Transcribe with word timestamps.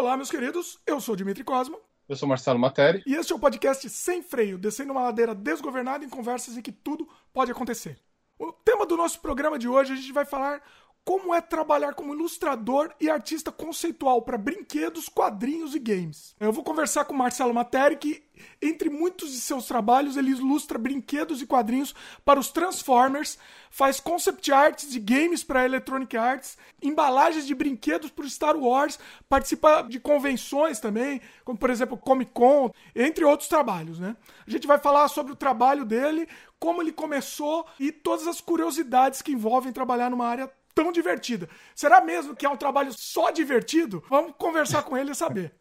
Olá, 0.00 0.16
meus 0.16 0.30
queridos, 0.30 0.78
eu 0.86 0.98
sou 0.98 1.14
Dimitri 1.14 1.44
Cosma. 1.44 1.76
Eu 2.08 2.16
sou 2.16 2.26
Marcelo 2.26 2.58
Materi. 2.58 3.02
E 3.06 3.14
este 3.14 3.34
é 3.34 3.36
o 3.36 3.38
podcast 3.38 3.86
Sem 3.90 4.22
Freio, 4.22 4.56
descendo 4.56 4.92
uma 4.92 5.02
ladeira 5.02 5.34
desgovernada 5.34 6.02
em 6.02 6.08
conversas 6.08 6.56
em 6.56 6.62
que 6.62 6.72
tudo 6.72 7.06
pode 7.34 7.52
acontecer. 7.52 7.98
O 8.38 8.50
tema 8.50 8.86
do 8.86 8.96
nosso 8.96 9.20
programa 9.20 9.58
de 9.58 9.68
hoje, 9.68 9.92
a 9.92 9.96
gente 9.96 10.10
vai 10.10 10.24
falar 10.24 10.62
como 11.04 11.34
é 11.34 11.40
trabalhar 11.40 11.94
como 11.94 12.14
ilustrador 12.14 12.92
e 13.00 13.08
artista 13.08 13.50
conceitual 13.50 14.22
para 14.22 14.38
brinquedos, 14.38 15.08
quadrinhos 15.08 15.74
e 15.74 15.78
games. 15.78 16.34
Eu 16.38 16.52
vou 16.52 16.62
conversar 16.62 17.04
com 17.04 17.14
Marcelo 17.14 17.54
Materi, 17.54 17.96
que, 17.96 18.22
entre 18.60 18.90
muitos 18.90 19.32
de 19.32 19.40
seus 19.40 19.66
trabalhos, 19.66 20.16
ele 20.16 20.30
ilustra 20.30 20.78
brinquedos 20.78 21.40
e 21.40 21.46
quadrinhos 21.46 21.94
para 22.24 22.38
os 22.38 22.50
Transformers, 22.50 23.38
faz 23.70 23.98
concept 23.98 24.52
arts 24.52 24.90
de 24.90 24.98
games 24.98 25.42
para 25.42 25.64
Electronic 25.64 26.16
Arts, 26.16 26.58
embalagens 26.82 27.46
de 27.46 27.54
brinquedos 27.54 28.10
para 28.10 28.24
o 28.24 28.30
Star 28.30 28.56
Wars, 28.56 28.98
participa 29.28 29.82
de 29.82 29.98
convenções 29.98 30.80
também, 30.80 31.20
como 31.44 31.58
por 31.58 31.70
exemplo 31.70 31.96
Comic 31.96 32.32
Con, 32.32 32.70
entre 32.94 33.24
outros 33.24 33.48
trabalhos. 33.48 33.98
Né? 33.98 34.16
A 34.46 34.50
gente 34.50 34.66
vai 34.66 34.78
falar 34.78 35.08
sobre 35.08 35.32
o 35.32 35.36
trabalho 35.36 35.84
dele, 35.84 36.28
como 36.58 36.82
ele 36.82 36.92
começou 36.92 37.66
e 37.78 37.90
todas 37.90 38.26
as 38.26 38.40
curiosidades 38.40 39.22
que 39.22 39.32
envolvem 39.32 39.72
trabalhar 39.72 40.10
numa 40.10 40.26
área 40.26 40.50
tão 40.74 40.92
divertida. 40.92 41.48
Será 41.74 42.00
mesmo 42.00 42.34
que 42.34 42.46
é 42.46 42.48
um 42.48 42.56
trabalho 42.56 42.92
só 42.96 43.30
divertido? 43.30 44.02
Vamos 44.08 44.34
conversar 44.38 44.82
com 44.82 44.96
ele 44.96 45.12
e 45.12 45.14
saber. 45.14 45.54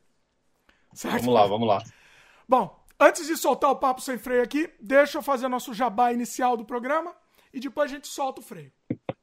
Certo? 0.94 1.20
Vamos 1.20 1.34
lá, 1.34 1.46
vamos 1.48 1.68
lá. 1.68 1.84
Bom, 2.48 2.84
antes 3.00 3.28
de 3.28 3.38
soltar 3.38 3.70
o 3.70 3.76
papo 3.76 4.02
sem 4.02 4.18
freio 4.18 4.42
aqui, 4.42 4.70
deixa 4.80 5.18
eu 5.18 5.22
fazer 5.22 5.48
nosso 5.48 5.74
jabá 5.74 6.12
inicial 6.12 6.58
do 6.58 6.66
programa 6.66 7.16
e 7.54 7.60
depois 7.60 7.92
a 7.92 7.96
gente 7.96 8.08
solta 8.08 8.42
o 8.42 8.44
freio. 8.44 8.72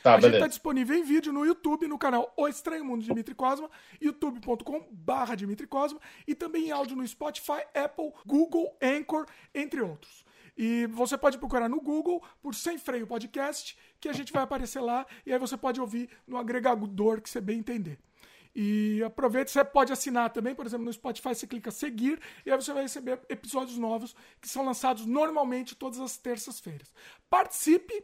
Tá, 0.00 0.14
a 0.14 0.16
beleza. 0.16 0.28
gente 0.28 0.36
está 0.36 0.46
disponível 0.46 0.96
em 0.96 1.02
vídeo 1.02 1.32
no 1.32 1.44
YouTube, 1.44 1.88
no 1.88 1.98
canal 1.98 2.32
O 2.36 2.46
Estranho 2.46 2.84
Mundo 2.84 3.00
de 3.00 3.08
Dimitri 3.08 3.34
Cosma, 3.34 3.68
youtube.com/barra 4.00 5.34
Dimitri 5.34 5.66
Cosma, 5.66 6.00
e 6.24 6.36
também 6.36 6.68
em 6.68 6.70
áudio 6.70 6.96
no 6.96 7.04
Spotify, 7.04 7.64
Apple, 7.74 8.12
Google, 8.24 8.76
Anchor, 8.80 9.26
entre 9.52 9.80
outros. 9.80 10.24
E 10.58 10.88
você 10.88 11.16
pode 11.16 11.38
procurar 11.38 11.68
no 11.68 11.80
Google 11.80 12.20
por 12.42 12.52
Sem 12.52 12.76
Freio 12.76 13.06
Podcast, 13.06 13.78
que 14.00 14.08
a 14.08 14.12
gente 14.12 14.32
vai 14.32 14.42
aparecer 14.42 14.80
lá, 14.80 15.06
e 15.24 15.32
aí 15.32 15.38
você 15.38 15.56
pode 15.56 15.80
ouvir 15.80 16.10
no 16.26 16.36
agregador 16.36 17.22
que 17.22 17.30
você 17.30 17.40
bem 17.40 17.60
entender. 17.60 17.96
E 18.52 19.00
aproveite, 19.04 19.52
você 19.52 19.64
pode 19.64 19.92
assinar 19.92 20.30
também, 20.30 20.56
por 20.56 20.66
exemplo, 20.66 20.84
no 20.84 20.92
Spotify 20.92 21.28
você 21.28 21.46
clica 21.46 21.70
seguir 21.70 22.20
e 22.44 22.50
aí 22.50 22.56
você 22.56 22.72
vai 22.72 22.82
receber 22.82 23.20
episódios 23.28 23.78
novos 23.78 24.16
que 24.40 24.48
são 24.48 24.64
lançados 24.64 25.06
normalmente 25.06 25.76
todas 25.76 26.00
as 26.00 26.16
terças-feiras. 26.16 26.92
Participe, 27.30 28.02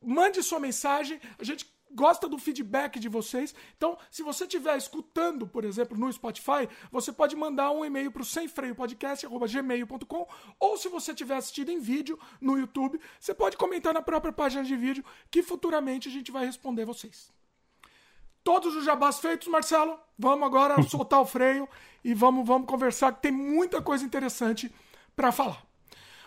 mande 0.00 0.40
sua 0.44 0.60
mensagem, 0.60 1.20
a 1.36 1.42
gente 1.42 1.75
gosta 1.96 2.28
do 2.28 2.38
feedback 2.38 3.00
de 3.00 3.08
vocês. 3.08 3.54
Então, 3.76 3.98
se 4.10 4.22
você 4.22 4.44
estiver 4.44 4.76
escutando, 4.76 5.46
por 5.46 5.64
exemplo, 5.64 5.96
no 5.96 6.12
Spotify, 6.12 6.68
você 6.92 7.10
pode 7.10 7.34
mandar 7.34 7.70
um 7.70 7.82
e-mail 7.84 8.12
para 8.12 8.20
o 8.20 8.24
semfreiopodcast.gmail.com 8.24 10.28
ou 10.60 10.76
se 10.76 10.90
você 10.90 11.12
estiver 11.12 11.36
assistindo 11.36 11.70
em 11.70 11.80
vídeo 11.80 12.18
no 12.38 12.58
YouTube, 12.58 13.00
você 13.18 13.32
pode 13.34 13.56
comentar 13.56 13.94
na 13.94 14.02
própria 14.02 14.32
página 14.32 14.62
de 14.62 14.76
vídeo 14.76 15.02
que 15.30 15.42
futuramente 15.42 16.08
a 16.08 16.12
gente 16.12 16.30
vai 16.30 16.44
responder 16.44 16.84
vocês. 16.84 17.32
Todos 18.44 18.76
os 18.76 18.84
jabás 18.84 19.18
feitos, 19.18 19.48
Marcelo. 19.48 19.98
Vamos 20.18 20.46
agora 20.46 20.82
soltar 20.84 21.20
o 21.20 21.26
freio 21.26 21.66
e 22.04 22.12
vamos, 22.12 22.46
vamos 22.46 22.68
conversar, 22.68 23.10
que 23.12 23.22
tem 23.22 23.32
muita 23.32 23.80
coisa 23.80 24.04
interessante 24.04 24.70
para 25.16 25.32
falar. 25.32 25.64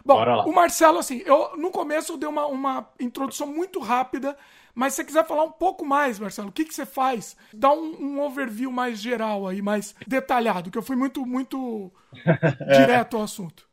Bom, 0.03 0.23
o 0.45 0.53
Marcelo, 0.53 0.97
assim, 0.97 1.21
eu 1.25 1.55
no 1.57 1.71
começo 1.71 2.13
eu 2.13 2.17
dei 2.17 2.27
uma, 2.27 2.45
uma 2.47 2.89
introdução 2.99 3.47
muito 3.47 3.79
rápida 3.79 4.37
mas 4.73 4.93
se 4.93 4.97
você 4.97 5.05
quiser 5.05 5.27
falar 5.27 5.43
um 5.43 5.51
pouco 5.51 5.85
mais, 5.85 6.19
Marcelo, 6.19 6.49
o 6.49 6.51
que, 6.51 6.65
que 6.65 6.73
você 6.73 6.85
faz? 6.85 7.35
Dá 7.53 7.71
um, 7.71 7.95
um 8.01 8.21
overview 8.21 8.71
mais 8.71 8.99
geral 8.99 9.47
aí, 9.47 9.61
mais 9.61 9.95
detalhado, 10.07 10.71
que 10.71 10.77
eu 10.77 10.83
fui 10.83 10.95
muito, 10.95 11.25
muito 11.25 11.91
é. 12.67 12.79
direto 12.79 13.17
ao 13.17 13.23
assunto. 13.23 13.69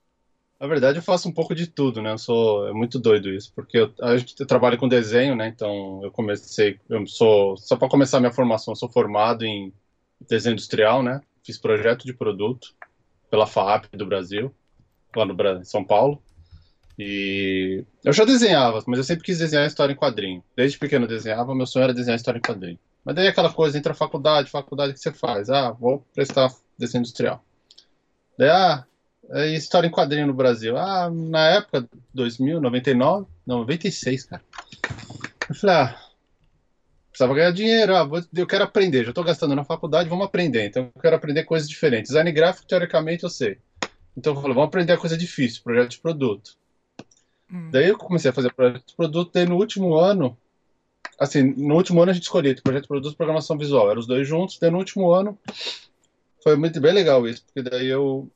Na 0.58 0.66
verdade, 0.66 0.98
eu 0.98 1.02
faço 1.02 1.28
um 1.28 1.32
pouco 1.32 1.54
de 1.54 1.66
tudo, 1.66 2.00
né? 2.00 2.12
Eu 2.12 2.18
sou 2.18 2.66
é 2.66 2.72
muito 2.72 2.98
doido 2.98 3.28
isso, 3.28 3.52
porque 3.54 3.78
eu, 3.78 3.92
a 4.00 4.16
gente 4.16 4.34
trabalha 4.46 4.78
com 4.78 4.88
desenho, 4.88 5.36
né? 5.36 5.48
Então 5.48 6.00
eu 6.02 6.10
comecei, 6.10 6.80
eu 6.88 7.06
sou 7.06 7.56
só 7.58 7.76
para 7.76 7.88
começar 7.88 8.20
minha 8.20 8.32
formação, 8.32 8.72
eu 8.72 8.76
sou 8.76 8.88
formado 8.88 9.44
em 9.44 9.72
desenho 10.26 10.54
industrial, 10.54 11.02
né? 11.02 11.20
Fiz 11.44 11.58
projeto 11.58 12.06
de 12.06 12.14
produto 12.14 12.74
pela 13.30 13.46
FAP 13.46 13.94
do 13.94 14.06
Brasil, 14.06 14.54
lá 15.14 15.26
no 15.26 15.34
em 15.60 15.64
São 15.64 15.84
Paulo. 15.84 16.22
E 16.98 17.84
eu 18.04 18.12
já 18.12 18.24
desenhava, 18.24 18.82
mas 18.86 18.98
eu 18.98 19.04
sempre 19.04 19.24
quis 19.24 19.38
desenhar 19.38 19.66
história 19.66 19.92
em 19.92 19.96
quadrinho. 19.96 20.42
Desde 20.56 20.78
pequeno 20.78 21.04
eu 21.04 21.08
desenhava, 21.08 21.54
meu 21.54 21.66
sonho 21.66 21.84
era 21.84 21.94
desenhar 21.94 22.16
história 22.16 22.38
em 22.38 22.42
quadrinho. 22.42 22.78
Mas 23.04 23.14
daí 23.14 23.28
aquela 23.28 23.52
coisa, 23.52 23.76
entra 23.78 23.94
faculdade, 23.94 24.50
faculdade, 24.50 24.90
o 24.90 24.94
que 24.94 25.00
você 25.00 25.12
faz? 25.12 25.50
Ah, 25.50 25.70
vou 25.70 26.04
prestar 26.14 26.52
desenho 26.78 27.00
industrial. 27.00 27.44
Daí, 28.38 28.48
ah, 28.48 28.84
é 29.30 29.54
história 29.54 29.86
em 29.86 29.90
quadrinho 29.90 30.26
no 30.26 30.34
Brasil. 30.34 30.76
Ah, 30.76 31.10
na 31.10 31.46
época, 31.50 31.88
2000, 32.14 32.60
99, 32.60 33.26
não, 33.46 33.58
96, 33.60 34.24
cara. 34.24 34.42
Eu 35.48 35.54
falei, 35.54 35.76
ah, 35.76 36.00
precisava 37.10 37.34
ganhar 37.34 37.50
dinheiro, 37.50 37.94
ah, 37.94 38.04
vou, 38.04 38.22
eu 38.34 38.46
quero 38.46 38.64
aprender, 38.64 39.04
já 39.04 39.10
estou 39.10 39.24
gastando 39.24 39.54
na 39.54 39.64
faculdade, 39.64 40.08
vamos 40.08 40.26
aprender. 40.26 40.66
Então 40.66 40.90
eu 40.94 41.00
quero 41.00 41.16
aprender 41.16 41.44
coisas 41.44 41.68
diferentes. 41.68 42.08
Design 42.08 42.30
gráfico, 42.32 42.66
teoricamente, 42.66 43.24
eu 43.24 43.30
sei. 43.30 43.58
Então 44.16 44.32
eu 44.32 44.40
falei, 44.40 44.54
vamos 44.54 44.68
aprender 44.68 44.94
a 44.94 44.98
coisa 44.98 45.16
difícil, 45.16 45.62
projeto 45.62 45.90
de 45.90 45.98
produto. 45.98 46.56
Hum. 47.50 47.70
Daí 47.70 47.88
eu 47.88 47.98
comecei 47.98 48.30
a 48.30 48.34
fazer 48.34 48.52
projeto 48.52 48.86
de 48.86 48.96
produto, 48.96 49.30
daí 49.32 49.46
no 49.46 49.56
último 49.56 49.94
ano, 49.96 50.36
assim, 51.18 51.54
no 51.56 51.74
último 51.74 52.02
ano 52.02 52.10
a 52.10 52.14
gente 52.14 52.24
escolheu 52.24 52.54
projeto 52.62 52.82
de 52.82 52.88
produto 52.88 53.14
e 53.14 53.16
programação 53.16 53.56
visual, 53.56 53.90
eram 53.90 54.00
os 54.00 54.06
dois 54.06 54.26
juntos, 54.26 54.58
daí 54.58 54.70
no 54.70 54.78
último 54.78 55.12
ano 55.12 55.38
foi 56.42 56.56
muito 56.56 56.80
bem 56.80 56.92
legal 56.92 57.26
isso, 57.26 57.44
porque 57.44 57.68
daí 57.68 57.86
eu 57.86 58.30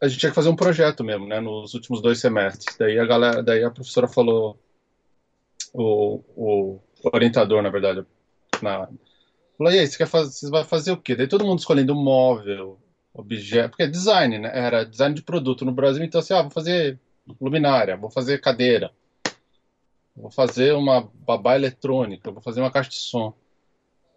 a 0.00 0.06
gente 0.06 0.20
tinha 0.20 0.30
que 0.30 0.36
fazer 0.36 0.48
um 0.48 0.56
projeto 0.56 1.02
mesmo, 1.02 1.26
né, 1.26 1.40
nos 1.40 1.74
últimos 1.74 2.00
dois 2.00 2.20
semestres. 2.20 2.76
Daí 2.78 2.98
a 2.98 3.04
galera, 3.04 3.42
daí 3.42 3.64
a 3.64 3.70
professora 3.70 4.06
falou 4.06 4.56
o, 5.72 6.22
o 6.36 6.80
orientador, 7.12 7.62
na 7.62 7.68
verdade, 7.68 8.06
na 8.62 8.88
falou: 9.56 9.72
"E 9.72 9.78
aí, 9.80 9.86
você 9.86 9.98
quer 9.98 10.06
fazer, 10.06 10.30
você 10.30 10.50
vai 10.50 10.64
fazer 10.64 10.92
o 10.92 10.96
quê?" 10.96 11.16
Daí 11.16 11.26
todo 11.26 11.44
mundo 11.44 11.58
escolhendo 11.58 11.94
móvel, 11.94 12.78
objeto, 13.12 13.70
porque 13.70 13.82
é 13.82 13.88
design, 13.88 14.38
né? 14.38 14.50
Era 14.54 14.84
design 14.84 15.14
de 15.14 15.22
produto 15.22 15.64
no 15.64 15.72
Brasil, 15.72 16.04
então 16.04 16.20
assim, 16.20 16.34
ah, 16.34 16.42
vou 16.42 16.50
fazer 16.50 16.98
luminária, 17.40 17.96
vou 17.96 18.10
fazer 18.10 18.40
cadeira, 18.40 18.92
vou 20.16 20.30
fazer 20.30 20.74
uma 20.74 21.10
babá 21.14 21.56
eletrônica, 21.56 22.30
vou 22.30 22.42
fazer 22.42 22.60
uma 22.60 22.70
caixa 22.70 22.90
de 22.90 22.96
som. 22.96 23.34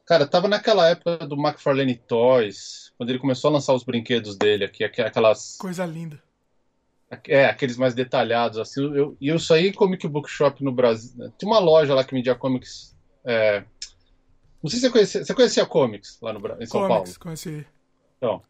Cara, 0.05 0.27
tava 0.27 0.47
naquela 0.47 0.89
época 0.89 1.25
do 1.25 1.35
McFarlane 1.35 1.95
Toys, 1.95 2.91
quando 2.97 3.09
ele 3.09 3.19
começou 3.19 3.49
a 3.49 3.53
lançar 3.53 3.73
os 3.73 3.83
brinquedos 3.83 4.35
dele 4.35 4.65
aqui, 4.65 4.83
aquelas. 4.83 5.57
Coisa 5.57 5.85
linda. 5.85 6.21
É, 7.27 7.45
aqueles 7.45 7.77
mais 7.77 7.93
detalhados, 7.93 8.57
assim. 8.57 8.81
Eu, 8.95 9.17
e 9.19 9.27
eu 9.27 9.37
saí 9.37 9.67
em 9.67 9.73
Comic 9.73 10.07
Book 10.07 10.29
Shop 10.29 10.63
no 10.63 10.71
Brasil. 10.71 11.31
Tinha 11.37 11.49
uma 11.49 11.59
loja 11.59 11.93
lá 11.93 12.03
que 12.03 12.15
vendia 12.15 12.35
comics. 12.35 12.95
É... 13.23 13.63
Não 14.63 14.69
sei 14.69 14.79
se 14.79 14.85
você 14.85 14.91
conhecia. 14.91 15.25
Você 15.25 15.33
conhecia 15.33 15.65
comics 15.65 16.17
lá 16.21 16.31
no, 16.31 16.39
em 16.61 16.65
São 16.65 16.87
comics, 16.87 17.17
Paulo? 17.17 17.19
Conheci. 17.19 17.65
Então, 18.17 18.41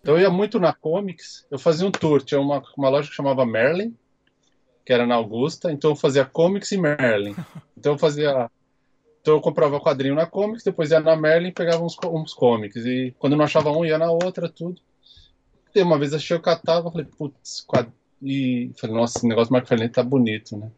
então 0.00 0.14
eu 0.14 0.20
ia 0.20 0.30
muito 0.30 0.60
na 0.60 0.72
comics. 0.72 1.46
Eu 1.50 1.58
fazia 1.58 1.86
um 1.86 1.90
tour. 1.90 2.22
Tinha 2.22 2.40
uma, 2.40 2.62
uma 2.76 2.88
loja 2.90 3.08
que 3.08 3.14
chamava 3.14 3.46
Merlin 3.46 3.96
que 4.90 4.94
era 4.94 5.06
na 5.06 5.14
Augusta, 5.14 5.70
então 5.70 5.90
eu 5.90 5.94
fazia 5.94 6.24
Comics 6.24 6.72
e 6.72 6.76
Merlin. 6.76 7.36
Então 7.78 7.92
eu 7.92 7.98
fazia. 7.98 8.50
Então 9.22 9.34
eu 9.34 9.40
comprava 9.40 9.80
quadrinho 9.80 10.16
na 10.16 10.26
Comics, 10.26 10.64
depois 10.64 10.90
ia 10.90 10.98
na 10.98 11.16
Merlin 11.16 11.48
e 11.48 11.52
pegava 11.52 11.82
uns, 11.82 11.96
uns 12.04 12.34
comics. 12.34 12.84
E 12.84 13.14
quando 13.18 13.34
eu 13.34 13.38
não 13.38 13.44
achava 13.44 13.70
um, 13.70 13.84
ia 13.86 13.96
na 13.96 14.10
outra, 14.10 14.48
tudo. 14.48 14.82
E 15.74 15.80
uma 15.80 15.98
vez 15.98 16.12
achei 16.12 16.36
o 16.36 16.42
catálogo, 16.42 16.90
falei, 16.90 17.06
putz, 17.06 17.62
quad... 17.62 17.88
e 18.20 18.72
falei, 18.76 18.96
nossa, 18.96 19.18
esse 19.18 19.26
negócio 19.26 19.54
do 19.54 19.88
tá 19.88 20.02
bonito, 20.02 20.58
né? 20.58 20.70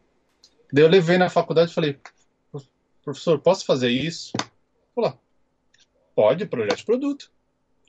Daí 0.71 0.83
eu 0.85 0.89
levei 0.89 1.17
na 1.17 1.29
faculdade 1.29 1.71
e 1.71 1.73
falei, 1.73 1.97
professor, 3.03 3.39
posso 3.39 3.65
fazer 3.65 3.89
isso? 3.89 4.31
Falei, 4.95 5.13
pode, 6.15 6.45
projeto 6.45 6.77
de 6.77 6.85
produto. 6.85 7.31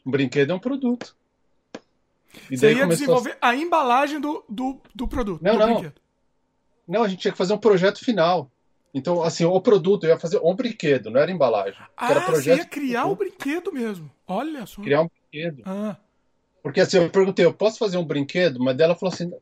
Um 0.04 0.10
brinquedo 0.10 0.50
é 0.50 0.54
um 0.54 0.58
produto. 0.58 1.14
E 2.50 2.56
Você 2.56 2.74
ia 2.74 2.86
desenvolver 2.86 3.36
a... 3.40 3.50
a... 3.50 3.54
embalagem 3.54 4.18
do, 4.18 4.42
do, 4.48 4.80
do 4.92 5.06
produto. 5.06 5.40
Não, 5.40 5.52
do 5.52 5.58
não. 5.58 5.74
Brinquedo. 5.74 6.03
Não, 6.86 7.02
a 7.02 7.08
gente 7.08 7.20
tinha 7.20 7.32
que 7.32 7.38
fazer 7.38 7.52
um 7.52 7.58
projeto 7.58 8.04
final. 8.04 8.50
Então, 8.92 9.22
assim, 9.22 9.44
o 9.44 9.60
produto, 9.60 10.04
eu 10.04 10.10
ia 10.10 10.18
fazer 10.18 10.38
um 10.42 10.54
brinquedo, 10.54 11.10
não 11.10 11.20
era 11.20 11.30
embalagem. 11.30 11.80
Ah, 11.96 12.10
era 12.10 12.20
projeto 12.20 12.56
você 12.56 12.62
ia 12.62 12.64
criar 12.64 13.06
o 13.06 13.12
um 13.12 13.16
brinquedo 13.16 13.72
mesmo. 13.72 14.10
Olha 14.26 14.64
só. 14.66 14.80
Criar 14.82 15.02
um 15.02 15.08
brinquedo. 15.08 15.62
Ah. 15.66 15.96
Porque 16.62 16.80
assim, 16.80 16.98
eu 16.98 17.10
perguntei, 17.10 17.44
eu 17.44 17.52
posso 17.52 17.78
fazer 17.78 17.98
um 17.98 18.04
brinquedo? 18.04 18.58
Mas 18.60 18.76
dela 18.76 18.94
falou 18.94 19.12
assim, 19.12 19.32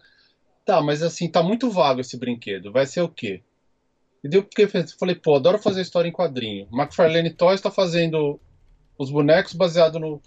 tá, 0.64 0.80
mas 0.80 1.02
assim, 1.02 1.28
tá 1.28 1.42
muito 1.42 1.70
vago 1.70 2.00
esse 2.00 2.16
brinquedo, 2.16 2.72
vai 2.72 2.86
ser 2.86 3.02
o 3.02 3.08
quê? 3.08 3.42
E 4.24 4.28
deu 4.28 4.42
porque 4.42 4.62
eu 4.62 4.68
falei, 4.98 5.14
pô, 5.14 5.36
adoro 5.36 5.58
fazer 5.58 5.82
história 5.82 6.08
em 6.08 6.12
quadrinho. 6.12 6.68
McFarlane 6.72 7.30
Toys 7.30 7.56
está 7.56 7.70
fazendo 7.70 8.40
os 8.96 9.10
bonecos 9.10 9.52
baseado 9.52 9.98
no, 9.98 10.20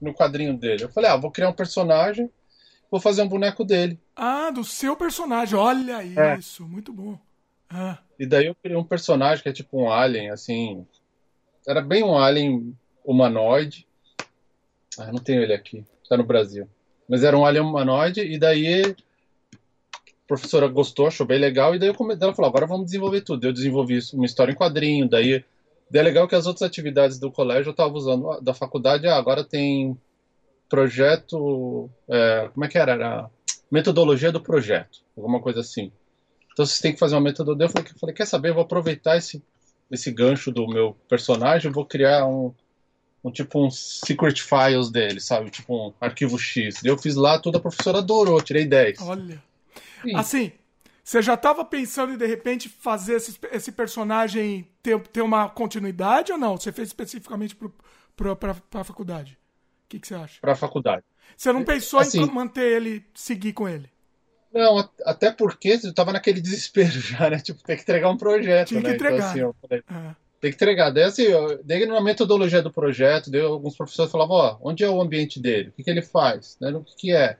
no 0.00 0.14
quadrinho 0.14 0.56
dele. 0.56 0.84
Eu 0.84 0.88
falei, 0.88 1.10
ah, 1.10 1.16
vou 1.16 1.30
criar 1.30 1.48
um 1.48 1.54
personagem 1.54 2.30
vou 2.92 3.00
fazer 3.00 3.22
um 3.22 3.28
boneco 3.28 3.64
dele. 3.64 3.98
Ah, 4.14 4.50
do 4.50 4.62
seu 4.62 4.94
personagem. 4.94 5.58
Olha 5.58 6.04
é. 6.04 6.38
isso, 6.38 6.68
muito 6.68 6.92
bom. 6.92 7.18
Ah. 7.70 7.96
E 8.18 8.26
daí 8.26 8.46
eu 8.46 8.54
criei 8.54 8.76
um 8.76 8.84
personagem 8.84 9.42
que 9.42 9.48
é 9.48 9.52
tipo 9.52 9.80
um 9.80 9.90
alien, 9.90 10.28
assim. 10.28 10.86
Era 11.66 11.80
bem 11.80 12.04
um 12.04 12.18
alien 12.18 12.76
humanoide. 13.02 13.86
Ah, 14.98 15.10
não 15.10 15.18
tenho 15.18 15.42
ele 15.42 15.54
aqui. 15.54 15.82
Está 16.02 16.18
no 16.18 16.24
Brasil. 16.24 16.68
Mas 17.08 17.24
era 17.24 17.36
um 17.36 17.46
alien 17.46 17.64
humanoide, 17.64 18.20
e 18.20 18.38
daí 18.38 18.82
a 18.84 18.94
professora 20.28 20.68
gostou, 20.68 21.06
achou 21.06 21.26
bem 21.26 21.38
legal, 21.38 21.74
e 21.74 21.78
daí 21.78 21.88
eu 21.88 21.94
come... 21.94 22.14
ela 22.20 22.34
falou: 22.34 22.50
agora 22.50 22.66
vamos 22.66 22.84
desenvolver 22.84 23.22
tudo. 23.22 23.46
Eu 23.46 23.54
desenvolvi 23.54 23.98
uma 24.12 24.26
história 24.26 24.52
em 24.52 24.56
quadrinho, 24.56 25.08
daí. 25.08 25.42
Daí 25.90 26.00
é 26.00 26.04
legal 26.04 26.28
que 26.28 26.34
as 26.34 26.46
outras 26.46 26.68
atividades 26.68 27.18
do 27.18 27.32
colégio 27.32 27.70
eu 27.70 27.72
estava 27.72 27.94
usando. 27.94 28.38
Da 28.42 28.52
faculdade, 28.52 29.06
ah, 29.06 29.16
agora 29.16 29.42
tem 29.42 29.98
projeto. 30.72 31.90
É, 32.08 32.48
como 32.54 32.64
é 32.64 32.68
que 32.68 32.78
era? 32.78 32.92
Era 32.92 33.30
metodologia 33.70 34.32
do 34.32 34.40
projeto, 34.40 35.00
alguma 35.14 35.38
coisa 35.38 35.60
assim. 35.60 35.92
Então 36.50 36.64
vocês 36.64 36.80
têm 36.80 36.94
que 36.94 36.98
fazer 36.98 37.14
uma 37.14 37.20
metodologia. 37.20 37.66
Eu 37.66 37.70
falei, 37.70 37.90
eu 37.92 37.98
falei 37.98 38.14
quer 38.14 38.26
saber? 38.26 38.48
Eu 38.48 38.54
vou 38.54 38.62
aproveitar 38.62 39.18
esse, 39.18 39.42
esse 39.90 40.10
gancho 40.10 40.50
do 40.50 40.66
meu 40.66 40.96
personagem, 41.08 41.70
vou 41.70 41.84
criar 41.84 42.26
um, 42.26 42.54
um 43.22 43.30
tipo 43.30 43.62
um 43.62 43.70
secret 43.70 44.42
files 44.42 44.90
dele, 44.90 45.20
sabe? 45.20 45.50
Tipo 45.50 45.88
um 45.88 45.92
arquivo 46.00 46.38
X. 46.38 46.82
Eu 46.82 46.96
fiz 46.96 47.16
lá, 47.16 47.38
toda 47.38 47.58
a 47.58 47.60
professora 47.60 47.98
adorou, 47.98 48.40
tirei 48.40 48.64
10. 48.64 49.02
Olha. 49.02 49.42
Sim. 50.02 50.16
Assim, 50.16 50.52
você 51.04 51.20
já 51.20 51.34
estava 51.34 51.64
pensando 51.66 52.14
em 52.14 52.16
de 52.16 52.26
repente 52.26 52.70
fazer 52.70 53.16
esse, 53.16 53.38
esse 53.52 53.72
personagem 53.72 54.66
ter, 54.82 54.98
ter 55.08 55.20
uma 55.20 55.50
continuidade 55.50 56.32
ou 56.32 56.38
não? 56.38 56.56
Você 56.56 56.72
fez 56.72 56.88
especificamente 56.88 57.54
para 58.16 58.80
a 58.80 58.84
faculdade? 58.84 59.38
O 59.92 59.94
que, 59.94 60.00
que 60.00 60.08
você 60.08 60.14
acha? 60.14 60.40
Para 60.40 60.52
a 60.52 60.56
faculdade. 60.56 61.04
Você 61.36 61.52
não 61.52 61.64
pensou 61.64 62.00
assim, 62.00 62.22
em 62.22 62.30
manter 62.30 62.64
ele, 62.64 63.04
seguir 63.12 63.52
com 63.52 63.68
ele? 63.68 63.90
Não, 64.50 64.88
até 65.04 65.30
porque 65.30 65.78
eu 65.84 65.92
tava 65.92 66.12
naquele 66.12 66.40
desespero 66.40 66.92
já, 66.98 67.28
né? 67.28 67.38
Tipo, 67.38 67.62
tem 67.62 67.76
que 67.76 67.82
entregar 67.82 68.08
um 68.08 68.16
projeto, 68.16 68.68
Tinha 68.68 68.80
né? 68.80 68.88
que 68.88 68.94
entregar. 68.94 69.36
Então, 69.36 69.50
assim, 69.50 69.58
falei, 69.60 69.82
é. 69.90 70.16
Tem 70.40 70.50
que 70.50 70.56
entregar. 70.56 70.90
Daí, 70.90 71.04
assim, 71.04 71.22
eu, 71.24 71.62
daí 71.62 71.84
na 71.84 72.00
metodologia 72.00 72.62
do 72.62 72.72
projeto, 72.72 73.30
daí 73.30 73.42
alguns 73.42 73.76
professores 73.76 74.10
falavam, 74.10 74.36
ó, 74.36 74.58
onde 74.62 74.82
é 74.82 74.88
o 74.88 75.00
ambiente 75.00 75.38
dele? 75.38 75.68
O 75.68 75.72
que, 75.72 75.84
que 75.84 75.90
ele 75.90 76.02
faz? 76.02 76.56
Né? 76.58 76.70
O 76.70 76.82
que, 76.82 76.96
que 76.96 77.12
é? 77.14 77.36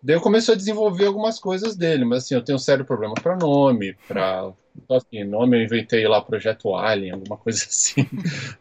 Daí 0.00 0.14
eu 0.14 0.20
comecei 0.20 0.54
a 0.54 0.56
desenvolver 0.56 1.06
algumas 1.06 1.40
coisas 1.40 1.74
dele, 1.74 2.04
mas 2.04 2.24
assim, 2.24 2.36
eu 2.36 2.44
tenho 2.44 2.56
um 2.56 2.60
sério 2.60 2.84
problema 2.84 3.14
para 3.14 3.36
nome, 3.36 3.96
para 4.06 4.52
então, 4.82 4.96
assim, 4.96 5.24
nome 5.24 5.56
eu 5.56 5.62
inventei 5.62 6.06
lá 6.06 6.20
projeto 6.20 6.74
Alien, 6.74 7.12
alguma 7.12 7.36
coisa 7.36 7.64
assim. 7.68 8.08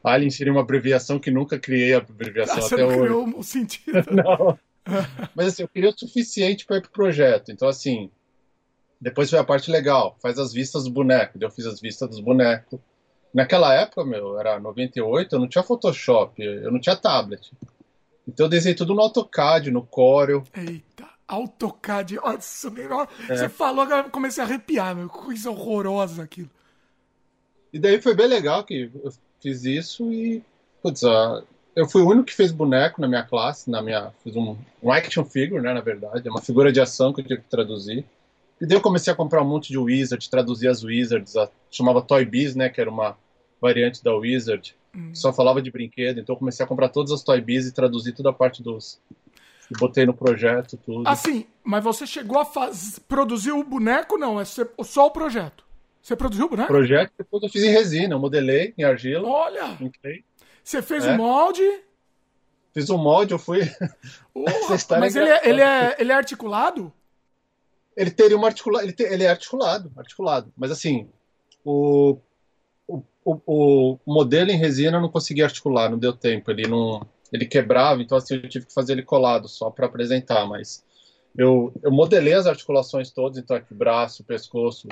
Alien 0.04 0.30
seria 0.30 0.54
uma 0.54 0.62
abreviação 0.62 1.20
que 1.20 1.32
nunca 1.32 1.60
criei 1.60 1.94
a 1.94 1.98
abreviação 1.98 2.64
ah, 2.64 2.66
até 2.66 2.78
não 2.78 2.88
hoje. 2.88 3.00
Criou 3.00 3.26
um 3.26 3.44
sentido. 3.44 4.06
não. 4.12 4.60
Mas 5.36 5.48
assim, 5.48 5.64
eu 5.64 5.68
queria 5.68 5.90
o 5.90 5.98
suficiente 6.00 6.66
para 6.66 6.78
ir 6.78 6.82
pro 6.82 6.92
projeto. 6.92 7.52
Então, 7.52 7.68
assim, 7.68 8.10
depois 9.00 9.30
foi 9.30 9.40
a 9.40 9.44
parte 9.44 9.70
legal, 9.70 10.16
faz 10.22 10.40
as 10.40 10.54
vistas 10.54 10.86
do 10.86 10.92
boneco. 10.92 11.38
Eu 11.40 11.52
fiz 11.52 11.66
as 11.66 11.82
vistas 11.82 12.10
dos 12.10 12.20
bonecos. 12.20 12.80
Naquela 13.34 13.74
época, 13.74 14.06
meu, 14.06 14.40
era 14.40 14.60
98, 14.60 15.36
eu 15.36 15.40
não 15.40 15.48
tinha 15.48 15.64
Photoshop, 15.64 16.42
eu 16.42 16.72
não 16.72 16.80
tinha 16.80 16.96
tablet. 16.96 17.52
Então 18.28 18.46
eu 18.46 18.50
desenhei 18.50 18.76
tudo 18.76 18.94
no 18.94 19.02
AutoCAD, 19.02 19.72
no 19.72 19.84
Corel. 19.84 20.44
Eita, 20.56 20.85
AutoCAD. 21.28 22.16
Nossa, 22.16 22.68
é. 23.30 23.36
você 23.36 23.50
falou, 23.50 23.82
agora 23.82 24.08
eu 24.08 24.12
comecei 24.12 24.44
a 24.44 24.48
arrepiar, 24.48 24.96
meu. 24.96 25.10
Coisa 25.10 25.50
horrorosa 25.50 26.24
aquilo. 26.24 26.50
E 27.74 27.80
daí 27.80 28.02
foi 28.02 28.16
bem 28.16 28.28
legal 28.28 28.64
que 28.64 28.90
eu 29.04 29.12
fiz 29.42 29.66
isso 29.66 30.12
e. 30.12 30.44
Putz, 30.82 31.02
eu 31.76 31.90
fui 31.90 32.02
o 32.02 32.08
único 32.08 32.26
que 32.26 32.34
fez 32.34 32.52
boneco 32.52 33.02
na 33.02 33.08
minha 33.08 33.24
classe, 33.24 33.70
na 33.70 33.82
minha. 33.82 34.12
Fiz 34.24 34.36
um, 34.36 34.56
um 34.82 34.92
action 34.92 35.26
figure, 35.26 35.62
né, 35.62 35.74
na 35.74 35.82
verdade. 35.82 36.28
É 36.28 36.32
uma 36.32 36.42
figura 36.42 36.72
de 36.72 36.80
ação 36.80 37.12
que 37.12 37.22
eu 37.22 37.26
tive 37.26 37.42
que 37.42 37.50
traduzir. 37.50 38.06
E 38.62 38.66
daí 38.66 38.78
eu 38.78 38.82
comecei 38.82 39.12
a 39.12 39.16
comprar 39.16 39.42
um 39.42 39.48
monte 39.48 39.70
de 39.70 39.78
Wizard, 39.78 40.30
traduzir 40.30 40.70
as 40.70 40.84
Wizards, 40.84 41.36
a, 41.36 41.50
chamava 41.70 42.02
Toy 42.02 42.24
Biz, 42.24 42.56
né, 42.56 42.70
que 42.70 42.80
era 42.80 42.90
uma 42.90 43.18
variante 43.60 44.04
da 44.04 44.16
Wizard. 44.16 44.76
Hum. 44.96 45.14
Só 45.14 45.34
falava 45.34 45.62
de 45.62 45.70
brinquedo, 45.70 46.20
então 46.20 46.34
eu 46.36 46.40
comecei 46.40 46.64
a 46.64 46.68
comprar 46.68 46.90
todas 46.90 47.12
as 47.12 47.22
Toy 47.22 47.42
Biz 47.42 47.68
e 47.68 47.74
traduzir 47.74 48.14
toda 48.14 48.30
a 48.30 48.34
parte 48.34 48.64
dos. 48.64 49.00
Botei 49.80 50.06
no 50.06 50.14
projeto 50.14 50.78
tudo. 50.78 51.08
Assim, 51.08 51.48
mas 51.64 51.84
você 51.84 52.06
chegou 52.06 52.40
a 52.40 52.46
faz... 52.46 53.00
produzir 53.00 53.52
o 53.52 53.64
boneco, 53.64 54.18
não? 54.18 54.40
É 54.40 54.46
só 54.46 55.08
o 55.08 55.12
projeto. 55.12 55.66
Você 56.02 56.16
produziu 56.16 56.46
o 56.46 56.50
boneco? 56.50 56.68
Projeto, 56.68 57.12
depois 57.18 57.42
eu 57.42 57.50
fiz 57.50 57.64
em 57.64 57.72
resina, 57.72 58.14
eu 58.14 58.20
modelei 58.20 58.74
em 58.78 58.84
argila. 58.84 59.28
Olha! 59.28 59.76
Em 59.82 59.90
clay. 59.90 60.24
Você 60.64 60.82
fez 60.82 61.04
o 61.04 61.10
é. 61.10 61.14
um 61.14 61.18
molde? 61.18 61.64
Fiz 62.74 62.90
um 62.90 62.98
molde, 62.98 63.34
eu 63.34 63.40
fui. 63.40 63.62
Mas 65.00 65.16
ele 65.16 65.30
é, 65.30 65.50
ele, 65.50 65.62
é, 65.62 65.96
ele 65.98 66.12
é 66.12 66.16
articulado? 66.16 66.94
Ele 67.98 68.12
teria 68.12 68.38
uma 68.38 68.48
articula... 68.48 68.84
ele, 68.84 68.92
te... 68.92 69.04
ele 69.04 69.24
é 69.24 69.30
articulado, 69.30 69.92
articulado. 69.98 70.54
Mas 70.56 70.72
assim, 70.72 71.10
o... 71.64 72.18
O, 72.88 73.02
o, 73.24 73.98
o 74.06 74.14
modelo 74.14 74.52
em 74.52 74.58
resina 74.58 74.98
eu 74.98 75.02
não 75.02 75.10
consegui 75.10 75.42
articular, 75.42 75.90
não 75.90 75.98
deu 75.98 76.14
tempo. 76.14 76.52
Ele 76.52 76.68
não, 76.68 77.02
ele 77.32 77.46
quebrava, 77.46 78.02
então 78.02 78.18
assim 78.18 78.36
eu 78.36 78.50
tive 78.50 78.66
que 78.66 78.74
fazer 78.74 78.94
ele 78.94 79.04
colado 79.04 79.48
só 79.48 79.70
para 79.70 79.86
apresentar. 79.86 80.46
Mas 80.46 80.84
eu, 81.38 81.74
eu 81.84 81.92
modelei 81.92 82.34
as 82.34 82.48
articulações 82.48 83.12
todas, 83.12 83.38
então 83.38 83.56
aqui 83.56 83.74
braço, 83.74 84.24
pescoço, 84.24 84.88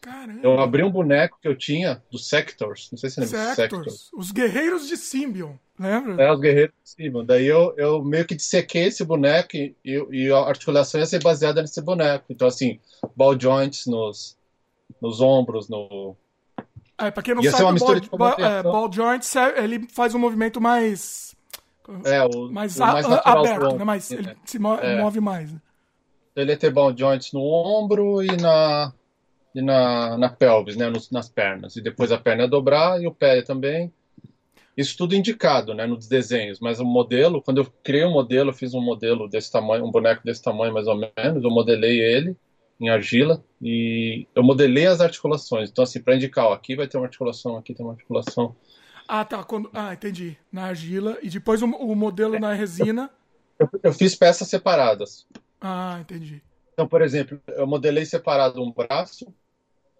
Caramba. 0.00 0.40
Eu 0.42 0.60
abri 0.60 0.82
um 0.82 0.90
boneco 0.90 1.38
que 1.40 1.48
eu 1.48 1.56
tinha 1.56 2.02
dos 2.10 2.28
Sectors. 2.28 2.88
Não 2.92 2.98
sei 2.98 3.10
se 3.10 3.16
você 3.16 3.36
lembra 3.36 3.54
Sectors. 3.54 3.82
Sectors. 3.82 4.10
Os 4.14 4.30
Guerreiros 4.30 4.86
de 4.86 4.96
Symbion, 4.96 5.54
lembra? 5.78 6.22
É, 6.22 6.32
os 6.32 6.40
Guerreiros 6.40 6.74
de 6.84 6.90
Symbion. 6.90 7.24
Daí 7.24 7.46
eu, 7.46 7.74
eu 7.76 8.04
meio 8.04 8.24
que 8.24 8.36
dissequei 8.36 8.84
esse 8.84 9.04
boneco 9.04 9.56
e, 9.56 9.74
e, 9.84 10.30
a 10.30 10.38
articulação 10.38 11.00
ia 11.00 11.06
ser 11.06 11.22
baseada 11.22 11.60
nesse 11.60 11.82
boneco. 11.82 12.26
Então, 12.30 12.46
assim, 12.46 12.78
ball 13.16 13.38
joints 13.38 13.86
nos, 13.86 14.36
nos 15.00 15.20
ombros, 15.20 15.68
no. 15.68 16.16
É, 16.96 17.10
pra 17.10 17.22
quem 17.22 17.34
não 17.34 17.42
ia 17.42 17.50
sabe, 17.50 17.64
o 17.64 17.84
ball, 17.84 18.18
ball, 18.18 18.46
é, 18.46 18.62
ball 18.62 18.92
joints 18.92 19.34
ele 19.56 19.86
faz 19.88 20.14
um 20.14 20.18
movimento 20.18 20.60
mais. 20.60 21.36
É, 22.04 22.22
o, 22.22 22.50
mais, 22.50 22.76
o 22.76 22.80
mais 22.80 23.06
aberto, 23.06 23.76
né? 23.76 23.84
Mais, 23.84 24.10
ele 24.10 24.36
se 24.44 24.58
move, 24.58 24.82
é. 24.82 25.00
move 25.00 25.20
mais. 25.20 25.52
Né? 25.52 25.60
Ele 26.36 26.52
ia 26.52 26.56
ter 26.56 26.70
ball 26.70 26.96
joints 26.96 27.32
no 27.32 27.40
ombro 27.40 28.22
e 28.22 28.36
na 28.36 28.92
e 29.54 29.62
na, 29.62 30.16
na 30.16 30.28
pelvis, 30.28 30.76
né, 30.76 30.88
nos, 30.88 31.10
nas 31.10 31.28
pernas. 31.28 31.74
E 31.76 31.80
depois 31.80 32.12
a 32.12 32.18
perna 32.18 32.46
dobrar 32.46 33.02
e 33.02 33.06
o 33.06 33.14
pé 33.14 33.42
também. 33.42 33.92
Isso 34.76 34.96
tudo 34.96 35.16
indicado, 35.16 35.74
né, 35.74 35.86
nos 35.86 36.06
desenhos. 36.06 36.60
Mas 36.60 36.78
o 36.78 36.84
modelo, 36.84 37.42
quando 37.42 37.58
eu 37.58 37.66
criei 37.82 38.04
o 38.04 38.08
um 38.08 38.12
modelo, 38.12 38.50
eu 38.50 38.54
fiz 38.54 38.74
um 38.74 38.80
modelo 38.80 39.28
desse 39.28 39.50
tamanho, 39.50 39.84
um 39.84 39.90
boneco 39.90 40.24
desse 40.24 40.42
tamanho 40.42 40.72
mais 40.72 40.86
ou 40.86 40.94
menos, 40.94 41.42
eu 41.42 41.50
modelei 41.50 42.00
ele 42.00 42.36
em 42.80 42.88
argila 42.88 43.42
e 43.60 44.26
eu 44.34 44.42
modelei 44.42 44.86
as 44.86 45.00
articulações. 45.00 45.70
Então, 45.70 45.82
assim, 45.82 46.00
para 46.00 46.14
indicar, 46.14 46.46
ó, 46.46 46.52
aqui 46.52 46.76
vai 46.76 46.86
ter 46.86 46.96
uma 46.96 47.06
articulação, 47.06 47.56
aqui 47.56 47.74
tem 47.74 47.84
uma 47.84 47.94
articulação. 47.94 48.54
Ah, 49.08 49.24
tá. 49.24 49.42
Quando... 49.42 49.70
Ah, 49.72 49.94
entendi. 49.94 50.36
Na 50.52 50.66
argila. 50.66 51.16
E 51.22 51.30
depois 51.30 51.62
o, 51.62 51.66
o 51.66 51.96
modelo 51.96 52.36
é. 52.36 52.38
na 52.38 52.52
resina. 52.52 53.10
Eu, 53.58 53.68
eu, 53.82 53.92
fiz 53.92 54.14
peças 54.14 54.46
separadas. 54.48 55.26
Ah, 55.58 55.96
entendi. 56.00 56.42
Então, 56.74 56.86
por 56.86 57.00
exemplo, 57.00 57.40
eu 57.48 57.66
modelei 57.66 58.04
separado 58.04 58.62
um 58.62 58.70
braço, 58.70 59.34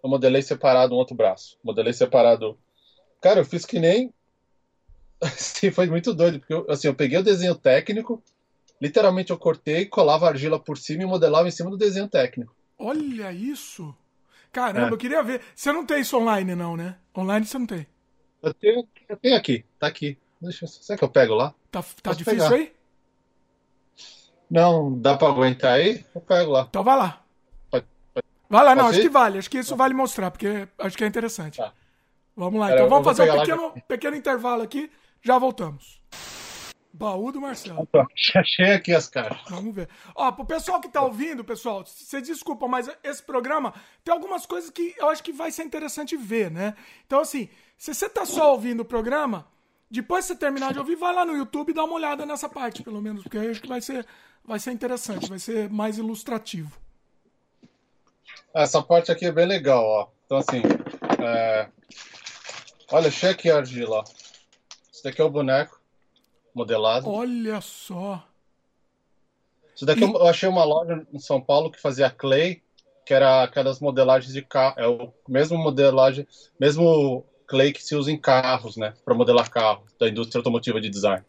eu 0.04 0.08
modelei 0.08 0.42
separado 0.42 0.94
um 0.94 0.98
outro 0.98 1.16
braço. 1.16 1.58
Modelei 1.64 1.92
separado. 1.92 2.56
Cara, 3.20 3.40
eu 3.40 3.44
fiz 3.44 3.64
que 3.64 3.80
nem. 3.80 4.12
Assim, 5.20 5.70
foi 5.72 5.86
muito 5.86 6.14
doido, 6.14 6.38
porque 6.38 6.54
eu, 6.54 6.64
assim, 6.68 6.86
eu 6.86 6.94
peguei 6.94 7.18
o 7.18 7.24
desenho 7.24 7.56
técnico, 7.56 8.22
literalmente 8.80 9.32
eu 9.32 9.36
cortei, 9.36 9.84
colava 9.84 10.28
argila 10.28 10.60
por 10.60 10.78
cima 10.78 11.02
e 11.02 11.06
modelava 11.06 11.48
em 11.48 11.50
cima 11.50 11.68
do 11.68 11.76
desenho 11.76 12.06
técnico. 12.06 12.54
Olha 12.78 13.32
isso! 13.32 13.92
Caramba, 14.52 14.90
é. 14.90 14.92
eu 14.92 14.96
queria 14.96 15.20
ver. 15.24 15.40
Você 15.56 15.72
não 15.72 15.84
tem 15.84 16.02
isso 16.02 16.16
online, 16.16 16.54
não, 16.54 16.76
né? 16.76 16.98
Online 17.16 17.44
você 17.44 17.58
não 17.58 17.66
tem. 17.66 17.84
Eu 18.42 18.54
tenho, 18.54 18.88
eu 19.08 19.16
tenho 19.16 19.36
aqui, 19.36 19.64
tá 19.78 19.86
aqui. 19.86 20.18
Deixa, 20.40 20.66
será 20.66 20.96
que 20.96 21.04
eu 21.04 21.08
pego 21.08 21.34
lá? 21.34 21.54
Tá, 21.70 21.84
tá 22.02 22.12
difícil 22.12 22.48
pegar. 22.48 22.54
aí? 22.54 22.72
Não, 24.50 24.96
dá 24.98 25.16
pra 25.16 25.28
aguentar 25.28 25.74
aí? 25.74 26.04
Eu 26.14 26.20
pego 26.20 26.52
lá. 26.52 26.66
Então 26.68 26.84
vai 26.84 26.96
lá. 26.96 27.22
Pode, 27.70 27.86
pode. 28.14 28.26
Vai 28.48 28.64
lá, 28.64 28.74
não, 28.74 28.86
acho 28.86 29.00
que 29.00 29.08
vale. 29.08 29.38
Acho 29.38 29.50
que 29.50 29.58
isso 29.58 29.76
vale 29.76 29.92
mostrar, 29.92 30.30
porque 30.30 30.68
acho 30.78 30.96
que 30.96 31.04
é 31.04 31.06
interessante. 31.06 31.58
Tá. 31.58 31.72
Vamos 32.36 32.60
lá, 32.60 32.68
Pera, 32.68 32.78
então 32.78 32.88
vamos 32.88 33.04
fazer 33.04 33.30
um 33.30 33.40
pequeno, 33.40 33.74
pequeno 33.88 34.16
intervalo 34.16 34.62
aqui, 34.62 34.90
já 35.20 35.36
voltamos. 35.38 36.00
Baú 36.92 37.30
do 37.32 37.40
Marcelo. 37.40 37.88
Achei 38.34 38.72
aqui 38.72 38.94
as 38.94 39.08
caixas. 39.08 39.48
Vamos 39.48 39.74
ver. 39.74 39.88
Ó, 40.14 40.30
pro 40.32 40.44
pessoal 40.44 40.80
que 40.80 40.88
tá 40.88 41.02
ouvindo, 41.02 41.44
pessoal, 41.44 41.84
você 41.84 42.20
desculpa, 42.20 42.66
mas 42.66 42.88
esse 43.02 43.22
programa 43.22 43.74
tem 44.04 44.14
algumas 44.14 44.46
coisas 44.46 44.70
que 44.70 44.94
eu 44.96 45.08
acho 45.08 45.22
que 45.22 45.32
vai 45.32 45.50
ser 45.50 45.64
interessante 45.64 46.16
ver, 46.16 46.50
né? 46.50 46.74
Então, 47.06 47.20
assim, 47.20 47.48
se 47.78 47.94
você 47.94 48.08
tá 48.08 48.26
só 48.26 48.52
ouvindo 48.52 48.80
o 48.80 48.84
programa, 48.84 49.46
depois 49.90 50.26
que 50.26 50.32
você 50.34 50.38
terminar 50.38 50.72
de 50.72 50.78
ouvir, 50.78 50.96
vai 50.96 51.14
lá 51.14 51.24
no 51.24 51.36
YouTube 51.36 51.70
e 51.70 51.74
dá 51.74 51.84
uma 51.84 51.94
olhada 51.94 52.26
nessa 52.26 52.48
parte, 52.48 52.82
pelo 52.82 53.00
menos, 53.00 53.22
porque 53.22 53.38
eu 53.38 53.50
acho 53.50 53.62
que 53.62 53.68
vai 53.68 53.80
ser 53.80 54.04
vai 54.44 54.58
ser 54.58 54.72
interessante, 54.72 55.28
vai 55.28 55.38
ser 55.38 55.68
mais 55.70 55.98
ilustrativo. 55.98 56.72
Essa 58.54 58.82
parte 58.82 59.12
aqui 59.12 59.26
é 59.26 59.32
bem 59.32 59.46
legal, 59.46 59.84
ó. 59.84 60.08
Então, 60.24 60.38
assim, 60.38 60.62
é... 61.22 61.68
olha, 62.90 63.10
cheque 63.10 63.50
a 63.50 63.58
argila. 63.58 64.02
Esse 64.92 65.04
daqui 65.04 65.20
é 65.20 65.24
o 65.24 65.30
boneco 65.30 65.78
modelado. 66.54 67.08
Olha 67.08 67.60
só. 67.60 68.26
Isso 69.76 69.84
daqui 69.84 70.02
e... 70.02 70.04
eu 70.04 70.26
achei 70.26 70.48
uma 70.48 70.64
loja 70.64 71.06
em 71.12 71.18
São 71.18 71.40
Paulo 71.40 71.70
que 71.70 71.80
fazia 71.80 72.10
clay, 72.10 72.62
que 73.04 73.12
era 73.12 73.42
aquelas 73.42 73.80
modelagens 73.80 74.32
de 74.32 74.42
carro. 74.42 74.74
É 74.78 74.86
o 74.86 75.12
mesmo 75.28 75.58
modelagem, 75.58 76.26
mesmo 76.58 77.24
clay 77.48 77.72
que 77.72 77.82
se 77.82 77.96
usa 77.96 78.12
em 78.12 78.16
carros, 78.16 78.76
né? 78.76 78.94
Para 79.04 79.14
modelar 79.14 79.50
carros, 79.50 79.90
da 79.98 80.08
indústria 80.08 80.38
automotiva 80.38 80.80
de 80.80 80.90
design. 80.90 81.24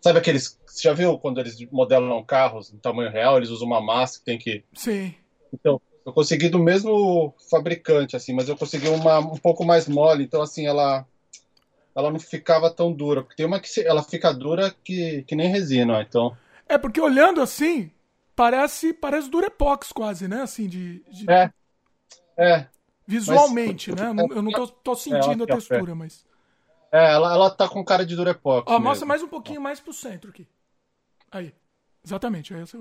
Sabe 0.00 0.18
aqueles. 0.18 0.58
Você 0.66 0.88
já 0.88 0.92
viu 0.92 1.18
quando 1.18 1.38
eles 1.38 1.56
modelam 1.70 2.24
carros 2.24 2.72
em 2.72 2.78
tamanho 2.78 3.10
real, 3.10 3.36
eles 3.36 3.50
usam 3.50 3.66
uma 3.66 3.80
massa 3.80 4.18
que 4.18 4.24
tem 4.24 4.38
que. 4.38 4.64
Sim. 4.74 5.14
Então, 5.52 5.80
eu 6.04 6.12
consegui 6.12 6.48
do 6.48 6.58
mesmo 6.58 7.34
fabricante, 7.48 8.16
assim, 8.16 8.32
mas 8.32 8.48
eu 8.48 8.56
consegui 8.56 8.88
uma 8.88 9.18
um 9.18 9.36
pouco 9.36 9.64
mais 9.64 9.86
mole, 9.86 10.24
então 10.24 10.42
assim, 10.42 10.66
ela 10.66 11.06
ela 11.94 12.10
não 12.10 12.18
ficava 12.18 12.70
tão 12.70 12.92
dura, 12.92 13.22
porque 13.22 13.36
tem 13.36 13.46
uma 13.46 13.60
que 13.60 13.80
ela 13.80 14.02
fica 14.02 14.32
dura 14.34 14.74
que, 14.82 15.22
que 15.22 15.36
nem 15.36 15.48
resina, 15.48 16.02
então. 16.02 16.36
É 16.68 16.76
porque 16.76 17.00
olhando 17.00 17.40
assim, 17.40 17.90
parece 18.34 18.92
parece 18.92 19.30
Durepox 19.30 19.92
quase, 19.92 20.26
né? 20.26 20.42
Assim 20.42 20.66
de, 20.66 21.04
de... 21.08 21.30
É. 21.30 21.50
É. 22.36 22.66
Visualmente, 23.06 23.90
mas... 23.90 24.00
né? 24.00 24.26
Eu 24.30 24.42
não 24.42 24.50
tô, 24.50 24.66
tô 24.66 24.92
é, 24.92 24.96
sentindo 24.96 25.44
é, 25.44 25.52
a 25.52 25.56
textura, 25.56 25.94
mas 25.94 26.24
É, 26.90 27.12
ela, 27.12 27.32
ela 27.32 27.50
tá 27.50 27.68
com 27.68 27.84
cara 27.84 28.04
de 28.04 28.16
Durepox. 28.16 28.70
Ó, 28.70 28.78
mostra 28.78 29.06
mais 29.06 29.22
um 29.22 29.28
pouquinho 29.28 29.60
mais 29.60 29.80
pro 29.80 29.92
centro 29.92 30.30
aqui. 30.30 30.46
Aí. 31.30 31.54
Exatamente, 32.04 32.54
aí 32.54 32.60
você 32.60 32.78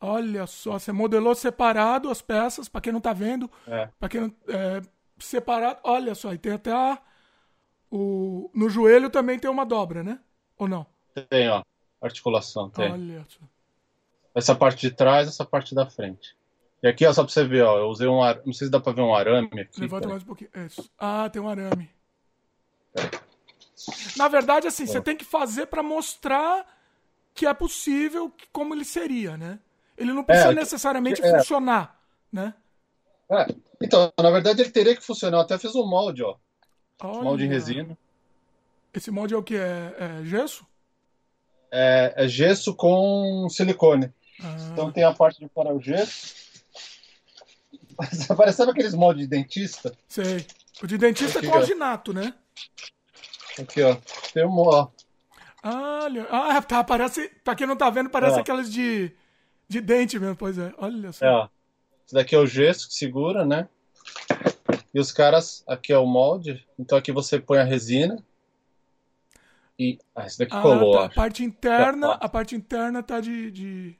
Olha 0.00 0.46
só, 0.46 0.78
você 0.78 0.92
modelou 0.92 1.34
separado 1.34 2.08
as 2.08 2.22
peças, 2.22 2.68
para 2.68 2.80
quem 2.80 2.92
não 2.92 3.00
tá 3.00 3.12
vendo. 3.12 3.50
É. 3.66 3.88
Para 3.98 4.08
quem 4.08 4.20
não. 4.20 4.34
É, 4.46 4.80
separado. 5.18 5.80
Olha 5.82 6.14
só, 6.14 6.32
e 6.32 6.38
tem 6.38 6.52
até 6.52 6.72
a, 6.72 6.98
o. 7.90 8.48
No 8.54 8.70
joelho 8.70 9.10
também 9.10 9.38
tem 9.38 9.50
uma 9.50 9.66
dobra, 9.66 10.04
né? 10.04 10.20
Ou 10.56 10.68
não? 10.68 10.86
Tem, 11.28 11.48
ó. 11.48 11.62
Articulação, 12.00 12.70
tem. 12.70 12.92
Olha 12.92 13.26
só. 13.28 13.40
Essa 14.34 14.54
parte 14.54 14.88
de 14.88 14.94
trás, 14.94 15.26
essa 15.26 15.44
parte 15.44 15.74
da 15.74 15.84
frente. 15.84 16.36
E 16.82 16.88
aqui, 16.88 17.06
ó, 17.06 17.12
só 17.12 17.24
pra 17.24 17.32
você 17.32 17.44
ver, 17.44 17.62
ó, 17.62 17.78
eu 17.78 17.86
usei 17.88 18.06
um 18.06 18.22
ar... 18.22 18.40
Não 18.44 18.52
sei 18.52 18.66
se 18.66 18.70
dá 18.70 18.78
pra 18.78 18.92
ver 18.92 19.02
um 19.02 19.14
arame 19.14 19.60
aqui. 19.60 19.80
Levanta 19.80 20.08
mais 20.08 20.22
um 20.22 20.26
pouquinho. 20.26 20.50
Isso. 20.66 20.88
Ah, 20.98 21.28
tem 21.28 21.42
um 21.42 21.48
arame. 21.48 21.90
É. 22.96 23.10
Na 24.16 24.28
verdade, 24.28 24.66
assim, 24.66 24.86
você 24.86 25.00
tem 25.00 25.16
que 25.16 25.24
fazer 25.24 25.66
para 25.66 25.82
mostrar 25.82 26.66
que 27.34 27.46
é 27.46 27.54
possível, 27.54 28.32
como 28.52 28.74
ele 28.74 28.84
seria, 28.84 29.36
né? 29.36 29.58
Ele 29.96 30.12
não 30.12 30.24
precisa 30.24 30.50
é, 30.50 30.54
necessariamente 30.54 31.22
é. 31.22 31.38
funcionar, 31.38 32.00
né? 32.32 32.54
É. 33.30 33.46
Então, 33.80 34.12
na 34.20 34.30
verdade, 34.30 34.60
ele 34.60 34.70
teria 34.70 34.94
que 34.94 35.04
funcionar. 35.04 35.38
Eu 35.38 35.42
até 35.42 35.58
fiz 35.58 35.74
um 35.74 35.86
molde, 35.86 36.22
ó. 36.22 36.36
Olha. 37.02 37.22
Molde 37.22 37.44
em 37.44 37.48
resina. 37.48 37.96
Esse 38.92 39.10
molde 39.10 39.34
é 39.34 39.36
o 39.36 39.42
que? 39.42 39.56
É, 39.56 39.94
é 39.98 40.24
gesso? 40.24 40.66
É, 41.70 42.14
é, 42.16 42.28
gesso 42.28 42.74
com 42.74 43.46
silicone. 43.50 44.12
Ah. 44.42 44.56
Então 44.72 44.90
tem 44.90 45.04
a 45.04 45.12
parte 45.12 45.38
de 45.38 45.48
fora 45.48 45.72
o 45.72 45.80
gesso. 45.80 46.47
Parece 48.36 48.62
aqueles 48.62 48.94
moldes 48.94 49.22
de 49.22 49.28
dentista? 49.28 49.92
Sei. 50.08 50.46
O 50.82 50.86
de 50.86 50.96
dentista 50.96 51.38
Aqui, 51.38 51.48
é 51.48 51.50
com 51.50 51.56
alginato, 51.56 52.12
né? 52.12 52.32
Aqui, 53.58 53.82
ó. 53.82 53.96
Tem 54.32 54.46
um, 54.46 54.58
ó. 54.58 54.88
Olha. 55.64 56.26
Ah, 56.30 56.62
tá. 56.62 56.84
Parece. 56.84 57.28
Pra 57.42 57.56
quem 57.56 57.66
não 57.66 57.76
tá 57.76 57.90
vendo, 57.90 58.08
parece 58.08 58.38
é. 58.38 58.40
aquelas 58.40 58.72
de 58.72 59.12
de 59.68 59.80
dente 59.80 60.18
mesmo, 60.18 60.36
pois 60.36 60.58
é. 60.58 60.72
Olha 60.78 61.12
só. 61.12 61.26
É, 61.26 61.30
ó. 61.30 61.48
Esse 62.06 62.14
daqui 62.14 62.34
é 62.34 62.38
o 62.38 62.46
gesso 62.46 62.88
que 62.88 62.94
segura, 62.94 63.44
né? 63.44 63.68
E 64.94 64.98
os 64.98 65.12
caras, 65.12 65.62
aqui 65.66 65.92
é 65.92 65.98
o 65.98 66.06
molde. 66.06 66.66
Então 66.78 66.96
aqui 66.96 67.12
você 67.12 67.38
põe 67.38 67.58
a 67.58 67.64
resina. 67.64 68.24
E. 69.78 69.98
Ah, 70.14 70.26
esse 70.26 70.38
daqui 70.38 70.56
ah, 70.56 70.62
colou. 70.62 70.94
Tá. 70.94 71.04
A 71.04 71.08
parte 71.10 71.44
interna, 71.44 72.12
a 72.12 72.28
parte 72.28 72.56
interna 72.56 73.02
tá 73.02 73.20
de. 73.20 73.50
de... 73.50 73.96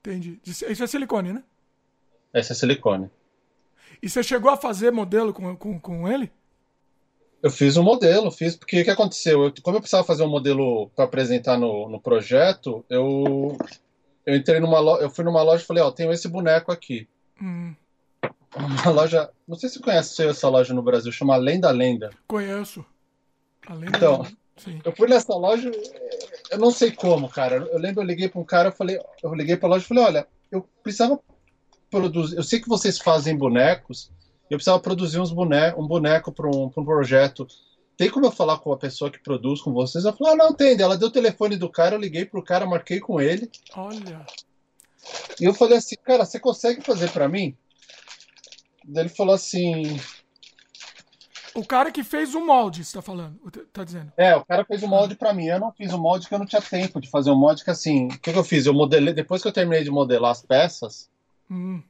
Entendi. 0.00 0.40
Isso 0.44 0.64
é 0.66 0.86
silicone, 0.86 1.32
né? 1.32 1.42
Esse 2.34 2.52
é 2.52 2.54
silicone. 2.54 3.10
E 4.02 4.08
você 4.08 4.22
chegou 4.22 4.50
a 4.50 4.56
fazer 4.56 4.90
modelo 4.90 5.32
com, 5.32 5.54
com, 5.56 5.78
com 5.78 6.08
ele? 6.08 6.30
Eu 7.42 7.50
fiz 7.50 7.76
um 7.76 7.82
modelo, 7.82 8.30
fiz, 8.30 8.56
porque 8.56 8.80
o 8.80 8.84
que 8.84 8.90
aconteceu? 8.90 9.44
Eu, 9.44 9.54
como 9.62 9.76
eu 9.76 9.80
precisava 9.80 10.06
fazer 10.06 10.22
um 10.22 10.28
modelo 10.28 10.90
para 10.94 11.06
apresentar 11.06 11.58
no, 11.58 11.88
no 11.88 12.00
projeto, 12.00 12.84
eu 12.88 13.56
eu 14.26 14.36
entrei 14.36 14.60
numa 14.60 14.78
loja, 14.78 15.02
eu 15.02 15.10
fui 15.10 15.24
numa 15.24 15.42
loja 15.42 15.62
e 15.62 15.66
falei, 15.66 15.82
ó, 15.82 15.90
tenho 15.90 16.12
esse 16.12 16.28
boneco 16.28 16.70
aqui. 16.70 17.08
Hum. 17.42 17.74
Uma 18.54 18.90
loja, 18.90 19.30
não 19.46 19.56
sei 19.56 19.68
se 19.68 19.76
você 19.76 19.82
conhece 19.82 20.26
essa 20.26 20.48
loja 20.48 20.74
no 20.74 20.82
Brasil, 20.82 21.10
chama 21.10 21.36
Lenda 21.36 21.70
Lenda. 21.70 22.10
Conheço. 22.26 22.84
A 23.66 23.74
Lenda 23.74 23.96
então, 23.96 24.26
Sim. 24.56 24.80
eu 24.84 24.92
fui 24.92 25.08
nessa 25.08 25.34
loja, 25.34 25.70
eu 26.50 26.58
não 26.58 26.70
sei 26.70 26.90
como, 26.90 27.28
cara. 27.28 27.56
Eu 27.56 27.78
lembro, 27.78 28.02
eu 28.02 28.06
liguei 28.06 28.28
para 28.28 28.40
um 28.40 28.44
cara, 28.44 28.68
eu 28.68 28.72
falei, 28.72 29.00
eu 29.22 29.34
liguei 29.34 29.56
para 29.56 29.68
a 29.68 29.70
loja 29.70 29.84
e 29.84 29.88
falei, 29.88 30.04
olha, 30.04 30.26
eu 30.50 30.68
precisava 30.82 31.18
produzir, 31.90 32.36
eu 32.36 32.42
sei 32.42 32.60
que 32.60 32.68
vocês 32.68 32.98
fazem 32.98 33.36
bonecos, 33.36 34.10
eu 34.48 34.56
precisava 34.56 34.80
produzir 34.80 35.20
uns 35.20 35.32
boneco, 35.32 35.82
um 35.82 35.86
boneco 35.86 36.32
para 36.32 36.48
um, 36.48 36.70
um 36.76 36.84
projeto 36.84 37.46
tem 38.00 38.08
como 38.08 38.24
eu 38.24 38.32
falar 38.32 38.56
com 38.56 38.72
a 38.72 38.78
pessoa 38.78 39.10
que 39.10 39.18
produz 39.18 39.60
com 39.60 39.74
vocês? 39.74 40.06
Ela 40.06 40.16
falou, 40.16 40.32
ah, 40.32 40.36
não, 40.36 40.54
tem. 40.54 40.80
Ela 40.80 40.96
deu 40.96 41.08
o 41.08 41.12
telefone 41.12 41.54
do 41.54 41.68
cara, 41.68 41.96
eu 41.96 42.00
liguei 42.00 42.24
pro 42.24 42.42
cara, 42.42 42.64
marquei 42.64 42.98
com 42.98 43.20
ele. 43.20 43.50
Olha. 43.76 44.24
E 45.38 45.44
eu 45.44 45.52
falei 45.52 45.76
assim, 45.76 45.96
cara, 46.02 46.24
você 46.24 46.40
consegue 46.40 46.80
fazer 46.80 47.10
para 47.10 47.28
mim? 47.28 47.54
Daí 48.82 49.02
ele 49.02 49.10
falou 49.10 49.34
assim. 49.34 50.00
O 51.54 51.62
cara 51.62 51.92
que 51.92 52.02
fez 52.02 52.34
o 52.34 52.40
molde, 52.40 52.86
você 52.86 52.94
tá 52.94 53.02
falando, 53.02 53.38
tá 53.70 53.84
dizendo? 53.84 54.10
É, 54.16 54.34
o 54.34 54.46
cara 54.46 54.64
fez 54.64 54.82
o 54.82 54.88
molde 54.88 55.14
para 55.14 55.34
mim. 55.34 55.48
Eu 55.48 55.60
não 55.60 55.70
fiz 55.70 55.92
o 55.92 55.98
molde 55.98 56.22
porque 56.22 56.36
eu 56.36 56.38
não 56.38 56.46
tinha 56.46 56.62
tempo 56.62 57.02
de 57.02 57.10
fazer 57.10 57.30
o 57.30 57.36
molde, 57.36 57.62
que 57.62 57.70
assim, 57.70 58.06
o 58.06 58.18
que, 58.18 58.32
que, 58.32 58.38
eu 58.38 58.44
fiz? 58.44 58.64
Eu 58.64 58.72
modelei, 58.72 59.12
depois 59.12 59.42
que 59.42 59.48
eu 59.48 59.52
terminei 59.52 59.84
de 59.84 59.90
modelar 59.90 60.30
as 60.30 60.40
peças. 60.40 61.10
Hum. 61.50 61.82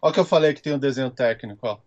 Olha 0.00 0.14
que 0.14 0.20
eu 0.20 0.24
falei 0.24 0.54
que 0.54 0.62
tem 0.62 0.74
um 0.74 0.78
desenho 0.78 1.10
técnico, 1.10 1.66
ó. 1.66 1.78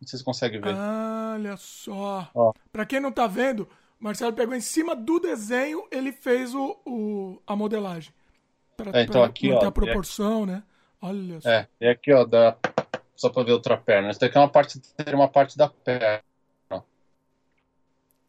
Vocês 0.00 0.22
conseguem 0.22 0.60
ver. 0.60 0.74
Olha 0.74 1.56
só. 1.56 2.30
Ó. 2.34 2.52
Pra 2.70 2.84
quem 2.84 3.00
não 3.00 3.10
tá 3.10 3.26
vendo, 3.26 3.62
o 3.98 4.04
Marcelo 4.04 4.32
pegou 4.32 4.54
em 4.54 4.60
cima 4.60 4.94
do 4.94 5.18
desenho, 5.18 5.86
ele 5.90 6.12
fez 6.12 6.54
o, 6.54 6.78
o 6.84 7.42
a 7.46 7.56
modelagem. 7.56 8.12
Pra, 8.76 8.90
é, 8.92 9.02
então 9.02 9.22
pra 9.22 9.30
aqui, 9.30 9.50
ó. 9.50 9.64
a 9.64 9.72
proporção, 9.72 10.44
né? 10.44 10.62
Olha 11.00 11.40
só. 11.40 11.48
É, 11.48 11.66
e 11.80 11.88
aqui, 11.88 12.12
ó, 12.12 12.24
dá, 12.24 12.58
só 13.14 13.30
pra 13.30 13.42
ver 13.42 13.52
outra 13.52 13.76
perna. 13.78 14.10
Essa 14.10 14.20
daqui 14.20 14.36
é 14.36 14.40
uma 14.40 14.50
parte, 14.50 14.80
uma 15.14 15.28
parte 15.28 15.56
da 15.56 15.68
perna. 15.68 16.22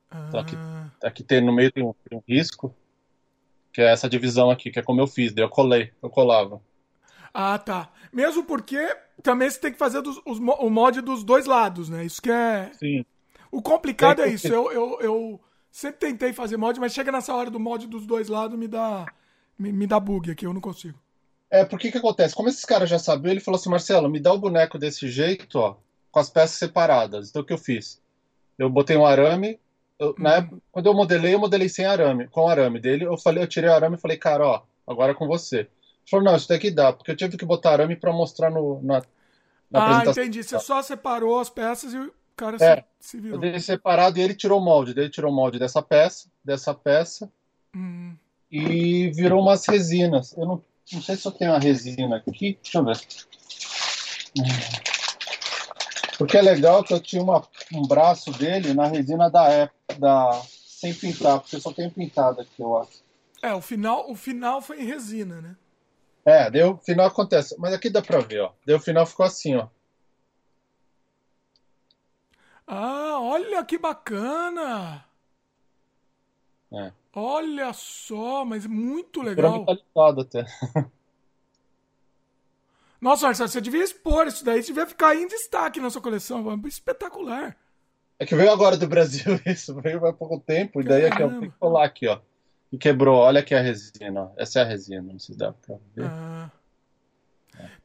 Ah. 0.10 0.26
Então 0.30 0.40
aqui, 0.40 0.56
aqui 1.04 1.24
tem, 1.24 1.42
no 1.42 1.52
meio 1.52 1.70
tem 1.70 1.84
um, 1.84 1.94
tem 2.08 2.18
um 2.18 2.24
risco, 2.26 2.74
que 3.74 3.82
é 3.82 3.92
essa 3.92 4.10
divisão 4.10 4.50
aqui, 4.50 4.72
que 4.72 4.80
é 4.80 4.84
como 4.84 5.02
eu 5.02 5.08
fiz. 5.08 5.34
Daí 5.34 5.44
eu 5.44 5.50
colei, 5.50 5.92
eu 6.02 6.10
colava. 6.10 6.62
Ah, 7.34 7.58
tá. 7.58 7.90
Mesmo 8.12 8.44
porque 8.44 8.78
também 9.22 9.50
você 9.50 9.60
tem 9.60 9.72
que 9.72 9.78
fazer 9.78 10.02
dos, 10.02 10.22
os, 10.26 10.40
o 10.40 10.70
mod 10.70 11.02
dos 11.02 11.24
dois 11.24 11.46
lados, 11.46 11.90
né? 11.90 12.06
Isso 12.06 12.22
que 12.22 12.32
é. 12.32 12.72
Sim. 12.80 13.06
O 13.52 13.62
complicado 13.62 14.22
é, 14.22 14.28
é 14.28 14.32
isso. 14.32 14.48
Eu, 14.48 14.72
eu, 14.72 14.98
eu 15.02 15.40
sempre 15.72 16.00
tentei 16.00 16.34
fazer 16.34 16.58
mod, 16.58 16.80
mas 16.80 16.94
chega 16.94 17.12
nessa 17.12 17.34
hora 17.34 17.50
do 17.50 17.60
mod 17.60 17.88
dos 17.88 18.06
dois 18.06 18.28
lados 18.28 18.58
me 18.58 18.68
dá 18.68 19.06
me, 19.58 19.72
me 19.72 19.88
dá 19.88 20.00
bug 20.00 20.32
aqui, 20.32 20.46
eu 20.46 20.54
não 20.54 20.62
consigo. 20.62 20.98
É, 21.50 21.64
porque 21.64 21.92
que 21.92 21.98
acontece? 21.98 22.36
Como 22.36 22.50
esses 22.50 22.66
caras 22.66 22.90
já 22.90 23.00
sabiam, 23.00 23.32
ele 23.32 23.40
falou 23.40 23.58
assim, 23.58 23.70
Marcelo, 23.70 24.10
me 24.10 24.20
dá 24.20 24.34
o 24.34 24.38
boneco 24.38 24.78
desse 24.78 25.08
jeito, 25.08 25.58
ó, 25.60 25.78
com 26.12 26.20
as 26.20 26.30
peças 26.30 26.58
separadas. 26.58 27.30
Então 27.30 27.42
o 27.42 27.46
que 27.46 27.54
eu 27.54 27.58
fiz? 27.58 28.02
Eu 28.58 28.70
botei 28.70 28.98
um 28.98 29.06
arame, 29.06 29.60
eu, 29.98 30.14
na 30.18 30.40
uhum. 30.40 30.60
quando 30.72 30.88
eu 30.88 30.94
modelei, 30.94 31.34
eu 31.34 31.40
modelei 31.40 31.70
sem 31.70 31.86
arame, 31.86 32.28
com 32.28 32.50
arame 32.50 32.80
dele. 32.80 33.06
Eu 33.06 33.18
falei, 33.18 33.42
eu 33.42 33.48
tirei 33.48 33.70
o 33.70 33.74
arame 33.74 33.96
e 33.96 34.00
falei, 34.00 34.18
cara, 34.18 34.46
ó, 34.46 34.64
agora 34.86 35.14
é 35.14 35.16
com 35.16 35.28
você 35.28 35.70
falou, 36.10 36.26
não, 36.26 36.36
isso 36.36 36.48
daqui 36.48 36.72
dá, 36.72 36.94
porque 36.94 37.12
eu 37.12 37.18
tive 37.18 37.38
que 37.38 37.46
botar 37.46 37.72
arame 37.72 37.96
para 37.96 38.14
mostrar 38.14 38.50
no, 38.50 38.82
na, 38.82 39.02
na 39.70 39.80
ah, 39.80 39.84
apresentação. 39.84 40.24
Ah, 40.24 40.26
entendi. 40.26 40.44
Você 40.44 40.60
só 40.60 40.82
separou 40.82 41.40
as 41.40 41.50
peças 41.50 41.94
e 41.94 41.98
o 41.98 42.14
cara 42.36 42.58
é, 42.60 42.84
se, 43.00 43.12
se 43.12 43.20
virou. 43.20 43.38
Eu 43.38 43.42
dei 43.42 43.60
separado 43.60 44.18
e 44.18 44.22
ele 44.22 44.34
tirou 44.34 44.60
o 44.60 44.64
molde. 44.64 44.92
Ele 44.92 45.10
tirou 45.10 45.32
o 45.32 45.36
molde 45.36 45.60
dessa 45.60 45.82
peça, 45.82 46.30
dessa 46.44 46.74
peça, 46.74 47.32
hum. 47.76 48.16
e 48.52 49.10
virou 49.12 49.42
umas 49.42 49.66
resinas. 49.66 50.34
Eu 50.38 50.46
não, 50.46 50.64
não 50.94 51.02
sei 51.02 51.16
se 51.16 51.28
eu 51.28 51.32
tenho 51.32 51.52
uma 51.52 51.60
resina 51.60 52.18
aqui. 52.18 52.58
Deixa 52.62 52.78
eu 52.78 52.86
ver. 52.86 53.00
Porque 56.18 56.38
é 56.38 56.42
legal 56.42 56.84
que 56.84 56.94
eu 56.94 57.00
tinha 57.00 57.22
uma, 57.22 57.44
um 57.74 57.84
braço 57.84 58.32
dele 58.32 58.74
na 58.74 58.88
resina 58.88 59.30
da 59.30 59.48
época, 59.50 60.00
da, 60.00 60.42
sem 60.68 60.94
pintar, 60.94 61.40
porque 61.40 61.60
só 61.60 61.72
tem 61.72 61.90
pintado 61.90 62.42
aqui, 62.42 62.62
eu 62.62 62.78
acho. 62.78 63.04
É, 63.42 63.54
o 63.54 63.62
final, 63.62 64.10
o 64.10 64.16
final 64.16 64.62
foi 64.62 64.82
em 64.82 64.86
resina, 64.86 65.42
né? 65.42 65.56
É, 66.28 66.52
deu 66.52 66.72
o 66.72 66.78
final 66.80 67.08
acontece. 67.08 67.56
Mas 67.58 67.74
aqui 67.74 67.90
dá 67.90 68.02
pra 68.02 68.20
ver, 68.20 68.42
ó. 68.42 68.52
Deu 68.66 68.76
o 68.76 68.82
final 68.82 69.06
ficou 69.06 69.26
assim, 69.26 69.56
ó. 69.56 69.70
Ah, 72.68 73.18
olha 73.22 73.64
que 73.64 73.78
bacana! 73.78 75.06
É. 76.74 76.92
Olha 77.16 77.72
só, 77.72 78.44
mas 78.44 78.66
muito 78.66 79.22
legal. 79.22 79.66
até. 80.20 80.46
Nossa, 83.00 83.28
Marcelo, 83.28 83.48
você 83.48 83.62
devia 83.62 83.86
expor 83.86 84.28
isso 84.28 84.44
daí, 84.44 84.62
você 84.62 84.68
devia 84.68 84.86
ficar 84.86 85.16
em 85.16 85.30
destaque 85.30 85.80
na 85.80 85.90
sua 85.90 86.02
coleção. 86.02 86.62
Espetacular. 86.66 87.56
É 88.20 88.26
que 88.26 88.36
veio 88.36 88.52
agora 88.52 88.76
do 88.76 88.86
Brasil 88.86 89.40
isso, 89.48 89.80
veio 89.80 90.06
há 90.06 90.12
pouco 90.12 90.42
tempo, 90.42 90.82
e 90.82 90.84
daí 90.84 91.06
aqui, 91.06 91.24
ó, 91.24 91.30
tem 91.30 91.50
que 91.50 91.58
colar 91.58 91.86
aqui, 91.86 92.06
ó. 92.06 92.20
E 92.72 92.78
quebrou. 92.78 93.18
Olha 93.18 93.40
aqui 93.40 93.56
a 93.56 93.62
resina. 93.62 94.32
Essa 94.38 94.60
é 94.60 94.62
a 94.64 94.66
resina, 94.66 95.02
não 95.02 95.20
sei 95.20 95.34
se 95.34 95.40
dá 95.40 95.54
pra 95.54 95.76
ver. 95.96 96.06
Ah. 96.06 96.52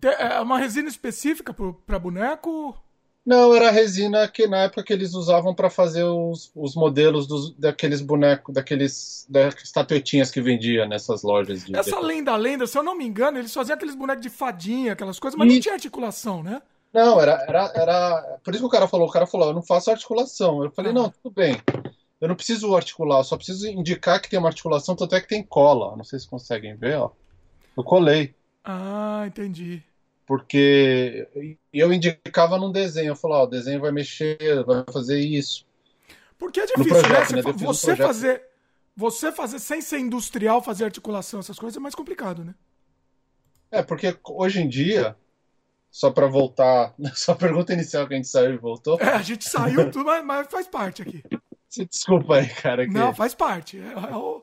É 0.03 0.41
uma 0.41 0.59
resina 0.59 0.89
específica 0.89 1.55
para 1.87 1.99
boneco? 1.99 2.77
Não, 3.25 3.55
era 3.55 3.69
a 3.69 3.71
resina 3.71 4.27
que 4.27 4.49
na 4.49 4.65
época 4.65 4.83
que 4.83 4.93
eles 4.93 5.15
usavam 5.15 5.55
para 5.55 5.71
fazer 5.71 6.03
os, 6.03 6.51
os 6.57 6.75
modelos 6.75 7.29
dos, 7.29 7.55
daqueles 7.57 8.01
bonecos, 8.01 8.53
daqueles 8.53 9.25
daquelas 9.29 9.63
estatuetinhas 9.63 10.31
que 10.31 10.41
vendia 10.41 10.87
nessas 10.87 11.23
lojas. 11.23 11.65
De 11.65 11.77
Essa 11.77 12.01
lenda, 12.01 12.35
lenda, 12.35 12.67
se 12.67 12.77
eu 12.77 12.83
não 12.83 12.97
me 12.97 13.07
engano, 13.07 13.39
eles 13.39 13.55
faziam 13.55 13.77
aqueles 13.77 13.95
bonecos 13.95 14.23
de 14.23 14.29
fadinha, 14.29 14.93
aquelas 14.93 15.21
coisas, 15.21 15.39
mas 15.39 15.49
e... 15.49 15.55
não 15.55 15.61
tinha 15.61 15.75
articulação, 15.75 16.43
né? 16.43 16.61
Não, 16.93 17.21
era, 17.21 17.45
era, 17.49 17.73
era. 17.75 18.39
Por 18.45 18.53
isso 18.53 18.63
que 18.63 18.67
o 18.67 18.71
cara 18.71 18.89
falou, 18.89 19.09
o 19.09 19.13
cara 19.13 19.27
falou, 19.27 19.49
eu 19.49 19.55
não 19.55 19.63
faço 19.63 19.91
articulação. 19.91 20.63
Eu 20.63 20.71
falei, 20.73 20.91
ah. 20.91 20.95
não, 20.95 21.11
tudo 21.11 21.33
bem. 21.33 21.57
Eu 22.23 22.29
não 22.29 22.37
preciso 22.37 22.77
articular, 22.77 23.19
eu 23.19 23.25
só 23.25 23.37
preciso 23.37 23.67
indicar 23.67 24.23
que 24.23 24.31
tem 24.31 24.39
uma 24.39 24.49
articulação, 24.49 24.95
tanto 24.95 25.13
é 25.17 25.21
que 25.21 25.27
tem 25.27 25.43
cola. 25.43 25.97
Não 25.97 26.05
sei 26.05 26.21
se 26.21 26.29
conseguem 26.29 26.77
ver, 26.77 26.97
ó. 26.97 27.11
Eu 27.77 27.83
colei. 27.83 28.33
Ah, 28.65 29.25
entendi. 29.27 29.83
Porque 30.25 31.27
eu 31.73 31.93
indicava 31.93 32.57
num 32.59 32.71
desenho, 32.71 33.09
eu 33.09 33.17
falava, 33.17 33.43
ó, 33.43 33.47
o 33.47 33.51
desenho 33.51 33.81
vai 33.81 33.91
mexer, 33.91 34.39
vai 34.65 34.85
fazer 34.93 35.19
isso. 35.19 35.67
Porque 36.39 36.61
é 36.61 36.67
difícil, 36.67 36.95
né? 36.95 37.01
projeto, 37.01 37.35
né? 37.35 37.43
Você, 37.43 37.65
você 37.65 37.97
fazer. 37.97 38.43
Você 38.97 39.33
fazer 39.33 39.59
sem 39.59 39.81
ser 39.81 39.99
industrial, 39.99 40.63
fazer 40.63 40.85
articulação, 40.85 41.41
essas 41.41 41.59
coisas 41.59 41.77
é 41.77 41.81
mais 41.81 41.95
complicado, 41.97 42.45
né? 42.45 42.55
É, 43.69 43.83
porque 43.83 44.17
hoje 44.29 44.61
em 44.61 44.69
dia, 44.69 45.17
só 45.91 46.09
para 46.09 46.29
voltar 46.29 46.95
na 46.99 47.13
sua 47.17 47.35
pergunta 47.35 47.73
inicial 47.73 48.07
que 48.07 48.15
a 48.15 48.17
gente 48.17 48.29
saiu 48.29 48.55
e 48.55 48.59
voltou. 48.59 49.01
É, 49.01 49.09
a 49.09 49.23
gente 49.23 49.49
saiu, 49.49 49.91
tudo, 49.91 50.05
mas, 50.05 50.25
mas 50.25 50.47
faz 50.47 50.69
parte 50.69 51.03
aqui. 51.03 51.25
Desculpa 51.89 52.37
aí, 52.37 52.49
cara. 52.49 52.87
Que... 52.87 52.93
Não, 52.93 53.15
faz 53.15 53.35
parte. 53.35 53.79
É, 53.79 53.93
é, 53.93 54.17
o, 54.17 54.43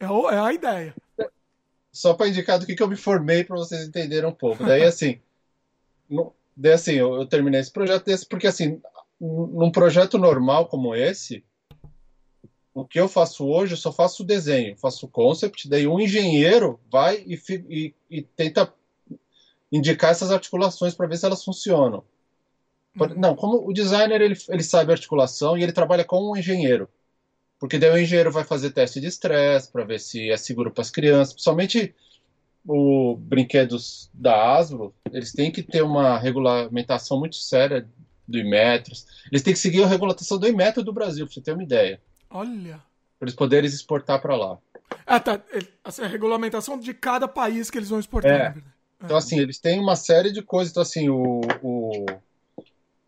é, 0.00 0.08
o, 0.08 0.30
é 0.30 0.38
a 0.38 0.52
ideia. 0.52 0.94
Só 1.92 2.14
para 2.14 2.28
indicar 2.28 2.58
do 2.58 2.66
que, 2.66 2.74
que 2.74 2.82
eu 2.82 2.88
me 2.88 2.96
formei 2.96 3.44
para 3.44 3.56
vocês 3.56 3.86
entenderem 3.86 4.28
um 4.28 4.34
pouco. 4.34 4.64
Daí, 4.64 4.82
assim, 4.84 5.18
no, 6.08 6.32
daí, 6.56 6.72
assim 6.72 6.92
eu, 6.92 7.14
eu, 7.14 7.26
terminei 7.26 7.60
esse 7.60 7.72
projeto 7.72 8.04
desse, 8.04 8.26
porque, 8.26 8.46
assim, 8.46 8.80
num 9.20 9.70
projeto 9.70 10.18
normal 10.18 10.66
como 10.66 10.94
esse, 10.94 11.42
o 12.74 12.84
que 12.84 13.00
eu 13.00 13.08
faço 13.08 13.46
hoje, 13.46 13.72
eu 13.72 13.78
só 13.78 13.90
faço 13.90 14.22
o 14.22 14.26
desenho, 14.26 14.76
faço 14.76 15.06
o 15.06 15.08
concept, 15.08 15.66
daí 15.68 15.86
um 15.86 15.98
engenheiro 15.98 16.78
vai 16.90 17.24
e, 17.26 17.40
e, 17.70 17.94
e 18.10 18.22
tenta 18.22 18.70
indicar 19.72 20.10
essas 20.10 20.30
articulações 20.30 20.94
para 20.94 21.06
ver 21.06 21.16
se 21.16 21.24
elas 21.24 21.42
funcionam. 21.42 22.04
Não, 23.16 23.34
como 23.34 23.68
o 23.68 23.72
designer 23.72 24.20
ele, 24.20 24.36
ele 24.48 24.62
sabe 24.62 24.92
articulação 24.92 25.56
e 25.56 25.62
ele 25.62 25.72
trabalha 25.72 26.04
com 26.04 26.30
um 26.30 26.36
engenheiro. 26.36 26.88
Porque 27.58 27.78
daí 27.78 27.90
o 27.90 27.98
engenheiro 27.98 28.30
vai 28.30 28.44
fazer 28.44 28.70
teste 28.70 29.00
de 29.00 29.06
estresse 29.06 29.70
para 29.70 29.84
ver 29.84 29.98
se 29.98 30.30
é 30.30 30.36
seguro 30.36 30.70
para 30.70 30.82
as 30.82 30.90
crianças. 30.90 31.34
Principalmente 31.34 31.94
os 32.66 33.18
brinquedos 33.20 34.10
da 34.12 34.56
Hasbro, 34.56 34.94
eles 35.12 35.32
têm 35.32 35.50
que 35.50 35.62
ter 35.62 35.82
uma 35.82 36.18
regulamentação 36.18 37.18
muito 37.18 37.36
séria 37.36 37.88
do 38.26 38.38
Imetros. 38.38 39.06
Eles 39.30 39.42
têm 39.42 39.52
que 39.52 39.58
seguir 39.58 39.84
a 39.84 39.86
regulamentação 39.86 40.38
do 40.38 40.48
Imetro 40.48 40.82
do 40.82 40.92
Brasil, 40.92 41.24
para 41.26 41.34
você 41.34 41.40
ter 41.40 41.52
uma 41.52 41.62
ideia. 41.62 42.00
Olha. 42.28 42.82
Para 43.18 43.28
eles 43.28 43.34
poderem 43.34 43.68
exportar 43.68 44.20
para 44.20 44.36
lá. 44.36 44.58
Ah, 45.06 45.20
tá. 45.20 45.40
Assim, 45.84 46.02
a 46.02 46.08
regulamentação 46.08 46.78
de 46.78 46.92
cada 46.92 47.28
país 47.28 47.70
que 47.70 47.78
eles 47.78 47.88
vão 47.88 48.00
exportar. 48.00 48.56
É. 48.56 48.76
Então, 49.02 49.16
assim, 49.16 49.38
eles 49.38 49.58
têm 49.58 49.78
uma 49.78 49.94
série 49.94 50.32
de 50.32 50.42
coisas. 50.42 50.72
Então, 50.72 50.82
assim, 50.82 51.08
o, 51.08 51.40
o... 51.62 52.06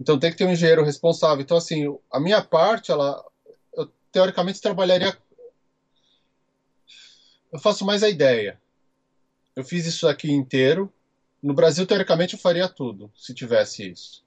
Então 0.00 0.18
tem 0.18 0.30
que 0.30 0.36
ter 0.36 0.44
um 0.44 0.52
engenheiro 0.52 0.84
responsável. 0.84 1.42
Então, 1.42 1.56
assim, 1.56 1.96
a 2.10 2.20
minha 2.20 2.42
parte, 2.42 2.90
ela, 2.90 3.24
eu 3.76 3.90
teoricamente 4.12 4.60
trabalharia. 4.60 5.16
Eu 7.52 7.58
faço 7.58 7.84
mais 7.84 8.02
a 8.02 8.08
ideia. 8.08 8.60
Eu 9.56 9.64
fiz 9.64 9.86
isso 9.86 10.06
aqui 10.06 10.30
inteiro. 10.30 10.92
No 11.42 11.54
Brasil, 11.54 11.86
teoricamente, 11.86 12.34
eu 12.34 12.40
faria 12.40 12.68
tudo, 12.68 13.10
se 13.16 13.34
tivesse 13.34 13.90
isso. 13.90 14.24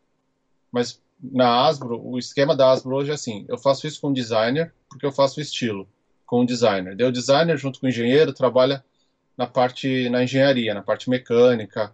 Mas 0.71 1.01
na 1.21 1.67
Asbro, 1.67 2.01
o 2.03 2.17
esquema 2.17 2.55
da 2.55 2.71
Asbro 2.71 2.95
hoje 2.95 3.11
é 3.11 3.13
assim: 3.13 3.45
eu 3.47 3.57
faço 3.57 3.85
isso 3.85 4.01
com 4.01 4.09
o 4.09 4.13
designer, 4.13 4.73
porque 4.89 5.05
eu 5.05 5.11
faço 5.11 5.39
o 5.39 5.43
estilo 5.43 5.87
com 6.25 6.41
o 6.41 6.45
designer. 6.45 6.95
Daí 6.95 7.07
o 7.07 7.11
designer, 7.11 7.57
junto 7.57 7.79
com 7.79 7.85
o 7.85 7.89
engenheiro, 7.89 8.33
trabalha 8.33 8.83
na 9.37 9.45
parte 9.45 10.09
na 10.09 10.23
engenharia, 10.23 10.73
na 10.73 10.81
parte 10.81 11.09
mecânica, 11.09 11.93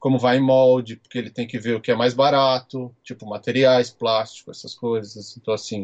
como 0.00 0.18
vai 0.18 0.38
em 0.38 0.40
molde, 0.40 0.96
porque 0.96 1.18
ele 1.18 1.30
tem 1.30 1.46
que 1.46 1.58
ver 1.58 1.76
o 1.76 1.80
que 1.80 1.92
é 1.92 1.94
mais 1.94 2.14
barato, 2.14 2.92
tipo 3.04 3.26
materiais, 3.26 3.90
plástico, 3.90 4.50
essas 4.50 4.74
coisas. 4.74 5.36
Então, 5.36 5.52
assim, 5.52 5.82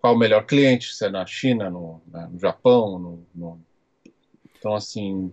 qual 0.00 0.14
o 0.14 0.18
melhor 0.18 0.44
cliente, 0.44 0.92
se 0.92 1.06
é 1.06 1.08
na 1.08 1.24
China, 1.24 1.70
no, 1.70 2.02
no 2.30 2.38
Japão, 2.38 2.98
no, 2.98 3.26
no... 3.32 3.60
Então, 4.58 4.74
assim... 4.74 5.32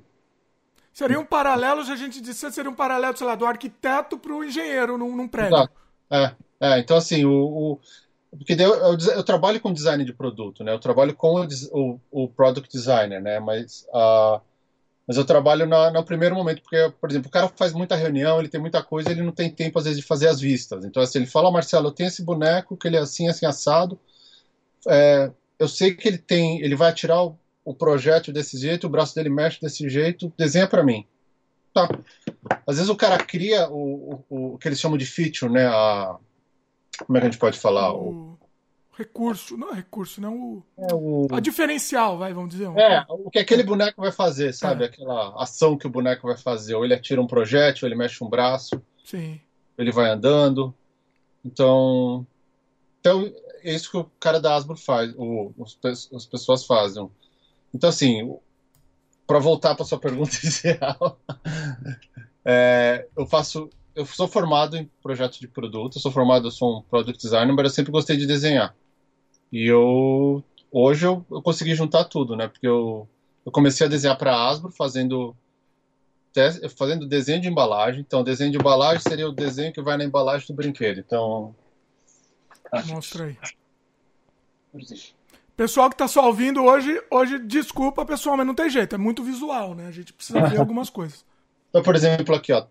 Seria 0.93 1.19
um 1.19 1.25
paralelo, 1.25 1.83
se 1.83 1.91
a 1.91 1.95
gente 1.95 2.21
disser, 2.21 2.51
seria 2.51 2.69
um 2.69 2.75
paralelo, 2.75 3.17
sei 3.17 3.25
lá, 3.25 3.33
do 3.33 3.45
arquiteto 3.45 4.19
para 4.19 4.33
o 4.33 4.43
engenheiro 4.43 4.99
num, 4.99 5.15
num 5.15 5.27
prédio. 5.27 5.57
Exato. 5.57 5.73
É, 6.09 6.35
é, 6.59 6.79
então, 6.79 6.95
assim, 6.95 7.25
o, 7.25 7.33
o 7.33 7.79
porque 8.37 8.53
eu, 8.53 8.73
eu, 8.75 8.97
eu, 9.15 9.23
trabalho 9.23 9.59
com 9.59 9.73
design 9.73 10.03
de 10.03 10.13
produto, 10.13 10.63
né? 10.63 10.73
Eu 10.73 10.79
trabalho 10.79 11.15
com 11.15 11.41
o, 11.41 11.47
o, 11.71 11.99
o 12.11 12.27
product 12.27 12.71
designer, 12.71 13.21
né? 13.21 13.39
Mas 13.39 13.87
uh, 13.89 14.41
mas 15.07 15.17
eu 15.17 15.25
trabalho 15.25 15.67
na, 15.67 15.91
no 15.91 16.03
primeiro 16.03 16.35
momento, 16.35 16.61
porque, 16.61 16.91
por 16.99 17.09
exemplo, 17.09 17.27
o 17.27 17.31
cara 17.31 17.47
faz 17.55 17.73
muita 17.73 17.95
reunião, 17.95 18.39
ele 18.39 18.49
tem 18.49 18.59
muita 18.59 18.81
coisa, 18.81 19.11
ele 19.11 19.21
não 19.21 19.31
tem 19.31 19.49
tempo, 19.49 19.77
às 19.77 19.85
vezes, 19.85 19.99
de 19.99 20.05
fazer 20.05 20.27
as 20.27 20.39
vistas. 20.39 20.83
Então, 20.83 21.01
assim, 21.01 21.19
ele 21.19 21.27
fala, 21.27 21.51
Marcelo, 21.51 21.87
eu 21.87 21.91
tenho 21.91 22.07
esse 22.07 22.23
boneco 22.23 22.75
que 22.75 22.87
ele 22.87 22.97
é 22.97 22.99
assim, 22.99 23.27
assim, 23.27 23.45
assado. 23.45 23.99
É, 24.87 25.31
eu 25.59 25.67
sei 25.67 25.93
que 25.93 26.07
ele 26.07 26.17
tem, 26.17 26.59
ele 26.61 26.75
vai 26.75 26.89
atirar 26.89 27.23
o, 27.23 27.37
o 27.63 27.73
projétil 27.73 28.33
desse 28.33 28.57
jeito, 28.57 28.87
o 28.87 28.89
braço 28.89 29.13
dele 29.13 29.29
mexe 29.29 29.61
desse 29.61 29.87
jeito, 29.87 30.33
desenha 30.35 30.67
para 30.67 30.83
mim. 30.83 31.05
Tá. 31.71 31.87
Às 32.65 32.77
vezes 32.77 32.89
o 32.89 32.95
cara 32.95 33.17
cria 33.17 33.69
o, 33.69 34.23
o, 34.29 34.53
o, 34.53 34.57
que 34.57 34.67
eles 34.67 34.79
chamam 34.79 34.97
de 34.97 35.05
feature, 35.05 35.51
né? 35.51 35.67
A, 35.67 36.17
como 37.05 37.17
é 37.17 37.21
que 37.21 37.27
a 37.27 37.29
gente 37.29 37.39
pode 37.39 37.59
falar? 37.59 37.93
O, 37.93 38.39
recurso, 38.97 39.57
não 39.57 39.71
é 39.71 39.75
recurso, 39.75 40.21
não 40.21 40.35
o, 40.35 40.63
é 40.77 40.93
o... 40.93 41.27
a 41.31 41.39
diferencial, 41.39 42.17
vai, 42.17 42.33
vamos 42.33 42.51
dizer. 42.51 42.67
É, 42.77 43.05
o 43.09 43.29
que 43.29 43.39
aquele 43.39 43.63
boneco 43.63 44.01
vai 44.01 44.11
fazer, 44.11 44.53
sabe? 44.53 44.83
É. 44.83 44.87
Aquela 44.87 45.41
ação 45.41 45.77
que 45.77 45.87
o 45.87 45.89
boneco 45.89 46.27
vai 46.27 46.37
fazer. 46.37 46.75
Ou 46.75 46.85
ele 46.85 46.93
atira 46.93 47.21
um 47.21 47.27
projétil, 47.27 47.85
ou 47.85 47.89
ele 47.89 47.97
mexe 47.97 48.23
um 48.23 48.29
braço. 48.29 48.81
Sim. 49.03 49.39
Ele 49.77 49.91
vai 49.91 50.09
andando. 50.09 50.73
Então, 51.43 52.25
então 52.99 53.31
é 53.63 53.73
isso 53.73 53.91
que 53.91 53.97
o 53.97 54.09
cara 54.19 54.39
da 54.39 54.55
Asbro 54.55 54.77
faz, 54.77 55.13
o, 55.17 55.51
os, 55.57 55.77
as 55.83 56.25
pessoas 56.25 56.65
fazem. 56.65 57.09
Então, 57.73 57.89
assim, 57.89 58.35
para 59.27 59.39
voltar 59.39 59.75
para 59.75 59.85
sua 59.85 59.99
pergunta 59.99 60.31
inicial, 60.41 61.19
é, 62.45 63.07
eu 63.15 63.25
faço 63.25 63.69
eu 63.95 64.05
sou 64.05 64.27
formado 64.27 64.75
em 64.75 64.89
projeto 65.01 65.39
de 65.39 65.47
produto, 65.47 65.97
eu 65.97 66.01
sou 66.01 66.11
formado, 66.11 66.47
eu 66.47 66.51
sou 66.51 66.79
um 66.79 66.81
product 66.81 67.21
designer, 67.21 67.53
mas 67.55 67.63
eu 67.63 67.69
sempre 67.69 67.91
gostei 67.93 68.17
de 68.17 68.27
desenhar. 68.27 68.75
E 69.55 69.67
eu 69.67 70.43
hoje 70.69 71.07
eu, 71.07 71.25
eu 71.31 71.41
consegui 71.41 71.73
juntar 71.75 72.03
tudo, 72.03 72.35
né? 72.35 72.49
Porque 72.49 72.67
eu, 72.67 73.07
eu 73.45 73.51
comecei 73.53 73.87
a 73.87 73.89
desenhar 73.89 74.17
para 74.17 74.35
a 74.35 74.49
Asbro 74.49 74.69
fazendo 74.69 75.33
fazendo 76.77 77.07
desenho 77.07 77.39
de 77.39 77.47
embalagem. 77.47 78.01
Então, 78.01 78.21
desenho 78.21 78.51
de 78.51 78.57
embalagem 78.57 78.99
seria 78.99 79.29
o 79.29 79.31
desenho 79.31 79.71
que 79.71 79.81
vai 79.81 79.95
na 79.95 80.03
embalagem 80.03 80.45
do 80.45 80.53
brinquedo. 80.53 80.99
Então, 80.99 81.55
mostra 82.87 83.27
aí. 83.27 83.37
Pessoal 85.55 85.87
que 85.87 85.95
está 85.95 86.09
só 86.09 86.27
ouvindo 86.27 86.61
hoje, 86.61 87.01
hoje 87.09 87.39
desculpa, 87.39 88.05
pessoal, 88.05 88.35
mas 88.35 88.45
não 88.45 88.53
tem 88.53 88.69
jeito, 88.69 88.93
é 88.93 88.97
muito 88.97 89.23
visual, 89.23 89.73
né? 89.73 89.87
A 89.87 89.91
gente 89.91 90.11
precisa 90.11 90.45
ver 90.49 90.59
algumas 90.59 90.89
coisas. 90.89 91.23
Então, 91.69 91.81
por 91.81 91.95
exemplo, 91.95 92.35
aqui, 92.35 92.51
ó. 92.51 92.67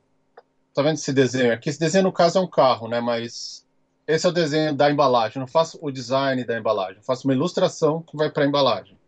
Tá 0.75 0.83
vendo 0.83 0.97
esse 0.97 1.15
desenho 1.15 1.51
aqui? 1.51 1.71
Esse 1.71 1.81
desenho, 1.81 2.05
no 2.05 2.13
caso, 2.13 2.37
é 2.37 2.43
um 2.43 2.47
carro, 2.47 2.89
né? 2.89 3.01
Mas 3.01 3.64
esse 4.07 4.27
é 4.27 4.29
o 4.29 4.33
desenho 4.33 4.75
da 4.75 4.91
embalagem. 4.91 5.37
Eu 5.37 5.41
não 5.41 5.47
faço 5.47 5.79
o 5.81 5.91
design 5.91 6.45
da 6.45 6.59
embalagem. 6.59 6.97
Eu 6.97 7.03
faço 7.03 7.27
uma 7.27 7.35
ilustração 7.35 8.03
que 8.03 8.17
vai 8.17 8.31
para 8.31 8.45
a 8.45 8.47
embalagem. 8.47 8.99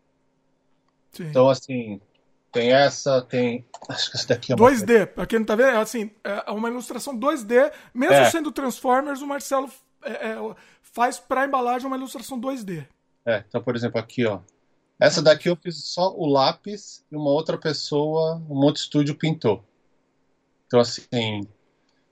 Sim. 1.12 1.24
Então, 1.24 1.48
assim, 1.48 2.00
tem 2.50 2.72
essa, 2.72 3.20
tem. 3.22 3.66
Acho 3.88 4.11
que 4.11 4.16
essa 4.16 4.28
daqui 4.28 4.52
é 4.52 4.54
uma... 4.54 4.70
2D, 4.70 5.06
para 5.06 5.26
quem 5.26 5.38
não 5.38 5.46
tá 5.46 5.54
vendo, 5.54 5.68
é 5.68 5.76
assim, 5.76 6.11
é 6.24 6.50
uma 6.50 6.68
ilustração 6.68 7.18
2D, 7.18 7.72
mesmo 7.92 8.14
é. 8.14 8.30
sendo 8.30 8.50
Transformers, 8.50 9.20
o 9.20 9.26
Marcelo 9.26 9.70
é, 10.02 10.11
é, 10.11 10.54
faz 10.80 11.18
para 11.18 11.42
a 11.42 11.46
embalagem 11.46 11.87
uma 11.87 11.96
ilustração 11.96 12.40
2D. 12.40 12.87
É, 13.26 13.44
então, 13.46 13.62
por 13.62 13.76
exemplo, 13.76 14.00
aqui, 14.00 14.24
ó. 14.24 14.40
Essa 14.98 15.20
daqui 15.20 15.50
eu 15.50 15.56
fiz 15.56 15.85
só 15.85 16.14
o 16.16 16.24
lápis 16.26 17.04
e 17.12 17.16
uma 17.16 17.30
outra 17.30 17.59
pessoa, 17.59 18.42
um 18.48 18.56
outro 18.64 18.80
estúdio 18.80 19.14
pintou. 19.14 19.62
Então, 20.66 20.80
assim, 20.80 21.46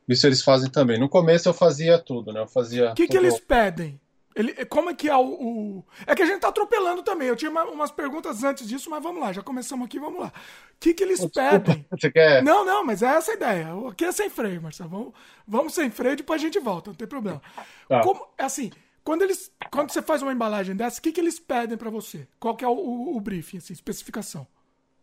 isso 0.09 0.27
eles 0.27 0.43
fazem 0.43 0.71
também. 0.71 0.99
No 0.99 1.09
começo 1.09 1.49
eu 1.49 1.55
fazia 1.55 1.99
tudo, 1.99 2.33
né? 2.33 2.41
Eu 2.41 2.47
fazia. 2.47 2.91
O 2.91 2.95
que, 2.95 3.09
que 3.09 3.17
eles 3.17 3.39
pedem? 3.41 4.01
Ele, 4.35 4.53
como 4.67 4.91
é 4.91 4.95
que 4.95 5.09
é 5.09 5.17
o, 5.17 5.25
o, 5.25 5.85
É 6.05 6.15
que 6.15 6.23
a 6.23 6.27
gente 6.27 6.41
tá 6.41 6.49
atropelando 6.49 7.05
também. 7.05 7.29
Eu 7.29 7.37
tinha 7.37 7.51
uma, 7.51 7.65
umas 7.65 7.93
perguntas 7.93 8.43
antes 8.43 8.67
disso, 8.67 8.91
mas 8.91 9.03
vamos 9.03 9.21
lá, 9.21 9.33
já 9.33 9.43
começamos 9.43 9.87
aqui, 9.87 9.99
vamos 10.01 10.21
lá. 10.21 10.27
O 10.27 10.81
que, 10.81 10.93
que 10.93 11.05
eles 11.05 11.21
Desculpa, 11.21 11.61
pedem? 11.61 11.87
Você 11.91 12.11
quer... 12.11 12.43
Não, 12.43 12.65
não, 12.65 12.85
mas 12.85 13.01
é 13.01 13.07
essa 13.07 13.31
a 13.31 13.35
ideia. 13.35 13.69
Aqui 13.89 14.05
é 14.05 14.11
sem 14.11 14.29
freio, 14.29 14.61
Marcelo. 14.61 14.91
Vamos, 14.91 15.13
vamos 15.47 15.75
sem 15.75 15.89
freio, 15.89 16.17
depois 16.17 16.41
a 16.41 16.45
gente 16.45 16.59
volta, 16.59 16.91
não 16.91 16.97
tem 16.97 17.07
problema. 17.07 17.41
Tá. 17.89 18.01
Como, 18.03 18.27
é 18.37 18.43
assim, 18.43 18.73
quando 19.05 19.23
eles. 19.23 19.53
Quando 19.71 19.91
você 19.91 20.03
faz 20.03 20.21
uma 20.21 20.33
embalagem 20.33 20.75
dessa, 20.75 20.99
o 20.99 21.03
que, 21.03 21.13
que 21.13 21.21
eles 21.21 21.39
pedem 21.39 21.79
para 21.79 21.91
você? 21.91 22.27
Qual 22.41 22.57
que 22.57 22.65
é 22.65 22.69
o, 22.69 22.73
o, 22.73 23.17
o 23.17 23.21
briefing, 23.21 23.59
assim, 23.59 23.73
especificação? 23.73 24.47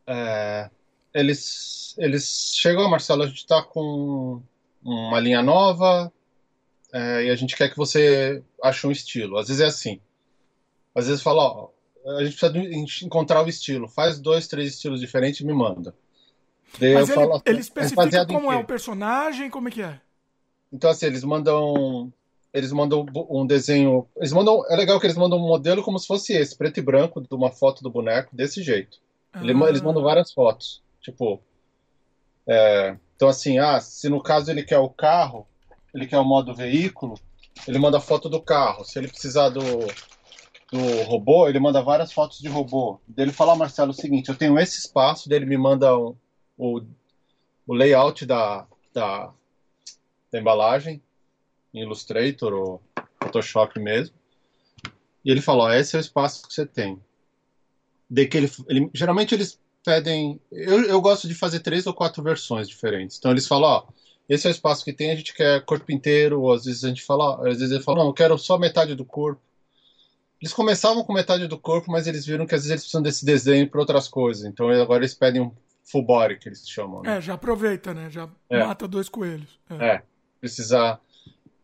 É, 0.05 0.69
eles, 1.13 1.95
eles 1.97 2.53
chegam, 2.57 2.89
Marcelo, 2.89 3.23
a 3.23 3.27
gente 3.27 3.47
tá 3.47 3.63
com 3.63 4.41
uma 4.83 5.19
linha 5.19 5.41
nova, 5.41 6.11
é, 6.93 7.25
e 7.25 7.29
a 7.29 7.35
gente 7.35 7.55
quer 7.55 7.69
que 7.69 7.77
você 7.77 8.43
ache 8.61 8.85
um 8.85 8.91
estilo. 8.91 9.37
Às 9.37 9.47
vezes 9.47 9.61
é 9.61 9.65
assim. 9.65 9.99
Às 10.93 11.07
vezes 11.07 11.23
fala, 11.23 11.43
ó, 11.43 11.69
a 12.17 12.23
gente 12.23 12.37
precisa 12.37 13.05
encontrar 13.05 13.43
o 13.43 13.49
estilo. 13.49 13.87
Faz 13.87 14.19
dois, 14.19 14.47
três 14.47 14.73
estilos 14.73 14.99
diferentes 14.99 15.39
e 15.39 15.45
me 15.45 15.53
manda. 15.53 15.95
Daí 16.79 16.93
Mas 16.93 17.09
ele, 17.09 17.15
falo, 17.15 17.41
ele 17.45 17.59
especifica 17.59 18.25
como 18.25 18.51
é 18.51 18.57
o 18.57 18.63
personagem, 18.63 19.49
como 19.49 19.67
é 19.67 19.71
que 19.71 19.81
é? 19.81 19.99
Então, 20.71 20.89
assim, 20.89 21.05
eles 21.05 21.23
mandam. 21.23 22.11
Eles 22.53 22.71
mandam 22.71 23.05
um 23.29 23.45
desenho. 23.45 24.07
Eles 24.17 24.33
mandam. 24.33 24.63
É 24.69 24.75
legal 24.75 24.99
que 24.99 25.05
eles 25.05 25.17
mandam 25.17 25.37
um 25.37 25.47
modelo 25.47 25.83
como 25.83 25.99
se 25.99 26.07
fosse 26.07 26.33
esse, 26.33 26.57
preto 26.57 26.79
e 26.79 26.81
branco, 26.81 27.21
de 27.21 27.33
uma 27.33 27.51
foto 27.51 27.83
do 27.83 27.89
boneco, 27.89 28.35
desse 28.35 28.61
jeito. 28.61 28.99
Ah. 29.33 29.41
Eles 29.43 29.81
mandam 29.81 30.03
várias 30.03 30.31
fotos. 30.31 30.81
Tipo. 31.01 31.41
É, 32.47 32.97
então, 33.21 33.29
assim, 33.29 33.60
ah, 33.60 33.79
se 33.79 34.10
no 34.10 34.19
caso 34.19 34.49
ele 34.49 34.63
quer 34.63 34.79
o 34.79 34.89
carro, 34.89 35.47
ele 35.93 36.07
quer 36.07 36.17
o 36.17 36.25
modo 36.25 36.55
veículo, 36.55 37.13
ele 37.67 37.77
manda 37.77 38.01
foto 38.01 38.27
do 38.27 38.41
carro. 38.41 38.84
Se 38.84 38.97
ele 38.97 39.07
precisar 39.07 39.49
do, 39.49 39.62
do 40.71 41.03
robô, 41.03 41.47
ele 41.47 41.60
manda 41.60 41.84
várias 41.84 42.12
fotos 42.12 42.39
de 42.39 42.49
robô. 42.49 42.99
Dele 43.07 43.31
fala, 43.31 43.53
ah, 43.53 43.55
Marcelo, 43.55 43.91
é 43.91 43.93
o 43.93 43.95
seguinte, 43.95 44.29
eu 44.29 44.36
tenho 44.36 44.57
esse 44.57 44.79
espaço, 44.79 45.29
dele 45.29 45.45
me 45.45 45.55
manda 45.55 45.95
um, 45.95 46.15
o, 46.57 46.81
o 47.67 47.73
layout 47.75 48.25
da, 48.25 48.65
da, 48.91 49.31
da 50.31 50.39
embalagem 50.39 50.99
em 51.71 51.81
Illustrator 51.84 52.51
ou 52.51 52.81
Photoshop 53.21 53.79
mesmo. 53.79 54.15
E 55.23 55.29
ele 55.29 55.41
falou: 55.41 55.71
esse 55.71 55.95
é 55.95 55.99
o 55.99 56.01
espaço 56.01 56.47
que 56.47 56.55
você 56.55 56.65
tem. 56.65 56.99
De 58.10 58.25
que 58.25 58.38
ele, 58.38 58.51
ele, 58.67 58.89
geralmente 58.95 59.36
eles 59.36 59.60
pedem. 59.83 60.39
Eu, 60.51 60.83
eu 60.83 61.01
gosto 61.01 61.27
de 61.27 61.35
fazer 61.35 61.59
três 61.59 61.85
ou 61.87 61.93
quatro 61.93 62.23
versões 62.23 62.67
diferentes. 62.67 63.17
Então 63.17 63.31
eles 63.31 63.47
falam: 63.47 63.69
ó, 63.69 63.83
esse 64.27 64.47
é 64.47 64.49
o 64.49 64.51
espaço 64.51 64.83
que 64.83 64.93
tem, 64.93 65.11
a 65.11 65.15
gente 65.15 65.33
quer 65.33 65.63
corpo 65.65 65.91
inteiro. 65.91 66.41
Ou 66.41 66.53
às 66.53 66.65
vezes 66.65 66.83
a 66.83 66.89
gente 66.89 67.03
fala: 67.03 67.35
às 67.47 67.57
vezes 67.57 67.71
ele 67.71 67.83
fala: 67.83 67.99
não, 67.99 68.07
eu 68.07 68.13
quero 68.13 68.37
só 68.37 68.57
metade 68.57 68.95
do 68.95 69.05
corpo. 69.05 69.41
Eles 70.41 70.53
começavam 70.53 71.03
com 71.03 71.13
metade 71.13 71.47
do 71.47 71.57
corpo, 71.57 71.91
mas 71.91 72.07
eles 72.07 72.25
viram 72.25 72.47
que 72.47 72.55
às 72.55 72.61
vezes 72.61 72.71
eles 72.71 72.81
precisam 72.81 73.01
desse 73.01 73.23
desenho 73.23 73.69
para 73.69 73.79
outras 73.79 74.07
coisas. 74.07 74.43
Então 74.43 74.69
agora 74.69 75.01
eles 75.01 75.13
pedem 75.13 75.41
um 75.41 75.51
full 75.83 76.03
body, 76.03 76.37
que 76.37 76.49
eles 76.49 76.67
chamam. 76.67 77.01
Né? 77.01 77.17
É, 77.17 77.21
já 77.21 77.33
aproveita, 77.33 77.93
né? 77.93 78.09
Já 78.09 78.27
é. 78.49 78.65
mata 78.65 78.87
dois 78.87 79.07
coelhos. 79.07 79.59
É. 79.69 79.85
é, 79.85 80.03
precisar. 80.39 80.99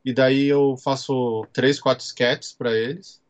E 0.05 0.13
daí 0.13 0.47
eu 0.47 0.77
faço 0.77 1.45
três, 1.51 1.79
quatro 1.79 2.05
sketches 2.05 2.53
para 2.53 2.71
eles, 2.71 3.21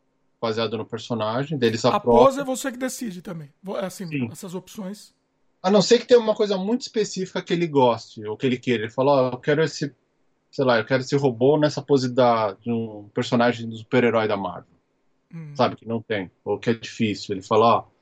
baseado 0.42 0.78
no 0.78 0.86
personagem. 0.86 1.58
Deles 1.58 1.84
a 1.86 2.00
pose 2.00 2.40
é 2.40 2.44
você 2.44 2.72
que 2.72 2.78
decide 2.78 3.22
também. 3.22 3.52
É 3.82 3.86
assim, 3.86 4.08
Sim. 4.08 4.30
essas 4.32 4.54
opções. 4.56 5.14
A 5.62 5.72
não 5.72 5.82
ser 5.82 6.00
que 6.00 6.08
tenha 6.08 6.20
uma 6.20 6.36
coisa 6.36 6.58
muito 6.58 6.82
específica 6.82 7.42
que 7.42 7.54
ele 7.54 7.68
goste, 7.68 8.26
ou 8.26 8.38
que 8.38 8.46
ele 8.46 8.58
queira. 8.58 8.84
Ele 8.84 8.92
fala, 8.92 9.12
ó, 9.12 9.30
oh, 9.30 9.34
eu 9.34 9.40
quero 9.40 9.64
esse, 9.64 9.94
sei 10.52 10.66
lá, 10.66 10.78
eu 10.78 10.86
quero 10.86 11.02
esse 11.02 11.16
robô 11.16 11.58
nessa 11.58 11.82
pose 11.82 12.14
da, 12.14 12.54
de 12.54 12.72
um 12.72 13.10
personagem 13.14 13.68
do 13.68 13.76
super-herói 13.76 14.28
da 14.28 14.38
Marvel. 14.38 14.78
Hum. 15.34 15.54
Sabe, 15.56 15.76
que 15.76 15.88
não 15.88 16.02
tem, 16.02 16.32
ou 16.46 16.58
que 16.58 16.70
é 16.70 16.74
difícil. 16.74 17.34
Ele 17.34 17.42
fala, 17.42 17.66
ó, 17.66 17.80
oh, 17.80 17.98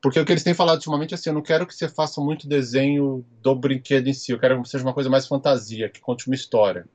porque 0.00 0.20
o 0.20 0.24
que 0.24 0.32
eles 0.32 0.44
têm 0.44 0.54
falado 0.54 0.76
ultimamente 0.76 1.12
é 1.12 1.16
assim, 1.16 1.30
eu 1.30 1.34
não 1.34 1.42
quero 1.42 1.66
que 1.66 1.74
você 1.74 1.88
faça 1.88 2.20
muito 2.20 2.46
desenho 2.46 3.24
do 3.42 3.54
brinquedo 3.54 4.06
em 4.06 4.12
si, 4.12 4.30
eu 4.30 4.38
quero 4.38 4.62
que 4.62 4.68
seja 4.68 4.84
uma 4.84 4.94
coisa 4.94 5.10
mais 5.10 5.26
fantasia, 5.26 5.88
que 5.88 6.00
conte 6.00 6.28
uma 6.28 6.34
história. 6.34 6.86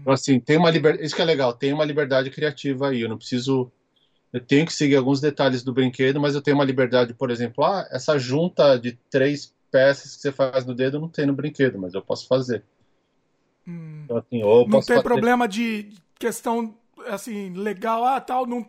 Então, 0.00 0.12
assim, 0.12 0.40
tem 0.40 0.56
uma 0.56 0.70
liberdade, 0.70 1.04
isso 1.04 1.14
que 1.14 1.22
é 1.22 1.24
legal, 1.24 1.52
tem 1.52 1.72
uma 1.72 1.84
liberdade 1.84 2.30
criativa 2.30 2.88
aí, 2.88 3.02
eu 3.02 3.08
não 3.08 3.18
preciso, 3.18 3.70
eu 4.32 4.40
tenho 4.40 4.66
que 4.66 4.72
seguir 4.72 4.96
alguns 4.96 5.20
detalhes 5.20 5.62
do 5.62 5.72
brinquedo, 5.72 6.20
mas 6.20 6.34
eu 6.34 6.42
tenho 6.42 6.56
uma 6.56 6.64
liberdade, 6.64 7.14
por 7.14 7.30
exemplo, 7.30 7.64
ah, 7.64 7.86
essa 7.90 8.18
junta 8.18 8.78
de 8.78 8.92
três 9.10 9.54
peças 9.70 10.16
que 10.16 10.22
você 10.22 10.32
faz 10.32 10.64
no 10.64 10.74
dedo 10.74 11.00
não 11.00 11.08
tem 11.08 11.26
no 11.26 11.34
brinquedo, 11.34 11.78
mas 11.78 11.94
eu 11.94 12.02
posso 12.02 12.26
fazer. 12.26 12.64
Hum. 13.66 14.02
Então, 14.04 14.16
assim, 14.16 14.40
não 14.40 14.80
tem 14.80 14.82
fazer... 14.82 15.02
problema 15.02 15.46
de 15.46 15.92
questão, 16.18 16.74
assim, 17.06 17.52
legal, 17.54 18.04
ah, 18.04 18.20
tal, 18.20 18.46
não 18.46 18.66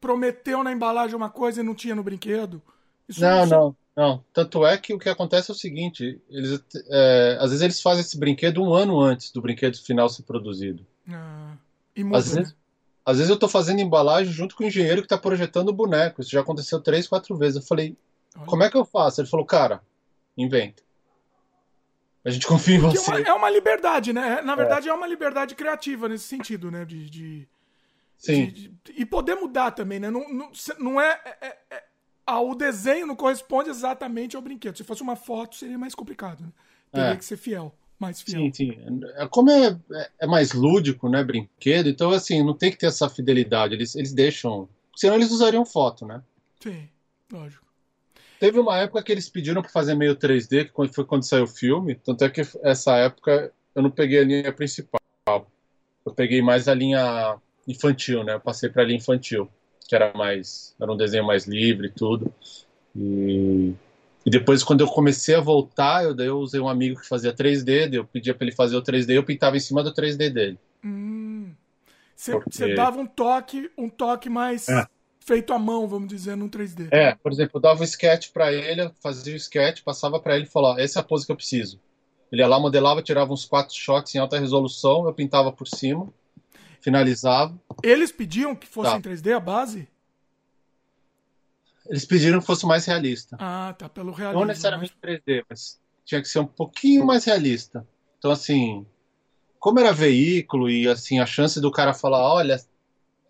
prometeu 0.00 0.64
na 0.64 0.72
embalagem 0.72 1.14
uma 1.14 1.30
coisa 1.30 1.60
e 1.60 1.64
não 1.64 1.74
tinha 1.74 1.94
no 1.94 2.02
brinquedo. 2.02 2.62
Isso 3.08 3.20
não, 3.20 3.46
não, 3.46 3.76
não. 4.00 4.24
Tanto 4.32 4.66
é 4.66 4.78
que 4.78 4.94
o 4.94 4.98
que 4.98 5.10
acontece 5.10 5.50
é 5.50 5.54
o 5.54 5.56
seguinte: 5.56 6.18
eles, 6.30 6.58
é, 6.88 7.36
às 7.38 7.50
vezes 7.50 7.60
eles 7.60 7.82
fazem 7.82 8.00
esse 8.00 8.18
brinquedo 8.18 8.62
um 8.62 8.72
ano 8.72 8.98
antes 8.98 9.30
do 9.30 9.42
brinquedo 9.42 9.76
final 9.76 10.08
ser 10.08 10.22
produzido. 10.22 10.86
Ah, 11.06 11.54
e 11.94 12.02
muda, 12.02 12.16
às, 12.16 12.32
vezes, 12.32 12.50
né? 12.50 12.56
às 13.04 13.16
vezes 13.18 13.28
eu 13.28 13.34
estou 13.34 13.48
fazendo 13.48 13.82
embalagem 13.82 14.32
junto 14.32 14.56
com 14.56 14.64
o 14.64 14.66
engenheiro 14.66 15.02
que 15.02 15.06
está 15.06 15.18
projetando 15.18 15.68
o 15.68 15.74
boneco. 15.74 16.22
Isso 16.22 16.30
já 16.30 16.40
aconteceu 16.40 16.80
três, 16.80 17.06
quatro 17.06 17.36
vezes. 17.36 17.56
Eu 17.56 17.62
falei, 17.62 17.94
Olha. 18.34 18.46
como 18.46 18.62
é 18.62 18.70
que 18.70 18.76
eu 18.78 18.86
faço? 18.86 19.20
Ele 19.20 19.28
falou, 19.28 19.44
cara, 19.44 19.82
inventa. 20.34 20.82
A 22.24 22.30
gente 22.30 22.46
confia 22.46 22.76
em 22.76 22.78
você. 22.78 23.10
É 23.10 23.14
uma, 23.14 23.28
é 23.28 23.32
uma 23.34 23.50
liberdade, 23.50 24.14
né? 24.14 24.40
Na 24.40 24.54
verdade, 24.54 24.88
é. 24.88 24.90
é. 24.90 24.94
uma 24.94 25.06
liberdade 25.06 25.54
criativa 25.54 26.08
nesse 26.08 26.24
sentido, 26.24 26.70
né? 26.70 26.86
de... 26.86 27.10
de 27.10 27.48
Sim. 28.16 28.46
De, 28.46 28.68
de, 28.68 28.74
e 28.96 29.04
poder 29.04 29.34
mudar 29.34 29.70
também, 29.72 29.98
né? 29.98 30.10
Não, 30.10 30.26
não, 30.28 30.52
não 30.78 31.00
é, 31.00 31.20
é, 31.24 31.46
é, 31.46 31.56
é 31.70 31.84
o 32.38 32.54
desenho 32.54 33.06
não 33.06 33.16
corresponde 33.16 33.70
exatamente 33.70 34.36
ao 34.36 34.42
brinquedo. 34.42 34.76
Se 34.76 34.84
fosse 34.84 35.02
uma 35.02 35.16
foto, 35.16 35.56
seria 35.56 35.78
mais 35.78 35.94
complicado. 35.94 36.42
Né? 36.42 36.52
Teria 36.92 37.10
é. 37.10 37.16
que 37.16 37.24
ser 37.24 37.36
fiel, 37.36 37.74
mais 37.98 38.20
fiel. 38.20 38.40
Sim, 38.40 38.52
sim. 38.52 39.00
É, 39.16 39.26
como 39.26 39.50
é, 39.50 39.78
é 40.18 40.26
mais 40.26 40.52
lúdico, 40.52 41.08
né, 41.08 41.24
brinquedo, 41.24 41.88
então, 41.88 42.10
assim, 42.10 42.42
não 42.42 42.54
tem 42.54 42.70
que 42.70 42.78
ter 42.78 42.86
essa 42.86 43.08
fidelidade. 43.08 43.74
Eles, 43.74 43.94
eles 43.94 44.12
deixam... 44.12 44.68
Senão 44.96 45.14
eles 45.14 45.30
usariam 45.30 45.64
foto, 45.64 46.04
né? 46.04 46.22
Sim, 46.62 46.88
lógico. 47.32 47.64
Teve 48.38 48.58
uma 48.58 48.78
época 48.78 49.02
que 49.02 49.12
eles 49.12 49.28
pediram 49.28 49.60
para 49.60 49.70
fazer 49.70 49.94
meio 49.94 50.16
3D, 50.16 50.70
que 50.70 50.94
foi 50.94 51.04
quando 51.04 51.24
saiu 51.24 51.44
o 51.44 51.46
filme. 51.46 51.94
Tanto 51.94 52.24
é 52.24 52.30
que 52.30 52.40
essa 52.62 52.96
época 52.96 53.52
eu 53.74 53.82
não 53.82 53.90
peguei 53.90 54.18
a 54.18 54.24
linha 54.24 54.52
principal. 54.52 55.00
Eu 55.26 56.14
peguei 56.14 56.40
mais 56.40 56.66
a 56.66 56.74
linha 56.74 57.36
infantil, 57.68 58.24
né? 58.24 58.34
Eu 58.34 58.40
passei 58.40 58.70
para 58.70 58.82
ali 58.82 58.94
infantil, 58.94 59.46
que 59.90 59.96
era 59.96 60.12
mais, 60.14 60.72
era 60.80 60.90
um 60.90 60.96
desenho 60.96 61.26
mais 61.26 61.48
livre 61.48 61.88
e 61.88 61.90
tudo. 61.90 62.32
E, 62.94 63.74
e 64.24 64.30
depois 64.30 64.62
quando 64.62 64.82
eu 64.82 64.86
comecei 64.86 65.34
a 65.34 65.40
voltar, 65.40 66.04
eu 66.04 66.14
daí 66.14 66.28
eu 66.28 66.38
usei 66.38 66.60
um 66.60 66.68
amigo 66.68 67.00
que 67.00 67.08
fazia 67.08 67.34
3D, 67.34 67.94
eu 67.94 68.04
pedia 68.04 68.32
para 68.32 68.46
ele 68.46 68.54
fazer 68.54 68.76
o 68.76 68.82
3D, 68.82 69.10
eu 69.10 69.24
pintava 69.24 69.56
em 69.56 69.60
cima 69.60 69.82
do 69.82 69.92
3D 69.92 70.30
dele. 70.30 70.58
Você 72.14 72.36
hum. 72.36 72.40
Porque... 72.40 72.74
dava 72.74 73.00
um 73.00 73.06
toque, 73.06 73.68
um 73.76 73.88
toque 73.88 74.30
mais 74.30 74.68
é. 74.68 74.86
feito 75.18 75.52
à 75.52 75.58
mão, 75.58 75.88
vamos 75.88 76.08
dizer, 76.08 76.36
no 76.36 76.48
3D. 76.48 76.86
É, 76.92 77.16
por 77.16 77.32
exemplo, 77.32 77.56
eu 77.56 77.60
dava 77.60 77.80
o 77.80 77.82
um 77.82 77.84
sketch 77.84 78.30
para 78.30 78.52
ele, 78.52 78.92
fazia 79.02 79.34
o 79.34 79.36
sketch, 79.36 79.82
passava 79.82 80.20
para 80.20 80.36
ele 80.36 80.44
e 80.44 80.48
falava, 80.48 80.80
essa 80.80 81.00
é 81.00 81.02
a 81.02 81.04
pose 81.04 81.26
que 81.26 81.32
eu 81.32 81.36
preciso. 81.36 81.80
Ele 82.30 82.42
ia 82.42 82.46
lá, 82.46 82.60
modelava, 82.60 83.02
tirava 83.02 83.32
uns 83.32 83.44
quatro 83.44 83.74
shots 83.74 84.14
em 84.14 84.18
alta 84.18 84.38
resolução, 84.38 85.04
eu 85.06 85.12
pintava 85.12 85.50
por 85.50 85.66
cima 85.66 86.08
finalizava. 86.80 87.58
Eles 87.82 88.10
pediam 88.12 88.54
que 88.54 88.66
fosse 88.66 88.90
tá. 88.90 88.96
em 88.96 89.00
3D 89.00 89.36
a 89.36 89.40
base? 89.40 89.88
Eles 91.86 92.04
pediram 92.04 92.40
que 92.40 92.46
fosse 92.46 92.66
mais 92.66 92.86
realista. 92.86 93.36
Ah, 93.40 93.74
tá, 93.76 93.88
pelo 93.88 94.12
realismo. 94.12 94.40
Não 94.40 94.46
necessariamente 94.46 94.94
mas... 95.02 95.12
3D, 95.12 95.44
mas 95.48 95.80
tinha 96.04 96.20
que 96.20 96.28
ser 96.28 96.38
um 96.38 96.46
pouquinho 96.46 97.04
mais 97.04 97.24
realista. 97.24 97.86
Então, 98.18 98.30
assim, 98.30 98.86
como 99.58 99.80
era 99.80 99.92
veículo 99.92 100.70
e, 100.70 100.88
assim, 100.88 101.18
a 101.18 101.26
chance 101.26 101.60
do 101.60 101.70
cara 101.70 101.92
falar, 101.92 102.32
olha, 102.32 102.60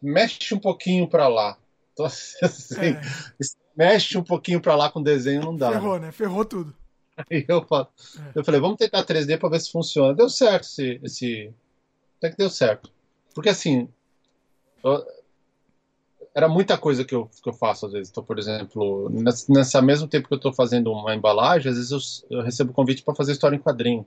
mexe 0.01 0.55
um 0.55 0.59
pouquinho 0.59 1.09
para 1.09 1.29
lá. 1.29 1.59
Então, 1.93 2.07
assim, 2.07 2.75
é. 2.81 3.01
mexe 3.77 4.19
um 4.19 4.23
pouquinho 4.23 4.61
para 4.61 4.75
lá 4.75 4.91
com 4.91 5.01
o 5.01 5.05
desenho 5.05 5.43
não 5.43 5.57
dá. 5.57 5.73
Ferrou, 5.73 5.99
né? 5.99 6.07
né? 6.07 6.13
Ferrou 6.13 6.45
tudo. 6.45 6.75
Aí 7.17 7.45
eu, 7.49 7.65
falo, 7.67 7.89
é. 8.19 8.33
eu 8.35 8.45
falei, 8.45 8.61
vamos 8.61 8.77
tentar 8.77 9.05
3D 9.05 9.39
para 9.39 9.49
ver 9.49 9.61
se 9.61 9.71
funciona. 9.73 10.15
Deu 10.15 10.29
certo 10.29 10.65
esse, 10.65 11.01
esse... 11.03 11.55
Até 12.19 12.31
que 12.31 12.37
deu 12.37 12.51
certo. 12.51 12.93
Porque 13.35 13.49
assim, 13.49 13.89
eu, 14.83 15.05
era 16.35 16.49
muita 16.49 16.79
coisa 16.79 17.05
que 17.05 17.15
eu, 17.15 17.29
que 17.43 17.49
eu 17.49 17.53
faço 17.53 17.87
às 17.87 17.93
vezes. 17.93 18.11
Então, 18.11 18.23
por 18.23 18.39
exemplo, 18.39 19.09
nessa, 19.11 19.53
nessa 19.53 19.83
mesmo 19.83 20.09
tempo 20.09 20.29
que 20.29 20.35
eu 20.35 20.39
estou 20.39 20.53
fazendo 20.53 20.93
uma 20.93 21.15
embalagem, 21.15 21.71
às 21.71 21.77
vezes 21.77 22.23
eu, 22.31 22.39
eu 22.39 22.43
recebo 22.43 22.73
convite 22.73 23.03
para 23.03 23.15
fazer 23.15 23.33
história 23.33 23.57
em 23.57 23.61
quadrinho. 23.61 24.07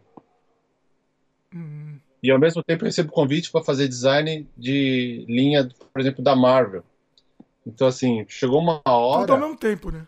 Hum. 1.53 1.97
E 2.21 2.31
ao 2.31 2.39
mesmo 2.39 2.63
tempo 2.63 2.83
eu 2.83 2.87
recebo 2.87 3.11
convite 3.11 3.51
para 3.51 3.63
fazer 3.63 3.87
design 3.87 4.47
de 4.57 5.25
linha, 5.27 5.69
por 5.91 5.99
exemplo, 5.99 6.23
da 6.23 6.35
Marvel. 6.35 6.83
Então, 7.65 7.87
assim, 7.87 8.25
chegou 8.27 8.61
uma 8.61 8.81
hora. 8.85 9.21
Tudo 9.21 9.33
ao 9.33 9.39
mesmo 9.39 9.57
tempo, 9.57 9.91
né? 9.91 10.07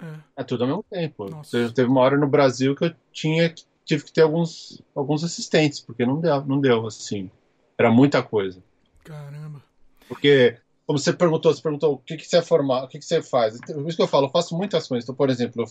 É, 0.00 0.40
é 0.40 0.44
tudo 0.44 0.64
ao 0.64 0.68
mesmo 0.68 0.84
tempo. 0.88 1.28
Nossa. 1.28 1.72
Teve 1.72 1.88
uma 1.88 2.00
hora 2.00 2.16
no 2.16 2.28
Brasil 2.28 2.74
que 2.76 2.84
eu 2.84 2.94
tinha 3.12 3.52
tive 3.86 4.04
que 4.04 4.12
ter 4.12 4.22
alguns, 4.22 4.82
alguns 4.94 5.22
assistentes, 5.22 5.80
porque 5.80 6.04
não 6.04 6.20
deu, 6.20 6.44
não 6.44 6.60
deu 6.60 6.86
assim. 6.86 7.30
Era 7.78 7.90
muita 7.90 8.22
coisa. 8.22 8.62
Caramba. 9.04 9.62
Porque, 10.08 10.56
como 10.86 10.98
você 10.98 11.12
perguntou, 11.12 11.52
você 11.52 11.62
perguntou 11.62 11.94
o 11.94 11.98
que, 11.98 12.16
que 12.16 12.26
você 12.26 12.36
é 12.36 12.40
o 12.40 12.88
que, 12.88 12.98
que 12.98 13.04
você 13.04 13.22
faz. 13.22 13.60
Por 13.60 13.86
isso 13.88 13.96
que 13.96 14.02
eu 14.02 14.08
falo, 14.08 14.26
eu 14.26 14.30
faço 14.30 14.56
muitas 14.56 14.86
coisas. 14.86 15.04
Então, 15.04 15.14
por 15.14 15.30
exemplo, 15.30 15.62
eu, 15.62 15.70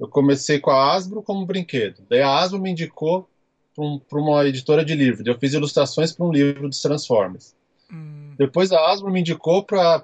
eu 0.00 0.08
comecei 0.08 0.60
com 0.60 0.70
a 0.70 0.94
Asbro 0.94 1.22
como 1.22 1.46
brinquedo. 1.46 2.02
Daí 2.08 2.20
a 2.20 2.38
Asbro 2.38 2.60
me 2.60 2.70
indicou 2.70 3.28
para 3.74 3.84
um, 3.84 4.00
uma 4.12 4.46
editora 4.46 4.84
de 4.84 4.94
livro. 4.94 5.24
Daí 5.24 5.32
eu 5.32 5.38
fiz 5.38 5.52
ilustrações 5.54 6.12
para 6.12 6.26
um 6.26 6.32
livro 6.32 6.68
dos 6.68 6.82
Transformers. 6.82 7.54
Hum. 7.90 8.34
Depois 8.36 8.72
a 8.72 8.90
Asbro 8.90 9.10
me 9.10 9.20
indicou 9.20 9.62
para 9.62 10.02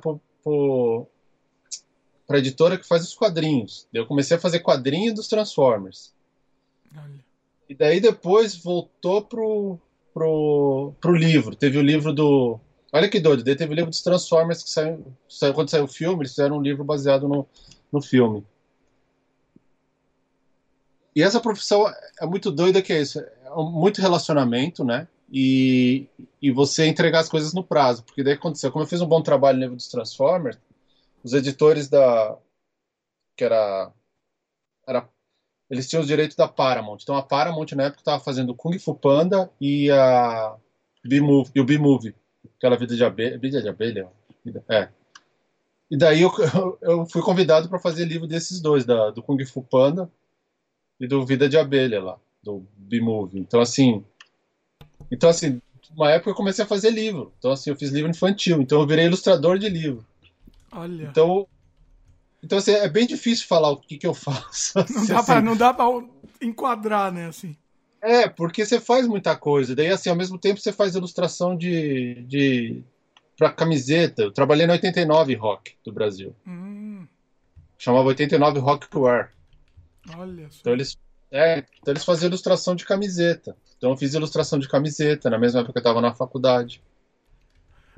para 2.27 2.37
a 2.37 2.39
editora 2.39 2.79
que 2.79 2.87
faz 2.87 3.03
os 3.05 3.15
quadrinhos. 3.15 3.87
Daí 3.93 4.03
eu 4.03 4.07
comecei 4.07 4.37
a 4.37 4.41
fazer 4.41 4.61
quadrinhos 4.61 5.15
dos 5.15 5.29
Transformers. 5.29 6.15
Olha. 6.97 7.25
E 7.69 7.75
daí 7.75 8.01
depois 8.01 8.57
voltou 8.57 9.23
pro 9.23 9.79
pro, 10.13 10.95
pro 11.01 11.15
livro. 11.15 11.57
Teve 11.57 11.79
o 11.79 11.83
livro 11.83 12.13
do. 12.13 12.59
Olha 12.93 13.09
que 13.09 13.21
doido, 13.21 13.43
daí 13.43 13.57
teve 13.57 13.73
o 13.73 13.75
livro 13.75 13.91
dos 13.91 14.03
Transformers 14.03 14.63
que 14.63 14.71
saiu, 14.71 15.05
saiu 15.29 15.55
quando 15.55 15.71
saiu 15.71 15.85
o 15.85 15.89
filme, 15.89 16.23
eles 16.23 16.33
fizeram 16.33 16.59
um 16.59 16.63
livro 16.63 16.85
baseado 16.85 17.27
no, 17.27 17.47
no 17.91 18.03
filme. 18.03 18.45
E 21.15 21.23
essa 21.23 21.41
profissão 21.41 21.87
é 22.21 22.27
muito 22.27 22.51
doida 22.51 22.83
que 22.83 22.93
é 22.93 23.01
isso, 23.01 23.19
é 23.19 23.51
muito 23.57 24.01
relacionamento, 24.01 24.85
né? 24.85 25.09
E, 25.31 26.07
e 26.41 26.51
você 26.51 26.87
entregar 26.87 27.21
as 27.21 27.29
coisas 27.29 27.55
no 27.55 27.65
prazo, 27.65 28.03
porque 28.05 28.23
daí 28.23 28.35
aconteceu, 28.35 28.71
como 28.71 28.85
eu 28.85 28.89
fiz 28.89 29.01
um 29.01 29.07
bom 29.07 29.23
trabalho 29.23 29.57
no 29.57 29.63
livro 29.63 29.77
dos 29.77 29.89
Transformers, 29.89 30.59
os 31.25 31.33
editores 31.33 31.89
da 31.89 32.37
que 33.35 33.45
era 33.45 33.91
era 34.87 35.09
eles 35.73 35.89
tinham 35.89 36.03
os 36.03 36.07
direitos 36.07 36.37
da 36.37 36.47
Paramount. 36.47 36.99
Então 37.03 37.17
a 37.17 37.23
Paramount 37.23 37.69
na 37.75 37.85
época 37.85 38.03
estava 38.03 38.23
fazendo 38.23 38.55
Kung 38.55 38.79
Fu 38.79 38.95
Panda 38.95 39.51
e 39.59 39.91
a 39.91 40.55
e 41.03 41.61
o 41.61 41.65
B-Movie, 41.65 42.15
aquela 42.59 42.77
vida 42.77 42.95
de 42.95 43.03
abelha, 43.03 43.39
vida 43.39 43.61
de 43.61 43.69
abelha, 43.69 44.07
é. 44.69 44.89
E 45.91 45.97
daí 45.97 46.21
eu, 46.21 46.31
eu 46.83 47.07
fui 47.07 47.23
convidado 47.23 47.71
para 47.71 47.79
fazer 47.79 48.05
livro 48.05 48.27
desses 48.27 48.61
dois, 48.61 48.85
da, 48.85 49.11
do 49.11 49.23
Kung 49.23 49.43
Fu 49.47 49.63
Panda 49.63 50.11
e 51.01 51.07
do 51.07 51.25
Vida 51.25 51.49
de 51.49 51.57
Abelha 51.57 52.03
lá, 52.03 52.19
do 52.43 52.67
B-Movie. 52.77 53.41
Então 53.41 53.59
assim, 53.59 54.05
então 55.11 55.31
assim, 55.31 55.61
uma 55.97 56.11
época 56.11 56.31
eu 56.31 56.35
comecei 56.35 56.67
a 56.67 56.69
fazer 56.69 56.91
livro. 56.91 57.33
Então 57.39 57.51
assim, 57.51 57.71
eu 57.71 57.77
fiz 57.77 57.89
livro 57.89 58.11
infantil, 58.11 58.61
então 58.61 58.79
eu 58.79 58.87
virei 58.87 59.07
ilustrador 59.07 59.59
de 59.59 59.71
livro. 59.71 60.05
Olha. 60.71 61.05
Então 61.05 61.49
então, 62.43 62.59
assim, 62.59 62.73
é 62.73 62.89
bem 62.89 63.07
difícil 63.07 63.47
falar 63.47 63.71
o 63.71 63.77
que, 63.77 63.97
que 63.97 64.07
eu 64.07 64.15
faço. 64.15 64.73
Não, 64.77 64.83
assim, 64.83 65.07
dá 65.07 65.23
pra, 65.23 65.41
não 65.41 65.57
dá 65.57 65.73
pra 65.73 65.85
enquadrar, 66.41 67.13
né, 67.13 67.27
assim. 67.27 67.57
É, 68.01 68.29
porque 68.29 68.67
você 68.67 68.81
faz 68.81 69.07
muita 69.07 69.37
coisa. 69.37 69.77
Daí, 69.77 69.89
assim, 69.89 70.11
ao 70.11 70.17
mesmo 70.17 70.37
tempo 70.37 70.61
você 70.61 70.73
faz 70.73 70.97
ilustração 70.97 71.57
de, 71.57 72.25
de 72.27 72.83
pra 73.39 73.53
camiseta. 73.53 74.23
Eu 74.23 74.33
trabalhei 74.33 74.67
na 74.67 74.73
89 74.73 75.35
Rock 75.35 75.75
do 75.85 75.93
Brasil. 75.93 76.35
Hum. 76.45 77.07
Chamava 77.79 78.09
89 78.09 78.59
Rockwear. 78.59 79.33
Olha 80.17 80.51
só. 80.51 80.59
Então 80.61 80.73
eles, 80.73 80.99
é, 81.31 81.59
então 81.81 81.93
eles 81.93 82.05
faziam 82.05 82.29
ilustração 82.29 82.75
de 82.75 82.85
camiseta. 82.85 83.57
Então 83.79 83.91
eu 83.91 83.97
fiz 83.97 84.15
ilustração 84.15 84.59
de 84.59 84.69
camiseta 84.69 85.31
na 85.31 85.39
mesma 85.39 85.61
época 85.61 85.73
que 85.73 85.79
eu 85.79 85.81
estava 85.81 86.01
na 86.01 86.13
faculdade. 86.13 86.83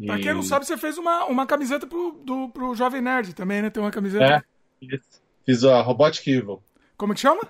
Pra 0.04 0.18
quem 0.18 0.34
não 0.34 0.42
sabe, 0.42 0.66
você 0.66 0.76
fez 0.76 0.98
uma, 0.98 1.24
uma 1.26 1.46
camiseta 1.46 1.86
pro, 1.86 2.12
do, 2.24 2.48
pro 2.48 2.74
Jovem 2.74 3.00
Nerd 3.00 3.32
também, 3.34 3.62
né? 3.62 3.70
Tem 3.70 3.82
uma 3.82 3.92
camiseta. 3.92 4.44
É. 4.82 4.98
Fiz 5.46 5.64
a 5.64 5.80
Robotic 5.82 6.26
Evil. 6.26 6.62
Como 6.96 7.14
que 7.14 7.20
chama? 7.20 7.42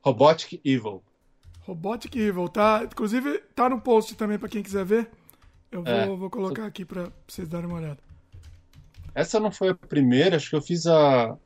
Robotic 0.00 0.60
Evil. 0.64 1.02
Robotic 1.60 2.16
Evil, 2.16 2.48
tá? 2.48 2.82
Inclusive, 2.84 3.38
tá 3.54 3.68
no 3.68 3.80
post 3.80 4.14
também 4.16 4.38
pra 4.38 4.48
quem 4.48 4.62
quiser 4.62 4.84
ver. 4.84 5.10
Eu 5.70 5.82
vou, 5.82 5.92
é. 5.92 6.06
vou 6.06 6.30
colocar 6.30 6.66
aqui 6.66 6.84
pra 6.84 7.10
vocês 7.26 7.48
darem 7.48 7.66
uma 7.66 7.78
olhada. 7.78 7.98
Essa 9.14 9.38
não 9.38 9.50
foi 9.50 9.70
a 9.70 9.74
primeira, 9.74 10.36
acho 10.36 10.50
que 10.50 10.56
eu 10.56 10.62
fiz 10.62 10.86
a. 10.86 11.36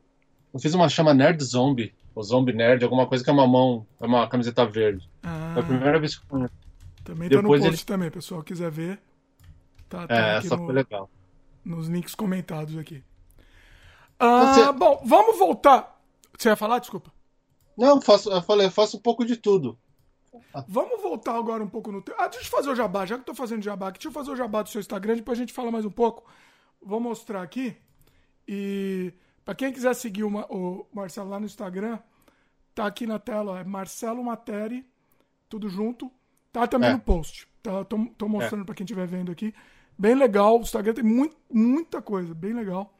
Eu 0.53 0.59
fiz 0.59 0.73
uma 0.73 0.89
chama 0.89 1.13
Nerd 1.13 1.43
Zombie, 1.43 1.93
ou 2.15 2.23
Zombie 2.23 2.53
Nerd, 2.53 2.83
alguma 2.83 3.05
coisa 3.05 3.23
que 3.23 3.29
é 3.29 3.33
uma 3.33 3.47
mão, 3.47 3.85
é 3.99 4.05
uma 4.05 4.27
camiseta 4.27 4.65
verde. 4.65 5.07
Ah, 5.23 5.51
foi 5.53 5.61
a 5.61 5.65
primeira 5.65 5.99
vez 5.99 6.17
que 6.17 6.25
eu 6.33 6.49
Também 7.03 7.29
Depois 7.29 7.31
tá 7.31 7.41
no 7.41 7.49
post 7.49 7.67
ele... 7.67 7.85
também, 7.85 8.11
pessoal, 8.11 8.43
quiser 8.43 8.71
ver. 8.71 8.99
Tá, 9.89 10.07
tá 10.07 10.15
é, 10.15 10.37
essa 10.37 10.55
no, 10.55 10.65
foi 10.65 10.73
legal. 10.75 11.09
Nos 11.65 11.87
links 11.87 12.15
comentados 12.15 12.77
aqui. 12.77 13.03
Ah, 14.19 14.53
Você... 14.53 14.71
Bom, 14.71 15.01
vamos 15.03 15.37
voltar. 15.37 15.99
Você 16.37 16.49
ia 16.49 16.55
falar? 16.55 16.79
Desculpa. 16.79 17.11
Não, 17.75 17.99
faço, 18.01 18.29
eu 18.29 18.41
falei, 18.41 18.67
eu 18.67 18.71
faço 18.71 18.97
um 18.97 19.01
pouco 19.01 19.25
de 19.25 19.35
tudo. 19.35 19.77
Vamos 20.67 21.01
voltar 21.01 21.35
agora 21.35 21.63
um 21.63 21.69
pouco 21.69 21.91
no 21.91 22.01
tempo. 22.01 22.17
Ah, 22.19 22.27
deixa 22.27 22.45
eu 22.45 22.51
fazer 22.51 22.69
o 22.69 22.75
jabá, 22.75 23.05
já 23.05 23.15
que 23.15 23.21
eu 23.21 23.25
tô 23.25 23.35
fazendo 23.35 23.63
jabá 23.63 23.87
aqui, 23.87 23.99
deixa 23.99 24.09
eu 24.09 24.13
fazer 24.13 24.31
o 24.31 24.35
jabá 24.35 24.61
do 24.61 24.69
seu 24.69 24.79
Instagram, 24.79 25.15
depois 25.15 25.37
a 25.37 25.41
gente 25.41 25.53
fala 25.53 25.71
mais 25.71 25.85
um 25.85 25.91
pouco. 25.91 26.23
Vou 26.81 26.99
mostrar 26.99 27.41
aqui. 27.41 27.75
E 28.47 29.13
para 29.45 29.55
quem 29.55 29.71
quiser 29.71 29.93
seguir 29.95 30.23
o 30.23 30.87
Marcelo 30.93 31.29
lá 31.29 31.39
no 31.39 31.45
Instagram, 31.45 31.99
tá 32.75 32.85
aqui 32.85 33.07
na 33.07 33.17
tela, 33.17 33.53
ó, 33.53 33.57
é 33.57 33.63
Marcelo 33.63 34.23
Materi, 34.23 34.85
tudo 35.47 35.69
junto. 35.69 36.11
Tá 36.51 36.67
também 36.67 36.89
é. 36.89 36.93
no 36.93 36.99
post. 36.99 37.47
Tá, 37.61 37.83
tô, 37.85 38.05
tô 38.17 38.27
mostrando 38.27 38.61
é. 38.61 38.65
para 38.65 38.75
quem 38.75 38.83
estiver 38.83 39.07
vendo 39.07 39.31
aqui. 39.31 39.53
Bem 39.99 40.15
legal. 40.15 40.57
O 40.57 40.61
Instagram 40.61 40.93
tem 40.93 41.03
muito, 41.03 41.35
muita 41.51 42.01
coisa, 42.01 42.33
bem 42.33 42.53
legal. 42.53 42.93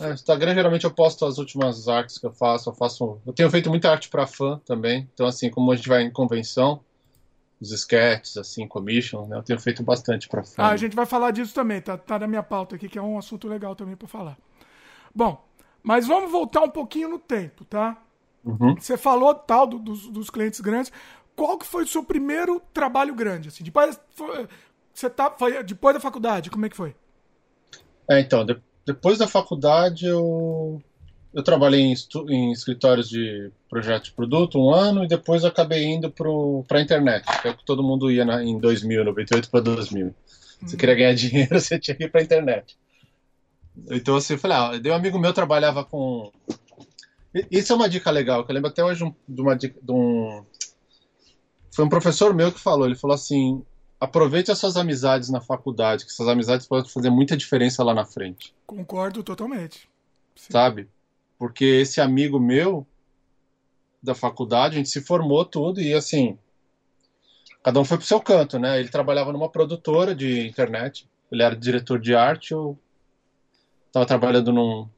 É, 0.00 0.12
Instagram 0.12 0.54
geralmente 0.54 0.84
eu 0.84 0.90
posto 0.90 1.24
as 1.24 1.38
últimas 1.38 1.86
artes 1.86 2.18
que 2.18 2.26
eu 2.26 2.32
faço. 2.32 2.70
Eu 2.70 2.74
faço, 2.74 3.20
eu 3.24 3.32
tenho 3.32 3.48
feito 3.50 3.70
muita 3.70 3.88
arte 3.88 4.08
para 4.08 4.26
fã 4.26 4.60
também. 4.64 5.08
Então 5.14 5.26
assim, 5.26 5.48
como 5.48 5.70
a 5.70 5.76
gente 5.76 5.88
vai 5.88 6.02
em 6.02 6.10
convenção, 6.10 6.80
os 7.60 7.70
sketches, 7.70 8.36
assim, 8.36 8.66
commission, 8.66 9.26
né? 9.28 9.36
Eu 9.36 9.42
tenho 9.44 9.60
feito 9.60 9.84
bastante 9.84 10.28
para 10.28 10.42
fã. 10.42 10.64
Ah, 10.64 10.70
a 10.70 10.76
gente 10.76 10.96
vai 10.96 11.06
falar 11.06 11.30
disso 11.30 11.54
também. 11.54 11.80
Tá, 11.80 11.96
tá 11.96 12.18
na 12.18 12.26
minha 12.26 12.42
pauta 12.42 12.74
aqui, 12.74 12.88
que 12.88 12.98
é 12.98 13.02
um 13.02 13.16
assunto 13.16 13.46
legal 13.46 13.76
também 13.76 13.94
para 13.94 14.08
falar. 14.08 14.36
Bom, 15.14 15.46
mas 15.82 16.08
vamos 16.08 16.32
voltar 16.32 16.62
um 16.62 16.70
pouquinho 16.70 17.08
no 17.08 17.18
tempo, 17.20 17.64
tá? 17.64 17.96
Uhum. 18.44 18.74
Você 18.74 18.96
falou 18.96 19.32
tal 19.34 19.68
do, 19.68 19.78
dos, 19.78 20.08
dos 20.08 20.30
clientes 20.30 20.60
grandes. 20.60 20.90
Qual 21.36 21.56
que 21.56 21.66
foi 21.66 21.84
o 21.84 21.86
seu 21.86 22.02
primeiro 22.02 22.60
trabalho 22.74 23.14
grande? 23.14 23.48
Assim, 23.48 23.62
depois, 23.62 23.98
foi, 24.14 24.48
você 24.94 25.08
tá, 25.08 25.30
foi 25.30 25.62
depois 25.62 25.94
da 25.94 26.00
faculdade, 26.00 26.50
como 26.50 26.66
é 26.66 26.68
que 26.68 26.76
foi? 26.76 26.94
É, 28.08 28.20
então, 28.20 28.44
de, 28.44 28.56
depois 28.84 29.18
da 29.18 29.26
faculdade 29.26 30.06
eu, 30.06 30.82
eu 31.32 31.42
trabalhei 31.42 31.80
em, 31.80 31.94
em, 32.28 32.52
escritórios 32.52 33.08
de 33.08 33.50
projeto 33.68 34.04
de 34.04 34.12
produto 34.12 34.58
um 34.58 34.72
ano 34.72 35.04
e 35.04 35.08
depois 35.08 35.44
acabei 35.44 35.84
indo 35.84 36.10
para 36.10 36.78
a 36.78 36.82
internet, 36.82 37.24
que 37.40 37.48
é 37.48 37.50
o 37.50 37.56
que 37.56 37.64
todo 37.64 37.82
mundo 37.82 38.10
ia 38.10 38.24
na, 38.24 38.42
em 38.42 38.58
2000, 38.58 39.04
98 39.04 39.50
para 39.50 39.60
2000. 39.60 40.14
Você 40.60 40.74
hum. 40.74 40.78
queria 40.78 40.94
ganhar 40.94 41.14
dinheiro, 41.16 41.60
você 41.60 41.78
tinha 41.78 41.96
que 41.96 42.04
ir 42.04 42.10
para 42.10 42.20
a 42.20 42.24
internet. 42.24 42.76
Então 43.90 44.16
assim, 44.16 44.34
eu 44.34 44.38
falei, 44.38 44.56
ah, 44.56 44.90
um 44.90 44.94
amigo 44.94 45.18
meu 45.18 45.32
trabalhava 45.32 45.84
com... 45.84 46.30
Isso 47.50 47.72
é 47.72 47.76
uma 47.76 47.88
dica 47.88 48.10
legal, 48.10 48.44
que 48.44 48.50
eu 48.50 48.54
lembro 48.54 48.68
até 48.68 48.84
hoje 48.84 49.10
de, 49.26 49.40
uma, 49.40 49.56
de 49.56 49.72
um... 49.88 50.44
Foi 51.74 51.84
um 51.86 51.88
professor 51.88 52.34
meu 52.34 52.52
que 52.52 52.60
falou, 52.60 52.84
ele 52.84 52.94
falou 52.94 53.14
assim, 53.14 53.64
aproveite 54.02 54.50
as 54.50 54.58
suas 54.58 54.76
amizades 54.76 55.30
na 55.30 55.40
faculdade, 55.40 56.04
que 56.04 56.10
essas 56.10 56.26
amizades 56.26 56.66
podem 56.66 56.90
fazer 56.90 57.08
muita 57.08 57.36
diferença 57.36 57.84
lá 57.84 57.94
na 57.94 58.04
frente. 58.04 58.52
Concordo 58.66 59.22
totalmente. 59.22 59.88
Sim. 60.34 60.52
Sabe? 60.52 60.88
Porque 61.38 61.64
esse 61.64 62.00
amigo 62.00 62.40
meu 62.40 62.84
da 64.02 64.12
faculdade, 64.12 64.74
a 64.74 64.78
gente 64.78 64.88
se 64.88 65.00
formou 65.02 65.44
tudo 65.44 65.80
e 65.80 65.94
assim, 65.94 66.36
cada 67.62 67.78
um 67.78 67.84
foi 67.84 67.96
pro 67.96 68.04
seu 68.04 68.20
canto, 68.20 68.58
né? 68.58 68.80
Ele 68.80 68.88
trabalhava 68.88 69.32
numa 69.32 69.48
produtora 69.48 70.16
de 70.16 70.48
internet, 70.48 71.08
ele 71.30 71.44
era 71.44 71.54
diretor 71.54 72.00
de 72.00 72.12
arte, 72.12 72.50
eu 72.50 72.76
estava 73.86 74.04
trabalhando 74.04 74.52
num, 74.52 74.88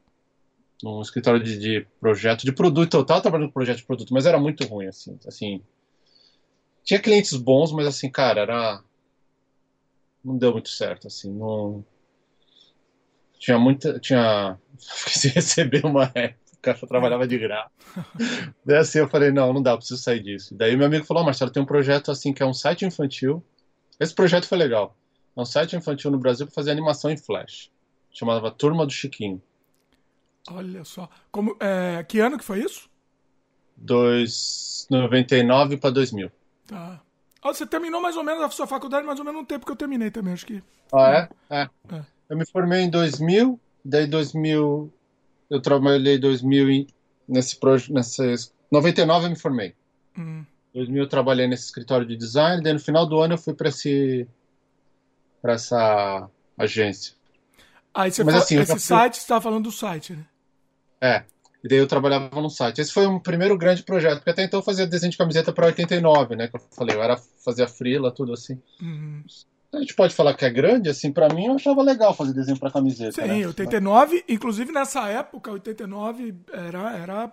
num 0.82 1.02
escritório 1.02 1.42
de, 1.42 1.58
de, 1.58 1.86
projeto 2.00 2.44
de 2.44 2.52
produto, 2.52 2.94
eu 2.94 3.02
estava 3.02 3.20
trabalhando 3.20 3.48
com 3.48 3.52
projeto 3.52 3.76
de 3.76 3.84
produto, 3.84 4.14
mas 4.14 4.24
era 4.24 4.40
muito 4.40 4.64
ruim, 4.66 4.86
assim, 4.86 5.18
assim, 5.26 5.60
tinha 6.82 6.98
clientes 6.98 7.36
bons, 7.36 7.70
mas 7.70 7.86
assim, 7.86 8.08
cara, 8.10 8.40
era 8.40 8.82
não 10.24 10.36
deu 10.36 10.52
muito 10.52 10.68
certo, 10.68 11.06
assim, 11.06 11.32
não 11.32 11.84
tinha 13.38 13.58
muita, 13.58 13.98
tinha 13.98 14.58
se 14.78 15.28
receber 15.28 15.84
uma 15.84 16.10
época, 16.14 16.78
eu 16.80 16.88
trabalhava 16.88 17.28
de 17.28 17.38
graça. 17.38 17.70
Daí 18.64 18.78
assim 18.78 18.98
eu 18.98 19.08
falei, 19.08 19.30
não, 19.30 19.52
não 19.52 19.62
dá, 19.62 19.76
preciso 19.76 20.02
sair 20.02 20.22
disso. 20.22 20.54
Daí 20.54 20.76
meu 20.76 20.86
amigo 20.86 21.04
falou, 21.04 21.22
oh, 21.22 21.26
Marcelo, 21.26 21.50
tem 21.50 21.62
um 21.62 21.66
projeto 21.66 22.10
assim 22.10 22.32
que 22.32 22.42
é 22.42 22.46
um 22.46 22.54
site 22.54 22.86
infantil. 22.86 23.44
Esse 24.00 24.14
projeto 24.14 24.46
foi 24.46 24.56
legal. 24.56 24.96
É 25.36 25.40
um 25.40 25.44
site 25.44 25.76
infantil 25.76 26.10
no 26.10 26.18
Brasil 26.18 26.46
para 26.46 26.54
fazer 26.54 26.70
animação 26.70 27.10
em 27.10 27.18
Flash. 27.18 27.70
Chamava 28.10 28.50
Turma 28.50 28.86
do 28.86 28.92
Chiquinho. 28.92 29.42
Olha 30.50 30.84
só. 30.84 31.08
Como, 31.30 31.56
é, 31.60 32.04
que 32.04 32.20
ano 32.20 32.38
que 32.38 32.44
foi 32.44 32.60
isso? 32.60 32.88
Dois, 33.76 34.86
99 34.90 35.76
para 35.76 35.90
2000. 35.90 36.30
Tá. 36.66 37.02
Você 37.44 37.66
terminou 37.66 38.00
mais 38.00 38.16
ou 38.16 38.24
menos 38.24 38.42
a 38.42 38.50
sua 38.50 38.66
faculdade, 38.66 39.06
mais 39.06 39.18
ou 39.18 39.24
menos 39.24 39.42
no 39.42 39.46
tempo 39.46 39.66
que 39.66 39.72
eu 39.72 39.76
terminei 39.76 40.10
também, 40.10 40.32
acho 40.32 40.46
que. 40.46 40.62
Ah, 40.92 41.28
é? 41.50 41.60
É. 41.60 41.68
é. 41.94 42.04
Eu 42.30 42.38
me 42.38 42.46
formei 42.46 42.80
em 42.80 42.90
2000, 42.90 43.60
daí 43.84 44.06
2000. 44.06 44.90
Eu 45.50 45.60
trabalhei 45.60 46.18
2000 46.18 46.86
nesse 47.28 47.56
projeto. 47.60 47.92
Nesse, 47.92 48.50
99 48.72 49.26
eu 49.26 49.30
me 49.30 49.36
formei. 49.38 49.74
Hum. 50.18 50.44
2000 50.74 51.02
eu 51.02 51.08
trabalhei 51.08 51.46
nesse 51.46 51.66
escritório 51.66 52.06
de 52.06 52.16
design, 52.16 52.62
daí 52.62 52.72
no 52.72 52.80
final 52.80 53.06
do 53.06 53.20
ano 53.20 53.34
eu 53.34 53.38
fui 53.38 53.52
para 53.52 53.68
esse. 53.68 54.26
para 55.42 55.52
essa 55.52 56.28
agência. 56.56 57.14
Aí 57.92 58.10
você 58.10 58.24
Mas, 58.24 58.34
fala, 58.34 58.44
assim, 58.44 58.58
esse 58.58 58.72
fui... 58.72 58.80
site, 58.80 59.16
você 59.16 59.20
estava 59.20 59.40
falando 59.42 59.64
do 59.64 59.72
site, 59.72 60.14
né? 60.14 60.26
É. 61.00 61.24
E 61.64 61.68
daí 61.68 61.78
eu 61.78 61.86
trabalhava 61.86 62.42
no 62.42 62.50
site. 62.50 62.82
Esse 62.82 62.92
foi 62.92 63.06
um 63.06 63.18
primeiro 63.18 63.56
grande 63.56 63.82
projeto, 63.82 64.16
porque 64.18 64.28
até 64.28 64.44
então 64.44 64.60
eu 64.60 64.64
fazia 64.64 64.86
desenho 64.86 65.10
de 65.10 65.16
camiseta 65.16 65.50
para 65.50 65.64
89, 65.64 66.36
né? 66.36 66.46
Que 66.46 66.56
eu 66.56 66.60
falei, 66.70 66.94
eu 66.94 67.02
era 67.02 67.16
fazia 67.42 67.66
frila, 67.66 68.12
tudo 68.12 68.34
assim. 68.34 68.60
Uhum. 68.82 69.24
A 69.72 69.78
gente 69.78 69.94
pode 69.94 70.14
falar 70.14 70.34
que 70.34 70.44
é 70.44 70.50
grande, 70.50 70.90
assim, 70.90 71.10
para 71.10 71.32
mim 71.32 71.46
eu 71.46 71.54
achava 71.54 71.82
legal 71.82 72.12
fazer 72.12 72.34
desenho 72.34 72.58
para 72.58 72.70
camiseta. 72.70 73.12
Sim, 73.12 73.40
né? 73.40 73.46
89, 73.46 74.24
inclusive 74.28 74.72
nessa 74.72 75.08
época, 75.08 75.52
89 75.52 76.34
era, 76.52 76.98
era 76.98 77.32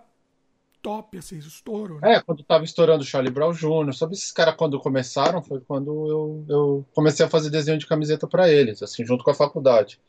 top, 0.80 1.18
assim, 1.18 1.36
estouro. 1.36 2.00
Né? 2.00 2.14
É, 2.14 2.20
quando 2.22 2.42
tava 2.42 2.64
estourando 2.64 3.02
o 3.02 3.06
Charlie 3.06 3.30
Brown 3.30 3.52
Jr., 3.52 3.92
sabe 3.92 4.14
esses 4.14 4.32
caras 4.32 4.56
quando 4.56 4.80
começaram, 4.80 5.42
foi 5.42 5.60
quando 5.60 6.08
eu, 6.08 6.44
eu 6.48 6.86
comecei 6.94 7.26
a 7.26 7.28
fazer 7.28 7.50
desenho 7.50 7.76
de 7.76 7.86
camiseta 7.86 8.26
para 8.26 8.50
eles, 8.50 8.82
assim, 8.82 9.04
junto 9.04 9.22
com 9.22 9.30
a 9.30 9.34
faculdade. 9.34 10.00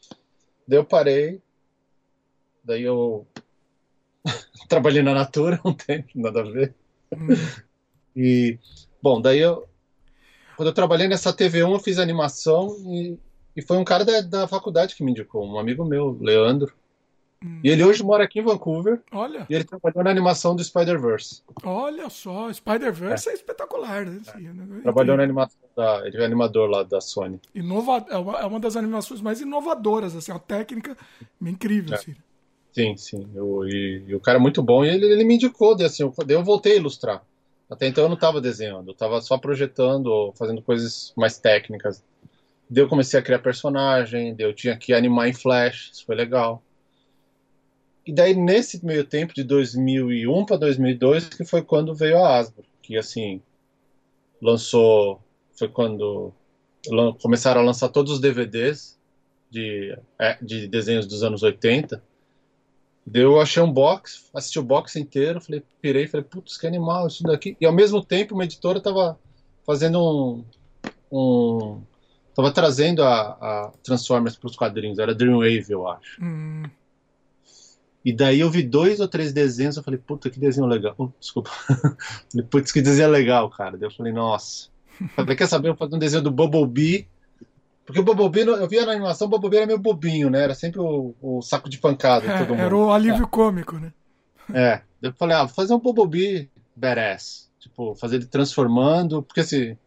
Daí 0.65 0.79
eu 0.79 0.85
parei, 0.85 1.41
daí 2.63 2.83
eu 2.83 3.27
trabalhei 4.73 5.03
na 5.03 5.13
Natura 5.13 5.59
um 5.65 5.73
tempo, 5.73 6.09
nada 6.15 6.41
a 6.41 6.43
ver. 6.43 6.73
Hum. 7.15 7.27
E, 8.15 8.57
bom, 9.01 9.21
daí 9.21 9.39
eu, 9.39 9.67
quando 10.55 10.69
eu 10.69 10.73
trabalhei 10.73 11.07
nessa 11.07 11.33
TV1, 11.33 11.71
eu 11.71 11.79
fiz 11.79 11.99
animação 11.99 12.75
e, 12.85 13.17
e 13.55 13.61
foi 13.61 13.77
um 13.77 13.83
cara 13.83 14.03
da, 14.03 14.21
da 14.21 14.47
faculdade 14.47 14.95
que 14.95 15.03
me 15.03 15.11
indicou, 15.11 15.45
um 15.45 15.59
amigo 15.59 15.85
meu, 15.85 16.17
Leandro. 16.19 16.73
Hum. 17.43 17.59
E 17.63 17.69
ele 17.69 17.83
hoje 17.83 18.01
mora 18.03 18.23
aqui 18.23 18.39
em 18.39 18.43
Vancouver. 18.43 19.01
Olha. 19.11 19.45
E 19.49 19.53
ele 19.53 19.65
trabalhou 19.65 20.03
na 20.03 20.09
animação 20.09 20.55
do 20.55 20.63
Spider-Verse. 20.63 21.43
Olha 21.63 22.09
só, 22.09 22.51
Spider-Verse 22.51 23.27
é. 23.27 23.31
é. 23.33 23.35
espetacular, 23.35 24.05
né? 24.05 24.21
É. 24.27 24.81
Trabalhou 24.81 25.17
na 25.17 25.23
animação 25.23 25.59
da. 25.75 26.07
Ele 26.07 26.17
é 26.17 26.25
animador 26.25 26.69
lá 26.69 26.83
da 26.83 27.01
Sony. 27.01 27.39
Inova... 27.53 28.05
É, 28.09 28.17
uma, 28.17 28.39
é 28.39 28.45
uma 28.45 28.59
das 28.59 28.77
animações 28.77 29.19
mais 29.19 29.41
inovadoras, 29.41 30.15
assim, 30.15 30.31
uma 30.31 30.39
técnica 30.39 30.95
incrível, 31.41 31.93
é. 31.93 31.97
assim. 31.97 32.15
Sim, 32.73 32.97
sim. 32.97 33.29
Eu, 33.35 33.67
e, 33.67 34.03
e, 34.07 34.15
o 34.15 34.19
cara 34.19 34.39
é 34.39 34.41
muito 34.41 34.61
bom. 34.63 34.83
E 34.83 34.89
ele, 34.89 35.05
ele 35.05 35.23
me 35.23 35.35
indicou, 35.35 35.75
daí, 35.75 35.85
assim, 35.85 36.03
eu, 36.03 36.13
eu 36.27 36.43
voltei 36.43 36.73
a 36.73 36.77
ilustrar. 36.77 37.23
Até 37.69 37.87
então 37.87 38.03
eu 38.03 38.09
não 38.09 38.15
estava 38.15 38.41
desenhando, 38.41 38.89
eu 38.89 38.93
estava 38.93 39.21
só 39.21 39.37
projetando 39.37 40.33
fazendo 40.37 40.61
coisas 40.61 41.13
mais 41.15 41.39
técnicas. 41.39 42.03
Daí 42.69 42.83
eu 42.83 42.87
comecei 42.87 43.19
a 43.19 43.23
criar 43.23 43.39
personagem, 43.39 44.35
daí 44.35 44.45
eu 44.45 44.53
tinha 44.53 44.77
que 44.77 44.93
animar 44.93 45.27
em 45.27 45.33
Flash, 45.33 45.91
isso 45.91 46.05
foi 46.05 46.15
legal. 46.15 46.61
E 48.05 48.13
daí 48.13 48.35
nesse 48.35 48.85
meio 48.85 49.03
tempo 49.03 49.33
de 49.33 49.43
2001 49.43 50.45
para 50.45 50.57
2002 50.57 51.29
que 51.29 51.45
foi 51.45 51.61
quando 51.61 51.95
veio 51.95 52.17
a 52.17 52.37
Asbro, 52.37 52.65
que 52.81 52.97
assim 52.97 53.41
lançou, 54.41 55.21
foi 55.57 55.69
quando 55.69 56.33
começaram 57.21 57.61
a 57.61 57.63
lançar 57.63 57.89
todos 57.89 58.11
os 58.11 58.19
DVDs 58.19 58.99
de, 59.49 59.97
é, 60.19 60.37
de 60.41 60.67
desenhos 60.67 61.07
dos 61.07 61.23
anos 61.23 61.41
80 61.41 62.03
Daí 63.05 63.21
eu 63.21 63.39
achei 63.39 63.61
um 63.61 63.71
box, 63.71 64.29
assisti 64.33 64.59
o 64.59 64.63
box 64.63 64.95
inteiro, 64.95 65.41
falei, 65.41 65.61
pirei, 65.81 66.07
falei, 66.07 66.25
putz, 66.25 66.57
que 66.57 66.65
animal 66.65 67.07
isso 67.07 67.23
daqui. 67.23 67.57
E 67.59 67.65
ao 67.65 67.73
mesmo 67.73 68.03
tempo, 68.03 68.33
uma 68.33 68.45
editora 68.45 68.79
tava 68.79 69.19
fazendo 69.65 69.99
um. 69.99 70.45
um 71.11 71.81
tava 72.33 72.51
trazendo 72.51 73.03
a, 73.03 73.21
a 73.31 73.71
Transformers 73.83 74.35
para 74.37 74.47
os 74.47 74.55
quadrinhos, 74.55 74.99
era 74.99 75.13
Dreamwave, 75.13 75.65
eu 75.69 75.87
acho. 75.87 76.23
Hum. 76.23 76.63
E 78.05 78.11
daí 78.11 78.39
eu 78.39 78.49
vi 78.49 78.63
dois 78.63 78.99
ou 78.99 79.07
três 79.07 79.31
desenhos, 79.31 79.77
eu 79.77 79.83
falei, 79.83 79.99
puta, 79.99 80.29
que 80.29 80.39
desenho 80.39 80.67
legal. 80.67 80.93
Oh, 80.97 81.09
desculpa. 81.19 81.49
falei, 82.31 82.47
putz, 82.49 82.71
que 82.71 82.81
desenho 82.81 83.09
legal, 83.09 83.49
cara. 83.49 83.77
Daí 83.77 83.87
eu 83.87 83.93
falei, 83.93 84.11
nossa. 84.11 84.69
Falei, 85.15 85.35
quer 85.35 85.47
saber? 85.47 85.69
Eu 85.69 85.73
vou 85.73 85.79
fazer 85.79 85.95
um 85.95 85.99
desenho 85.99 86.23
do 86.23 86.31
Bumblebee 86.31 87.07
porque 87.85 87.99
o 87.99 88.03
Bobobino, 88.03 88.51
eu 88.51 88.67
via 88.67 88.85
na 88.85 88.93
animação, 88.93 89.27
o 89.27 89.29
Bobobino 89.29 89.61
era 89.61 89.67
meio 89.67 89.79
bobinho, 89.79 90.29
né? 90.29 90.43
Era 90.43 90.55
sempre 90.55 90.79
o, 90.79 91.13
o 91.21 91.41
saco 91.41 91.69
de 91.69 91.77
pancada. 91.77 92.25
É, 92.25 92.37
todo 92.39 92.49
mundo. 92.49 92.61
Era 92.61 92.75
o 92.75 92.91
alívio 92.91 93.25
é. 93.25 93.27
cômico, 93.27 93.77
né? 93.77 93.91
É. 94.53 94.81
Eu 95.01 95.13
falei, 95.13 95.35
ah, 95.35 95.43
vou 95.43 95.53
fazer 95.53 95.73
um 95.73 95.79
Bobobi 95.79 96.49
badass. 96.75 97.51
Tipo, 97.59 97.95
fazer 97.95 98.17
ele 98.17 98.25
transformando, 98.25 99.21
porque 99.21 99.41
assim, 99.41 99.77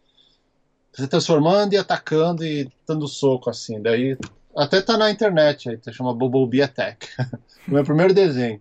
você 0.92 1.06
transformando 1.06 1.74
e 1.74 1.76
atacando 1.76 2.44
e 2.44 2.70
dando 2.86 3.08
soco, 3.08 3.50
assim. 3.50 3.80
Daí, 3.80 4.16
até 4.56 4.80
tá 4.80 4.96
na 4.96 5.10
internet 5.10 5.68
aí, 5.68 5.92
chama 5.92 6.14
Bobobi 6.14 6.62
Attack. 6.62 7.08
o 7.68 7.70
meu 7.72 7.84
primeiro 7.84 8.14
desenho. 8.14 8.60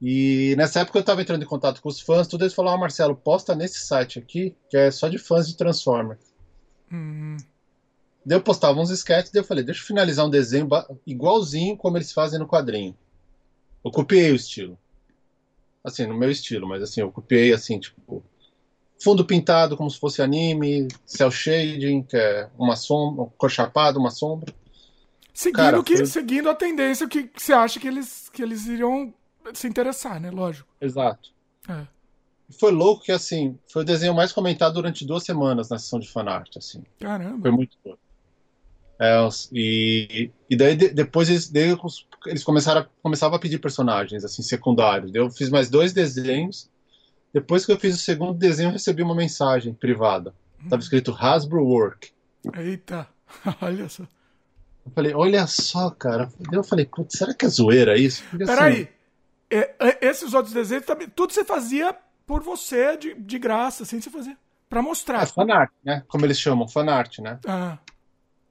E 0.00 0.54
nessa 0.56 0.80
época 0.80 0.98
eu 0.98 1.04
tava 1.04 1.20
entrando 1.22 1.42
em 1.42 1.46
contato 1.46 1.82
com 1.82 1.88
os 1.88 2.00
fãs, 2.00 2.26
tudo 2.26 2.44
eles 2.44 2.54
falaram, 2.54 2.78
ah, 2.78 2.80
Marcelo, 2.80 3.14
posta 3.14 3.54
nesse 3.54 3.80
site 3.80 4.18
aqui, 4.18 4.56
que 4.70 4.76
é 4.76 4.90
só 4.90 5.08
de 5.08 5.18
fãs 5.18 5.46
de 5.46 5.56
Transformers. 5.56 6.20
Hum. 6.90 7.36
Daí 8.24 8.36
eu 8.36 8.42
postava 8.42 8.78
uns 8.78 8.90
sketches, 8.90 9.32
daí 9.32 9.40
eu 9.42 9.46
falei, 9.46 9.64
deixa 9.64 9.80
eu 9.80 9.86
finalizar 9.86 10.26
um 10.26 10.30
desenho 10.30 10.68
igualzinho 11.06 11.76
como 11.76 11.96
eles 11.96 12.12
fazem 12.12 12.38
no 12.38 12.46
quadrinho. 12.46 12.96
Eu 13.84 13.90
copiei 13.90 14.30
o 14.30 14.34
estilo. 14.34 14.78
Assim, 15.82 16.06
no 16.06 16.14
meu 16.14 16.30
estilo, 16.30 16.68
mas 16.68 16.82
assim, 16.82 17.00
eu 17.00 17.10
copiei 17.10 17.54
assim, 17.54 17.78
tipo, 17.78 18.22
fundo 19.02 19.24
pintado 19.24 19.76
como 19.76 19.90
se 19.90 19.98
fosse 19.98 20.20
anime, 20.20 20.88
cel 21.06 21.30
shading, 21.30 22.02
que 22.02 22.16
é 22.16 22.48
uma 22.58 22.76
sombra, 22.76 23.26
cor 23.38 23.50
chapada, 23.50 23.98
uma 23.98 24.10
sombra. 24.10 24.54
Seguindo, 25.32 25.56
Cara, 25.56 25.82
que, 25.82 25.96
foi... 25.96 26.06
seguindo 26.06 26.50
a 26.50 26.54
tendência 26.54 27.08
que, 27.08 27.30
você 27.34 27.54
acha 27.54 27.80
que 27.80 27.88
eles, 27.88 28.28
que 28.28 28.42
eles 28.42 28.66
iriam 28.66 29.14
se 29.54 29.66
interessar, 29.66 30.20
né? 30.20 30.30
Lógico. 30.30 30.68
Exato. 30.78 31.30
É. 31.66 31.86
Foi 32.58 32.70
louco 32.70 33.04
que, 33.04 33.12
assim, 33.12 33.58
foi 33.66 33.82
o 33.82 33.84
desenho 33.84 34.14
mais 34.14 34.32
comentado 34.32 34.74
durante 34.74 35.06
duas 35.06 35.24
semanas 35.24 35.70
na 35.70 35.78
sessão 35.78 35.98
de 35.98 36.10
fanart, 36.10 36.56
assim. 36.58 36.82
Caramba. 36.98 37.40
Foi 37.40 37.50
muito 37.50 37.78
louco. 37.82 38.09
É, 39.00 39.16
e, 39.50 40.30
e 40.50 40.54
daí 40.54 40.76
de, 40.76 40.90
depois 40.90 41.30
eles, 41.30 41.48
daí 41.48 41.74
eles 42.26 42.44
começaram 42.44 42.82
a, 42.82 42.86
começavam 43.02 43.34
a 43.34 43.40
pedir 43.40 43.58
personagens 43.58 44.26
assim 44.26 44.42
secundários. 44.42 45.14
Eu 45.14 45.30
fiz 45.30 45.48
mais 45.48 45.70
dois 45.70 45.94
desenhos. 45.94 46.68
Depois 47.32 47.64
que 47.64 47.72
eu 47.72 47.78
fiz 47.78 47.94
o 47.94 47.98
segundo 47.98 48.34
desenho, 48.34 48.68
eu 48.68 48.72
recebi 48.72 49.02
uma 49.02 49.14
mensagem 49.14 49.72
privada. 49.72 50.34
Tava 50.68 50.82
escrito 50.82 51.16
Hasbro 51.18 51.64
Work. 51.64 52.10
Eita, 52.58 53.08
olha 53.62 53.88
só. 53.88 54.02
Eu 54.84 54.92
falei, 54.94 55.14
olha 55.14 55.46
só, 55.46 55.88
cara. 55.90 56.30
Eu 56.52 56.62
falei, 56.62 56.84
putz, 56.84 57.16
será 57.16 57.32
que 57.32 57.46
é 57.46 57.48
zoeira 57.48 57.96
isso? 57.96 58.22
Porque, 58.28 58.44
Peraí, 58.44 58.82
assim, 58.82 58.88
é, 59.50 59.98
esses 60.06 60.34
outros 60.34 60.52
desenhos 60.52 60.84
também, 60.84 61.08
tudo 61.08 61.32
você 61.32 61.44
fazia 61.44 61.96
por 62.26 62.42
você 62.42 62.98
de, 62.98 63.14
de 63.14 63.38
graça, 63.38 63.84
assim 63.84 63.98
você 63.98 64.10
fazia. 64.10 64.36
Pra 64.68 64.82
mostrar. 64.82 65.22
É 65.22 65.26
fanart, 65.26 65.70
né? 65.82 66.04
Como 66.06 66.26
eles 66.26 66.38
chamam, 66.38 66.68
fanart, 66.68 67.18
né? 67.20 67.38
Ah. 67.46 67.78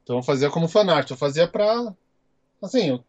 Então 0.09 0.17
eu 0.17 0.23
fazia 0.23 0.49
como 0.49 0.67
fanart, 0.67 1.07
eu 1.11 1.15
fazia 1.15 1.47
pra. 1.47 1.93
Assim, 2.59 2.89
eu, 2.89 3.03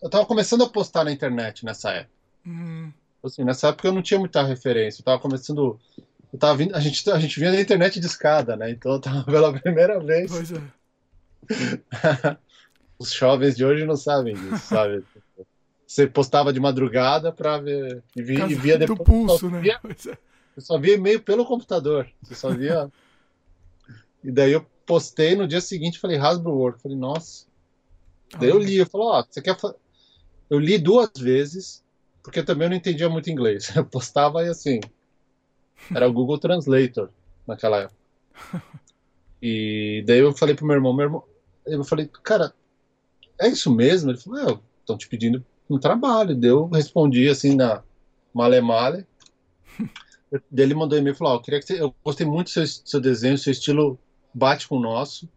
eu 0.00 0.08
tava 0.08 0.24
começando 0.24 0.62
a 0.62 0.68
postar 0.68 1.02
na 1.02 1.10
internet 1.10 1.64
nessa 1.64 1.90
época. 1.90 2.14
Hum. 2.46 2.92
Assim, 3.24 3.42
nessa 3.42 3.70
época 3.70 3.88
eu 3.88 3.92
não 3.92 4.00
tinha 4.00 4.20
muita 4.20 4.40
referência, 4.40 5.00
eu 5.00 5.04
tava 5.04 5.20
começando. 5.20 5.80
Eu 6.32 6.38
tava 6.38 6.56
vindo, 6.56 6.76
a, 6.76 6.78
gente, 6.78 7.10
a 7.10 7.18
gente 7.18 7.40
vinha 7.40 7.50
da 7.50 7.60
internet 7.60 7.98
de 7.98 8.06
escada, 8.06 8.54
né? 8.54 8.70
Então 8.70 8.92
eu 8.92 9.00
tava 9.00 9.24
pela 9.26 9.52
primeira 9.52 9.98
vez. 9.98 10.30
Pois 10.30 10.52
é. 10.52 10.60
Os 13.00 13.12
jovens 13.12 13.56
de 13.56 13.64
hoje 13.64 13.84
não 13.84 13.96
sabem 13.96 14.36
disso, 14.36 14.66
sabe? 14.68 15.02
Você 15.84 16.06
postava 16.06 16.52
de 16.52 16.60
madrugada 16.60 17.32
pra 17.32 17.58
ver. 17.58 18.00
E, 18.14 18.22
via, 18.22 18.46
e 18.46 18.54
via 18.54 18.78
depois. 18.78 18.98
Do 19.00 19.04
pulso, 19.04 19.50
né? 19.50 19.60
Via, 19.60 19.80
é. 19.82 20.18
Eu 20.56 20.62
só 20.62 20.78
via 20.78 20.94
e-mail 20.94 21.20
pelo 21.20 21.44
computador. 21.44 22.08
Você 22.22 22.36
só 22.36 22.50
via. 22.50 22.88
e 24.22 24.30
daí 24.30 24.52
eu 24.52 24.64
postei 24.86 25.34
no 25.34 25.46
dia 25.46 25.60
seguinte, 25.60 25.98
falei, 25.98 26.18
Hasbro 26.18 26.52
World. 26.52 26.80
Falei, 26.80 26.96
nossa. 26.96 27.46
Daí 28.38 28.50
eu 28.50 28.58
li, 28.58 28.76
eu 28.76 28.86
falei, 28.86 29.06
ó, 29.06 29.20
oh, 29.20 29.24
você 29.28 29.40
quer. 29.40 29.56
Eu 30.50 30.58
li 30.58 30.78
duas 30.78 31.10
vezes, 31.18 31.84
porque 32.22 32.40
eu 32.40 32.44
também 32.44 32.68
não 32.68 32.76
entendia 32.76 33.08
muito 33.08 33.30
inglês. 33.30 33.70
Eu 33.76 33.84
postava 33.84 34.42
e 34.44 34.48
assim. 34.48 34.80
Era 35.94 36.08
o 36.08 36.12
Google 36.12 36.38
Translator 36.38 37.10
naquela 37.46 37.80
época. 37.82 38.62
E 39.42 40.02
daí 40.06 40.20
eu 40.20 40.32
falei 40.32 40.54
pro 40.54 40.64
meu 40.64 40.76
irmão, 40.76 40.94
meu 40.94 41.04
irmão, 41.04 41.24
eu 41.66 41.84
falei, 41.84 42.08
cara, 42.22 42.54
é 43.38 43.48
isso 43.48 43.70
mesmo? 43.70 44.10
Ele 44.10 44.18
falou, 44.18 44.40
é, 44.40 44.58
estão 44.80 44.96
te 44.96 45.06
pedindo 45.06 45.44
um 45.68 45.78
trabalho. 45.78 46.34
Daí 46.34 46.48
eu 46.48 46.66
respondi 46.68 47.28
assim 47.28 47.54
na 47.54 47.82
male 48.32 48.60
male. 48.62 49.06
Daí 50.50 50.64
ele 50.64 50.74
mandou 50.74 50.98
e-mail 50.98 51.14
e 51.14 51.16
falou, 51.16 51.34
oh, 51.34 51.36
eu 51.36 51.42
queria 51.42 51.60
que 51.60 51.66
você, 51.66 51.80
eu 51.80 51.94
gostei 52.02 52.26
muito 52.26 52.46
do 52.46 52.50
seu, 52.50 52.66
seu 52.66 53.00
desenho, 53.00 53.36
seu 53.36 53.52
estilo 53.52 53.98
bate 54.34 54.66
com 54.68 54.76
o 54.76 54.80
nosso. 54.80 55.28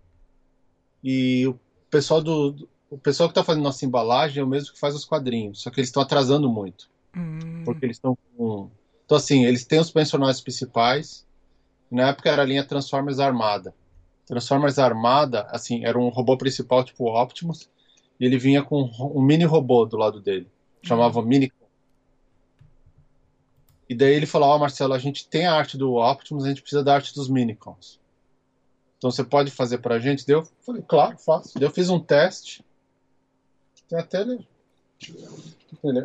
E 1.04 1.46
o 1.48 1.58
pessoal 1.90 2.22
do 2.22 2.68
o 2.90 2.98
pessoal 2.98 3.28
que 3.28 3.32
está 3.32 3.44
fazendo 3.44 3.64
nossa 3.64 3.86
embalagem 3.86 4.40
é 4.40 4.44
o 4.44 4.48
mesmo 4.48 4.74
que 4.74 4.80
faz 4.80 4.96
os 4.96 5.06
quadrinhos, 5.06 5.62
só 5.62 5.70
que 5.70 5.80
eles 5.80 5.90
estão 5.90 6.02
atrasando 6.02 6.50
muito. 6.50 6.90
Hum. 7.16 7.64
Porque 7.66 7.86
eles 7.86 7.98
estão 7.98 8.18
com. 8.36 8.70
Então, 9.06 9.18
assim, 9.18 9.46
eles 9.46 9.66
têm 9.66 9.80
os 9.80 9.92
personagens 9.92 10.42
principais. 10.42 11.26
Na 11.90 12.10
época 12.10 12.30
era 12.30 12.42
a 12.42 12.46
linha 12.46 12.66
Transformers 12.66 13.20
Armada. 13.20 13.74
Transformers 14.26 14.78
Armada, 14.78 15.44
assim, 15.50 15.86
era 15.86 15.98
um 15.98 16.10
robô 16.10 16.38
principal 16.38 16.84
tipo 16.84 17.10
Optimus. 17.10 17.70
E 18.20 18.26
ele 18.26 18.38
vinha 18.38 18.64
com 18.64 18.90
um 19.00 19.22
mini 19.22 19.46
robô 19.46 19.86
do 19.86 19.98
lado 19.98 20.20
dele. 20.20 20.50
Chamava 20.82 21.20
hum. 21.20 21.24
Mini. 21.24 21.52
E 23.90 23.96
daí 23.96 24.14
ele 24.14 24.26
falou: 24.26 24.50
Ó, 24.50 24.56
oh, 24.56 24.60
Marcelo, 24.60 24.94
a 24.94 25.00
gente 25.00 25.28
tem 25.28 25.46
a 25.46 25.54
arte 25.54 25.78
do 25.78 25.96
Optimus, 25.96 26.44
a 26.44 26.50
gente 26.50 26.62
precisa 26.62 26.84
da 26.84 26.96
arte 26.96 27.14
dos 27.14 27.30
Minicons. 27.30 28.00
Então 28.98 29.12
você 29.12 29.24
pode 29.24 29.52
fazer 29.52 29.78
pra 29.78 30.00
gente? 30.00 30.26
Deu? 30.26 30.44
Falei, 30.62 30.82
claro, 30.82 31.18
faço. 31.18 31.58
Eu 31.60 31.70
fiz 31.70 31.90
um 31.90 32.00
teste. 32.00 32.66
Tem 33.88 34.00
até. 34.00 34.26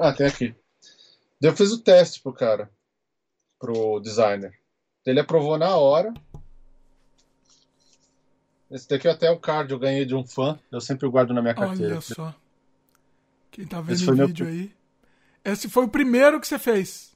Ah, 0.00 0.12
tem 0.12 0.26
aqui. 0.26 0.54
Eu 1.40 1.56
fiz 1.56 1.72
o 1.72 1.78
teste 1.78 2.20
pro 2.20 2.32
cara, 2.32 2.70
pro 3.58 3.98
designer. 4.00 4.56
Ele 5.04 5.20
aprovou 5.20 5.58
na 5.58 5.76
hora. 5.76 6.12
Esse 8.70 8.88
daqui 8.88 9.08
até 9.08 9.30
o 9.30 9.38
card 9.38 9.72
eu 9.72 9.78
ganhei 9.78 10.04
de 10.04 10.14
um 10.14 10.24
fã. 10.24 10.58
Eu 10.70 10.80
sempre 10.80 11.08
guardo 11.08 11.34
na 11.34 11.42
minha 11.42 11.54
carteira. 11.54 11.94
Olha 11.94 12.00
só. 12.00 12.34
Quem 13.50 13.66
tá 13.66 13.80
vendo 13.80 14.10
o 14.10 14.26
vídeo 14.26 14.46
meu... 14.46 14.54
aí. 14.54 14.72
Esse 15.44 15.68
foi 15.68 15.84
o 15.84 15.88
primeiro 15.88 16.40
que 16.40 16.46
você 16.46 16.58
fez. 16.58 17.14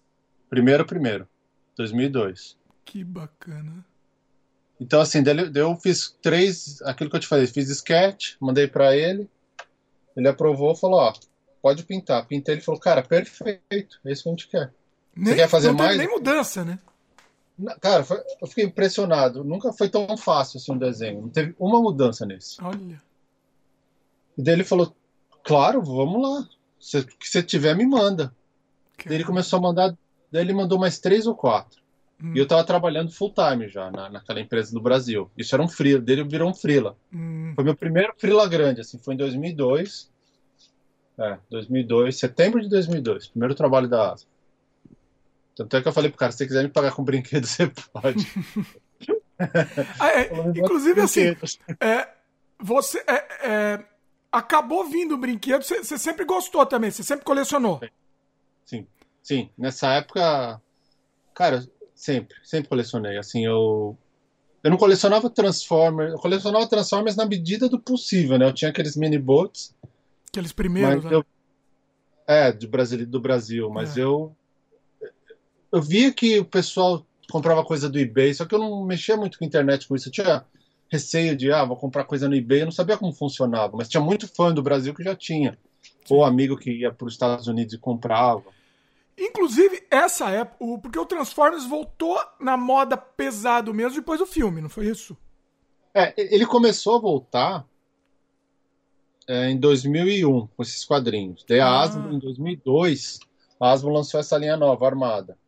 Primeiro, 0.50 0.84
primeiro. 0.84 1.28
2002. 1.76 2.58
Que 2.84 3.04
bacana. 3.04 3.84
Então, 4.80 5.00
assim, 5.00 5.22
daí 5.22 5.50
eu 5.54 5.74
fiz 5.76 6.16
três, 6.20 6.80
aquilo 6.82 7.08
que 7.08 7.16
eu 7.16 7.20
te 7.20 7.26
falei, 7.26 7.46
fiz 7.46 7.70
sketch, 7.70 8.34
mandei 8.40 8.66
para 8.66 8.94
ele, 8.94 9.28
ele 10.16 10.28
aprovou, 10.28 10.74
falou, 10.74 11.00
ó, 11.00 11.12
pode 11.62 11.84
pintar. 11.84 12.26
Pintei, 12.26 12.56
ele 12.56 12.62
falou, 12.62 12.80
cara, 12.80 13.02
perfeito, 13.02 13.98
é 14.04 14.12
isso 14.12 14.22
que 14.22 14.28
a 14.28 14.32
gente 14.32 14.48
quer. 14.48 14.72
Nem, 15.14 15.32
Você 15.32 15.36
quer 15.36 15.48
fazer 15.48 15.68
não 15.68 15.76
mais? 15.76 15.96
nem 15.96 16.08
mudança, 16.08 16.64
né? 16.64 16.78
Cara, 17.80 18.04
foi, 18.04 18.22
eu 18.40 18.46
fiquei 18.46 18.64
impressionado. 18.64 19.42
Nunca 19.42 19.72
foi 19.72 19.88
tão 19.88 20.14
fácil 20.16 20.58
assim 20.58 20.72
um 20.72 20.78
desenho. 20.78 21.22
Não 21.22 21.28
teve 21.30 21.54
uma 21.58 21.80
mudança 21.80 22.26
nesse. 22.26 22.62
Olha. 22.62 23.02
E 24.36 24.42
daí 24.42 24.54
ele 24.54 24.64
falou, 24.64 24.94
claro, 25.42 25.82
vamos 25.82 26.22
lá. 26.22 26.48
Se, 26.78 27.02
que 27.02 27.26
você 27.26 27.42
tiver, 27.42 27.74
me 27.74 27.86
manda. 27.86 28.34
Daí 29.06 29.16
ele 29.16 29.24
começou 29.24 29.58
a 29.58 29.62
mandar, 29.62 29.96
daí 30.30 30.42
ele 30.42 30.52
mandou 30.52 30.78
mais 30.78 30.98
três 30.98 31.26
ou 31.26 31.34
quatro. 31.34 31.80
Hum. 32.22 32.32
E 32.34 32.38
eu 32.38 32.46
tava 32.46 32.64
trabalhando 32.64 33.12
full 33.12 33.32
time 33.32 33.68
já 33.68 33.90
na, 33.90 34.08
naquela 34.08 34.40
empresa 34.40 34.72
do 34.72 34.80
Brasil. 34.80 35.30
Isso 35.36 35.54
era 35.54 35.62
um 35.62 35.68
freela, 35.68 36.00
dele 36.00 36.24
virou 36.24 36.48
um 36.48 36.54
freela. 36.54 36.96
Hum. 37.12 37.52
Foi 37.54 37.64
meu 37.64 37.76
primeiro 37.76 38.14
freela 38.16 38.48
grande, 38.48 38.80
assim, 38.80 38.98
foi 38.98 39.14
em 39.14 39.18
2002. 39.18 40.10
É, 41.18 41.38
2002, 41.50 42.18
setembro 42.18 42.60
de 42.60 42.68
2002, 42.68 43.28
primeiro 43.28 43.54
trabalho 43.54 43.88
da 43.88 44.12
Asa. 44.12 44.26
Tanto 45.54 45.74
é 45.74 45.80
que 45.80 45.88
eu 45.88 45.92
falei 45.92 46.10
pro 46.10 46.18
cara, 46.18 46.30
se 46.30 46.38
você 46.38 46.46
quiser 46.46 46.62
me 46.62 46.68
pagar 46.68 46.92
com 46.92 47.02
brinquedo, 47.02 47.44
você 47.46 47.68
pode. 47.92 48.26
ah, 49.98 50.08
é, 50.08 50.30
inclusive, 50.54 51.00
assim, 51.00 51.34
é, 51.80 52.08
você 52.58 53.02
é, 53.06 53.48
é, 53.48 53.84
acabou 54.30 54.84
vindo 54.84 55.14
o 55.14 55.18
brinquedo, 55.18 55.62
você, 55.62 55.82
você 55.82 55.96
sempre 55.96 56.26
gostou 56.26 56.66
também, 56.66 56.90
você 56.90 57.02
sempre 57.02 57.24
colecionou. 57.24 57.80
Sim, 58.66 58.86
sim. 59.22 59.48
Nessa 59.56 59.94
época, 59.94 60.60
cara, 61.34 61.66
Sempre, 61.96 62.36
sempre 62.44 62.68
colecionei. 62.68 63.16
Assim, 63.16 63.44
eu. 63.44 63.96
Eu 64.62 64.70
não 64.70 64.76
colecionava 64.76 65.30
Transformers, 65.30 66.12
eu 66.12 66.18
colecionava 66.18 66.66
Transformers 66.66 67.16
na 67.16 67.24
medida 67.24 67.68
do 67.68 67.78
possível, 67.78 68.36
né? 68.36 68.46
Eu 68.46 68.52
tinha 68.52 68.70
aqueles 68.70 68.96
mini 68.96 69.18
boats. 69.18 69.74
Aqueles 70.28 70.52
primeiros, 70.52 71.04
né? 71.04 71.14
Eu, 71.14 71.24
é, 72.26 72.52
do 72.52 72.68
Brasil, 72.68 73.06
do 73.06 73.20
Brasil, 73.20 73.70
mas 73.70 73.96
é. 73.96 74.02
eu. 74.02 74.36
Eu 75.72 75.80
via 75.80 76.12
que 76.12 76.38
o 76.38 76.44
pessoal 76.44 77.06
comprava 77.30 77.64
coisa 77.64 77.88
do 77.88 77.98
eBay, 77.98 78.34
só 78.34 78.44
que 78.44 78.54
eu 78.54 78.58
não 78.58 78.84
mexia 78.84 79.16
muito 79.16 79.38
com 79.38 79.44
a 79.44 79.46
internet 79.46 79.86
com 79.86 79.96
isso. 79.96 80.08
Eu 80.08 80.12
tinha 80.12 80.44
receio 80.88 81.36
de, 81.36 81.50
ah, 81.50 81.64
vou 81.64 81.76
comprar 81.76 82.04
coisa 82.04 82.28
no 82.28 82.34
eBay, 82.34 82.62
eu 82.62 82.66
não 82.66 82.72
sabia 82.72 82.96
como 82.96 83.12
funcionava, 83.12 83.76
mas 83.76 83.88
tinha 83.88 84.00
muito 84.00 84.28
fã 84.28 84.52
do 84.52 84.62
Brasil 84.62 84.94
que 84.94 85.02
já 85.02 85.14
tinha. 85.14 85.58
Sim. 85.82 86.14
Ou 86.14 86.24
amigo 86.24 86.56
que 86.56 86.70
ia 86.70 86.92
para 86.92 87.06
os 87.06 87.14
Estados 87.14 87.46
Unidos 87.46 87.74
e 87.74 87.78
comprava. 87.78 88.44
Inclusive, 89.18 89.86
essa 89.90 90.28
época, 90.30 90.80
porque 90.82 90.98
o 90.98 91.06
Transformers 91.06 91.64
voltou 91.64 92.20
na 92.38 92.56
moda 92.56 92.96
pesado 92.96 93.72
mesmo 93.72 93.96
depois 93.96 94.20
do 94.20 94.26
filme, 94.26 94.60
não 94.60 94.68
foi 94.68 94.86
isso? 94.86 95.16
É, 95.94 96.12
ele 96.16 96.44
começou 96.44 96.96
a 96.96 97.00
voltar 97.00 97.66
é, 99.26 99.48
em 99.48 99.56
2001, 99.58 100.46
com 100.46 100.62
esses 100.62 100.84
quadrinhos. 100.84 101.44
Daí 101.48 101.60
a 101.60 101.66
ah. 101.66 101.80
Asmo, 101.80 102.12
em 102.12 102.18
2002, 102.18 103.20
a 103.58 103.72
Asmo 103.72 103.90
lançou 103.90 104.20
essa 104.20 104.36
linha 104.36 104.56
nova, 104.56 104.86
Armada. 104.86 105.38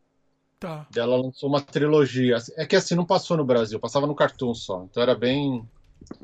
Tá. 0.59 0.87
Daí 0.91 1.05
ela 1.05 1.16
lançou 1.16 1.49
uma 1.49 1.61
trilogia. 1.61 2.39
É 2.57 2.66
que 2.66 2.75
assim, 2.75 2.95
não 2.95 3.05
passou 3.05 3.37
no 3.37 3.45
Brasil, 3.45 3.79
passava 3.79 4.07
no 4.07 4.14
Cartoon 4.14 4.55
só. 4.55 4.85
Então 4.85 5.03
era 5.03 5.14
bem... 5.14 5.69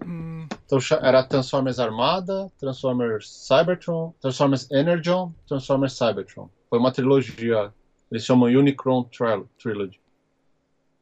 Hum. 0.05 0.47
Então 0.65 0.79
era 1.03 1.23
Transformers 1.23 1.79
Armada, 1.79 2.51
Transformers 2.59 3.29
Cybertron, 3.29 4.15
Transformers 4.21 4.71
Energon, 4.71 5.33
Transformers 5.47 5.93
Cybertron. 5.93 6.49
Foi 6.75 6.81
uma 6.81 6.91
trilogia, 6.91 7.73
eles 8.11 8.25
chamam 8.25 8.49
Unicron 8.49 9.05
Trilogy. 9.05 10.01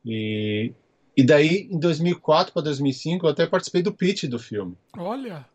E, 0.05 0.71
e 1.17 1.25
daí, 1.25 1.67
em 1.71 1.79
2004 1.79 2.53
para 2.53 2.61
2005, 2.61 3.25
eu 3.25 3.31
até 3.31 3.47
participei 3.47 3.81
do 3.81 3.91
pitch 3.91 4.25
do 4.25 4.39
filme. 4.39 4.77
Olha! 4.99 5.47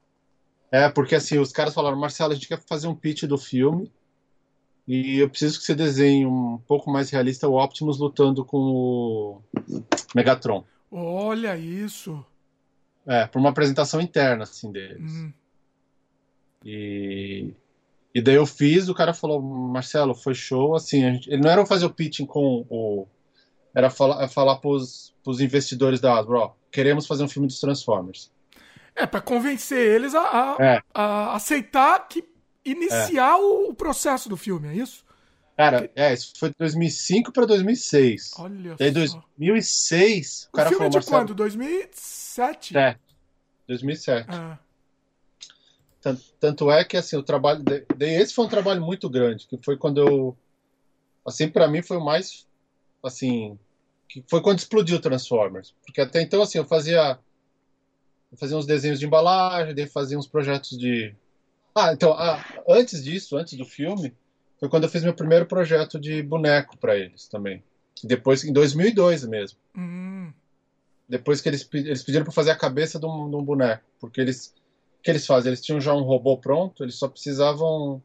É, 0.72 0.90
porque 0.90 1.14
assim, 1.14 1.38
os 1.38 1.52
caras 1.52 1.72
falaram, 1.72 2.00
Marcelo, 2.00 2.32
a 2.32 2.36
gente 2.36 2.48
quer 2.48 2.60
fazer 2.68 2.88
um 2.88 2.96
pitch 2.96 3.26
do 3.26 3.38
filme 3.38 3.92
e 4.88 5.20
eu 5.20 5.30
preciso 5.30 5.60
que 5.60 5.66
você 5.66 5.76
desenhe 5.76 6.26
um 6.26 6.58
pouco 6.68 6.90
mais 6.90 7.12
realista 7.12 7.48
o 7.48 7.64
Optimus 7.64 8.00
lutando 8.00 8.44
com 8.44 8.58
o 8.58 9.42
Megatron. 10.16 10.66
Olha 10.90 11.56
isso! 11.56 12.26
É, 13.06 13.28
por 13.28 13.38
uma 13.38 13.50
apresentação 13.50 14.02
interna, 14.02 14.46
assim, 14.46 14.72
deles. 14.72 15.12
Hum. 15.12 15.32
E, 16.66 17.54
e 18.18 18.22
daí 18.22 18.34
eu 18.34 18.48
fiz, 18.48 18.90
o 18.90 18.96
cara 18.96 19.14
falou, 19.14 19.40
Marcelo, 19.40 20.16
foi 20.16 20.34
show, 20.34 20.76
assim, 20.76 21.02
gente, 21.02 21.30
ele 21.30 21.40
não 21.40 21.52
era 21.52 21.64
fazer 21.68 21.86
o 21.86 21.94
pitching 21.94 22.26
com 22.26 22.66
o... 22.68 23.08
Era 23.76 23.92
falar, 23.92 24.28
falar 24.28 24.56
pros, 24.56 25.14
pros 25.24 25.40
investidores 25.40 26.00
da 26.00 26.18
Hasbro, 26.18 26.40
ó, 26.40 26.54
queremos 26.72 27.06
fazer 27.06 27.24
um 27.24 27.30
filme 27.30 27.48
dos 27.48 27.60
Transformers. 27.60 28.32
É, 28.96 29.06
para 29.06 29.22
convencer 29.22 29.78
eles 29.78 30.16
a, 30.16 30.22
a, 30.22 30.58
é. 30.60 30.82
a, 30.96 31.36
aceitar 31.36 32.08
que 32.08 32.28
iniciar 32.66 33.34
é. 33.34 33.36
o, 33.36 33.76
processo 33.76 34.28
do 34.28 34.36
filme, 34.36 34.70
é 34.70 34.74
isso? 34.74 35.06
Cara, 35.56 35.88
é, 35.96 36.12
isso 36.12 36.34
foi 36.40 36.50
de 36.50 36.56
2005 36.58 37.32
para 37.32 37.46
2006. 37.46 38.32
Olha 38.40 38.76
Daí, 38.80 39.08
só. 39.08 39.24
2006, 39.38 40.46
o, 40.46 40.48
o 40.48 40.52
cara 40.54 40.70
filme 40.70 40.86
falou, 40.86 40.98
é 40.98 41.00
de 41.00 41.06
quando? 41.06 41.36
2007? 41.36 42.76
É, 42.76 42.96
2007. 43.68 44.28
É. 44.28 44.67
Tanto 46.40 46.72
é 46.72 46.84
que 46.84 46.98
assim, 46.98 47.16
o 47.16 47.24
trabalho. 47.24 47.64
De, 47.64 47.86
esse 48.06 48.34
foi 48.34 48.46
um 48.46 48.50
trabalho 48.50 48.82
muito 48.82 49.10
grande, 49.10 49.48
que 49.48 49.58
foi 49.64 49.78
quando 49.78 50.00
eu. 50.00 50.38
Assim, 51.26 51.50
para 51.50 51.68
mim 51.68 51.82
foi 51.82 51.98
o 51.98 52.04
mais. 52.04 52.46
Assim. 53.04 53.58
Que 54.08 54.24
foi 54.28 54.42
quando 54.42 54.60
explodiu 54.60 55.02
Transformers. 55.02 55.74
Porque 55.86 56.02
até 56.02 56.22
então, 56.22 56.42
assim, 56.42 56.58
eu 56.58 56.66
fazia. 56.66 57.20
Eu 58.32 58.38
fazia 58.38 58.58
uns 58.58 58.66
desenhos 58.66 59.00
de 59.00 59.06
embalagem, 59.06 59.74
daí 59.74 59.88
fazia 59.88 60.18
uns 60.18 60.28
projetos 60.28 60.78
de. 60.78 61.14
Ah, 61.74 61.94
então, 61.94 62.14
ah, 62.14 62.44
antes 62.68 63.04
disso, 63.04 63.38
antes 63.38 63.58
do 63.58 63.66
filme, 63.66 64.14
foi 64.60 64.68
quando 64.70 64.84
eu 64.84 64.90
fiz 64.90 65.04
meu 65.04 65.14
primeiro 65.14 65.46
projeto 65.46 66.00
de 66.00 66.22
boneco 66.24 66.78
para 66.78 66.98
eles 66.98 67.28
também. 67.28 67.64
Depois, 68.04 68.44
em 68.44 68.52
2002 68.52 69.26
mesmo. 69.26 69.58
Hum. 69.76 70.32
Depois 71.08 71.40
que 71.40 71.50
eles, 71.50 71.68
eles 71.74 72.04
pediram 72.04 72.26
para 72.26 72.34
fazer 72.34 72.52
a 72.52 72.56
cabeça 72.56 73.00
de 73.00 73.06
um, 73.06 73.30
de 73.30 73.36
um 73.36 73.44
boneco. 73.44 73.84
Porque 74.00 74.20
eles 74.20 74.54
que 75.04 75.12
eles 75.12 75.26
fazem? 75.26 75.50
Eles 75.50 75.62
tinham 75.62 75.80
já 75.80 75.94
um 75.94 76.04
robô 76.04 76.38
pronto, 76.38 76.84
eles 76.84 76.96
só 76.96 77.08
precisavam 77.08 78.02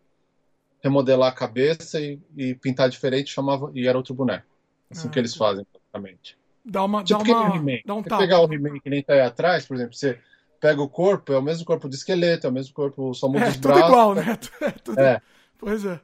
remodelar 0.82 1.30
a 1.30 1.34
cabeça 1.34 2.00
e, 2.00 2.18
e 2.36 2.54
pintar 2.54 2.88
diferente, 2.88 3.32
chamava 3.32 3.70
e 3.74 3.86
era 3.86 3.96
outro 3.96 4.14
boneco. 4.14 4.46
Assim 4.90 5.08
ah, 5.08 5.10
que 5.10 5.18
eles 5.18 5.34
fazem, 5.34 5.64
praticamente. 5.64 6.36
Dá 6.64 6.84
uma, 6.84 7.02
tipo 7.02 7.24
dá 7.24 7.40
uma, 7.40 7.80
dá 7.84 7.94
um 7.94 8.02
pegar 8.02 8.40
o 8.40 8.52
He-Man 8.52 8.78
que 8.78 8.90
nem 8.90 9.02
tá 9.02 9.14
aí 9.14 9.20
atrás, 9.20 9.66
por 9.66 9.74
exemplo, 9.74 9.94
você 9.94 10.18
pega 10.60 10.80
o 10.80 10.88
corpo, 10.88 11.32
é 11.32 11.38
o 11.38 11.42
mesmo 11.42 11.64
corpo 11.64 11.88
do 11.88 11.94
esqueleto, 11.94 12.46
é 12.46 12.50
o 12.50 12.52
mesmo 12.52 12.72
corpo, 12.72 13.12
só 13.14 13.28
muda 13.28 13.46
é, 13.46 13.48
os 13.48 13.56
tudo 13.56 13.68
braços. 13.68 13.88
igual, 13.88 14.14
né? 14.14 14.38
É, 14.60 14.70
tudo... 14.70 15.00
é. 15.00 15.20
Pois 15.58 15.84
é. 15.84 16.00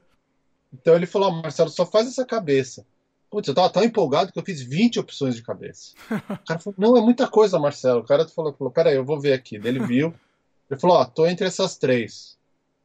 Então 0.72 0.94
ele 0.94 1.06
falou, 1.06 1.30
Marcelo, 1.30 1.70
só 1.70 1.86
faz 1.86 2.08
essa 2.08 2.26
cabeça. 2.26 2.84
Putz, 3.30 3.46
eu 3.46 3.54
tava 3.54 3.70
tão 3.70 3.84
empolgado 3.84 4.32
que 4.32 4.38
eu 4.38 4.44
fiz 4.44 4.60
20 4.62 4.98
opções 5.00 5.36
de 5.36 5.42
cabeça. 5.42 5.94
o 6.10 6.46
cara 6.46 6.58
falou, 6.58 6.74
não, 6.78 6.96
é 6.96 7.00
muita 7.00 7.28
coisa, 7.28 7.58
Marcelo. 7.58 8.00
O 8.00 8.04
cara 8.04 8.26
falou, 8.26 8.52
falou 8.52 8.72
peraí, 8.72 8.96
eu 8.96 9.04
vou 9.04 9.20
ver 9.20 9.32
aqui. 9.32 9.56
Ele 9.56 9.80
viu. 9.80 10.14
Ele 10.70 10.80
falou, 10.80 10.96
ó, 10.96 11.04
tô 11.04 11.26
entre 11.26 11.46
essas 11.46 11.76
três. 11.76 12.38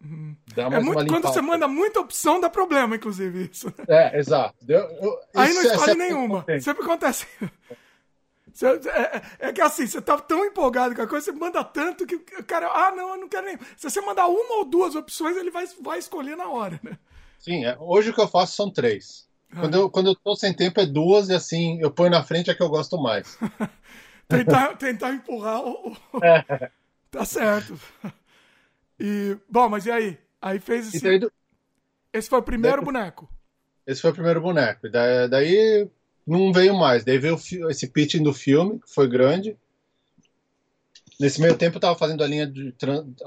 Uhum. 0.04 0.36
Dá 0.54 0.70
mais 0.70 0.82
é 0.82 0.86
muito, 0.86 1.08
quando 1.08 1.24
você 1.24 1.42
manda 1.42 1.68
muita 1.68 2.02
opção, 2.02 2.40
dá 2.40 2.50
problema, 2.50 2.96
inclusive, 2.96 3.50
isso. 3.52 3.74
É, 3.88 4.20
exato. 4.20 4.56
Eu, 4.68 4.80
eu, 4.80 5.20
Aí 5.34 5.54
não 5.54 5.62
é 5.62 5.66
escolhe 5.66 5.92
é 5.92 5.96
nenhuma. 5.96 6.46
Sempre 6.62 6.84
acontece. 6.84 7.26
É, 8.62 9.48
é, 9.48 9.48
é, 9.48 9.54
que 9.54 9.62
assim, 9.62 9.88
você 9.88 10.00
tá 10.00 10.16
tão 10.20 10.46
empolgado 10.46 10.94
com 10.94 11.02
a 11.02 11.08
coisa, 11.08 11.26
você 11.26 11.32
manda 11.32 11.64
tanto 11.64 12.06
que 12.06 12.16
o 12.16 12.44
cara, 12.46 12.68
ah, 12.68 12.92
não, 12.92 13.10
eu 13.10 13.18
não 13.18 13.28
quero 13.28 13.48
nem. 13.48 13.58
Se 13.76 13.90
você 13.90 14.00
mandar 14.00 14.28
uma 14.28 14.58
ou 14.58 14.66
duas 14.66 14.96
opções, 14.96 15.36
ele 15.36 15.50
vai, 15.50 15.66
vai 15.82 15.98
escolher 15.98 16.38
na 16.38 16.48
hora, 16.48 16.80
né? 16.84 16.98
Sim, 17.40 17.66
é, 17.66 17.76
hoje 17.80 18.12
o 18.12 18.14
que 18.14 18.22
eu 18.22 18.28
faço 18.28 18.56
são 18.56 18.70
três. 18.70 19.28
Ah. 19.52 19.62
Quando, 19.62 19.76
eu, 19.76 19.90
quando 19.90 20.08
eu 20.08 20.16
tô 20.16 20.36
sem 20.36 20.54
tempo 20.54 20.80
é 20.80 20.86
duas 20.86 21.30
e 21.30 21.34
assim, 21.34 21.80
eu 21.82 21.90
ponho 21.90 22.12
na 22.12 22.24
frente 22.24 22.52
a 22.52 22.56
que 22.56 22.62
eu 22.62 22.70
gosto 22.70 22.96
mais. 23.02 23.38
tentar, 24.30 24.78
tentar 24.78 25.14
empurrar 25.14 25.62
o. 25.62 25.98
É. 26.22 26.70
Tá 27.14 27.24
certo. 27.26 27.80
E, 28.99 29.38
bom, 29.47 29.70
mas 29.70 29.86
e 29.86 29.91
aí? 29.91 30.18
Aí 30.41 30.59
fez 30.59 30.93
esse. 30.93 31.20
Do... 31.20 31.32
Esse 32.11 32.28
foi 32.28 32.39
o 32.39 32.43
primeiro 32.43 32.78
daí, 32.78 32.86
boneco. 32.86 33.30
Esse 33.86 34.01
foi 34.01 34.09
o 34.09 34.14
primeiro 34.14 34.41
boneco. 34.41 34.89
Daí, 34.89 35.28
daí 35.30 35.89
não 36.26 36.51
veio 36.51 36.74
mais. 36.74 37.03
Daí 37.03 37.20
veio 37.20 37.36
esse 37.70 37.88
pitching 37.88 38.24
do 38.24 38.34
filme, 38.34 38.80
que 38.80 38.91
foi 38.91 39.07
grande. 39.07 39.55
Nesse 41.20 41.39
meio 41.39 41.55
tempo 41.55 41.78
eu 41.78 41.82
tava 41.82 41.97
fazendo 41.97 42.24
a 42.24 42.28
linha 42.28 42.47
de 42.47 42.74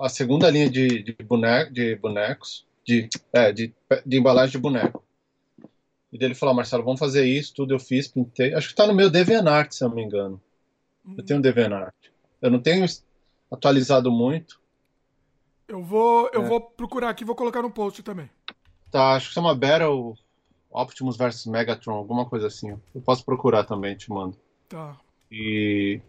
a 0.01 0.09
segunda 0.09 0.51
linha 0.51 0.69
de, 0.69 1.05
de, 1.05 1.13
boneco, 1.23 1.73
de 1.73 1.95
bonecos, 1.95 2.67
de, 2.85 3.09
é, 3.33 3.53
de, 3.53 3.73
de 4.05 4.19
embalagem 4.19 4.53
de 4.53 4.59
boneco. 4.59 5.05
E 6.13 6.19
daí 6.19 6.29
ele 6.29 6.35
falou, 6.35 6.55
Marcelo, 6.57 6.83
vamos 6.83 6.99
fazer 6.99 7.25
isso, 7.25 7.55
tudo 7.55 7.73
eu 7.73 7.79
fiz, 7.79 8.09
pintei. 8.09 8.53
Acho 8.53 8.69
que 8.69 8.75
tá 8.75 8.85
no 8.85 8.95
meu 8.95 9.09
DeviantArt, 9.09 9.73
se 9.73 9.85
eu 9.85 9.89
não 9.89 9.97
me 9.97 10.03
engano. 10.03 10.41
Eu 11.17 11.25
tenho 11.25 11.39
um 11.39 11.43
DeviantArt. 11.43 11.95
Eu 12.43 12.51
não 12.51 12.61
tenho 12.61 12.85
atualizado 13.51 14.11
muito. 14.11 14.61
Eu 15.69 15.83
vou, 15.83 16.31
eu 16.33 16.43
é. 16.43 16.49
vou 16.49 16.61
procurar 16.61 17.11
aqui, 17.11 17.25
vou 17.25 17.35
colocar 17.35 17.63
no 17.63 17.71
post 17.71 18.03
também. 18.03 18.31
Tá, 18.91 19.15
acho 19.15 19.29
que 19.29 19.35
chama 19.35 19.55
Battle, 19.55 20.17
Optimus 20.71 21.17
vs 21.17 21.47
Megatron, 21.47 21.95
alguma 21.95 22.25
coisa 22.27 22.47
assim. 22.47 22.71
Eu 22.95 23.01
posso 23.01 23.25
procurar 23.25 23.65
também, 23.65 23.97
te 23.97 24.11
mando. 24.11 24.37
Tá. 24.69 24.97
E. 25.31 26.01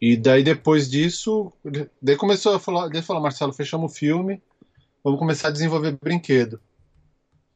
E 0.00 0.16
daí 0.16 0.42
depois 0.42 0.90
disso, 0.90 1.52
daí 2.02 2.16
começou 2.16 2.54
a 2.54 2.60
falar, 2.60 2.88
daí 2.88 3.00
falou, 3.00 3.22
Marcelo, 3.22 3.54
fechamos 3.54 3.90
o 3.90 3.94
filme, 3.94 4.42
vamos 5.02 5.18
começar 5.18 5.48
a 5.48 5.52
desenvolver 5.52 5.98
brinquedo. 6.00 6.60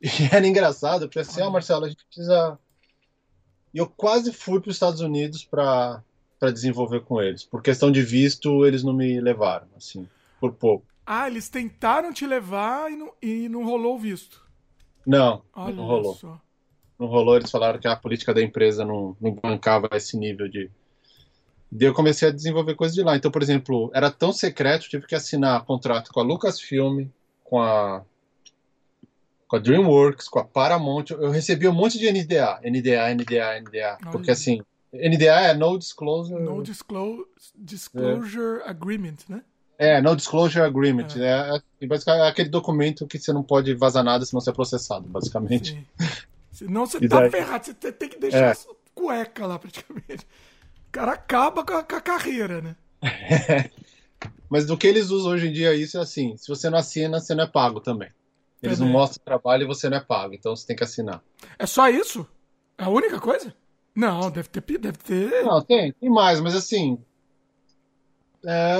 E 0.00 0.32
era 0.32 0.46
engraçado, 0.46 1.08
porque 1.08 1.18
assim, 1.18 1.42
ah, 1.42 1.50
Marcelo, 1.50 1.84
a 1.84 1.88
gente 1.88 2.04
precisa. 2.06 2.56
E 3.74 3.78
eu 3.78 3.88
quase 3.88 4.32
fui 4.32 4.60
para 4.60 4.70
os 4.70 4.76
Estados 4.76 5.00
Unidos 5.00 5.44
para 5.44 6.02
desenvolver 6.46 7.00
com 7.00 7.20
eles. 7.20 7.44
Por 7.44 7.62
questão 7.62 7.90
de 7.90 8.02
visto, 8.02 8.64
eles 8.64 8.82
não 8.82 8.92
me 8.92 9.20
levaram, 9.20 9.66
assim, 9.76 10.08
por 10.40 10.52
pouco. 10.52 10.86
Ah, 11.04 11.26
eles 11.26 11.48
tentaram 11.48 12.12
te 12.12 12.26
levar 12.26 12.90
e 12.92 12.96
não, 12.96 13.12
e 13.20 13.48
não 13.48 13.64
rolou 13.64 13.96
o 13.96 13.98
visto. 13.98 14.42
Não, 15.06 15.42
Olha 15.54 15.74
não 15.74 15.86
rolou. 15.86 16.14
Só. 16.14 16.40
Não 16.98 17.06
rolou, 17.06 17.36
eles 17.36 17.50
falaram 17.50 17.78
que 17.78 17.88
a 17.88 17.96
política 17.96 18.34
da 18.34 18.42
empresa 18.42 18.84
não, 18.84 19.16
não 19.20 19.32
bancava 19.32 19.88
esse 19.92 20.16
nível 20.16 20.48
de. 20.48 20.70
Daí 21.70 21.88
eu 21.88 21.94
comecei 21.94 22.28
a 22.28 22.32
desenvolver 22.32 22.74
coisas 22.74 22.94
de 22.94 23.02
lá. 23.02 23.16
Então, 23.16 23.30
por 23.30 23.42
exemplo, 23.42 23.90
era 23.94 24.10
tão 24.10 24.32
secreto, 24.32 24.88
tive 24.88 25.06
que 25.06 25.14
assinar 25.14 25.64
contrato 25.64 26.12
com 26.12 26.20
a 26.20 26.22
Lucasfilm, 26.22 27.06
com 27.44 27.62
a 27.62 28.02
com 29.48 29.56
a 29.56 29.58
DreamWorks, 29.58 30.28
com 30.28 30.38
a 30.38 30.44
Paramount. 30.44 31.06
Eu 31.10 31.30
recebi 31.30 31.66
um 31.66 31.72
monte 31.72 31.98
de 31.98 32.12
NDA, 32.12 32.60
NDA, 32.62 33.14
NDA, 33.14 33.60
NDA. 33.60 33.98
Porque 34.12 34.30
assim, 34.30 34.60
NDA 34.92 35.40
é 35.40 35.54
No 35.54 35.78
Disclosure. 35.78 36.42
No 36.42 36.62
disclosure, 36.62 37.26
disclosure 37.54 38.62
é. 38.62 38.70
Agreement, 38.70 39.16
né? 39.28 39.42
É, 39.78 40.00
No 40.00 40.16
Disclosure 40.16 40.64
Agreement. 40.64 41.08
É. 41.16 41.60
É, 41.80 41.86
basicamente, 41.86 42.22
é 42.22 42.28
aquele 42.28 42.48
documento 42.48 43.06
que 43.06 43.18
você 43.18 43.32
não 43.32 43.42
pode 43.42 43.74
vazar 43.74 44.02
nada 44.02 44.24
se 44.24 44.34
não 44.34 44.40
ser 44.40 44.52
processado, 44.52 45.06
basicamente. 45.08 45.72
Sim. 45.72 45.86
Senão 46.50 46.86
você 46.86 46.98
tá 47.06 47.20
daí... 47.20 47.30
ferrado, 47.30 47.66
você 47.66 47.92
tem 47.92 48.08
que 48.08 48.18
deixar 48.18 48.52
é. 48.52 48.56
cueca 48.94 49.46
lá, 49.46 49.58
praticamente. 49.58 50.26
O 50.88 50.90
cara 50.90 51.12
acaba 51.12 51.64
com 51.64 51.74
a, 51.74 51.82
com 51.82 51.96
a 51.96 52.00
carreira, 52.00 52.60
né? 52.60 52.76
Mas 54.50 54.66
do 54.66 54.76
que 54.76 54.86
eles 54.86 55.10
usam 55.10 55.32
hoje 55.32 55.48
em 55.48 55.52
dia, 55.52 55.74
isso 55.74 55.98
é 55.98 56.00
assim: 56.00 56.36
se 56.36 56.48
você 56.48 56.68
não 56.70 56.78
assina, 56.78 57.20
você 57.20 57.34
não 57.34 57.44
é 57.44 57.46
pago 57.46 57.78
também. 57.78 58.10
Eles 58.60 58.78
também. 58.78 58.92
não 58.92 58.98
mostram 59.00 59.22
o 59.22 59.24
trabalho 59.24 59.62
e 59.62 59.66
você 59.66 59.88
não 59.88 59.98
é 59.98 60.00
pago, 60.00 60.34
então 60.34 60.56
você 60.56 60.66
tem 60.66 60.74
que 60.74 60.82
assinar. 60.82 61.22
É 61.58 61.66
só 61.66 61.88
isso? 61.88 62.26
É 62.76 62.84
a 62.84 62.88
única 62.88 63.20
coisa? 63.20 63.54
Não, 63.98 64.30
deve 64.30 64.48
ter. 64.48 64.78
Deve 64.78 64.98
ter... 64.98 65.44
Não, 65.44 65.60
tem, 65.60 65.92
tem 65.92 66.08
mais, 66.08 66.40
mas 66.40 66.54
assim. 66.54 66.98
É 68.44 68.76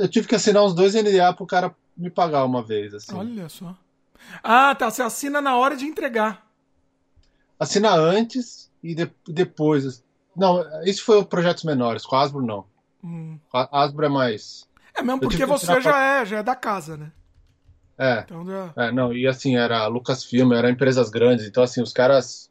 eu 0.00 0.08
tive 0.08 0.26
que 0.26 0.34
assinar 0.34 0.64
uns 0.64 0.74
dois 0.74 0.94
NDA 0.94 1.32
pro 1.34 1.46
cara 1.46 1.74
me 1.94 2.10
pagar 2.10 2.44
uma 2.46 2.62
vez, 2.62 2.94
assim. 2.94 3.14
Olha 3.14 3.48
só. 3.50 3.76
Ah, 4.42 4.74
tá. 4.74 4.90
Você 4.90 5.02
assina 5.02 5.42
na 5.42 5.56
hora 5.56 5.76
de 5.76 5.84
entregar. 5.84 6.46
Assina 7.58 7.94
antes 7.94 8.70
e 8.82 8.94
de, 8.94 9.10
depois. 9.28 10.02
Não, 10.34 10.64
isso 10.84 11.04
foi 11.04 11.18
o 11.18 11.24
projetos 11.24 11.64
menores. 11.64 12.06
Com 12.06 12.16
a 12.16 12.22
Asbro, 12.22 12.40
não. 12.40 12.64
Hum. 13.04 13.38
A 13.52 13.82
Asbro 13.82 14.06
é 14.06 14.08
mais. 14.08 14.66
É 14.94 15.02
mesmo 15.02 15.20
porque 15.20 15.44
você 15.44 15.80
já 15.82 15.98
é, 16.02 16.24
já 16.24 16.38
é 16.38 16.42
da 16.42 16.56
casa, 16.56 16.96
né? 16.96 17.12
É. 17.98 18.20
Então, 18.20 18.46
já... 18.46 18.72
é. 18.76 18.90
Não, 18.90 19.12
e 19.12 19.26
assim, 19.26 19.56
era 19.56 19.86
Lucasfilm, 19.86 20.54
era 20.54 20.70
empresas 20.70 21.10
grandes. 21.10 21.46
Então, 21.46 21.62
assim, 21.62 21.82
os 21.82 21.92
caras. 21.92 22.49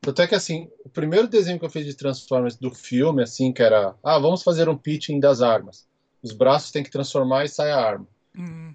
Tanto 0.00 0.22
é 0.22 0.26
que, 0.26 0.34
assim, 0.34 0.70
o 0.84 0.88
primeiro 0.88 1.28
desenho 1.28 1.58
que 1.58 1.64
eu 1.64 1.70
fiz 1.70 1.84
de 1.84 1.94
Transformers 1.94 2.56
do 2.56 2.70
filme, 2.70 3.22
assim, 3.22 3.52
que 3.52 3.62
era. 3.62 3.94
Ah, 4.02 4.18
vamos 4.18 4.42
fazer 4.42 4.68
um 4.68 4.76
pitching 4.76 5.20
das 5.20 5.42
armas 5.42 5.88
os 6.22 6.32
braços 6.32 6.70
tem 6.70 6.82
que 6.82 6.90
transformar 6.90 7.44
e 7.44 7.48
sai 7.48 7.70
a 7.70 7.80
arma. 7.80 8.06
Uhum. 8.36 8.74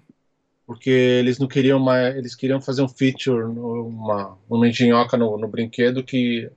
Porque 0.66 0.90
eles 0.90 1.38
não 1.38 1.46
queriam 1.46 1.78
mais. 1.78 2.16
Eles 2.16 2.34
queriam 2.34 2.60
fazer 2.60 2.82
um 2.82 2.88
feature, 2.88 3.44
uma, 3.44 4.36
uma 4.48 4.68
engenhoca 4.68 5.16
no, 5.16 5.38
no 5.38 5.46
brinquedo 5.46 6.02
que 6.02 6.50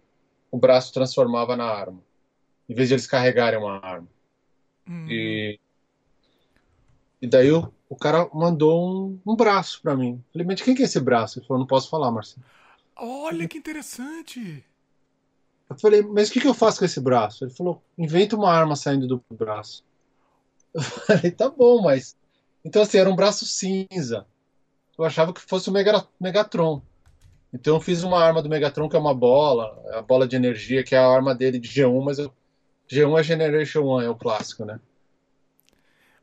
o 0.51 0.57
braço 0.57 0.93
transformava 0.93 1.55
na 1.55 1.65
arma. 1.65 2.01
Em 2.67 2.74
vez 2.74 2.88
de 2.88 2.95
eles 2.95 3.07
carregarem 3.07 3.59
uma 3.59 3.78
arma. 3.78 4.07
Uhum. 4.88 5.07
E, 5.07 5.59
e 7.22 7.28
daí 7.28 7.51
o, 7.51 7.72
o 7.88 7.95
cara 7.95 8.28
mandou 8.34 8.84
um, 8.84 9.20
um 9.26 9.36
braço 9.36 9.80
para 9.82 9.95
mim. 9.95 10.24
Falei, 10.34 10.47
mas 10.47 10.61
quem 10.61 10.74
que 10.74 10.82
é 10.82 10.86
esse 10.86 10.99
braço? 10.99 11.38
Ele 11.38 11.45
falou, 11.45 11.59
não 11.59 11.67
posso 11.67 11.89
falar, 11.89 12.11
Marcelo. 12.11 12.43
Olha 12.99 13.47
que 13.47 13.57
interessante. 13.57 14.63
Eu 15.69 15.77
falei, 15.77 16.01
mas 16.01 16.29
o 16.29 16.31
que, 16.33 16.41
que 16.41 16.47
eu 16.47 16.53
faço 16.53 16.79
com 16.79 16.85
esse 16.85 16.99
braço? 16.99 17.43
Ele 17.43 17.51
falou, 17.51 17.81
inventa 17.97 18.35
uma 18.35 18.51
arma 18.51 18.75
saindo 18.75 19.07
do 19.07 19.23
braço. 19.31 19.83
Eu 20.73 20.81
falei, 20.81 21.31
tá 21.31 21.49
bom, 21.49 21.81
mas. 21.81 22.15
Então, 22.65 22.81
assim, 22.81 22.97
era 22.97 23.09
um 23.09 23.15
braço 23.15 23.45
cinza. 23.45 24.25
Eu 24.97 25.05
achava 25.05 25.31
que 25.31 25.41
fosse 25.41 25.69
o 25.69 25.73
Megatron. 26.19 26.81
Então, 27.53 27.75
eu 27.75 27.81
fiz 27.81 28.03
uma 28.03 28.21
arma 28.23 28.41
do 28.41 28.49
Megatron, 28.49 28.89
que 28.89 28.95
é 28.95 28.99
uma 28.99 29.13
bola, 29.13 29.81
a 29.93 30.01
bola 30.01 30.27
de 30.27 30.35
energia, 30.35 30.83
que 30.83 30.93
é 30.93 30.97
a 30.97 31.07
arma 31.07 31.33
dele 31.33 31.59
de 31.59 31.69
G1, 31.69 32.03
mas 32.03 32.19
eu... 32.19 32.33
G1 32.91 33.19
é 33.19 33.23
Generation 33.23 33.81
1, 33.81 34.01
é 34.01 34.09
o 34.09 34.15
clássico, 34.15 34.65
né? 34.65 34.79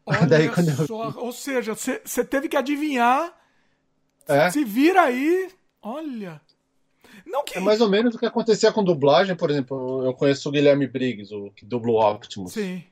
Olha 0.04 0.26
Daí, 0.26 0.46
eu... 0.46 0.86
só, 0.86 1.10
ou 1.16 1.32
seja, 1.32 1.74
você 1.74 2.24
teve 2.24 2.48
que 2.48 2.56
adivinhar. 2.56 3.32
É? 4.28 4.50
Se 4.50 4.64
vira 4.64 5.02
aí, 5.02 5.50
olha. 5.80 6.40
Não 7.26 7.44
que... 7.44 7.58
É 7.58 7.60
mais 7.60 7.80
ou 7.80 7.90
menos 7.90 8.14
o 8.14 8.18
que 8.18 8.26
acontecia 8.26 8.72
com 8.72 8.84
dublagem, 8.84 9.36
por 9.36 9.50
exemplo. 9.50 10.04
Eu 10.06 10.14
conheço 10.14 10.48
o 10.48 10.52
Guilherme 10.52 10.86
Briggs, 10.86 11.34
o 11.34 11.50
que 11.50 11.66
dublou 11.66 12.00
Optimus. 12.00 12.52
Sim 12.52 12.82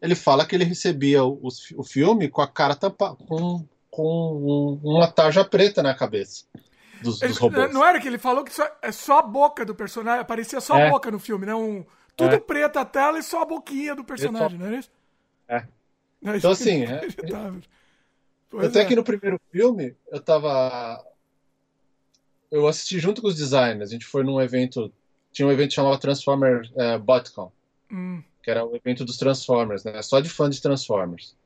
ele 0.00 0.14
fala 0.14 0.46
que 0.46 0.54
ele 0.54 0.64
recebia 0.64 1.24
o, 1.24 1.48
o 1.76 1.84
filme 1.84 2.28
com 2.28 2.40
a 2.40 2.48
cara 2.48 2.74
tampa, 2.74 3.16
com, 3.16 3.64
com 3.90 4.78
uma 4.82 5.10
tarja 5.10 5.44
preta 5.44 5.82
na 5.82 5.94
cabeça 5.94 6.44
dos, 7.02 7.18
dos 7.18 7.38
robôs. 7.38 7.72
Não 7.72 7.84
era 7.84 8.00
que 8.00 8.06
ele 8.06 8.18
falou 8.18 8.44
que 8.44 8.52
só, 8.52 8.68
é 8.80 8.92
só 8.92 9.18
a 9.18 9.22
boca 9.22 9.64
do 9.64 9.74
personagem, 9.74 10.20
aparecia 10.20 10.60
só 10.60 10.78
é. 10.78 10.86
a 10.86 10.90
boca 10.90 11.10
no 11.10 11.18
filme, 11.18 11.46
né? 11.46 11.54
Um, 11.54 11.84
tudo 12.16 12.36
é. 12.36 12.40
preto 12.40 12.78
a 12.78 12.84
tela 12.84 13.18
e 13.18 13.22
só 13.22 13.42
a 13.42 13.46
boquinha 13.46 13.94
do 13.94 14.04
personagem, 14.04 14.58
só... 14.58 14.64
não 14.64 14.72
é 14.72 14.78
isso? 14.78 14.90
É. 15.48 15.66
Não, 16.20 16.34
então, 16.34 16.50
assim, 16.50 16.84
é... 16.84 17.06
até 18.64 18.80
é. 18.80 18.84
que 18.84 18.96
no 18.96 19.04
primeiro 19.04 19.40
filme, 19.50 19.96
eu 20.10 20.20
tava. 20.20 21.04
Eu 22.50 22.66
assisti 22.66 22.98
junto 22.98 23.20
com 23.20 23.28
os 23.28 23.36
designers. 23.36 23.90
A 23.90 23.92
gente 23.92 24.06
foi 24.06 24.22
num 24.24 24.40
evento. 24.40 24.92
Tinha 25.32 25.46
um 25.46 25.52
evento 25.52 25.74
chamado 25.74 25.98
Transformer 25.98 26.62
uh, 26.72 26.98
Botcon. 26.98 27.52
Hum 27.92 28.22
que 28.48 28.50
era 28.50 28.64
o 28.64 28.74
evento 28.74 29.04
dos 29.04 29.18
Transformers, 29.18 29.84
né? 29.84 30.00
Só 30.00 30.20
de 30.20 30.30
fã 30.30 30.48
de 30.48 30.62
Transformers. 30.62 31.36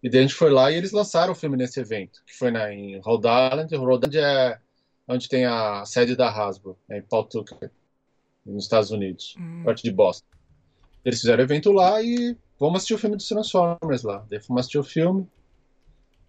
E 0.00 0.08
daí 0.08 0.20
a 0.20 0.22
gente 0.22 0.34
foi 0.34 0.48
lá 0.48 0.70
e 0.70 0.76
eles 0.76 0.92
lançaram 0.92 1.32
o 1.32 1.34
filme 1.34 1.56
nesse 1.56 1.80
evento, 1.80 2.22
que 2.24 2.34
foi 2.34 2.52
na, 2.52 2.72
em 2.72 3.00
Rhode 3.00 3.26
Island. 3.26 3.74
Rhode 3.74 4.06
Island 4.06 4.18
é 4.18 4.60
onde 5.08 5.28
tem 5.28 5.44
a 5.44 5.84
sede 5.84 6.14
da 6.14 6.30
Hasbro, 6.30 6.78
né, 6.88 6.98
em 6.98 7.02
Pawtucket, 7.02 7.72
nos 8.46 8.62
Estados 8.62 8.92
Unidos, 8.92 9.34
hum. 9.40 9.62
perto 9.64 9.82
de 9.82 9.90
Boston. 9.90 10.28
Eles 11.04 11.20
fizeram 11.20 11.42
o 11.42 11.46
evento 11.46 11.72
lá 11.72 12.00
e 12.00 12.36
vamos 12.60 12.76
assistir 12.76 12.94
o 12.94 12.98
filme 12.98 13.16
dos 13.16 13.26
Transformers 13.26 14.04
lá. 14.04 14.24
Daí 14.30 14.40
fomos 14.40 14.60
assistir 14.60 14.78
o 14.78 14.84
filme. 14.84 15.26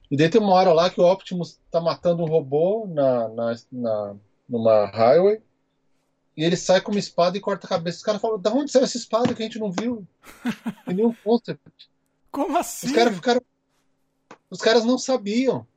E 0.10 0.18
daí 0.18 0.30
tem 0.30 0.42
uma 0.42 0.54
hora 0.54 0.74
lá 0.74 0.90
que 0.90 1.00
o 1.00 1.06
Optimus 1.06 1.60
tá 1.70 1.80
matando 1.80 2.24
um 2.24 2.28
robô 2.28 2.88
na, 2.88 3.30
na, 3.30 3.56
na 3.72 4.16
numa 4.48 4.86
highway 4.88 5.42
e 6.36 6.44
ele 6.44 6.56
sai 6.56 6.80
com 6.80 6.92
uma 6.92 7.00
espada 7.00 7.38
e 7.38 7.42
corta 7.42 7.68
a 7.68 7.70
cabeça. 7.70 7.98
Os 7.98 8.04
caras 8.04 8.22
falam, 8.22 8.40
da 8.40 8.50
onde 8.52 8.72
saiu 8.72 8.86
essa 8.86 8.96
espada 8.96 9.34
que 9.34 9.44
a 9.44 9.46
gente 9.46 9.60
não 9.60 9.72
viu? 9.72 10.08
Tem 10.86 10.96
nenhum 10.96 11.14
pôster. 11.14 11.60
Como 12.32 12.58
assim? 12.58 12.88
Os 12.88 12.94
caras 12.94 13.14
ficaram. 13.14 13.42
Os 14.50 14.60
caras 14.60 14.86
não 14.86 14.98
sabiam. 14.98 15.68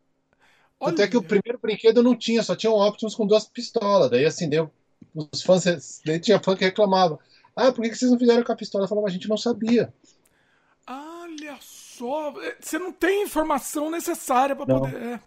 Olha. 0.79 0.95
Até 0.95 1.09
que 1.09 1.17
o 1.17 1.23
primeiro 1.23 1.59
brinquedo 1.61 2.01
não 2.01 2.17
tinha, 2.17 2.45
só 2.45 2.55
tinha 2.55 2.71
um 2.71 2.81
Optimus 2.81 3.17
com 3.17 3.27
duas 3.27 3.45
pistolas. 3.45 4.09
Daí 4.09 4.25
assim, 4.25 4.49
deu. 4.49 4.71
Os 5.15 5.43
fãs. 5.43 6.01
Daí 6.07 6.21
tinha 6.21 6.41
fã 6.41 6.55
que 6.55 6.65
reclamava. 6.65 7.19
Ah, 7.57 7.73
por 7.73 7.83
que 7.83 7.95
vocês 7.95 8.11
não 8.11 8.19
fizeram 8.19 8.45
com 8.45 8.53
a 8.53 8.57
pistola? 8.57 8.85
Eu 8.85 8.89
falava, 8.89 9.09
a 9.09 9.11
gente 9.11 9.29
não 9.29 9.37
sabia. 9.37 9.93
Olha 10.87 11.59
só. 11.61 11.72
Você 12.61 12.79
não 12.79 12.93
tem 12.93 13.25
informação 13.25 13.91
necessária 13.91 14.55
para 14.55 14.67
poder. 14.67 14.97
É. 14.97 15.21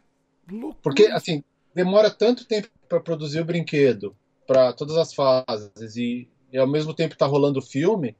Porque, 0.81 1.05
assim, 1.07 1.43
demora 1.73 2.09
tanto 2.09 2.45
tempo 2.45 2.69
para 2.87 2.99
produzir 2.99 3.39
o 3.39 3.45
brinquedo 3.45 4.15
para 4.45 4.73
todas 4.73 4.95
as 4.97 5.13
fases 5.13 5.95
e, 5.95 6.27
e, 6.51 6.57
ao 6.57 6.67
mesmo 6.67 6.93
tempo 6.93 7.17
tá 7.17 7.25
rolando 7.25 7.59
o 7.59 7.63
filme, 7.63 8.15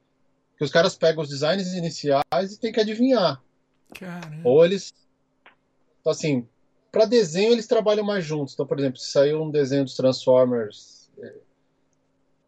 que 0.58 0.64
os 0.64 0.72
caras 0.72 0.96
pegam 0.96 1.24
os 1.24 1.30
designs 1.30 1.74
iniciais 1.74 2.24
e 2.52 2.60
tem 2.60 2.72
que 2.72 2.80
adivinhar. 2.80 3.42
Caramba. 3.94 4.42
Ou 4.44 4.66
eles. 4.66 4.94
Então, 6.02 6.12
assim, 6.12 6.48
para 6.92 7.06
desenho 7.06 7.52
eles 7.52 7.68
trabalham 7.68 8.06
mais 8.06 8.26
juntos. 8.26 8.54
Então, 8.54 8.66
por 8.66 8.80
exemplo, 8.80 9.00
se 9.00 9.12
saiu 9.12 9.42
um 9.44 9.52
desenho 9.52 9.84
dos 9.84 9.96
Transformers. 9.96 11.10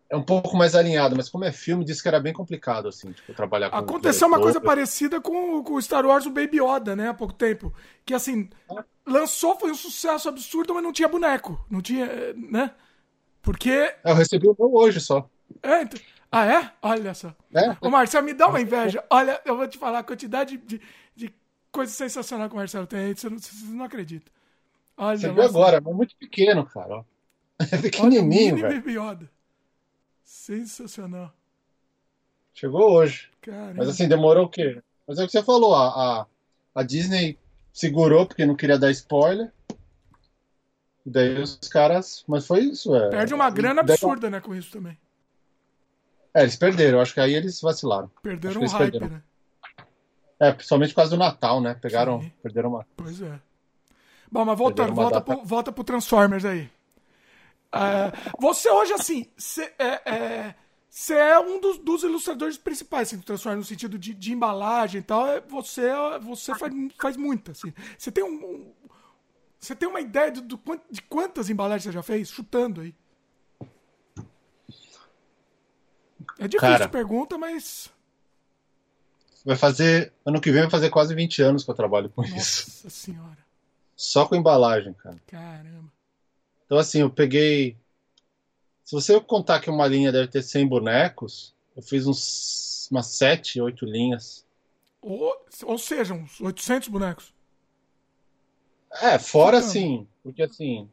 É, 0.09 0.15
é 0.15 0.17
um 0.17 0.23
pouco 0.23 0.55
mais 0.55 0.75
alinhado, 0.75 1.15
mas 1.15 1.29
como 1.29 1.45
é 1.45 1.51
filme, 1.51 1.85
disse 1.85 2.01
que 2.01 2.07
era 2.07 2.19
bem 2.19 2.33
complicado, 2.33 2.87
assim, 2.87 3.11
tipo, 3.11 3.33
trabalhar 3.33 3.69
com 3.69 3.77
Aconteceu 3.77 4.27
uma 4.27 4.39
coisa 4.39 4.61
parecida 4.61 5.19
com, 5.21 5.63
com 5.63 5.73
o 5.73 5.81
Star 5.81 6.05
Wars, 6.05 6.25
o 6.25 6.31
Baby 6.31 6.59
Yoda, 6.61 6.95
né, 6.95 7.09
há 7.09 7.13
pouco 7.13 7.33
tempo. 7.33 7.73
Que, 8.05 8.13
assim, 8.13 8.49
lançou, 9.05 9.57
foi 9.57 9.71
um 9.71 9.75
sucesso 9.75 10.29
absurdo, 10.29 10.73
mas 10.73 10.83
não 10.83 10.93
tinha 10.93 11.07
boneco. 11.07 11.63
Não 11.69 11.81
tinha, 11.81 12.07
né? 12.35 12.71
Porque. 13.41 13.93
Eu 14.03 14.15
recebi 14.15 14.47
o 14.47 14.55
meu 14.57 14.73
hoje 14.73 14.99
só. 14.99 15.29
É, 15.63 15.81
então... 15.81 15.99
Ah, 16.31 16.45
é? 16.45 16.71
Olha 16.81 17.13
só. 17.13 17.33
É? 17.53 17.75
Ô, 17.79 17.89
Marcelo, 17.89 18.25
me 18.25 18.33
dá 18.33 18.47
uma 18.47 18.59
inveja. 18.59 19.03
Olha, 19.09 19.41
eu 19.45 19.55
vou 19.55 19.67
te 19.67 19.77
falar 19.77 19.99
a 19.99 20.03
quantidade 20.03 20.57
de, 20.57 20.81
de 21.15 21.33
coisas 21.71 21.95
sensacionais 21.95 22.49
que 22.49 22.55
o 22.55 22.57
Marcelo 22.57 22.85
tem 22.85 22.99
aí, 22.99 23.15
você 23.15 23.29
não, 23.29 23.39
você 23.39 23.65
não 23.67 23.85
acredita. 23.85 24.29
Olha, 24.97 25.17
Você 25.17 25.31
viu 25.31 25.43
agora, 25.43 25.77
é 25.77 25.79
muito 25.79 26.15
pequeno, 26.17 26.65
cara. 26.65 27.05
É 27.71 27.77
pequenininho, 27.77 28.53
Olha, 28.53 28.67
velho. 28.67 28.81
Baby 28.81 28.99
Yoda. 28.99 29.31
Sensacional. 30.27 31.33
Chegou 32.53 32.91
hoje. 32.91 33.29
Caramba. 33.41 33.75
Mas 33.77 33.87
assim, 33.87 34.09
demorou 34.09 34.43
o 34.45 34.49
quê? 34.49 34.81
Mas 35.07 35.19
é 35.19 35.23
o 35.23 35.25
que 35.25 35.31
você 35.31 35.41
falou, 35.41 35.73
a, 35.73 35.87
a, 35.87 36.27
a 36.75 36.83
Disney 36.83 37.39
segurou 37.71 38.25
porque 38.25 38.45
não 38.45 38.53
queria 38.53 38.77
dar 38.77 38.91
spoiler. 38.91 39.53
E 41.05 41.09
daí 41.09 41.41
os 41.41 41.55
caras. 41.71 42.25
Mas 42.27 42.45
foi 42.45 42.59
isso, 42.59 42.93
é. 42.93 43.09
Perde 43.09 43.33
uma 43.33 43.49
grana 43.49 43.79
absurda, 43.79 44.29
né, 44.29 44.41
com 44.41 44.53
isso 44.53 44.69
também. 44.69 44.97
É, 46.33 46.41
eles 46.41 46.57
perderam. 46.57 46.99
Acho 46.99 47.13
que 47.13 47.21
aí 47.21 47.33
eles 47.33 47.61
vacilaram. 47.61 48.11
Perderam 48.21 48.61
um 48.61 48.67
hype, 48.67 48.91
perderam. 48.91 49.07
né? 49.07 49.23
É, 50.41 50.51
principalmente 50.51 50.89
por 50.89 50.97
causa 50.97 51.11
do 51.11 51.17
Natal, 51.17 51.61
né? 51.61 51.73
Pegaram. 51.73 52.21
Sim. 52.21 52.33
Perderam 52.43 52.71
uma. 52.71 52.85
Pois 52.97 53.21
é. 53.21 53.39
Bom, 54.29 54.43
mas 54.43 54.57
voltando, 54.57 54.93
volta, 54.93 55.21
data... 55.21 55.35
pro, 55.37 55.45
volta 55.45 55.71
pro 55.71 55.85
Transformers 55.85 56.43
aí. 56.43 56.69
É, 57.73 58.11
você 58.39 58.69
hoje, 58.69 58.93
assim, 58.93 59.25
você 59.37 59.73
é, 59.77 60.01
é, 60.05 60.55
é, 61.11 61.39
um 61.39 61.59
dos, 61.59 61.77
dos, 61.79 62.03
ilustradores 62.03 62.57
principais 62.57 63.09
assim, 63.09 63.17
do 63.17 63.23
Transformers, 63.23 63.65
no 63.65 63.67
sentido 63.67 63.97
de, 63.97 64.13
de 64.13 64.33
embalagem 64.33 64.99
e 64.99 65.03
tal. 65.03 65.27
É, 65.27 65.41
você, 65.41 65.89
você 66.21 66.55
faz, 66.55 66.73
faz 66.99 67.17
muito, 67.17 67.51
assim. 67.51 67.73
Você 67.97 68.11
tem 68.11 68.23
um, 68.23 68.27
um 68.29 68.73
você 69.59 69.75
tem 69.75 69.89
uma 69.89 69.99
ideia 69.99 70.31
de, 70.31 70.41
de 70.41 71.01
quantas 71.03 71.49
embalagens 71.49 71.83
você 71.83 71.91
já 71.91 72.03
fez? 72.03 72.29
Chutando 72.29 72.81
aí. 72.81 72.95
É 76.39 76.47
difícil 76.47 76.59
Cara, 76.59 76.87
pergunta, 76.87 77.37
mas. 77.37 77.89
Vai 79.43 79.55
fazer. 79.55 80.13
Ano 80.25 80.39
que 80.39 80.51
vem 80.51 80.61
vai 80.61 80.69
fazer 80.69 80.89
quase 80.89 81.15
20 81.15 81.41
anos 81.41 81.63
que 81.63 81.71
eu 81.71 81.75
trabalho 81.75 82.09
com 82.09 82.21
Nossa 82.21 82.35
isso. 82.37 82.69
Nossa 82.69 82.89
senhora. 82.89 83.47
Só 83.95 84.27
com 84.27 84.35
embalagem, 84.35 84.93
cara. 84.93 85.17
Caramba. 85.25 85.91
Então, 86.67 86.77
assim, 86.77 86.99
eu 86.99 87.09
peguei. 87.09 87.77
Se 88.83 88.93
você 88.93 89.19
contar 89.19 89.61
que 89.61 89.69
uma 89.69 89.87
linha 89.87 90.11
deve 90.11 90.27
ter 90.27 90.43
100 90.43 90.67
bonecos, 90.67 91.55
eu 91.75 91.81
fiz 91.81 92.05
uns, 92.05 92.87
umas 92.91 93.07
7, 93.07 93.59
8 93.59 93.85
linhas. 93.85 94.45
Ou, 95.01 95.33
ou 95.63 95.77
seja, 95.77 96.13
uns 96.13 96.39
800 96.41 96.89
bonecos. 96.89 97.33
É, 99.01 99.17
fora 99.17 99.57
assim, 99.59 100.07
porque 100.23 100.43
assim, 100.43 100.89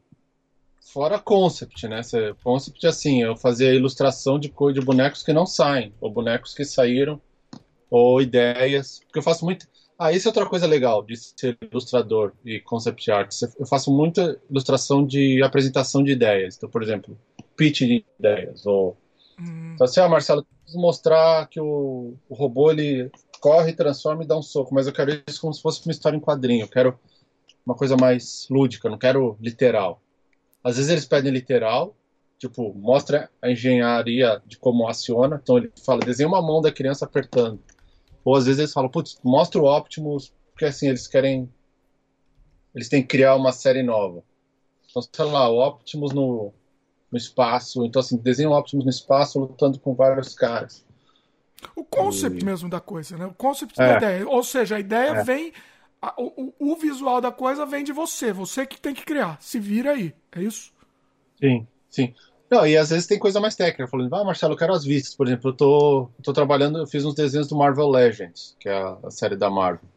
fora 0.79 1.19
concept, 1.19 1.87
né? 1.87 2.01
Concept 2.43 2.85
assim, 2.87 3.21
eu 3.21 3.35
fazia 3.35 3.73
ilustração 3.73 4.39
de 4.39 4.49
cor 4.49 4.71
de 4.71 4.81
bonecos 4.81 5.23
que 5.23 5.33
não 5.33 5.45
saem, 5.45 5.93
ou 5.99 6.11
bonecos 6.11 6.53
que 6.53 6.63
saíram, 6.63 7.21
ou 7.89 8.21
ideias, 8.21 8.99
porque 8.99 9.19
eu 9.19 9.23
faço 9.23 9.43
muito. 9.43 9.67
Ah, 9.97 10.11
isso 10.11 10.27
é 10.27 10.29
outra 10.29 10.45
coisa 10.45 10.67
legal 10.67 11.03
de 11.03 11.15
ser 11.15 11.57
ilustrador 11.71 12.33
e 12.43 12.59
concept 12.59 13.09
art. 13.09 13.33
Eu 13.57 13.65
faço 13.65 13.91
muita 13.91 14.39
ilustração 14.49 15.05
de 15.05 15.41
apresentação 15.41 16.03
de 16.03 16.11
ideias. 16.11 16.57
Então, 16.57 16.69
por 16.69 16.83
exemplo, 16.83 17.17
pitch 17.55 17.79
de 17.79 18.05
ideias. 18.19 18.65
Ou... 18.65 18.97
Hum. 19.39 19.71
Então, 19.73 19.85
assim, 19.85 20.01
ah, 20.01 20.09
Marcelo, 20.09 20.45
preciso 20.63 20.79
mostrar 20.79 21.47
que 21.47 21.61
o, 21.61 22.15
o 22.27 22.35
robô 22.35 22.71
ele 22.71 23.09
corre, 23.39 23.73
transforma 23.73 24.23
e 24.23 24.27
dá 24.27 24.37
um 24.37 24.41
soco, 24.41 24.73
mas 24.73 24.87
eu 24.87 24.93
quero 24.93 25.21
isso 25.27 25.39
como 25.39 25.53
se 25.53 25.61
fosse 25.61 25.85
uma 25.85 25.91
história 25.91 26.17
em 26.17 26.21
quadrinho. 26.21 26.63
Eu 26.63 26.67
quero 26.67 26.99
uma 27.65 27.75
coisa 27.75 27.95
mais 27.95 28.47
lúdica, 28.49 28.89
não 28.89 28.97
quero 28.97 29.37
literal. 29.39 30.01
Às 30.63 30.75
vezes 30.77 30.91
eles 30.91 31.05
pedem 31.05 31.31
literal, 31.31 31.95
tipo, 32.37 32.73
mostra 32.73 33.29
a 33.41 33.49
engenharia 33.49 34.41
de 34.45 34.57
como 34.57 34.87
aciona. 34.87 35.39
Então 35.41 35.57
ele 35.57 35.71
fala, 35.85 35.99
desenha 36.01 36.27
uma 36.27 36.41
mão 36.41 36.61
da 36.61 36.71
criança 36.71 37.05
apertando. 37.05 37.59
Ou 38.25 38.35
às 38.35 38.45
vezes 38.45 38.59
eles 38.59 38.73
falam, 38.73 38.89
putz, 38.89 39.19
mostra 39.23 39.61
o 39.61 39.65
Optimus, 39.65 40.33
porque 40.51 40.65
assim, 40.65 40.87
eles 40.87 41.07
querem. 41.07 41.47
Eles 42.73 42.89
têm 42.89 43.01
que 43.03 43.07
criar 43.07 43.35
uma 43.35 43.51
série 43.51 43.83
nova. 43.83 44.23
Então, 44.89 45.01
sei 45.01 45.25
lá, 45.25 45.47
o 45.47 45.65
Optimus 45.65 46.11
no, 46.11 46.51
no 47.11 47.17
espaço. 47.17 47.85
Então, 47.85 47.99
assim, 47.99 48.17
desenha 48.17 48.49
o 48.49 48.57
Optimus 48.57 48.83
no 48.83 48.89
espaço 48.89 49.39
lutando 49.39 49.79
com 49.79 49.93
vários 49.93 50.33
caras. 50.33 50.83
O 51.75 51.85
concept 51.85 52.41
e... 52.41 52.45
mesmo 52.45 52.67
da 52.67 52.81
coisa, 52.81 53.15
né? 53.17 53.25
O 53.27 53.33
concept 53.33 53.79
é. 53.79 53.87
da 53.87 53.97
ideia. 53.97 54.27
Ou 54.27 54.43
seja, 54.43 54.75
a 54.75 54.79
ideia 54.79 55.11
é. 55.11 55.23
vem 55.23 55.53
a, 56.01 56.13
o, 56.17 56.53
o, 56.59 56.75
visual 56.75 57.21
da 57.21 57.31
coisa 57.31 57.65
vem 57.65 57.83
de 57.83 57.91
você. 57.91 58.33
Você 58.33 58.65
que 58.65 58.79
tem 58.79 58.93
que 58.93 59.05
criar. 59.05 59.37
Se 59.41 59.59
vira 59.59 59.91
aí. 59.91 60.13
É 60.31 60.41
isso? 60.41 60.73
Sim, 61.39 61.67
sim. 61.89 62.13
Não, 62.49 62.65
e 62.65 62.77
às 62.77 62.89
vezes 62.89 63.07
tem 63.07 63.17
coisa 63.17 63.39
mais 63.39 63.55
técnica, 63.55 63.87
falando, 63.87 64.13
ah, 64.13 64.23
Marcelo, 64.23 64.53
eu 64.53 64.57
quero 64.57 64.73
as 64.73 64.83
vistas. 64.83 65.15
Por 65.15 65.27
exemplo, 65.27 65.49
eu 65.49 65.53
tô, 65.55 66.09
tô 66.21 66.31
trabalhando, 66.31 66.77
eu 66.77 66.87
fiz 66.87 67.03
uns 67.03 67.15
desenhos 67.15 67.47
do 67.47 67.55
Marvel 67.55 67.89
Legends, 67.89 68.55
que 68.59 68.69
é 68.69 68.73
a, 68.73 68.97
a 69.03 69.11
série 69.11 69.35
da 69.35 69.49
Marvel. 69.49 69.89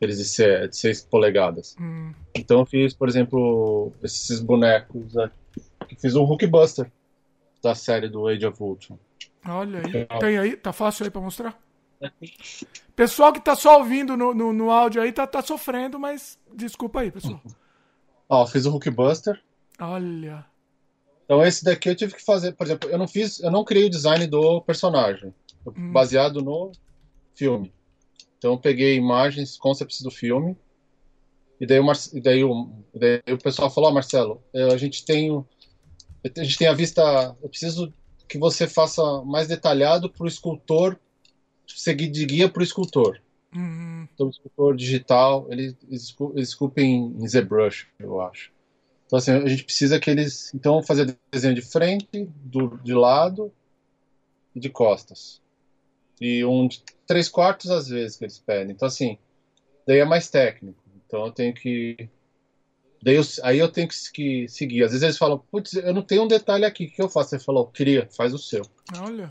Eles 0.00 0.18
de 0.18 0.24
6 0.24 0.70
de 0.70 0.76
seis 0.76 1.00
polegadas. 1.00 1.76
Hum. 1.80 2.12
Então 2.34 2.60
eu 2.60 2.66
fiz, 2.66 2.92
por 2.92 3.08
exemplo, 3.08 3.92
esses 4.02 4.40
bonecos 4.40 5.16
aqui. 5.16 5.96
Fiz 6.00 6.16
um 6.16 6.24
Hulkbuster 6.24 6.90
da 7.62 7.74
série 7.74 8.08
do 8.08 8.26
Age 8.26 8.46
of 8.46 8.60
Ultron. 8.60 8.98
Olha 9.46 9.80
aí. 9.80 10.06
Tem 10.18 10.38
aí? 10.38 10.56
Tá 10.56 10.72
fácil 10.72 11.04
aí 11.04 11.10
pra 11.10 11.20
mostrar? 11.20 11.56
Pessoal 12.96 13.32
que 13.32 13.40
tá 13.40 13.54
só 13.54 13.78
ouvindo 13.78 14.16
no, 14.16 14.34
no, 14.34 14.52
no 14.52 14.70
áudio 14.70 15.00
aí 15.00 15.12
tá, 15.12 15.26
tá 15.26 15.40
sofrendo, 15.40 15.98
mas 15.98 16.38
desculpa 16.52 17.00
aí, 17.00 17.10
pessoal. 17.10 17.40
Ó, 18.28 18.46
fiz 18.46 18.66
o 18.66 18.70
Hulkbuster. 18.70 19.40
Olha. 19.78 20.44
Então 21.24 21.44
esse 21.44 21.64
daqui 21.64 21.88
eu 21.88 21.96
tive 21.96 22.14
que 22.14 22.24
fazer, 22.24 22.52
por 22.52 22.66
exemplo, 22.66 22.90
eu 22.90 22.98
não 22.98 23.08
fiz, 23.08 23.40
eu 23.40 23.50
não 23.50 23.64
criei 23.64 23.86
o 23.86 23.90
design 23.90 24.26
do 24.26 24.60
personagem, 24.62 25.32
hum. 25.66 25.92
baseado 25.92 26.42
no 26.42 26.72
filme. 27.34 27.72
Então 28.38 28.52
eu 28.52 28.58
peguei 28.58 28.96
imagens, 28.96 29.56
concepts 29.56 30.00
do 30.02 30.10
filme, 30.10 30.56
e 31.60 31.66
daí 31.66 31.78
o, 31.78 31.84
Mar... 31.84 31.96
e 32.12 32.20
daí 32.20 32.42
o... 32.44 32.70
E 32.92 32.98
daí 32.98 33.22
o 33.30 33.38
pessoal 33.38 33.70
falou, 33.70 33.90
oh, 33.90 33.94
Marcelo, 33.94 34.42
eh, 34.52 34.72
a 34.72 34.76
gente 34.76 35.04
tem 35.04 35.44
a 36.36 36.42
gente 36.44 36.58
tem 36.58 36.68
a 36.68 36.72
vista, 36.72 37.36
eu 37.42 37.48
preciso 37.48 37.92
que 38.28 38.38
você 38.38 38.66
faça 38.66 39.02
mais 39.24 39.48
detalhado 39.48 40.08
para 40.08 40.24
o 40.24 40.28
escultor 40.28 40.98
seguir 41.66 42.08
de 42.08 42.24
guia 42.24 42.48
para 42.48 42.60
o 42.60 42.64
escultor. 42.64 43.20
Uhum. 43.54 44.08
Então, 44.14 44.26
o 44.28 44.30
escultor 44.30 44.76
digital, 44.76 45.46
ele, 45.50 45.76
esculpe 46.36 46.82
em, 46.82 47.14
em 47.18 47.28
ZBrush, 47.28 47.86
eu 47.98 48.20
acho. 48.20 48.50
Então, 49.12 49.18
assim, 49.18 49.32
a 49.32 49.46
gente 49.46 49.64
precisa 49.64 50.00
que 50.00 50.08
eles, 50.08 50.50
então, 50.54 50.82
fazer 50.82 51.14
desenho 51.30 51.54
de 51.54 51.60
frente, 51.60 52.26
do, 52.42 52.78
de 52.82 52.94
lado 52.94 53.52
e 54.54 54.58
de 54.58 54.70
costas. 54.70 55.38
E 56.18 56.42
um 56.46 56.66
de 56.66 56.82
três 57.06 57.28
quartos 57.28 57.70
às 57.70 57.88
vezes 57.88 58.16
que 58.16 58.24
eles 58.24 58.38
pedem. 58.38 58.74
Então, 58.74 58.88
assim, 58.88 59.18
daí 59.86 59.98
é 59.98 60.04
mais 60.06 60.30
técnico. 60.30 60.82
Então, 61.06 61.26
eu 61.26 61.30
tenho 61.30 61.52
que 61.52 62.08
Daí 63.02 63.16
eu, 63.16 63.22
aí 63.42 63.58
eu 63.58 63.68
tenho 63.68 63.86
que, 63.86 63.96
que, 64.14 64.48
seguir. 64.48 64.82
Às 64.82 64.92
vezes 64.92 65.02
eles 65.02 65.18
falam, 65.18 65.44
putz, 65.50 65.74
eu 65.74 65.92
não 65.92 66.00
tenho 66.00 66.22
um 66.22 66.28
detalhe 66.28 66.64
aqui, 66.64 66.86
o 66.86 66.90
que 66.90 67.02
eu 67.02 67.08
faço? 67.10 67.30
Você 67.30 67.38
falou, 67.38 67.66
cria, 67.66 68.08
faz 68.16 68.32
o 68.32 68.38
seu. 68.38 68.62
Olha. 68.98 69.30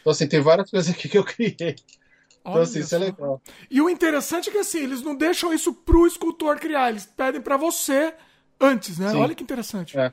Então, 0.00 0.12
assim, 0.12 0.28
tem 0.28 0.40
várias 0.40 0.70
coisas 0.70 0.94
aqui 0.94 1.08
que 1.08 1.18
eu 1.18 1.24
criei. 1.24 1.74
Então, 2.40 2.52
Olha 2.52 2.62
assim, 2.62 2.78
isso 2.78 2.94
é 2.94 2.98
legal. 2.98 3.42
E 3.68 3.80
o 3.80 3.90
interessante 3.90 4.48
é 4.48 4.52
que, 4.52 4.58
assim, 4.58 4.78
eles 4.78 5.02
não 5.02 5.16
deixam 5.16 5.52
isso 5.52 5.74
pro 5.74 6.06
escultor 6.06 6.60
criar, 6.60 6.90
eles 6.90 7.04
pedem 7.04 7.40
para 7.40 7.56
você 7.56 8.14
antes, 8.60 8.98
né? 8.98 9.10
Sim. 9.10 9.18
Olha 9.18 9.34
que 9.34 9.42
interessante. 9.42 9.98
É. 9.98 10.12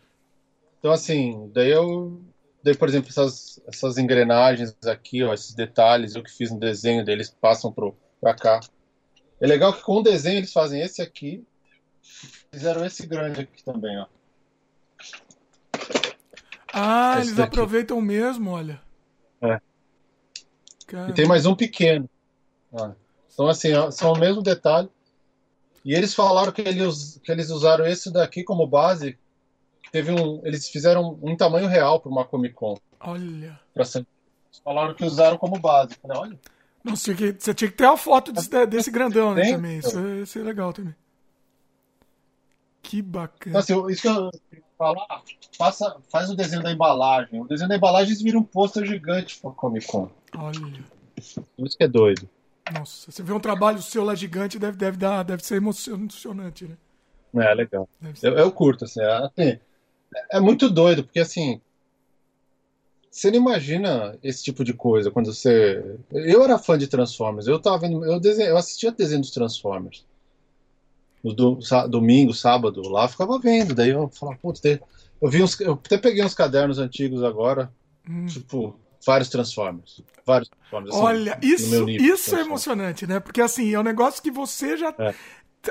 Então, 0.79 0.91
assim, 0.91 1.49
daí 1.53 1.71
eu. 1.71 2.21
Daí, 2.63 2.75
por 2.75 2.89
exemplo, 2.89 3.09
essas, 3.09 3.61
essas 3.67 3.97
engrenagens 3.97 4.75
aqui, 4.85 5.23
ó, 5.23 5.33
esses 5.33 5.53
detalhes, 5.53 6.15
eu 6.15 6.23
que 6.23 6.31
fiz 6.31 6.51
no 6.51 6.59
desenho 6.59 7.05
deles 7.05 7.29
passam 7.29 7.71
pro, 7.71 7.95
pra 8.19 8.33
cá. 8.33 8.59
É 9.39 9.47
legal 9.47 9.73
que 9.73 9.81
com 9.81 9.97
o 9.97 10.03
desenho 10.03 10.39
eles 10.39 10.51
fazem 10.51 10.81
esse 10.81 11.01
aqui, 11.01 11.41
fizeram 12.51 12.85
esse 12.85 13.07
grande 13.07 13.41
aqui 13.41 13.63
também, 13.63 13.97
ó. 13.97 14.05
Ah, 16.73 17.13
esse 17.13 17.27
eles 17.27 17.37
daqui. 17.37 17.49
aproveitam 17.49 18.01
mesmo, 18.01 18.51
olha. 18.51 18.81
É. 19.41 19.59
E 21.09 21.13
tem 21.13 21.25
mais 21.25 21.45
um 21.45 21.55
pequeno. 21.55 22.09
Então, 23.33 23.47
assim, 23.47 23.69
são 23.91 24.11
o 24.13 24.19
mesmo 24.19 24.41
detalhe. 24.41 24.89
E 25.83 25.93
eles 25.93 26.13
falaram 26.13 26.51
que 26.51 26.61
eles, 26.61 27.19
que 27.23 27.31
eles 27.31 27.49
usaram 27.49 27.85
esse 27.85 28.11
daqui 28.11 28.43
como 28.43 28.67
base. 28.67 29.17
Teve 29.91 30.11
um, 30.11 30.41
eles 30.45 30.69
fizeram 30.69 31.17
um 31.21 31.35
tamanho 31.35 31.67
real 31.67 31.99
para 31.99 32.11
uma 32.11 32.25
Comic 32.25 32.53
Con. 32.53 32.77
Olha. 32.99 33.59
Pra 33.73 33.85
ser, 33.85 33.99
eles 33.99 34.61
falaram 34.63 34.93
que 34.93 35.03
usaram 35.03 35.37
como 35.37 35.59
base. 35.59 35.95
Falei, 36.01 36.17
olha. 36.17 36.39
Não, 36.83 36.95
você, 36.95 37.15
tinha 37.15 37.33
que, 37.33 37.43
você 37.43 37.53
tinha 37.53 37.71
que 37.71 37.77
ter 37.77 37.85
a 37.85 37.97
foto 37.97 38.31
desse, 38.31 38.65
desse 38.67 38.91
grandão 38.91 39.33
né, 39.33 39.51
também. 39.51 39.79
Isso, 39.79 39.99
isso 40.21 40.39
é 40.39 40.43
legal 40.43 40.71
também. 40.71 40.95
Que 42.81 43.01
bacana. 43.01 43.59
Então, 43.59 43.85
assim, 43.85 43.91
isso 43.91 44.01
que 44.01 44.07
eu 44.07 44.31
falar, 44.77 45.23
faça, 45.57 45.97
faz 46.09 46.29
o 46.29 46.35
desenho 46.35 46.63
da 46.63 46.71
embalagem. 46.71 47.41
O 47.41 47.45
desenho 47.45 47.69
da 47.69 47.75
embalagem 47.75 48.15
vira 48.15 48.39
um 48.39 48.43
pôster 48.43 48.85
gigante 48.85 49.37
para 49.39 49.51
Comic 49.51 49.85
Con. 49.87 50.09
Olha. 50.37 50.83
Isso 51.17 51.77
que 51.77 51.83
é 51.83 51.87
doido. 51.87 52.29
Nossa, 52.71 53.11
você 53.11 53.23
vê 53.23 53.33
um 53.33 53.39
trabalho 53.39 53.81
seu 53.81 54.03
lá 54.03 54.15
gigante, 54.15 54.59
deve, 54.59 54.77
deve, 54.77 54.97
dar, 54.97 55.23
deve 55.23 55.43
ser 55.43 55.55
emocionante, 55.55 56.65
né? 56.65 56.77
É, 57.35 57.53
legal. 57.53 57.87
Eu, 58.21 58.33
eu, 58.33 58.51
curto, 58.51 58.85
assim, 58.85 59.01
é, 59.01 59.05
assim, 59.05 59.59
é 60.31 60.39
muito 60.39 60.69
doido, 60.69 61.03
porque 61.03 61.19
assim, 61.19 61.61
você 63.11 63.31
não 63.31 63.37
imagina 63.37 64.17
esse 64.23 64.43
tipo 64.43 64.63
de 64.63 64.73
coisa 64.73 65.11
quando 65.11 65.33
você. 65.33 65.83
Eu 66.11 66.43
era 66.43 66.59
fã 66.59 66.77
de 66.77 66.87
Transformers, 66.87 67.47
eu 67.47 67.59
tava 67.59 67.79
vendo. 67.79 68.05
Eu, 68.05 68.19
desenho, 68.19 68.49
eu 68.49 68.57
assistia 68.57 68.91
desenho 68.91 69.21
dos 69.21 69.31
Transformers. 69.31 70.05
no 71.23 71.33
do, 71.33 71.59
domingo, 71.89 72.33
sábado, 72.33 72.81
lá, 72.87 73.07
ficava 73.07 73.39
vendo. 73.39 73.73
Daí 73.73 73.89
eu 73.89 74.07
falava, 74.09 74.37
putz, 74.39 74.61
eu 74.63 75.29
vi 75.29 75.41
uns. 75.41 75.59
Eu 75.59 75.73
até 75.73 75.97
peguei 75.97 76.23
uns 76.23 76.35
cadernos 76.35 76.77
antigos 76.77 77.23
agora, 77.23 77.71
hum. 78.07 78.25
tipo, 78.27 78.79
vários 79.05 79.29
Transformers. 79.29 80.01
Vários 80.25 80.49
Transformers. 80.49 80.95
Assim, 80.95 81.03
Olha, 81.03 81.39
isso, 81.41 81.89
isso 81.89 82.35
é 82.35 82.41
emocionante, 82.41 83.07
né? 83.07 83.19
Porque 83.19 83.41
assim, 83.41 83.73
é 83.73 83.79
um 83.79 83.83
negócio 83.83 84.21
que 84.21 84.31
você 84.31 84.77
já. 84.77 84.93
É. 84.97 85.13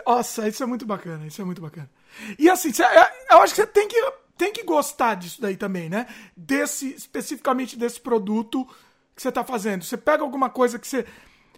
Nossa, 0.07 0.49
isso 0.49 0.63
é 0.63 0.67
muito 0.67 0.87
bacana, 0.87 1.27
isso 1.27 1.41
é 1.41 1.45
muito 1.45 1.63
bacana. 1.63 1.91
E 2.39 2.49
assim, 2.49 2.71
é, 2.83 3.35
eu 3.35 3.39
acho 3.39 3.55
que 3.55 3.61
você 3.61 3.67
tem 3.67 3.89
que, 3.89 4.13
tem 4.37 4.53
que 4.53 4.63
gostar 4.63 5.15
disso 5.15 5.41
daí 5.41 5.57
também, 5.57 5.89
né? 5.89 6.07
Desse, 6.37 6.93
especificamente 6.95 7.77
desse 7.77 8.01
produto 8.01 8.67
que 9.15 9.23
você 9.23 9.29
está 9.29 9.45
fazendo. 9.45 9.85
Você 9.85 9.97
pega 9.97 10.23
alguma 10.23 10.51
coisa 10.51 10.79
que 10.79 10.87
você. 10.87 11.07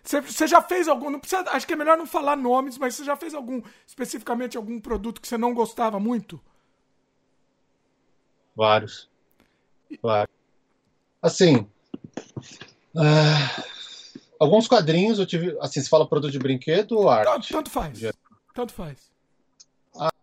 Você, 0.02 0.20
você 0.20 0.46
já 0.46 0.62
fez 0.62 0.88
algum. 0.88 1.10
Não 1.10 1.20
precisa, 1.20 1.42
acho 1.50 1.66
que 1.66 1.74
é 1.74 1.76
melhor 1.76 1.96
não 1.96 2.06
falar 2.06 2.36
nomes, 2.36 2.78
mas 2.78 2.94
você 2.94 3.04
já 3.04 3.16
fez 3.16 3.34
algum, 3.34 3.60
especificamente 3.86 4.56
algum 4.56 4.80
produto 4.80 5.20
que 5.20 5.28
você 5.28 5.36
não 5.36 5.52
gostava 5.52 6.00
muito? 6.00 6.40
Vários. 8.56 9.10
Vários. 10.02 10.39
Assim. 11.22 11.66
Uh, 12.94 13.62
alguns 14.38 14.66
quadrinhos 14.66 15.18
eu 15.18 15.26
tive. 15.26 15.56
Assim, 15.60 15.80
se 15.80 15.88
fala 15.88 16.08
produto 16.08 16.32
de 16.32 16.38
brinquedo 16.38 16.92
ou 16.92 17.08
arte? 17.08 17.52
Tanto, 17.52 17.70
faz. 17.70 18.00
Tanto 18.54 18.72
faz. 18.72 19.10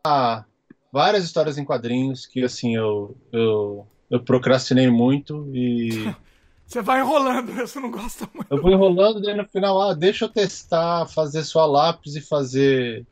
Ah, 0.03 0.45
várias 0.91 1.23
histórias 1.23 1.57
em 1.57 1.65
quadrinhos 1.65 2.25
que, 2.25 2.43
assim, 2.43 2.75
eu, 2.75 3.15
eu, 3.31 3.87
eu 4.09 4.23
procrastinei 4.23 4.89
muito 4.89 5.49
e. 5.53 5.89
Você 6.67 6.81
vai 6.81 6.99
enrolando, 6.99 7.53
você 7.65 7.79
não 7.79 7.89
gosta 7.89 8.29
muito. 8.33 8.53
Eu 8.53 8.61
vou 8.61 8.69
enrolando, 8.69 9.21
daí 9.21 9.33
no 9.33 9.47
final, 9.47 9.81
ah, 9.81 9.93
deixa 9.93 10.25
eu 10.25 10.29
testar, 10.29 11.05
fazer 11.07 11.45
só 11.45 11.65
lápis 11.65 12.17
e 12.17 12.19
fazer 12.19 13.07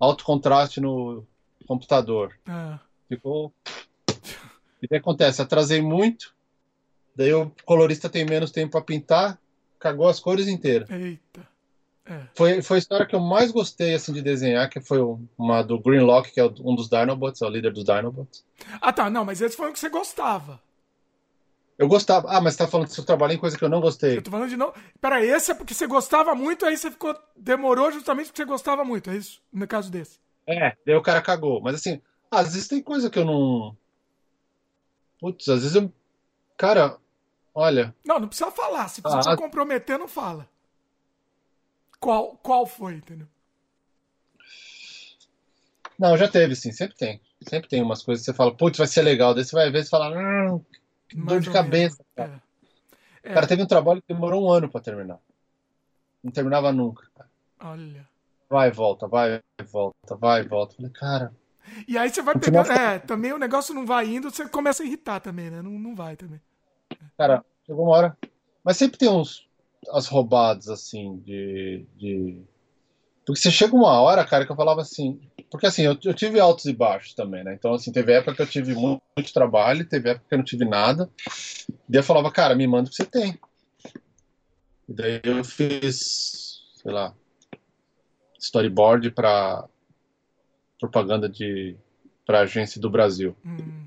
alto 0.00 0.24
contraste 0.24 0.80
no 0.80 1.24
computador. 1.64 2.36
É. 2.44 2.78
Ficou. 3.08 3.54
E 4.82 4.86
o 4.86 4.88
que 4.88 4.96
acontece? 4.96 5.40
Atrasei 5.40 5.80
muito, 5.80 6.34
daí 7.14 7.32
o 7.32 7.50
colorista 7.64 8.08
tem 8.08 8.24
menos 8.24 8.50
tempo 8.50 8.72
para 8.72 8.80
pintar, 8.80 9.38
cagou 9.78 10.08
as 10.08 10.20
cores 10.20 10.48
inteiras. 10.48 10.88
Eita. 10.90 11.52
É. 12.04 12.20
Foi, 12.34 12.62
foi 12.62 12.76
a 12.76 12.78
história 12.78 13.06
que 13.06 13.14
eu 13.14 13.20
mais 13.20 13.52
gostei 13.52 13.94
assim, 13.94 14.12
de 14.12 14.20
desenhar, 14.20 14.68
que 14.68 14.80
foi 14.80 14.98
uma 15.38 15.62
do 15.62 15.78
Greenlock, 15.78 16.32
que 16.32 16.40
é 16.40 16.44
um 16.44 16.74
dos 16.74 16.88
Dinobots, 16.88 17.40
é 17.40 17.46
o 17.46 17.50
líder 17.50 17.72
dos 17.72 17.84
Dinobots. 17.84 18.44
Ah 18.80 18.92
tá, 18.92 19.08
não, 19.08 19.24
mas 19.24 19.40
esse 19.40 19.56
foi 19.56 19.70
o 19.70 19.72
que 19.72 19.78
você 19.78 19.88
gostava. 19.88 20.60
Eu 21.78 21.88
gostava. 21.88 22.28
Ah, 22.30 22.40
mas 22.40 22.54
você 22.54 22.58
tá 22.58 22.68
falando 22.68 22.88
que 22.88 22.94
você 22.94 23.02
trabalha 23.02 23.32
em 23.32 23.38
coisa 23.38 23.56
que 23.56 23.64
eu 23.64 23.68
não 23.68 23.80
gostei. 23.80 24.18
Eu 24.18 24.22
tô 24.22 24.30
falando 24.30 24.50
de 24.50 24.56
não. 24.56 24.72
Pera, 25.00 25.24
esse 25.24 25.50
é 25.50 25.54
porque 25.54 25.74
você 25.74 25.86
gostava 25.86 26.34
muito, 26.34 26.66
aí 26.66 26.76
você 26.76 26.90
ficou. 26.90 27.16
Demorou 27.36 27.90
justamente 27.90 28.26
porque 28.26 28.42
você 28.42 28.44
gostava 28.44 28.84
muito, 28.84 29.10
é 29.10 29.16
isso? 29.16 29.40
No 29.52 29.66
caso 29.66 29.90
desse. 29.90 30.20
É, 30.46 30.76
daí 30.86 30.94
o 30.94 31.02
cara 31.02 31.22
cagou. 31.22 31.60
Mas 31.60 31.76
assim, 31.76 32.00
às 32.30 32.52
vezes 32.52 32.68
tem 32.68 32.82
coisa 32.82 33.08
que 33.08 33.18
eu 33.18 33.24
não. 33.24 33.76
Putz, 35.18 35.48
às 35.48 35.62
vezes 35.62 35.74
eu. 35.74 35.92
Cara, 36.56 36.98
olha. 37.54 37.94
Não, 38.04 38.18
não 38.18 38.28
precisa 38.28 38.50
falar. 38.50 38.88
Se 38.88 39.02
precisa 39.02 39.32
ah, 39.32 39.36
comprometer, 39.36 39.98
não 39.98 40.08
fala. 40.08 40.48
Qual, 41.98 42.36
qual 42.42 42.66
foi, 42.66 42.94
entendeu? 42.94 43.26
Não, 45.98 46.16
já 46.16 46.28
teve, 46.28 46.56
sim, 46.56 46.72
sempre 46.72 46.96
tem. 46.96 47.20
Sempre 47.42 47.68
tem 47.68 47.82
umas 47.82 48.02
coisas 48.02 48.24
que 48.24 48.30
você 48.30 48.36
fala, 48.36 48.54
putz, 48.54 48.78
vai 48.78 48.86
ser 48.86 49.02
legal. 49.02 49.34
Daí 49.34 49.44
você 49.44 49.54
vai 49.54 49.70
ver 49.70 49.82
e 49.82 49.88
fala, 49.88 50.10
hum, 50.10 50.60
dor 51.14 51.40
de 51.40 51.50
cabeça. 51.50 52.04
Cara. 52.16 52.42
É. 53.22 53.30
É. 53.30 53.34
cara, 53.34 53.46
teve 53.46 53.62
um 53.62 53.66
trabalho 53.66 54.02
que 54.02 54.12
demorou 54.12 54.44
um 54.44 54.50
ano 54.50 54.68
para 54.68 54.80
terminar. 54.80 55.18
Não 56.22 56.32
terminava 56.32 56.72
nunca. 56.72 57.06
Cara. 57.14 57.30
Olha. 57.60 58.08
Vai 58.48 58.68
e 58.68 58.72
volta, 58.72 59.06
vai 59.06 59.40
e 59.60 59.62
volta, 59.62 60.16
vai 60.16 60.40
e 60.42 60.48
volta. 60.48 60.74
Falei, 60.74 60.90
cara. 60.90 61.32
E 61.86 61.96
aí 61.96 62.10
você 62.10 62.20
vai 62.20 62.36
pegando. 62.38 62.70
É, 62.70 62.98
também 62.98 63.32
o 63.32 63.38
negócio 63.38 63.74
não 63.74 63.86
vai 63.86 64.06
indo, 64.06 64.30
você 64.30 64.48
começa 64.48 64.82
a 64.82 64.86
irritar 64.86 65.20
também, 65.20 65.50
né? 65.50 65.62
Não, 65.62 65.70
não 65.70 65.94
vai 65.94 66.16
também. 66.16 66.40
Cara, 67.16 67.44
chegou 67.66 67.84
uma 67.84 67.96
hora. 67.96 68.18
Mas 68.64 68.76
sempre 68.76 68.98
tem 68.98 69.08
uns, 69.08 69.46
as 69.90 70.06
roubadas, 70.06 70.68
assim, 70.68 71.18
de, 71.18 71.84
de. 71.96 72.42
Porque 73.26 73.40
você 73.40 73.50
chega 73.50 73.74
uma 73.74 74.00
hora, 74.00 74.24
cara, 74.24 74.44
que 74.46 74.52
eu 74.52 74.56
falava 74.56 74.80
assim. 74.80 75.20
Porque 75.50 75.66
assim, 75.66 75.82
eu, 75.82 75.98
eu 76.04 76.14
tive 76.14 76.40
altos 76.40 76.64
e 76.64 76.72
baixos 76.72 77.14
também, 77.14 77.44
né? 77.44 77.54
Então, 77.54 77.74
assim, 77.74 77.92
teve 77.92 78.12
época 78.12 78.34
que 78.34 78.42
eu 78.42 78.46
tive 78.46 78.74
muito, 78.74 79.02
muito 79.16 79.32
trabalho, 79.32 79.86
teve 79.86 80.10
época 80.10 80.26
que 80.28 80.34
eu 80.34 80.38
não 80.38 80.44
tive 80.44 80.64
nada. 80.64 81.10
E 81.88 81.94
eu 81.94 82.02
falava, 82.02 82.30
cara, 82.30 82.54
me 82.54 82.66
manda 82.66 82.88
o 82.88 82.90
que 82.90 82.96
você 82.96 83.04
tem. 83.04 83.38
E 84.88 84.92
daí 84.92 85.20
eu 85.22 85.44
fiz, 85.44 86.62
sei 86.74 86.92
lá, 86.92 87.14
storyboard 88.38 89.10
para 89.10 89.68
propaganda 90.78 91.28
de 91.28 91.76
para 92.26 92.40
agência 92.40 92.80
do 92.80 92.90
Brasil. 92.90 93.36
Hum. 93.44 93.86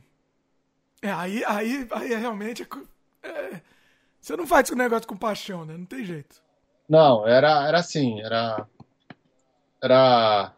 É, 1.01 1.11
aí, 1.11 1.43
aí, 1.45 1.87
aí 1.91 2.13
é 2.13 2.17
realmente 2.17 2.67
é, 3.25 3.61
você 4.21 4.35
não 4.35 4.47
faz 4.47 4.69
o 4.69 4.75
negócio 4.75 5.07
com 5.07 5.15
paixão, 5.15 5.65
né? 5.65 5.77
Não 5.77 5.85
tem 5.85 6.03
jeito. 6.03 6.41
Não, 6.89 7.27
era, 7.27 7.67
era 7.67 7.79
assim, 7.79 8.21
era. 8.21 8.67
Era. 9.81 10.53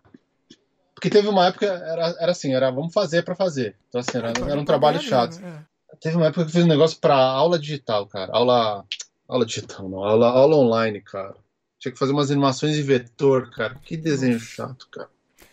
Porque 0.93 1.09
teve 1.09 1.27
uma 1.27 1.47
época, 1.47 1.65
era, 1.65 2.15
era 2.19 2.31
assim, 2.31 2.53
era 2.53 2.71
vamos 2.71 2.93
fazer 2.93 3.23
para 3.23 3.35
fazer. 3.35 3.75
Então, 3.87 4.01
assim, 4.01 4.17
era, 4.17 4.29
era 4.29 4.59
um 4.59 4.65
trabalho 4.65 5.01
chato. 5.01 5.39
É. 5.43 5.65
Teve 5.99 6.15
uma 6.15 6.27
época 6.27 6.43
que 6.43 6.49
eu 6.49 6.53
fiz 6.53 6.63
um 6.63 6.67
negócio 6.67 6.99
para 6.99 7.15
aula 7.15 7.59
digital, 7.59 8.07
cara. 8.07 8.31
Aula. 8.33 8.85
Aula 9.27 9.45
digital, 9.45 9.89
não. 9.89 10.03
Aula, 10.03 10.29
aula 10.29 10.55
online, 10.55 11.01
cara. 11.01 11.35
Tinha 11.79 11.91
que 11.91 11.99
fazer 11.99 12.13
umas 12.13 12.31
animações 12.31 12.75
de 12.75 12.81
vetor, 12.81 13.49
cara. 13.51 13.75
Que 13.75 13.97
desenho 13.97 14.39
chato, 14.39 14.87
cara. 14.89 15.09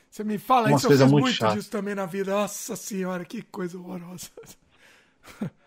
Você 0.08 0.22
me 0.22 0.38
fala 0.38 0.68
Uma 0.68 0.76
isso, 0.76 0.86
eu 0.86 0.90
fiz 0.92 1.00
muito, 1.00 1.24
muito 1.24 1.56
disso 1.56 1.70
também 1.70 1.94
na 1.94 2.06
vida. 2.06 2.30
Nossa 2.30 2.76
senhora, 2.76 3.24
que 3.24 3.42
coisa 3.42 3.76
horrorosa. 3.76 4.30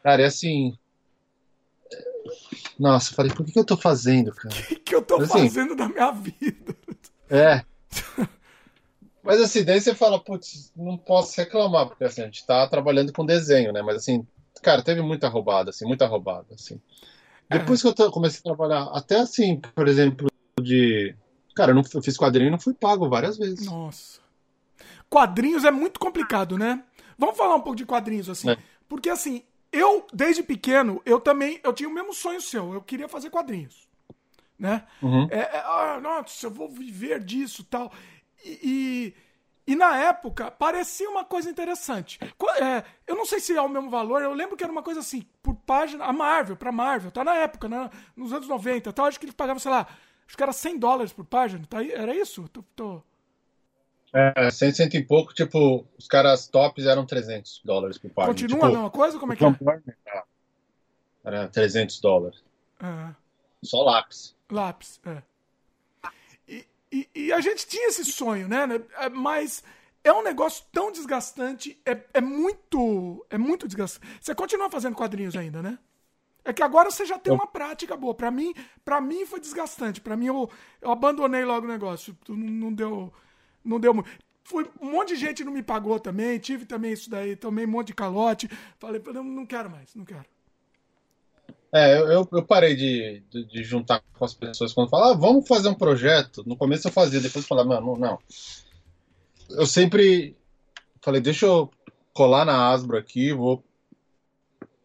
Cara, 0.01 0.21
é 0.21 0.25
assim, 0.25 0.77
nossa, 2.79 3.13
falei, 3.13 3.31
por 3.33 3.45
que, 3.45 3.51
que 3.51 3.59
eu 3.59 3.65
tô 3.65 3.77
fazendo, 3.77 4.31
cara? 4.31 4.53
O 4.53 4.63
que, 4.67 4.75
que 4.75 4.95
eu 4.95 5.01
tô 5.01 5.15
assim, 5.15 5.49
fazendo 5.49 5.75
da 5.75 5.87
minha 5.89 6.11
vida? 6.11 6.75
É. 7.29 7.63
Mas 9.23 9.41
assim, 9.41 9.63
daí 9.63 9.81
você 9.81 9.93
fala, 9.93 10.23
putz, 10.23 10.71
não 10.75 10.97
posso 10.97 11.35
reclamar, 11.35 11.87
porque 11.87 12.03
assim, 12.05 12.21
a 12.21 12.25
gente 12.25 12.45
tá 12.45 12.65
trabalhando 12.67 13.11
com 13.11 13.25
desenho, 13.25 13.73
né? 13.73 13.81
Mas 13.81 13.97
assim, 13.97 14.25
cara, 14.61 14.81
teve 14.81 15.01
muita 15.01 15.27
roubada, 15.27 15.71
assim, 15.71 15.85
muita 15.85 16.05
roubada, 16.05 16.47
assim. 16.53 16.79
Depois 17.49 17.83
é. 17.83 17.93
que 17.93 18.01
eu 18.01 18.11
comecei 18.11 18.39
a 18.39 18.43
trabalhar, 18.43 18.83
até 18.93 19.19
assim, 19.19 19.59
por 19.75 19.87
exemplo, 19.87 20.29
de. 20.61 21.15
Cara, 21.55 21.71
eu, 21.71 21.75
não, 21.75 21.83
eu 21.93 22.01
fiz 22.01 22.15
quadrinho 22.15 22.47
e 22.47 22.51
não 22.51 22.59
fui 22.59 22.73
pago 22.73 23.09
várias 23.09 23.37
vezes. 23.37 23.65
Nossa. 23.65 24.21
Quadrinhos 25.09 25.63
é 25.65 25.71
muito 25.71 25.99
complicado, 25.99 26.57
né? 26.57 26.83
Vamos 27.17 27.37
falar 27.37 27.55
um 27.55 27.61
pouco 27.61 27.75
de 27.75 27.85
quadrinhos, 27.85 28.29
assim. 28.29 28.51
É. 28.51 28.57
Porque 28.87 29.09
assim, 29.09 29.43
eu, 29.71 30.05
desde 30.13 30.43
pequeno, 30.43 31.01
eu 31.05 31.19
também, 31.19 31.59
eu 31.63 31.73
tinha 31.73 31.89
o 31.89 31.93
mesmo 31.93 32.13
sonho 32.13 32.41
seu, 32.41 32.73
eu 32.73 32.81
queria 32.81 33.07
fazer 33.07 33.29
quadrinhos, 33.29 33.87
né? 34.57 34.87
Uhum. 35.01 35.27
É, 35.29 35.39
é, 35.39 35.63
ah, 35.65 35.99
nossa, 36.01 36.45
eu 36.45 36.51
vou 36.51 36.69
viver 36.69 37.23
disso 37.23 37.63
tal. 37.63 37.91
E, 38.43 39.13
e, 39.67 39.71
e, 39.71 39.75
na 39.75 39.97
época, 39.97 40.49
parecia 40.49 41.09
uma 41.09 41.25
coisa 41.25 41.49
interessante. 41.49 42.19
É, 42.59 42.83
eu 43.05 43.15
não 43.15 43.25
sei 43.25 43.39
se 43.39 43.55
é 43.55 43.61
o 43.61 43.69
mesmo 43.69 43.89
valor, 43.89 44.21
eu 44.21 44.33
lembro 44.33 44.55
que 44.55 44.63
era 44.63 44.71
uma 44.71 44.83
coisa 44.83 45.01
assim, 45.01 45.25
por 45.43 45.55
página, 45.55 46.05
a 46.05 46.13
Marvel, 46.13 46.55
pra 46.55 46.71
Marvel, 46.71 47.11
tá 47.11 47.23
na 47.23 47.35
época, 47.35 47.67
né? 47.67 47.89
nos 48.15 48.31
anos 48.31 48.47
90, 48.47 48.93
tal, 48.93 49.05
acho 49.05 49.19
que 49.19 49.25
eles 49.25 49.35
pagavam, 49.35 49.59
sei 49.59 49.71
lá, 49.71 49.87
acho 50.25 50.37
que 50.37 50.43
era 50.43 50.53
100 50.53 50.79
dólares 50.79 51.11
por 51.11 51.25
página, 51.25 51.65
tá? 51.67 51.83
era 51.83 52.15
isso? 52.15 52.47
Tô, 52.49 52.63
tô... 52.75 53.03
É, 54.17 54.49
100, 54.49 54.73
cento 54.73 54.95
e 54.95 55.03
pouco, 55.03 55.31
tipo, 55.31 55.85
os 55.95 56.07
caras 56.07 56.47
tops 56.47 56.87
eram 56.87 57.05
300 57.05 57.61
dólares 57.63 57.99
por 57.99 58.09
página. 58.09 58.33
Continua 58.33 58.55
tipo, 58.55 58.65
a 58.65 58.69
mesma 58.69 58.89
coisa? 58.89 59.19
Como 59.19 59.31
é 59.31 59.35
que 59.35 59.45
é? 59.45 60.23
Era 61.23 61.47
300 61.47 62.01
dólares. 62.01 62.43
É. 62.81 63.13
Só 63.61 63.83
lápis. 63.83 64.35
Lápis, 64.49 64.99
é. 65.05 65.21
E, 66.47 66.65
e, 66.91 67.09
e, 67.13 67.31
a 67.31 67.39
gente 67.41 67.67
tinha 67.67 67.89
esse 67.89 68.05
sonho, 68.05 68.47
né? 68.47 68.65
É, 68.97 69.07
mas 69.07 69.63
é 70.03 70.11
um 70.11 70.23
negócio 70.23 70.65
tão 70.71 70.91
desgastante, 70.91 71.79
é, 71.85 71.99
é 72.11 72.21
muito 72.21 73.23
é 73.29 73.37
muito 73.37 73.67
desgastante. 73.67 74.07
Você 74.19 74.33
continua 74.33 74.71
fazendo 74.71 74.95
quadrinhos 74.95 75.35
ainda, 75.35 75.61
né? 75.61 75.77
É 76.43 76.53
que 76.53 76.63
agora 76.63 76.89
você 76.89 77.05
já 77.05 77.19
tem 77.19 77.31
uma 77.31 77.45
prática 77.45 77.95
boa. 77.95 78.15
Para 78.15 78.31
mim, 78.31 78.51
para 78.83 78.99
mim 78.99 79.27
foi 79.27 79.39
desgastante. 79.39 80.01
Para 80.01 80.17
mim 80.17 80.27
eu, 80.27 80.49
eu 80.81 80.91
abandonei 80.91 81.45
logo 81.45 81.67
o 81.67 81.69
negócio. 81.69 82.17
Não, 82.27 82.35
não 82.37 82.73
deu 82.73 83.13
não 83.67 83.79
deu 83.79 83.93
muito. 83.93 84.09
Foi, 84.43 84.69
um 84.81 84.91
monte 84.91 85.09
de 85.09 85.19
gente 85.19 85.43
não 85.43 85.51
me 85.51 85.61
pagou 85.61 85.99
também, 85.99 86.39
tive 86.39 86.65
também 86.65 86.93
isso 86.93 87.09
daí, 87.09 87.35
tomei 87.35 87.65
um 87.65 87.69
monte 87.69 87.87
de 87.87 87.93
calote. 87.93 88.49
Falei, 88.79 89.01
não, 89.13 89.23
não 89.23 89.45
quero 89.45 89.69
mais, 89.69 89.93
não 89.93 90.05
quero. 90.05 90.25
É, 91.73 91.97
eu, 91.97 92.27
eu 92.31 92.45
parei 92.45 92.75
de, 92.75 93.21
de, 93.29 93.43
de, 93.43 93.63
juntar 93.63 94.01
com 94.13 94.23
as 94.23 94.33
pessoas 94.33 94.71
quando 94.71 94.89
falavam, 94.89 95.13
ah, 95.13 95.17
vamos 95.17 95.47
fazer 95.47 95.67
um 95.67 95.73
projeto. 95.73 96.43
No 96.45 96.55
começo 96.55 96.87
eu 96.87 96.91
fazia, 96.91 97.19
depois 97.19 97.43
eu 97.43 97.47
falava, 97.47 97.81
não, 97.81 97.95
não. 97.95 98.19
Eu 99.49 99.65
sempre 99.65 100.35
falei, 101.01 101.19
deixa 101.19 101.45
eu 101.45 101.69
colar 102.13 102.45
na 102.45 102.69
Asbro 102.69 102.97
aqui, 102.97 103.33
vou 103.33 103.63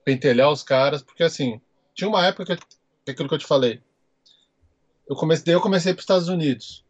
pentelhar 0.05 0.51
os 0.51 0.65
caras, 0.65 1.03
porque 1.03 1.23
assim, 1.23 1.61
tinha 1.95 2.09
uma 2.09 2.27
época 2.27 2.57
que, 2.57 3.11
aquilo 3.11 3.29
que 3.29 3.35
eu 3.35 3.39
te 3.39 3.47
falei, 3.47 3.81
eu 5.09 5.15
comecei, 5.15 5.45
daí 5.47 5.55
eu 5.55 5.61
comecei 5.61 5.93
para 5.93 6.01
os 6.01 6.05
Estados 6.05 6.29
Unidos. 6.29 6.85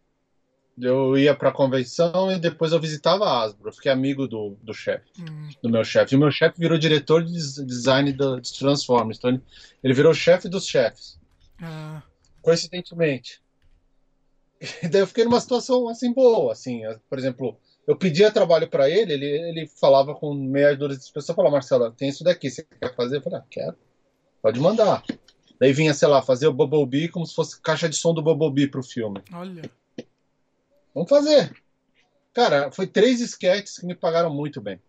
Eu 0.81 1.19
ia 1.19 1.35
pra 1.35 1.53
convenção 1.53 2.33
e 2.33 2.39
depois 2.39 2.73
eu 2.73 2.81
visitava 2.81 3.25
a 3.25 3.43
Asbro. 3.43 3.69
Eu 3.69 3.73
fiquei 3.73 3.93
amigo 3.93 4.27
do, 4.27 4.57
do 4.63 4.73
chefe, 4.73 5.05
hum. 5.21 5.51
do 5.63 5.69
meu 5.69 5.85
chefe. 5.85 6.15
E 6.15 6.17
o 6.17 6.21
meu 6.21 6.31
chefe 6.31 6.59
virou 6.59 6.79
diretor 6.79 7.23
de 7.23 7.33
design 7.33 8.13
dos 8.13 8.53
Transformers. 8.53 9.19
Então 9.19 9.31
ele, 9.31 9.43
ele 9.85 9.95
virou 9.95 10.15
chefe 10.15 10.49
dos 10.49 10.67
chefes. 10.67 11.19
Ah. 11.61 12.03
Coincidentemente. 12.41 13.41
E 14.83 14.89
daí 14.89 15.01
eu 15.01 15.07
fiquei 15.07 15.25
numa 15.25 15.41
situação 15.41 15.89
assim 15.89 16.13
boa, 16.13 16.53
assim, 16.53 16.83
por 17.11 17.19
exemplo, 17.19 17.59
eu 17.87 17.97
pedia 17.97 18.31
trabalho 18.31 18.69
para 18.69 18.89
ele, 18.89 19.13
ele, 19.13 19.27
ele 19.27 19.67
falava 19.67 20.15
com 20.15 20.33
meia 20.33 20.77
dúzia 20.77 20.99
de 20.99 21.13
pessoas, 21.13 21.35
falava, 21.35 21.55
Marcelo, 21.55 21.91
tem 21.91 22.09
isso 22.09 22.23
daqui, 22.23 22.49
você 22.49 22.65
quer 22.81 22.95
fazer? 22.95 23.17
Eu 23.17 23.23
falei, 23.23 23.41
ah, 23.41 23.45
quero, 23.51 23.77
pode 24.41 24.61
mandar. 24.61 25.03
Daí 25.59 25.73
vinha, 25.73 25.93
sei 25.95 26.09
lá, 26.09 26.23
fazer 26.23 26.47
o 26.47 26.53
Bumblebee 26.53 27.09
como 27.09 27.27
se 27.27 27.35
fosse 27.35 27.61
caixa 27.61 27.89
de 27.89 27.97
som 27.97 28.15
do 28.15 28.23
Bumblebee 28.23 28.69
pro 28.69 28.83
filme. 28.83 29.21
Olha. 29.33 29.63
Vamos 30.95 31.09
fazer. 31.09 31.55
Cara, 32.33 32.71
foi 32.71 32.87
três 32.87 33.21
sketches 33.21 33.79
que 33.79 33.87
me 33.87 33.95
pagaram 33.95 34.33
muito 34.33 34.61
bem. 34.61 34.81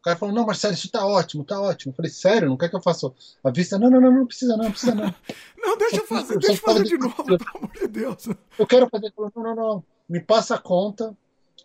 O 0.00 0.02
cara 0.02 0.16
falou, 0.16 0.34
não, 0.34 0.46
Marcelo, 0.46 0.72
isso 0.72 0.90
tá 0.90 1.06
ótimo, 1.06 1.44
tá 1.44 1.60
ótimo. 1.60 1.92
Eu 1.92 1.96
falei, 1.96 2.10
sério, 2.10 2.48
não 2.48 2.56
quer 2.56 2.70
que 2.70 2.76
eu 2.76 2.82
faça 2.82 3.12
a 3.44 3.50
vista? 3.50 3.78
Não, 3.78 3.90
não, 3.90 4.00
não, 4.00 4.10
não 4.10 4.26
precisa 4.26 4.56
não, 4.56 4.64
não 4.64 4.70
precisa 4.70 4.94
não. 4.94 5.14
não, 5.58 5.76
deixa 5.76 5.96
eu 5.96 6.06
fazer, 6.06 6.38
deixa 6.38 6.52
eu 6.54 6.56
fazer 6.56 6.84
de 6.84 6.96
novo, 6.96 7.22
pelo 7.22 7.38
amor 7.54 7.72
de 7.72 7.86
Deus. 7.86 8.26
Eu 8.58 8.66
quero 8.66 8.88
fazer, 8.88 9.12
não, 9.16 9.30
não, 9.36 9.54
não, 9.54 9.84
me 10.08 10.20
passa 10.20 10.54
a 10.54 10.58
conta, 10.58 11.14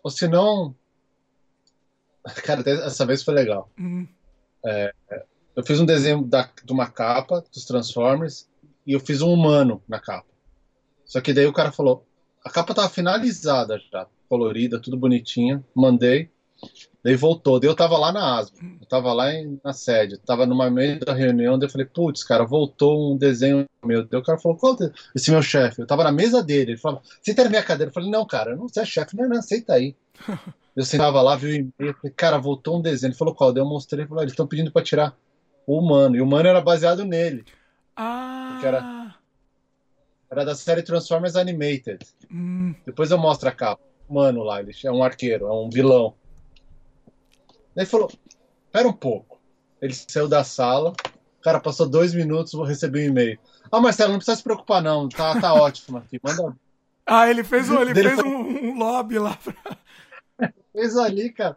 ou 0.02 0.10
senão... 0.10 0.74
Cara, 2.44 2.62
essa 2.68 3.06
vez 3.06 3.22
foi 3.22 3.32
legal. 3.32 3.70
Uhum. 3.78 4.06
É, 4.64 4.92
eu 5.54 5.64
fiz 5.64 5.80
um 5.80 5.86
desenho 5.86 6.22
da, 6.22 6.50
de 6.62 6.72
uma 6.72 6.90
capa 6.90 7.42
dos 7.50 7.64
Transformers 7.64 8.46
e 8.86 8.92
eu 8.92 9.00
fiz 9.00 9.22
um 9.22 9.32
humano 9.32 9.82
na 9.88 9.98
capa. 9.98 10.28
Só 11.06 11.22
que 11.22 11.32
daí 11.32 11.46
o 11.46 11.52
cara 11.52 11.72
falou, 11.72 12.05
a 12.46 12.50
capa 12.50 12.72
tava 12.72 12.88
finalizada 12.88 13.76
já, 13.92 14.06
colorida, 14.28 14.80
tudo 14.80 14.96
bonitinha, 14.96 15.64
mandei. 15.74 16.30
Daí 17.02 17.16
voltou, 17.16 17.58
daí 17.58 17.68
eu 17.68 17.74
tava 17.74 17.98
lá 17.98 18.12
na 18.12 18.38
ASBO, 18.38 18.56
eu 18.80 18.86
tava 18.86 19.12
lá 19.12 19.34
em, 19.34 19.60
na 19.64 19.72
sede, 19.72 20.14
eu 20.14 20.20
tava 20.20 20.46
numa 20.46 20.70
meio 20.70 21.00
da 21.00 21.12
reunião, 21.12 21.58
daí 21.58 21.66
eu 21.66 21.72
falei, 21.72 21.86
putz, 21.86 22.22
cara, 22.22 22.44
voltou 22.44 23.12
um 23.12 23.16
desenho 23.16 23.66
meu. 23.84 24.06
Daí 24.06 24.20
o 24.20 24.22
cara 24.22 24.38
falou, 24.38 24.56
qual 24.56 24.76
esse 25.12 25.30
meu 25.32 25.42
chefe? 25.42 25.82
Eu 25.82 25.86
tava 25.88 26.04
na 26.04 26.12
mesa 26.12 26.40
dele, 26.40 26.72
ele 26.72 26.78
falou, 26.78 27.02
senta 27.20 27.42
na 27.42 27.50
minha 27.50 27.64
cadeira. 27.64 27.90
Eu 27.90 27.94
falei, 27.94 28.10
não, 28.10 28.24
cara, 28.24 28.54
não, 28.54 28.68
você 28.68 28.80
é 28.80 28.84
chefe, 28.84 29.16
não, 29.16 29.28
não, 29.28 29.42
senta 29.42 29.74
aí. 29.74 29.96
eu 30.76 30.84
sentava 30.84 31.20
lá, 31.22 31.34
viu 31.34 31.50
o 31.50 31.52
e-mail, 31.52 31.94
falei, 31.94 32.12
cara, 32.16 32.38
voltou 32.38 32.78
um 32.78 32.82
desenho. 32.82 33.10
Ele 33.10 33.18
falou, 33.18 33.34
qual? 33.34 33.52
Daí 33.52 33.60
eu 33.60 33.66
mostrei, 33.66 34.02
ele 34.02 34.08
falou, 34.08 34.22
eles 34.22 34.32
estão 34.32 34.46
pedindo 34.46 34.70
pra 34.70 34.82
tirar 34.82 35.16
o 35.66 35.80
humano, 35.80 36.14
e 36.14 36.20
o 36.20 36.24
humano 36.24 36.48
era 36.48 36.60
baseado 36.60 37.04
nele. 37.04 37.44
Ah! 37.96 38.60
Era, 38.62 39.16
era 40.30 40.44
da 40.44 40.54
série 40.54 40.82
Transformers 40.82 41.36
Animated. 41.36 42.00
Hum. 42.30 42.74
Depois 42.84 43.10
eu 43.10 43.18
mostro 43.18 43.48
a 43.48 43.52
capa. 43.52 43.82
Humano 44.08 44.44
lá, 44.44 44.60
ele 44.60 44.72
é 44.84 44.92
um 44.92 45.02
arqueiro, 45.02 45.46
é 45.46 45.52
um 45.52 45.68
vilão. 45.68 46.14
Ele 47.76 47.86
falou: 47.86 48.08
Pera 48.70 48.86
um 48.86 48.92
pouco. 48.92 49.40
Ele 49.80 49.92
saiu 49.92 50.28
da 50.28 50.44
sala. 50.44 50.94
Cara, 51.42 51.60
passou 51.60 51.88
dois 51.88 52.14
minutos, 52.14 52.52
vou 52.52 52.64
receber 52.64 53.00
um 53.00 53.10
e-mail. 53.10 53.38
Ah, 53.70 53.80
Marcelo, 53.80 54.12
não 54.12 54.18
precisa 54.18 54.36
se 54.36 54.42
preocupar, 54.42 54.82
não. 54.82 55.08
Tá, 55.08 55.40
tá 55.40 55.54
ótimo 55.60 55.98
aqui. 55.98 56.20
Manda. 56.22 56.56
Ah, 57.06 57.28
ele 57.30 57.42
fez, 57.42 57.70
um, 57.70 57.80
ele 57.80 57.94
fez 57.94 58.18
um, 58.18 58.36
um, 58.36 58.78
lobby 58.78 59.18
lá. 59.18 59.36
Pra... 59.36 60.52
fez 60.72 60.96
ali, 60.96 61.30
cara. 61.32 61.54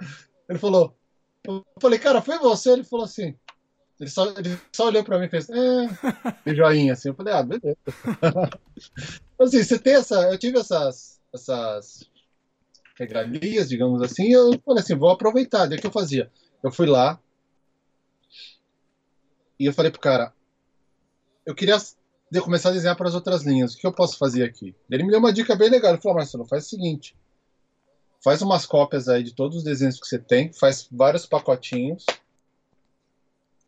Ele 0.47 0.59
falou. 0.59 0.95
Eu 1.43 1.65
falei, 1.81 1.99
cara, 1.99 2.21
foi 2.21 2.37
você? 2.37 2.71
Ele 2.71 2.83
falou 2.83 3.05
assim. 3.05 3.35
Ele 3.99 4.09
só, 4.09 4.29
ele 4.29 4.57
só 4.71 4.87
olhou 4.87 5.03
pra 5.03 5.19
mim 5.19 5.25
e 5.25 5.29
fez. 5.29 5.49
É, 5.49 6.55
joinha 6.55 6.93
assim. 6.93 7.09
Eu 7.09 7.15
falei, 7.15 7.33
ah, 7.33 7.43
beleza. 7.43 7.77
assim, 9.39 9.63
você 9.63 9.77
tem 9.77 9.95
essa. 9.95 10.15
Eu 10.31 10.37
tive 10.37 10.59
essas. 10.59 11.19
essas 11.33 12.09
regalias, 12.99 13.69
digamos 13.69 14.01
assim, 14.01 14.33
eu 14.33 14.59
falei 14.65 14.83
assim, 14.83 14.95
vou 14.95 15.09
aproveitar. 15.09 15.65
Daí 15.65 15.79
que 15.79 15.87
eu 15.87 15.91
fazia? 15.91 16.29
Eu 16.61 16.69
fui 16.69 16.85
lá 16.85 17.17
e 19.57 19.65
eu 19.65 19.73
falei 19.73 19.91
pro 19.91 19.99
cara, 19.99 20.33
eu 21.45 21.53
queria 21.53 21.77
começar 22.41 22.69
a 22.69 22.71
desenhar 22.73 22.95
para 22.95 23.07
as 23.07 23.15
outras 23.15 23.43
linhas. 23.43 23.73
O 23.73 23.77
que 23.77 23.87
eu 23.87 23.93
posso 23.93 24.17
fazer 24.17 24.43
aqui? 24.43 24.75
Ele 24.89 25.03
me 25.03 25.09
deu 25.09 25.19
uma 25.19 25.33
dica 25.33 25.55
bem 25.55 25.69
legal. 25.69 25.91
Ele 25.91 26.01
falou, 26.01 26.17
Marcelo, 26.17 26.45
faz 26.45 26.65
o 26.65 26.69
seguinte, 26.69 27.15
faz 28.23 28.41
umas 28.41 28.65
cópias 28.65 29.07
aí 29.07 29.23
de 29.23 29.33
todos 29.33 29.57
os 29.57 29.63
desenhos 29.63 29.99
que 29.99 30.07
você 30.07 30.19
tem, 30.19 30.51
faz 30.53 30.87
vários 30.91 31.25
pacotinhos, 31.25 32.05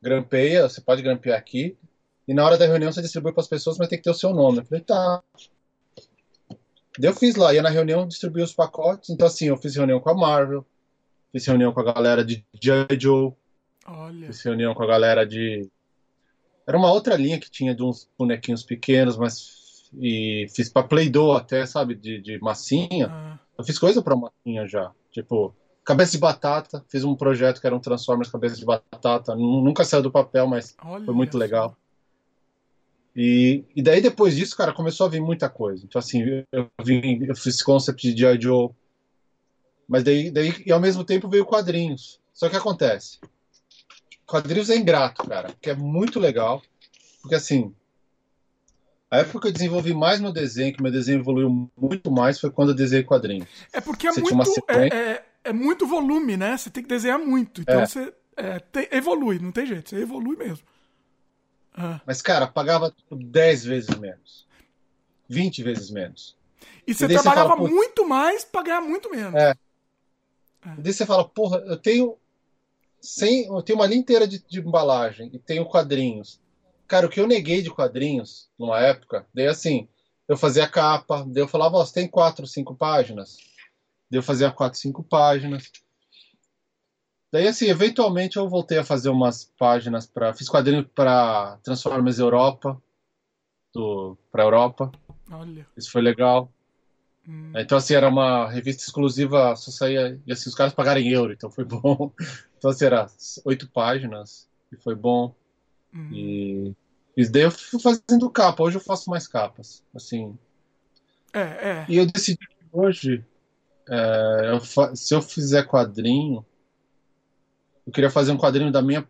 grampeia, 0.02 0.68
você 0.68 0.82
pode 0.82 1.02
grampear 1.02 1.38
aqui, 1.38 1.78
e 2.28 2.34
na 2.34 2.46
hora 2.46 2.58
da 2.58 2.66
reunião 2.66 2.92
você 2.92 3.02
distribui 3.02 3.34
para 3.34 3.42
as 3.42 3.48
pessoas, 3.48 3.78
mas 3.78 3.88
tem 3.88 3.98
que 3.98 4.04
ter 4.04 4.10
o 4.10 4.16
seu 4.16 4.34
nome. 4.34 4.60
Eu 4.60 4.66
falei, 4.66 4.84
tá. 4.84 5.22
Eu 7.02 7.14
fiz 7.14 7.36
lá, 7.36 7.54
ia 7.54 7.62
na 7.62 7.70
reunião 7.70 8.08
distribuir 8.08 8.44
os 8.44 8.54
pacotes. 8.54 9.10
Então, 9.10 9.28
assim, 9.28 9.48
eu 9.48 9.58
fiz 9.58 9.76
reunião 9.76 10.00
com 10.00 10.10
a 10.10 10.14
Marvel, 10.14 10.66
fiz 11.32 11.46
reunião 11.46 11.74
com 11.74 11.80
a 11.80 11.94
galera 11.94 12.24
de 12.24 12.46
Joe, 12.62 13.34
Olha. 13.86 14.28
fiz 14.28 14.42
reunião 14.44 14.74
com 14.74 14.84
a 14.84 14.88
galera 14.88 15.26
de. 15.26 15.70
Era 16.68 16.78
uma 16.78 16.92
outra 16.92 17.16
linha 17.16 17.40
que 17.40 17.50
tinha 17.50 17.74
de 17.74 17.84
uns 17.84 18.10
bonequinhos 18.18 18.64
pequenos, 18.64 19.18
mas. 19.18 19.90
E 20.00 20.48
fiz 20.56 20.70
pra 20.70 20.84
Play-Doh 20.84 21.34
até, 21.34 21.66
sabe, 21.66 21.96
de, 21.96 22.22
de 22.22 22.40
massinha. 22.40 23.08
Ah. 23.10 23.40
Eu 23.58 23.64
fiz 23.66 23.78
coisa 23.78 24.02
pra 24.02 24.16
massinha 24.16 24.66
já. 24.68 24.92
Tipo, 25.12 25.54
cabeça 25.84 26.12
de 26.12 26.18
batata. 26.18 26.84
Fiz 26.88 27.04
um 27.04 27.16
projeto 27.16 27.60
que 27.60 27.68
era 27.68 27.76
um 27.76 27.80
Transformers 27.80 28.30
cabeça 28.30 28.56
de 28.56 28.66
batata. 28.66 29.36
Nunca 29.36 29.84
saiu 29.84 30.04
do 30.04 30.12
papel, 30.12 30.48
mas 30.48 30.76
Olha 30.84 31.06
foi 31.06 31.14
muito 31.14 31.38
legal. 31.38 31.76
E, 33.16 33.66
e 33.76 33.82
daí 33.82 34.02
depois 34.02 34.36
disso, 34.36 34.56
cara, 34.56 34.74
começou 34.74 35.06
a 35.06 35.10
vir 35.10 35.22
muita 35.22 35.50
coisa. 35.50 35.84
Então, 35.86 36.00
assim, 36.00 36.46
eu, 36.52 36.70
vim, 36.84 37.26
eu 37.26 37.36
fiz 37.36 37.62
concept 37.62 38.14
de 38.14 38.18
G.I. 38.18 38.42
Joe, 38.42 38.70
mas 39.88 40.04
daí, 40.04 40.32
daí, 40.32 40.54
e 40.66 40.72
ao 40.72 40.80
mesmo 40.80 41.04
tempo 41.04 41.28
veio 41.28 41.46
quadrinhos. 41.46 42.20
Só 42.34 42.48
que 42.48 42.56
acontece, 42.56 43.20
quadrinhos 44.26 44.70
é 44.70 44.78
ingrato, 44.78 45.28
cara, 45.28 45.54
que 45.62 45.70
é 45.70 45.76
muito 45.76 46.18
legal, 46.18 46.62
porque 47.22 47.36
assim, 47.36 47.76
a 49.12 49.18
época 49.18 49.42
que 49.42 49.48
eu 49.50 49.52
desenvolvi 49.52 49.94
mais 49.94 50.22
meu 50.22 50.32
desenho, 50.32 50.74
que 50.74 50.82
meu 50.82 50.92
desenho 50.92 51.20
evoluiu 51.20 51.70
muito 51.78 52.10
mais, 52.10 52.40
foi 52.40 52.50
quando 52.50 52.70
eu 52.70 52.76
desenhei 52.76 53.04
quadrinhos. 53.04 53.50
É 53.74 53.82
porque 53.82 54.08
é, 54.08 54.12
muito, 54.12 54.64
é, 54.70 54.88
é, 54.88 55.26
é, 55.44 55.54
muito 55.54 55.88
volume, 55.88 56.38
né? 56.38 56.58
Você 56.58 56.70
tem 56.70 56.84
que 56.84 56.90
desenhar 56.90 57.20
muito, 57.20 57.62
então 57.62 57.82
é. 57.82 57.86
você 57.86 58.14
é, 58.36 58.60
te, 58.60 58.90
evolui, 58.92 59.40
não 59.40 59.52
tem 59.52 59.66
jeito, 59.66 59.90
você 59.90 59.98
evolui 59.98 60.36
mesmo. 60.36 60.66
Ah. 61.74 62.02
Mas, 62.06 62.22
cara, 62.22 62.48
pagava 62.48 62.94
10 63.10 63.66
vezes 63.66 63.98
menos. 63.98 64.46
20 65.30 65.64
vezes 65.64 65.90
menos. 65.90 66.36
E 66.86 66.94
você 66.94 67.06
e 67.06 67.08
trabalhava 67.08 67.50
você 67.50 67.56
fala, 67.56 67.70
muito 67.70 68.08
mais 68.08 68.44
para 68.44 68.64
ganhar 68.64 68.82
muito 68.82 69.10
menos. 69.10 69.34
É. 69.34 69.52
é. 69.52 70.74
E 70.78 70.82
daí 70.82 70.94
você 70.94 71.06
fala, 71.06 71.28
porra, 71.28 71.58
eu 71.60 71.78
tenho. 71.78 72.18
Sem, 73.00 73.48
eu 73.48 73.64
tenho 73.64 73.80
uma 73.80 73.88
linha 73.88 74.00
inteira 74.00 74.28
de, 74.28 74.44
de 74.48 74.60
embalagem 74.60 75.32
e 75.34 75.40
tenho 75.40 75.66
quadrinhos. 75.66 76.40
Cara, 76.88 77.08
o 77.08 77.10
que 77.10 77.20
eu 77.20 77.26
neguei 77.26 77.62
de 77.62 77.72
quadrinhos 77.72 78.50
numa 78.60 78.80
época, 78.80 79.26
daí 79.34 79.48
assim, 79.48 79.88
eu 80.28 80.38
fazia 80.38 80.68
capa, 80.68 81.26
daí 81.28 81.42
eu 81.42 81.48
falava, 81.48 81.78
ó, 81.78 81.82
oh, 81.82 81.86
você 81.86 81.94
tem 81.94 82.08
quatro, 82.08 82.46
cinco 82.46 82.76
páginas. 82.76 83.38
Daí 84.12 84.20
eu 84.20 84.24
fazia 84.24 84.52
quatro, 84.52 84.78
cinco 84.78 85.02
páginas. 85.02 85.72
Daí, 87.32 87.48
assim, 87.48 87.68
eventualmente 87.68 88.36
eu 88.36 88.50
voltei 88.50 88.78
a 88.78 88.84
fazer 88.84 89.08
umas 89.08 89.46
páginas 89.58 90.06
para. 90.06 90.34
Fiz 90.34 90.50
quadrinho 90.50 90.84
para 90.84 91.58
Transformers 91.64 92.20
Europa, 92.20 92.80
do, 93.74 94.18
pra 94.30 94.44
Europa. 94.44 94.92
Olha. 95.32 95.66
Isso 95.78 95.90
foi 95.90 96.02
legal. 96.02 96.52
Hum. 97.26 97.54
Então, 97.56 97.78
assim, 97.78 97.94
era 97.94 98.10
uma 98.10 98.50
revista 98.50 98.84
exclusiva, 98.84 99.56
só 99.56 99.72
saía. 99.72 100.20
E 100.28 100.32
assim, 100.34 100.50
os 100.50 100.56
caras 100.56 100.74
pagaram 100.74 101.00
em 101.00 101.10
euro, 101.10 101.32
então 101.32 101.50
foi 101.50 101.64
bom. 101.66 102.12
Então, 102.58 102.70
assim, 102.70 102.84
era 102.84 103.08
oito 103.46 103.70
páginas, 103.70 104.50
e 104.74 104.76
foi 104.76 104.94
bom. 104.94 105.34
Hum. 105.94 106.10
E. 106.12 106.76
E 107.16 107.30
daí 107.30 107.44
eu 107.44 107.52
fui 107.52 107.80
fazendo 107.80 108.30
capa. 108.30 108.62
Hoje 108.62 108.76
eu 108.76 108.82
faço 108.82 109.10
mais 109.10 109.26
capas. 109.26 109.82
Assim. 109.96 110.38
É, 111.32 111.40
é. 111.40 111.86
E 111.88 111.96
eu 111.96 112.06
decidi 112.06 112.46
hoje. 112.74 113.24
É, 113.90 114.52
eu. 114.52 114.96
Se 114.96 115.14
eu 115.14 115.22
fizer 115.22 115.64
quadrinho 115.64 116.46
eu 117.86 117.92
queria 117.92 118.10
fazer 118.10 118.32
um 118.32 118.38
quadrinho 118.38 118.72
da 118.72 118.82
minha 118.82 119.08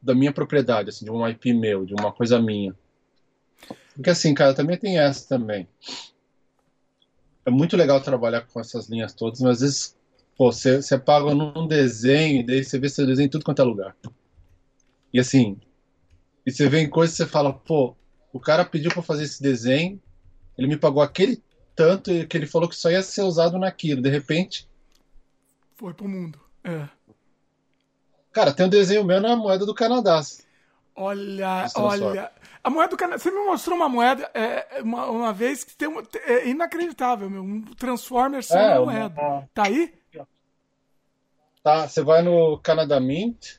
da 0.00 0.14
minha 0.14 0.32
propriedade, 0.32 0.90
assim, 0.90 1.04
de 1.04 1.10
um 1.10 1.26
IP 1.26 1.54
meu, 1.54 1.86
de 1.86 1.94
uma 1.94 2.12
coisa 2.12 2.40
minha. 2.40 2.74
Porque 3.94 4.10
assim, 4.10 4.34
cara, 4.34 4.52
também 4.52 4.76
tem 4.76 4.98
essa 4.98 5.26
também. 5.26 5.66
É 7.46 7.50
muito 7.50 7.76
legal 7.76 8.00
trabalhar 8.02 8.42
com 8.42 8.60
essas 8.60 8.88
linhas 8.88 9.14
todas, 9.14 9.40
mas 9.40 9.52
às 9.56 9.60
vezes, 9.60 9.96
pô, 10.36 10.52
você, 10.52 10.82
você 10.82 10.98
paga 10.98 11.34
num 11.34 11.66
desenho 11.66 12.40
e 12.40 12.46
daí 12.46 12.62
você 12.62 12.78
vê 12.78 12.88
seu 12.88 13.06
desenho 13.06 13.26
em 13.26 13.30
tudo 13.30 13.44
quanto 13.44 13.62
é 13.62 13.64
lugar. 13.64 13.96
E 15.12 15.18
assim, 15.18 15.58
e 16.44 16.52
você 16.52 16.68
vê 16.68 16.80
em 16.80 16.88
coisas 16.88 17.14
e 17.14 17.16
você 17.18 17.26
fala, 17.26 17.52
pô, 17.52 17.96
o 18.32 18.38
cara 18.38 18.64
pediu 18.64 18.90
para 18.90 19.02
fazer 19.02 19.24
esse 19.24 19.42
desenho, 19.42 20.00
ele 20.58 20.68
me 20.68 20.76
pagou 20.76 21.02
aquele 21.02 21.42
tanto 21.74 22.26
que 22.26 22.36
ele 22.36 22.46
falou 22.46 22.68
que 22.68 22.76
só 22.76 22.90
ia 22.90 23.02
ser 23.02 23.22
usado 23.22 23.58
naquilo. 23.58 24.02
De 24.02 24.08
repente. 24.08 24.68
Foi 25.76 25.92
pro 25.92 26.08
mundo. 26.08 26.40
É. 26.62 26.88
Cara, 28.32 28.52
tem 28.52 28.66
um 28.66 28.70
desenho 28.70 29.04
meu 29.04 29.20
na 29.20 29.36
moeda 29.36 29.64
do 29.64 29.74
Canadá. 29.74 30.20
Olha, 30.96 31.66
olha. 31.76 32.32
A 32.62 32.70
moeda 32.70 32.90
do 32.90 32.96
Canadá. 32.96 33.18
Você 33.18 33.30
me 33.30 33.44
mostrou 33.44 33.76
uma 33.76 33.88
moeda 33.88 34.30
é, 34.34 34.80
uma, 34.82 35.06
uma 35.06 35.32
vez 35.32 35.64
que 35.64 35.76
tem 35.76 35.88
uma, 35.88 36.02
é 36.24 36.48
inacreditável, 36.48 37.28
meu. 37.28 37.42
Um 37.42 37.62
Transformers 37.62 38.46
sem 38.46 38.58
é, 38.58 38.78
moeda. 38.78 39.20
Uma... 39.20 39.48
Tá 39.52 39.66
aí? 39.66 39.92
Tá, 41.62 41.88
você 41.88 42.02
vai 42.02 42.20
no 42.20 42.58
Canada 42.58 43.00
Mint, 43.00 43.56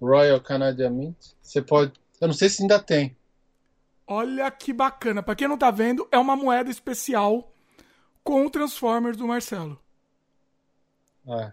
Royal 0.00 0.40
Canada 0.40 0.90
Mint. 0.90 1.16
Você 1.40 1.62
pode. 1.62 1.92
Eu 2.20 2.26
não 2.26 2.34
sei 2.34 2.48
se 2.48 2.62
ainda 2.62 2.80
tem. 2.80 3.16
Olha 4.06 4.50
que 4.50 4.72
bacana. 4.72 5.22
Pra 5.22 5.34
quem 5.34 5.48
não 5.48 5.58
tá 5.58 5.70
vendo, 5.70 6.06
é 6.12 6.18
uma 6.18 6.36
moeda 6.36 6.70
especial 6.70 7.52
com 8.22 8.46
o 8.46 8.50
Transformers 8.50 9.16
do 9.16 9.26
Marcelo. 9.26 9.80
É. 11.28 11.52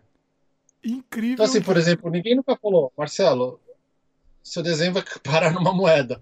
Incrível. 0.84 1.34
Então, 1.34 1.46
assim, 1.46 1.62
por 1.62 1.78
exemplo, 1.78 2.12
ninguém 2.12 2.36
nunca 2.36 2.56
falou, 2.56 2.92
Marcelo, 2.98 3.60
seu 4.44 4.62
desenho 4.62 4.94
vai 4.94 5.04
parar 5.24 5.52
numa 5.52 5.74
moeda. 5.74 6.22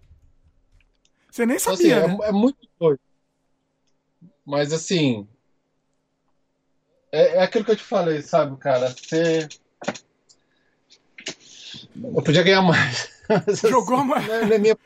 Você 1.29 1.45
nem 1.45 1.57
sabia, 1.57 1.97
então, 1.97 2.05
assim, 2.05 2.17
né? 2.17 2.25
é, 2.25 2.29
é, 2.29 2.32
muito 2.32 2.69
doido. 2.79 2.99
Mas 4.45 4.73
assim. 4.73 5.27
É, 7.11 7.38
é, 7.38 7.43
aquilo 7.43 7.65
que 7.65 7.71
eu 7.71 7.75
te 7.75 7.84
falei, 7.84 8.21
sabe, 8.21 8.57
cara? 8.57 8.89
Você. 8.89 9.47
Eu 11.95 12.21
podia 12.21 12.43
ganhar 12.43 12.61
mais. 12.61 13.09
Jogou 13.69 13.99
assim, 13.99 14.07
mais. 14.07 14.27
Não 14.27 14.36
é, 14.36 14.57
minha... 14.57 14.77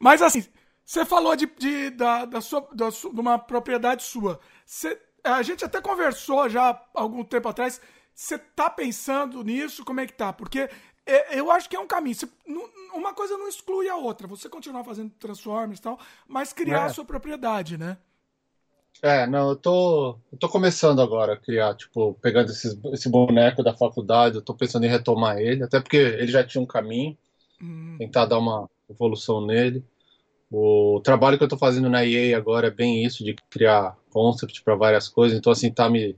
Mas 0.00 0.22
assim, 0.22 0.44
você 0.84 1.04
falou 1.04 1.36
de, 1.36 1.46
de, 1.46 1.90
da, 1.90 2.24
da 2.24 2.40
sua, 2.40 2.66
da, 2.72 2.88
de 2.88 3.20
uma 3.20 3.38
propriedade 3.38 4.02
sua. 4.02 4.40
Você, 4.66 4.98
a 5.22 5.42
gente 5.42 5.64
até 5.64 5.80
conversou 5.80 6.48
já 6.48 6.70
há 6.70 6.82
algum 6.94 7.22
tempo 7.22 7.48
atrás. 7.48 7.80
Você 8.14 8.38
tá 8.38 8.68
pensando 8.68 9.44
nisso? 9.44 9.84
Como 9.84 10.00
é 10.00 10.06
que 10.06 10.12
tá? 10.14 10.32
Porque 10.32 10.68
é, 11.06 11.38
eu 11.38 11.50
acho 11.50 11.68
que 11.68 11.76
é 11.76 11.80
um 11.80 11.86
caminho. 11.86 12.16
Você, 12.16 12.28
uma 12.94 13.14
coisa 13.14 13.36
não 13.36 13.48
exclui 13.48 13.88
a 13.88 13.96
outra. 13.96 14.26
Você 14.26 14.48
continuar 14.48 14.82
fazendo 14.82 15.10
Transformers 15.10 15.78
e 15.78 15.82
tal, 15.82 15.98
mas 16.26 16.52
criar 16.52 16.82
é. 16.82 16.84
a 16.86 16.88
sua 16.88 17.04
propriedade, 17.04 17.76
né? 17.76 17.98
É, 19.02 19.26
não, 19.26 19.50
eu 19.50 19.56
tô, 19.56 20.18
eu 20.32 20.38
tô 20.38 20.48
começando 20.48 21.00
agora 21.00 21.34
a 21.34 21.36
criar, 21.36 21.74
tipo, 21.74 22.14
pegando 22.20 22.50
esses, 22.50 22.76
esse 22.92 23.08
boneco 23.08 23.62
da 23.62 23.74
faculdade, 23.74 24.36
eu 24.36 24.42
tô 24.42 24.54
pensando 24.54 24.84
em 24.84 24.90
retomar 24.90 25.38
ele, 25.38 25.62
até 25.62 25.80
porque 25.80 25.96
ele 25.96 26.26
já 26.26 26.44
tinha 26.44 26.60
um 26.60 26.66
caminho, 26.66 27.16
hum. 27.62 27.96
tentar 27.98 28.26
dar 28.26 28.38
uma 28.38 28.68
evolução 28.90 29.44
nele. 29.44 29.84
O 30.50 31.00
trabalho 31.04 31.38
que 31.38 31.44
eu 31.44 31.48
tô 31.48 31.56
fazendo 31.56 31.88
na 31.88 32.04
EA 32.04 32.36
agora 32.36 32.66
é 32.66 32.70
bem 32.70 33.04
isso, 33.04 33.24
de 33.24 33.34
criar 33.48 33.96
concept 34.10 34.62
para 34.62 34.74
várias 34.74 35.08
coisas, 35.08 35.38
então 35.38 35.52
assim, 35.52 35.70
tá 35.70 35.88
me 35.88 36.16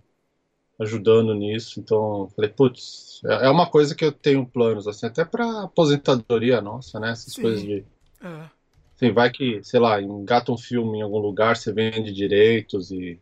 ajudando 0.81 1.35
nisso. 1.35 1.79
Então, 1.81 2.29
falei, 2.35 2.51
putz, 2.51 3.20
é, 3.25 3.47
é 3.47 3.51
uma 3.51 3.68
coisa 3.68 3.95
que 3.95 4.05
eu 4.05 4.12
tenho 4.12 4.47
planos, 4.47 4.89
assim, 4.89 5.07
até 5.07 5.25
para 5.25 5.64
aposentadoria 5.64 6.61
nossa, 6.61 6.99
né? 6.99 7.11
Essas 7.11 7.35
Sim. 7.35 7.43
coisas 7.43 7.62
de. 7.62 7.85
É. 8.23 8.51
Assim, 8.97 9.12
vai 9.12 9.31
que, 9.31 9.62
sei 9.62 9.81
lá, 9.81 10.01
engata 10.01 10.53
um 10.53 10.59
filme 10.59 10.99
em 10.99 11.03
algum 11.03 11.18
lugar, 11.18 11.57
você 11.57 11.73
vende 11.73 12.12
direitos 12.12 12.91
e. 12.91 13.18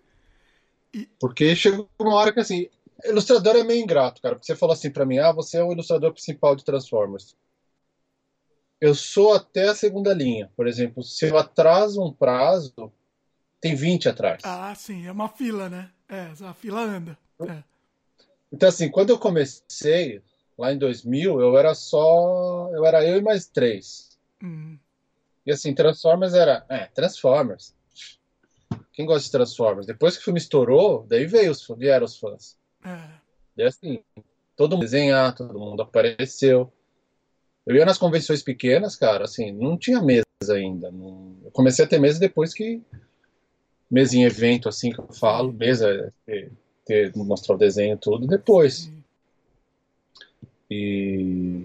e... 0.95 1.09
Porque 1.19 1.55
chega 1.57 1.85
uma 1.99 2.15
hora 2.15 2.33
que, 2.33 2.41
assim, 2.41 2.69
ilustrador 3.05 3.57
é 3.57 3.65
meio 3.65 3.83
ingrato, 3.83 4.21
cara. 4.21 4.35
Porque 4.35 4.47
você 4.47 4.57
falou 4.57 4.73
assim 4.73 4.91
para 4.91 5.07
mim, 5.07 5.19
ah, 5.19 5.33
você 5.33 5.59
é 5.59 5.65
o 5.65 5.73
ilustrador 5.73 6.13
principal 6.13 6.55
de 6.55 6.65
Transformers. 6.65 7.35
Eu 8.81 8.95
sou 8.95 9.35
até 9.35 9.69
a 9.69 9.75
segunda 9.75 10.15
linha. 10.15 10.51
Por 10.57 10.67
exemplo, 10.67 11.03
se 11.03 11.27
eu 11.27 11.37
atraso 11.37 12.03
um 12.03 12.13
prazo, 12.13 12.93
tem 13.61 13.75
20 13.75 14.09
atrás. 14.09 14.43
Ah, 14.45 14.75
sim, 14.75 15.07
é 15.07 15.13
uma 15.13 15.29
fila, 15.29 15.69
né? 15.69 15.91
É, 16.09 16.33
a 16.45 16.55
fila 16.55 16.81
anda. 16.81 17.19
É. 17.41 17.63
Então, 18.53 18.69
assim, 18.69 18.91
quando 18.91 19.11
eu 19.11 19.19
comecei, 19.19 20.23
lá 20.59 20.73
em 20.73 20.79
2000, 20.79 21.41
eu 21.41 21.59
era 21.59 21.75
só. 21.75 22.71
Eu 22.73 22.85
era 22.85 23.05
eu 23.07 23.19
e 23.19 23.23
mais 23.23 23.47
três. 23.47 24.19
Uhum. 24.43 24.79
E 25.45 25.53
assim, 25.53 25.75
Transformers 25.75 26.35
era. 26.35 26.65
É, 26.69 26.87
Transformers. 26.87 27.75
Quem 28.93 29.07
gosta 29.07 29.25
de 29.25 29.31
Transformers? 29.31 29.87
Depois 29.87 30.17
que 30.17 30.23
o 30.23 30.25
filme 30.25 30.39
estourou, 30.39 31.07
daí 31.09 31.27
veio 31.27 31.53
os, 31.53 31.67
vieram 31.77 32.05
os 32.05 32.19
fãs. 32.19 32.59
É. 32.85 33.09
E 33.57 33.63
assim, 33.63 34.03
todo 34.57 34.73
mundo 34.73 34.83
desenhar, 34.83 35.35
todo 35.35 35.59
mundo 35.59 35.83
apareceu. 35.83 36.73
Eu 37.71 37.77
ia 37.77 37.85
nas 37.85 37.99
convenções 37.99 38.43
pequenas, 38.43 38.97
cara, 38.97 39.27
assim, 39.27 39.53
não 39.53 39.79
tinha 39.79 40.03
mesa 40.03 40.25
ainda. 40.53 40.91
Não... 40.91 41.37
Eu 41.45 41.53
comecei 41.53 41.85
a 41.85 41.89
ter 41.89 42.01
mesa 42.01 42.19
depois 42.19 42.53
que. 42.53 42.83
Mesa 43.89 44.17
em 44.17 44.25
evento, 44.25 44.69
assim 44.69 44.91
que 44.91 44.99
eu 44.99 45.07
falo, 45.13 45.53
mesa. 45.53 46.13
É, 46.27 46.49
ter, 46.85 47.15
mostrar 47.15 47.55
o 47.55 47.59
desenho 47.59 47.97
tudo 47.97 48.27
depois. 48.27 48.91
E 50.69 51.65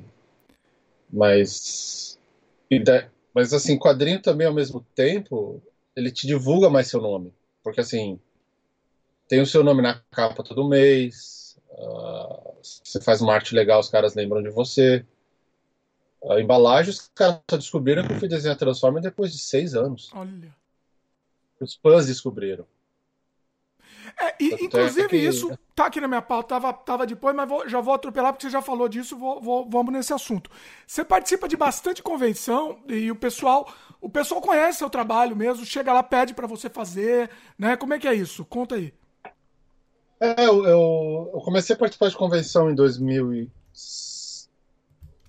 mas 1.12 2.20
e 2.70 2.78
da, 2.78 3.08
mas 3.34 3.51
assim, 3.51 3.76
quadrinho 3.76 4.22
também 4.22 4.45
ao 4.45 4.53
mesmo 4.53 4.86
tempo, 4.93 5.60
ele 5.95 6.12
te 6.12 6.28
divulga 6.28 6.70
mais 6.70 6.88
seu 6.88 7.01
nome, 7.01 7.34
porque 7.64 7.82
assim, 7.82 8.20
tem 9.28 9.41
o 9.41 9.45
seu 9.47 9.64
nome 9.64 9.82
na 9.82 9.99
capa 10.12 10.43
todo 10.43 10.70
mês, 10.70 11.58
uh, 11.72 12.53
você 12.62 13.01
faz 13.01 13.22
uma 13.22 13.34
arte 13.34 13.56
legal, 13.56 13.80
os 13.80 13.89
caras 13.89 14.14
lembram 14.14 14.43
de 14.43 14.51
você. 14.51 15.03
A 16.30 16.41
embalagem, 16.41 16.91
os 16.91 17.11
caras 17.13 17.39
só 17.49 17.57
descobriram 17.57 18.05
que 18.05 18.13
eu 18.13 18.19
fui 18.19 18.28
desenhar 18.28 18.57
Transformers 18.57 19.03
depois 19.03 19.32
de 19.32 19.39
seis 19.39 19.76
anos. 19.76 20.11
Olha. 20.13 20.53
Os 21.59 21.76
fãs 21.76 22.07
descobriram. 22.07 22.65
É, 24.19 24.36
e, 24.39 24.65
inclusive, 24.65 25.09
que... 25.09 25.17
isso 25.17 25.57
tá 25.76 25.88
aqui 25.88 25.99
na 25.99 26.07
minha 26.07 26.21
pauta, 26.21 26.49
tava, 26.49 26.71
tava 26.73 27.05
depois, 27.05 27.36
mas 27.36 27.47
vou, 27.47 27.67
já 27.67 27.82
vou 27.82 27.93
atropelar 27.93 28.32
porque 28.32 28.45
você 28.45 28.51
já 28.51 28.61
falou 28.61 28.88
disso, 28.88 29.17
vou, 29.17 29.41
vou, 29.41 29.69
vamos 29.69 29.93
nesse 29.93 30.13
assunto. 30.13 30.49
Você 30.88 31.03
participa 31.03 31.47
de 31.47 31.57
bastante 31.57 32.01
convenção 32.01 32.80
e 32.88 33.11
o 33.11 33.15
pessoal, 33.15 33.67
o 33.99 34.09
pessoal 34.09 34.41
conhece 34.41 34.80
seu 34.80 34.89
trabalho 34.89 35.36
mesmo, 35.36 35.65
chega 35.65 35.91
lá, 35.91 36.01
pede 36.01 36.34
para 36.34 36.47
você 36.47 36.69
fazer, 36.69 37.30
né? 37.57 37.76
Como 37.76 37.93
é 37.93 37.99
que 37.99 38.07
é 38.07 38.13
isso? 38.13 38.45
Conta 38.45 38.76
aí. 38.76 38.93
É, 40.19 40.45
eu, 40.45 40.65
eu, 40.65 41.41
comecei 41.43 41.76
a 41.76 41.80
participar 41.80 42.09
de 42.09 42.15
convenção 42.15 42.69
em 42.71 42.76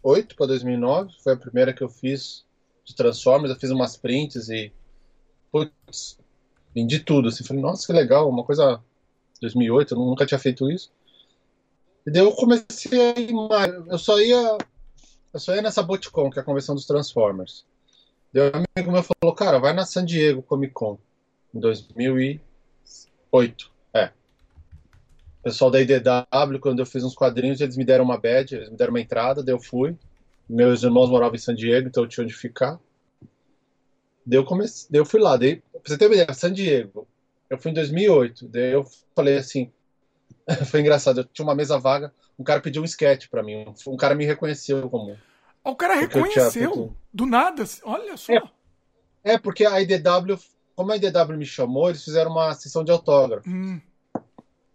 2008 0.07 0.37
para 0.37 0.47
2009, 0.47 1.15
foi 1.23 1.33
a 1.33 1.37
primeira 1.37 1.73
que 1.73 1.83
eu 1.83 1.89
fiz 1.89 2.45
de 2.85 2.95
Transformers, 2.95 3.53
eu 3.53 3.59
fiz 3.59 3.71
umas 3.71 3.97
prints 3.97 4.49
e 4.49 4.73
putz, 5.51 6.19
Vendi 6.77 7.01
tudo, 7.01 7.29
assim, 7.29 7.43
falei, 7.43 7.63
nossa, 7.63 7.87
que 7.87 7.93
legal, 7.95 8.29
uma 8.29 8.45
coisa 8.45 8.79
2008, 9.41 9.95
eu 9.95 9.99
nunca 9.99 10.27
tinha 10.27 10.39
feito 10.39 10.71
isso. 10.71 10.93
E 12.07 12.11
daí 12.11 12.23
eu 12.23 12.33
comecei 12.33 13.01
a 13.01 13.19
ir 13.19 13.31
eu 13.89 13.99
só 13.99 14.21
ia 14.21 14.59
eu 15.33 15.41
só 15.41 15.55
ia 15.55 15.63
nessa 15.63 15.83
Boticon, 15.83 16.31
que 16.31 16.39
é 16.39 16.43
a 16.43 16.45
convenção 16.45 16.75
dos 16.75 16.87
Transformers. 16.87 17.65
Daí 18.31 18.51
um 18.51 18.65
amigo 18.77 18.93
meu 18.93 19.03
falou, 19.03 19.35
cara, 19.35 19.59
vai 19.59 19.73
na 19.73 19.87
San 19.87 20.05
Diego 20.05 20.43
Comic 20.43 20.75
Con, 20.75 20.99
em 21.55 21.61
2008, 21.61 23.73
é. 23.95 24.13
Pessoal 25.47 25.71
da 25.71 25.81
IDW, 25.81 26.59
quando 26.61 26.81
eu 26.81 26.87
fiz 26.87 27.05
uns 27.05 27.15
quadrinhos, 27.15 27.61
eles 27.61 27.77
me 27.77 27.85
deram 27.85 28.05
uma 28.05 28.19
badge, 28.19 28.57
eles 28.57 28.69
me 28.69 28.77
deram 28.77 28.93
uma 28.93 29.01
entrada, 29.01 29.45
daí 29.45 29.55
eu 29.55 29.61
fui. 29.61 29.97
Meus 30.49 30.83
irmãos 30.83 31.09
moravam 31.09 31.37
em 31.37 31.39
San 31.39 31.55
Diego, 31.55 31.87
então 31.87 32.03
eu 32.03 32.09
tinha 32.09 32.25
onde 32.25 32.35
ficar. 32.35 32.81
Daí 34.27 34.41
eu, 34.41 34.45
comecei, 34.45 34.89
daí 34.91 35.01
eu 35.01 35.07
fui 35.07 35.21
lá, 35.21 35.37
daí 35.37 35.63
Pra 35.71 35.83
você 35.85 35.97
ter 35.97 36.07
uma 36.07 36.17
ideia, 36.17 36.35
San 36.35 36.53
Diego, 36.53 37.07
eu 37.49 37.57
fui 37.59 37.71
em 37.71 37.75
2008, 37.75 38.49
daí 38.49 38.73
eu 38.73 38.85
falei 39.15 39.37
assim, 39.37 39.71
foi 40.69 40.81
engraçado, 40.81 41.21
eu 41.21 41.25
tinha 41.25 41.47
uma 41.47 41.55
mesa 41.55 41.79
vaga, 41.79 42.13
um 42.37 42.43
cara 42.43 42.61
pediu 42.61 42.83
um 42.83 42.85
sketch 42.85 43.29
pra 43.29 43.45
mim, 43.45 43.73
um 43.87 43.97
cara 43.97 44.17
me 44.17 44.25
reconheceu 44.27 44.91
como... 44.91 45.17
O 45.63 45.77
cara 45.77 45.95
reconheceu, 45.95 46.93
do 47.15 47.25
nada, 47.25 47.63
olha 47.85 48.17
só. 48.17 48.33
É, 48.33 48.43
é, 49.23 49.39
porque 49.39 49.65
a 49.65 49.81
IDW, 49.81 50.41
como 50.75 50.91
a 50.91 50.97
IDW 50.97 51.37
me 51.39 51.47
chamou, 51.47 51.89
eles 51.89 52.03
fizeram 52.03 52.33
uma 52.33 52.53
sessão 52.53 52.83
de 52.83 52.91
autógrafo. 52.91 53.49
Hum. 53.49 53.81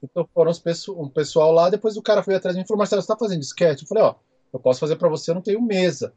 Então 0.03 0.27
foram 0.33 0.51
um 0.97 1.09
pessoal 1.09 1.51
lá, 1.51 1.69
depois 1.69 1.95
o 1.95 2.01
cara 2.01 2.23
foi 2.23 2.35
atrás 2.35 2.55
de 2.55 2.59
mim 2.59 2.65
e 2.65 2.67
falou, 2.67 2.79
Marcelo, 2.79 3.01
você 3.01 3.07
tá 3.07 3.17
fazendo 3.17 3.41
sketch? 3.41 3.81
Eu 3.81 3.87
falei, 3.87 4.03
ó, 4.03 4.15
eu 4.51 4.59
posso 4.59 4.79
fazer 4.79 4.95
pra 4.95 5.09
você, 5.09 5.31
eu 5.31 5.35
não 5.35 5.41
tenho 5.41 5.61
mesa. 5.61 6.13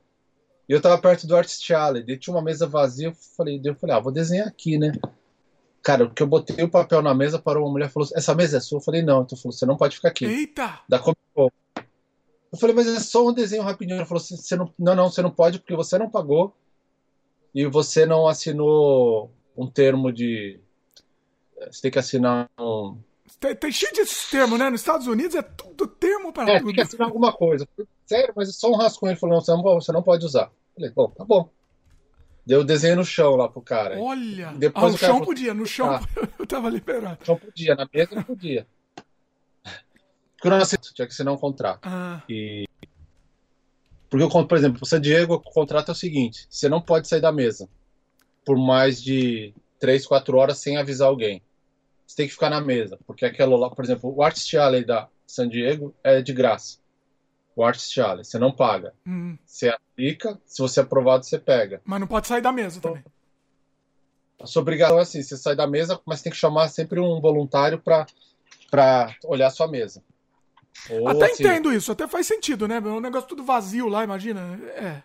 E 0.69 0.73
eu 0.73 0.81
tava 0.81 0.97
perto 0.97 1.27
do 1.27 1.37
Art 1.37 1.49
Challenge, 1.49 2.07
daí 2.07 2.19
tinha 2.19 2.35
uma 2.35 2.43
mesa 2.43 2.67
vazia, 2.67 3.09
eu 3.09 3.15
falei, 3.37 3.61
eu 3.63 3.75
falei, 3.75 3.97
ah, 3.97 4.01
vou 4.01 4.13
desenhar 4.13 4.49
aqui, 4.49 4.79
né? 4.79 4.93
Cara, 5.83 6.09
que 6.09 6.23
eu 6.23 6.27
botei 6.27 6.65
o 6.65 6.71
papel 6.71 7.03
na 7.03 7.15
mesa, 7.15 7.39
parou 7.39 7.65
uma 7.65 7.73
mulher 7.73 7.91
falou, 7.91 8.09
essa 8.15 8.35
mesa 8.35 8.57
é 8.57 8.61
sua? 8.61 8.79
Eu 8.79 8.83
falei, 8.83 9.03
não. 9.03 9.21
Então 9.21 9.37
falou, 9.37 9.53
você 9.53 9.67
não 9.67 9.77
pode 9.77 9.97
ficar 9.97 10.09
aqui. 10.09 10.25
Eita! 10.25 10.81
Da 10.89 10.99
Comic. 10.99 11.21
Eu 12.55 12.59
falei, 12.59 12.75
mas 12.75 12.87
é 12.87 13.01
só 13.01 13.27
um 13.27 13.35
desenho 13.35 13.63
rapidinho. 13.63 13.99
Ela 13.99 14.07
falou, 14.07 14.23
você 14.23 14.57
não, 14.57 14.73
não, 14.79 14.95
não, 14.95 15.11
você 15.11 15.21
não 15.21 15.31
pode 15.31 15.59
porque 15.59 15.77
você 15.77 15.99
não 15.99 16.09
pagou 16.09 16.57
e 17.55 17.67
você 17.67 18.07
não 18.07 18.27
assinou 18.27 19.31
um 19.55 19.67
termo 19.67 20.11
de. 20.11 20.59
Você 21.71 21.83
tem 21.83 21.91
que 21.91 21.99
assinar 21.99 22.49
um. 22.59 22.97
Tem, 23.41 23.55
tem 23.55 23.73
cheio 23.73 23.93
de 23.93 24.03
termo, 24.31 24.59
né? 24.59 24.69
Nos 24.71 24.81
Estados 24.81 25.07
Unidos 25.07 25.35
é 25.35 25.43
tudo 25.43 25.87
termo 25.87 26.33
para 26.33 26.53
é, 26.53 26.61
tudo. 26.61 26.81
Assinar 26.81 27.09
alguma 27.09 27.33
coisa. 27.33 27.67
Sério, 28.05 28.33
mas 28.37 28.49
é 28.49 28.53
só 28.53 28.71
um 28.71 28.77
rascunho. 28.77 29.13
Ele 29.13 29.19
falou, 29.19 29.37
não, 29.37 29.81
você 29.81 29.93
não, 29.93 30.03
pode 30.03 30.25
usar. 30.25 30.45
Eu 30.45 30.75
falei, 30.75 30.91
bom, 30.91 31.11
tá 31.11 31.25
bom. 31.25 31.49
Deu 32.47 32.63
desenho 32.63 32.97
no 32.97 33.05
chão 33.05 33.37
lá 33.37 33.49
pro 33.49 33.63
cara. 33.63 33.99
Olha! 33.99 34.53
Depois 34.53 34.85
ah, 34.85 34.91
no 34.91 34.99
chão 34.99 35.09
falou, 35.09 35.25
podia, 35.25 35.55
no 35.55 35.67
chão 35.67 35.91
ah, 35.91 36.01
eu 36.39 36.47
tava 36.47 36.69
liberado. 36.69 37.17
No 37.21 37.27
chão 37.27 37.37
podia, 37.39 37.75
na 37.75 37.89
mesa 37.93 38.15
não 38.15 38.23
podia. 38.23 38.67
Porque 40.41 40.49
eu 40.49 40.79
tinha 40.93 41.07
que 41.07 41.13
assinar 41.13 41.33
um 41.33 41.39
contrato. 41.39 41.81
Ah. 41.85 42.23
E. 42.29 42.69
Porque, 44.11 44.29
por 44.29 44.59
exemplo, 44.59 44.79
o 44.83 44.87
San 44.87 45.01
Diego, 45.01 45.35
o 45.35 45.41
contrato 45.41 45.89
é 45.89 45.93
o 45.93 45.95
seguinte: 45.95 46.47
você 46.51 46.69
não 46.69 46.83
pode 46.83 47.09
sair 47.09 47.23
da 47.23 47.33
mesa 47.33 47.67
por 48.45 48.59
mais 48.59 49.03
de 49.03 49.55
3, 49.81 50.07
4 50.07 50.37
horas 50.37 50.59
sem 50.59 50.77
avisar 50.77 51.09
alguém. 51.09 51.43
Você 52.07 52.17
tem 52.17 52.27
que 52.27 52.33
ficar 52.33 52.51
na 52.51 52.61
mesa, 52.61 52.99
porque 53.07 53.25
aquela 53.25 53.57
lá, 53.57 53.71
por 53.71 53.85
exemplo, 53.85 54.15
o 54.15 54.23
Artist 54.23 54.55
Alley 54.57 54.85
da 54.85 55.09
San 55.27 55.49
Diego 55.49 55.95
é 56.03 56.21
de 56.21 56.33
graça. 56.33 56.79
O 57.57 57.65
Artist 57.65 57.99
Alley, 58.01 58.25
você 58.25 58.39
não 58.39 58.53
paga. 58.53 58.93
Hum. 59.07 59.39
Você 59.45 59.69
aplica, 59.69 60.39
se 60.45 60.61
você 60.61 60.81
é 60.81 60.83
aprovado, 60.83 61.25
você 61.25 61.39
pega. 61.39 61.81
Mas 61.85 62.01
não 62.01 62.07
pode 62.07 62.27
sair 62.27 62.43
da 62.43 62.53
mesa 62.53 62.81
também. 62.81 63.05
A 64.41 64.47
sua 64.47 64.63
obrigação 64.63 64.99
é 64.99 65.03
assim: 65.03 65.23
você 65.23 65.37
sai 65.37 65.57
da 65.57 65.67
mesa, 65.67 66.01
mas 66.05 66.21
tem 66.21 66.33
que 66.33 66.39
chamar 66.39 66.69
sempre 66.69 67.01
um 67.01 67.21
voluntário 67.21 67.81
para 67.81 69.17
olhar 69.25 69.47
a 69.47 69.51
sua 69.51 69.69
mesa. 69.69 70.03
Ou, 70.91 71.09
até 71.09 71.27
assim, 71.27 71.45
entendo 71.45 71.73
isso, 71.73 71.93
até 71.93 72.07
faz 72.07 72.27
sentido, 72.27 72.67
né? 72.67 72.79
O 72.81 73.01
negócio 73.01 73.29
tudo 73.29 73.45
vazio 73.45 73.89
lá, 73.89 74.05
imagina. 74.05 74.61
É. 74.77 75.03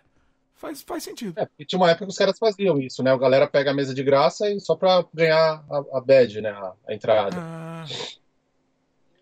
Faz, 0.60 0.82
faz 0.82 1.02
sentido. 1.02 1.32
É, 1.40 1.46
porque 1.46 1.64
tinha 1.64 1.78
uma 1.78 1.90
época 1.90 2.04
que 2.04 2.10
os 2.10 2.18
caras 2.18 2.38
faziam 2.38 2.78
isso, 2.78 3.02
né? 3.02 3.10
A 3.10 3.16
galera 3.16 3.48
pega 3.48 3.70
a 3.70 3.74
mesa 3.74 3.94
de 3.94 4.04
graça 4.04 4.46
e 4.50 4.60
só 4.60 4.76
pra 4.76 5.02
ganhar 5.12 5.64
a, 5.70 5.84
a 5.96 6.00
badge, 6.02 6.42
né? 6.42 6.50
A, 6.50 6.74
a 6.86 6.94
entrada. 6.94 7.34
Ah. 7.38 7.86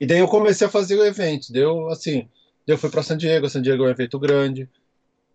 E 0.01 0.05
daí 0.05 0.19
eu 0.19 0.27
comecei 0.27 0.67
a 0.67 0.71
fazer 0.71 0.97
o 0.97 1.05
evento. 1.05 1.53
Deu 1.53 1.89
assim. 1.91 2.29
Eu 2.67 2.77
fui 2.77 2.91
para 2.91 3.05
San 3.05 3.17
Diego, 3.17 3.49
San 3.49 3.63
Diego 3.63 3.85
é 3.85 3.87
um 3.87 3.91
evento 3.91 4.19
grande. 4.19 4.69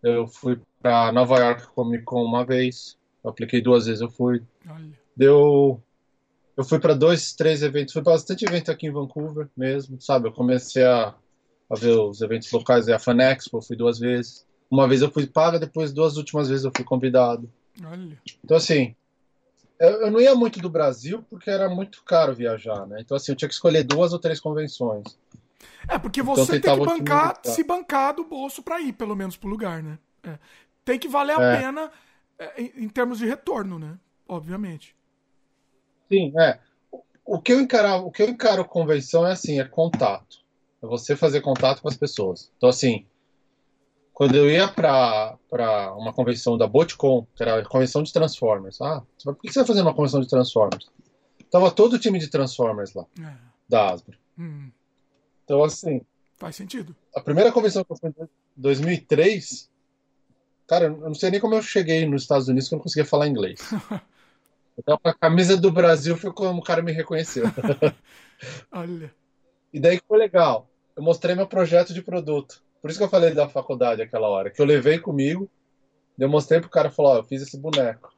Eu 0.02 0.26
fui 0.26 0.60
para 0.82 1.10
Nova 1.10 1.38
York 1.38 1.68
Comic 1.68 2.04
Con 2.04 2.22
uma 2.22 2.44
vez. 2.44 2.98
Eu 3.24 3.30
apliquei 3.30 3.62
duas 3.62 3.86
vezes, 3.86 4.02
eu 4.02 4.10
fui. 4.10 4.42
Olha. 4.68 4.92
Deu. 5.16 5.80
Eu 6.54 6.64
fui 6.64 6.78
para 6.78 6.92
dois, 6.92 7.32
três 7.32 7.62
eventos. 7.62 7.94
Fui 7.94 8.02
bastante 8.02 8.44
evento 8.44 8.70
aqui 8.70 8.88
em 8.88 8.92
Vancouver 8.92 9.48
mesmo, 9.56 9.98
sabe? 10.02 10.28
Eu 10.28 10.32
comecei 10.32 10.84
a, 10.84 11.14
a 11.70 11.74
ver 11.74 11.96
os 11.96 12.20
eventos 12.20 12.52
locais, 12.52 12.90
a 12.90 12.98
Fan 12.98 13.22
Expo, 13.22 13.62
fui 13.62 13.74
duas 13.74 13.98
vezes. 13.98 14.46
Uma 14.74 14.88
vez 14.88 15.02
eu 15.02 15.10
fui 15.10 15.24
paga, 15.24 15.56
depois 15.56 15.92
duas 15.92 16.16
últimas 16.16 16.48
vezes 16.48 16.64
eu 16.64 16.72
fui 16.74 16.84
convidado. 16.84 17.48
Olha. 17.86 18.18
Então, 18.44 18.56
assim, 18.56 18.96
eu, 19.78 20.10
não 20.10 20.20
ia 20.20 20.34
muito 20.34 20.58
do 20.58 20.68
Brasil 20.68 21.24
porque 21.30 21.48
era 21.48 21.68
muito 21.68 22.02
caro 22.02 22.34
viajar, 22.34 22.84
né? 22.84 23.00
Então, 23.00 23.16
assim, 23.16 23.30
eu 23.30 23.36
tinha 23.36 23.48
que 23.48 23.54
escolher 23.54 23.84
duas 23.84 24.12
ou 24.12 24.18
três 24.18 24.40
convenções. 24.40 25.16
É, 25.88 25.96
porque 25.96 26.22
então, 26.22 26.34
você 26.34 26.56
então, 26.56 26.76
tem 26.76 26.86
que 26.86 26.98
bancar, 26.98 27.40
se 27.44 27.62
bancar 27.62 28.16
do 28.16 28.24
bolso 28.24 28.64
para 28.64 28.80
ir, 28.80 28.92
pelo 28.94 29.14
menos, 29.14 29.36
pro 29.36 29.48
lugar, 29.48 29.80
né? 29.80 29.96
É. 30.24 30.40
Tem 30.84 30.98
que 30.98 31.06
valer 31.06 31.38
a 31.38 31.42
é. 31.42 31.60
pena 31.60 31.92
é, 32.36 32.60
em, 32.60 32.72
em, 32.84 32.88
termos 32.88 33.18
de 33.18 33.26
retorno, 33.26 33.78
né? 33.78 33.96
Obviamente. 34.28 34.96
Sim, 36.10 36.32
é. 36.36 36.58
O 37.24 37.40
que 37.40 37.52
eu 37.52 37.60
encaro, 37.60 38.06
o 38.06 38.10
que 38.10 38.24
eu 38.24 38.28
encaro 38.28 38.64
convenção 38.64 39.24
é 39.24 39.30
assim, 39.30 39.60
é 39.60 39.64
contato. 39.64 40.38
É 40.82 40.86
você 40.86 41.14
fazer 41.14 41.42
contato 41.42 41.80
com 41.80 41.86
as 41.86 41.96
pessoas. 41.96 42.50
Então, 42.56 42.68
assim, 42.68 43.06
quando 44.14 44.36
eu 44.36 44.48
ia 44.48 44.68
para 44.68 45.36
uma 45.96 46.12
convenção 46.12 46.56
da 46.56 46.68
Botcon, 46.68 47.26
que 47.34 47.42
era 47.42 47.58
a 47.58 47.64
convenção 47.64 48.00
de 48.00 48.12
Transformers, 48.12 48.80
ah, 48.80 49.02
por 49.24 49.36
que 49.36 49.52
você 49.52 49.58
vai 49.58 49.66
fazer 49.66 49.82
uma 49.82 49.92
convenção 49.92 50.20
de 50.20 50.28
Transformers? 50.28 50.88
Tava 51.50 51.70
todo 51.72 51.94
o 51.94 51.98
time 51.98 52.20
de 52.20 52.28
Transformers 52.28 52.94
lá, 52.94 53.04
é. 53.20 53.34
da 53.68 53.90
Asbro. 53.90 54.16
Hum. 54.38 54.70
Então, 55.44 55.64
assim. 55.64 56.00
Faz 56.36 56.54
sentido. 56.54 56.94
A 57.14 57.20
primeira 57.20 57.50
convenção 57.50 57.84
que 57.84 57.92
eu 57.92 57.96
fui 57.96 58.10
em 58.10 58.28
2003, 58.56 59.68
cara, 60.68 60.86
eu 60.86 60.96
não 60.96 61.14
sei 61.14 61.30
nem 61.30 61.40
como 61.40 61.54
eu 61.56 61.62
cheguei 61.62 62.06
nos 62.06 62.22
Estados 62.22 62.46
Unidos 62.46 62.68
que 62.68 62.74
eu 62.74 62.78
não 62.78 62.82
conseguia 62.84 63.04
falar 63.04 63.28
inglês. 63.28 63.60
Então, 64.76 64.98
a 65.04 65.14
camisa 65.14 65.56
do 65.56 65.70
Brasil 65.70 66.16
foi 66.16 66.32
como 66.32 66.58
o 66.58 66.64
cara 66.64 66.82
me 66.82 66.90
reconheceu. 66.90 67.44
Olha. 68.72 69.14
E 69.72 69.78
daí 69.78 70.00
que 70.00 70.06
foi 70.08 70.18
legal. 70.18 70.68
Eu 70.96 71.02
mostrei 71.04 71.36
meu 71.36 71.46
projeto 71.46 71.94
de 71.94 72.02
produto. 72.02 72.60
Por 72.84 72.90
isso 72.90 72.98
que 72.98 73.04
eu 73.06 73.08
falei 73.08 73.32
da 73.32 73.48
faculdade 73.48 74.02
aquela 74.02 74.28
hora, 74.28 74.50
que 74.50 74.60
eu 74.60 74.66
levei 74.66 74.98
comigo, 74.98 75.50
eu 76.18 76.28
mostrei 76.28 76.60
pro 76.60 76.68
cara 76.68 76.88
e 76.88 76.92
falou, 76.92 77.12
ó, 77.12 77.16
eu 77.16 77.24
fiz 77.24 77.40
esse 77.40 77.56
boneco. 77.56 78.12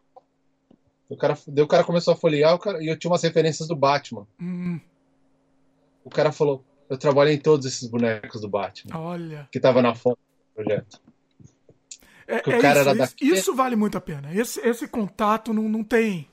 O 1.08 1.16
cara, 1.16 1.38
daí 1.46 1.62
o 1.62 1.68
cara 1.68 1.84
começou 1.84 2.14
a 2.14 2.16
folhear 2.16 2.58
cara, 2.58 2.82
e 2.82 2.88
eu 2.88 2.98
tinha 2.98 3.08
umas 3.08 3.22
referências 3.22 3.68
do 3.68 3.76
Batman. 3.76 4.26
Hum. 4.40 4.80
O 6.04 6.10
cara 6.10 6.32
falou, 6.32 6.64
eu 6.90 6.98
trabalhei 6.98 7.34
em 7.34 7.38
todos 7.38 7.64
esses 7.64 7.86
bonecos 7.88 8.40
do 8.40 8.48
Batman. 8.48 8.98
Olha. 8.98 9.48
Que 9.52 9.60
tava 9.60 9.80
na 9.80 9.94
foto 9.94 10.18
do 10.18 10.64
projeto. 10.64 11.00
É, 12.26 12.34
é 12.34 12.58
isso, 12.58 13.14
isso, 13.20 13.34
isso, 13.34 13.54
vale 13.54 13.76
muito 13.76 13.96
a 13.96 14.00
pena. 14.00 14.34
Esse, 14.34 14.58
esse 14.66 14.88
contato 14.88 15.54
não, 15.54 15.68
não 15.68 15.84
tem. 15.84 16.28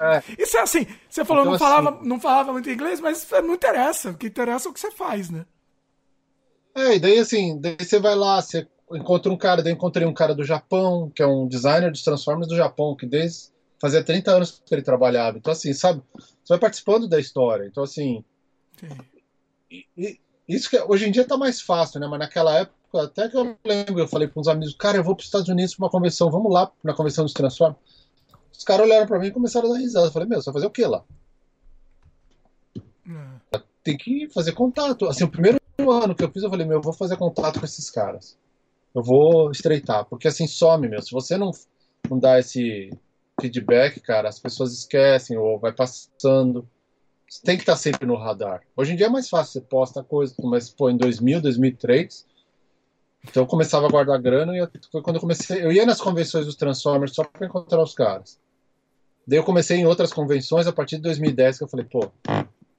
É. 0.00 0.42
Isso 0.42 0.56
é 0.56 0.60
assim, 0.60 0.88
você 1.08 1.24
falou, 1.24 1.44
então, 1.44 1.52
não, 1.52 1.58
falava, 1.60 1.90
assim, 1.90 2.08
não 2.08 2.20
falava 2.20 2.52
muito 2.52 2.68
inglês, 2.68 2.98
mas 2.98 3.30
não 3.44 3.54
interessa. 3.54 4.10
O 4.10 4.16
que 4.16 4.26
interessa 4.26 4.66
é 4.66 4.70
o 4.72 4.74
que 4.74 4.80
você 4.80 4.90
faz, 4.90 5.30
né? 5.30 5.46
É, 6.76 6.96
e 6.96 7.00
daí 7.00 7.18
assim, 7.18 7.58
daí 7.58 7.74
você 7.80 7.98
vai 7.98 8.14
lá, 8.14 8.40
você 8.40 8.68
encontra 8.92 9.32
um 9.32 9.36
cara, 9.36 9.62
daí 9.62 9.72
encontrei 9.72 10.06
um 10.06 10.12
cara 10.12 10.34
do 10.34 10.44
Japão, 10.44 11.10
que 11.10 11.22
é 11.22 11.26
um 11.26 11.48
designer 11.48 11.90
de 11.90 12.04
Transformers 12.04 12.48
do 12.48 12.54
Japão, 12.54 12.94
que 12.94 13.06
desde 13.06 13.50
fazia 13.80 14.04
30 14.04 14.30
anos 14.30 14.62
que 14.64 14.74
ele 14.74 14.82
trabalhava. 14.82 15.38
Então, 15.38 15.52
assim, 15.52 15.72
sabe, 15.72 16.02
você 16.14 16.50
vai 16.50 16.58
participando 16.58 17.08
da 17.08 17.18
história. 17.18 17.66
Então, 17.66 17.82
assim. 17.82 18.22
E, 19.70 19.86
e, 19.96 20.20
isso 20.46 20.68
que 20.68 20.78
hoje 20.78 21.08
em 21.08 21.10
dia 21.10 21.26
tá 21.26 21.36
mais 21.36 21.60
fácil, 21.62 21.98
né? 21.98 22.06
Mas 22.06 22.18
naquela 22.18 22.54
época, 22.58 23.02
até 23.02 23.28
que 23.28 23.36
eu 23.36 23.56
lembro, 23.64 23.98
eu 23.98 24.08
falei 24.08 24.28
para 24.28 24.40
uns 24.40 24.48
amigos, 24.48 24.74
cara, 24.74 24.98
eu 24.98 25.04
vou 25.04 25.14
para 25.14 25.22
os 25.22 25.26
Estados 25.26 25.48
Unidos 25.48 25.74
para 25.74 25.84
uma 25.84 25.90
convenção, 25.90 26.30
vamos 26.30 26.52
lá 26.52 26.70
na 26.84 26.94
convenção 26.94 27.24
dos 27.24 27.32
Transformers. 27.32 27.80
Os 28.56 28.64
caras 28.64 28.86
olharam 28.86 29.06
para 29.06 29.18
mim 29.18 29.26
e 29.28 29.32
começaram 29.32 29.68
a 29.70 29.72
dar 29.72 29.78
risada. 29.78 30.06
Eu 30.06 30.12
falei, 30.12 30.28
meu, 30.28 30.40
você 30.40 30.46
vai 30.46 30.54
fazer 30.54 30.66
o 30.66 30.70
que 30.70 30.84
lá? 30.84 31.04
É. 33.52 33.60
Tem 33.82 33.96
que 33.96 34.28
fazer 34.28 34.52
contato. 34.52 35.06
Assim, 35.06 35.24
o 35.24 35.30
primeiro 35.30 35.58
ano 35.78 36.14
que 36.14 36.24
eu 36.24 36.30
fiz, 36.30 36.42
eu 36.42 36.50
falei, 36.50 36.66
meu, 36.66 36.78
eu 36.78 36.82
vou 36.82 36.92
fazer 36.92 37.16
contato 37.16 37.58
com 37.58 37.64
esses 37.64 37.90
caras. 37.90 38.36
Eu 38.94 39.02
vou 39.02 39.50
estreitar, 39.50 40.04
porque 40.06 40.28
assim 40.28 40.46
some, 40.46 40.88
meu. 40.88 41.02
Se 41.02 41.12
você 41.12 41.36
não, 41.36 41.50
não 42.10 42.18
dá 42.18 42.38
esse 42.38 42.90
feedback, 43.40 44.00
cara, 44.00 44.28
as 44.28 44.38
pessoas 44.38 44.72
esquecem 44.72 45.36
ou 45.36 45.58
vai 45.58 45.72
passando. 45.72 46.66
Você 47.28 47.42
tem 47.42 47.56
que 47.56 47.62
estar 47.62 47.76
sempre 47.76 48.06
no 48.06 48.16
radar. 48.16 48.62
Hoje 48.76 48.92
em 48.92 48.96
dia 48.96 49.06
é 49.06 49.10
mais 49.10 49.28
fácil, 49.28 49.52
você 49.52 49.60
posta 49.60 50.02
coisa, 50.02 50.34
mas 50.38 50.70
pô, 50.70 50.88
em 50.88 50.96
2000, 50.96 51.42
2003, 51.42 52.24
então 53.28 53.42
eu 53.42 53.46
começava 53.46 53.86
a 53.86 53.90
guardar 53.90 54.20
grana 54.20 54.56
e 54.56 54.68
foi 54.90 55.02
quando 55.02 55.16
eu 55.16 55.20
comecei. 55.20 55.62
Eu 55.62 55.72
ia 55.72 55.84
nas 55.84 56.00
convenções 56.00 56.46
dos 56.46 56.56
Transformers 56.56 57.14
só 57.14 57.24
para 57.24 57.46
encontrar 57.46 57.82
os 57.82 57.92
caras. 57.92 58.38
Daí 59.26 59.38
eu 59.38 59.44
comecei 59.44 59.76
em 59.76 59.86
outras 59.86 60.12
convenções 60.12 60.66
a 60.66 60.72
partir 60.72 60.96
de 60.96 61.02
2010 61.02 61.58
que 61.58 61.64
eu 61.64 61.68
falei, 61.68 61.84
pô, 61.84 62.10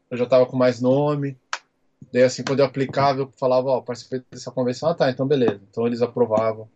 eu 0.10 0.18
já 0.18 0.26
tava 0.26 0.46
com 0.46 0.56
mais 0.56 0.80
nome, 0.80 1.38
Daí, 2.12 2.24
assim, 2.24 2.44
quando 2.44 2.60
eu 2.60 2.66
aplicava, 2.66 3.22
eu 3.22 3.32
falava, 3.38 3.70
ó, 3.70 3.78
oh, 3.78 3.84
participei 3.84 4.22
dessa 4.32 4.52
convenção, 4.52 4.90
ah, 4.90 4.94
tá, 4.94 5.10
então 5.10 5.28
beleza. 5.28 5.62
Então 5.70 5.86
eles 5.86 6.02
aprovavam. 6.02 6.70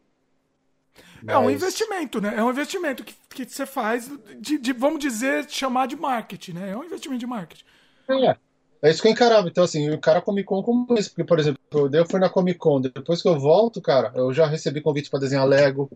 Mas... 1.24 1.36
É 1.36 1.38
um 1.38 1.50
investimento, 1.50 2.20
né? 2.20 2.36
É 2.36 2.44
um 2.44 2.50
investimento 2.50 3.04
que, 3.04 3.16
que 3.30 3.46
você 3.46 3.66
faz 3.66 4.12
de, 4.40 4.58
de, 4.58 4.74
vamos 4.74 5.00
dizer, 5.00 5.50
chamar 5.50 5.88
de 5.88 5.96
marketing, 5.96 6.54
né? 6.54 6.72
É 6.72 6.78
um 6.78 6.84
investimento 6.84 7.20
de 7.20 7.28
marketing. 7.28 7.64
É. 8.10 8.36
É 8.84 8.90
isso 8.90 9.02
que 9.02 9.08
eu 9.08 9.12
encarava. 9.12 9.48
Então, 9.48 9.64
assim, 9.64 9.92
o 9.92 10.00
cara 10.00 10.22
Comic 10.22 10.48
Con 10.48 10.64
como 10.64 10.88
isso. 10.98 11.12
Porque, 11.12 11.24
por 11.24 11.38
exemplo, 11.38 11.60
eu 11.94 12.06
fui 12.10 12.20
na 12.20 12.30
Comic 12.30 12.58
Con. 12.58 12.82
Depois 12.82 13.22
que 13.22 13.28
eu 13.28 13.40
volto, 13.40 13.80
cara, 13.80 14.12
eu 14.16 14.34
já 14.34 14.48
recebi 14.48 14.82
convite 14.82 15.08
para 15.08 15.20
desenhar 15.20 15.46
Lego, 15.46 15.88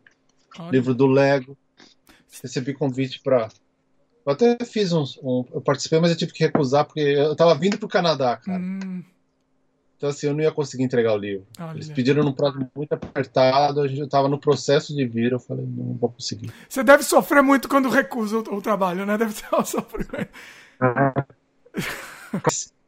Olha. 0.60 0.70
livro 0.70 0.94
do 0.94 1.08
Lego. 1.08 1.58
Recebi 2.44 2.76
convite 2.76 3.20
para 3.22 3.50
eu 4.26 4.32
até 4.32 4.58
fiz 4.66 4.92
uns. 4.92 5.18
Um, 5.22 5.46
eu 5.54 5.62
participei, 5.62 6.00
mas 6.00 6.10
eu 6.10 6.18
tive 6.18 6.34
que 6.34 6.44
recusar 6.44 6.84
porque 6.86 7.00
eu 7.00 7.36
tava 7.36 7.54
vindo 7.54 7.78
pro 7.78 7.88
Canadá, 7.88 8.36
cara. 8.38 8.60
Hum. 8.60 9.04
Então, 9.98 10.10
assim, 10.10 10.28
eu 10.28 10.34
não 10.34 10.42
ia 10.42 10.52
conseguir 10.52 10.84
entregar 10.84 11.14
o 11.14 11.18
livro. 11.18 11.48
Olha. 11.60 11.76
Eles 11.76 11.90
pediram 11.90 12.24
num 12.24 12.34
prazo 12.34 12.60
muito 12.76 12.94
apertado, 12.94 13.82
a 13.82 13.88
gente 13.88 14.02
estava 14.02 14.28
no 14.28 14.38
processo 14.38 14.94
de 14.94 15.06
vir, 15.06 15.32
eu 15.32 15.40
falei, 15.40 15.66
não 15.66 15.94
vou 15.94 16.10
conseguir. 16.10 16.52
Você 16.68 16.84
deve 16.84 17.04
sofrer 17.04 17.42
muito 17.42 17.70
quando 17.70 17.90
recusa 17.90 18.38
o, 18.40 18.56
o 18.56 18.62
trabalho, 18.62 19.06
né? 19.06 19.18
Deve 19.18 19.34
ter 19.34 19.48
um 19.56 19.64
sofrimento. 19.66 20.30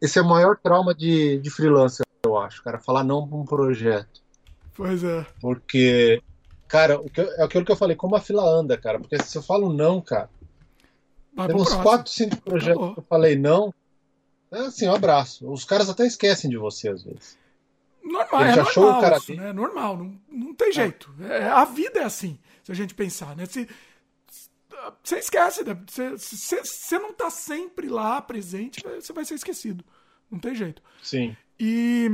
Esse 0.01 0.19
é 0.19 0.21
o 0.21 0.27
maior 0.27 0.57
trauma 0.57 0.93
de, 0.93 1.39
de 1.39 1.49
freelancer, 1.49 2.05
eu 2.23 2.38
acho, 2.38 2.61
cara, 2.61 2.77
falar 2.77 3.03
não 3.03 3.25
para 3.25 3.38
um 3.38 3.45
projeto. 3.45 4.21
Pois 4.75 5.03
é. 5.03 5.25
Porque, 5.41 6.21
cara, 6.67 6.99
o 6.99 7.09
que, 7.09 7.21
é 7.21 7.43
aquilo 7.43 7.65
que 7.65 7.71
eu 7.71 7.77
falei, 7.77 7.95
como 7.95 8.15
a 8.15 8.21
fila 8.21 8.43
anda, 8.43 8.77
cara. 8.77 8.99
Porque 8.99 9.17
se 9.23 9.38
eu 9.38 9.41
falo 9.41 9.73
não, 9.73 10.01
cara, 10.01 10.29
Vai 11.38 11.47
tem 11.47 11.55
uns 11.55 11.73
4, 11.73 12.11
5 12.11 12.41
projetos 12.41 12.93
que 12.93 12.99
eu 12.99 13.05
falei 13.07 13.35
não, 13.35 13.73
é 14.52 14.60
assim, 14.60 14.88
um 14.88 14.95
abraço. 14.95 15.49
Os 15.52 15.65
caras 15.65 15.90
até 15.90 16.06
esquecem 16.06 16.49
de 16.49 16.57
você 16.57 16.90
às 16.90 17.03
vezes. 17.03 17.38
Normal, 18.03 18.41
Ele 18.41 18.52
é 18.52 18.56
normal, 18.56 18.98
o 18.98 19.02
cara 19.02 19.18
isso, 19.18 19.36
né? 19.36 19.53
normal, 19.53 19.98
não, 19.98 20.22
não 20.30 20.53
tem 20.53 20.72
jeito. 20.72 21.14
É. 21.22 21.40
É, 21.40 21.49
a 21.49 21.65
vida 21.65 21.99
é 21.99 22.03
assim, 22.03 22.40
se 22.64 22.72
a 22.72 22.76
gente 22.76 22.95
pensar, 22.95 23.36
né? 23.36 23.45
Se, 23.45 23.68
você 25.03 25.18
esquece, 25.18 25.64
né? 25.64 25.78
você, 25.88 26.15
você, 26.64 26.99
não 26.99 27.10
está 27.10 27.30
sempre 27.30 27.90
lá 27.90 28.22
presente, 28.22 28.82
você 28.84 29.11
vai 29.11 29.26
ser 29.26 29.36
esquecido. 29.36 29.84
Não 30.30 30.40
tem 30.40 30.53
jeito. 30.56 30.82
Sim. 31.02 31.36
E 31.60 32.10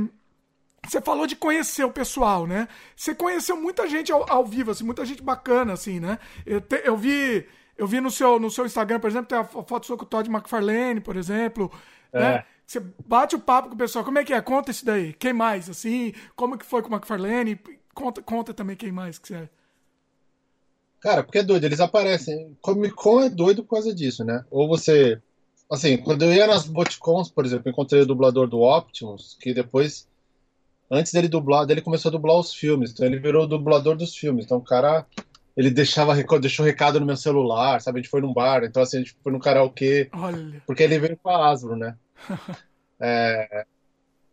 você 0.86 1.00
falou 1.00 1.26
de 1.26 1.36
conhecer 1.36 1.84
o 1.84 1.92
pessoal, 1.92 2.46
né? 2.46 2.68
Você 2.96 3.14
conheceu 3.14 3.56
muita 3.56 3.88
gente 3.88 4.12
ao, 4.12 4.30
ao 4.30 4.44
vivo, 4.44 4.70
assim, 4.70 4.84
muita 4.84 5.04
gente 5.04 5.22
bacana, 5.22 5.72
assim, 5.72 6.00
né? 6.00 6.18
Eu, 6.46 6.60
te, 6.60 6.82
eu 6.84 6.96
vi, 6.96 7.46
eu 7.76 7.86
vi 7.86 8.00
no 8.00 8.10
seu, 8.10 8.38
no 8.38 8.50
seu 8.50 8.66
Instagram, 8.66 9.00
por 9.00 9.10
exemplo, 9.10 9.26
tem 9.26 9.38
a 9.38 9.44
foto 9.44 9.86
sua 9.86 9.96
com 9.96 10.04
o 10.04 10.08
Todd 10.08 10.28
McFarlane, 10.30 11.00
por 11.00 11.16
exemplo. 11.16 11.70
É. 12.14 12.20
Né? 12.20 12.44
Você 12.66 12.80
bate 13.06 13.36
o 13.36 13.40
papo 13.40 13.68
com 13.68 13.74
o 13.74 13.78
pessoal. 13.78 14.04
Como 14.04 14.18
é 14.18 14.24
que 14.24 14.32
é? 14.32 14.40
Conta 14.40 14.70
isso 14.70 14.86
daí. 14.86 15.12
Quem 15.12 15.32
mais? 15.32 15.68
Assim, 15.68 16.14
como 16.34 16.56
que 16.56 16.64
foi 16.64 16.80
com 16.80 16.88
o 16.88 16.94
McFarlane? 16.94 17.60
Conta, 17.92 18.22
conta 18.22 18.54
também 18.54 18.76
quem 18.76 18.90
mais 18.90 19.18
que 19.18 19.28
você. 19.28 19.48
Cara, 21.00 21.22
porque 21.22 21.38
é 21.38 21.42
doido, 21.42 21.64
eles 21.64 21.80
aparecem. 21.80 22.56
Comic 22.62 22.94
Con 22.94 23.20
é 23.20 23.28
doido 23.28 23.62
por 23.62 23.76
causa 23.76 23.94
disso, 23.94 24.24
né? 24.24 24.42
Ou 24.50 24.66
você. 24.66 25.20
Assim, 25.70 25.98
quando 25.98 26.22
eu 26.22 26.32
ia 26.32 26.46
nas 26.46 26.66
Boticons, 26.66 27.30
por 27.30 27.44
exemplo, 27.44 27.70
encontrei 27.70 28.00
o 28.02 28.06
dublador 28.06 28.46
do 28.46 28.60
Optimus, 28.60 29.36
que 29.38 29.52
depois. 29.52 30.08
Antes 30.90 31.12
dele 31.12 31.28
dublar, 31.28 31.68
ele 31.68 31.80
começou 31.80 32.10
a 32.10 32.12
dublar 32.12 32.38
os 32.38 32.54
filmes, 32.54 32.92
então 32.92 33.06
ele 33.06 33.18
virou 33.18 33.44
o 33.44 33.46
dublador 33.46 33.96
dos 33.96 34.14
filmes. 34.14 34.44
Então 34.44 34.58
o 34.58 34.64
cara 34.64 35.06
ele 35.56 35.70
deixava 35.70 36.14
deixou 36.38 36.64
recado 36.64 36.98
no 36.98 37.06
meu 37.06 37.16
celular, 37.16 37.80
sabe? 37.80 37.98
A 37.98 38.02
gente 38.02 38.10
foi 38.10 38.20
num 38.20 38.32
bar, 38.32 38.64
então 38.64 38.82
assim, 38.82 38.98
a 38.98 39.00
gente 39.00 39.16
foi 39.22 39.32
no 39.32 39.38
karaokê. 39.38 40.08
Olha. 40.12 40.62
Porque 40.66 40.82
ele 40.82 40.98
veio 40.98 41.16
com 41.16 41.30
a 41.30 41.50
Asbro, 41.50 41.76
né? 41.76 41.96
é, 43.00 43.66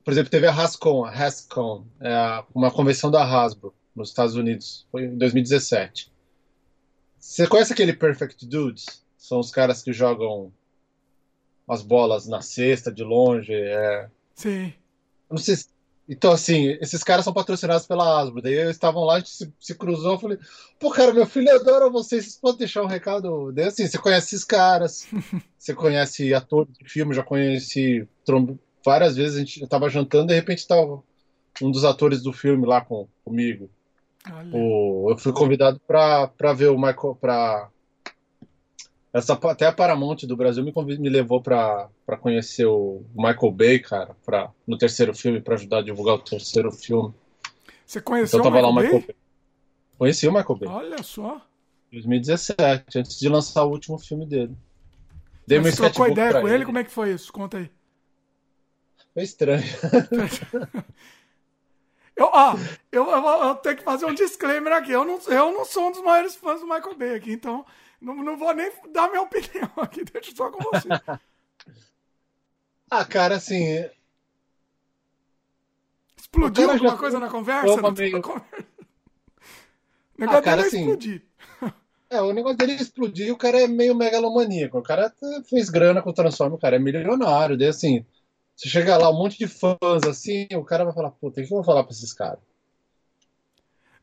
por 0.04 0.12
exemplo, 0.12 0.30
teve 0.30 0.48
a 0.48 0.52
Hascon, 0.52 1.06
a 1.06 1.12
Hascon, 1.12 1.86
é 2.00 2.44
uma 2.54 2.72
convenção 2.72 3.12
da 3.12 3.24
Hasbro 3.24 3.74
nos 3.96 4.10
Estados 4.10 4.36
Unidos, 4.36 4.88
foi 4.92 5.06
em 5.06 5.18
2017. 5.18 6.12
Você 7.20 7.46
conhece 7.48 7.74
aquele 7.74 7.94
Perfect 7.94 8.46
Dudes? 8.46 9.04
São 9.18 9.40
os 9.40 9.52
caras 9.52 9.84
que 9.84 9.94
jogam 9.94 10.52
as 11.68 11.82
bolas 11.82 12.28
na 12.28 12.42
cesta 12.42 12.92
de 12.92 13.04
longe. 13.04 13.54
É... 13.54 14.10
Sim. 14.36 14.74
não 15.30 15.38
sei 15.38 15.56
se 15.56 15.68
então, 16.08 16.32
assim, 16.32 16.78
esses 16.82 17.04
caras 17.04 17.24
são 17.24 17.34
patrocinados 17.34 17.86
pela 17.86 18.22
Asbro. 18.22 18.42
Daí 18.42 18.54
eles 18.54 18.72
estavam 18.72 19.04
lá, 19.04 19.16
a 19.16 19.20
gente 19.20 19.30
se, 19.30 19.54
se 19.60 19.76
cruzou. 19.76 20.14
Eu 20.14 20.20
falei, 20.20 20.38
pô, 20.80 20.90
cara, 20.92 21.14
meu 21.14 21.26
filho 21.26 21.54
adora 21.54 21.90
vocês. 21.90 22.26
Vocês 22.26 22.38
podem 22.38 22.60
deixar 22.60 22.84
um 22.84 22.88
recado? 22.88 23.52
Daí, 23.52 23.66
assim, 23.66 23.88
você 23.88 23.98
conhece 23.98 24.36
esses 24.36 24.46
caras, 24.46 25.08
você 25.58 25.74
conhece 25.74 26.34
ator 26.34 26.68
de 26.68 26.90
filme, 26.90 27.16
já 27.16 27.24
conheci 27.24 28.08
várias 28.84 29.16
vezes. 29.16 29.36
A 29.36 29.40
gente 29.40 29.68
tava 29.68 29.90
jantando, 29.90 30.28
de 30.28 30.36
repente 30.36 30.68
tava 30.68 31.02
um 31.62 31.72
dos 31.72 31.86
atores 31.86 32.22
do 32.22 32.34
filme 32.34 32.66
lá 32.66 32.82
com, 32.82 33.08
comigo. 33.24 33.70
O, 34.54 35.12
eu 35.12 35.18
fui 35.18 35.32
convidado 35.32 35.80
para 35.88 36.54
ver 36.54 36.70
o 36.70 36.78
Michael, 36.78 37.18
para 37.20 37.70
essa, 39.14 39.34
até 39.34 39.66
a 39.66 39.74
Paramount 39.74 40.18
do 40.24 40.38
Brasil 40.38 40.64
me, 40.64 40.74
me 40.98 41.10
levou 41.10 41.42
para 41.42 41.90
conhecer 42.22 42.66
o 42.66 43.04
Michael 43.14 43.52
Bay, 43.52 43.80
cara, 43.80 44.16
pra, 44.26 44.52
no 44.66 44.78
terceiro 44.78 45.14
filme, 45.14 45.42
para 45.42 45.56
ajudar 45.56 45.80
a 45.80 45.84
divulgar 45.84 46.16
o 46.16 46.20
terceiro 46.20 46.72
filme. 46.72 47.14
Você 47.86 48.00
conheceu 48.00 48.40
então, 48.40 48.50
o 48.50 48.54
Michael, 48.54 48.72
lá, 48.72 48.72
o 48.72 48.82
Michael 48.82 49.02
Bay? 49.02 49.16
Conheci 49.98 50.28
o 50.28 50.32
Michael 50.34 50.56
Bay. 50.56 50.70
Olha 50.70 51.04
só. 51.04 51.42
2017, 51.92 53.00
antes 53.00 53.20
de 53.20 53.28
lançar 53.28 53.66
o 53.66 53.70
último 53.70 54.00
filme 54.00 54.26
dele. 54.26 54.56
Dei 55.46 55.60
Mas 55.60 55.76
você 55.76 55.90
trocou 55.90 56.08
ideia 56.08 56.32
com 56.32 56.48
ele? 56.48 56.56
ele? 56.56 56.66
Como 56.66 56.78
é 56.78 56.84
que 56.86 56.92
foi 56.92 57.12
isso? 57.12 57.34
Conta 57.34 57.58
aí. 57.58 57.70
Foi 59.14 59.24
estranho. 59.24 59.64
Eu, 62.14 62.30
ah, 62.36 62.54
eu, 62.92 63.10
eu, 63.10 63.26
eu, 63.26 63.56
tenho 63.56 63.78
que 63.78 63.84
fazer 63.84 64.06
um 64.06 64.14
disclaimer 64.14 64.74
aqui. 64.74 64.92
Eu 64.92 65.04
não, 65.04 65.20
eu 65.28 65.52
não 65.54 65.66
sou 65.66 65.88
um 65.88 65.92
dos 65.92 66.04
maiores 66.04 66.36
fãs 66.36 66.60
do 66.60 66.68
Michael 66.68 66.96
Bay 66.96 67.16
aqui, 67.16 67.32
então 67.32 67.66
não, 68.02 68.16
não 68.16 68.36
vou 68.36 68.54
nem 68.54 68.72
dar 68.92 69.10
minha 69.10 69.22
opinião 69.22 69.72
aqui, 69.78 70.04
deixa 70.12 70.36
só 70.36 70.50
com 70.50 70.64
você. 70.64 70.90
ah, 72.90 73.06
cara, 73.06 73.36
assim. 73.36 73.86
Explodiu 76.18 76.72
alguma 76.72 76.98
coisa 76.98 77.20
na 77.20 77.30
conversa? 77.30 77.92
Meio... 77.92 78.18
O 78.18 78.22
negócio 80.18 80.40
ah, 80.40 80.42
cara, 80.42 80.64
dele 80.64 80.64
é 80.64 80.68
assim, 80.68 80.80
explodir. 80.80 81.24
É, 82.10 82.22
o 82.22 82.34
negócio 82.34 82.58
dele 82.58 82.74
é 82.74 82.76
explodir 82.76 83.34
o 83.34 83.38
cara 83.38 83.62
é 83.62 83.68
meio 83.68 83.96
megalomaníaco. 83.96 84.78
O 84.78 84.84
cara 84.84 85.14
fez 85.48 85.70
grana 85.70 86.02
com 86.02 86.10
o 86.10 86.14
Transform, 86.14 86.54
o 86.54 86.58
cara 86.58 86.76
é 86.76 86.80
milionário. 86.80 87.58
Daí 87.58 87.70
assim, 87.70 88.06
você 88.56 88.68
chega 88.68 88.98
lá, 88.98 89.10
um 89.10 89.18
monte 89.18 89.38
de 89.38 89.48
fãs 89.48 90.04
assim, 90.08 90.48
o 90.54 90.64
cara 90.64 90.84
vai 90.84 90.94
falar, 90.94 91.12
puta, 91.12 91.40
o 91.40 91.44
que 91.44 91.52
eu 91.52 91.58
vou 91.58 91.64
falar 91.64 91.84
pra 91.84 91.94
esses 91.94 92.14
caras? 92.14 92.40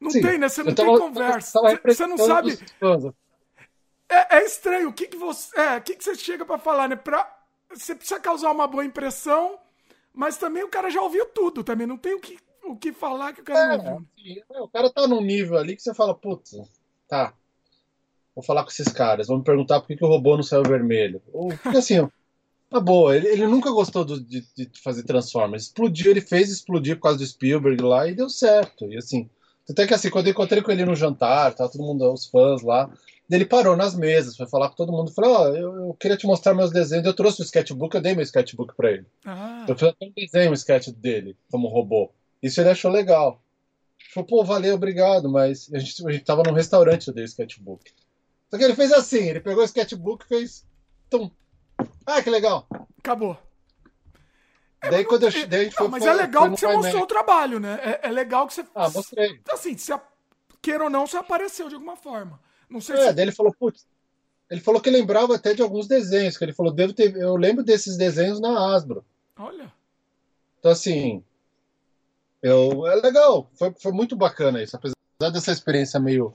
Não 0.00 0.10
Sim, 0.10 0.20
tem, 0.20 0.38
né? 0.38 0.48
Você 0.48 0.62
não 0.62 0.74
tem 0.74 0.86
tava, 0.86 0.98
conversa. 0.98 1.60
Você 1.84 2.06
não 2.06 2.16
sabe. 2.16 2.58
É, 4.08 4.38
é 4.38 4.44
estranho. 4.44 4.88
O 4.88 4.92
que, 4.92 5.06
que 5.06 5.16
você. 5.16 5.58
É, 5.58 5.76
o 5.76 5.82
que, 5.82 5.94
que 5.94 6.04
você 6.04 6.14
chega 6.14 6.44
para 6.44 6.58
falar, 6.58 6.88
né? 6.88 6.96
Pra, 6.96 7.30
você 7.72 7.94
precisa 7.94 8.18
causar 8.18 8.50
uma 8.50 8.66
boa 8.66 8.84
impressão, 8.84 9.58
mas 10.12 10.38
também 10.38 10.64
o 10.64 10.68
cara 10.68 10.90
já 10.90 11.02
ouviu 11.02 11.26
tudo 11.26 11.62
também. 11.62 11.86
Não 11.86 11.98
tem 11.98 12.14
o 12.14 12.20
que, 12.20 12.38
o 12.64 12.76
que 12.76 12.92
falar 12.92 13.32
que 13.32 13.40
o 13.40 13.44
cara 13.44 13.74
é, 13.74 13.76
não 13.76 13.92
ouviu. 13.94 14.42
É, 14.52 14.60
o 14.60 14.68
cara 14.68 14.90
tá 14.90 15.06
num 15.06 15.20
nível 15.20 15.58
ali 15.58 15.76
que 15.76 15.82
você 15.82 15.94
fala, 15.94 16.14
putz, 16.14 16.56
tá. 17.06 17.34
Vou 18.34 18.42
falar 18.42 18.62
com 18.62 18.70
esses 18.70 18.88
caras, 18.88 19.26
vão 19.26 19.38
me 19.38 19.44
perguntar 19.44 19.80
por 19.80 19.88
que, 19.88 19.96
que 19.96 20.04
o 20.04 20.08
robô 20.08 20.36
não 20.36 20.44
saiu 20.44 20.62
vermelho. 20.62 21.20
Ou, 21.32 21.48
porque 21.48 21.78
assim, 21.78 22.08
tá 22.70 22.78
boa, 22.78 23.16
ele, 23.16 23.28
ele 23.28 23.46
nunca 23.46 23.70
gostou 23.70 24.04
do, 24.04 24.20
de, 24.20 24.46
de, 24.56 24.70
fazer 24.80 25.02
Transformers. 25.02 25.64
Explodiu, 25.64 26.10
ele 26.10 26.20
fez 26.20 26.48
explodir 26.50 26.96
por 26.96 27.02
causa 27.02 27.18
do 27.18 27.26
Spielberg 27.26 27.82
lá 27.82 28.06
e 28.06 28.14
deu 28.14 28.30
certo. 28.30 28.84
E 28.92 28.96
assim, 28.96 29.28
até 29.68 29.86
que 29.86 29.94
assim, 29.94 30.08
quando 30.08 30.28
eu 30.28 30.30
encontrei 30.30 30.62
com 30.62 30.70
ele 30.70 30.84
no 30.84 30.94
jantar, 30.94 31.52
tá 31.54 31.68
todo 31.68 31.82
mundo, 31.82 32.12
os 32.12 32.26
fãs 32.26 32.62
lá, 32.62 32.88
ele 33.36 33.44
parou 33.44 33.76
nas 33.76 33.94
mesas, 33.94 34.36
foi 34.36 34.46
falar 34.46 34.70
com 34.70 34.76
todo 34.76 34.92
mundo, 34.92 35.12
falou, 35.12 35.32
ó, 35.32 35.42
oh, 35.42 35.56
eu, 35.56 35.76
eu, 35.76 35.96
queria 36.00 36.16
te 36.16 36.26
mostrar 36.26 36.54
meus 36.54 36.70
desenhos, 36.70 37.04
eu 37.04 37.14
trouxe 37.14 37.42
o 37.42 37.44
sketchbook, 37.44 37.94
eu 37.94 38.00
dei 38.00 38.14
meu 38.14 38.22
sketchbook 38.22 38.74
para 38.74 38.92
ele. 38.92 39.06
Ah. 39.24 39.66
Eu 39.68 39.76
fiz 39.76 39.88
até 39.88 40.06
um 40.06 40.12
desenho, 40.16 40.50
um 40.50 40.54
sketch 40.54 40.88
dele, 40.88 41.36
como 41.50 41.68
robô. 41.68 42.10
Isso 42.42 42.60
ele 42.60 42.70
achou 42.70 42.90
legal. 42.90 43.42
Ele 44.00 44.12
falou, 44.14 44.26
pô, 44.26 44.44
valeu, 44.44 44.74
obrigado, 44.74 45.30
mas 45.30 45.70
a 45.74 45.78
gente, 45.78 46.06
a 46.06 46.10
gente 46.10 46.24
tava 46.24 46.42
num 46.42 46.54
restaurante, 46.54 47.08
eu 47.08 47.14
dei 47.14 47.24
o 47.24 47.26
sketchbook. 47.26 47.92
Só 48.50 48.56
que 48.56 48.64
ele 48.64 48.74
fez 48.74 48.92
assim, 48.92 49.28
ele 49.28 49.40
pegou 49.40 49.62
o 49.62 49.66
sketchbook 49.66 50.24
e 50.24 50.28
fez, 50.28 50.64
tum. 51.10 51.30
Ah, 52.06 52.22
que 52.22 52.30
legal. 52.30 52.66
Acabou. 52.98 53.36
É, 54.80 54.90
daí 54.90 55.04
quando 55.04 55.24
eu, 55.24 55.46
daí 55.48 55.70
foi, 55.70 55.88
mas 55.88 56.06
é 56.06 56.14
legal 56.14 56.50
que 56.50 56.60
você 56.60 56.66
mostrou 56.68 57.02
o 57.02 57.06
trabalho, 57.06 57.58
né? 57.58 57.80
É, 57.82 58.08
é, 58.08 58.10
legal 58.10 58.46
que 58.46 58.54
você. 58.54 58.64
Ah, 58.74 58.88
mostrei. 58.88 59.40
Assim, 59.50 59.76
se, 59.76 59.92
queira 60.62 60.84
ou 60.84 60.90
não, 60.90 61.06
você 61.06 61.16
apareceu 61.16 61.68
de 61.68 61.74
alguma 61.74 61.96
forma. 61.96 62.40
Não 62.68 62.80
sei 62.80 62.96
é, 62.96 63.08
se... 63.08 63.12
daí 63.12 63.24
ele 63.24 63.32
falou, 63.32 63.54
putz, 63.58 63.86
ele 64.50 64.60
falou 64.60 64.80
que 64.80 64.90
lembrava 64.90 65.34
até 65.34 65.54
de 65.54 65.62
alguns 65.62 65.86
desenhos, 65.86 66.36
que 66.36 66.44
ele 66.44 66.52
falou, 66.52 66.72
devo 66.72 66.92
ter, 66.92 67.14
eu 67.16 67.36
lembro 67.36 67.62
desses 67.62 67.96
desenhos 67.96 68.40
na 68.40 68.74
Asbro. 68.74 69.04
Olha. 69.36 69.72
Então 70.58 70.70
assim, 70.72 71.22
eu, 72.42 72.86
é 72.86 72.94
legal, 72.96 73.50
foi, 73.54 73.72
foi 73.78 73.92
muito 73.92 74.16
bacana 74.16 74.62
isso, 74.62 74.76
apesar 74.76 74.94
dessa 75.32 75.52
experiência 75.52 76.00
meio 76.00 76.32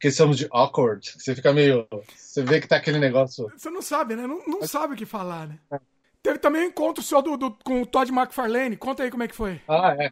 que 0.00 0.10
somos 0.10 0.36
de 0.36 0.46
awkward, 0.50 1.14
você 1.18 1.34
fica 1.34 1.52
meio, 1.52 1.86
você 2.14 2.42
vê 2.42 2.60
que 2.60 2.68
tá 2.68 2.76
aquele 2.76 2.98
negócio. 2.98 3.50
Você 3.56 3.70
não 3.70 3.82
sabe, 3.82 4.14
né? 4.14 4.26
Não, 4.26 4.46
não 4.46 4.66
sabe 4.66 4.94
o 4.94 4.96
que 4.96 5.06
falar, 5.06 5.48
né? 5.48 5.58
É. 5.72 5.80
Teve 6.22 6.38
também 6.38 6.62
um 6.62 6.68
encontro 6.68 7.02
só 7.02 7.20
do, 7.20 7.36
do, 7.36 7.50
com 7.64 7.82
o 7.82 7.86
Todd 7.86 8.12
McFarlane. 8.12 8.76
Conta 8.76 9.02
aí 9.02 9.10
como 9.10 9.22
é 9.22 9.28
que 9.28 9.34
foi. 9.34 9.60
Ah, 9.66 9.96
é. 9.98 10.10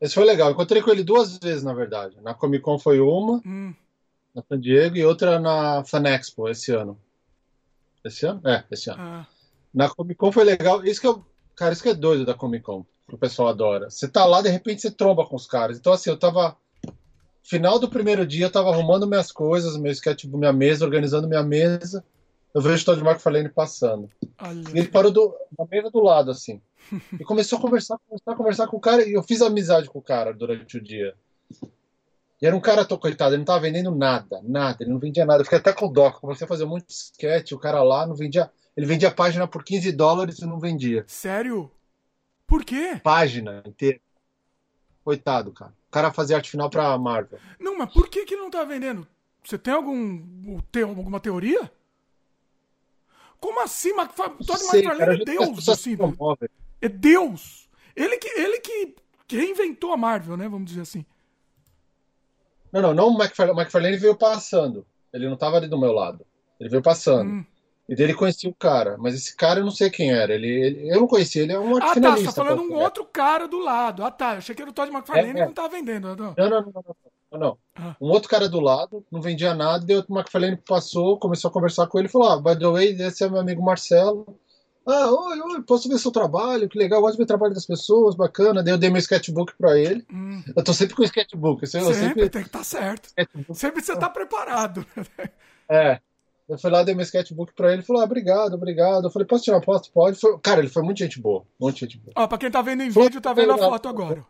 Esse 0.00 0.14
foi 0.14 0.24
legal. 0.24 0.48
Eu 0.48 0.52
encontrei 0.52 0.82
com 0.82 0.90
ele 0.90 1.04
duas 1.04 1.38
vezes, 1.38 1.62
na 1.62 1.72
verdade. 1.72 2.16
Na 2.22 2.34
Comic 2.34 2.62
Con 2.62 2.78
foi 2.78 2.98
uma. 3.00 3.40
Hum 3.46 3.74
na 4.34 4.42
San 4.42 4.60
Diego 4.60 4.96
e 4.96 5.04
outra 5.04 5.38
na 5.38 5.84
Fan 5.84 6.06
Expo 6.08 6.48
esse 6.48 6.72
ano. 6.72 6.98
Esse 8.04 8.26
ano? 8.26 8.40
É, 8.44 8.64
esse 8.70 8.90
ano. 8.90 9.00
Ah. 9.00 9.26
Na 9.72 9.88
Comic 9.88 10.18
Con 10.18 10.32
foi 10.32 10.44
legal. 10.44 10.84
Isso 10.84 11.00
que 11.00 11.06
eu. 11.06 11.24
Cara, 11.56 11.72
isso 11.72 11.82
que 11.82 11.88
é 11.88 11.94
doido 11.94 12.24
da 12.24 12.34
Comic 12.34 12.64
Con, 12.64 12.84
que 13.08 13.14
o 13.14 13.18
pessoal 13.18 13.48
adora. 13.48 13.90
Você 13.90 14.08
tá 14.08 14.24
lá, 14.24 14.42
de 14.42 14.48
repente 14.48 14.82
você 14.82 14.90
tromba 14.90 15.24
com 15.24 15.36
os 15.36 15.46
caras. 15.46 15.78
Então, 15.78 15.92
assim, 15.92 16.10
eu 16.10 16.18
tava. 16.18 16.56
Final 17.42 17.78
do 17.78 17.90
primeiro 17.90 18.26
dia, 18.26 18.46
eu 18.46 18.50
tava 18.50 18.70
arrumando 18.70 19.06
minhas 19.06 19.30
coisas, 19.30 19.76
meu 19.76 19.92
sketchbook, 19.92 20.38
minha 20.38 20.52
mesa, 20.52 20.84
organizando 20.84 21.28
minha 21.28 21.42
mesa. 21.42 22.02
Eu 22.54 22.62
vejo 22.62 22.82
o 22.82 22.86
Todd 22.86 23.02
McFarlane 23.02 23.50
passando. 23.50 24.08
Olha. 24.40 24.64
E 24.74 24.78
ele 24.78 24.88
parou 24.88 25.10
do, 25.10 25.34
na 25.58 25.66
mesa 25.66 25.90
do 25.90 26.00
lado, 26.00 26.30
assim. 26.30 26.62
E 27.12 27.24
começou 27.24 27.58
a 27.58 27.60
conversar, 27.60 27.98
a 28.26 28.34
conversar 28.34 28.66
com 28.66 28.78
o 28.78 28.80
cara. 28.80 29.06
E 29.06 29.12
eu 29.12 29.22
fiz 29.22 29.42
amizade 29.42 29.90
com 29.90 29.98
o 29.98 30.02
cara 30.02 30.32
durante 30.32 30.78
o 30.78 30.82
dia. 30.82 31.14
E 32.40 32.46
era 32.46 32.54
um 32.54 32.60
cara, 32.60 32.84
coitado, 32.84 33.32
ele 33.32 33.38
não 33.38 33.44
tava 33.44 33.60
vendendo 33.60 33.94
nada, 33.94 34.40
nada, 34.42 34.82
ele 34.82 34.90
não 34.90 34.98
vendia 34.98 35.24
nada. 35.24 35.40
Eu 35.40 35.44
fiquei 35.44 35.58
até 35.58 35.72
com 35.72 35.90
dó, 35.90 36.10
comecei 36.10 36.44
a 36.44 36.48
fazer 36.48 36.64
um 36.64 36.68
monte 36.68 36.86
de 36.86 36.92
sketch, 36.94 37.52
o 37.52 37.58
cara 37.58 37.82
lá 37.82 38.06
não 38.06 38.14
vendia. 38.14 38.50
Ele 38.76 38.86
vendia 38.86 39.08
a 39.08 39.14
página 39.14 39.46
por 39.46 39.64
15 39.64 39.92
dólares 39.92 40.38
e 40.38 40.46
não 40.46 40.58
vendia. 40.58 41.04
Sério? 41.06 41.70
Por 42.46 42.64
quê? 42.64 43.00
Página 43.02 43.62
inteira. 43.66 44.00
Coitado, 45.04 45.52
cara. 45.52 45.72
O 45.88 45.92
cara 45.92 46.12
fazia 46.12 46.36
arte 46.36 46.50
final 46.50 46.68
pra 46.68 46.98
Marvel. 46.98 47.38
Não, 47.60 47.78
mas 47.78 47.92
por 47.92 48.08
que 48.08 48.24
que 48.24 48.34
ele 48.34 48.42
não 48.42 48.50
tá 48.50 48.64
vendendo? 48.64 49.06
Você 49.44 49.58
tem 49.58 49.74
algum. 49.74 50.58
Tem 50.72 50.82
alguma 50.82 51.20
teoria? 51.20 51.70
Como 53.38 53.60
assim? 53.62 53.90
Todd 53.94 54.64
McFarlane 54.72 55.22
é 55.22 55.24
Deus, 55.24 55.68
assim. 55.68 55.96
É 56.80 56.88
Deus. 56.88 57.68
Ele 57.94 58.16
que, 58.16 58.28
ele 58.28 58.60
que 58.60 58.96
reinventou 59.28 59.92
a 59.92 59.96
Marvel, 59.96 60.36
né? 60.36 60.48
Vamos 60.48 60.68
dizer 60.70 60.80
assim. 60.80 61.04
Não, 62.74 62.82
não, 62.82 62.92
não 62.92 63.08
o 63.10 63.22
McFarlane. 63.22 63.56
O 63.56 63.60
McFarlane 63.60 63.96
veio 63.96 64.16
passando. 64.16 64.84
Ele 65.12 65.26
não 65.26 65.34
estava 65.34 65.56
ali 65.56 65.68
do 65.68 65.78
meu 65.78 65.92
lado. 65.92 66.26
Ele 66.58 66.68
veio 66.68 66.82
passando. 66.82 67.30
Hum. 67.30 67.44
E 67.88 67.94
dele 67.94 68.14
conhecia 68.14 68.48
o 68.48 68.54
cara, 68.54 68.96
mas 68.98 69.14
esse 69.14 69.36
cara 69.36 69.60
eu 69.60 69.64
não 69.64 69.70
sei 69.70 69.90
quem 69.90 70.10
era. 70.10 70.34
Ele, 70.34 70.48
ele 70.48 70.90
eu 70.90 71.00
não 71.00 71.06
conhecia, 71.06 71.42
ele 71.42 71.52
é 71.52 71.58
um 71.58 71.76
Ah, 71.76 71.94
tá, 71.94 72.16
você 72.16 72.24
tá 72.24 72.32
falando 72.32 72.62
um 72.62 72.74
outro 72.74 73.04
cara 73.04 73.46
do 73.46 73.58
lado. 73.58 74.02
Ah, 74.02 74.10
tá. 74.10 74.32
Eu 74.32 74.38
achei 74.38 74.54
que 74.54 74.62
era 74.62 74.70
o 74.70 74.74
Todd 74.74 74.90
McFarlane 74.90 75.38
é, 75.38 75.42
é. 75.42 75.46
não 75.46 75.52
tava 75.52 75.68
vendendo. 75.68 76.16
Não, 76.16 76.34
não, 76.36 76.48
não, 76.48 76.72
não. 76.72 76.96
não, 77.30 77.38
não. 77.38 77.58
Ah. 77.76 77.94
Um 78.00 78.08
outro 78.08 78.28
cara 78.28 78.48
do 78.48 78.58
lado, 78.58 79.04
não 79.12 79.20
vendia 79.20 79.54
nada, 79.54 79.84
e 79.92 79.96
o 79.96 80.04
McFarlane 80.08 80.56
passou, 80.56 81.18
começou 81.18 81.50
a 81.50 81.52
conversar 81.52 81.86
com 81.86 81.98
ele 81.98 82.08
e 82.08 82.10
falou: 82.10 82.28
Ah, 82.28 82.38
by 82.38 82.58
the 82.58 82.66
way, 82.66 82.96
esse 83.02 83.22
é 83.22 83.28
meu 83.28 83.40
amigo 83.40 83.62
Marcelo. 83.62 84.26
Ah, 84.86 85.10
oi, 85.10 85.40
oi, 85.40 85.62
posso 85.62 85.88
ver 85.88 85.98
seu 85.98 86.10
trabalho? 86.10 86.68
Que 86.68 86.78
legal, 86.78 87.00
gosto 87.00 87.14
de 87.14 87.18
ver 87.18 87.24
o 87.24 87.26
trabalho 87.26 87.54
das 87.54 87.64
pessoas, 87.64 88.14
bacana. 88.14 88.62
Daí 88.62 88.74
eu 88.74 88.78
dei 88.78 88.90
meu 88.90 88.98
sketchbook 88.98 89.54
pra 89.56 89.78
ele. 89.78 90.06
Hum. 90.12 90.42
Eu 90.54 90.62
tô 90.62 90.74
sempre 90.74 90.94
com 90.94 91.02
o 91.02 91.06
sketchbook. 91.06 91.66
Sempre, 91.66 91.88
eu 91.88 91.94
sempre, 91.94 92.28
tem 92.28 92.42
que 92.42 92.48
estar 92.48 92.58
tá 92.58 92.64
certo. 92.64 93.06
Sketchbook. 93.06 93.58
Sempre 93.58 93.82
você 93.82 93.96
tá 93.96 94.10
preparado. 94.10 94.86
É. 95.66 95.98
Eu 96.46 96.58
fui 96.58 96.70
lá, 96.70 96.82
dei 96.82 96.94
meu 96.94 97.04
sketchbook 97.04 97.54
pra 97.54 97.68
ele, 97.68 97.76
ele 97.76 97.82
falou, 97.82 98.02
ah, 98.02 98.04
obrigado, 98.04 98.52
obrigado. 98.52 99.04
Eu 99.04 99.10
falei, 99.10 99.26
posso 99.26 99.44
tirar 99.44 99.56
uma 99.56 99.62
foto? 99.62 99.90
Pode. 99.90 100.20
Foi... 100.20 100.38
Cara, 100.40 100.60
ele 100.60 100.68
foi 100.68 100.82
muito 100.82 100.98
gente 100.98 101.18
boa, 101.18 101.42
muito 101.58 101.78
gente 101.78 101.96
boa. 101.96 102.12
Ó, 102.16 102.26
pra 102.26 102.36
quem 102.36 102.50
tá 102.50 102.60
vendo 102.60 102.82
em 102.82 102.90
vídeo, 102.90 103.20
tá 103.20 103.32
vendo 103.32 103.52
a 103.52 103.58
foto 103.58 103.88
agora. 103.88 104.26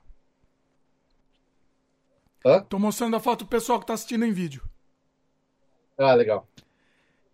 Hã? 2.47 2.61
Tô 2.61 2.79
mostrando 2.79 3.17
a 3.17 3.21
foto 3.21 3.39
pro 3.47 3.59
pessoal 3.59 3.81
que 3.81 3.87
tá 3.87 3.95
assistindo 3.95 4.25
em 4.25 4.33
vídeo. 4.33 4.63
Ah, 5.99 6.15
legal. 6.15 6.47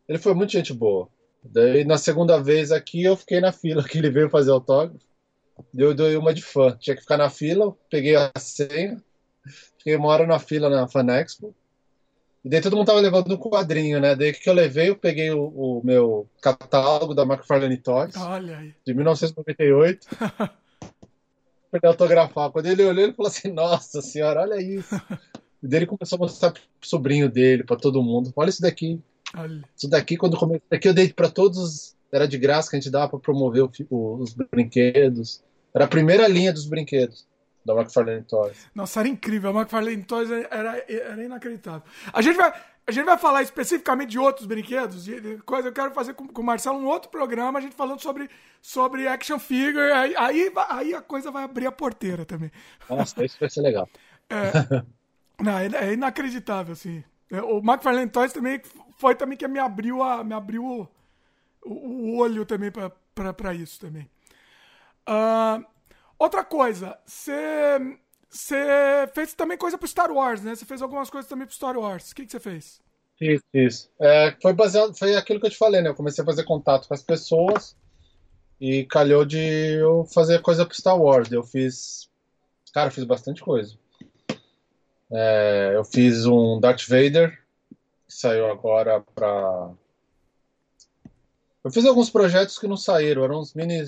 Ele 0.08 0.18
foi 0.18 0.32
muito 0.32 0.52
gente 0.52 0.72
boa. 0.72 1.08
Daí, 1.42 1.84
na 1.84 1.98
segunda 1.98 2.42
vez 2.42 2.70
aqui, 2.70 3.02
eu 3.02 3.16
fiquei 3.16 3.40
na 3.40 3.52
fila 3.52 3.82
que 3.88 3.98
ele 3.98 4.10
veio 4.10 4.30
fazer 4.30 4.50
autógrafo. 4.50 5.04
Eu 5.74 5.94
dei 5.94 6.16
uma 6.16 6.32
de 6.32 6.42
fã. 6.42 6.76
Tinha 6.78 6.96
que 6.96 7.02
ficar 7.02 7.18
na 7.18 7.28
fila, 7.28 7.76
peguei 7.90 8.16
a 8.16 8.32
senha, 8.38 9.02
fiquei 9.78 9.94
uma 9.96 10.08
hora 10.08 10.26
na 10.26 10.38
fila 10.38 10.70
na 10.70 10.88
Fanexpo. 10.88 11.54
E 12.42 12.48
daí 12.48 12.62
todo 12.62 12.74
mundo 12.74 12.86
tava 12.86 13.00
levando 13.00 13.34
um 13.34 13.36
quadrinho, 13.36 14.00
né? 14.00 14.16
Daí 14.16 14.32
que 14.32 14.48
eu 14.48 14.54
levei, 14.54 14.88
eu 14.88 14.96
peguei 14.96 15.30
o, 15.30 15.44
o 15.44 15.82
meu 15.84 16.26
catálogo 16.40 17.14
da 17.14 17.22
McFarlane 17.24 17.76
Toys. 17.76 18.16
Olha 18.16 18.56
aí. 18.56 18.74
De 18.86 18.94
1998. 18.94 20.08
pra 21.70 21.90
autografar. 21.90 22.50
Quando 22.50 22.66
ele 22.66 22.82
olhou, 22.82 23.04
ele 23.04 23.12
falou 23.12 23.30
assim: 23.30 23.52
Nossa 23.52 24.00
senhora, 24.00 24.40
olha 24.40 24.60
isso. 24.60 24.94
e 25.62 25.68
daí 25.68 25.80
ele 25.80 25.86
começou 25.86 26.16
a 26.16 26.20
mostrar 26.20 26.50
pro 26.52 26.62
sobrinho 26.82 27.28
dele, 27.28 27.62
para 27.62 27.76
todo 27.76 28.02
mundo: 28.02 28.32
Olha 28.34 28.48
isso 28.48 28.62
daqui. 28.62 29.00
Olha. 29.36 29.62
Isso 29.76 29.88
daqui, 29.88 30.16
quando 30.16 30.36
comecei, 30.36 30.62
daqui 30.70 30.88
eu 30.88 30.94
dei 30.94 31.12
para 31.12 31.30
todos, 31.30 31.96
era 32.12 32.26
de 32.26 32.38
graça 32.38 32.70
que 32.70 32.76
a 32.76 32.80
gente 32.80 32.90
dava 32.90 33.08
para 33.08 33.18
promover 33.18 33.62
o, 33.62 33.70
o, 33.88 34.16
os 34.16 34.34
brinquedos. 34.34 35.42
Era 35.74 35.84
a 35.84 35.88
primeira 35.88 36.26
linha 36.26 36.52
dos 36.52 36.66
brinquedos 36.66 37.26
da 37.64 37.74
McFarlane 37.74 38.22
Toys. 38.22 38.66
Nossa, 38.74 39.00
era 39.00 39.08
incrível. 39.08 39.50
A 39.50 39.54
McFarlane 39.54 40.02
Toys 40.02 40.30
era, 40.30 40.84
era 40.88 41.24
inacreditável. 41.24 41.82
A 42.12 42.22
gente 42.22 42.36
vai. 42.36 42.52
A 42.86 42.92
gente 42.92 43.04
vai 43.04 43.18
falar 43.18 43.42
especificamente 43.42 44.10
de 44.10 44.18
outros 44.18 44.46
brinquedos, 44.46 45.04
de 45.04 45.36
coisa 45.44 45.68
eu 45.68 45.72
quero 45.72 45.92
fazer 45.92 46.12
com, 46.12 46.26
com 46.26 46.42
o 46.42 46.44
Marcelo 46.44 46.76
um 46.76 46.86
outro 46.86 47.08
programa, 47.08 47.58
a 47.58 47.62
gente 47.62 47.76
falando 47.76 48.00
sobre, 48.00 48.28
sobre 48.60 49.06
action 49.06 49.38
figure, 49.38 49.92
aí, 49.92 50.16
aí, 50.16 50.52
aí 50.68 50.94
a 50.94 51.00
coisa 51.00 51.30
vai 51.30 51.44
abrir 51.44 51.66
a 51.66 51.72
porteira 51.72 52.24
também. 52.24 52.50
Nossa, 52.88 53.24
isso 53.24 53.36
vai 53.38 53.48
ser 53.48 53.60
legal. 53.60 53.88
É, 54.28 54.82
não, 55.40 55.56
é, 55.56 55.66
é 55.66 55.92
inacreditável, 55.92 56.72
assim. 56.72 57.04
É, 57.30 57.40
o 57.40 57.58
McFarlane 57.58 58.10
Toys 58.10 58.32
também 58.32 58.60
foi 59.00 59.14
também 59.14 59.36
que 59.36 59.48
me 59.48 59.58
abriu, 59.58 60.02
a, 60.02 60.22
me 60.22 60.34
abriu 60.34 60.62
o, 60.62 60.88
o, 61.64 62.18
olho 62.18 62.44
também 62.44 62.70
para 62.70 63.54
isso 63.54 63.80
também. 63.80 64.08
Uh, 65.08 65.64
outra 66.18 66.44
coisa, 66.44 66.98
você 67.06 67.96
fez 69.14 69.32
também 69.32 69.56
coisa 69.56 69.78
pro 69.78 69.88
Star 69.88 70.12
Wars, 70.12 70.42
né? 70.42 70.54
Você 70.54 70.66
fez 70.66 70.82
algumas 70.82 71.08
coisas 71.08 71.28
também 71.28 71.46
pro 71.46 71.56
Star 71.56 71.78
Wars. 71.78 72.10
O 72.10 72.14
que, 72.14 72.28
você 72.28 72.38
fez? 72.38 72.78
Fiz, 73.18 73.40
fiz. 73.50 73.90
É, 73.98 74.36
foi 74.40 74.52
baseado, 74.52 74.94
foi 74.94 75.16
aquilo 75.16 75.40
que 75.40 75.46
eu 75.46 75.50
te 75.50 75.56
falei, 75.56 75.80
né? 75.80 75.88
Eu 75.88 75.94
comecei 75.94 76.22
a 76.22 76.26
fazer 76.26 76.44
contato 76.44 76.86
com 76.86 76.94
as 76.94 77.02
pessoas 77.02 77.74
e 78.60 78.84
calhou 78.84 79.24
de 79.24 79.38
eu 79.80 80.04
fazer 80.12 80.42
coisa 80.42 80.66
pro 80.66 80.76
Star 80.76 81.00
Wars. 81.00 81.32
Eu 81.32 81.42
fiz. 81.42 82.10
Cara, 82.74 82.88
eu 82.88 82.92
fiz 82.92 83.04
bastante 83.04 83.40
coisa. 83.40 83.74
É, 85.10 85.72
eu 85.74 85.84
fiz 85.84 86.26
um 86.26 86.60
Darth 86.60 86.86
Vader, 86.86 87.39
que 88.10 88.16
saiu 88.16 88.50
agora 88.50 89.00
pra. 89.14 89.70
Eu 91.62 91.70
fiz 91.70 91.84
alguns 91.84 92.10
projetos 92.10 92.58
que 92.58 92.66
não 92.66 92.76
saíram, 92.76 93.22
eram 93.22 93.38
uns 93.38 93.54
mini. 93.54 93.84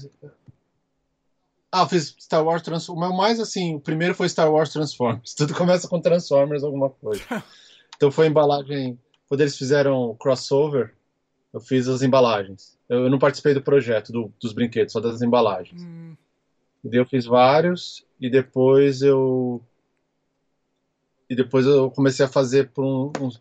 Ah, 1.73 1.83
eu 1.83 1.89
fiz 1.89 2.15
Star 2.21 2.45
Wars 2.45 2.63
Transformers. 2.63 3.17
Mais 3.17 3.41
assim, 3.41 3.75
o 3.75 3.81
primeiro 3.81 4.15
foi 4.15 4.29
Star 4.29 4.51
Wars 4.51 4.73
Transformers. 4.73 5.35
Tudo 5.35 5.55
começa 5.55 5.89
com 5.89 6.01
Transformers, 6.01 6.63
alguma 6.63 6.89
coisa. 6.89 7.23
Então 7.95 8.11
foi 8.11 8.27
embalagem. 8.27 8.99
Quando 9.29 9.43
eles 9.43 9.57
fizeram 9.57 10.17
crossover, 10.17 10.93
eu 11.53 11.61
fiz 11.61 11.87
as 11.87 12.03
embalagens. 12.03 12.77
Eu, 12.89 13.05
eu 13.05 13.11
não 13.11 13.19
participei 13.19 13.55
do 13.55 13.63
projeto 13.63 14.11
do, 14.11 14.33
dos 14.41 14.53
brinquedos, 14.53 14.93
só 14.93 14.99
das 14.99 15.23
embalagens. 15.23 15.81
Hum. 15.81 16.17
E 16.83 16.89
daí 16.89 16.99
eu 16.99 17.07
fiz 17.07 17.27
vários, 17.27 18.05
e 18.21 18.29
depois 18.29 19.03
eu. 19.03 19.63
E 21.31 21.37
depois 21.37 21.65
eu 21.65 21.93
comecei 21.93 22.27
a 22.27 22.29
fazer 22.29 22.71
por 22.71 22.85
um, 22.85 23.13
uns, 23.25 23.41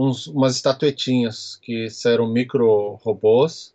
uns, 0.00 0.26
umas 0.26 0.56
estatuetinhas 0.56 1.56
que 1.56 1.86
eram 2.06 2.32
micro 2.32 2.98
robôs. 3.02 3.74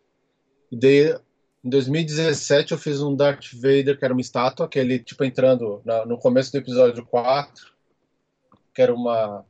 E 0.72 0.76
daí, 0.76 1.16
em 1.64 1.70
2017, 1.70 2.72
eu 2.72 2.78
fiz 2.78 3.02
um 3.02 3.16
Darth 3.16 3.54
Vader, 3.54 3.98
que 3.98 4.04
era 4.04 4.14
uma 4.14 4.22
estátua, 4.22 4.68
que 4.68 4.80
ele, 4.80 4.98
tipo, 5.00 5.24
entrando 5.24 5.82
na, 5.86 6.06
no 6.06 6.18
começo 6.18 6.52
do 6.52 6.58
episódio 6.58 7.06
4, 7.06 7.74
que 8.74 8.82
era 8.82 8.94
uma. 8.94 9.46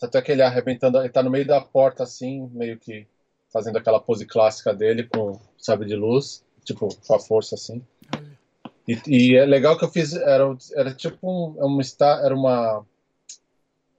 Até 0.00 0.22
que 0.22 0.30
ele 0.30 0.42
arrebentando, 0.42 0.98
ele 0.98 1.08
tá 1.08 1.22
no 1.22 1.30
meio 1.30 1.46
da 1.46 1.60
porta, 1.60 2.04
assim, 2.04 2.48
meio 2.52 2.78
que 2.78 3.04
fazendo 3.52 3.78
aquela 3.78 3.98
pose 3.98 4.24
clássica 4.24 4.72
dele, 4.72 5.08
com 5.08 5.40
sabre 5.58 5.88
de 5.88 5.96
luz, 5.96 6.44
tipo, 6.64 6.88
com 7.04 7.14
a 7.14 7.18
força, 7.18 7.56
assim. 7.56 7.84
E, 8.86 8.96
e, 9.06 9.36
é 9.36 9.44
legal 9.44 9.76
que 9.76 9.84
eu 9.84 9.90
fiz, 9.90 10.14
era, 10.14 10.44
era 10.76 10.94
tipo 10.94 11.18
um, 11.28 11.60
é 11.60 11.64
uma, 11.64 11.82
era 12.24 12.34
uma, 12.34 12.86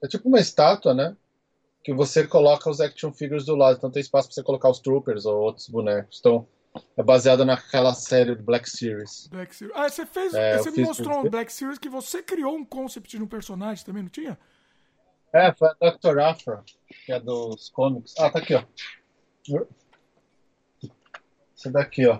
é 0.01 0.07
tipo 0.07 0.29
uma 0.29 0.39
estátua, 0.39 0.93
né? 0.93 1.15
Que 1.83 1.93
você 1.93 2.27
coloca 2.27 2.69
os 2.69 2.81
action 2.81 3.11
figures 3.11 3.45
do 3.45 3.55
lado, 3.55 3.77
então 3.77 3.91
tem 3.91 4.01
espaço 4.01 4.27
para 4.27 4.35
você 4.35 4.43
colocar 4.43 4.69
os 4.69 4.79
troopers 4.79 5.25
ou 5.25 5.39
outros 5.39 5.67
bonecos. 5.69 6.19
Então, 6.19 6.47
é 6.95 7.03
baseado 7.03 7.45
naquela 7.45 7.93
série 7.93 8.35
do 8.35 8.43
Black 8.43 8.69
Series. 8.69 9.27
Black 9.27 9.55
Series. 9.55 9.75
Ah, 9.75 9.89
você 9.89 10.05
fez. 10.05 10.33
É, 10.33 10.57
você 10.57 10.71
me 10.71 10.83
mostrou 10.83 11.19
um 11.19 11.29
Black 11.29 11.51
Series 11.51 11.79
que 11.79 11.89
você 11.89 12.21
criou 12.21 12.55
um 12.55 12.65
concept 12.65 13.17
de 13.17 13.23
um 13.23 13.27
personagem 13.27 13.83
também, 13.83 14.03
não 14.03 14.09
tinha? 14.09 14.37
É, 15.33 15.53
foi 15.53 15.69
a 15.69 15.91
Dr. 15.91 16.19
Afra, 16.19 16.63
que 17.05 17.11
é 17.11 17.19
dos 17.19 17.69
comics. 17.69 18.13
Ah, 18.17 18.29
tá 18.29 18.39
aqui, 18.39 18.55
ó. 18.55 18.63
Esse 21.55 21.69
daqui, 21.71 22.07
ó. 22.07 22.19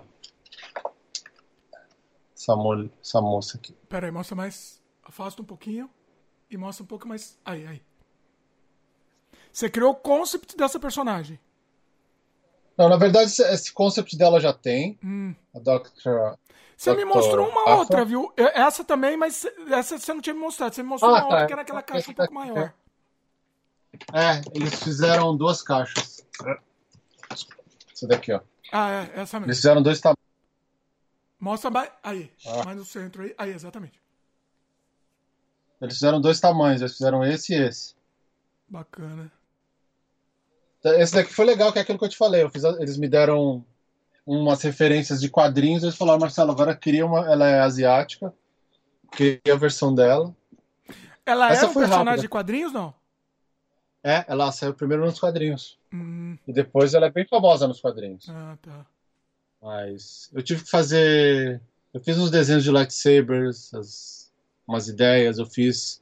Essa, 2.34 2.56
mo 2.56 2.90
essa 3.00 3.20
moça 3.20 3.56
aqui. 3.56 3.72
Pera 3.88 4.06
aí, 4.06 4.12
mostra 4.12 4.36
mais. 4.36 4.80
Afasta 5.02 5.42
um 5.42 5.44
pouquinho 5.44 5.90
e 6.50 6.56
mostra 6.56 6.84
um 6.84 6.86
pouco 6.86 7.06
mais. 7.06 7.38
Aí, 7.44 7.66
aí. 7.66 7.82
Você 9.52 9.68
criou 9.68 9.92
o 9.92 9.96
concept 9.96 10.56
dessa 10.56 10.78
personagem. 10.78 11.38
Não, 12.76 12.88
na 12.88 12.96
verdade, 12.96 13.30
esse 13.30 13.72
concept 13.72 14.16
dela 14.16 14.40
já 14.40 14.52
tem. 14.52 14.98
Hum. 15.04 15.34
A 15.54 15.58
Dr. 15.58 16.36
Você 16.76 16.94
me 16.94 17.04
mostrou 17.04 17.46
uma 17.46 17.60
Afra. 17.60 17.74
outra, 17.74 18.04
viu? 18.06 18.32
Essa 18.36 18.82
também, 18.82 19.14
mas 19.14 19.44
essa 19.70 19.98
você 19.98 20.14
não 20.14 20.22
tinha 20.22 20.32
me 20.32 20.40
mostrado. 20.40 20.74
Você 20.74 20.82
me 20.82 20.88
mostrou 20.88 21.14
ah, 21.14 21.18
uma 21.18 21.20
tá. 21.20 21.26
outra 21.26 21.46
que 21.46 21.52
era 21.52 21.62
aquela 21.62 21.82
caixa 21.82 22.10
um 22.10 22.14
pouco 22.14 22.32
maior. 22.32 22.72
É, 24.14 24.40
eles 24.54 24.82
fizeram 24.82 25.36
duas 25.36 25.60
caixas. 25.60 26.24
Essa 27.92 28.06
daqui, 28.06 28.32
ó. 28.32 28.40
Ah, 28.72 28.90
é, 28.90 29.20
essa 29.20 29.38
mesmo. 29.38 29.46
Eles 29.50 29.56
fizeram 29.58 29.82
dois 29.82 30.00
tamanhos. 30.00 30.20
Mostra 31.38 31.70
mais. 31.70 31.90
Aí, 32.02 32.32
ah. 32.46 32.64
mais 32.64 32.78
no 32.78 32.84
centro 32.86 33.24
aí. 33.24 33.34
Aí, 33.36 33.50
exatamente. 33.50 34.00
Eles 35.82 35.94
fizeram 35.94 36.20
dois 36.20 36.40
tamanhos, 36.40 36.80
eles 36.80 36.92
fizeram 36.92 37.24
esse 37.24 37.52
e 37.52 37.62
esse. 37.62 37.94
Bacana. 38.68 39.30
Esse 40.82 41.14
daqui 41.14 41.32
foi 41.32 41.44
legal, 41.44 41.72
que 41.72 41.78
é 41.78 41.82
aquilo 41.82 41.98
que 41.98 42.04
eu 42.04 42.08
te 42.08 42.16
falei. 42.16 42.42
Eu 42.42 42.50
fiz, 42.50 42.64
eles 42.64 42.96
me 42.96 43.08
deram 43.08 43.64
umas 44.24 44.62
referências 44.62 45.20
de 45.20 45.28
quadrinhos. 45.28 45.82
Eles 45.82 45.96
falaram, 45.96 46.20
Marcelo, 46.20 46.50
agora 46.52 46.74
queria 46.74 47.04
uma. 47.04 47.30
Ela 47.30 47.48
é 47.48 47.60
asiática. 47.60 48.32
Queria 49.12 49.54
a 49.54 49.56
versão 49.56 49.94
dela. 49.94 50.34
Ela 51.26 51.50
Essa 51.50 51.66
é 51.66 51.68
um 51.68 51.74
personagem 51.74 52.04
rápida. 52.04 52.22
de 52.22 52.28
quadrinhos, 52.28 52.72
não? 52.72 52.94
É, 54.02 54.24
ela 54.26 54.50
saiu 54.50 54.72
primeiro 54.72 55.04
nos 55.04 55.20
quadrinhos. 55.20 55.78
Hum. 55.92 56.38
E 56.46 56.52
depois 56.52 56.94
ela 56.94 57.06
é 57.06 57.10
bem 57.10 57.26
famosa 57.26 57.68
nos 57.68 57.80
quadrinhos. 57.80 58.26
Ah, 58.30 58.56
tá. 58.62 58.86
Mas 59.60 60.30
eu 60.32 60.42
tive 60.42 60.64
que 60.64 60.70
fazer. 60.70 61.60
Eu 61.92 62.00
fiz 62.00 62.16
uns 62.16 62.30
desenhos 62.30 62.64
de 62.64 62.70
lightsabers, 62.70 63.74
as... 63.74 64.32
umas 64.66 64.88
ideias, 64.88 65.38
eu 65.38 65.44
fiz 65.44 65.99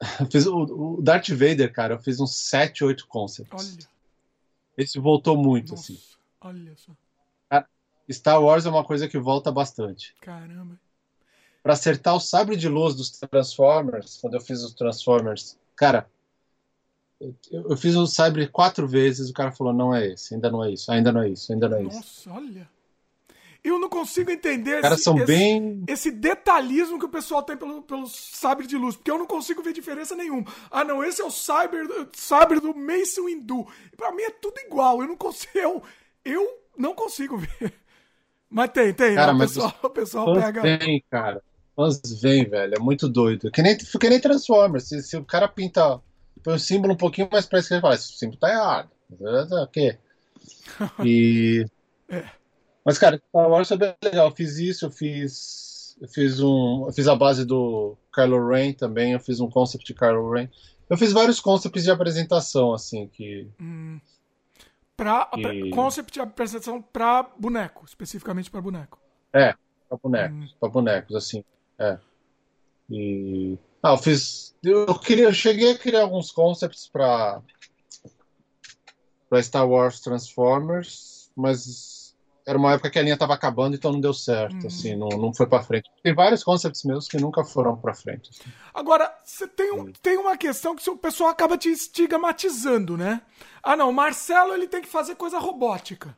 fiz 0.30 0.46
o, 0.46 0.56
o, 0.56 1.02
Darth 1.02 1.28
Vader, 1.28 1.72
cara, 1.72 1.94
eu 1.94 1.98
fiz 1.98 2.20
uns 2.20 2.36
7, 2.36 2.84
8 2.84 3.06
concepts. 3.06 3.76
Olha. 3.76 3.88
Esse 4.76 4.98
voltou 4.98 5.36
muito, 5.36 5.70
Nossa, 5.72 5.92
assim. 5.92 6.00
Olha 6.40 6.76
só. 6.76 6.92
Star 8.10 8.42
Wars 8.42 8.64
é 8.64 8.70
uma 8.70 8.84
coisa 8.84 9.08
que 9.08 9.18
volta 9.18 9.52
bastante. 9.52 10.14
Caramba. 10.20 10.80
Pra 11.62 11.74
acertar 11.74 12.14
o 12.14 12.20
sabre 12.20 12.56
de 12.56 12.68
luz 12.68 12.94
dos 12.94 13.10
Transformers, 13.10 14.18
quando 14.20 14.34
eu 14.34 14.40
fiz 14.40 14.62
os 14.62 14.72
Transformers, 14.72 15.58
cara, 15.76 16.08
eu, 17.20 17.34
eu 17.50 17.76
fiz 17.76 17.94
o 17.96 18.06
sabre 18.06 18.46
quatro 18.46 18.86
vezes, 18.86 19.28
o 19.28 19.34
cara 19.34 19.52
falou, 19.52 19.72
não 19.74 19.94
é 19.94 20.06
esse, 20.06 20.34
ainda 20.34 20.50
não 20.50 20.64
é 20.64 20.70
isso, 20.70 20.90
ainda 20.90 21.12
não 21.12 21.22
é 21.22 21.28
isso, 21.28 21.52
ainda 21.52 21.68
não 21.68 21.76
é 21.76 21.82
Nossa, 21.82 21.98
isso. 21.98 22.28
Nossa, 22.28 22.40
olha. 22.40 22.70
Eu 23.62 23.78
não 23.78 23.88
consigo 23.88 24.30
entender 24.30 24.84
esse, 24.84 25.02
são 25.02 25.16
esse, 25.16 25.26
bem... 25.26 25.84
esse 25.88 26.10
detalhismo 26.10 26.98
que 26.98 27.04
o 27.04 27.10
pessoal 27.10 27.42
tem 27.42 27.56
pelo, 27.56 27.82
pelo 27.82 28.06
sabre 28.06 28.66
de 28.66 28.76
luz, 28.76 28.96
porque 28.96 29.10
eu 29.10 29.18
não 29.18 29.26
consigo 29.26 29.62
ver 29.62 29.72
diferença 29.72 30.14
nenhuma. 30.14 30.44
Ah, 30.70 30.84
não, 30.84 31.04
esse 31.04 31.20
é 31.20 31.24
o 31.24 31.30
sabre, 31.30 31.80
sabre 32.12 32.60
do 32.60 32.74
Mace 32.74 33.20
Windu. 33.20 33.66
Pra 33.96 34.12
mim 34.12 34.22
é 34.22 34.30
tudo 34.30 34.58
igual, 34.60 35.02
eu 35.02 35.08
não 35.08 35.16
consigo. 35.16 35.52
Eu, 35.54 35.82
eu 36.24 36.48
não 36.76 36.94
consigo 36.94 37.36
ver. 37.36 37.74
Mas 38.48 38.70
tem, 38.70 38.94
tem. 38.94 39.14
Cara, 39.14 39.32
né? 39.32 39.36
o 39.36 39.40
pessoal, 39.40 39.74
o 39.82 39.90
pessoal 39.90 40.34
pega. 40.34 40.62
Tem, 40.62 41.04
cara. 41.10 41.42
Mas 41.76 42.00
vem, 42.20 42.48
velho. 42.48 42.74
É 42.74 42.78
muito 42.78 43.08
doido. 43.08 43.50
Que 43.50 43.62
nem, 43.62 43.76
que 43.76 44.08
nem 44.08 44.20
Transformers. 44.20 44.88
Se, 44.88 45.02
se 45.02 45.16
o 45.16 45.24
cara 45.24 45.46
pinta 45.46 46.00
põe 46.42 46.54
o 46.54 46.58
símbolo 46.58 46.94
um 46.94 46.96
pouquinho 46.96 47.28
mais 47.30 47.46
pra 47.46 47.58
esquerda, 47.58 47.82
fala, 47.82 47.94
esse 47.94 48.16
símbolo 48.16 48.38
tá 48.38 48.50
errado. 48.50 48.90
O 49.10 49.66
quê? 49.68 49.98
E. 51.04 51.64
é. 52.08 52.37
Mas, 52.88 52.96
cara, 52.96 53.20
Star 53.28 53.50
Wars 53.50 53.70
é 53.70 53.76
bem 53.76 53.94
legal. 54.02 54.28
Eu 54.28 54.34
fiz 54.34 54.56
isso, 54.56 54.86
eu 54.86 54.90
fiz. 54.90 55.94
Eu 56.00 56.08
fiz 56.08 56.40
um. 56.40 56.86
Eu 56.86 56.92
fiz 56.94 57.06
a 57.06 57.14
base 57.14 57.44
do 57.44 57.98
Kylo 58.14 58.48
Ren 58.48 58.72
também, 58.72 59.12
eu 59.12 59.20
fiz 59.20 59.40
um 59.40 59.50
concept 59.50 59.84
de 59.84 59.92
Kylo 59.92 60.30
Ren. 60.32 60.48
Eu 60.88 60.96
fiz 60.96 61.12
vários 61.12 61.38
concepts 61.38 61.84
de 61.84 61.90
apresentação, 61.90 62.72
assim, 62.72 63.06
que. 63.06 63.46
Hum. 63.60 64.00
Pra, 64.96 65.26
que... 65.26 65.68
Concept 65.68 66.14
de 66.14 66.20
apresentação 66.20 66.80
pra 66.80 67.30
boneco, 67.38 67.84
especificamente 67.84 68.50
pra 68.50 68.62
boneco. 68.62 68.98
É, 69.34 69.54
pra 69.86 69.98
bonecos. 70.02 70.50
Hum. 70.50 70.54
Pra 70.58 70.68
bonecos, 70.70 71.14
assim. 71.14 71.44
É. 71.78 71.98
E. 72.88 73.58
Ah, 73.82 73.90
eu 73.90 73.98
fiz. 73.98 74.54
Eu, 74.64 74.98
queria, 74.98 75.24
eu 75.24 75.34
cheguei 75.34 75.72
a 75.72 75.78
criar 75.78 76.04
alguns 76.04 76.32
concepts 76.32 76.88
pra. 76.88 77.42
pra 79.28 79.42
Star 79.42 79.68
Wars 79.68 80.00
Transformers, 80.00 81.30
mas 81.36 81.97
era 82.48 82.56
uma 82.56 82.72
época 82.72 82.88
que 82.88 82.98
a 82.98 83.02
linha 83.02 83.12
estava 83.12 83.34
acabando, 83.34 83.76
então 83.76 83.92
não 83.92 84.00
deu 84.00 84.14
certo, 84.14 84.62
uhum. 84.62 84.66
assim, 84.66 84.96
não, 84.96 85.08
não 85.08 85.34
foi 85.34 85.46
para 85.46 85.62
frente. 85.62 85.90
Tem 86.02 86.14
vários 86.14 86.42
concepts 86.42 86.82
meus 86.82 87.06
que 87.06 87.18
nunca 87.18 87.44
foram 87.44 87.76
para 87.76 87.92
frente. 87.92 88.30
Assim. 88.30 88.50
Agora, 88.72 89.14
você 89.22 89.46
tem, 89.46 89.70
um, 89.70 89.92
tem 89.92 90.16
uma 90.16 90.34
questão 90.34 90.74
que 90.74 90.88
o 90.88 90.96
pessoal 90.96 91.28
acaba 91.28 91.58
te 91.58 91.68
estigmatizando, 91.68 92.96
né? 92.96 93.20
Ah, 93.62 93.76
não, 93.76 93.90
o 93.90 93.92
Marcelo 93.92 94.54
ele 94.54 94.66
tem 94.66 94.80
que 94.80 94.88
fazer 94.88 95.14
coisa 95.14 95.38
robótica. 95.38 96.16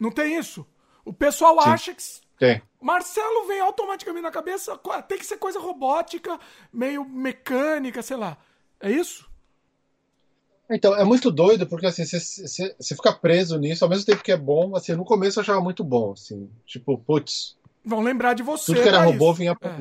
Não 0.00 0.10
tem 0.10 0.36
isso? 0.36 0.66
O 1.04 1.12
pessoal 1.12 1.54
Sim. 1.62 1.68
acha 1.68 1.94
que 1.94 2.02
tem. 2.36 2.60
Marcelo 2.80 3.46
vem 3.46 3.60
automaticamente 3.60 4.24
na 4.24 4.32
cabeça, 4.32 4.76
tem 5.06 5.16
que 5.16 5.24
ser 5.24 5.36
coisa 5.36 5.60
robótica, 5.60 6.40
meio 6.72 7.04
mecânica, 7.04 8.02
sei 8.02 8.16
lá. 8.16 8.36
É 8.80 8.90
isso? 8.90 9.30
Então, 10.70 10.94
é 10.96 11.04
muito 11.04 11.30
doido, 11.30 11.66
porque 11.66 11.86
assim, 11.86 12.04
você 12.04 12.74
fica 12.80 13.12
preso 13.12 13.58
nisso, 13.58 13.84
ao 13.84 13.90
mesmo 13.90 14.06
tempo 14.06 14.22
que 14.22 14.32
é 14.32 14.36
bom, 14.36 14.74
assim, 14.74 14.94
no 14.94 15.04
começo 15.04 15.38
eu 15.38 15.42
achava 15.42 15.60
muito 15.60 15.84
bom, 15.84 16.12
assim, 16.12 16.48
tipo, 16.64 16.96
putz. 16.98 17.56
Vão 17.84 18.00
lembrar 18.00 18.34
de 18.34 18.42
você. 18.42 18.66
Tudo 18.66 18.82
que 18.82 18.88
era 18.88 19.02
robô 19.02 19.30
isso. 19.30 19.34
vinha 19.34 19.54
pra... 19.54 19.80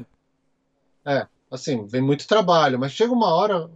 é. 1.06 1.18
é, 1.18 1.28
assim, 1.50 1.86
vem 1.86 2.02
muito 2.02 2.28
trabalho, 2.28 2.80
mas 2.80 2.92
chega 2.92 3.14
uma 3.14 3.34
hora. 3.34 3.70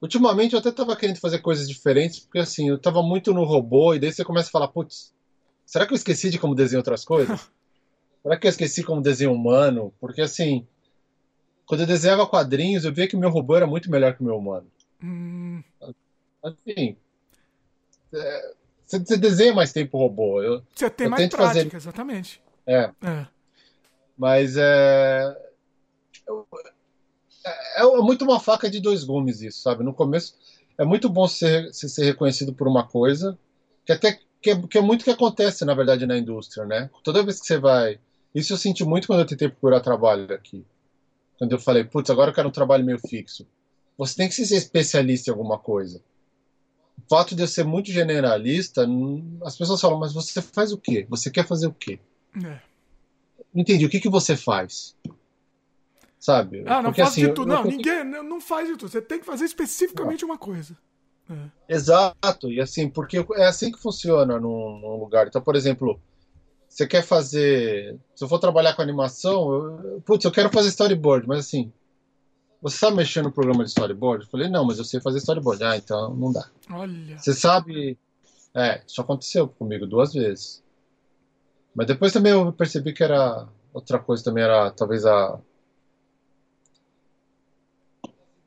Ultimamente 0.00 0.54
eu 0.54 0.60
até 0.60 0.70
tava 0.70 0.96
querendo 0.96 1.18
fazer 1.18 1.40
coisas 1.40 1.68
diferentes, 1.68 2.20
porque 2.20 2.38
assim, 2.38 2.68
eu 2.68 2.78
tava 2.78 3.02
muito 3.02 3.34
no 3.34 3.44
robô, 3.44 3.94
e 3.94 3.98
daí 3.98 4.12
você 4.12 4.24
começa 4.24 4.48
a 4.48 4.52
falar, 4.52 4.68
putz, 4.68 5.12
será 5.66 5.86
que 5.86 5.92
eu 5.92 5.96
esqueci 5.96 6.30
de 6.30 6.38
como 6.38 6.54
desenhar 6.54 6.80
outras 6.80 7.04
coisas? 7.04 7.50
será 8.22 8.36
que 8.36 8.46
eu 8.46 8.50
esqueci 8.50 8.82
como 8.82 9.02
desenho 9.02 9.32
humano? 9.32 9.92
Porque 10.00 10.22
assim, 10.22 10.66
quando 11.66 11.82
eu 11.82 11.86
desenhava 11.86 12.26
quadrinhos, 12.26 12.84
eu 12.84 12.92
via 12.92 13.06
que 13.06 13.16
o 13.16 13.18
meu 13.18 13.30
robô 13.30 13.54
era 13.54 13.66
muito 13.66 13.90
melhor 13.90 14.14
que 14.14 14.22
o 14.22 14.24
meu 14.24 14.36
humano. 14.36 14.66
Hum. 15.02 15.62
Assim, 16.42 16.96
é, 18.12 18.54
você 18.86 19.16
desenha 19.16 19.52
mais 19.52 19.72
tempo 19.72 19.98
robô. 19.98 20.42
Eu, 20.42 20.62
você 20.74 20.88
tem 20.90 21.06
eu 21.06 21.10
mais 21.10 21.28
prática, 21.28 21.46
fazer... 21.46 21.76
exatamente. 21.76 22.42
É. 22.66 22.90
é. 23.02 23.26
Mas 24.16 24.56
é... 24.56 25.36
é... 27.46 27.82
é. 27.82 27.86
muito 27.98 28.24
uma 28.24 28.40
faca 28.40 28.70
de 28.70 28.80
dois 28.80 29.04
gumes 29.04 29.42
isso, 29.42 29.62
sabe? 29.62 29.84
No 29.84 29.94
começo 29.94 30.34
é 30.78 30.84
muito 30.84 31.08
bom 31.08 31.26
ser, 31.26 31.72
ser 31.72 32.04
reconhecido 32.04 32.54
por 32.54 32.68
uma 32.68 32.86
coisa, 32.86 33.38
que 33.84 33.92
até 33.92 34.18
que 34.40 34.50
é, 34.50 34.62
que 34.62 34.78
é 34.78 34.80
muito 34.80 35.04
que 35.04 35.10
acontece, 35.10 35.64
na 35.64 35.74
verdade, 35.74 36.06
na 36.06 36.16
indústria, 36.16 36.64
né? 36.64 36.88
Toda 37.02 37.22
vez 37.24 37.40
que 37.40 37.46
você 37.46 37.58
vai. 37.58 37.98
Isso 38.34 38.52
eu 38.52 38.56
senti 38.56 38.84
muito 38.84 39.06
quando 39.06 39.20
eu 39.20 39.26
tentei 39.26 39.48
procurar 39.48 39.80
trabalho 39.80 40.32
aqui. 40.32 40.64
Quando 41.38 41.52
eu 41.52 41.58
falei, 41.58 41.84
putz, 41.84 42.10
agora 42.10 42.30
eu 42.30 42.34
quero 42.34 42.48
um 42.48 42.52
trabalho 42.52 42.84
meio 42.84 42.98
fixo. 42.98 43.46
Você 43.98 44.14
tem 44.14 44.28
que 44.28 44.34
ser 44.34 44.54
especialista 44.54 45.28
em 45.28 45.32
alguma 45.32 45.58
coisa. 45.58 46.00
O 46.96 47.08
fato 47.08 47.34
de 47.34 47.42
eu 47.42 47.48
ser 47.48 47.64
muito 47.64 47.90
generalista, 47.90 48.86
as 49.44 49.58
pessoas 49.58 49.80
falam, 49.80 49.98
mas 49.98 50.12
você 50.12 50.40
faz 50.40 50.72
o 50.72 50.78
quê? 50.78 51.04
Você 51.10 51.30
quer 51.30 51.44
fazer 51.44 51.66
o 51.66 51.74
quê? 51.74 51.98
É. 52.44 52.60
Entendi. 53.52 53.84
O 53.84 53.88
que, 53.88 54.00
que 54.00 54.08
você 54.08 54.36
faz? 54.36 54.94
Sabe? 56.18 56.62
Ah, 56.66 56.76
não 56.76 56.90
Porque, 56.90 57.02
faz 57.02 57.12
assim, 57.12 57.26
de 57.26 57.32
tudo. 57.32 57.48
Não, 57.48 57.64
eu... 57.64 57.70
ninguém 57.70 58.04
não 58.04 58.40
faz 58.40 58.68
de 58.68 58.76
tudo. 58.76 58.88
Você 58.88 59.02
tem 59.02 59.18
que 59.18 59.26
fazer 59.26 59.44
especificamente 59.44 60.22
não. 60.22 60.30
uma 60.30 60.38
coisa. 60.38 60.76
É. 61.30 61.74
Exato. 61.74 62.50
E 62.50 62.60
assim, 62.60 62.88
porque 62.88 63.24
é 63.34 63.46
assim 63.46 63.70
que 63.72 63.80
funciona 63.80 64.38
num, 64.38 64.78
num, 64.78 64.96
lugar. 64.96 65.26
Então, 65.26 65.42
por 65.42 65.56
exemplo, 65.56 66.00
você 66.68 66.86
quer 66.86 67.02
fazer. 67.02 67.96
Se 68.14 68.24
eu 68.24 68.28
for 68.28 68.38
trabalhar 68.38 68.74
com 68.74 68.82
animação, 68.82 69.52
eu... 69.52 70.02
putz, 70.04 70.24
eu 70.24 70.32
quero 70.32 70.50
fazer 70.50 70.68
storyboard, 70.68 71.26
mas 71.26 71.40
assim, 71.40 71.72
você 72.60 72.76
sabe 72.76 72.96
mexer 72.96 73.22
no 73.22 73.32
programa 73.32 73.62
de 73.62 73.70
storyboard? 73.70 74.24
Eu 74.24 74.30
falei, 74.30 74.48
não, 74.48 74.64
mas 74.64 74.78
eu 74.78 74.84
sei 74.84 75.00
fazer 75.00 75.18
storyboard. 75.18 75.62
Ah, 75.62 75.76
então 75.76 76.14
não 76.14 76.32
dá. 76.32 76.48
Olha. 76.70 77.16
Você 77.18 77.32
sabe. 77.32 77.96
É, 78.54 78.82
isso 78.86 79.00
aconteceu 79.00 79.48
comigo 79.48 79.86
duas 79.86 80.12
vezes. 80.12 80.62
Mas 81.74 81.86
depois 81.86 82.12
também 82.12 82.32
eu 82.32 82.52
percebi 82.52 82.92
que 82.92 83.04
era. 83.04 83.46
Outra 83.72 83.98
coisa 83.98 84.24
também 84.24 84.42
era 84.42 84.70
talvez 84.72 85.06
a. 85.06 85.38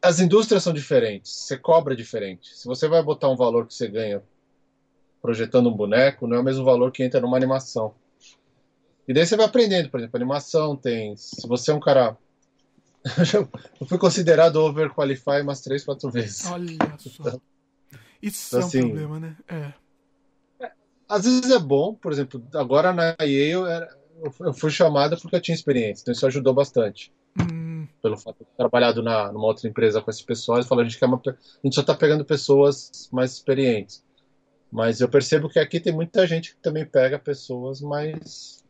As 0.02 0.20
indústrias 0.20 0.64
são 0.64 0.74
diferentes, 0.74 1.32
você 1.32 1.58
cobra 1.58 1.96
diferente. 1.96 2.58
Se 2.58 2.68
você 2.68 2.88
vai 2.88 3.04
botar 3.04 3.30
um 3.30 3.36
valor 3.36 3.68
que 3.68 3.74
você 3.74 3.88
ganha 3.88 4.22
projetando 5.22 5.70
um 5.70 5.74
boneco, 5.74 6.26
não 6.26 6.38
é 6.38 6.40
o 6.40 6.44
mesmo 6.44 6.66
valor 6.66 6.92
que 6.92 7.04
entra 7.04 7.22
numa 7.22 7.38
animação. 7.38 7.94
E 9.08 9.14
daí 9.14 9.26
você 9.26 9.38
vai 9.38 9.46
aprendendo, 9.46 9.90
por 9.90 10.00
exemplo, 10.00 10.18
animação 10.18 10.76
tem. 10.76 11.16
Se 11.16 11.48
você 11.48 11.70
é 11.70 11.74
um 11.74 11.80
cara 11.80 12.18
eu 13.80 13.88
fui 13.88 13.98
considerado 13.98 14.58
overqualify 14.58 15.42
umas 15.42 15.62
três, 15.62 15.84
quatro 15.84 16.10
vezes. 16.10 16.46
Olha 16.46 16.78
só. 16.98 17.40
Isso 18.22 18.56
então, 18.56 18.60
é 18.60 18.64
um 18.64 18.68
assim, 18.68 18.82
problema, 18.82 19.20
né? 19.20 19.38
É. 19.48 19.74
Às 21.10 21.26
vezes 21.26 21.50
é 21.50 21.60
bom, 21.60 21.94
por 21.96 22.12
exemplo, 22.12 22.42
agora 22.54 22.94
na 22.94 23.16
EA 23.20 23.50
eu, 23.50 23.66
era, 23.66 23.98
eu 24.40 24.54
fui 24.54 24.70
chamada 24.70 25.18
porque 25.18 25.36
eu 25.36 25.42
tinha 25.42 25.56
experiência, 25.56 26.04
então 26.04 26.12
isso 26.14 26.26
ajudou 26.28 26.54
bastante. 26.54 27.12
Hum. 27.38 27.88
Pelo 28.02 28.18
fato 28.18 28.40
de 28.40 28.46
ter 28.46 28.56
trabalhado 28.56 29.02
na, 29.02 29.32
numa 29.32 29.48
outra 29.48 29.68
empresa 29.68 30.02
com 30.02 30.10
esses 30.10 30.22
pessoas, 30.22 30.68
falou, 30.68 30.84
a 30.84 30.88
gente, 30.88 31.00
quer 31.00 31.08
uma, 31.08 31.20
a 31.26 31.32
gente 31.66 31.74
só 31.74 31.82
está 31.82 31.96
pegando 31.96 32.24
pessoas 32.24 33.10
mais 33.12 33.34
experientes. 33.34 34.04
Mas 34.72 35.02
eu 35.02 35.10
percebo 35.10 35.50
que 35.50 35.60
aqui 35.60 35.82
tem 35.82 35.92
muita 35.92 36.26
gente 36.26 36.56
que 36.56 36.62
também 36.62 36.86
pega 36.86 37.20
pessoas 37.20 37.82
mais 37.82 38.61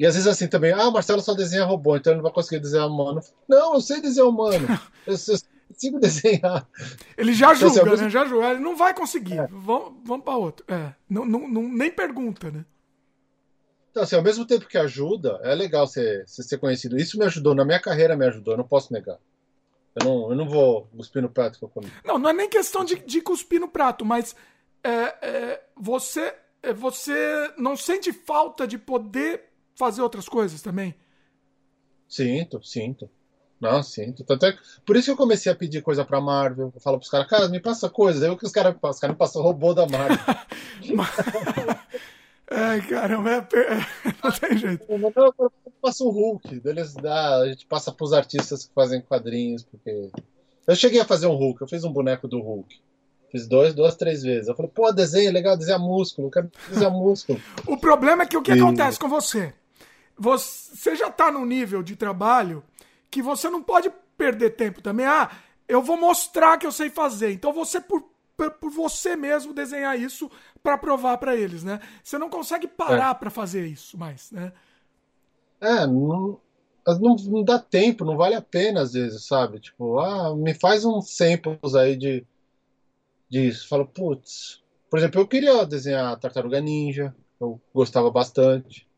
e 0.00 0.06
às 0.06 0.14
vezes 0.14 0.26
assim 0.26 0.48
também, 0.48 0.72
ah, 0.72 0.90
Marcelo 0.90 1.20
só 1.20 1.34
desenha 1.34 1.62
robô, 1.62 1.94
então 1.94 2.14
ele 2.14 2.16
não 2.16 2.22
vai 2.22 2.32
conseguir 2.32 2.58
desenhar 2.58 2.88
humano. 2.88 3.20
Não, 3.46 3.74
eu 3.74 3.82
sei 3.82 4.00
desenhar 4.00 4.30
humano. 4.30 4.66
Eu, 5.06 5.14
eu 5.14 5.38
consigo 5.68 6.00
desenhar. 6.00 6.66
Ele 7.16 7.32
já 7.32 7.54
então, 7.54 7.68
julga, 7.68 7.94
assim, 7.94 8.04
né? 8.04 8.10
Já 8.10 8.24
julga. 8.24 8.50
Ele 8.50 8.60
não 8.60 8.76
vai 8.76 8.94
conseguir. 8.94 9.38
É. 9.38 9.46
Vamos, 9.50 9.94
vamos 10.04 10.24
para 10.24 10.36
outro. 10.36 10.64
É. 10.68 10.92
Não, 11.08 11.24
não, 11.24 11.48
não, 11.48 11.62
nem 11.62 11.90
pergunta, 11.90 12.50
né? 12.50 12.64
Então, 13.90 14.02
assim, 14.02 14.16
ao 14.16 14.22
mesmo 14.22 14.46
tempo 14.46 14.68
que 14.68 14.78
ajuda, 14.78 15.38
é 15.42 15.54
legal 15.54 15.86
ser, 15.86 16.24
ser 16.26 16.58
conhecido. 16.58 16.98
Isso 16.98 17.18
me 17.18 17.24
ajudou, 17.24 17.54
na 17.54 17.64
minha 17.64 17.80
carreira 17.80 18.16
me 18.16 18.26
ajudou, 18.26 18.54
eu 18.54 18.58
não 18.58 18.66
posso 18.66 18.92
negar. 18.92 19.18
Eu 19.94 20.06
não, 20.06 20.30
eu 20.30 20.36
não 20.36 20.48
vou 20.48 20.86
cuspir 20.96 21.20
no 21.20 21.28
prato 21.28 21.58
que 21.58 21.64
eu 21.64 21.68
comi. 21.68 21.90
Não, 22.04 22.18
não 22.18 22.30
é 22.30 22.32
nem 22.32 22.48
questão 22.48 22.84
de, 22.84 22.96
de 22.96 23.20
cuspir 23.20 23.60
no 23.60 23.68
prato, 23.68 24.04
mas 24.04 24.34
é, 24.82 24.90
é, 24.90 25.62
você, 25.76 26.34
é, 26.62 26.72
você 26.72 27.52
não 27.58 27.76
sente 27.76 28.12
falta 28.12 28.66
de 28.66 28.78
poder 28.78 29.49
fazer 29.80 30.02
outras 30.02 30.28
coisas 30.28 30.60
também? 30.60 30.94
Sinto, 32.06 32.62
sinto. 32.62 33.08
Não, 33.58 33.82
sinto. 33.82 34.24
Tanto 34.24 34.46
é, 34.46 34.56
por 34.84 34.96
isso 34.96 35.06
que 35.06 35.10
eu 35.12 35.16
comecei 35.16 35.50
a 35.50 35.54
pedir 35.54 35.82
coisa 35.82 36.04
pra 36.04 36.20
Marvel. 36.20 36.70
Eu 36.74 36.80
falo 36.80 36.98
pros 36.98 37.10
caras, 37.10 37.26
cara, 37.28 37.48
me 37.48 37.60
passa 37.60 37.88
coisa. 37.88 38.28
Aí 38.28 38.36
que 38.36 38.46
os 38.46 38.52
caras 38.52 38.74
os 38.82 38.98
cara 38.98 39.12
me 39.12 39.18
passam 39.18 39.42
robô 39.42 39.72
da 39.74 39.86
Marvel. 39.86 40.18
Ai, 42.52 42.80
caramba, 42.82 43.30
é, 43.30 43.36
é, 43.36 43.86
não 44.24 44.32
tem 44.32 44.58
jeito. 44.58 44.84
Eu 44.90 45.52
passo 45.80 46.04
o 46.06 46.10
Hulk. 46.10 46.60
Eles 46.64 46.94
dá, 46.94 47.36
a 47.36 47.48
gente 47.48 47.64
passa 47.64 47.92
pros 47.92 48.12
artistas 48.12 48.66
que 48.66 48.74
fazem 48.74 49.00
quadrinhos, 49.00 49.62
porque. 49.62 50.10
Eu 50.66 50.76
cheguei 50.76 51.00
a 51.00 51.04
fazer 51.04 51.26
um 51.26 51.34
Hulk, 51.34 51.62
eu 51.62 51.68
fiz 51.68 51.84
um 51.84 51.92
boneco 51.92 52.28
do 52.28 52.40
Hulk. 52.40 52.80
Fiz 53.30 53.46
dois, 53.46 53.72
duas, 53.72 53.94
três 53.94 54.22
vezes. 54.22 54.48
Eu 54.48 54.56
falei, 54.56 54.70
pô, 54.74 54.90
desenho 54.92 55.28
é 55.28 55.32
legal, 55.32 55.56
desenhar 55.56 55.80
músculo, 55.80 56.26
eu 56.26 56.32
quero 56.32 56.50
desenhar 56.68 56.92
músculo. 56.92 57.40
o 57.66 57.76
problema 57.76 58.24
é 58.24 58.26
que 58.26 58.36
o 58.36 58.42
que 58.42 58.52
e... 58.52 58.60
acontece 58.60 58.98
com 58.98 59.08
você? 59.08 59.54
Você 60.20 60.94
já 60.94 61.08
está 61.08 61.32
num 61.32 61.46
nível 61.46 61.82
de 61.82 61.96
trabalho 61.96 62.62
que 63.10 63.22
você 63.22 63.48
não 63.48 63.62
pode 63.62 63.90
perder 64.18 64.50
tempo 64.50 64.82
também. 64.82 65.06
Ah, 65.06 65.30
eu 65.66 65.80
vou 65.80 65.96
mostrar 65.96 66.58
que 66.58 66.66
eu 66.66 66.72
sei 66.72 66.90
fazer. 66.90 67.32
Então 67.32 67.54
você 67.54 67.80
por, 67.80 68.04
por, 68.36 68.50
por 68.50 68.70
você 68.70 69.16
mesmo 69.16 69.54
desenhar 69.54 69.98
isso 69.98 70.30
para 70.62 70.76
provar 70.76 71.16
para 71.16 71.34
eles, 71.34 71.64
né? 71.64 71.80
Você 72.04 72.18
não 72.18 72.28
consegue 72.28 72.68
parar 72.68 73.12
é. 73.12 73.14
para 73.14 73.30
fazer 73.30 73.66
isso 73.66 73.96
mais, 73.96 74.30
né? 74.30 74.52
É, 75.58 75.86
não, 75.86 76.38
não, 76.86 77.16
não, 77.16 77.42
dá 77.42 77.58
tempo, 77.58 78.04
não 78.04 78.16
vale 78.16 78.34
a 78.34 78.42
pena 78.42 78.82
às 78.82 78.92
vezes, 78.92 79.26
sabe? 79.26 79.58
Tipo, 79.58 80.00
ah, 80.00 80.36
me 80.36 80.52
faz 80.52 80.84
uns 80.84 81.16
samples 81.16 81.74
aí 81.74 81.96
de 81.96 82.26
disso. 83.26 83.66
Fala, 83.68 83.86
putz, 83.86 84.62
Por 84.90 84.98
exemplo, 84.98 85.18
eu 85.18 85.26
queria 85.26 85.64
desenhar 85.64 86.18
Tartaruga 86.18 86.60
Ninja, 86.60 87.14
eu 87.40 87.58
gostava 87.72 88.10
bastante. 88.10 88.89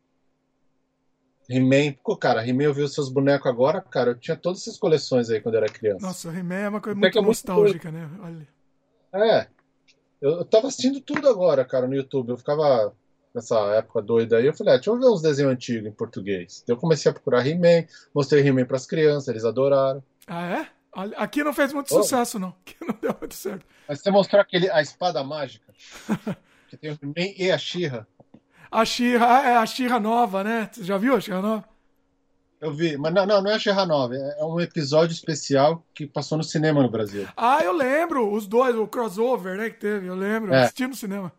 He-Man, 1.49 1.95
pô, 2.03 2.15
cara, 2.15 2.45
He-Man 2.47 2.63
eu 2.63 2.73
vi 2.73 2.81
os 2.83 2.93
seus 2.93 3.09
bonecos 3.09 3.47
agora, 3.47 3.81
cara, 3.81 4.11
eu 4.11 4.15
tinha 4.15 4.37
todas 4.37 4.61
essas 4.61 4.77
coleções 4.77 5.29
aí 5.29 5.41
quando 5.41 5.55
eu 5.55 5.63
era 5.63 5.71
criança. 5.71 6.05
Nossa, 6.05 6.29
He-Man 6.29 6.55
é 6.55 6.69
uma 6.69 6.81
coisa 6.81 6.97
muito 6.97 7.19
é 7.19 7.21
nostálgica, 7.21 7.91
né? 7.91 8.09
Olha. 8.21 8.47
É. 9.13 9.47
Eu, 10.21 10.31
eu 10.37 10.45
tava 10.45 10.67
assistindo 10.67 11.01
tudo 11.01 11.27
agora, 11.27 11.65
cara, 11.65 11.87
no 11.87 11.95
YouTube. 11.95 12.29
Eu 12.29 12.37
ficava 12.37 12.93
nessa 13.33 13.59
época 13.75 14.01
doida 14.01 14.37
aí, 14.37 14.45
eu 14.45 14.53
falei, 14.53 14.73
ah, 14.73 14.77
deixa 14.77 14.91
eu 14.91 14.99
ver 14.99 15.07
uns 15.07 15.21
desenhos 15.21 15.51
antigos 15.51 15.87
em 15.87 15.91
português. 15.91 16.61
Então 16.63 16.75
eu 16.75 16.79
comecei 16.79 17.09
a 17.09 17.13
procurar 17.13 17.45
He-Man, 17.45 17.87
mostrei 18.13 18.45
He-Man 18.47 18.65
pras 18.65 18.85
crianças, 18.85 19.27
eles 19.27 19.43
adoraram. 19.43 20.03
Ah, 20.27 20.45
é? 20.45 20.67
Aqui 21.17 21.43
não 21.43 21.53
fez 21.53 21.73
muito 21.73 21.93
oh. 21.93 22.03
sucesso, 22.03 22.37
não. 22.37 22.49
Aqui 22.61 22.75
não 22.81 22.95
deu 23.01 23.15
muito 23.19 23.33
certo. 23.33 23.65
Mas 23.87 23.99
você 23.99 24.11
mostrou 24.11 24.39
aquele, 24.39 24.69
a 24.69 24.81
espada 24.81 25.23
mágica, 25.23 25.73
que 26.69 26.77
tem 26.77 26.91
o 26.91 26.99
He-Man 27.01 27.33
e 27.35 27.51
a 27.51 27.57
She-Ra. 27.57 28.05
A 28.73 28.83
She-Ra, 28.83 29.47
é 29.47 29.55
a 29.55 29.65
She-Ra 29.67 29.99
nova, 29.99 30.43
né? 30.43 30.67
Você 30.71 30.83
já 30.83 30.97
viu 30.97 31.15
a 31.15 31.21
She-Ra 31.21 31.41
nova? 31.43 31.63
Eu 32.59 32.73
vi, 32.73 32.97
mas 32.97 33.13
não, 33.13 33.23
não, 33.25 33.41
não 33.41 33.51
é 33.51 33.53
a 33.53 33.59
She-Ra 33.59 33.85
nova, 33.85 34.15
é 34.15 34.43
um 34.43 34.59
episódio 34.59 35.13
especial 35.13 35.85
que 35.93 36.07
passou 36.07 36.39
no 36.39 36.43
cinema 36.43 36.81
no 36.81 36.89
Brasil. 36.89 37.27
Ah, 37.37 37.59
eu 37.61 37.71
lembro, 37.71 38.33
os 38.33 38.47
dois, 38.47 38.75
o 38.75 38.87
crossover, 38.87 39.57
né, 39.57 39.69
que 39.69 39.79
teve, 39.79 40.07
eu 40.07 40.15
lembro, 40.15 40.53
é. 40.53 40.63
assisti 40.63 40.87
no 40.87 40.95
cinema. 40.95 41.31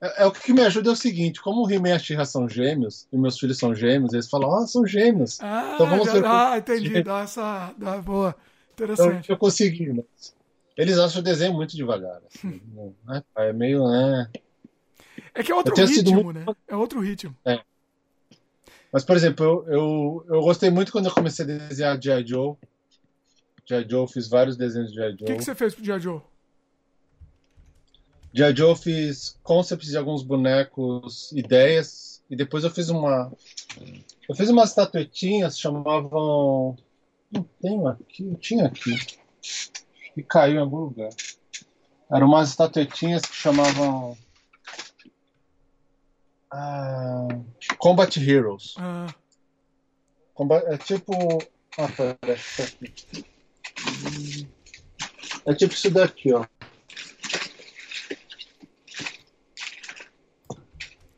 É, 0.00 0.22
é, 0.22 0.26
o 0.26 0.30
que 0.30 0.52
me 0.52 0.62
ajuda 0.62 0.88
é 0.88 0.92
o 0.92 0.96
seguinte, 0.96 1.42
como 1.42 1.66
o 1.66 1.70
He-Man 1.70 1.90
e 1.90 1.92
a 1.92 1.98
She-Ra 1.98 2.24
são 2.24 2.48
gêmeos, 2.48 3.06
e 3.12 3.18
meus 3.18 3.38
filhos 3.38 3.58
são 3.58 3.74
gêmeos, 3.74 4.14
eles 4.14 4.30
falam, 4.30 4.54
ah, 4.54 4.66
são 4.66 4.86
gêmeos. 4.86 5.38
Ah, 5.42 5.72
então 5.74 5.86
vamos 5.86 6.10
ver 6.10 6.24
ah 6.24 6.56
entendi, 6.56 7.02
dá 7.02 7.20
essa, 7.20 7.74
dá, 7.76 7.98
boa, 7.98 8.34
interessante. 8.72 9.24
Então, 9.24 9.34
eu 9.34 9.36
consegui, 9.36 9.92
mas 9.92 10.32
eles 10.74 10.96
acham 10.96 11.20
o 11.20 11.24
desenho 11.24 11.52
muito 11.52 11.76
devagar, 11.76 12.22
assim, 12.32 12.62
né? 13.04 13.22
é 13.36 13.52
meio, 13.52 13.86
né... 13.86 14.30
É 15.38 15.42
que 15.44 15.52
é 15.52 15.54
outro 15.54 15.72
ritmo, 15.76 16.24
muito... 16.24 16.40
né? 16.40 16.46
É 16.66 16.74
outro 16.74 17.00
ritmo. 17.00 17.36
É. 17.44 17.60
Mas, 18.92 19.04
por 19.04 19.16
exemplo, 19.16 19.44
eu, 19.44 19.66
eu, 19.68 20.26
eu 20.30 20.40
gostei 20.40 20.68
muito 20.68 20.90
quando 20.90 21.06
eu 21.06 21.14
comecei 21.14 21.44
a 21.44 21.48
desenhar 21.48 22.02
G.I. 22.02 22.26
Joe. 22.26 22.56
G.I. 23.64 23.86
Joe, 23.88 24.08
fiz 24.08 24.26
vários 24.28 24.56
desenhos 24.56 24.90
de 24.90 24.96
G.I. 24.96 25.10
Joe. 25.10 25.22
O 25.22 25.26
que, 25.26 25.36
que 25.36 25.44
você 25.44 25.54
fez 25.54 25.76
pro 25.76 25.84
G.I. 25.84 26.00
Joe? 26.00 26.20
G.I. 28.34 28.56
Joe 28.56 28.70
eu 28.70 28.74
fiz 28.74 29.38
concepts 29.44 29.90
de 29.90 29.96
alguns 29.96 30.24
bonecos, 30.24 31.30
ideias, 31.30 32.20
e 32.28 32.34
depois 32.34 32.64
eu 32.64 32.70
fiz 32.70 32.88
uma. 32.88 33.32
Eu 34.28 34.34
fiz 34.34 34.50
umas 34.50 34.70
estatuetinhas, 34.70 35.56
chamavam. 35.56 36.76
Não 37.30 37.46
tenho 37.62 37.86
aqui, 37.86 38.34
tinha 38.40 38.66
aqui. 38.66 38.96
E 40.16 40.22
caiu 40.24 40.56
em 40.56 40.62
algum 40.62 40.78
lugar. 40.78 41.10
Eram 42.10 42.26
umas 42.26 42.48
estatuetinhas 42.48 43.22
que 43.22 43.36
chamavam. 43.36 44.18
Ah, 46.50 47.28
Combat 47.78 48.16
Heroes. 48.16 48.74
Ah. 48.78 49.06
Combat, 50.34 50.64
é 50.66 50.78
tipo. 50.78 51.12
Ah, 51.76 51.88
pera, 51.88 52.18
É 55.46 55.54
tipo 55.54 55.74
isso 55.74 55.90
daqui, 55.90 56.32
ó. 56.32 56.44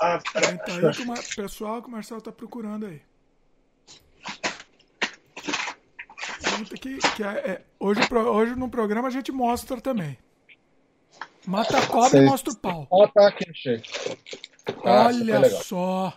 Ah. 0.00 0.18
Tá 0.18 0.40
aí 0.40 0.58
que 0.92 1.02
o 1.02 1.42
pessoal 1.42 1.82
que 1.82 1.88
o 1.88 1.90
Marcelo 1.90 2.20
tá 2.20 2.32
procurando 2.32 2.86
aí. 2.86 3.02
Que, 6.80 6.98
que 6.98 7.22
é, 7.22 7.28
é, 7.28 7.62
hoje, 7.78 8.00
hoje 8.12 8.54
no 8.54 8.68
programa 8.68 9.08
a 9.08 9.10
gente 9.10 9.32
mostra 9.32 9.80
também. 9.80 10.18
Mata 11.46 11.78
a 11.78 11.86
cobra 11.86 12.18
e 12.18 12.26
mostra 12.26 12.52
o 12.52 12.56
pau. 12.56 12.86
Ó, 12.90 13.06
tá 13.08 13.28
aqui, 13.28 13.48
achei. 13.48 13.82
Olha 14.84 15.50
só. 15.62 16.12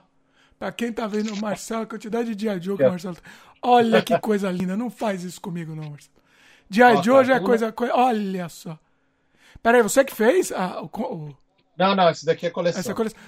Pra 0.59 0.71
quem 0.71 0.91
tá 0.93 1.07
vendo 1.07 1.33
o 1.33 1.37
Marcelo, 1.41 1.83
a 1.83 1.85
quantidade 1.87 2.33
de 2.35 2.45
G.I. 2.45 2.61
Joe 2.61 2.77
que 2.77 2.83
o 2.83 2.89
Marcelo. 2.91 3.15
Tá- 3.15 3.21
Olha 3.61 4.01
que 4.01 4.17
coisa 4.19 4.51
linda. 4.51 4.75
Não 4.77 4.89
faz 4.89 5.23
isso 5.23 5.39
comigo, 5.41 5.75
não, 5.75 5.89
Marcelo. 5.89 6.13
G.I. 6.69 7.03
Joe 7.03 7.25
já 7.25 7.35
é 7.35 7.39
coisa, 7.39 7.71
coisa. 7.71 7.93
Olha 7.95 8.49
só. 8.49 8.77
Pera 9.61 9.77
aí, 9.77 9.83
você 9.83 10.03
que 10.03 10.15
fez? 10.15 10.51
Ah, 10.51 10.81
o, 10.81 10.85
o... 10.85 11.37
Não, 11.77 11.95
não, 11.95 12.09
esse 12.09 12.25
daqui 12.25 12.45
é 12.45 12.49
coleção. 12.49 12.79
Essa 12.79 12.91
é 12.91 12.95
coleção. 12.95 13.19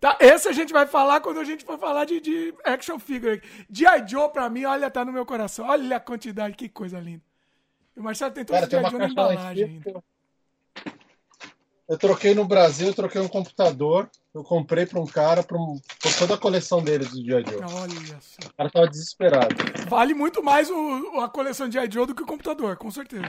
Tá, 0.00 0.16
esse 0.20 0.48
a 0.48 0.52
gente 0.52 0.72
vai 0.72 0.86
falar 0.86 1.20
quando 1.20 1.40
a 1.40 1.44
gente 1.44 1.64
for 1.64 1.78
falar 1.78 2.04
de, 2.04 2.20
de 2.20 2.54
action 2.64 2.98
figure. 2.98 3.40
G.I. 3.70 4.06
Joe, 4.06 4.28
pra 4.30 4.50
mim, 4.50 4.64
olha, 4.64 4.90
tá 4.90 5.04
no 5.04 5.12
meu 5.12 5.24
coração. 5.24 5.66
Olha 5.66 5.96
a 5.96 6.00
quantidade, 6.00 6.56
que 6.56 6.68
coisa 6.68 6.98
linda. 7.00 7.22
E 7.96 8.00
o 8.00 8.02
Marcelo 8.02 8.32
tem 8.32 8.44
todos 8.44 8.62
os 8.62 8.68
G.I. 8.70 8.90
Joe 8.90 8.98
na 8.98 9.08
embalagem 9.08 9.64
ainda. 9.64 10.04
Eu 11.86 11.98
troquei 11.98 12.34
no 12.34 12.46
Brasil, 12.46 12.88
eu 12.88 12.94
troquei 12.94 13.20
um 13.20 13.28
computador. 13.28 14.10
Eu 14.32 14.42
comprei 14.42 14.86
para 14.86 15.00
um 15.00 15.06
cara, 15.06 15.42
para 15.42 15.56
um, 15.56 15.78
toda 16.18 16.34
a 16.34 16.38
coleção 16.38 16.82
dele 16.82 17.04
do 17.04 17.16
G.I. 17.16 17.44
Joe. 17.44 17.62
Olha 17.62 18.20
só. 18.20 18.48
O 18.48 18.54
cara 18.54 18.70
tava 18.70 18.88
desesperado. 18.88 19.54
Vale 19.88 20.14
muito 20.14 20.42
mais 20.42 20.70
o, 20.70 21.20
a 21.20 21.28
coleção 21.28 21.68
de 21.68 21.78
G.I. 21.78 21.90
Joe 21.90 22.06
do 22.06 22.14
que 22.14 22.22
o 22.22 22.26
computador, 22.26 22.76
com 22.76 22.90
certeza. 22.90 23.28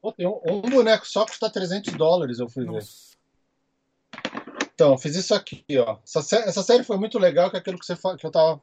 Pô, 0.00 0.12
um, 0.18 0.66
um, 0.66 0.70
boneco 0.70 1.06
só 1.06 1.24
custa 1.24 1.48
300 1.48 1.94
dólares, 1.94 2.38
eu 2.40 2.48
fui 2.48 2.64
Nossa. 2.64 2.80
ver. 2.80 4.62
Então, 4.74 4.98
fiz 4.98 5.14
isso 5.14 5.34
aqui, 5.34 5.64
ó. 5.78 5.98
Essa, 6.04 6.36
essa 6.38 6.62
série 6.62 6.82
foi 6.82 6.98
muito 6.98 7.18
legal, 7.18 7.50
que 7.50 7.56
é 7.56 7.60
aquilo 7.60 7.78
que, 7.78 7.86
você, 7.86 7.94
que 8.18 8.26
eu 8.26 8.30
tava. 8.30 8.60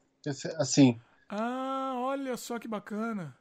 Assim. 0.57 0.99
Ah, 1.30 1.94
olha 1.95 2.36
só 2.36 2.60
que 2.60 2.68
bacana. 2.68 3.36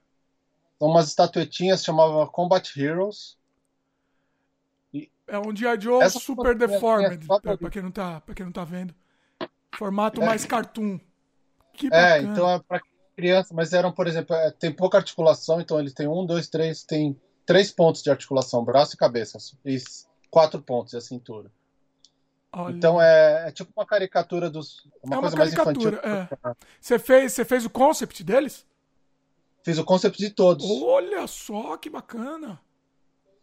São 0.78 0.88
umas 0.88 1.08
estatuetinhas, 1.08 1.82
chamava 1.82 2.26
Combat 2.28 2.80
Heroes. 2.80 3.37
É 5.28 5.38
um 5.38 5.54
G.I. 5.54 5.80
Joe 5.80 6.02
Essa 6.02 6.18
super 6.18 6.56
deformed, 6.56 7.26
pra, 7.26 7.56
pra, 7.56 7.70
quem 7.70 7.82
não 7.82 7.90
tá, 7.90 8.20
pra 8.20 8.34
quem 8.34 8.46
não 8.46 8.52
tá 8.52 8.64
vendo. 8.64 8.94
Formato 9.76 10.22
é. 10.22 10.26
mais 10.26 10.44
cartoon. 10.44 10.98
Que 11.74 11.88
é, 11.92 12.20
então 12.22 12.50
é 12.50 12.58
pra 12.58 12.80
criança, 13.14 13.54
mas 13.54 13.72
eram, 13.72 13.92
por 13.92 14.06
exemplo, 14.06 14.34
é, 14.34 14.50
tem 14.50 14.72
pouca 14.72 14.98
articulação, 14.98 15.60
então 15.60 15.78
ele 15.78 15.92
tem 15.92 16.08
um, 16.08 16.24
dois, 16.24 16.48
três, 16.48 16.82
tem 16.82 17.20
três 17.44 17.70
pontos 17.70 18.02
de 18.02 18.10
articulação, 18.10 18.64
braço 18.64 18.94
e 18.94 18.98
cabeça, 18.98 19.38
e 19.64 19.76
quatro 20.30 20.60
pontos, 20.62 20.94
a 20.94 21.00
cintura. 21.00 21.50
Olha. 22.52 22.74
Então 22.74 23.00
é, 23.00 23.48
é, 23.48 23.52
tipo 23.52 23.70
uma 23.76 23.86
caricatura 23.86 24.48
dos. 24.48 24.86
Uma 25.02 25.16
é 25.16 25.18
uma 25.18 25.30
coisa 25.30 25.36
caricatura, 25.36 26.00
mais 26.02 26.24
infantil. 26.24 26.50
É. 26.50 26.56
Você, 26.80 26.98
fez, 26.98 27.32
você 27.32 27.44
fez 27.44 27.64
o 27.64 27.70
concept 27.70 28.24
deles? 28.24 28.66
Fiz 29.62 29.78
o 29.78 29.84
concept 29.84 30.18
de 30.18 30.30
todos. 30.30 30.64
Olha 30.82 31.26
só 31.26 31.76
que 31.76 31.90
bacana. 31.90 32.60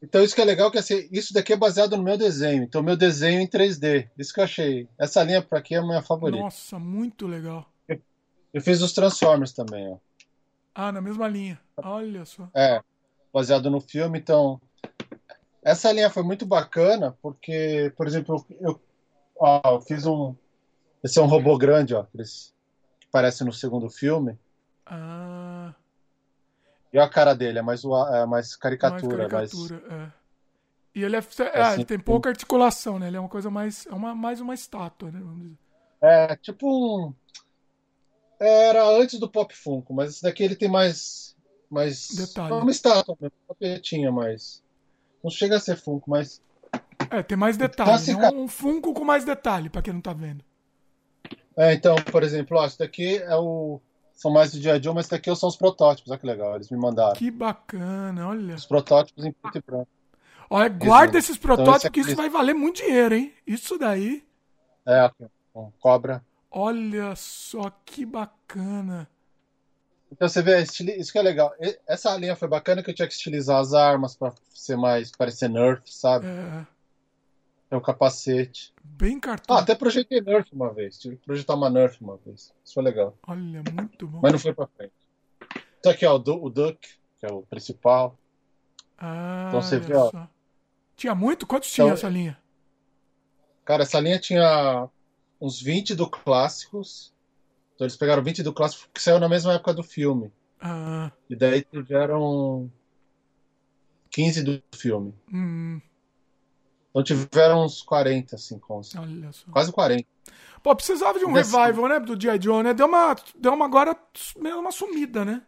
Então 0.01 0.23
isso 0.23 0.35
que 0.35 0.41
é 0.41 0.45
legal, 0.45 0.69
que 0.69 0.77
assim, 0.77 1.07
isso 1.11 1.34
daqui 1.34 1.53
é 1.53 1.57
baseado 1.57 1.97
no 1.97 2.03
meu 2.03 2.17
desenho. 2.17 2.63
Então 2.63 2.84
meu 2.84 2.95
desenho 2.95 3.41
em 3.41 3.47
3D. 3.47 4.09
Isso 4.17 4.34
que 4.34 4.39
eu 4.39 4.43
achei. 4.43 4.88
Essa 4.97 5.23
linha 5.23 5.41
para 5.41 5.59
aqui 5.59 5.76
é 5.76 5.80
a 5.80 5.84
minha 5.84 6.01
favorita. 6.01 6.43
Nossa, 6.43 6.77
muito 6.77 7.27
legal. 7.27 7.65
Eu, 7.88 7.99
eu 8.53 8.61
fiz 8.61 8.81
os 8.81 8.93
Transformers 8.93 9.53
também, 9.53 9.88
ó. 9.89 9.97
Ah, 10.73 10.91
na 10.91 11.01
mesma 11.01 11.27
linha. 11.27 11.59
Olha 11.77 12.26
só. 12.26 12.49
É, 12.53 12.81
baseado 13.34 13.69
no 13.69 13.80
filme, 13.80 14.19
então 14.19 14.61
essa 15.63 15.91
linha 15.91 16.09
foi 16.09 16.23
muito 16.23 16.45
bacana 16.45 17.17
porque, 17.22 17.91
por 17.97 18.05
exemplo, 18.05 18.45
eu, 18.59 18.80
ó, 19.39 19.61
eu 19.65 19.81
fiz 19.81 20.05
um 20.05 20.35
esse 21.05 21.19
é 21.19 21.22
um 21.22 21.27
robô 21.27 21.55
grande, 21.55 21.93
ó, 21.93 22.03
que 22.03 22.17
parece 23.11 23.43
no 23.43 23.53
segundo 23.53 23.91
filme. 23.91 24.35
Ah. 24.88 25.76
E 26.95 26.97
a 26.97 27.09
cara 27.09 27.35
dele, 27.35 27.59
é 27.59 27.61
mais, 27.61 27.84
é 27.84 28.26
mais 28.26 28.55
caricatura. 28.55 29.27
Mais 29.27 29.51
caricatura, 29.51 29.84
mais... 29.89 30.01
é. 30.01 30.11
E 30.95 31.03
ele, 31.03 31.17
é, 31.17 31.19
é, 31.19 31.61
assim, 31.61 31.73
ele 31.73 31.84
tem 31.84 31.99
pouca 31.99 32.30
articulação, 32.30 32.97
né? 32.97 33.07
Ele 33.07 33.17
é 33.17 33.19
uma 33.19 33.27
coisa 33.27 33.51
mais. 33.51 33.85
É 33.85 33.93
uma, 33.93 34.15
mais 34.15 34.39
uma 34.39 34.53
estátua, 34.53 35.11
né? 35.11 35.22
É, 35.99 36.38
tipo 36.38 36.65
um. 36.65 37.13
Era 38.39 38.88
antes 38.88 39.19
do 39.19 39.30
Pop 39.30 39.53
Funko, 39.53 39.93
mas 39.93 40.11
esse 40.11 40.23
daqui 40.23 40.41
ele 40.41 40.55
tem 40.55 40.69
mais. 40.69 41.35
mais 41.69 42.07
Detalhe. 42.15 42.53
É 42.53 42.55
uma 42.55 42.72
estátua, 42.72 43.17
uma 43.19 43.31
tapetinha 43.45 44.09
mais. 44.09 44.63
Não 45.22 45.30
chega 45.30 45.57
a 45.57 45.59
ser 45.59 45.76
Funko, 45.76 46.09
mas. 46.09 46.41
É, 47.11 47.22
tem 47.22 47.38
mais 47.38 47.57
detalhe. 47.57 47.89
Então, 47.89 47.93
assim, 47.93 48.13
é 48.13 48.30
um 48.30 48.47
Funko 48.47 48.93
com 48.93 49.03
mais 49.03 49.26
detalhe, 49.26 49.69
pra 49.69 49.81
quem 49.81 49.91
não 49.91 49.99
tá 49.99 50.13
vendo. 50.13 50.45
É, 51.57 51.73
então, 51.73 51.95
por 52.09 52.23
exemplo, 52.23 52.57
ó, 52.57 52.65
esse 52.65 52.80
daqui 52.80 53.17
é 53.17 53.35
o 53.35 53.81
são 54.15 54.31
mais 54.31 54.51
do 54.51 54.59
dia 54.59 54.73
a 54.73 54.79
dia, 54.79 54.93
mas 54.93 55.07
daqui 55.07 55.33
são 55.35 55.49
os 55.49 55.57
protótipos. 55.57 56.09
Olha 56.09 56.19
que 56.19 56.25
legal, 56.25 56.55
eles 56.55 56.69
me 56.69 56.77
mandaram. 56.77 57.13
Que 57.13 57.29
bacana, 57.29 58.27
olha. 58.29 58.55
Os 58.55 58.65
protótipos 58.65 59.25
em 59.25 59.31
preto 59.31 59.57
e 59.57 59.61
branco. 59.61 59.89
Olha, 60.49 60.69
guarda 60.69 61.17
esses 61.17 61.37
então, 61.37 61.55
protótipos 61.55 61.85
então, 61.85 61.91
que 61.91 61.99
isso 61.99 62.15
vai 62.15 62.29
valer 62.29 62.53
muito 62.53 62.77
dinheiro, 62.77 63.15
hein? 63.15 63.33
Isso 63.45 63.77
daí. 63.77 64.23
É, 64.87 65.11
cobra. 65.79 66.23
Olha 66.49 67.15
só 67.15 67.71
que 67.83 68.05
bacana. 68.05 69.09
Então 70.11 70.29
você 70.29 70.41
vê, 70.41 70.61
isso 70.61 71.11
que 71.11 71.17
é 71.17 71.21
legal. 71.21 71.53
Essa 71.85 72.15
linha 72.15 72.35
foi 72.35 72.47
bacana 72.47 72.81
que 72.81 72.89
eu 72.89 72.95
tinha 72.95 73.07
que 73.07 73.13
estilizar 73.13 73.59
as 73.59 73.73
armas 73.73 74.15
para 74.15 74.33
ser 74.53 74.77
mais 74.77 75.11
parecer 75.11 75.49
Nerf, 75.49 75.81
sabe? 75.85 76.27
É. 76.27 76.65
É 77.69 77.75
o 77.75 77.81
capacete. 77.81 78.73
Bem 78.83 79.19
cartão. 79.19 79.55
Ah, 79.55 79.61
até 79.61 79.73
projetei 79.73 80.21
Nerf 80.21 80.53
uma 80.53 80.71
vez. 80.71 80.99
Tive 80.99 81.17
que 81.17 81.25
projetar 81.25 81.55
uma 81.55 81.69
Nerf 81.69 82.01
uma 82.01 82.17
vez. 82.17 82.53
Isso 82.63 82.73
foi 82.73 82.83
legal. 82.83 83.17
Olha, 83.27 83.63
muito 83.73 84.07
bom. 84.07 84.19
Mas 84.21 84.31
não 84.31 84.39
foi 84.39 84.53
pra 84.53 84.67
frente. 84.67 84.93
Então 85.79 85.91
aqui, 85.91 86.05
ó, 86.05 86.15
o 86.15 86.49
Duck, 86.49 86.79
que 87.19 87.25
é 87.25 87.31
o 87.31 87.41
principal. 87.43 88.17
Ah, 88.97 89.45
então 89.49 89.61
você 89.61 89.79
vê, 89.79 89.95
ó. 89.95 90.11
Tinha 90.95 91.13
muito? 91.13 91.45
Quantos 91.45 91.71
então, 91.73 91.87
tinha 91.87 91.93
essa 91.93 92.09
linha? 92.09 92.37
Cara, 93.65 93.83
essa 93.83 93.99
linha 93.99 94.19
tinha 94.19 94.87
uns 95.41 95.61
20 95.61 95.95
do 95.95 96.09
clássicos. 96.09 97.13
Então 97.73 97.85
eles 97.85 97.97
pegaram 97.97 98.23
20 98.23 98.43
do 98.43 98.53
clássico 98.53 98.89
que 98.93 99.01
saiu 99.01 99.19
na 99.19 99.27
mesma 99.27 99.53
época 99.53 99.73
do 99.73 99.83
filme. 99.83 100.31
Ah. 100.61 101.11
E 101.29 101.35
daí 101.35 101.63
tiveram 101.63 102.71
15 104.09 104.43
do 104.43 104.63
filme. 104.73 105.13
Hum. 105.31 105.81
Então 106.95 107.03
tiveram 107.03 107.65
uns 107.65 107.81
40, 107.81 108.35
assim, 108.38 108.57
com 108.57 108.80
quase 109.51 109.69
40. 109.69 110.07
Pô, 110.63 110.73
precisava 110.73 111.19
de 111.19 111.26
um 111.26 111.34
Desse- 111.34 111.53
revival, 111.53 111.89
né, 111.89 111.99
do 111.99 112.19
G.I. 112.19 112.41
Joe, 112.41 112.63
né? 112.63 112.73
Deu 112.73 112.88
uma, 112.88 113.13
deu 113.38 113.53
uma 113.53 113.65
agora 113.65 113.93
meio 114.38 114.57
uma 114.61 114.72
sumida, 114.72 115.26
né? 115.26 115.41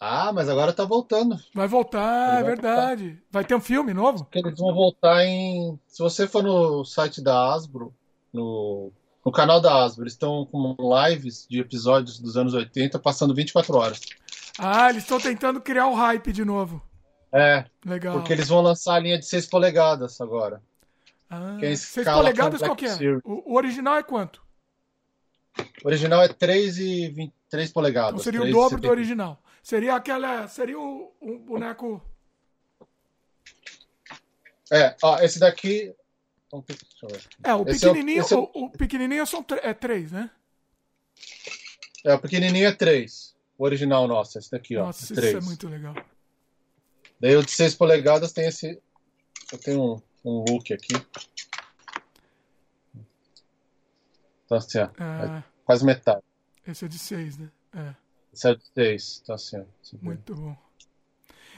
Ah, 0.00 0.32
mas 0.32 0.48
agora 0.48 0.72
tá 0.72 0.84
voltando. 0.84 1.38
Vai 1.54 1.68
voltar, 1.68 2.30
Ele 2.30 2.40
é 2.40 2.42
vai 2.42 2.44
verdade. 2.44 3.22
Vai 3.30 3.44
ter 3.44 3.54
um 3.54 3.60
filme 3.60 3.94
novo? 3.94 4.24
Porque 4.24 4.40
eles 4.40 4.58
vão 4.58 4.74
voltar 4.74 5.24
em. 5.24 5.78
Se 5.86 6.02
você 6.02 6.26
for 6.26 6.42
no 6.42 6.84
site 6.84 7.22
da 7.22 7.54
Hasbro, 7.54 7.94
no, 8.32 8.90
no 9.24 9.30
canal 9.30 9.60
da 9.60 9.72
Hasbro, 9.84 10.02
eles 10.02 10.14
estão 10.14 10.44
com 10.44 10.76
lives 11.08 11.46
de 11.48 11.60
episódios 11.60 12.18
dos 12.18 12.36
anos 12.36 12.52
80 12.52 12.98
passando 12.98 13.32
24 13.32 13.76
horas. 13.76 14.00
Ah, 14.58 14.90
eles 14.90 15.04
estão 15.04 15.20
tentando 15.20 15.60
criar 15.60 15.86
o 15.86 15.94
hype 15.94 16.32
de 16.32 16.44
novo. 16.44 16.82
É, 17.36 17.64
Legal. 17.84 18.14
porque 18.14 18.32
eles 18.32 18.48
vão 18.48 18.60
lançar 18.60 18.94
a 18.94 18.98
linha 19.00 19.18
de 19.18 19.26
6 19.26 19.46
polegadas 19.46 20.20
agora. 20.20 20.62
Ah, 21.28 21.56
que 21.58 21.66
é 21.66 22.04
polegadas 22.04 22.60
qual 22.62 22.76
que 22.76 22.86
é? 22.86 22.94
O, 23.24 23.52
o 23.52 23.56
original 23.56 23.96
é 23.96 24.04
quanto? 24.04 24.40
O 25.82 25.88
original 25.88 26.22
é 26.22 26.28
3 26.28 26.78
e 26.78 27.08
20, 27.08 27.34
3 27.50 27.72
polegadas. 27.72 28.12
Então 28.12 28.22
seria 28.22 28.38
o 28.38 28.42
3 28.44 28.54
dobro 28.54 28.76
do 28.80 28.82
70. 28.86 28.92
original. 28.92 29.42
Seria 29.64 29.96
aquela. 29.96 30.46
Seria 30.46 30.78
o, 30.78 31.12
o 31.20 31.38
boneco. 31.40 32.00
É, 34.70 34.94
ó, 35.02 35.18
esse 35.18 35.40
daqui. 35.40 35.92
Ver. 36.52 36.78
É, 37.42 37.52
o 37.52 37.58
é 37.58 37.60
o- 37.62 37.64
pequenininho, 37.64 38.22
é 38.22 38.34
o- 38.36 38.50
o, 38.54 38.64
o 38.66 38.70
pequenininho 38.70 39.26
são 39.26 39.44
é 39.60 39.74
três, 39.74 40.12
né? 40.12 40.30
É, 42.04 42.14
o 42.14 42.18
pequenininho 42.20 42.68
é 42.68 42.72
3. 42.72 43.34
O 43.58 43.64
original 43.64 44.06
nosso, 44.06 44.38
esse 44.38 44.52
daqui, 44.52 44.76
ó. 44.76 44.86
Nossa, 44.86 45.02
é 45.02 45.04
isso 45.04 45.14
3. 45.14 45.34
é 45.34 45.40
muito 45.40 45.68
legal. 45.68 45.96
Daí 47.20 47.36
o 47.36 47.42
de 47.44 47.50
6 47.50 47.74
polegadas 47.74 48.32
tem 48.32 48.46
esse. 48.46 48.80
Eu 49.52 49.58
tenho 49.58 49.94
um, 49.94 50.02
um 50.24 50.44
look 50.48 50.72
aqui. 50.72 50.92
Então 54.44 54.58
assim, 54.58 54.78
ó. 54.78 54.84
É, 55.02 55.38
É 55.38 55.44
quase 55.64 55.84
metade. 55.84 56.22
esse 56.66 56.84
é 56.84 56.88
de 56.88 56.98
seis, 56.98 57.38
né? 57.38 57.48
É, 57.74 57.94
Esse 58.32 58.48
é 58.48 58.54
de 58.54 58.62
6. 58.74 59.20
Então 59.22 59.34
assim, 59.34 59.58
ó. 59.58 59.64
Muito 60.02 60.34
bom. 60.34 60.56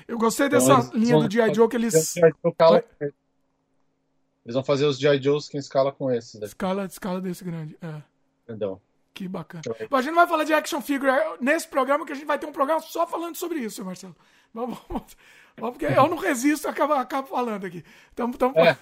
Eu 0.06 0.18
gostei 0.18 0.46
Então, 0.46 0.58
dessa 0.60 0.94
eles 0.94 1.08
linha 1.08 1.18
do 1.20 1.30
G.I. 1.30 1.52
Joe 1.54 1.68
que 1.68 1.76
eles. 1.76 2.16
Eles 2.16 2.34
vão 2.42 2.52
escala- 2.52 2.84
Eles 3.00 4.54
vão 4.54 4.62
fazer 4.62 4.84
os 4.86 4.98
G.I. 4.98 5.20
Joes 5.20 5.48
que 5.48 5.58
escala 5.58 5.90
com 5.90 6.10
esses 6.12 6.34
daqui, 6.34 6.46
Escala, 6.46 6.84
escala 6.84 7.20
desse 7.20 7.42
grande. 7.42 7.76
É, 7.82 8.02
entendeu? 8.44 8.80
que 9.12 9.26
bacana. 9.26 9.62
Então, 9.66 9.74
Mas 9.90 10.00
a 10.00 10.02
gente 10.02 10.14
vai 10.14 10.26
falar 10.28 10.44
de 10.44 10.52
action 10.52 10.80
figure 10.82 11.10
nesse 11.40 11.66
programa, 11.66 12.04
que 12.04 12.12
a 12.12 12.14
gente 12.14 12.26
vai 12.26 12.38
ter 12.38 12.44
um 12.46 12.52
programa 12.52 12.80
só 12.82 13.06
falando 13.06 13.34
sobre 13.34 13.58
isso, 13.60 13.82
Marcelo. 13.82 14.14
Vamos, 14.52 14.78
porque 15.56 15.86
eu 15.86 16.08
não 16.08 16.16
resisto, 16.16 16.68
acabo, 16.68 16.92
acabo 16.94 17.28
falando 17.28 17.64
aqui. 17.64 17.84
Então, 18.12 18.28
então, 18.28 18.52
É. 18.56 18.76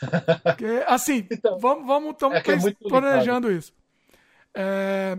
porque, 0.42 0.84
assim, 0.86 1.26
Então, 1.30 1.58
vamos, 1.58 1.86
vamos, 1.86 2.12
estamos 2.12 2.36
é 2.36 2.68
é 2.68 2.88
planejando 2.88 3.50
isso. 3.50 3.72
É, 4.54 5.16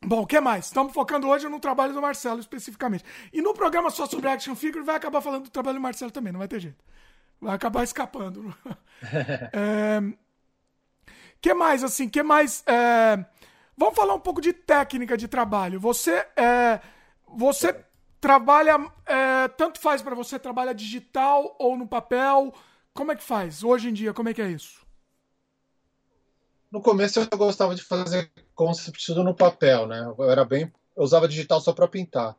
Bom, 0.00 0.22
o 0.22 0.26
que 0.26 0.40
mais? 0.40 0.66
Estamos 0.66 0.92
focando 0.92 1.28
hoje 1.28 1.48
no 1.48 1.58
trabalho 1.58 1.92
do 1.92 2.00
Marcelo 2.00 2.38
especificamente. 2.38 3.04
E 3.32 3.42
no 3.42 3.52
programa 3.52 3.90
só 3.90 4.06
sobre 4.06 4.28
action 4.28 4.54
figure 4.54 4.84
vai 4.84 4.94
acabar 4.94 5.20
falando 5.20 5.44
do 5.44 5.50
trabalho 5.50 5.78
do 5.78 5.82
Marcelo 5.82 6.10
também, 6.10 6.32
não 6.32 6.38
vai 6.38 6.48
ter 6.48 6.60
jeito. 6.60 6.84
Vai 7.40 7.54
acabar 7.54 7.82
escapando. 7.82 8.54
é... 9.52 10.00
que 11.40 11.52
mais, 11.52 11.82
assim, 11.82 12.08
que 12.08 12.22
mais... 12.22 12.62
é, 12.66 13.24
Vamos 13.76 13.94
falar 13.94 14.14
um 14.14 14.20
pouco 14.20 14.40
de 14.40 14.52
técnica 14.52 15.16
de 15.16 15.26
trabalho. 15.26 15.80
Você, 15.80 16.26
é... 16.36 16.80
você 17.26 17.74
trabalha... 18.20 18.78
é, 19.06 19.48
Tanto 19.48 19.80
faz 19.80 20.02
para 20.02 20.14
você, 20.14 20.38
trabalha 20.38 20.74
digital 20.74 21.56
ou 21.58 21.76
no 21.76 21.86
papel? 21.86 22.52
Como 22.92 23.12
é 23.12 23.16
que 23.16 23.22
faz? 23.22 23.62
Hoje 23.62 23.88
em 23.88 23.92
dia, 23.92 24.12
como 24.12 24.28
é 24.28 24.34
que 24.34 24.42
é 24.42 24.48
isso? 24.50 24.86
No 26.70 26.82
começo 26.82 27.20
eu 27.20 27.38
gostava 27.38 27.74
de 27.74 27.82
fazer 27.82 28.30
concept 28.54 29.06
tudo 29.06 29.24
no 29.24 29.34
papel, 29.34 29.86
né? 29.86 30.00
Eu 30.18 30.30
era 30.30 30.44
bem, 30.44 30.70
eu 30.96 31.02
usava 31.02 31.28
digital 31.28 31.60
só 31.60 31.72
para 31.72 31.88
pintar. 31.88 32.36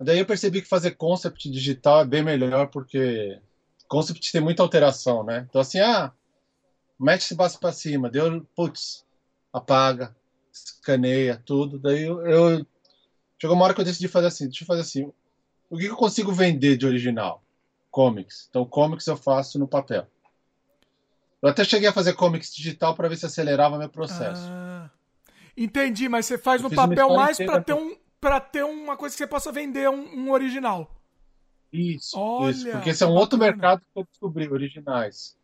Daí 0.00 0.18
eu 0.18 0.26
percebi 0.26 0.60
que 0.60 0.68
fazer 0.68 0.92
concept 0.92 1.48
digital 1.48 2.00
é 2.00 2.04
bem 2.04 2.22
melhor 2.22 2.66
porque 2.68 3.40
concept 3.86 4.32
tem 4.32 4.40
muita 4.40 4.62
alteração, 4.62 5.22
né? 5.22 5.46
Então 5.48 5.60
assim, 5.60 5.78
ah, 5.78 6.12
mete 6.98 7.20
esse 7.22 7.34
baixo 7.34 7.60
para 7.60 7.72
cima, 7.72 8.10
deu, 8.10 8.44
putz, 8.56 9.06
apaga, 9.52 10.16
escaneia 10.52 11.40
tudo. 11.44 11.78
Daí 11.78 12.02
eu, 12.02 12.26
eu 12.26 12.66
chegou 13.42 13.56
uma 13.56 13.64
hora 13.64 13.74
que 13.74 13.80
eu 13.80 13.84
decidi 13.84 14.06
fazer 14.06 14.28
assim, 14.28 14.46
deixa 14.46 14.62
eu 14.62 14.66
fazer 14.68 14.82
assim, 14.82 15.12
o 15.68 15.76
que 15.76 15.82
que 15.86 15.90
eu 15.90 15.96
consigo 15.96 16.30
vender 16.32 16.76
de 16.76 16.86
original? 16.86 17.42
Comics. 17.90 18.46
Então 18.48 18.64
comics 18.64 19.04
eu 19.08 19.16
faço 19.16 19.58
no 19.58 19.66
papel. 19.66 20.06
Eu 21.42 21.48
até 21.48 21.64
cheguei 21.64 21.88
a 21.88 21.92
fazer 21.92 22.12
comics 22.12 22.54
digital 22.54 22.94
para 22.94 23.08
ver 23.08 23.16
se 23.16 23.26
acelerava 23.26 23.76
meu 23.78 23.88
processo. 23.88 24.44
Ah, 24.48 24.88
entendi, 25.56 26.08
mas 26.08 26.26
você 26.26 26.38
faz 26.38 26.62
Eu 26.62 26.70
no 26.70 26.76
papel 26.76 27.08
mais 27.16 27.36
para 27.36 27.60
ter 27.60 27.72
um 27.74 27.96
para 28.20 28.38
ter 28.38 28.62
uma 28.64 28.96
coisa 28.96 29.12
que 29.12 29.18
você 29.18 29.26
possa 29.26 29.50
vender 29.50 29.90
um, 29.90 30.26
um 30.26 30.30
original. 30.30 30.88
Isso, 31.72 32.16
Olha, 32.16 32.50
isso. 32.52 32.70
Porque 32.70 32.90
esse 32.90 33.02
é 33.02 33.06
um 33.08 33.14
outro 33.14 33.36
bacana. 33.36 33.56
mercado 33.56 33.80
que 33.80 34.00
eu 34.00 34.04
descobri, 34.08 34.48
originais. 34.48 35.36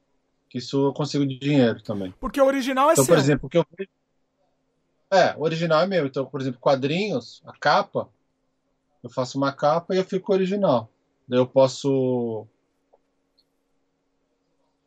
Que 0.48 0.58
isso 0.58 0.86
eu 0.86 0.92
consigo 0.92 1.26
de 1.26 1.36
dinheiro 1.36 1.82
também. 1.82 2.14
Porque 2.20 2.40
o 2.40 2.44
original 2.46 2.90
é 2.90 2.92
Então, 2.92 3.04
seu. 3.04 3.12
por 3.16 3.18
exemplo, 3.20 3.48
o 3.48 3.50
que 3.50 3.58
eu 3.58 3.66
vejo- 3.76 3.90
É, 5.10 5.34
o 5.36 5.42
original 5.42 5.80
é 5.82 5.86
meu. 5.86 6.06
Então, 6.06 6.26
por 6.26 6.40
exemplo, 6.40 6.60
quadrinhos, 6.60 7.42
a 7.46 7.52
capa, 7.58 8.08
eu 9.02 9.08
faço 9.10 9.38
uma 9.38 9.52
capa 9.52 9.94
e 9.94 9.98
eu 9.98 10.04
fico 10.04 10.32
original. 10.32 10.90
Daí 11.26 11.38
eu 11.38 11.46
posso. 11.46 12.46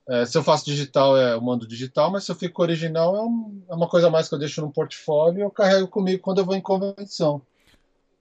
É, 0.08 0.26
se 0.26 0.38
eu 0.38 0.44
faço 0.44 0.66
digital, 0.66 1.16
é, 1.18 1.34
eu 1.34 1.42
mando 1.42 1.68
digital, 1.68 2.12
mas 2.12 2.26
se 2.26 2.32
eu 2.32 2.36
fico 2.36 2.62
original, 2.62 3.16
é, 3.16 3.22
um- 3.22 3.64
é 3.70 3.74
uma 3.74 3.88
coisa 3.88 4.08
a 4.08 4.10
mais 4.10 4.28
que 4.28 4.36
eu 4.36 4.40
deixo 4.40 4.60
no 4.62 4.72
portfólio 4.72 5.40
e 5.40 5.42
eu 5.44 5.52
carrego 5.52 5.88
comigo 5.88 6.22
quando 6.22 6.40
eu 6.40 6.46
vou 6.46 6.56
em 6.56 6.62
convenção. 6.62 7.42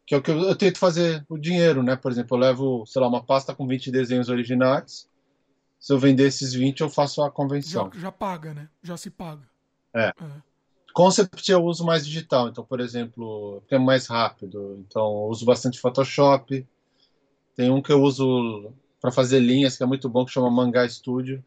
Que 0.06 0.14
é 0.14 0.18
o 0.18 0.22
que 0.22 0.31
eu, 0.31 0.39
eu 0.40 0.56
tento 0.56 0.78
fazer 0.78 1.24
o 1.28 1.39
dinheiro, 1.39 1.82
né? 1.82 1.97
Por 1.97 2.10
exemplo, 2.12 2.36
eu 2.36 2.40
levo, 2.40 2.86
sei 2.86 3.01
lá, 3.01 3.09
uma 3.09 3.22
pasta 3.24 3.55
com 3.55 3.66
20 3.66 3.90
desenhos 3.90 4.28
originais. 4.28 5.09
Se 5.78 5.93
eu 5.93 5.98
vender 5.98 6.24
esses 6.27 6.52
20, 6.52 6.81
eu 6.81 6.90
faço 6.90 7.22
a 7.22 7.27
já, 7.27 7.31
convenção. 7.31 7.90
já 7.94 8.12
paga, 8.12 8.52
né? 8.52 8.68
Já 8.82 8.97
se 8.97 9.10
paga. 9.10 9.48
É. 9.94 10.12
Concept 10.92 11.50
eu 11.50 11.64
uso 11.64 11.84
mais 11.84 12.06
digital, 12.06 12.48
então, 12.48 12.64
por 12.64 12.80
exemplo, 12.80 13.62
é 13.70 13.78
mais 13.78 14.06
rápido. 14.06 14.84
Então, 14.86 15.02
eu 15.02 15.28
uso 15.30 15.44
bastante 15.44 15.78
Photoshop. 15.80 16.66
Tem 17.56 17.70
um 17.70 17.80
que 17.82 17.92
eu 17.92 18.02
uso 18.02 18.72
para 19.00 19.10
fazer 19.12 19.40
linhas, 19.40 19.76
que 19.76 19.82
é 19.82 19.86
muito 19.86 20.08
bom, 20.08 20.24
que 20.24 20.32
chama 20.32 20.50
Mangá 20.50 20.88
Studio. 20.88 21.44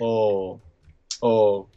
Ou, 0.00 0.60
ou, 1.20 1.68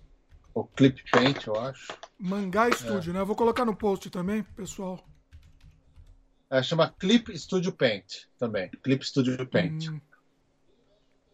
ou 0.53 0.65
Clip 0.76 1.01
Paint, 1.11 1.47
eu 1.47 1.56
acho. 1.56 1.93
Mangá 2.19 2.69
Studio, 2.72 3.14
né? 3.14 3.19
Eu 3.22 3.26
vou 3.26 3.35
colocar 3.35 3.65
no 3.65 3.76
post 3.76 4.10
também, 4.10 4.43
pessoal. 4.43 4.99
É, 6.51 6.64
chama 6.64 6.93
Clip 6.97 7.38
Studio 7.38 7.72
Paint 7.72 8.26
também. 8.38 8.69
Clip 8.84 9.06
Studio 9.06 9.45
Paint. 9.47 9.88
Hum, 9.89 10.01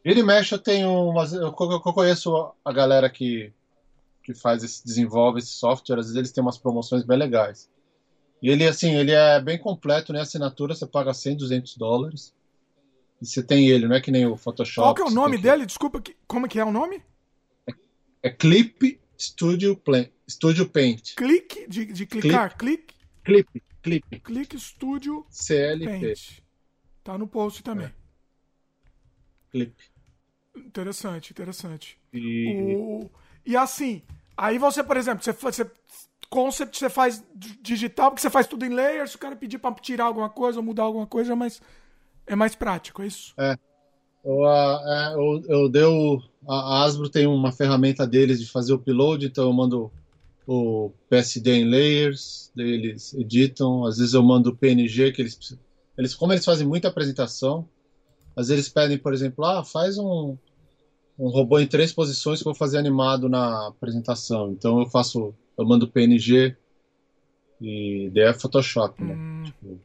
Vira 0.04 0.20
e 0.20 0.24
mexe, 0.24 0.54
eu 0.54 0.60
tenho 0.60 0.90
umas. 1.10 1.34
Eu, 1.34 1.52
co- 1.52 1.72
eu 1.72 1.80
conheço 1.82 2.54
a 2.64 2.72
galera 2.72 3.10
que, 3.10 3.52
que 4.26 4.34
faz 4.34 4.64
esse, 4.64 4.84
desenvolve 4.84 5.38
esse 5.40 5.52
software, 5.52 6.00
às 6.00 6.06
vezes 6.08 6.18
eles 6.18 6.32
têm 6.32 6.42
umas 6.42 6.58
promoções 6.58 7.04
bem 7.04 7.18
legais. 7.18 7.70
E 8.42 8.50
ele, 8.50 8.66
assim, 8.68 8.96
ele 8.96 9.12
é 9.12 9.40
bem 9.40 9.58
completo, 9.58 10.12
né? 10.12 10.22
Assinatura, 10.22 10.74
você 10.74 10.86
paga 10.88 11.14
100, 11.14 11.38
200 11.38 11.78
dólares. 11.78 12.34
E 13.22 13.26
você 13.26 13.42
tem 13.44 13.70
ele, 13.70 13.88
não 13.88 13.96
é 13.96 14.02
que 14.02 14.12
nem 14.12 14.26
o 14.26 14.36
Photoshop. 14.36 14.84
Qual 14.88 14.96
que 14.96 15.02
é 15.02 15.06
o 15.06 15.10
nome 15.16 15.34
tem 15.38 15.42
que- 15.44 15.50
dele? 15.50 15.66
Desculpa, 15.66 16.02
que- 16.02 16.18
como 16.28 16.48
que 16.48 16.60
é 16.60 16.66
o 16.66 16.72
nome? 16.72 17.02
É 18.22 18.30
Clip 18.30 19.00
Studio, 19.18 19.78
Pla- 19.78 20.08
Studio 20.30 20.68
Paint. 20.68 21.14
Clique, 21.16 21.68
de, 21.70 21.86
de 21.86 22.06
clicar, 22.06 22.58
clique, 22.58 22.94
Clip, 23.24 23.64
Clip. 23.82 24.20
clique 24.20 24.60
Studio 24.60 25.26
CLP. 25.30 25.86
Paint. 25.86 26.40
Tá 27.04 27.18
no 27.18 27.28
post 27.28 27.62
também. 27.64 27.90
Clip. 29.52 29.74
Interessante, 30.58 31.32
interessante. 31.32 31.98
E... 32.12 32.76
O- 32.78 33.10
E 33.46 33.56
assim, 33.56 34.02
aí 34.38 34.58
você, 34.58 34.84
por 34.84 34.98
exemplo, 34.98 35.24
você, 35.24 35.32
você 35.32 35.70
concept 36.30 36.78
você 36.78 36.90
faz 36.90 37.24
digital, 37.62 38.12
porque 38.12 38.22
você 38.22 38.30
faz 38.30 38.48
tudo 38.48 38.66
em 38.66 38.74
layers, 38.74 39.16
o 39.16 39.20
cara 39.20 39.36
pedir 39.36 39.58
pra 39.58 39.74
tirar 39.74 40.06
alguma 40.06 40.30
coisa 40.30 40.60
ou 40.60 40.66
mudar 40.66 40.84
alguma 40.84 41.08
coisa, 41.08 41.36
mas 41.36 41.62
é 42.28 42.36
mais 42.36 42.56
prático, 42.56 43.02
é 43.02 43.08
isso? 43.08 43.34
Eu, 44.26 44.44
ah, 44.44 44.82
é, 44.86 45.14
eu, 45.14 45.44
eu 45.48 45.70
deu. 45.70 46.22
A 46.48 46.56
a 46.56 46.84
Hasbro 46.84 47.10
tem 47.10 47.28
uma 47.28 47.52
ferramenta 47.52 48.08
deles 48.08 48.40
de 48.40 48.50
fazer 48.50 48.74
o 48.74 48.78
upload, 48.78 49.26
então 49.26 49.46
eu 49.46 49.54
mando 49.54 49.92
o 50.48 50.92
PSD 51.10 51.58
em 51.58 51.70
layers, 51.70 52.52
daí 52.56 52.72
eles 52.72 53.14
editam. 53.14 53.86
Às 53.86 53.98
vezes 53.98 54.14
eu 54.14 54.24
mando 54.24 54.50
o 54.50 54.56
PNG, 54.56 55.12
que 55.12 55.22
eles, 55.22 55.58
eles 55.98 56.16
como 56.16 56.34
eles 56.34 56.44
fazem 56.44 56.68
muita 56.68 56.88
apresentação, 56.88 57.68
às 58.36 58.48
vezes 58.48 58.66
eles 58.66 58.70
pedem, 58.70 58.98
por 58.98 59.14
exemplo, 59.14 59.46
ah, 59.46 59.64
faz 59.64 59.98
um, 59.98 60.36
um 61.18 61.30
robô 61.30 61.60
em 61.60 61.68
três 61.68 61.94
posições 61.94 62.42
que 62.42 62.48
eu 62.48 62.52
vou 62.52 62.58
fazer 62.58 62.78
animado 62.78 63.30
na 63.30 63.68
apresentação. 63.68 64.52
Então 64.52 64.80
eu 64.80 64.86
faço, 64.88 65.34
eu 65.58 65.66
mando 65.66 65.88
PNG 65.88 66.56
e 67.62 68.12
daí 68.14 68.26
é 68.26 68.34
Photoshop, 68.34 69.02
né? 69.04 69.16
Hum. 69.16 69.44
Tipo, 69.46 69.80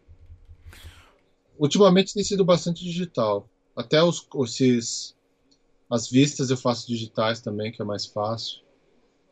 ultimamente 1.59 2.15
tem 2.15 2.25
sido 2.25 2.45
bastante 2.45 2.85
digital. 2.85 3.49
Até 3.77 4.03
os, 4.03 4.27
esses, 4.45 5.17
as 5.89 6.11
vistas 6.11 6.51
eu 6.51 6.57
faço 6.57 6.89
digitais 6.89 7.41
também, 7.41 7.71
que 7.71 7.81
é 7.81 7.85
mais 7.85 8.07
fácil. 8.07 8.61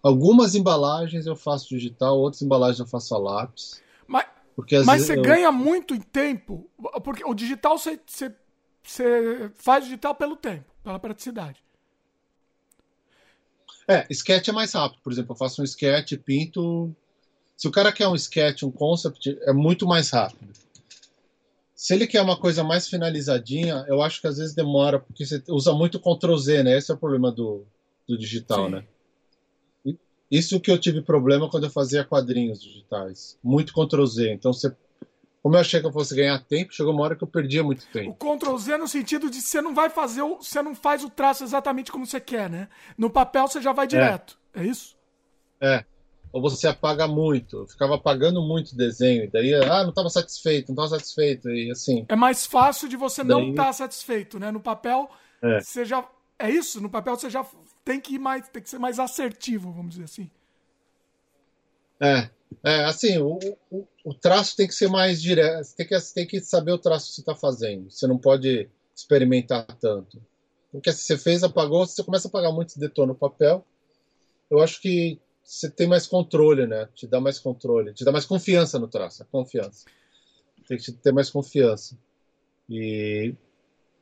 Algumas 0.00 0.54
embalagens 0.54 1.26
eu 1.26 1.34
faço 1.34 1.68
digital, 1.68 2.18
outras 2.18 2.42
embalagens 2.42 2.78
eu 2.78 2.86
faço 2.86 3.14
a 3.14 3.18
lápis. 3.18 3.82
Mas, 4.06 4.26
mas 4.86 5.02
você 5.02 5.18
eu... 5.18 5.22
ganha 5.22 5.50
muito 5.50 5.94
em 5.94 6.00
tempo, 6.00 6.70
porque 7.02 7.24
o 7.24 7.34
digital 7.34 7.76
você, 7.76 8.00
você, 8.06 8.34
você 8.82 9.50
faz 9.56 9.84
digital 9.84 10.14
pelo 10.14 10.36
tempo, 10.36 10.64
pela 10.84 10.98
praticidade. 11.00 11.60
É, 13.88 14.06
sketch 14.10 14.48
é 14.48 14.52
mais 14.52 14.72
rápido. 14.72 15.00
Por 15.02 15.12
exemplo, 15.12 15.32
eu 15.32 15.36
faço 15.36 15.62
um 15.62 15.64
sketch, 15.64 16.12
pinto. 16.18 16.94
Se 17.56 17.66
o 17.66 17.70
cara 17.70 17.90
quer 17.90 18.06
um 18.06 18.14
sketch, 18.14 18.62
um 18.62 18.70
concept, 18.70 19.38
é 19.42 19.52
muito 19.52 19.86
mais 19.86 20.10
rápido. 20.10 20.52
Se 21.74 21.94
ele 21.94 22.06
quer 22.06 22.20
uma 22.20 22.36
coisa 22.36 22.62
mais 22.62 22.88
finalizadinha, 22.88 23.84
eu 23.88 24.02
acho 24.02 24.20
que 24.20 24.26
às 24.26 24.36
vezes 24.36 24.54
demora, 24.54 24.98
porque 24.98 25.24
você 25.24 25.42
usa 25.48 25.72
muito 25.72 26.00
Ctrl 26.00 26.36
Z, 26.36 26.62
né? 26.64 26.76
Esse 26.76 26.90
é 26.90 26.94
o 26.94 26.98
problema 26.98 27.32
do, 27.32 27.64
do 28.06 28.18
digital, 28.18 28.66
Sim. 28.66 28.72
né? 28.72 28.84
Isso 30.30 30.60
que 30.60 30.70
eu 30.70 30.78
tive 30.78 31.00
problema 31.00 31.48
quando 31.48 31.64
eu 31.64 31.70
fazia 31.70 32.04
quadrinhos 32.04 32.62
digitais. 32.62 33.38
Muito 33.42 33.72
Ctrl 33.72 34.04
Z. 34.04 34.32
Então 34.32 34.52
você 34.52 34.74
como 35.48 35.56
eu 35.56 35.60
achei 35.62 35.80
que 35.80 35.86
eu 35.86 35.92
fosse 35.92 36.14
ganhar 36.14 36.38
tempo, 36.44 36.74
chegou 36.74 36.92
uma 36.92 37.02
hora 37.02 37.16
que 37.16 37.24
eu 37.24 37.26
perdia 37.26 37.64
muito 37.64 37.86
tempo. 37.86 38.10
O 38.10 38.36
Ctrl 38.36 38.54
Z 38.58 38.76
no 38.76 38.86
sentido 38.86 39.30
de 39.30 39.40
você 39.40 39.62
não 39.62 39.74
vai 39.74 39.88
fazer 39.88 40.20
o. 40.20 40.36
Você 40.36 40.60
não 40.60 40.74
faz 40.74 41.02
o 41.02 41.08
traço 41.08 41.42
exatamente 41.42 41.90
como 41.90 42.04
você 42.04 42.20
quer, 42.20 42.50
né? 42.50 42.68
No 42.98 43.08
papel 43.08 43.48
você 43.48 43.58
já 43.58 43.72
vai 43.72 43.86
é. 43.86 43.88
direto. 43.88 44.38
É, 44.52 44.60
é 44.60 44.66
isso? 44.66 44.94
É. 45.58 45.84
Ou 46.34 46.42
você 46.42 46.68
apaga 46.68 47.08
muito. 47.08 47.60
Eu 47.60 47.66
ficava 47.66 47.94
apagando 47.94 48.42
muito 48.42 48.76
desenho. 48.76 49.24
E 49.24 49.30
daí, 49.30 49.54
ah, 49.54 49.84
não 49.84 49.88
estava 49.88 50.10
satisfeito, 50.10 50.68
não 50.68 50.84
estava 50.84 51.00
satisfeito. 51.00 51.48
E 51.48 51.70
assim. 51.70 52.04
É 52.10 52.14
mais 52.14 52.44
fácil 52.44 52.86
de 52.86 52.98
você 52.98 53.24
daí... 53.24 53.30
não 53.30 53.48
estar 53.48 53.64
tá 53.64 53.72
satisfeito, 53.72 54.38
né? 54.38 54.50
No 54.50 54.60
papel, 54.60 55.08
é. 55.40 55.62
você 55.62 55.82
já. 55.82 56.06
É 56.38 56.50
isso? 56.50 56.78
No 56.78 56.90
papel 56.90 57.16
você 57.16 57.30
já 57.30 57.42
tem 57.82 57.98
que 57.98 58.16
ir 58.16 58.18
mais. 58.18 58.46
Tem 58.50 58.62
que 58.62 58.68
ser 58.68 58.78
mais 58.78 58.98
assertivo, 58.98 59.72
vamos 59.72 59.92
dizer 59.92 60.04
assim. 60.04 60.30
É. 61.98 62.28
É, 62.64 62.84
assim, 62.84 63.18
o, 63.18 63.38
o, 63.70 63.86
o, 64.04 64.14
traço 64.14 64.56
tem 64.56 64.66
que 64.66 64.74
ser 64.74 64.88
mais 64.88 65.20
direto. 65.20 65.64
Você 65.64 65.76
tem 65.76 65.86
que, 65.86 66.14
tem 66.14 66.26
que 66.26 66.40
saber 66.40 66.72
o 66.72 66.78
traço 66.78 67.08
que 67.08 67.14
você 67.14 67.20
está 67.20 67.34
fazendo. 67.34 67.90
Você 67.90 68.06
não 68.06 68.18
pode 68.18 68.68
experimentar 68.94 69.66
tanto. 69.80 70.20
Porque 70.72 70.92
se 70.92 71.02
você 71.02 71.16
fez, 71.16 71.42
apagou, 71.42 71.86
você 71.86 72.02
começa 72.02 72.28
a 72.28 72.30
apagar 72.30 72.52
muito 72.52 72.74
e 72.74 72.80
detona 72.80 73.12
o 73.12 73.16
papel. 73.16 73.64
Eu 74.50 74.60
acho 74.60 74.80
que 74.80 75.18
você 75.42 75.70
tem 75.70 75.86
mais 75.86 76.06
controle, 76.06 76.66
né? 76.66 76.88
Te 76.94 77.06
dá 77.06 77.20
mais 77.20 77.38
controle, 77.38 77.94
te 77.94 78.04
dá 78.04 78.12
mais 78.12 78.26
confiança 78.26 78.78
no 78.78 78.88
traço, 78.88 79.24
confiança. 79.30 79.86
Tem 80.66 80.76
que 80.76 80.92
ter 80.92 81.12
mais 81.12 81.30
confiança. 81.30 81.96
E 82.68 83.34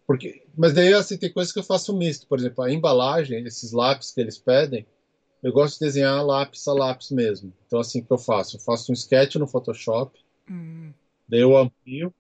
porque, 0.07 0.45
mas 0.57 0.73
daí 0.73 0.95
assim 0.95 1.17
tem 1.17 1.33
coisas 1.33 1.53
que 1.53 1.59
eu 1.59 1.65
faço 1.65 1.97
misto, 1.97 2.27
por 2.29 2.39
exemplo, 2.39 2.63
a 2.63 2.71
embalagem, 2.71 3.45
esses 3.45 3.73
lápis 3.73 4.13
que 4.13 4.21
eles 4.21 4.39
pedem, 4.39 4.87
eu 5.43 5.53
gosto 5.53 5.79
de 5.79 5.87
desenhar 5.87 6.25
lápis 6.25 6.67
a 6.67 6.73
lápis 6.73 7.11
mesmo. 7.11 7.53
Então, 7.67 7.79
assim 7.79 8.03
que 8.03 8.11
eu 8.11 8.19
faço. 8.19 8.57
Eu 8.57 8.61
faço 8.61 8.91
um 8.91 8.95
sketch 8.95 9.37
no 9.37 9.47
Photoshop, 9.47 10.19
uhum. 10.49 10.93
daí 11.29 11.41
eu 11.41 11.57
amplio, 11.57 12.13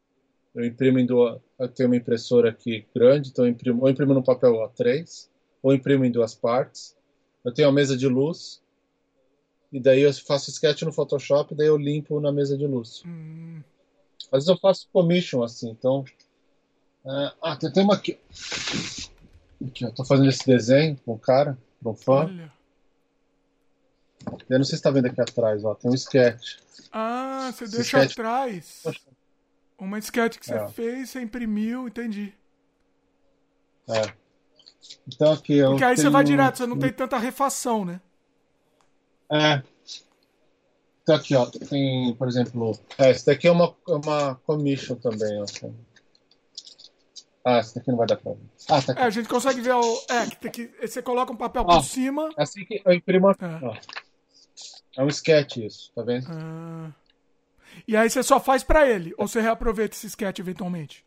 eu 0.55 0.64
imprimo 0.64 0.98
em 0.98 1.06
duas. 1.06 1.40
Eu 1.59 1.68
tenho 1.68 1.88
uma 1.88 1.97
impressora 1.97 2.51
aqui 2.51 2.86
grande, 2.94 3.30
então 3.30 3.44
eu 3.44 3.51
imprimo, 3.51 3.82
ou 3.82 3.90
imprimo 3.90 4.14
no 4.14 4.22
papel 4.22 4.55
A3, 4.55 5.28
ou 5.62 5.74
imprimo 5.74 6.05
em 6.05 6.10
duas 6.10 6.34
partes. 6.34 6.97
Eu 7.44 7.52
tenho 7.52 7.68
a 7.68 7.72
mesa 7.72 7.97
de 7.97 8.06
luz, 8.09 8.60
e 9.72 9.80
daí 9.80 10.02
eu 10.02 10.12
faço 10.14 10.51
sketch 10.51 10.82
no 10.82 10.93
Photoshop, 10.93 11.55
daí 11.55 11.66
eu 11.66 11.76
limpo 11.76 12.20
na 12.20 12.32
mesa 12.32 12.56
de 12.56 12.66
luz. 12.66 13.02
Uhum. 13.05 13.62
Às 14.32 14.44
vezes 14.44 14.48
eu 14.48 14.56
faço 14.56 14.88
commission 14.93 15.43
assim, 15.43 15.70
então. 15.70 16.05
É... 17.05 17.32
ah, 17.43 17.56
tem, 17.56 17.72
tem 17.72 17.84
uma 17.84 17.94
aqui. 17.94 18.18
Aqui, 19.64 19.84
eu 19.84 19.93
tô 19.93 20.05
fazendo 20.05 20.28
esse 20.28 20.47
desenho 20.47 20.97
com 21.05 21.12
o 21.12 21.18
cara, 21.18 21.56
com 21.82 21.90
um 21.90 21.94
fã. 21.94 22.24
Olha. 22.24 22.55
Eu 24.48 24.59
não 24.59 24.65
sei 24.65 24.70
se 24.70 24.74
está 24.77 24.90
vendo 24.90 25.07
aqui 25.07 25.20
atrás, 25.20 25.65
ó, 25.65 25.74
tem 25.74 25.90
um 25.90 25.94
sketch. 25.94 26.57
Ah, 26.93 27.51
você 27.53 27.65
Esse 27.65 27.77
deixa 27.77 27.98
sketch... 27.98 28.12
atrás. 28.12 28.82
Uma 29.78 29.98
sketch 29.98 30.39
que 30.39 30.47
você 30.47 30.55
é. 30.55 30.69
fez, 30.69 31.11
você 31.11 31.20
imprimiu, 31.20 31.86
entendi. 31.86 32.32
É. 33.89 34.12
Então 35.07 35.32
aqui 35.32 35.57
eu. 35.59 35.70
Porque 35.70 35.85
aí 35.85 35.97
você 35.97 36.09
vai 36.09 36.24
direto, 36.24 36.59
você 36.59 36.66
não 36.66 36.78
tem 36.78 36.93
tanta 36.93 37.19
refação, 37.19 37.85
né? 37.85 38.01
É. 39.31 39.62
Então 41.03 41.15
aqui, 41.15 41.35
ó, 41.36 41.47
tem, 41.47 42.15
por 42.15 42.27
exemplo. 42.27 42.78
É, 42.98 43.11
esse 43.11 43.27
daqui 43.27 43.47
é 43.47 43.53
uma, 43.53 43.74
uma 43.86 44.35
commission 44.47 44.97
também, 44.97 45.40
ó. 45.40 45.44
Ah, 47.44 47.61
esse 47.61 47.77
daqui 47.77 47.90
não 47.90 47.98
vai 47.98 48.07
dar 48.07 48.16
pra 48.16 48.32
ver. 48.32 48.40
Ah, 48.69 48.82
tá 48.82 48.93
aqui. 48.93 49.03
É, 49.03 49.05
a 49.05 49.11
gente 49.11 49.28
consegue 49.28 49.61
ver 49.61 49.74
o. 49.74 50.03
É, 50.11 50.27
que, 50.27 50.51
que 50.51 50.70
você 50.81 51.01
coloca 51.01 51.32
um 51.32 51.36
papel 51.36 51.62
ó, 51.62 51.77
por 51.77 51.85
cima. 51.85 52.28
É 52.36 52.43
assim 52.43 52.65
que 52.65 52.82
eu 52.85 52.93
imprimo. 52.93 53.31
É. 53.31 53.35
Ó. 53.62 53.77
É 54.97 55.02
um 55.02 55.09
sketch 55.09 55.59
isso, 55.59 55.93
tá 55.94 56.02
vendo? 56.02 56.27
Ah. 56.28 56.90
E 57.86 57.97
aí 57.97 58.09
você 58.09 58.23
só 58.23 58.40
faz 58.40 58.62
para 58.62 58.89
ele? 58.89 59.14
Ou 59.18 59.28
você 59.28 59.40
reaproveita 59.40 59.94
esse 59.94 60.06
sketch 60.06 60.39
eventualmente? 60.39 61.05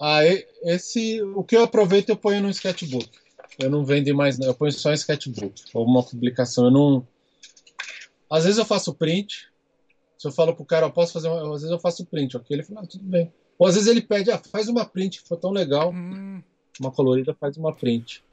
Ah, 0.00 0.20
esse. 0.62 1.22
O 1.22 1.42
que 1.42 1.56
eu 1.56 1.64
aproveito 1.64 2.10
eu 2.10 2.16
ponho 2.16 2.42
no 2.42 2.50
sketchbook. 2.50 3.08
Eu 3.58 3.70
não 3.70 3.84
vendo 3.84 4.14
mais, 4.14 4.38
eu 4.38 4.54
ponho 4.54 4.72
só 4.72 4.90
em 4.90 4.94
sketchbook. 4.94 5.62
Ou 5.72 5.86
uma 5.86 6.02
publicação. 6.02 6.66
Eu 6.66 6.70
não. 6.70 7.08
Às 8.30 8.44
vezes 8.44 8.58
eu 8.58 8.64
faço 8.64 8.92
print. 8.92 9.48
Se 10.18 10.28
eu 10.28 10.32
falo 10.32 10.54
pro 10.54 10.64
cara, 10.64 10.86
eu 10.86 10.90
posso 10.90 11.12
fazer 11.12 11.28
uma... 11.28 11.42
Às 11.42 11.62
vezes 11.62 11.70
eu 11.70 11.78
faço 11.78 12.04
print, 12.06 12.36
ok? 12.36 12.56
Ele 12.56 12.62
fala, 12.62 12.80
ah, 12.82 12.86
tudo 12.86 13.04
bem. 13.04 13.32
Ou 13.58 13.66
às 13.66 13.74
vezes 13.74 13.88
ele 13.88 14.00
pede, 14.02 14.30
ah, 14.30 14.38
faz 14.38 14.66
uma 14.68 14.84
print, 14.84 15.22
que 15.22 15.28
foi 15.28 15.36
tão 15.36 15.50
legal. 15.50 15.92
Hum. 15.92 16.42
Uma 16.80 16.90
colorida, 16.90 17.34
faz 17.34 17.56
uma 17.56 17.74
print. 17.74 18.24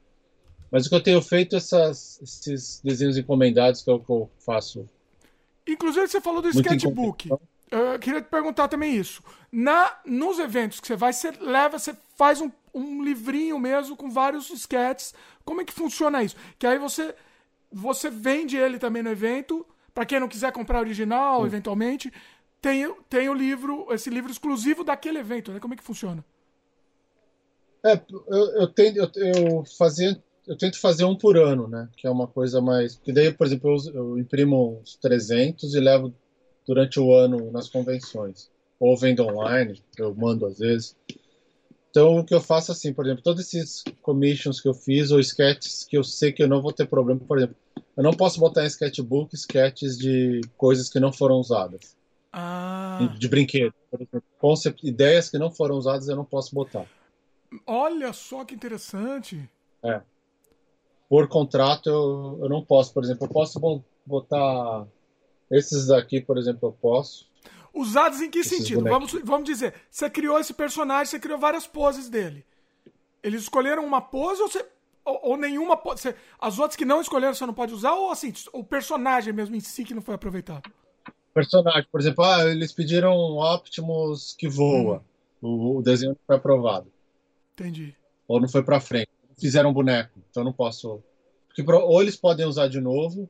Mas 0.74 0.86
o 0.86 0.88
que 0.88 0.96
eu 0.96 1.00
tenho 1.00 1.22
feito, 1.22 1.54
essas, 1.54 2.20
esses 2.20 2.80
desenhos 2.82 3.16
encomendados, 3.16 3.80
que 3.80 3.88
é 3.88 3.92
o 3.92 4.00
que 4.00 4.10
eu 4.10 4.28
faço. 4.40 4.90
Inclusive, 5.64 6.08
você 6.08 6.20
falou 6.20 6.42
do 6.42 6.48
sketchbook. 6.48 7.30
Eu 7.70 7.96
queria 8.00 8.20
te 8.20 8.28
perguntar 8.28 8.66
também 8.66 8.96
isso. 8.96 9.22
Na, 9.52 9.96
nos 10.04 10.40
eventos 10.40 10.80
que 10.80 10.88
você 10.88 10.96
vai, 10.96 11.12
você 11.12 11.30
leva, 11.30 11.78
você 11.78 11.96
faz 12.16 12.40
um, 12.40 12.50
um 12.74 13.04
livrinho 13.04 13.56
mesmo 13.56 13.96
com 13.96 14.10
vários 14.10 14.50
sketches. 14.50 15.14
Como 15.44 15.60
é 15.60 15.64
que 15.64 15.72
funciona 15.72 16.24
isso? 16.24 16.34
Que 16.58 16.66
aí 16.66 16.76
você, 16.76 17.14
você 17.70 18.10
vende 18.10 18.56
ele 18.56 18.76
também 18.76 19.00
no 19.00 19.10
evento. 19.10 19.64
Para 19.94 20.04
quem 20.04 20.18
não 20.18 20.26
quiser 20.26 20.50
comprar 20.50 20.80
original, 20.80 21.42
Sim. 21.42 21.46
eventualmente, 21.46 22.12
tem, 22.60 22.92
tem 23.08 23.28
o 23.28 23.34
livro, 23.34 23.86
esse 23.92 24.10
livro 24.10 24.32
exclusivo 24.32 24.82
daquele 24.82 25.20
evento, 25.20 25.52
né? 25.52 25.60
Como 25.60 25.74
é 25.74 25.76
que 25.76 25.84
funciona? 25.84 26.24
É, 27.84 27.92
eu, 28.10 28.46
eu, 28.56 28.66
tenho, 28.66 28.96
eu, 28.96 29.10
eu 29.14 29.64
fazia 29.78 30.20
eu 30.46 30.56
tento 30.56 30.80
fazer 30.80 31.04
um 31.04 31.16
por 31.16 31.36
ano, 31.36 31.66
né? 31.66 31.88
Que 31.96 32.06
é 32.06 32.10
uma 32.10 32.26
coisa 32.26 32.60
mais. 32.60 32.96
Porque 32.96 33.12
daí, 33.12 33.32
por 33.32 33.46
exemplo, 33.46 33.76
eu, 33.86 33.94
eu 33.94 34.18
imprimo 34.18 34.80
uns 34.80 34.96
300 34.96 35.74
e 35.74 35.80
levo 35.80 36.14
durante 36.66 37.00
o 37.00 37.14
ano 37.14 37.50
nas 37.50 37.68
convenções. 37.68 38.50
Ou 38.78 38.96
vendo 38.96 39.24
online, 39.24 39.82
eu 39.98 40.14
mando 40.14 40.46
às 40.46 40.58
vezes. 40.58 40.96
Então, 41.90 42.18
o 42.18 42.24
que 42.24 42.34
eu 42.34 42.40
faço 42.40 42.72
assim, 42.72 42.92
por 42.92 43.06
exemplo, 43.06 43.22
todos 43.22 43.40
esses 43.42 43.84
commissions 44.02 44.60
que 44.60 44.68
eu 44.68 44.74
fiz 44.74 45.10
ou 45.10 45.20
sketches 45.20 45.84
que 45.84 45.96
eu 45.96 46.02
sei 46.02 46.32
que 46.32 46.42
eu 46.42 46.48
não 46.48 46.60
vou 46.60 46.72
ter 46.72 46.86
problema, 46.86 47.20
por 47.20 47.38
exemplo, 47.38 47.56
eu 47.96 48.02
não 48.02 48.12
posso 48.12 48.40
botar 48.40 48.64
em 48.64 48.66
sketchbook 48.66 49.32
sketches 49.34 49.96
de 49.96 50.40
coisas 50.56 50.90
que 50.90 50.98
não 50.98 51.12
foram 51.12 51.36
usadas. 51.36 51.96
Ah. 52.32 53.14
De 53.16 53.28
brinquedo, 53.28 53.72
por 53.88 54.02
exemplo. 54.02 54.24
Concept, 54.38 54.86
ideias 54.86 55.30
que 55.30 55.38
não 55.38 55.52
foram 55.52 55.76
usadas 55.76 56.08
eu 56.08 56.16
não 56.16 56.24
posso 56.24 56.52
botar. 56.52 56.84
Olha 57.64 58.12
só 58.12 58.44
que 58.44 58.56
interessante. 58.56 59.48
É 59.80 60.00
por 61.08 61.28
contrato 61.28 61.88
eu, 61.88 62.38
eu 62.42 62.48
não 62.48 62.64
posso. 62.64 62.92
Por 62.92 63.04
exemplo, 63.04 63.26
eu 63.26 63.30
posso 63.30 63.60
botar 64.04 64.86
esses 65.50 65.86
daqui, 65.86 66.20
por 66.20 66.38
exemplo, 66.38 66.68
eu 66.68 66.72
posso. 66.72 67.28
Usados 67.72 68.20
em 68.20 68.30
que 68.30 68.44
sentido? 68.44 68.84
Vamos, 68.84 69.12
vamos 69.24 69.44
dizer, 69.44 69.74
você 69.90 70.08
criou 70.08 70.38
esse 70.38 70.54
personagem, 70.54 71.06
você 71.06 71.18
criou 71.18 71.38
várias 71.38 71.66
poses 71.66 72.08
dele. 72.08 72.44
Eles 73.22 73.42
escolheram 73.42 73.84
uma 73.84 74.00
pose 74.00 74.40
ou, 74.42 74.48
você, 74.48 74.64
ou, 75.04 75.20
ou 75.30 75.36
nenhuma 75.36 75.76
pose? 75.76 76.02
Você, 76.02 76.14
as 76.40 76.58
outras 76.58 76.76
que 76.76 76.84
não 76.84 77.00
escolheram 77.00 77.34
você 77.34 77.46
não 77.46 77.54
pode 77.54 77.74
usar? 77.74 77.92
Ou 77.94 78.10
assim, 78.10 78.32
o 78.52 78.62
personagem 78.62 79.32
mesmo 79.32 79.56
em 79.56 79.60
si 79.60 79.84
que 79.84 79.94
não 79.94 80.02
foi 80.02 80.14
aproveitado? 80.14 80.70
Personagem, 81.32 81.88
por 81.90 82.00
exemplo, 82.00 82.24
ah, 82.24 82.44
eles 82.44 82.72
pediram 82.72 83.12
Optimus 83.12 84.34
que 84.38 84.48
voa. 84.48 85.02
Hum. 85.42 85.74
O, 85.74 85.78
o 85.78 85.82
desenho 85.82 86.12
não 86.12 86.18
foi 86.24 86.36
aprovado. 86.36 86.86
Entendi. 87.54 87.94
Ou 88.28 88.40
não 88.40 88.48
foi 88.48 88.62
para 88.62 88.80
frente 88.80 89.03
fizeram 89.38 89.70
um 89.70 89.72
boneco, 89.72 90.18
então 90.30 90.44
não 90.44 90.52
posso. 90.52 91.02
Porque 91.48 91.70
ou 91.70 92.02
eles 92.02 92.16
podem 92.16 92.46
usar 92.46 92.68
de 92.68 92.80
novo, 92.80 93.28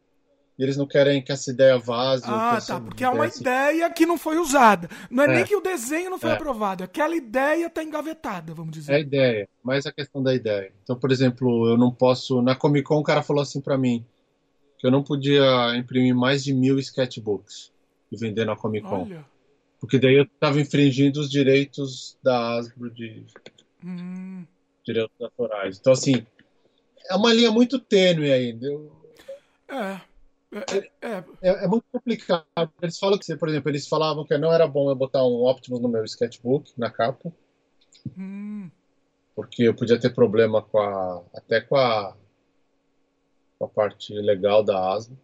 e 0.58 0.62
eles 0.62 0.76
não 0.76 0.86
querem 0.86 1.20
que 1.20 1.32
essa 1.32 1.50
ideia 1.50 1.78
vaze. 1.78 2.24
Ah, 2.26 2.60
tá, 2.64 2.80
porque 2.80 3.02
é 3.02 3.08
uma 3.08 3.26
ideia 3.26 3.90
que 3.90 4.06
não 4.06 4.16
foi 4.16 4.38
usada. 4.38 4.88
Não 5.10 5.24
é, 5.24 5.26
é, 5.26 5.34
nem 5.36 5.44
que 5.44 5.56
o 5.56 5.60
desenho 5.60 6.10
não 6.10 6.18
foi 6.18 6.30
é. 6.30 6.34
aprovado, 6.34 6.84
aquela 6.84 7.16
ideia 7.16 7.66
está 7.66 7.82
engavetada, 7.82 8.54
vamos 8.54 8.72
dizer. 8.72 8.92
É 8.92 8.96
a 8.96 9.00
ideia, 9.00 9.48
mas 9.62 9.84
a 9.84 9.92
questão 9.92 10.22
da 10.22 10.34
ideia. 10.34 10.72
Então, 10.82 10.96
por 10.96 11.10
exemplo, 11.10 11.68
eu 11.68 11.76
não 11.76 11.90
posso. 11.90 12.40
Na 12.40 12.54
Comic 12.54 12.84
Con, 12.84 13.00
o 13.00 13.04
cara 13.04 13.22
falou 13.22 13.42
assim 13.42 13.60
para 13.60 13.76
mim 13.76 14.04
que 14.78 14.86
eu 14.86 14.90
não 14.90 15.02
podia 15.02 15.74
imprimir 15.76 16.14
mais 16.14 16.44
de 16.44 16.52
mil 16.52 16.78
sketchbooks 16.78 17.72
e 18.12 18.16
vender 18.16 18.44
na 18.44 18.54
Comic 18.54 18.86
Con. 18.86 19.02
Olha. 19.02 19.24
Porque 19.80 19.98
daí 19.98 20.14
eu 20.14 20.24
estava 20.24 20.60
infringindo 20.60 21.20
os 21.20 21.30
direitos 21.30 22.16
da 22.22 22.56
Hasbro 22.56 22.90
de. 22.90 23.24
Hum. 23.84 24.46
Direitos 24.84 25.20
autorais. 25.20 25.78
Então, 25.78 25.92
assim, 25.92 26.26
é 27.08 27.14
uma 27.14 27.32
linha 27.32 27.50
muito 27.50 27.78
tênue 27.78 28.32
ainda. 28.32 28.66
É. 29.68 30.14
É, 30.54 31.08
é, 31.08 31.24
é, 31.42 31.64
é, 31.64 31.66
muito 31.66 31.84
complicado. 31.90 32.46
Eles 32.80 32.98
falam 32.98 33.18
que, 33.18 33.36
por 33.36 33.48
exemplo, 33.48 33.70
eles 33.70 33.88
falavam 33.88 34.24
que 34.24 34.38
não 34.38 34.52
era 34.52 34.68
bom 34.68 34.88
eu 34.88 34.94
botar 34.94 35.24
um 35.24 35.44
Optimus 35.46 35.80
no 35.80 35.88
meu 35.88 36.04
sketchbook, 36.04 36.72
na 36.76 36.90
capa. 36.90 37.32
Hum. 38.16 38.70
Porque 39.34 39.64
eu 39.64 39.74
podia 39.74 39.98
ter 39.98 40.14
problema 40.14 40.62
com 40.62 40.78
a. 40.78 41.24
até 41.34 41.60
com 41.60 41.74
a, 41.76 42.16
com 43.58 43.64
a 43.64 43.68
parte 43.68 44.14
legal 44.14 44.62
da 44.62 44.92
ASMA. 44.92 45.16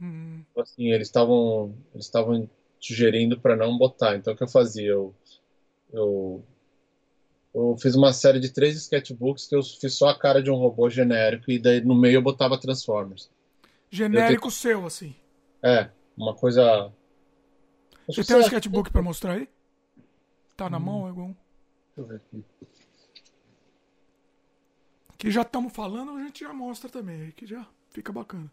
Hum. 0.00 0.44
Então, 0.50 0.62
assim, 0.62 0.92
eles 0.92 1.08
estavam 1.08 1.74
eles 1.92 2.06
estavam 2.06 2.48
sugerindo 2.78 3.40
para 3.40 3.56
não 3.56 3.76
botar. 3.76 4.16
Então 4.16 4.32
o 4.32 4.36
que 4.36 4.44
eu 4.44 4.48
fazia? 4.48 4.90
Eu, 4.90 5.14
eu, 5.92 6.44
eu 7.54 7.76
fiz 7.80 7.94
uma 7.94 8.12
série 8.12 8.40
de 8.40 8.50
três 8.50 8.76
sketchbooks 8.76 9.46
que 9.46 9.56
eu 9.56 9.62
fiz 9.62 9.94
só 9.94 10.08
a 10.08 10.18
cara 10.18 10.42
de 10.42 10.50
um 10.50 10.56
robô 10.56 10.88
genérico 10.88 11.50
e 11.50 11.58
daí 11.58 11.80
no 11.80 11.94
meio 11.94 12.16
eu 12.16 12.22
botava 12.22 12.58
Transformers 12.58 13.30
genérico 13.90 14.42
tenho... 14.42 14.52
seu, 14.52 14.86
assim. 14.86 15.14
É, 15.62 15.90
uma 16.16 16.34
coisa. 16.34 16.92
Você 18.06 18.24
tem 18.24 18.36
um 18.36 18.40
sketchbook 18.40 18.90
pra 18.90 19.02
mostrar 19.02 19.32
aí? 19.32 19.48
Tá 20.56 20.70
na 20.70 20.78
hum. 20.78 20.80
mão, 20.80 21.06
algum? 21.06 21.34
Deixa 21.96 21.98
eu 21.98 22.06
ver 22.06 22.16
aqui. 22.16 22.44
Que 25.18 25.30
já 25.30 25.42
estamos 25.42 25.72
falando, 25.72 26.12
a 26.12 26.22
gente 26.22 26.40
já 26.40 26.52
mostra 26.52 26.88
também, 26.88 27.30
que 27.32 27.46
já 27.46 27.66
fica 27.90 28.10
bacana. 28.10 28.50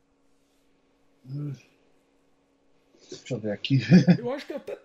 Deixa 3.09 3.35
eu 3.35 3.39
ver 3.39 3.51
aqui. 3.51 3.79
Eu 4.19 4.31
acho 4.33 4.45
que 4.45 4.53
até. 4.53 4.77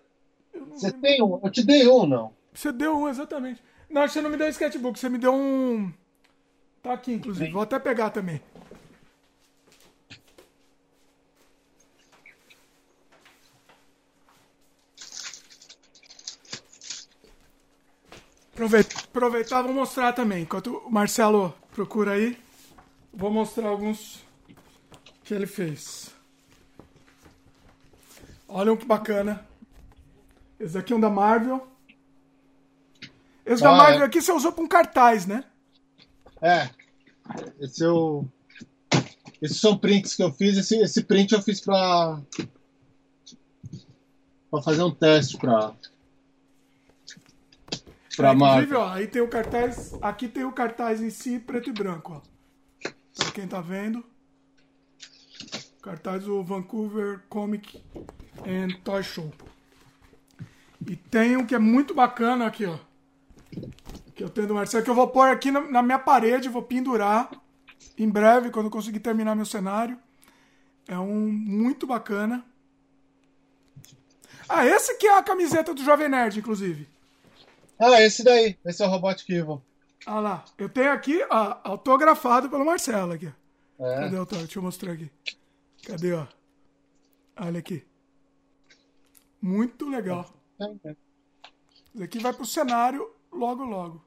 Você 0.69 0.87
lembro. 0.87 1.01
tem 1.01 1.21
um? 1.21 1.39
Eu 1.43 1.51
te 1.51 1.63
dei 1.63 1.87
um, 1.87 2.05
não? 2.05 2.33
Você 2.53 2.71
deu 2.71 2.97
um, 2.97 3.09
exatamente. 3.09 3.61
Não, 3.93 4.07
você 4.07 4.21
não 4.21 4.29
me 4.31 4.37
deu 4.37 4.47
um 4.47 4.49
sketchbook, 4.49 4.97
você 4.99 5.07
me 5.07 5.19
deu 5.19 5.31
um. 5.31 5.93
Tá 6.81 6.93
aqui, 6.93 7.13
inclusive. 7.13 7.51
Vou 7.51 7.61
até 7.61 7.77
pegar 7.77 8.09
também. 8.09 8.41
Aproveitar, 18.55 19.61
vou 19.61 19.73
mostrar 19.73 20.11
também. 20.13 20.41
Enquanto 20.41 20.77
o 20.77 20.91
Marcelo 20.91 21.53
procura 21.71 22.13
aí, 22.13 22.35
vou 23.13 23.29
mostrar 23.29 23.67
alguns 23.67 24.25
que 25.23 25.35
ele 25.35 25.45
fez. 25.45 26.09
Olha 28.47 28.75
que 28.75 28.85
bacana. 28.87 29.47
Esse 30.59 30.79
aqui 30.79 30.93
é 30.93 30.95
um 30.95 30.99
da 30.99 31.11
Marvel. 31.11 31.72
Esse 33.45 33.63
ah, 33.65 33.71
da 33.71 33.75
Marvel 33.75 34.03
é. 34.03 34.05
aqui 34.05 34.21
você 34.21 34.31
usou 34.31 34.51
para 34.51 34.63
um 34.63 34.67
cartaz, 34.67 35.25
né? 35.25 35.43
É. 36.41 36.69
Esse 37.59 37.83
eu. 37.83 38.27
Esses 39.41 39.59
são 39.59 39.77
prints 39.77 40.15
que 40.15 40.23
eu 40.23 40.31
fiz. 40.31 40.57
Esse, 40.57 40.77
esse 40.77 41.03
print 41.03 41.33
eu 41.33 41.41
fiz 41.41 41.59
para 41.61 42.19
para 44.49 44.61
fazer 44.61 44.83
um 44.83 44.91
teste 44.91 45.37
para 45.37 45.73
Pra 48.15 48.29
é, 48.29 48.33
inclusive, 48.33 48.75
ó, 48.75 48.89
aí 48.89 49.07
tem 49.07 49.21
o 49.21 49.27
cartaz. 49.27 49.95
Aqui 50.01 50.27
tem 50.27 50.43
o 50.43 50.51
cartaz 50.51 51.01
em 51.01 51.09
si, 51.09 51.39
preto 51.39 51.69
e 51.69 51.73
branco, 51.73 52.13
ó. 52.13 52.89
Pra 53.17 53.31
quem 53.31 53.47
tá 53.47 53.59
vendo. 53.59 54.03
Cartaz 55.81 56.23
do 56.23 56.43
Vancouver 56.43 57.21
Comic 57.27 57.83
and 58.45 58.79
Toy 58.83 59.03
Show. 59.03 59.33
E 60.87 60.95
tem 60.95 61.35
um 61.35 61.45
que 61.45 61.55
é 61.55 61.59
muito 61.59 61.93
bacana 61.93 62.45
aqui, 62.45 62.65
ó. 62.65 62.77
Que 64.15 64.23
eu 64.23 64.29
tenho 64.29 64.47
do 64.47 64.53
Marcelo, 64.53 64.83
que 64.83 64.89
eu 64.89 64.95
vou 64.95 65.07
pôr 65.07 65.29
aqui 65.29 65.51
na, 65.51 65.61
na 65.61 65.81
minha 65.81 65.99
parede, 65.99 66.49
vou 66.49 66.61
pendurar 66.61 67.29
em 67.97 68.09
breve, 68.09 68.49
quando 68.49 68.67
eu 68.67 68.71
conseguir 68.71 68.99
terminar 68.99 69.35
meu 69.35 69.45
cenário. 69.45 69.97
É 70.87 70.97
um 70.97 71.27
muito 71.31 71.87
bacana. 71.87 72.45
Ah, 74.47 74.65
esse 74.65 74.97
que 74.97 75.07
é 75.07 75.17
a 75.17 75.23
camiseta 75.23 75.73
do 75.73 75.83
Jovem 75.83 76.09
Nerd, 76.09 76.39
inclusive. 76.39 76.87
Ah, 77.79 78.01
esse 78.01 78.23
daí. 78.23 78.57
Esse 78.65 78.83
é 78.83 78.87
o 78.87 78.89
Robotic 78.89 79.29
Evil. 79.29 79.61
Ah 80.05 80.19
lá. 80.19 80.45
Eu 80.57 80.67
tenho 80.67 80.91
aqui, 80.91 81.23
ó, 81.29 81.57
autografado 81.63 82.49
pelo 82.49 82.65
Marcelo 82.65 83.13
aqui. 83.13 83.31
É. 83.79 83.95
Cadê 84.01 84.15
o 84.15 84.19
autógrafo? 84.19 84.45
Deixa 84.45 84.59
eu 84.59 84.63
mostrar 84.63 84.91
aqui. 84.91 85.09
Cadê, 85.85 86.13
ó? 86.13 86.27
Olha 87.39 87.59
aqui. 87.59 87.85
Muito 89.41 89.89
legal. 89.89 90.29
Isso 91.93 92.03
aqui 92.03 92.19
vai 92.19 92.33
pro 92.33 92.45
cenário 92.45 93.12
logo, 93.33 93.63
logo. 93.63 94.01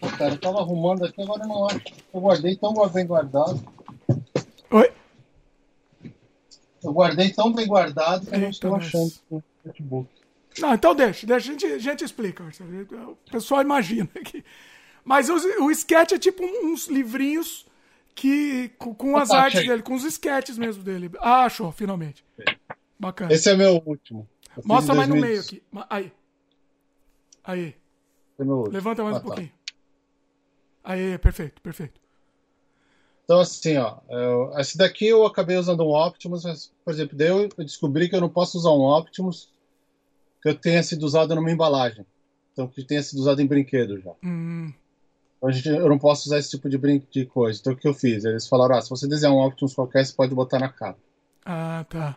Pô, 0.00 0.08
cara, 0.16 0.34
eu 0.34 0.40
tava 0.40 0.60
arrumando 0.60 1.04
aqui, 1.04 1.22
agora 1.22 1.42
eu 1.42 1.48
não 1.48 1.66
acho. 1.66 1.82
Eu 2.12 2.20
guardei 2.20 2.56
tão 2.56 2.72
bem 2.92 3.06
guardado. 3.06 3.64
Oi? 4.70 4.92
Eu 6.82 6.92
guardei 6.92 7.32
tão 7.32 7.52
bem 7.52 7.66
guardado 7.66 8.26
que 8.26 8.34
eu 8.34 8.40
não 8.40 8.50
estou 8.50 8.74
achando. 8.76 9.12
Mas 9.30 9.42
notebook. 9.64 10.08
Não, 10.58 10.74
então 10.74 10.94
deixa, 10.94 11.26
deixa, 11.26 11.50
a 11.50 11.52
gente, 11.52 11.66
a 11.66 11.78
gente 11.78 12.04
explica. 12.04 12.44
O 12.44 13.16
pessoal 13.30 13.62
imagina 13.62 14.08
que. 14.24 14.44
Mas 15.04 15.28
o, 15.28 15.64
o 15.64 15.70
sketch 15.70 16.12
é 16.12 16.18
tipo 16.18 16.42
uns 16.44 16.88
livrinhos 16.88 17.66
que 18.14 18.70
com, 18.78 18.94
com 18.94 19.16
as 19.16 19.28
tá, 19.28 19.42
artes 19.42 19.66
dele, 19.66 19.82
com 19.82 19.94
os 19.94 20.04
sketches 20.04 20.58
mesmo 20.58 20.82
dele. 20.82 21.10
Ah, 21.18 21.44
achou, 21.44 21.70
finalmente. 21.72 22.24
Bacana. 22.98 23.32
Esse 23.32 23.50
é 23.50 23.56
meu 23.56 23.80
último. 23.86 24.28
Mostra 24.64 24.94
mais 24.94 25.08
no 25.08 25.16
meio 25.16 25.40
aqui. 25.40 25.62
Aí. 25.88 26.12
Aí. 27.44 27.74
É 28.38 28.44
Levanta 28.70 29.02
mais 29.02 29.16
ah, 29.16 29.18
um 29.18 29.22
tá. 29.22 29.26
pouquinho. 29.26 29.52
Aí, 30.84 31.18
perfeito, 31.18 31.60
perfeito. 31.60 32.00
Então, 33.24 33.40
assim, 33.40 33.76
ó, 33.76 33.98
eu, 34.08 34.52
esse 34.58 34.78
daqui 34.78 35.06
eu 35.06 35.26
acabei 35.26 35.56
usando 35.56 35.84
um 35.84 35.94
Optimus, 35.94 36.44
mas, 36.44 36.72
por 36.82 36.94
exemplo, 36.94 37.16
daí 37.16 37.28
eu 37.28 37.48
descobri 37.58 38.08
que 38.08 38.16
eu 38.16 38.20
não 38.20 38.28
posso 38.28 38.56
usar 38.56 38.70
um 38.70 38.84
Optimus 38.84 39.50
que 40.40 40.48
eu 40.48 40.54
tenha 40.54 40.82
sido 40.82 41.02
usado 41.02 41.34
numa 41.34 41.50
embalagem. 41.50 42.06
Então, 42.52 42.66
que 42.66 42.82
tenha 42.82 43.02
sido 43.02 43.18
usado 43.18 43.42
em 43.42 43.46
brinquedo 43.46 44.00
já. 44.00 44.12
Hum. 44.24 44.72
Então, 45.36 45.52
gente, 45.52 45.68
eu 45.68 45.88
não 45.88 45.98
posso 45.98 46.26
usar 46.26 46.38
esse 46.38 46.50
tipo 46.50 46.68
de, 46.68 46.78
brin 46.78 47.02
de 47.10 47.26
coisa. 47.26 47.60
Então, 47.60 47.72
o 47.72 47.76
que 47.76 47.86
eu 47.86 47.94
fiz? 47.94 48.24
Eles 48.24 48.48
falaram: 48.48 48.76
ah, 48.76 48.80
se 48.80 48.90
você 48.90 49.06
desenhar 49.06 49.34
um 49.34 49.44
Optimus 49.44 49.74
qualquer, 49.74 50.04
você 50.04 50.12
pode 50.12 50.34
botar 50.34 50.58
na 50.58 50.68
capa. 50.68 50.98
Ah, 51.44 51.84
tá. 51.88 52.16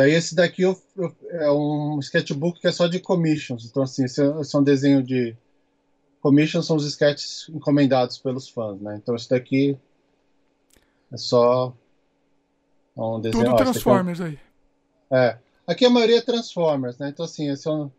Daí, 0.00 0.14
esse 0.14 0.34
daqui 0.34 0.62
eu, 0.62 0.80
eu, 0.96 1.14
é 1.28 1.52
um 1.52 1.98
sketchbook 1.98 2.58
que 2.58 2.66
é 2.66 2.72
só 2.72 2.86
de 2.86 3.00
commissions. 3.00 3.66
Então, 3.66 3.82
assim, 3.82 4.06
esse 4.06 4.22
é, 4.22 4.40
esse 4.40 4.56
é 4.56 4.58
um 4.58 4.62
desenho 4.62 5.02
de. 5.02 5.36
Commissions 6.22 6.64
são 6.64 6.76
os 6.76 6.86
sketches 6.86 7.50
encomendados 7.50 8.16
pelos 8.16 8.48
fãs, 8.48 8.80
né? 8.80 8.96
Então, 8.96 9.14
esse 9.14 9.28
daqui 9.28 9.76
é 11.12 11.16
só. 11.18 11.74
Um 12.96 13.20
desenho. 13.20 13.44
Tudo 13.44 13.56
Transformers 13.56 14.20
é... 14.20 14.24
aí. 14.24 14.38
É. 15.10 15.38
Aqui 15.66 15.84
a 15.84 15.90
maioria 15.90 16.16
é 16.16 16.22
Transformers, 16.22 16.96
né? 16.96 17.10
Então, 17.10 17.26
assim, 17.26 17.54
são 17.54 17.92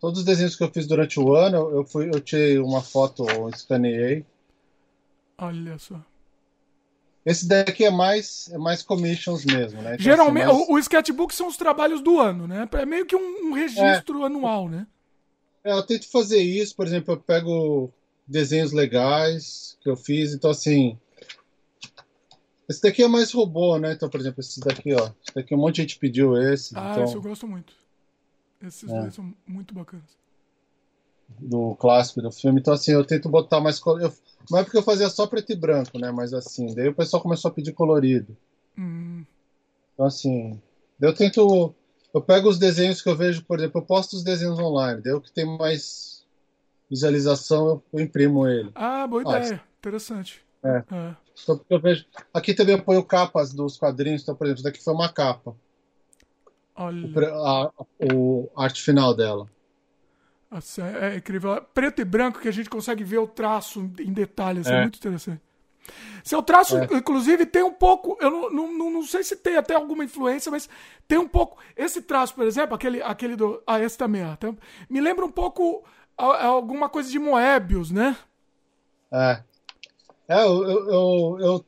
todos 0.00 0.18
os 0.18 0.24
desenhos 0.24 0.56
que 0.56 0.64
eu 0.64 0.72
fiz 0.72 0.88
durante 0.88 1.20
o 1.20 1.36
ano, 1.36 1.70
eu, 1.70 1.84
fui, 1.84 2.10
eu 2.12 2.20
tirei 2.20 2.58
uma 2.58 2.82
foto, 2.82 3.24
eu 3.30 3.48
escaneei. 3.48 4.26
Olha 5.38 5.78
só. 5.78 6.04
Esse 7.24 7.48
daqui 7.48 7.84
é 7.84 7.90
mais, 7.90 8.50
é 8.52 8.58
mais 8.58 8.82
commissions 8.82 9.44
mesmo, 9.46 9.80
né? 9.80 9.94
Então, 9.94 10.04
Geralmente, 10.04 10.44
assim, 10.44 10.58
mais... 10.58 10.68
o, 10.68 10.72
o, 10.74 10.78
sketchbook 10.78 11.34
são 11.34 11.48
os 11.48 11.56
trabalhos 11.56 12.02
do 12.02 12.20
ano, 12.20 12.46
né? 12.46 12.68
É 12.72 12.84
meio 12.84 13.06
que 13.06 13.16
um, 13.16 13.48
um 13.48 13.52
registro 13.52 14.22
é. 14.22 14.26
anual, 14.26 14.68
né? 14.68 14.86
É, 15.64 15.72
eu 15.72 15.82
tento 15.82 16.10
fazer 16.10 16.42
isso, 16.42 16.76
por 16.76 16.86
exemplo, 16.86 17.14
eu 17.14 17.16
pego 17.18 17.90
desenhos 18.26 18.72
legais 18.72 19.78
que 19.80 19.88
eu 19.88 19.96
fiz, 19.96 20.34
então 20.34 20.50
assim, 20.50 20.98
esse 22.68 22.82
daqui 22.82 23.02
é 23.02 23.08
mais 23.08 23.32
robô, 23.32 23.78
né? 23.78 23.92
Então, 23.92 24.08
por 24.08 24.20
exemplo, 24.20 24.40
esse 24.40 24.60
daqui, 24.60 24.92
ó. 24.92 25.10
Esse 25.22 25.34
daqui 25.34 25.54
um 25.54 25.58
monte 25.58 25.76
de 25.76 25.82
gente 25.82 25.98
pediu 25.98 26.36
esse. 26.36 26.76
Ah, 26.76 26.92
então... 26.92 27.04
esse 27.04 27.14
eu 27.14 27.22
gosto 27.22 27.46
muito. 27.46 27.72
Esses 28.62 28.90
é. 28.90 29.00
dois 29.00 29.14
são 29.14 29.34
muito 29.46 29.74
bacanas. 29.74 30.23
Do 31.28 31.74
clássico 31.76 32.22
do 32.22 32.30
filme. 32.30 32.60
Então, 32.60 32.74
assim, 32.74 32.92
eu 32.92 33.04
tento 33.04 33.28
botar 33.28 33.60
mais. 33.60 33.80
Eu... 33.84 34.12
Não 34.50 34.58
é 34.58 34.64
porque 34.64 34.78
eu 34.78 34.82
fazia 34.82 35.08
só 35.08 35.26
preto 35.26 35.52
e 35.52 35.56
branco, 35.56 35.98
né? 35.98 36.10
Mas 36.10 36.32
assim, 36.32 36.74
daí 36.74 36.88
o 36.88 36.94
pessoal 36.94 37.22
começou 37.22 37.50
a 37.50 37.54
pedir 37.54 37.72
colorido. 37.72 38.36
Hum. 38.78 39.24
Então, 39.92 40.06
assim, 40.06 40.60
eu 41.00 41.14
tento. 41.14 41.74
Eu 42.12 42.20
pego 42.20 42.48
os 42.48 42.58
desenhos 42.58 43.02
que 43.02 43.08
eu 43.08 43.16
vejo, 43.16 43.44
por 43.44 43.58
exemplo, 43.58 43.80
eu 43.80 43.84
posto 43.84 44.14
os 44.14 44.22
desenhos 44.22 44.58
online. 44.58 45.02
Daí 45.02 45.12
o 45.12 45.20
que 45.20 45.32
tem 45.32 45.44
mais 45.44 46.24
visualização, 46.88 47.82
eu, 47.92 48.00
imprimo 48.00 48.46
ele. 48.46 48.70
Ah, 48.74 49.06
boa 49.06 49.22
ah, 49.26 49.38
ideia. 49.38 49.62
Interessante. 49.78 50.40
É. 50.62 50.84
é. 50.90 51.16
Então, 51.42 51.60
eu 51.68 51.80
vejo... 51.80 52.06
Aqui 52.32 52.54
também 52.54 52.76
eu 52.76 52.82
ponho 52.82 53.02
capas 53.02 53.52
dos 53.52 53.76
quadrinhos, 53.76 54.22
então, 54.22 54.36
por 54.36 54.46
exemplo, 54.46 54.62
daqui 54.62 54.82
foi 54.82 54.94
uma 54.94 55.12
capa. 55.12 55.56
Olha. 56.76 57.06
O, 57.06 57.46
a, 57.46 57.72
o 58.14 58.50
arte 58.56 58.82
final 58.82 59.14
dela. 59.14 59.48
Nossa, 60.54 60.82
é, 60.82 61.14
é 61.14 61.16
incrível. 61.16 61.60
Preto 61.74 62.00
e 62.00 62.04
branco 62.04 62.38
que 62.38 62.46
a 62.46 62.52
gente 62.52 62.70
consegue 62.70 63.02
ver 63.02 63.18
o 63.18 63.26
traço 63.26 63.80
em 63.98 64.12
detalhes. 64.12 64.68
É, 64.68 64.76
é 64.76 64.80
muito 64.82 64.96
interessante. 64.96 65.40
Seu 66.22 66.40
traço, 66.40 66.78
é. 66.78 66.84
inclusive, 66.92 67.44
tem 67.44 67.64
um 67.64 67.72
pouco. 67.72 68.16
Eu 68.20 68.30
não, 68.30 68.72
não, 68.72 68.90
não, 68.92 69.02
sei 69.02 69.24
se 69.24 69.34
tem 69.34 69.56
até 69.56 69.74
alguma 69.74 70.04
influência, 70.04 70.52
mas 70.52 70.68
tem 71.08 71.18
um 71.18 71.26
pouco. 71.26 71.58
Esse 71.76 72.00
traço, 72.00 72.36
por 72.36 72.46
exemplo, 72.46 72.76
aquele, 72.76 73.02
aquele 73.02 73.34
do. 73.34 73.60
Ah, 73.66 73.80
esse 73.80 73.98
também, 73.98 74.22
ó, 74.24 74.36
me 74.88 75.00
lembra 75.00 75.24
um 75.24 75.30
pouco 75.30 75.84
alguma 76.16 76.88
coisa 76.88 77.10
de 77.10 77.18
Moebius, 77.18 77.90
né? 77.90 78.16
É. 79.12 79.42
É, 80.28 80.42
eu, 80.44 80.64
eu, 80.64 81.38
eu, 81.40 81.64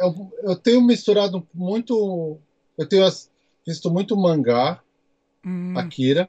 eu, 0.00 0.32
eu 0.42 0.56
tenho 0.56 0.82
misturado 0.82 1.46
muito. 1.54 2.38
Eu 2.76 2.88
tenho 2.88 3.08
visto 3.64 3.88
muito 3.88 4.16
mangá, 4.16 4.82
hum. 5.46 5.78
Akira, 5.78 6.28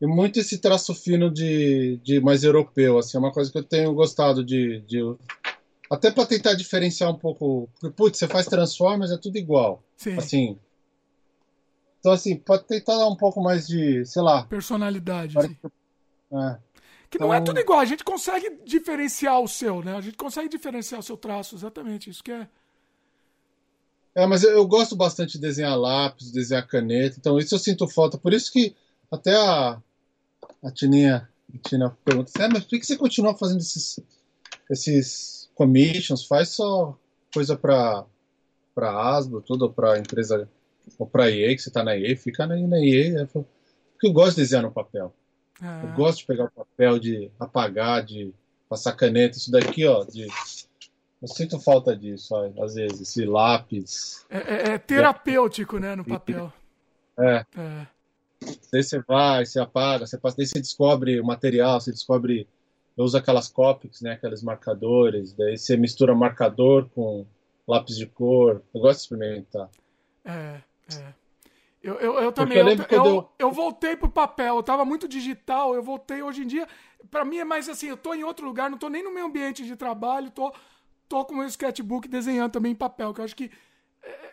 e 0.00 0.06
muito 0.06 0.38
esse 0.38 0.58
traço 0.58 0.94
fino 0.94 1.30
de, 1.30 1.98
de 2.02 2.20
mais 2.20 2.44
europeu. 2.44 2.98
Assim, 2.98 3.16
é 3.16 3.20
uma 3.20 3.32
coisa 3.32 3.50
que 3.50 3.58
eu 3.58 3.64
tenho 3.64 3.94
gostado 3.94 4.44
de. 4.44 4.80
de 4.80 5.00
até 5.90 6.10
para 6.10 6.26
tentar 6.26 6.54
diferenciar 6.54 7.10
um 7.10 7.18
pouco. 7.18 7.68
Porque, 7.74 7.94
putz, 7.94 8.18
você 8.18 8.28
faz 8.28 8.46
Transformers, 8.46 9.10
é 9.10 9.16
tudo 9.16 9.38
igual. 9.38 9.82
Sim. 9.96 10.16
Assim. 10.16 10.58
Então, 11.98 12.12
assim, 12.12 12.36
pode 12.36 12.64
tentar 12.64 12.96
dar 12.96 13.08
um 13.08 13.16
pouco 13.16 13.42
mais 13.42 13.66
de, 13.66 14.04
sei 14.04 14.22
lá. 14.22 14.44
Personalidade. 14.44 15.36
É. 15.38 16.58
Que 17.08 17.18
não 17.18 17.32
é 17.32 17.38
então... 17.38 17.40
é 17.40 17.40
tudo 17.40 17.60
igual, 17.60 17.78
a 17.78 17.84
gente 17.84 18.04
consegue 18.04 18.60
diferenciar 18.64 19.40
o 19.40 19.48
seu, 19.48 19.82
né? 19.82 19.96
A 19.96 20.00
gente 20.00 20.16
consegue 20.16 20.48
diferenciar 20.48 21.00
o 21.00 21.02
seu 21.02 21.16
traço, 21.16 21.54
exatamente. 21.54 22.10
Isso 22.10 22.22
que 22.22 22.32
é. 22.32 22.48
É, 24.14 24.26
mas 24.26 24.42
eu, 24.42 24.50
eu 24.50 24.66
gosto 24.66 24.96
bastante 24.96 25.32
de 25.32 25.40
desenhar 25.40 25.76
lápis, 25.78 26.30
desenhar 26.30 26.66
caneta, 26.66 27.16
então 27.18 27.38
isso 27.38 27.54
eu 27.54 27.58
sinto 27.58 27.88
falta. 27.88 28.18
Por 28.18 28.32
isso 28.32 28.52
que 28.52 28.74
até 29.10 29.34
a, 29.36 29.80
a 30.62 30.70
Tininha, 30.70 31.28
a 31.54 31.68
Tina 31.68 31.96
pergunta 32.04 32.30
assim, 32.34 32.44
ah, 32.44 32.48
mas 32.52 32.64
por 32.64 32.70
que 32.78 32.84
você 32.84 32.96
continua 32.96 33.36
fazendo 33.36 33.60
esses, 33.60 34.00
esses 34.70 35.50
commissions? 35.54 36.26
Faz 36.26 36.50
só 36.50 36.98
coisa 37.32 37.56
para 37.56 38.04
para 38.74 38.90
Asbo, 39.16 39.40
tudo 39.40 39.72
para 39.72 39.98
empresa 39.98 40.46
ou 40.98 41.06
para 41.06 41.30
EA, 41.30 41.56
que 41.56 41.62
você 41.62 41.70
está 41.70 41.82
na 41.82 41.96
EA, 41.96 42.14
fica 42.14 42.46
na, 42.46 42.54
na 42.56 42.78
EA. 42.78 43.26
Porque 43.26 44.06
eu 44.06 44.12
gosto 44.12 44.36
de 44.36 44.42
desenhar 44.42 44.62
no 44.62 44.70
papel. 44.70 45.14
Ah. 45.60 45.82
Eu 45.82 45.94
gosto 45.94 46.18
de 46.18 46.26
pegar 46.26 46.44
o 46.44 46.50
papel, 46.50 46.98
de 46.98 47.30
apagar, 47.40 48.04
de 48.04 48.34
passar 48.68 48.92
caneta. 48.92 49.38
Isso 49.38 49.50
daqui, 49.50 49.86
ó, 49.86 50.04
de... 50.04 50.26
eu 51.22 51.28
sinto 51.28 51.58
falta 51.58 51.96
disso, 51.96 52.36
às 52.62 52.74
vezes, 52.74 53.00
esse 53.00 53.24
lápis. 53.24 54.26
É, 54.28 54.38
é, 54.38 54.74
é 54.74 54.78
terapêutico, 54.78 55.78
né, 55.78 55.96
no 55.96 56.04
papel. 56.04 56.52
É. 57.18 57.46
é. 57.56 57.86
Daí 58.72 58.82
você 58.82 59.00
vai, 59.00 59.44
você 59.44 59.58
apaga, 59.58 60.06
você 60.06 60.18
passa, 60.18 60.36
daí 60.36 60.46
você 60.46 60.60
descobre 60.60 61.20
o 61.20 61.24
material, 61.24 61.80
você 61.80 61.90
descobre. 61.90 62.46
Eu 62.96 63.04
uso 63.04 63.16
aquelas 63.16 63.48
copics, 63.48 64.00
né, 64.00 64.12
aqueles 64.12 64.42
marcadores, 64.42 65.32
daí 65.34 65.56
você 65.58 65.76
mistura 65.76 66.14
marcador 66.14 66.88
com 66.94 67.26
lápis 67.66 67.96
de 67.96 68.06
cor. 68.06 68.62
Eu 68.74 68.80
gosto 68.80 68.98
de 68.98 69.02
experimentar. 69.02 69.68
É, 70.24 70.60
é. 70.94 71.14
Eu, 71.82 71.94
eu, 72.00 72.14
eu 72.14 72.32
também. 72.32 72.58
Eu, 72.58 72.66
eu, 72.66 72.86
eu, 72.90 73.28
eu, 73.38 73.52
voltei 73.52 73.96
pro 73.96 74.08
papel, 74.08 74.56
eu 74.56 74.62
tava 74.62 74.84
muito 74.84 75.06
digital, 75.06 75.74
eu 75.74 75.82
voltei 75.82 76.20
hoje 76.20 76.42
em 76.42 76.46
dia. 76.46 76.66
Para 77.10 77.24
mim 77.24 77.38
é 77.38 77.44
mais 77.44 77.68
assim, 77.68 77.86
eu 77.86 77.96
tô 77.96 78.12
em 78.12 78.24
outro 78.24 78.44
lugar, 78.44 78.68
não 78.68 78.76
tô 78.76 78.88
nem 78.88 79.04
no 79.04 79.14
meu 79.14 79.26
ambiente 79.26 79.64
de 79.64 79.76
trabalho, 79.76 80.30
tô, 80.30 80.52
tô 81.08 81.24
com 81.24 81.34
o 81.34 81.36
meu 81.36 81.46
sketchbook 81.46 82.08
desenhando 82.08 82.50
também 82.50 82.72
em 82.72 82.76
papel, 82.76 83.14
que 83.14 83.20
eu 83.20 83.24
acho 83.24 83.36
que 83.36 83.52
é, 84.02 84.32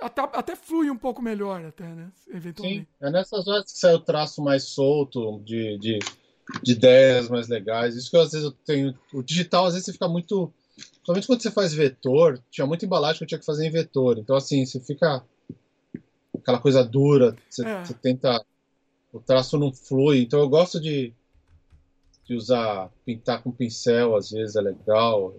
até, 0.00 0.20
até 0.22 0.56
flui 0.56 0.90
um 0.90 0.96
pouco 0.96 1.22
melhor, 1.22 1.64
até, 1.64 1.84
né? 1.84 2.10
Eventualmente. 2.28 2.80
Sim, 2.80 2.86
é 3.00 3.10
nessas 3.10 3.46
horas 3.46 3.72
que 3.72 3.78
sai 3.78 3.94
o 3.94 4.00
traço 4.00 4.42
mais 4.42 4.64
solto, 4.64 5.40
de, 5.44 5.78
de, 5.78 5.98
de 6.62 6.72
ideias 6.72 7.28
mais 7.28 7.48
legais. 7.48 7.96
Isso 7.96 8.10
que 8.10 8.16
eu, 8.16 8.22
às 8.22 8.32
vezes 8.32 8.46
eu 8.46 8.52
tenho. 8.52 8.94
O 9.12 9.22
digital, 9.22 9.66
às 9.66 9.74
vezes, 9.74 9.86
você 9.86 9.92
fica 9.92 10.08
muito. 10.08 10.52
Principalmente 10.76 11.26
quando 11.26 11.42
você 11.42 11.50
faz 11.50 11.72
vetor, 11.72 12.42
tinha 12.50 12.66
muita 12.66 12.84
embalagem 12.84 13.18
que 13.18 13.24
eu 13.24 13.28
tinha 13.28 13.38
que 13.38 13.46
fazer 13.46 13.66
em 13.66 13.70
vetor. 13.70 14.18
Então, 14.18 14.34
assim, 14.34 14.66
você 14.66 14.80
fica 14.80 15.24
aquela 16.38 16.58
coisa 16.58 16.84
dura, 16.84 17.36
você, 17.48 17.66
é. 17.66 17.84
você, 17.84 17.94
tenta. 17.94 18.44
O 19.12 19.20
traço 19.20 19.56
não 19.56 19.72
flui. 19.72 20.22
Então 20.22 20.40
eu 20.40 20.48
gosto 20.48 20.80
de, 20.80 21.14
de 22.24 22.34
usar, 22.34 22.90
pintar 23.04 23.42
com 23.42 23.52
pincel, 23.52 24.16
às 24.16 24.30
vezes 24.30 24.56
é 24.56 24.60
legal. 24.60 25.34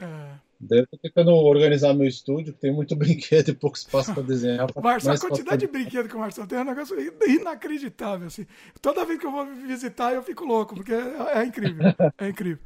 É. 0.00 0.43
Tô 0.68 0.98
tentando 1.02 1.30
organizar 1.32 1.94
meu 1.94 2.06
estúdio, 2.06 2.52
que 2.52 2.60
tem 2.60 2.72
muito 2.72 2.94
brinquedo 2.96 3.48
e 3.48 3.54
pouco 3.54 3.76
espaço 3.76 4.12
para 4.12 4.22
desenhar. 4.22 4.68
Marcelo, 4.82 5.16
a 5.16 5.20
quantidade 5.20 5.66
de 5.66 5.66
brinquedo 5.66 6.08
que 6.08 6.16
o 6.16 6.18
Marcelo 6.18 6.46
tem 6.46 6.58
é 6.58 6.62
um 6.62 6.64
negócio 6.64 6.96
inacreditável. 7.26 8.26
Assim. 8.26 8.46
Toda 8.80 9.04
vez 9.04 9.18
que 9.18 9.26
eu 9.26 9.32
vou 9.32 9.46
visitar, 9.46 10.14
eu 10.14 10.22
fico 10.22 10.44
louco, 10.44 10.74
porque 10.74 10.92
é, 10.92 11.38
é 11.40 11.44
incrível. 11.44 11.84
É 12.18 12.28
incrível. 12.28 12.62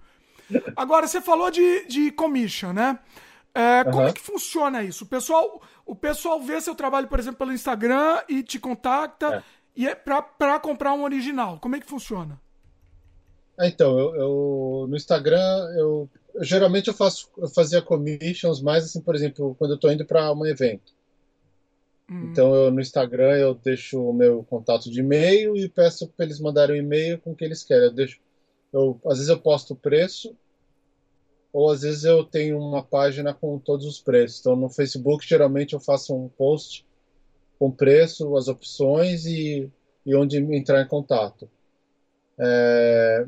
Agora, 0.77 1.07
você 1.07 1.21
falou 1.21 1.51
de, 1.51 1.87
de 1.87 2.11
commission, 2.11 2.73
né? 2.73 2.99
É, 3.55 3.83
uhum. 3.83 3.93
Como 3.93 4.07
é 4.07 4.13
que 4.13 4.21
funciona 4.21 4.83
isso? 4.83 5.05
O 5.05 5.07
pessoal, 5.07 5.61
o 5.85 5.95
pessoal 5.95 6.41
vê 6.41 6.61
seu 6.61 6.75
trabalho, 6.75 7.09
por 7.09 7.19
exemplo, 7.19 7.39
pelo 7.39 7.53
Instagram 7.53 8.23
e 8.29 8.43
te 8.43 8.59
contacta 8.59 9.37
é. 9.37 9.43
e 9.75 9.89
é 9.89 9.95
para 9.95 10.61
comprar 10.61 10.93
um 10.93 11.03
original. 11.03 11.59
Como 11.61 11.77
é 11.77 11.81
que 11.81 11.87
funciona? 11.87 12.41
É, 13.59 13.67
então, 13.67 13.99
eu, 13.99 14.15
eu, 14.15 14.87
no 14.89 14.97
Instagram, 14.97 15.73
eu, 15.77 16.09
geralmente 16.41 16.89
eu 16.89 16.95
faço, 16.95 17.31
eu 17.37 17.49
fazia 17.49 17.83
commissions 17.83 18.61
mais 18.61 18.85
assim, 18.85 19.01
por 19.01 19.15
exemplo, 19.15 19.55
quando 19.59 19.73
eu 19.73 19.77
estou 19.77 19.93
indo 19.93 20.05
para 20.05 20.33
um 20.33 20.47
evento. 20.47 20.93
Hum. 22.11 22.31
Então, 22.31 22.55
eu, 22.55 22.71
no 22.71 22.81
Instagram 22.81 23.37
eu 23.37 23.55
deixo 23.55 24.03
o 24.03 24.13
meu 24.13 24.43
contato 24.45 24.91
de 24.91 25.01
e-mail 25.01 25.57
e 25.57 25.69
peço 25.69 26.09
para 26.09 26.25
eles 26.25 26.41
mandarem 26.41 26.77
um 26.77 26.85
e-mail 26.85 27.19
com 27.19 27.33
o 27.33 27.37
que 27.37 27.45
eles 27.45 27.63
querem. 27.63 27.85
Eu 27.85 27.93
deixo, 27.93 28.21
eu, 28.73 29.01
às 29.07 29.19
vezes 29.19 29.29
eu 29.29 29.39
posto 29.39 29.75
o 29.75 29.77
preço 29.77 30.35
ou 31.53 31.71
às 31.71 31.83
vezes 31.83 32.05
eu 32.05 32.25
tenho 32.25 32.59
uma 32.59 32.83
página 32.83 33.35
com 33.35 33.59
todos 33.59 33.87
os 33.87 34.01
preços. 34.01 34.41
Então 34.41 34.57
no 34.57 34.71
Facebook 34.71 35.27
geralmente 35.27 35.75
eu 35.75 35.81
faço 35.81 36.15
um 36.15 36.29
post 36.29 36.87
com 37.59 37.71
preço, 37.71 38.37
as 38.37 38.49
opções 38.49 39.27
e, 39.27 39.71
e 40.07 40.15
onde 40.15 40.39
entrar 40.39 40.83
em 40.83 40.89
contato. 40.89 41.51
É... 42.39 43.27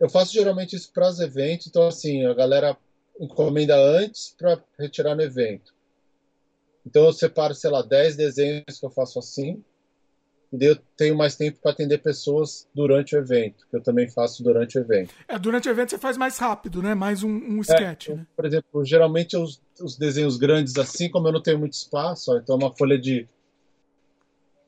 Eu 0.00 0.08
faço 0.08 0.32
geralmente 0.32 0.76
isso 0.76 0.92
para 0.92 1.08
os 1.08 1.20
eventos, 1.20 1.66
então 1.66 1.86
assim, 1.86 2.24
a 2.24 2.34
galera 2.34 2.76
encomenda 3.20 3.76
antes 3.76 4.34
para 4.38 4.62
retirar 4.78 5.14
no 5.14 5.22
evento. 5.22 5.74
Então 6.86 7.04
eu 7.04 7.12
separo, 7.12 7.54
sei 7.54 7.70
lá, 7.70 7.82
10 7.82 8.16
desenhos 8.16 8.78
que 8.78 8.86
eu 8.86 8.90
faço 8.90 9.18
assim, 9.18 9.62
e 10.52 10.64
eu 10.64 10.76
tenho 10.96 11.16
mais 11.16 11.36
tempo 11.36 11.58
para 11.60 11.72
atender 11.72 11.98
pessoas 11.98 12.66
durante 12.74 13.14
o 13.14 13.18
evento, 13.18 13.66
que 13.68 13.76
eu 13.76 13.82
também 13.82 14.08
faço 14.08 14.42
durante 14.42 14.78
o 14.78 14.80
evento. 14.80 15.12
É, 15.26 15.38
durante 15.38 15.68
o 15.68 15.70
evento 15.70 15.90
você 15.90 15.98
faz 15.98 16.16
mais 16.16 16.38
rápido, 16.38 16.82
né? 16.82 16.94
Mais 16.94 17.22
um, 17.22 17.28
um 17.28 17.58
é, 17.58 17.60
sketch, 17.60 18.08
é, 18.08 18.14
né? 18.14 18.26
Por 18.34 18.46
exemplo, 18.46 18.84
geralmente 18.84 19.36
os, 19.36 19.60
os, 19.80 19.96
desenhos 19.96 20.38
grandes 20.38 20.76
assim, 20.78 21.10
como 21.10 21.28
eu 21.28 21.32
não 21.32 21.42
tenho 21.42 21.58
muito 21.58 21.74
espaço, 21.74 22.32
ó, 22.32 22.38
então 22.38 22.54
é 22.54 22.58
uma 22.64 22.74
folha 22.74 22.98
de 22.98 23.28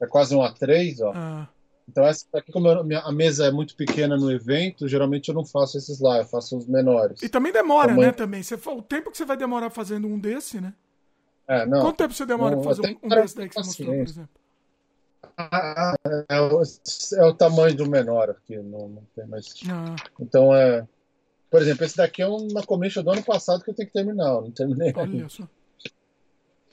é 0.01 0.07
quase 0.07 0.35
um 0.35 0.40
A3, 0.40 1.01
ó. 1.02 1.12
Ah. 1.15 1.48
Então 1.91 2.07
essa 2.07 2.25
aqui, 2.35 2.53
como 2.53 2.69
eu, 2.69 2.85
minha, 2.85 3.01
a 3.01 3.11
mesa 3.11 3.47
é 3.47 3.51
muito 3.51 3.75
pequena 3.75 4.17
no 4.17 4.31
evento, 4.31 4.87
geralmente 4.87 5.29
eu 5.29 5.35
não 5.35 5.45
faço 5.45 5.77
esses 5.77 5.99
lá, 6.01 6.19
eu 6.19 6.25
faço 6.25 6.57
os 6.57 6.67
menores. 6.67 7.21
E 7.21 7.29
também 7.29 7.53
demora, 7.53 7.89
Tamanho... 7.89 8.07
né? 8.07 8.12
Também. 8.12 8.43
Você, 8.43 8.55
o 8.55 8.83
tempo 8.83 9.11
que 9.11 9.17
você 9.17 9.25
vai 9.25 9.37
demorar 9.37 9.71
fazendo 9.71 10.07
um 10.07 10.19
desse, 10.19 10.61
né? 10.61 10.73
É, 11.49 11.67
não. 11.67 11.83
Quanto 11.83 11.97
tempo 11.97 12.15
você 12.15 12.25
demora 12.25 12.57
para 12.57 12.65
fazer 12.65 12.83
um, 13.03 13.07
um 13.07 13.09
desse 13.09 13.37
daí 13.37 13.49
que 13.49 13.55
você 13.55 13.61
mostrou, 13.61 13.89
por 13.89 14.09
exemplo? 14.09 14.41
é, 16.29 16.41
o, 16.41 16.62
é 17.17 17.27
o 17.27 17.35
tamanho 17.35 17.75
do 17.75 17.91
menor 17.91 18.31
aqui, 18.31 18.57
não, 18.57 18.89
não 18.89 19.03
tem 19.17 19.27
mais. 19.27 19.47
Ah. 19.69 19.97
Então 20.21 20.55
é. 20.55 20.87
Por 21.51 21.61
exemplo, 21.61 21.85
esse 21.85 21.97
daqui 21.97 22.23
é 22.23 22.29
uma 22.29 22.62
commission 22.62 23.03
do 23.03 23.11
ano 23.11 23.25
passado 23.25 23.65
que 23.65 23.71
eu 23.71 23.75
tenho 23.75 23.89
que 23.89 23.93
terminar, 23.93 24.41
não 24.41 24.53
terminei. 24.53 24.93
Olha 24.95 25.29
só. 25.29 25.49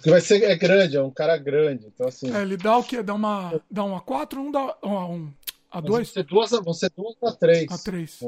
Que 0.01 0.09
vai 0.11 0.21
ser 0.21 0.43
é 0.43 0.55
grande, 0.55 0.95
é 0.95 1.01
um 1.01 1.11
cara 1.11 1.37
grande, 1.37 1.87
então 1.87 2.07
assim. 2.07 2.31
É, 2.33 2.41
ele 2.41 2.55
dá 2.55 2.77
o 2.77 2.83
quê? 2.83 3.01
Dá 3.01 3.13
uma 3.13 3.59
dá 3.69 3.83
uma 3.83 3.99
4, 3.99 4.39
um 4.39 4.51
dá 4.51 4.77
um 4.83 5.31
a 5.71 5.81
2? 5.81 6.07
Vão 6.07 6.13
ser 6.13 6.23
duas, 6.23 6.51
vão 6.51 6.73
ser 6.73 6.91
duas 6.95 7.15
a 7.23 7.31
3. 7.31 7.71
A 7.71 7.77
3. 7.77 8.21
É. 8.21 8.27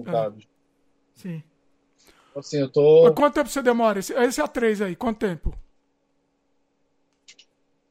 Sim. 1.16 1.44
Então, 2.30 2.40
assim, 2.40 2.58
eu 2.58 2.70
tô 2.70 3.04
Mas 3.04 3.14
quanto 3.16 3.34
tempo 3.36 3.50
você 3.50 3.62
demora? 3.62 4.00
Esse, 4.00 4.14
esse 4.14 4.42
é 4.42 4.44
a 4.44 4.48
3 4.48 4.82
aí, 4.82 4.96
quanto 4.96 5.20
tempo? 5.20 5.54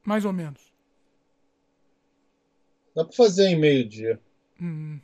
Mais 0.05 0.25
ou 0.25 0.33
menos. 0.33 0.61
Dá 2.97 3.05
para 3.05 3.15
fazer 3.15 3.47
em 3.49 3.57
meio 3.57 3.89
dia. 3.89 4.21
Hum. 4.61 4.99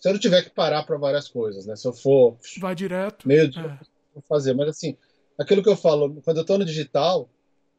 Se 0.00 0.08
eu 0.08 0.12
não 0.12 0.20
tiver 0.20 0.42
que 0.42 0.50
parar 0.50 0.82
para 0.84 0.96
várias 0.96 1.28
coisas, 1.28 1.66
né? 1.66 1.76
Se 1.76 1.86
eu 1.86 1.92
for. 1.92 2.36
Vai 2.58 2.74
direto. 2.74 3.26
Meio 3.26 3.48
dia, 3.48 3.78
é. 3.80 3.84
vou 4.14 4.22
fazer. 4.28 4.54
Mas 4.54 4.68
assim, 4.68 4.96
aquilo 5.38 5.62
que 5.62 5.68
eu 5.68 5.76
falo, 5.76 6.20
quando 6.22 6.38
eu 6.38 6.42
estou 6.42 6.58
no 6.58 6.64
digital, 6.64 7.28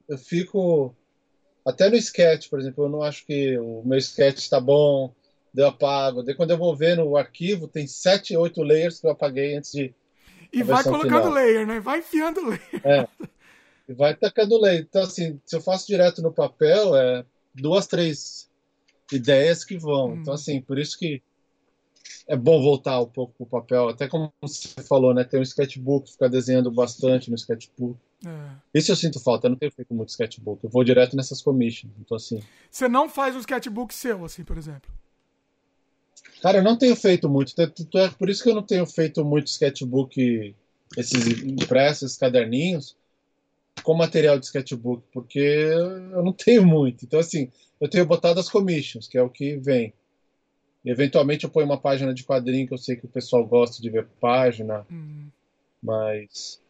eu 0.08 0.18
fico. 0.18 0.96
Até 1.66 1.90
no 1.90 1.98
sketch, 1.98 2.50
por 2.50 2.60
exemplo, 2.60 2.86
eu 2.86 2.90
não 2.90 3.04
acho 3.04 3.26
que 3.26 3.58
o 3.58 3.84
meu 3.86 3.98
sketch 3.98 4.38
está 4.38 4.60
bom, 4.60 5.14
eu 5.56 5.68
apago. 5.68 6.24
Daí 6.24 6.36
quando 6.36 6.52
eu 6.52 6.58
vou 6.58 6.76
ver 6.76 6.96
no 6.96 7.18
arquivo, 7.18 7.68
tem 7.68 7.88
sete, 7.88 8.38
oito 8.38 8.64
layers 8.64 9.00
que 9.00 9.08
eu 9.08 9.12
apaguei 9.12 9.56
antes 9.56 9.72
de. 9.72 9.94
E 10.54 10.64
vai 10.64 10.84
colocando 10.84 11.24
final. 11.24 11.34
layer, 11.34 11.68
né? 11.68 11.80
Vai 11.80 12.00
enfiando 12.00 12.42
layer. 12.42 12.82
É. 12.84 13.08
E 13.90 13.94
vai 13.94 14.16
tacando 14.16 14.60
layer. 14.60 14.86
Então, 14.88 15.02
assim, 15.02 15.42
se 15.46 15.56
eu 15.56 15.62
faço 15.62 15.88
direto 15.88 16.22
no 16.22 16.32
papel, 16.32 16.96
é 16.96 17.26
duas, 17.54 17.88
três 17.88 18.50
ideias 19.12 19.66
que 19.66 19.78
vão. 19.78 20.12
Hum. 20.12 20.18
Então, 20.22 20.34
assim, 20.34 20.62
por 20.62 20.78
isso 20.78 20.98
que 20.98 21.22
é 22.28 22.36
bom 22.36 22.62
voltar 22.62 23.02
um 23.02 23.08
pouco 23.08 23.34
pro 23.38 23.46
papel. 23.46 23.90
Até 23.90 24.08
como 24.08 24.32
você 24.42 24.82
falou, 24.84 25.14
né? 25.14 25.24
Tem 25.24 25.40
um 25.40 25.44
sketchbook, 25.44 26.12
ficar 26.12 26.28
desenhando 26.28 26.72
bastante 26.72 27.30
no 27.30 27.36
sketchbook. 27.36 28.00
É. 28.26 28.50
Isso 28.74 28.92
eu 28.92 28.96
sinto 28.96 29.20
falta, 29.20 29.48
eu 29.48 29.52
não 29.52 29.58
tenho 29.58 29.72
feito 29.72 29.94
muito 29.94 30.10
sketchbook. 30.10 30.64
Eu 30.64 30.70
vou 30.70 30.84
direto 30.84 31.16
nessas 31.16 31.42
commissions. 31.42 31.92
Então, 32.00 32.18
assim. 32.18 32.42
Você 32.70 32.88
não 32.88 33.08
faz 33.10 33.36
um 33.36 33.40
sketchbook 33.40 33.94
seu, 33.94 34.26
assim, 34.26 34.44
por 34.44 34.58
exemplo? 34.58 34.92
Cara, 36.42 36.60
eu 36.60 36.64
não 36.64 36.78
tenho 36.78 36.96
feito 36.96 37.30
muito. 37.30 37.54
É 37.60 38.10
por 38.10 38.30
isso 38.30 38.44
que 38.44 38.50
eu 38.50 38.56
não 38.56 38.64
tenho 38.64 38.86
feito 38.86 39.24
muito 39.24 39.48
sketchbook, 39.48 40.56
esses 40.96 41.44
impressos, 41.44 42.04
esses 42.04 42.18
caderninhos, 42.18 42.96
com 43.84 43.94
material 43.94 44.38
de 44.40 44.46
sketchbook, 44.46 45.04
porque 45.12 45.40
eu 45.40 46.24
não 46.24 46.34
tenho 46.34 46.66
muito. 46.66 47.06
Então, 47.06 47.20
assim, 47.20 47.52
eu 47.80 47.90
tenho 47.90 48.06
botado 48.06 48.40
as 48.40 48.50
commissions, 48.50 49.08
que 49.08 49.18
é 49.18 49.22
o 49.22 49.30
que 49.30 49.58
vem. 49.58 49.94
Eventualmente 50.86 51.44
eu 51.44 51.50
ponho 51.50 51.66
uma 51.66 51.80
página 51.80 52.14
de 52.14 52.24
quadrinho 52.24 52.68
que 52.68 52.74
eu 52.74 52.78
sei 52.78 52.96
que 52.96 53.06
o 53.06 53.10
pessoal 53.10 53.46
gosta 53.46 53.82
de 53.82 53.90
ver 53.90 54.08
página, 54.20 54.86
hum. 54.90 55.28
mas. 55.82 56.62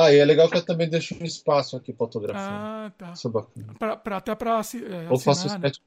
Ah, 0.00 0.12
e 0.12 0.18
é 0.18 0.24
legal 0.24 0.48
que 0.48 0.56
eu 0.56 0.64
também 0.64 0.88
deixo 0.88 1.16
um 1.20 1.24
espaço 1.24 1.76
aqui 1.76 1.92
para 1.92 2.06
fotografia. 2.06 2.40
Ah, 2.40 2.92
tá. 2.96 3.12
Isso 3.12 3.26
é 3.26 3.30
bacana. 3.30 3.74
Pra, 3.78 3.96
pra, 3.96 4.16
até 4.18 4.32
para 4.32 4.50
é, 4.52 5.10
Ou 5.10 5.18
faço 5.18 5.48
né? 5.48 5.68
sketch 5.68 5.80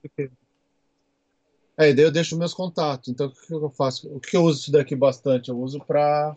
é, 1.78 1.94
daí 1.94 2.04
eu 2.04 2.12
deixo 2.12 2.38
meus 2.38 2.54
contatos. 2.54 3.08
Então, 3.08 3.28
o 3.28 3.32
que 3.32 3.54
eu 3.54 3.70
faço? 3.70 4.14
O 4.14 4.20
que 4.20 4.36
eu 4.36 4.44
uso 4.44 4.60
isso 4.60 4.72
daqui 4.72 4.96
bastante? 4.96 5.50
Eu 5.50 5.58
uso 5.58 5.80
para. 5.80 6.36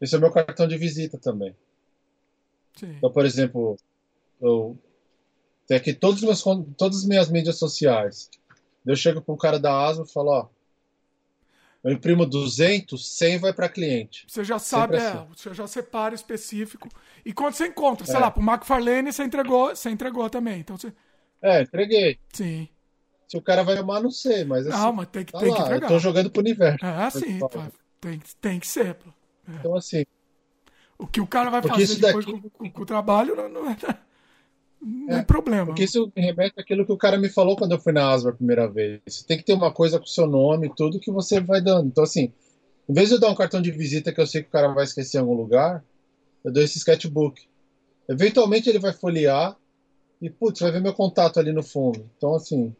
Esse 0.00 0.14
é 0.14 0.18
o 0.18 0.20
meu 0.20 0.32
cartão 0.32 0.66
de 0.66 0.78
visita 0.78 1.18
também. 1.18 1.54
Sim. 2.74 2.94
Então, 2.96 3.12
por 3.12 3.26
exemplo, 3.26 3.76
eu 4.40 4.78
tenho 5.66 5.78
aqui 5.78 5.92
todos 5.92 6.22
meus, 6.22 6.42
todas 6.76 7.00
as 7.00 7.04
minhas 7.04 7.30
mídias 7.30 7.58
sociais. 7.58 8.30
Eu 8.86 8.96
chego 8.96 9.20
para 9.20 9.34
um 9.34 9.38
cara 9.38 9.58
da 9.60 9.86
Asma 9.86 10.06
e 10.08 10.12
falo: 10.12 10.30
Ó, 10.30 10.48
eu 11.82 11.92
imprimo 11.92 12.26
200, 12.26 13.16
100 13.16 13.38
vai 13.38 13.52
para 13.52 13.68
cliente. 13.68 14.26
Você 14.28 14.44
já 14.44 14.58
sabe, 14.58 14.96
é, 14.96 15.08
assim. 15.08 15.26
você 15.34 15.54
já 15.54 15.66
separa 15.66 16.14
específico. 16.14 16.88
E 17.24 17.32
quando 17.32 17.54
você 17.54 17.66
encontra, 17.66 18.06
sei 18.06 18.16
é. 18.16 18.18
lá, 18.18 18.30
para 18.30 18.42
o 18.42 18.46
McFarlane, 18.46 19.12
você 19.12 19.22
entregou, 19.22 19.74
você 19.74 19.88
entregou 19.88 20.28
também. 20.28 20.60
Então 20.60 20.76
você... 20.76 20.92
É, 21.42 21.62
entreguei. 21.62 22.18
Sim. 22.32 22.68
Se 23.26 23.36
o 23.36 23.40
cara 23.40 23.62
vai 23.62 23.78
amar, 23.78 24.02
não 24.02 24.10
sei, 24.10 24.44
mas 24.44 24.66
assim. 24.66 24.76
Não, 24.76 24.92
mas 24.92 25.06
tem 25.08 25.24
que, 25.24 25.32
tá 25.32 25.38
tem 25.38 25.50
lá, 25.50 25.56
que 25.56 25.62
entregar. 25.62 25.86
Eu 25.86 25.88
tô 25.88 25.98
jogando 25.98 26.30
pro 26.30 26.42
universo. 26.42 26.84
Ah, 26.84 27.10
sim, 27.10 27.38
tá. 27.38 27.70
tem, 28.00 28.20
tem 28.40 28.60
que 28.60 28.66
ser, 28.66 28.94
pô. 28.94 29.08
É. 29.48 29.52
Então, 29.54 29.76
assim. 29.76 30.04
O 30.98 31.06
que 31.06 31.20
o 31.20 31.26
cara 31.26 31.48
vai 31.48 31.62
fazer 31.62 31.94
depois 31.96 32.26
daqui... 32.26 32.40
com, 32.40 32.50
com, 32.50 32.70
com, 32.70 32.82
o 32.82 32.84
trabalho 32.84 33.34
não, 33.34 33.48
não 33.48 33.70
é, 33.70 33.76
não 34.80 35.16
é, 35.16 35.20
é 35.20 35.22
problema. 35.22 35.66
Porque 35.66 35.84
isso 35.84 36.10
me 36.16 36.22
remete 36.22 36.58
àquilo 36.58 36.86
que 36.86 36.92
o 36.92 36.96
cara 36.96 37.18
me 37.18 37.28
falou 37.28 37.56
quando 37.56 37.72
eu 37.72 37.80
fui 37.80 37.92
na 37.92 38.10
Asma 38.10 38.30
a 38.30 38.34
primeira 38.34 38.68
vez. 38.68 39.00
Você 39.06 39.26
tem 39.26 39.36
que 39.36 39.44
ter 39.44 39.52
uma 39.52 39.72
coisa 39.72 39.98
com 39.98 40.04
o 40.04 40.08
seu 40.08 40.26
nome 40.26 40.68
e 40.68 40.74
tudo 40.74 41.00
que 41.00 41.10
você 41.10 41.40
vai 41.40 41.60
dando. 41.60 41.88
Então, 41.88 42.04
assim, 42.04 42.32
em 42.88 42.92
vez 42.92 43.08
de 43.08 43.16
eu 43.16 43.20
dar 43.20 43.30
um 43.30 43.34
cartão 43.34 43.60
de 43.60 43.70
visita 43.70 44.12
que 44.12 44.20
eu 44.20 44.26
sei 44.26 44.42
que 44.42 44.48
o 44.48 44.52
cara 44.52 44.68
vai 44.68 44.84
esquecer 44.84 45.18
em 45.18 45.20
algum 45.20 45.34
lugar, 45.34 45.84
eu 46.44 46.52
dou 46.52 46.62
esse 46.62 46.78
sketchbook. 46.78 47.42
Eventualmente 48.08 48.68
ele 48.68 48.78
vai 48.78 48.92
folhear 48.92 49.56
e, 50.20 50.30
putz, 50.30 50.60
vai 50.60 50.72
ver 50.72 50.80
meu 50.80 50.94
contato 50.94 51.38
ali 51.38 51.52
no 51.52 51.62
fundo. 51.62 52.10
Então, 52.16 52.34
assim, 52.34 52.74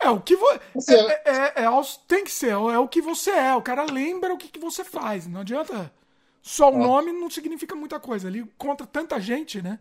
é, 0.00 0.08
o 0.08 0.18
que 0.18 0.34
vo... 0.34 0.46
é, 0.50 0.60
é, 0.94 1.62
é, 1.62 1.64
é, 1.64 1.82
tem 2.08 2.24
que 2.24 2.32
ser, 2.32 2.52
é 2.52 2.78
o 2.78 2.88
que 2.88 3.02
você 3.02 3.30
é. 3.30 3.54
O 3.54 3.60
cara 3.60 3.84
lembra 3.84 4.32
o 4.32 4.38
que, 4.38 4.48
que 4.48 4.58
você 4.58 4.82
faz. 4.82 5.26
Não 5.26 5.40
adianta. 5.40 5.92
Só 6.40 6.70
o 6.72 6.78
nome 6.78 7.12
não 7.12 7.28
significa 7.28 7.74
muita 7.74 8.00
coisa. 8.00 8.28
Ele 8.28 8.50
contra 8.56 8.86
tanta 8.86 9.20
gente, 9.20 9.60
né? 9.60 9.78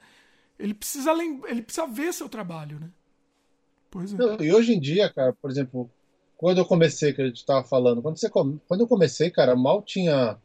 Ele 0.60 0.74
precisa, 0.74 1.14
lem... 1.14 1.42
ele 1.48 1.62
precisa 1.62 1.88
ver 1.88 2.14
seu 2.14 2.28
trabalho, 2.28 2.80
né? 2.80 2.90
Pois 3.90 4.14
é. 4.14 4.18
Não, 4.18 4.42
e 4.42 4.54
hoje 4.54 4.74
em 4.74 4.80
dia, 4.80 5.10
cara, 5.12 5.34
por 5.34 5.50
exemplo, 5.50 5.90
quando 6.38 6.60
eu 6.60 6.66
comecei, 6.66 7.14
que 7.14 7.22
a 7.22 7.26
gente 7.26 7.46
tava 7.46 7.64
falando, 7.66 8.02
quando, 8.02 8.18
você, 8.18 8.30
quando 8.30 8.60
eu 8.80 8.88
comecei, 8.88 9.32
cara, 9.32 9.56
mal 9.56 9.82
tinha 9.82 10.38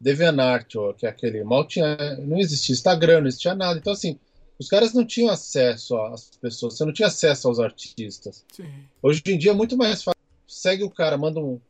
DeviantArt, 0.00 0.72
que 0.96 1.06
é 1.06 1.10
aquele, 1.10 1.44
mal 1.44 1.66
tinha, 1.66 2.16
não 2.18 2.38
existia 2.38 2.72
Instagram, 2.72 3.20
não 3.20 3.28
existia 3.28 3.54
nada. 3.54 3.78
Então, 3.78 3.92
assim, 3.92 4.18
os 4.58 4.68
caras 4.68 4.92
não 4.92 5.04
tinham 5.04 5.30
acesso 5.30 5.96
às 5.96 6.30
pessoas, 6.36 6.76
você 6.76 6.84
não 6.84 6.92
tinha 6.92 7.08
acesso 7.08 7.48
aos 7.48 7.58
artistas. 7.58 8.44
Sim. 8.52 8.70
Hoje 9.02 9.22
em 9.26 9.38
dia 9.38 9.50
é 9.50 9.54
muito 9.54 9.76
mais 9.76 10.02
fácil. 10.02 10.20
Segue 10.46 10.84
o 10.84 10.90
cara, 10.90 11.18
manda 11.18 11.38
um, 11.38 11.60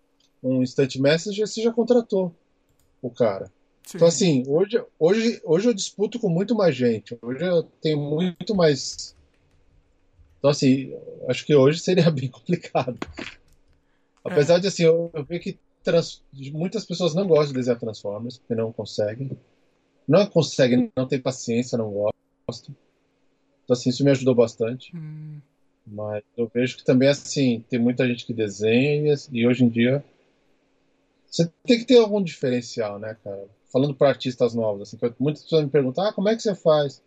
um 0.43 0.63
instant 0.63 0.97
message 0.97 1.41
e 1.41 1.47
você 1.47 1.63
já 1.63 1.73
contratou 1.73 2.35
o 3.03 3.11
cara. 3.11 3.51
Sim. 3.85 3.97
Então, 3.97 4.09
assim, 4.09 4.45
hoje, 4.47 4.85
hoje, 4.99 5.41
hoje 5.45 5.69
eu 5.69 5.75
disputo 5.75 6.19
com 6.19 6.29
muito 6.29 6.55
mais 6.55 6.77
gente. 6.77 7.19
Hoje 7.21 7.45
eu 7.45 7.63
tenho 7.83 7.99
muito 7.99 8.55
mais. 8.55 9.17
Então, 10.39 10.51
assim, 10.51 10.95
acho 11.29 11.45
que 11.45 11.55
hoje 11.55 11.81
seria 11.81 12.09
bem 12.13 12.29
complicado. 12.29 12.99
Apesar 14.25 14.57
é. 14.57 14.61
de, 14.61 14.69
assim, 14.69 14.85
eu, 14.85 15.11
eu 15.13 15.25
vejo 15.25 15.43
que 15.43 15.59
trans, 15.83 16.23
muitas 16.53 16.85
pessoas 16.85 17.15
não 17.15 17.27
gostam 17.27 17.49
de 17.49 17.55
desenhar 17.55 17.81
Transformers, 17.81 18.39
porque 18.39 18.55
não 18.55 18.73
conseguem. 18.73 19.31
Não 20.07 20.27
conseguem, 20.27 20.91
não 20.97 21.07
tem 21.07 21.21
paciência, 21.21 21.79
não 21.79 21.91
gostam 21.91 22.21
gosto. 22.51 22.75
Então, 23.65 23.75
assim, 23.75 23.91
isso 23.91 24.05
me 24.05 24.11
ajudou 24.11 24.35
bastante. 24.35 24.95
Hum. 24.97 25.41
Mas 25.87 26.23
eu 26.37 26.51
vejo 26.53 26.77
que 26.77 26.85
também, 26.85 27.09
assim, 27.09 27.65
tem 27.69 27.79
muita 27.79 28.07
gente 28.07 28.27
que 28.27 28.35
desenha 28.35 29.15
e, 29.33 29.47
hoje 29.47 29.65
em 29.65 29.69
dia 29.69 30.05
você 31.27 31.49
tem 31.65 31.79
que 31.79 31.85
ter 31.85 31.99
algum 31.99 32.21
diferencial, 32.23 32.99
né, 32.99 33.17
cara? 33.23 33.49
Falando 33.73 33.95
para 33.95 34.09
artistas 34.09 34.55
novos, 34.55 34.83
assim, 34.83 34.99
muitas 35.19 35.43
pessoas 35.45 35.65
me 35.65 35.71
perguntam, 35.71 36.05
ah, 36.05 36.13
como 36.13 36.29
é 36.29 36.35
que 36.35 36.43
você 36.43 36.55
faz? 36.55 37.03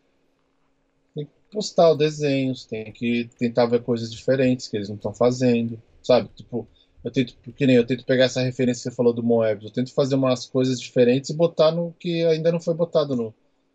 Tem 1.14 1.26
que 1.26 1.32
postar 1.52 1.94
desenhos, 1.94 2.66
tem 2.66 2.92
que 2.92 3.30
tentar 3.38 3.66
ver 3.66 3.84
coisas 3.84 4.12
diferentes 4.12 4.68
que 4.68 4.78
eles 4.78 4.88
não 4.88 4.96
estão 4.96 5.14
fazendo, 5.14 5.82
sabe? 6.02 6.30
Tipo, 6.36 6.68
eu 7.04 7.12
tento, 7.12 7.36
que 7.36 7.68
nem 7.68 7.76
eu 7.76 7.86
tento 7.86 8.06
pegar 8.06 8.26
essa 8.26 8.42
referência 8.42 8.84
que 8.84 8.90
você 8.90 8.96
falou 8.96 9.14
do 9.14 9.22
Moebius, 9.22 9.66
eu 9.66 9.74
tento 9.74 9.94
fazer 9.94 10.16
umas 10.16 10.46
coisas 10.46 10.80
diferentes 10.80 11.30
e 11.30 11.36
botar 11.36 11.72
no 11.72 11.94
que 12.00 12.24
ainda 12.26 12.52
não 12.52 12.62
foi 12.62 12.74
botado 12.74 13.16
no, 13.16 13.34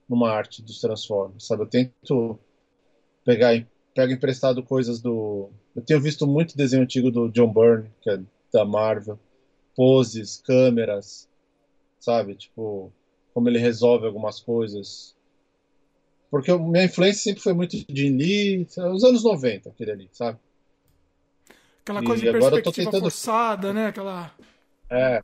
numa 0.08 0.30
arte 0.30 0.62
dos 0.62 0.80
Transformers, 0.80 1.46
sabe? 1.46 1.62
Eu 1.62 1.66
tento 1.66 2.38
pegar 3.24 3.62
pego 3.94 4.12
emprestado 4.12 4.62
coisas 4.62 5.00
do 5.00 5.50
eu 5.74 5.82
tenho 5.82 6.00
visto 6.00 6.26
muito 6.26 6.56
desenho 6.56 6.82
antigo 6.82 7.10
do 7.10 7.28
John 7.28 7.52
Byrne, 7.52 7.90
que 8.00 8.10
é 8.10 8.20
da 8.52 8.64
Marvel, 8.64 9.18
poses, 9.76 10.40
câmeras, 10.44 11.27
sabe? 11.98 12.34
Tipo, 12.34 12.92
como 13.34 13.48
ele 13.48 13.58
resolve 13.58 14.06
algumas 14.06 14.40
coisas. 14.40 15.14
Porque 16.30 16.52
minha 16.56 16.84
influência 16.84 17.22
sempre 17.22 17.42
foi 17.42 17.52
muito 17.54 17.76
de 17.76 18.08
Lee, 18.10 18.66
os 18.92 19.04
anos 19.04 19.24
90, 19.24 19.70
aquele 19.70 19.92
ali, 19.92 20.08
sabe? 20.12 20.38
Aquela 21.82 22.02
coisa 22.02 22.22
e 22.22 22.26
de 22.26 22.32
perspectiva 22.32 22.90
tentando... 22.90 23.02
forçada, 23.02 23.72
né? 23.72 23.86
Aquela... 23.86 24.30
É, 24.90 25.22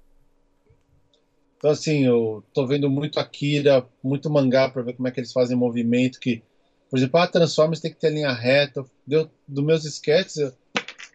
então, 1.64 1.72
assim, 1.72 2.04
eu 2.04 2.44
tô 2.52 2.66
vendo 2.66 2.90
muito 2.90 3.18
Akira, 3.18 3.86
muito 4.02 4.28
mangá 4.28 4.68
para 4.68 4.82
ver 4.82 4.92
como 4.92 5.08
é 5.08 5.10
que 5.10 5.18
eles 5.18 5.32
fazem 5.32 5.56
movimento. 5.56 6.20
Que, 6.20 6.42
por 6.90 6.98
exemplo, 6.98 7.18
a 7.18 7.26
Transformers 7.26 7.80
tem 7.80 7.90
que 7.90 7.98
ter 7.98 8.10
linha 8.10 8.34
reta. 8.34 8.84
Deu, 9.06 9.30
dos 9.48 9.64
meus 9.64 9.82
sketches, 9.86 10.52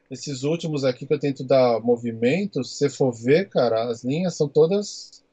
esses 0.10 0.42
últimos 0.42 0.84
aqui 0.84 1.06
que 1.06 1.14
eu 1.14 1.20
tento 1.20 1.44
dar 1.44 1.80
movimento, 1.82 2.64
se 2.64 2.78
você 2.78 2.90
for 2.90 3.12
ver, 3.12 3.48
cara, 3.48 3.92
as 3.92 4.04
linhas 4.04 4.36
são 4.36 4.50
todas. 4.50 5.24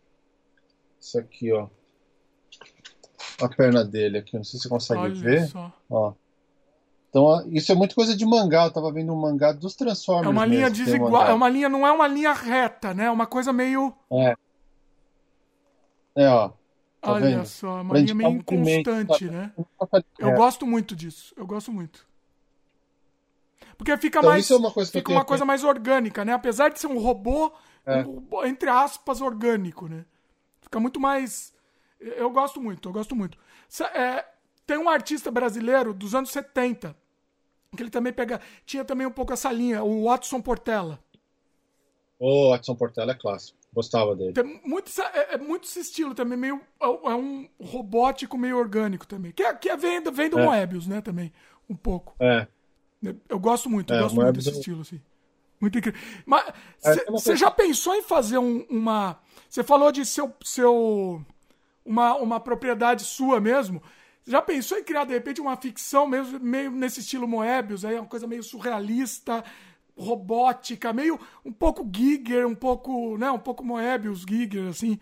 Isso 1.06 1.20
aqui, 1.20 1.52
ó. 1.52 1.68
A 3.40 3.48
perna 3.48 3.84
dele 3.84 4.18
aqui, 4.18 4.36
não 4.36 4.42
sei 4.42 4.58
se 4.58 4.64
você 4.64 4.68
consegue 4.68 5.00
Olha 5.00 5.14
ver. 5.14 5.46
Só. 5.46 5.72
Ó. 5.88 6.12
Então, 7.08 7.48
isso 7.48 7.70
é 7.70 7.76
muito 7.76 7.94
coisa 7.94 8.16
de 8.16 8.26
mangá. 8.26 8.64
Eu 8.64 8.72
tava 8.72 8.90
vendo 8.90 9.12
um 9.12 9.16
mangá 9.16 9.52
dos 9.52 9.76
Transformers. 9.76 10.26
É 10.26 10.30
uma 10.30 10.44
linha 10.44 10.68
desigual. 10.68 11.28
É 11.28 11.32
uma 11.32 11.48
linha, 11.48 11.68
não 11.68 11.86
é 11.86 11.92
uma 11.92 12.08
linha 12.08 12.32
reta, 12.32 12.92
né? 12.92 13.04
É 13.04 13.10
uma 13.10 13.26
coisa 13.26 13.52
meio. 13.52 13.94
É. 14.10 14.34
É, 16.16 16.28
ó. 16.28 16.48
Tá 17.00 17.12
Olha 17.12 17.36
vendo? 17.36 17.46
só, 17.46 17.82
uma 17.82 17.96
linha 17.96 18.14
meio 18.14 18.30
inconstante, 18.30 19.26
né? 19.26 19.52
Eu 20.18 20.32
gosto 20.32 20.66
muito 20.66 20.96
disso. 20.96 21.32
Eu 21.36 21.46
gosto 21.46 21.70
muito. 21.70 22.04
Porque 23.78 23.96
fica 23.96 24.18
então, 24.18 24.30
mais. 24.30 24.50
É 24.50 24.56
uma 24.56 24.72
coisa 24.72 24.90
fica 24.90 25.12
uma 25.12 25.24
coisa 25.24 25.44
mais 25.44 25.62
orgânica, 25.62 26.24
né? 26.24 26.32
Apesar 26.32 26.70
de 26.70 26.80
ser 26.80 26.88
um 26.88 26.98
robô, 26.98 27.52
é. 27.84 28.04
um, 28.04 28.44
entre 28.44 28.68
aspas, 28.68 29.20
orgânico, 29.20 29.86
né? 29.86 30.04
Fica 30.66 30.80
muito 30.80 30.98
mais. 30.98 31.54
Eu 32.00 32.28
gosto 32.30 32.60
muito, 32.60 32.88
eu 32.88 32.92
gosto 32.92 33.14
muito. 33.14 33.38
É, 33.94 34.24
tem 34.66 34.76
um 34.76 34.88
artista 34.88 35.30
brasileiro 35.30 35.94
dos 35.94 36.12
anos 36.14 36.30
70, 36.30 36.94
que 37.74 37.82
ele 37.82 37.90
também 37.90 38.12
pega. 38.12 38.40
Tinha 38.66 38.84
também 38.84 39.06
um 39.06 39.12
pouco 39.12 39.32
essa 39.32 39.50
linha, 39.52 39.84
o 39.84 40.04
Watson 40.04 40.40
Portela. 40.40 40.98
O 42.18 42.50
Watson 42.50 42.74
Portela 42.74 43.12
é 43.12 43.14
clássico. 43.14 43.56
Gostava 43.72 44.16
dele. 44.16 44.32
Tem 44.32 44.60
muito, 44.64 44.90
é, 45.00 45.34
é, 45.34 45.38
muito 45.38 45.64
esse 45.64 45.80
estilo 45.80 46.14
também, 46.14 46.36
meio. 46.36 46.60
É, 46.80 46.86
é 46.86 47.14
um 47.14 47.48
robótico 47.60 48.36
meio 48.36 48.58
orgânico 48.58 49.06
também. 49.06 49.32
Que 49.32 49.44
é, 49.44 49.54
que 49.54 49.68
é 49.68 49.76
vem, 49.76 50.02
vem 50.02 50.28
do 50.28 50.38
é. 50.40 50.44
Moebius, 50.44 50.86
né? 50.86 51.00
Também, 51.00 51.32
um 51.70 51.76
pouco. 51.76 52.16
É. 52.18 52.48
Eu 53.28 53.38
gosto 53.38 53.70
muito, 53.70 53.92
eu 53.92 53.98
é, 53.98 54.02
gosto 54.02 54.16
muito 54.16 54.32
desse 54.32 54.50
estilo, 54.50 54.80
assim. 54.80 55.00
Muito 55.60 55.78
incrível. 55.78 56.00
Mas 56.24 56.52
você 57.08 57.32
é, 57.32 57.36
já 57.36 57.50
pensou 57.50 57.94
em 57.94 58.02
fazer 58.02 58.38
um, 58.38 58.66
uma. 58.68 59.18
Você 59.48 59.62
falou 59.62 59.90
de 59.90 60.04
seu. 60.04 60.34
seu 60.44 61.24
uma, 61.84 62.14
uma 62.16 62.40
propriedade 62.40 63.04
sua 63.04 63.40
mesmo. 63.40 63.82
Já 64.26 64.42
pensou 64.42 64.76
em 64.76 64.82
criar, 64.82 65.04
de 65.04 65.12
repente, 65.12 65.40
uma 65.40 65.56
ficção 65.56 66.06
mesmo, 66.06 66.40
meio 66.40 66.70
nesse 66.72 66.98
estilo 66.98 67.28
Moebius, 67.28 67.84
aí, 67.84 67.94
uma 67.94 68.08
coisa 68.08 68.26
meio 68.26 68.42
surrealista, 68.42 69.44
robótica, 69.96 70.92
meio 70.92 71.18
um 71.44 71.52
pouco 71.52 71.88
Giger, 71.94 72.44
um 72.46 72.54
pouco, 72.54 73.16
né, 73.16 73.30
um 73.30 73.38
pouco 73.38 73.64
Moebius, 73.64 74.24
Giger, 74.28 74.68
assim. 74.68 74.98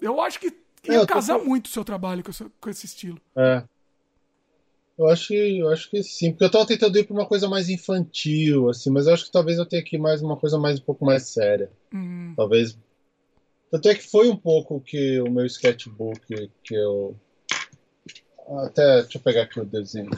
Eu 0.00 0.20
acho 0.20 0.40
que 0.40 0.46
ia 0.84 1.02
é, 1.02 1.06
casar 1.06 1.38
tô... 1.38 1.44
muito 1.44 1.66
o 1.66 1.68
seu 1.68 1.84
trabalho 1.84 2.24
com 2.24 2.30
esse, 2.30 2.44
com 2.58 2.70
esse 2.70 2.86
estilo. 2.86 3.20
É. 3.36 3.62
Eu 4.98 5.08
acho, 5.08 5.28
que, 5.28 5.58
eu 5.58 5.68
acho 5.68 5.90
que 5.90 6.02
sim, 6.02 6.30
porque 6.30 6.44
eu 6.44 6.50
tava 6.50 6.66
tentando 6.66 6.98
ir 6.98 7.04
pra 7.04 7.12
uma 7.12 7.26
coisa 7.26 7.46
mais 7.46 7.68
infantil, 7.68 8.70
assim, 8.70 8.88
mas 8.88 9.06
eu 9.06 9.12
acho 9.12 9.26
que 9.26 9.30
talvez 9.30 9.58
eu 9.58 9.66
tenha 9.66 9.84
que 9.84 9.96
ir 9.96 9.98
mais 9.98 10.22
uma 10.22 10.38
coisa 10.38 10.58
mais 10.58 10.80
um 10.80 10.82
pouco 10.82 11.04
mais 11.04 11.24
séria. 11.24 11.70
Hum. 11.92 12.32
Talvez. 12.34 12.78
Tanto 13.70 13.88
é 13.90 13.94
que 13.94 14.08
foi 14.08 14.30
um 14.30 14.36
pouco 14.36 14.80
que 14.80 15.20
o 15.20 15.30
meu 15.30 15.44
sketchbook 15.44 16.50
que 16.64 16.74
eu. 16.74 17.14
Até. 18.64 19.02
Deixa 19.02 19.18
eu 19.18 19.22
pegar 19.22 19.42
aqui 19.42 19.60
o 19.60 19.66
desenho. 19.66 20.08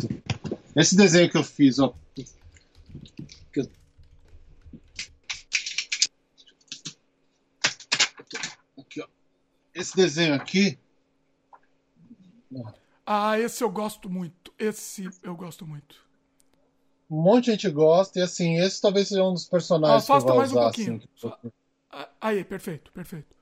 Esse 0.77 0.95
desenho 0.95 1.29
que 1.29 1.37
eu 1.37 1.43
fiz, 1.43 1.81
ó. 1.81 1.93
Que 2.15 3.61
eu... 3.61 3.69
Aqui, 8.79 9.01
ó. 9.01 9.09
Esse 9.75 9.97
desenho 9.97 10.35
aqui. 10.35 10.79
Ah, 13.11 13.41
esse 13.41 13.65
eu 13.65 13.71
gosto 13.71 14.11
muito. 14.11 14.53
Esse 14.59 15.09
eu 15.23 15.35
gosto 15.35 15.67
muito. 15.67 15.97
Um 17.11 17.23
monte 17.23 17.47
de 17.47 17.53
gente 17.53 17.71
gosta, 17.71 18.19
e 18.19 18.23
assim, 18.23 18.59
esse 18.59 18.83
talvez 18.83 19.09
seja 19.09 19.25
um 19.25 19.33
dos 19.33 19.47
personagens 19.47 20.05
Afasta 20.05 20.27
que 20.27 20.31
eu 20.31 20.35
vou 20.35 20.37
mais 20.37 20.51
usar, 20.51 20.61
um 20.61 20.65
pouquinho. 20.65 21.03
Assim. 21.17 22.07
Aí, 22.21 22.45
perfeito, 22.45 22.93
perfeito. 22.93 23.35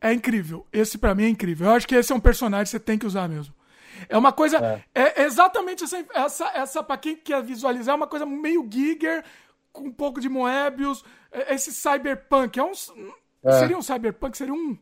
É 0.00 0.12
incrível. 0.12 0.64
Esse 0.72 0.98
para 0.98 1.16
mim 1.16 1.24
é 1.24 1.28
incrível. 1.28 1.66
Eu 1.66 1.72
acho 1.72 1.88
que 1.88 1.96
esse 1.96 2.12
é 2.12 2.14
um 2.14 2.20
personagem 2.20 2.66
que 2.66 2.70
você 2.70 2.78
tem 2.78 2.96
que 2.96 3.06
usar 3.06 3.28
mesmo. 3.28 3.52
É 4.08 4.16
uma 4.16 4.32
coisa. 4.32 4.84
É, 4.94 5.22
é 5.22 5.24
exatamente 5.24 5.82
essa, 5.82 6.06
essa, 6.14 6.48
essa 6.54 6.82
para 6.84 6.96
quem 6.96 7.16
quer 7.16 7.42
visualizar, 7.42 7.92
é 7.92 7.96
uma 7.96 8.06
coisa 8.06 8.24
meio 8.24 8.68
Giger, 8.70 9.24
com 9.72 9.88
um 9.88 9.92
pouco 9.92 10.20
de 10.20 10.28
Moebius. 10.28 11.04
É, 11.32 11.54
esse 11.54 11.72
cyberpunk. 11.72 12.56
É 12.56 12.62
um, 12.62 12.70
é. 13.42 13.52
Seria 13.58 13.76
um 13.76 13.82
cyberpunk? 13.82 14.36
Seria 14.36 14.54
um. 14.54 14.78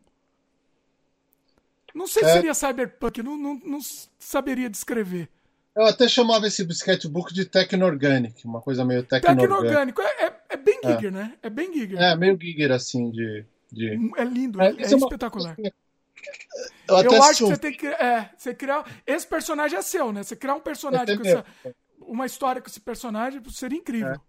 Não 1.95 2.09
sei 2.09 2.25
se 2.25 2.31
é. 2.31 2.33
seria 2.33 2.55
cyberpunk, 2.55 3.23
não, 3.23 3.37
não, 3.37 3.55
não 3.65 3.79
saberia 4.19 4.69
descrever. 4.69 5.29
Eu 5.77 5.87
até 5.87 6.09
chamava 6.09 6.47
esse 6.47 6.63
sketchbook 6.63 7.33
de 7.33 7.45
Tecno-Organic, 7.45 8.45
uma 8.45 8.61
coisa 8.61 8.85
meio 8.85 9.03
Tecno-Organic. 9.03 10.01
É, 10.01 10.27
é, 10.27 10.41
é, 10.51 10.57
bem 10.57 10.81
é. 10.83 10.93
Giger, 10.93 11.13
né? 11.13 11.35
É 11.43 11.51
bem 11.51 11.73
Giger. 11.73 12.01
É, 12.01 12.17
meio 12.17 12.39
Giger, 12.41 12.73
assim, 12.73 13.11
de... 13.11 13.45
de... 13.73 13.97
Hum, 13.97 14.13
é 14.17 14.25
lindo, 14.25 14.61
é, 14.61 14.71
é 14.71 14.83
espetacular. 14.83 15.57
Uma... 15.59 15.73
Eu, 16.89 17.13
eu 17.13 17.23
acho 17.23 17.45
que 17.45 17.51
você 17.51 17.57
tem 17.57 17.77
que 17.77 17.87
é, 17.87 18.31
você 18.37 18.55
criar... 18.55 18.85
Esse 19.07 19.27
personagem 19.27 19.79
é 19.79 19.83
seu, 19.83 20.13
né? 20.13 20.23
Você 20.23 20.37
criar 20.37 20.55
um 20.55 20.61
personagem 20.61 21.17
com 21.17 21.27
essa... 21.27 21.45
Uma 22.01 22.27
história 22.27 22.61
com 22.61 22.69
esse 22.69 22.81
personagem 22.81 23.41
seria 23.51 23.79
incrível. 23.79 24.21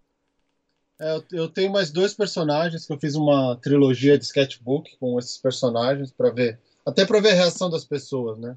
É, 0.99 1.21
eu 1.31 1.49
tenho 1.49 1.71
mais 1.71 1.91
dois 1.91 2.13
personagens 2.13 2.85
que 2.85 2.93
eu 2.93 2.99
fiz 2.99 3.15
uma 3.15 3.57
trilogia 3.57 4.17
de 4.17 4.23
sketchbook 4.23 4.97
com 4.97 5.19
esses 5.19 5.37
personagens 5.37 6.11
para 6.11 6.29
ver 6.29 6.59
até 6.85 7.05
para 7.05 7.19
ver 7.19 7.31
a 7.31 7.35
reação 7.35 7.69
das 7.69 7.83
pessoas, 7.85 8.37
né? 8.37 8.55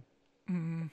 Uhum. 0.49 0.89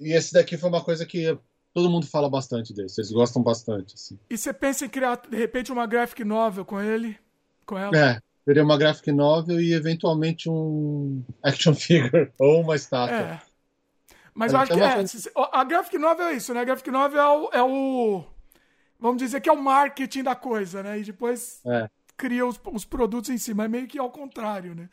E 0.00 0.12
esse 0.12 0.32
daqui 0.32 0.56
foi 0.56 0.68
uma 0.68 0.82
coisa 0.82 1.06
que 1.06 1.36
todo 1.72 1.90
mundo 1.90 2.06
fala 2.06 2.28
bastante 2.28 2.72
desse, 2.72 3.00
eles 3.00 3.10
gostam 3.10 3.42
bastante. 3.42 3.94
Assim. 3.94 4.18
E 4.28 4.36
você 4.36 4.52
pensa 4.52 4.84
em 4.84 4.88
criar, 4.88 5.16
de 5.16 5.36
repente, 5.36 5.72
uma 5.72 5.86
graphic 5.86 6.24
novel 6.24 6.64
com 6.64 6.80
ele? 6.80 7.18
Com 7.64 7.78
ela? 7.78 7.96
É, 7.96 8.20
teria 8.44 8.62
uma 8.62 8.76
graphic 8.76 9.10
novel 9.12 9.60
e 9.60 9.72
eventualmente 9.72 10.48
um 10.48 11.22
action 11.42 11.74
figure 11.74 12.32
ou 12.38 12.60
uma 12.60 12.76
estátua. 12.76 13.16
É. 13.16 13.40
Mas 14.34 14.52
eu 14.52 14.58
acho 14.58 14.72
que 14.72 14.80
é, 14.80 15.04
a 15.52 15.64
graphic 15.64 15.96
novel 15.96 16.26
é 16.26 16.34
isso, 16.34 16.52
né? 16.52 16.60
A 16.60 16.64
graphic 16.64 16.90
novel 16.90 17.20
é 17.20 17.28
o, 17.28 17.50
é 17.52 17.62
o, 17.62 18.24
Vamos 18.98 19.18
dizer 19.22 19.40
que 19.40 19.48
é 19.48 19.52
o 19.52 19.62
marketing 19.62 20.22
da 20.22 20.34
coisa, 20.34 20.82
né? 20.82 20.98
E 20.98 21.04
depois 21.04 21.60
é. 21.66 21.90
cria 22.16 22.46
os, 22.46 22.60
os 22.72 22.84
produtos 22.84 23.30
em 23.30 23.38
cima. 23.38 23.64
É 23.64 23.68
meio 23.68 23.86
que 23.86 23.98
ao 23.98 24.10
contrário, 24.10 24.74
né? 24.74 24.88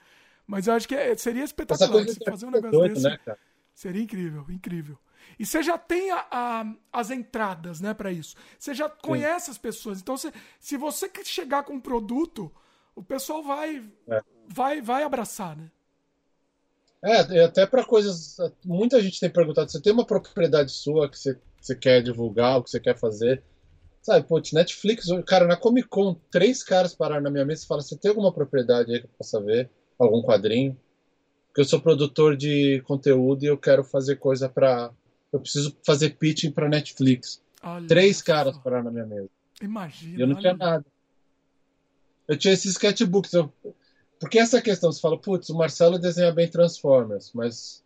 Mas 0.52 0.68
eu 0.68 0.74
acho 0.74 0.86
que 0.86 0.94
é, 0.94 1.16
seria 1.16 1.46
espetacular 1.46 2.04
você 2.04 2.20
fazer 2.26 2.46
um 2.46 2.52
negócio 2.52 2.78
doido, 2.78 2.94
desse. 2.96 3.08
Né, 3.08 3.38
seria 3.74 4.02
incrível, 4.02 4.46
incrível. 4.50 4.98
E 5.40 5.46
você 5.46 5.64
já 5.64 5.78
tem 5.78 6.12
a, 6.12 6.28
a, 6.30 6.76
as 6.92 7.10
entradas, 7.10 7.80
né, 7.80 7.94
para 7.94 8.12
isso. 8.12 8.36
Você 8.60 8.74
já 8.74 8.90
conhece 8.90 9.46
Sim. 9.46 9.52
as 9.52 9.58
pessoas. 9.58 10.02
Então, 10.02 10.18
você, 10.18 10.30
se 10.60 10.76
você 10.76 11.10
chegar 11.24 11.64
com 11.64 11.76
um 11.76 11.80
produto, 11.80 12.52
o 12.94 13.02
pessoal 13.02 13.42
vai, 13.42 13.82
é. 14.10 14.22
vai, 14.46 14.82
vai 14.82 15.04
abraçar, 15.04 15.56
né? 15.56 15.72
É, 17.02 17.46
até 17.46 17.66
para 17.66 17.86
coisas. 17.86 18.36
Muita 18.66 19.02
gente 19.02 19.22
tem 19.22 19.30
perguntado: 19.30 19.72
você 19.72 19.82
tem 19.82 19.94
uma 19.94 20.06
propriedade 20.06 20.70
sua 20.70 21.10
que 21.10 21.18
você, 21.18 21.40
você 21.62 21.74
quer 21.74 22.04
divulgar, 22.04 22.58
o 22.58 22.64
que 22.64 22.72
você 22.72 22.80
quer 22.80 23.00
fazer? 23.00 23.42
Sabe, 24.02 24.28
pô, 24.28 24.42
Netflix, 24.52 25.08
cara, 25.26 25.48
na 25.48 25.56
Comic 25.56 25.88
Con, 25.88 26.14
três 26.30 26.62
caras 26.62 26.94
pararam 26.94 27.24
na 27.24 27.32
minha 27.32 27.46
mesa 27.46 27.64
e 27.64 27.68
falaram: 27.68 27.88
você 27.88 27.96
tem 27.96 28.10
alguma 28.10 28.34
propriedade 28.34 28.92
aí 28.92 29.00
que 29.00 29.06
eu 29.06 29.12
possa 29.18 29.40
ver? 29.40 29.72
Algum 30.04 30.22
quadrinho. 30.22 30.78
Porque 31.48 31.62
eu 31.62 31.66
sou 31.66 31.82
produtor 31.82 32.38
de 32.38 32.82
conteúdo 32.86 33.44
e 33.44 33.48
eu 33.48 33.58
quero 33.58 33.84
fazer 33.84 34.16
coisa 34.16 34.48
para. 34.48 34.92
Eu 35.32 35.40
preciso 35.40 35.76
fazer 35.86 36.12
pitching 36.12 36.52
para 36.52 36.70
Netflix. 36.70 37.42
Olha 37.62 37.88
Três 37.88 38.22
caras 38.22 38.58
pararam 38.58 38.86
na 38.86 38.92
minha 38.92 39.06
mesa. 39.06 39.30
Imagina. 39.62 40.18
E 40.18 40.22
eu 40.22 40.28
não 40.28 40.36
olha. 40.36 40.42
tinha 40.42 40.54
nada. 40.54 40.86
Eu 42.28 42.38
tinha 42.38 42.54
esses 42.54 42.72
sketchbooks. 42.72 43.34
Eu... 43.34 43.54
Porque 44.20 44.40
essa 44.40 44.62
questão, 44.62 44.92
você 44.92 45.02
fala, 45.02 45.18
putz, 45.18 45.50
o 45.50 45.58
Marcelo 45.58 46.00
desenha 46.00 46.32
bem 46.32 46.50
Transformers, 46.50 47.32
mas. 47.34 47.84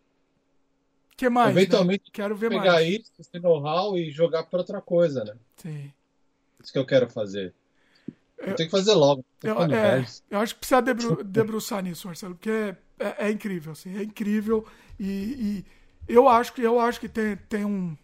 que 1.17 1.29
mais? 1.29 1.55
Né? 1.55 1.61
Eventualmente, 1.61 2.03
né? 2.05 2.11
quero 2.13 2.35
ver 2.35 2.49
pegar 2.49 2.73
mais. 2.73 2.87
isso, 2.87 3.11
esse 3.19 3.39
know-how 3.39 3.97
e 3.97 4.11
jogar 4.11 4.43
para 4.43 4.59
outra 4.59 4.81
coisa, 4.81 5.23
né? 5.23 5.35
Sim. 5.57 5.91
Isso 6.61 6.71
que 6.71 6.77
eu 6.77 6.85
quero 6.85 7.09
fazer. 7.09 7.53
Eu, 8.37 8.55
tenho 8.55 8.69
que 8.69 8.75
fazer 8.75 8.93
logo. 8.93 9.23
Eu, 9.41 9.61
é, 9.63 10.05
eu, 10.29 10.39
acho 10.39 10.53
que 10.53 10.59
precisa 10.59 10.81
debru 10.81 11.23
debruçar 11.23 11.81
nisso, 11.83 12.07
Marcelo, 12.07 12.35
porque 12.35 12.49
é, 12.49 12.77
é, 12.99 13.27
é 13.27 13.31
incrível, 13.31 13.71
assim, 13.71 13.97
é 13.97 14.03
incrível 14.03 14.65
e, 14.99 15.05
e, 15.05 15.65
eu 16.07 16.27
acho 16.27 16.53
que 16.53 16.61
eu 16.61 16.79
acho 16.79 16.99
que 16.99 17.09
tem, 17.09 17.37
tem 17.49 17.65
um 17.65 17.95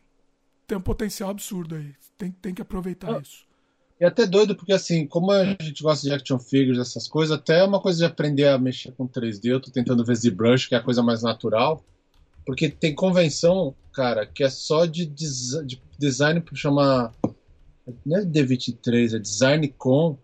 tem 0.72 0.78
um 0.78 0.82
potencial 0.82 1.30
absurdo 1.30 1.76
aí. 1.76 1.94
Tem, 2.18 2.32
tem 2.32 2.54
que 2.54 2.62
aproveitar 2.62 3.16
ah, 3.16 3.20
isso. 3.22 3.46
É 4.00 4.06
até 4.06 4.26
doido 4.26 4.56
porque 4.56 4.72
assim, 4.72 5.06
como 5.06 5.32
a 5.32 5.44
gente 5.44 5.84
gosta 5.84 6.08
de 6.08 6.14
action 6.14 6.40
figures, 6.40 6.80
essas 6.80 7.08
coisas, 7.08 7.38
até 7.38 7.60
é 7.60 7.64
uma 7.64 7.82
coisa 7.82 8.00
de 8.00 8.06
aprender 8.06 8.48
a 8.48 8.58
mexer 8.58 8.94
com 8.94 9.08
3D. 9.08 9.46
Eu 9.46 9.60
tô 9.60 9.70
tentando 9.70 10.06
ver 10.06 10.16
ZBrush, 10.16 10.68
que 10.68 10.76
é 10.76 10.78
a 10.78 10.84
coisa 10.84 11.04
mais 11.04 11.22
natural, 11.22 11.84
porque 12.46 12.70
tem 12.70 12.96
convenção, 12.96 13.76
cara, 13.94 14.26
que 14.26 14.44
é 14.44 14.50
só 14.50 14.86
de, 14.86 15.06
des 15.06 15.52
de 15.66 15.82
design 16.00 16.40
para 16.40 16.56
chamar 16.56 17.14
não 18.06 18.18
é 18.18 18.26
D23, 18.26 19.16
é 19.16 19.20
Design 19.20 19.68
Com, 19.70 20.18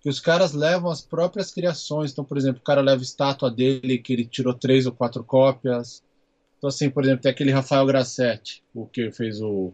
que 0.00 0.08
os 0.08 0.20
caras 0.20 0.52
levam 0.52 0.90
as 0.90 1.00
próprias 1.00 1.50
criações. 1.50 2.12
Então, 2.12 2.24
por 2.24 2.38
exemplo, 2.38 2.60
o 2.60 2.64
cara 2.64 2.80
leva 2.80 3.02
estátua 3.02 3.50
dele, 3.50 3.98
que 3.98 4.12
ele 4.12 4.24
tirou 4.24 4.54
três 4.54 4.86
ou 4.86 4.92
quatro 4.92 5.22
cópias. 5.24 6.02
Então, 6.56 6.68
assim, 6.68 6.90
por 6.90 7.04
exemplo, 7.04 7.22
tem 7.22 7.30
aquele 7.30 7.52
Rafael 7.52 7.86
Grassetti, 7.86 8.62
o 8.74 8.86
que 8.86 9.10
fez 9.10 9.40
o, 9.40 9.72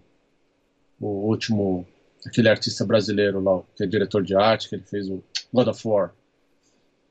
o 1.00 1.06
último, 1.28 1.86
aquele 2.26 2.48
artista 2.48 2.84
brasileiro 2.84 3.40
lá, 3.40 3.62
que 3.76 3.84
é 3.84 3.86
diretor 3.86 4.22
de 4.22 4.34
arte, 4.34 4.68
que 4.68 4.74
ele 4.74 4.84
fez 4.84 5.08
o 5.08 5.22
God 5.52 5.68
of 5.68 5.86
War. 5.86 6.12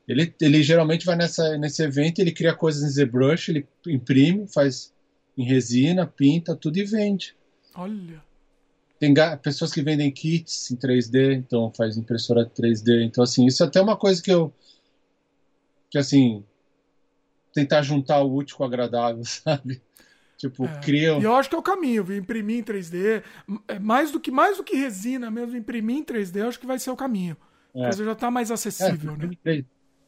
Ele, 0.06 0.32
ele 0.40 0.62
geralmente 0.62 1.06
vai 1.06 1.16
nessa, 1.16 1.56
nesse 1.56 1.82
evento, 1.82 2.18
ele 2.18 2.30
cria 2.30 2.54
coisas 2.54 2.82
em 2.82 2.90
ZBrush, 2.90 3.48
ele 3.48 3.66
imprime, 3.86 4.46
faz 4.46 4.92
em 5.36 5.44
resina, 5.44 6.06
pinta, 6.06 6.54
tudo 6.54 6.78
e 6.78 6.84
vende. 6.84 7.34
Olha. 7.74 8.22
Tem 9.04 9.12
pessoas 9.42 9.70
que 9.70 9.82
vendem 9.82 10.10
kits 10.10 10.70
em 10.70 10.76
3D, 10.76 11.34
então 11.34 11.70
faz 11.76 11.98
impressora 11.98 12.46
3D. 12.48 13.02
Então, 13.04 13.22
assim, 13.22 13.44
isso 13.44 13.62
é 13.62 13.66
até 13.66 13.78
uma 13.80 13.96
coisa 13.96 14.22
que 14.22 14.30
eu. 14.30 14.50
Que, 15.90 15.98
assim. 15.98 16.42
Tentar 17.52 17.82
juntar 17.82 18.20
o 18.20 18.34
útil 18.34 18.56
com 18.56 18.62
o 18.62 18.66
agradável, 18.66 19.22
sabe? 19.26 19.82
Tipo, 20.38 20.64
é, 20.64 20.80
cria. 20.80 21.18
E 21.18 21.22
eu 21.22 21.34
acho 21.34 21.50
que 21.50 21.54
é 21.54 21.58
o 21.58 21.62
caminho, 21.62 22.02
viu? 22.02 22.16
Imprimir 22.16 22.58
em 22.58 22.62
3D. 22.64 23.22
É 23.68 23.78
mais 23.78 24.10
do 24.10 24.18
que 24.18 24.30
mais 24.30 24.56
do 24.56 24.64
que 24.64 24.74
resina 24.74 25.30
mesmo, 25.30 25.54
imprimir 25.54 25.98
em 25.98 26.04
3D, 26.04 26.36
eu 26.36 26.48
acho 26.48 26.58
que 26.58 26.66
vai 26.66 26.78
ser 26.78 26.90
o 26.90 26.96
caminho. 26.96 27.36
É. 27.74 27.88
Porque 27.88 28.04
já 28.04 28.12
está 28.12 28.30
mais 28.30 28.50
acessível, 28.50 29.16
é, 29.20 29.26
né? 29.26 29.64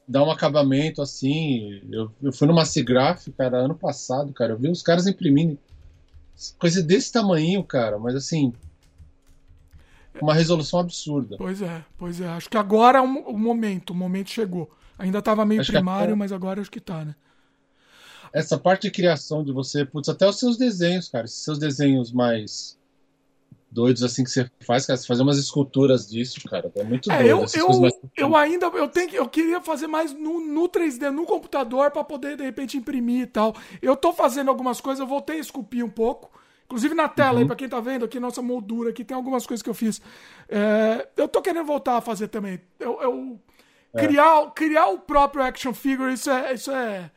Dá 0.08 0.24
um 0.24 0.30
acabamento 0.30 1.02
assim. 1.02 1.82
Eu, 1.92 2.10
eu 2.22 2.32
fui 2.32 2.48
numa 2.48 2.64
Cigraf, 2.64 3.28
cara, 3.36 3.58
ano 3.58 3.74
passado, 3.74 4.32
cara. 4.32 4.54
Eu 4.54 4.58
vi 4.58 4.70
os 4.70 4.82
caras 4.82 5.06
imprimindo 5.06 5.58
coisa 6.58 6.82
desse 6.82 7.12
tamanho, 7.12 7.62
cara, 7.64 7.98
mas 7.98 8.14
assim, 8.14 8.52
uma 10.20 10.34
resolução 10.34 10.80
absurda. 10.80 11.36
Pois 11.36 11.62
é, 11.62 11.84
pois 11.96 12.20
é. 12.20 12.28
Acho 12.28 12.48
que 12.48 12.56
agora 12.56 12.98
é 12.98 13.02
o 13.02 13.38
momento, 13.38 13.90
o 13.90 13.94
momento 13.94 14.30
chegou. 14.30 14.70
Ainda 14.98 15.18
estava 15.18 15.44
meio 15.44 15.60
acho 15.60 15.72
primário, 15.72 16.12
até... 16.12 16.14
mas 16.14 16.32
agora 16.32 16.60
acho 16.60 16.70
que 16.70 16.80
tá, 16.80 17.04
né? 17.04 17.14
Essa 18.32 18.58
parte 18.58 18.82
de 18.82 18.90
criação 18.90 19.42
de 19.42 19.52
você, 19.52 19.84
putz, 19.84 20.08
até 20.08 20.28
os 20.28 20.38
seus 20.38 20.56
desenhos, 20.56 21.08
cara, 21.08 21.24
esses 21.24 21.42
seus 21.42 21.58
desenhos 21.58 22.12
mais 22.12 22.76
doidos 23.70 24.02
assim 24.02 24.24
que 24.24 24.30
você 24.30 24.50
faz, 24.60 24.86
cara. 24.86 24.96
Você 24.96 25.06
fazer 25.06 25.22
umas 25.22 25.38
esculturas 25.38 26.08
disso, 26.08 26.40
cara. 26.48 26.72
É 26.74 26.84
muito 26.84 27.10
é, 27.10 27.18
doido. 27.18 27.28
Eu, 27.28 27.68
eu, 27.68 27.80
mais... 27.80 27.94
eu 28.16 28.36
ainda 28.36 28.66
eu 28.66 28.88
tenho 28.88 29.14
eu 29.14 29.28
queria 29.28 29.60
fazer 29.60 29.86
mais 29.86 30.12
no, 30.12 30.40
no 30.40 30.68
3D, 30.68 31.10
no 31.10 31.26
computador, 31.26 31.90
para 31.90 32.02
poder, 32.02 32.36
de 32.36 32.42
repente, 32.42 32.76
imprimir 32.76 33.22
e 33.22 33.26
tal. 33.26 33.54
Eu 33.82 33.96
tô 33.96 34.12
fazendo 34.12 34.48
algumas 34.48 34.80
coisas, 34.80 35.00
eu 35.00 35.06
voltei 35.06 35.36
a 35.36 35.40
esculpir 35.40 35.84
um 35.84 35.90
pouco. 35.90 36.30
Inclusive 36.66 36.94
na 36.94 37.08
tela 37.08 37.34
uhum. 37.34 37.38
aí, 37.38 37.46
pra 37.46 37.56
quem 37.56 37.68
tá 37.68 37.80
vendo 37.80 38.04
aqui, 38.04 38.20
nossa 38.20 38.42
moldura 38.42 38.90
aqui, 38.90 39.04
tem 39.04 39.16
algumas 39.16 39.46
coisas 39.46 39.62
que 39.62 39.70
eu 39.70 39.74
fiz. 39.74 40.00
É, 40.48 41.08
eu 41.16 41.26
tô 41.26 41.40
querendo 41.40 41.64
voltar 41.64 41.96
a 41.96 42.00
fazer 42.00 42.28
também. 42.28 42.60
Eu, 42.78 43.00
eu 43.00 43.40
é. 43.94 44.06
criar, 44.06 44.50
criar 44.50 44.88
o 44.88 44.98
próprio 44.98 45.44
action 45.44 45.72
figure, 45.72 46.12
isso 46.12 46.30
é. 46.30 46.52
Isso 46.52 46.70
é 46.70 47.10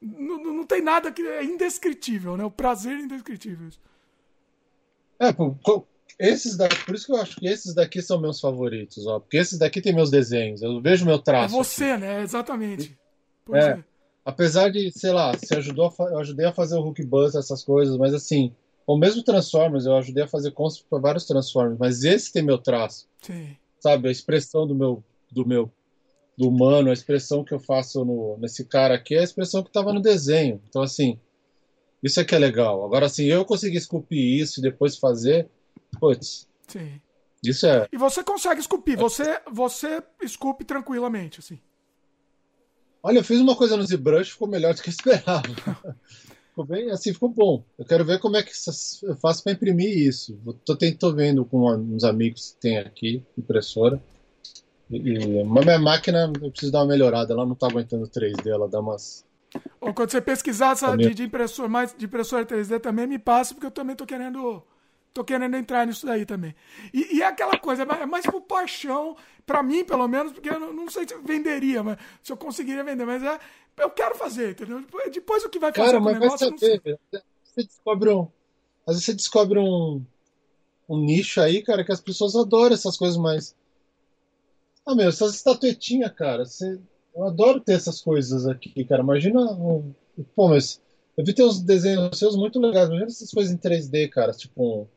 não, 0.00 0.42
não 0.42 0.66
tem 0.66 0.82
nada 0.82 1.10
que 1.10 1.22
é 1.22 1.44
indescritível, 1.44 2.36
né? 2.36 2.44
O 2.44 2.50
prazer 2.50 2.98
é 2.98 3.02
indescritível. 3.02 3.68
É, 5.18 5.34
esses 6.18 6.56
daqui, 6.56 6.84
por 6.84 6.94
isso 6.94 7.06
que 7.06 7.12
eu 7.12 7.16
acho 7.16 7.36
que 7.36 7.46
esses 7.46 7.74
daqui 7.74 8.02
são 8.02 8.20
meus 8.20 8.40
favoritos, 8.40 9.06
ó. 9.06 9.18
Porque 9.18 9.38
esses 9.38 9.58
daqui 9.58 9.80
tem 9.80 9.94
meus 9.94 10.10
desenhos, 10.10 10.62
eu 10.62 10.80
vejo 10.80 11.06
meu 11.06 11.18
traço. 11.18 11.54
É 11.54 11.58
você, 11.58 11.84
aqui. 11.84 12.00
né? 12.00 12.22
Exatamente. 12.22 12.98
Pois 13.44 13.64
é. 13.64 13.70
é. 13.70 13.84
Apesar 14.24 14.70
de, 14.70 14.90
sei 14.90 15.12
lá, 15.12 15.32
você 15.32 15.56
ajudou 15.56 15.92
a, 15.98 16.02
eu 16.04 16.18
ajudei 16.18 16.46
a 16.46 16.52
fazer 16.52 16.76
o 16.76 16.80
Hulk 16.80 17.04
Bus, 17.04 17.34
essas 17.34 17.62
coisas, 17.62 17.96
mas 17.96 18.14
assim, 18.14 18.54
o 18.86 18.98
mesmo 18.98 19.22
Transformers, 19.22 19.86
eu 19.86 19.96
ajudei 19.96 20.24
a 20.24 20.28
fazer 20.28 20.50
concept 20.52 20.86
para 20.88 20.98
vários 20.98 21.24
Transformers, 21.24 21.78
mas 21.78 22.04
esse 22.04 22.32
tem 22.32 22.42
meu 22.42 22.58
traço. 22.58 23.08
Sim. 23.22 23.56
Sabe, 23.80 24.08
a 24.08 24.12
expressão 24.12 24.66
do 24.66 24.74
meu 24.74 25.02
do 25.30 25.46
meu 25.46 25.70
do 26.36 26.48
humano, 26.48 26.90
a 26.90 26.92
expressão 26.92 27.44
que 27.44 27.54
eu 27.54 27.60
faço 27.60 28.04
no, 28.04 28.36
nesse 28.38 28.64
cara 28.64 28.94
aqui 28.94 29.14
é 29.14 29.20
a 29.20 29.24
expressão 29.24 29.62
que 29.62 29.68
estava 29.68 29.92
no 29.92 30.00
desenho. 30.00 30.60
Então 30.68 30.82
assim, 30.82 31.18
isso 32.02 32.20
é 32.20 32.24
que 32.24 32.34
é 32.34 32.38
legal. 32.38 32.84
Agora 32.84 33.06
assim, 33.06 33.24
eu 33.24 33.44
consegui 33.44 33.76
esculpir 33.76 34.40
isso 34.40 34.60
e 34.60 34.62
depois 34.62 34.98
fazer, 34.98 35.48
putz. 35.98 36.48
Sim. 36.68 37.00
Isso 37.42 37.66
é. 37.66 37.88
E 37.92 37.96
você 37.96 38.24
consegue 38.24 38.60
esculpir, 38.60 38.98
você 38.98 39.40
você 39.50 40.02
esculpe 40.22 40.64
tranquilamente, 40.64 41.40
assim. 41.40 41.60
Olha, 43.02 43.18
eu 43.18 43.24
fiz 43.24 43.38
uma 43.38 43.54
coisa 43.54 43.76
no 43.76 43.86
ZBrush, 43.86 44.30
ficou 44.30 44.48
melhor 44.48 44.74
do 44.74 44.82
que 44.82 44.88
eu 44.88 44.92
esperava. 44.92 45.42
ficou 46.54 46.64
bem, 46.64 46.90
assim, 46.90 47.12
ficou 47.12 47.28
bom. 47.28 47.64
Eu 47.76 47.84
quero 47.84 48.04
ver 48.04 48.20
como 48.20 48.36
é 48.36 48.42
que 48.42 48.52
eu 49.02 49.16
faço 49.16 49.42
para 49.42 49.52
imprimir 49.52 49.98
isso. 49.98 50.38
Tô, 50.64 50.76
tô 50.76 51.12
vendo 51.12 51.44
com 51.44 51.68
uns 51.74 52.04
amigos 52.04 52.52
que 52.52 52.60
tem 52.60 52.78
aqui, 52.78 53.22
impressora. 53.36 54.00
E, 54.88 55.42
mas 55.42 55.64
minha 55.64 55.78
máquina, 55.80 56.30
eu 56.40 56.50
preciso 56.50 56.70
dar 56.70 56.80
uma 56.80 56.86
melhorada. 56.86 57.34
Ela 57.34 57.44
não 57.44 57.56
tá 57.56 57.66
aguentando 57.66 58.06
3D, 58.06 58.46
ela 58.46 58.68
dá 58.68 58.78
umas. 58.78 59.24
Ou 59.80 59.92
quando 59.92 60.10
você 60.10 60.20
pesquisar 60.20 60.72
essa 60.72 60.96
de, 60.96 61.12
de, 61.12 61.24
impressora, 61.24 61.68
mais 61.68 61.94
de 61.96 62.04
impressora 62.04 62.46
3D 62.46 62.80
também, 62.80 63.06
me 63.06 63.18
passa, 63.18 63.52
porque 63.54 63.66
eu 63.66 63.70
também 63.72 63.96
tô 63.96 64.06
querendo 64.06 64.62
tô 65.14 65.24
querendo 65.24 65.56
entrar 65.56 65.86
nisso 65.86 66.04
daí 66.04 66.26
também. 66.26 66.54
E, 66.92 67.16
e 67.16 67.22
é 67.22 67.26
aquela 67.26 67.56
coisa, 67.56 67.84
é 67.84 68.06
mais 68.06 68.26
por 68.26 68.40
paixão, 68.42 69.16
para 69.46 69.62
mim, 69.62 69.84
pelo 69.84 70.08
menos, 70.08 70.32
porque 70.32 70.50
eu 70.50 70.58
não, 70.58 70.72
não, 70.72 70.90
sei 70.90 71.06
se 71.06 71.16
venderia, 71.18 71.84
mas 71.84 71.96
se 72.20 72.32
eu 72.32 72.36
conseguiria 72.36 72.82
vender, 72.82 73.06
mas 73.06 73.22
é, 73.22 73.38
eu 73.78 73.90
quero 73.90 74.16
fazer, 74.16 74.50
entendeu? 74.50 74.84
Depois, 75.12 75.44
o 75.44 75.48
que 75.48 75.60
vai 75.60 75.72
fazer 75.72 75.86
Cara, 75.86 76.00
mas 76.00 76.18
negócio, 76.18 76.50
vai 76.50 76.58
saber, 76.58 76.98
você 77.44 77.62
descobre 77.62 78.10
um. 78.10 78.28
Às 78.86 78.94
vezes 78.96 79.04
você 79.04 79.14
descobre 79.14 79.58
um, 79.58 80.04
um 80.88 80.98
nicho 80.98 81.40
aí, 81.40 81.62
cara, 81.62 81.84
que 81.84 81.92
as 81.92 82.00
pessoas 82.00 82.34
adoram 82.34 82.74
essas 82.74 82.96
coisas 82.96 83.16
mais. 83.16 83.54
Ah, 84.84 84.94
meu, 84.94 85.08
essas 85.08 85.36
estatuetinhas, 85.36 86.12
cara, 86.12 86.44
você... 86.44 86.78
eu 87.14 87.24
adoro 87.24 87.60
ter 87.60 87.74
essas 87.74 88.00
coisas 88.00 88.46
aqui, 88.46 88.84
cara. 88.84 89.02
Imagina 89.02 89.40
um. 89.40 89.94
Pô, 90.34 90.48
mas 90.48 90.80
eu 91.16 91.24
vi 91.24 91.32
ter 91.32 91.44
uns 91.44 91.60
desenhos 91.60 92.18
seus 92.18 92.36
muito 92.36 92.58
legais. 92.58 92.88
Imagina 92.88 93.08
essas 93.08 93.30
coisas 93.30 93.52
em 93.52 93.56
3D, 93.56 94.10
cara. 94.10 94.32
Tipo 94.32 94.88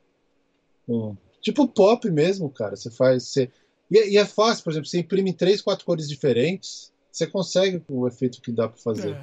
um 0.88 1.16
tipo 1.42 1.68
pop 1.68 2.10
mesmo, 2.10 2.50
cara. 2.50 2.76
Você 2.76 2.90
faz. 2.90 3.24
Você, 3.24 3.52
e, 3.90 3.98
é, 3.98 4.10
e, 4.10 4.18
é 4.18 4.26
fácil, 4.26 4.64
por 4.64 4.72
exemplo, 4.72 4.88
você 4.88 5.00
imprime 5.00 5.34
três, 5.34 5.62
quatro 5.62 5.86
cores 5.86 6.08
diferentes, 6.08 6.92
você 7.12 7.26
consegue 7.26 7.82
o 7.88 8.08
efeito 8.08 8.42
que 8.42 8.52
dá 8.52 8.68
para 8.68 8.78
fazer. 8.78 9.18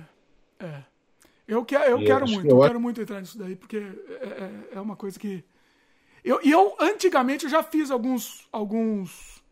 É. 0.60 0.66
é. 0.66 0.84
Eu, 1.46 1.62
que, 1.62 1.74
eu 1.74 2.02
quero 2.02 2.26
muito, 2.26 2.48
eu, 2.48 2.56
eu 2.56 2.66
quero 2.66 2.80
muito 2.80 3.00
entrar 3.02 3.20
nisso 3.20 3.36
daí, 3.36 3.54
porque 3.54 3.76
é, 3.76 4.70
é, 4.72 4.76
é 4.76 4.80
uma 4.80 4.96
coisa 4.96 5.18
que. 5.18 5.44
Eu, 6.24 6.40
e 6.42 6.50
eu, 6.50 6.74
antigamente, 6.80 7.44
eu 7.44 7.50
já 7.50 7.62
fiz 7.62 7.90
alguns, 7.90 8.48
alguns 8.50 9.42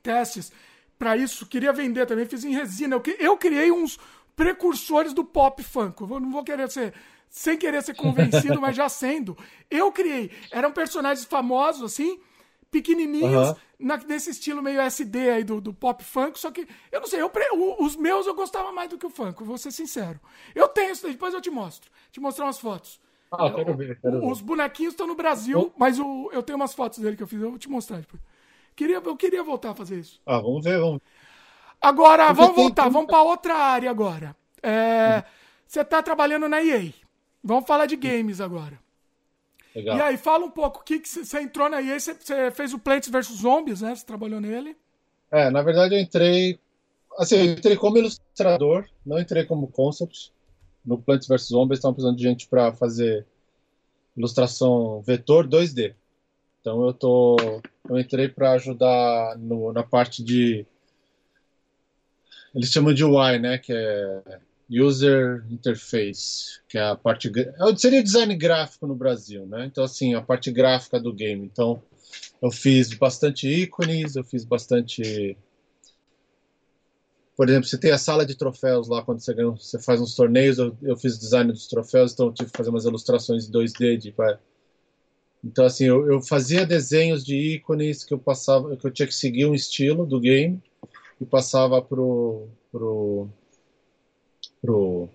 testes 0.00 0.52
para 0.96 1.16
isso, 1.16 1.46
queria 1.46 1.72
vender 1.72 2.06
também, 2.06 2.24
fiz 2.24 2.44
em 2.44 2.54
resina. 2.54 2.94
Eu, 2.94 3.02
eu 3.18 3.36
criei 3.36 3.72
uns 3.72 3.98
precursores 4.36 5.12
do 5.12 5.24
pop 5.24 5.62
funk. 5.62 6.00
Eu 6.00 6.20
não 6.20 6.30
vou 6.30 6.44
querer 6.44 6.70
ser 6.70 6.94
sem 7.30 7.56
querer 7.56 7.82
ser 7.82 7.94
convencido, 7.94 8.60
mas 8.60 8.76
já 8.76 8.88
sendo. 8.88 9.36
Eu 9.70 9.92
criei. 9.92 10.30
Eram 10.50 10.72
personagens 10.72 11.26
famosos, 11.26 11.82
assim, 11.82 12.20
pequenininhos, 12.70 13.48
uhum. 13.48 13.56
na, 13.78 13.96
nesse 13.98 14.30
estilo 14.30 14.62
meio 14.62 14.80
SD 14.80 15.30
aí 15.30 15.44
do, 15.44 15.60
do 15.60 15.72
pop 15.72 16.02
funk, 16.04 16.38
só 16.38 16.50
que, 16.50 16.66
eu 16.92 17.00
não 17.00 17.06
sei, 17.06 17.20
eu, 17.20 17.30
os 17.80 17.96
meus 17.96 18.26
eu 18.26 18.34
gostava 18.34 18.72
mais 18.72 18.90
do 18.90 18.98
que 18.98 19.06
o 19.06 19.10
funk, 19.10 19.42
vou 19.42 19.58
ser 19.58 19.70
sincero. 19.70 20.20
Eu 20.54 20.68
tenho 20.68 20.92
isso, 20.92 21.06
depois 21.08 21.34
eu 21.34 21.40
te 21.40 21.50
mostro. 21.50 21.90
Te 22.10 22.20
mostrar 22.20 22.46
umas 22.46 22.58
fotos. 22.58 23.00
Ah, 23.30 23.50
quero 23.50 23.76
ver, 23.76 24.00
quero 24.00 24.20
ver. 24.20 24.26
Os 24.26 24.40
bonequinhos 24.40 24.94
estão 24.94 25.06
no 25.06 25.14
Brasil, 25.14 25.72
mas 25.76 25.98
o, 25.98 26.30
eu 26.32 26.42
tenho 26.42 26.56
umas 26.56 26.74
fotos 26.74 26.98
dele 26.98 27.16
que 27.16 27.22
eu 27.22 27.26
fiz, 27.26 27.40
eu 27.40 27.50
vou 27.50 27.58
te 27.58 27.68
mostrar 27.68 27.98
depois. 27.98 28.22
Queria, 28.74 28.96
eu 28.96 29.16
queria 29.16 29.42
voltar 29.42 29.70
a 29.70 29.74
fazer 29.74 29.98
isso. 29.98 30.20
Ah, 30.24 30.38
vamos 30.38 30.64
ver, 30.64 30.78
vamos 30.78 31.00
Agora, 31.80 32.26
Porque 32.26 32.40
vamos 32.40 32.56
voltar, 32.56 32.84
tem... 32.84 32.92
vamos 32.92 33.08
para 33.08 33.22
outra 33.22 33.54
área 33.54 33.90
agora. 33.90 34.36
É, 34.62 35.22
você 35.66 35.80
está 35.80 36.02
trabalhando 36.02 36.48
na 36.48 36.62
EA. 36.62 36.92
Vamos 37.42 37.66
falar 37.66 37.86
de 37.86 37.96
games 37.96 38.40
agora. 38.40 38.78
Legal. 39.74 39.96
E 39.96 40.00
aí, 40.00 40.16
fala 40.16 40.44
um 40.44 40.50
pouco, 40.50 40.80
o 40.80 40.82
que 40.82 41.00
você 41.04 41.40
entrou 41.40 41.68
na 41.68 41.80
EA, 41.80 42.00
você 42.00 42.14
fez 42.50 42.72
o 42.72 42.78
Plants 42.78 43.08
vs 43.08 43.26
Zombies, 43.40 43.80
né? 43.80 43.94
Você 43.94 44.04
trabalhou 44.04 44.40
nele. 44.40 44.76
É, 45.30 45.50
na 45.50 45.62
verdade 45.62 45.94
eu 45.94 46.00
entrei. 46.00 46.58
Assim, 47.16 47.36
eu 47.36 47.44
entrei 47.52 47.76
como 47.76 47.98
ilustrador, 47.98 48.86
não 49.04 49.18
entrei 49.18 49.44
como 49.44 49.68
concept. 49.68 50.32
No 50.84 50.98
Plants 50.98 51.28
vs 51.28 51.48
Zombies 51.48 51.78
estavam 51.78 51.94
precisando 51.94 52.16
de 52.16 52.22
gente 52.22 52.48
para 52.48 52.72
fazer 52.72 53.26
ilustração 54.16 55.00
vetor 55.02 55.46
2D. 55.46 55.94
Então 56.60 56.84
eu 56.84 56.92
tô. 56.92 57.36
Eu 57.88 57.98
entrei 57.98 58.28
para 58.28 58.52
ajudar 58.52 59.36
no, 59.38 59.72
na 59.72 59.82
parte 59.82 60.22
de. 60.22 60.66
Eles 62.54 62.70
chamam 62.70 62.94
de 62.94 63.04
UI, 63.04 63.38
né? 63.38 63.58
Que 63.58 63.72
é 63.72 64.40
User 64.70 65.44
Interface, 65.50 66.60
que 66.68 66.76
é 66.76 66.82
a 66.82 66.96
parte 66.96 67.30
é 67.36 67.76
seria 67.76 68.02
design 68.02 68.34
gráfico 68.36 68.86
no 68.86 68.94
Brasil, 68.94 69.46
né? 69.46 69.66
Então 69.66 69.84
assim, 69.84 70.14
a 70.14 70.20
parte 70.20 70.50
gráfica 70.50 71.00
do 71.00 71.12
game. 71.12 71.44
Então, 71.44 71.82
eu 72.42 72.50
fiz 72.50 72.92
bastante 72.94 73.48
ícones, 73.48 74.16
eu 74.16 74.24
fiz 74.24 74.44
bastante 74.44 75.36
por 77.38 77.48
exemplo, 77.48 77.68
você 77.68 77.78
tem 77.78 77.92
a 77.92 77.98
sala 77.98 78.26
de 78.26 78.36
troféus 78.36 78.88
lá 78.88 79.00
quando 79.00 79.20
você, 79.20 79.32
ganha, 79.32 79.50
você 79.50 79.80
faz 79.80 80.00
uns 80.00 80.16
torneios, 80.16 80.58
eu, 80.58 80.76
eu, 80.82 80.96
fiz 80.96 81.16
design 81.16 81.52
dos 81.52 81.68
troféus, 81.68 82.12
então 82.12 82.26
eu 82.26 82.32
tive 82.32 82.50
que 82.50 82.56
fazer 82.56 82.70
umas 82.70 82.84
ilustrações 82.84 83.48
em 83.48 83.52
2D 83.52 83.96
de, 83.96 84.12
então 85.44 85.64
assim, 85.64 85.84
eu, 85.84 86.10
eu, 86.10 86.20
fazia 86.20 86.66
desenhos 86.66 87.24
de 87.24 87.36
ícones 87.36 88.02
que 88.02 88.12
eu 88.12 88.18
passava, 88.18 88.76
que 88.76 88.84
eu 88.84 88.90
tinha 88.90 89.06
que 89.06 89.14
seguir 89.14 89.46
um 89.46 89.54
estilo 89.54 90.04
do 90.04 90.18
game 90.18 90.60
e 91.20 91.24
passava 91.24 91.80
pro 91.80 92.48
pro 92.72 93.28
pro. 94.60 95.08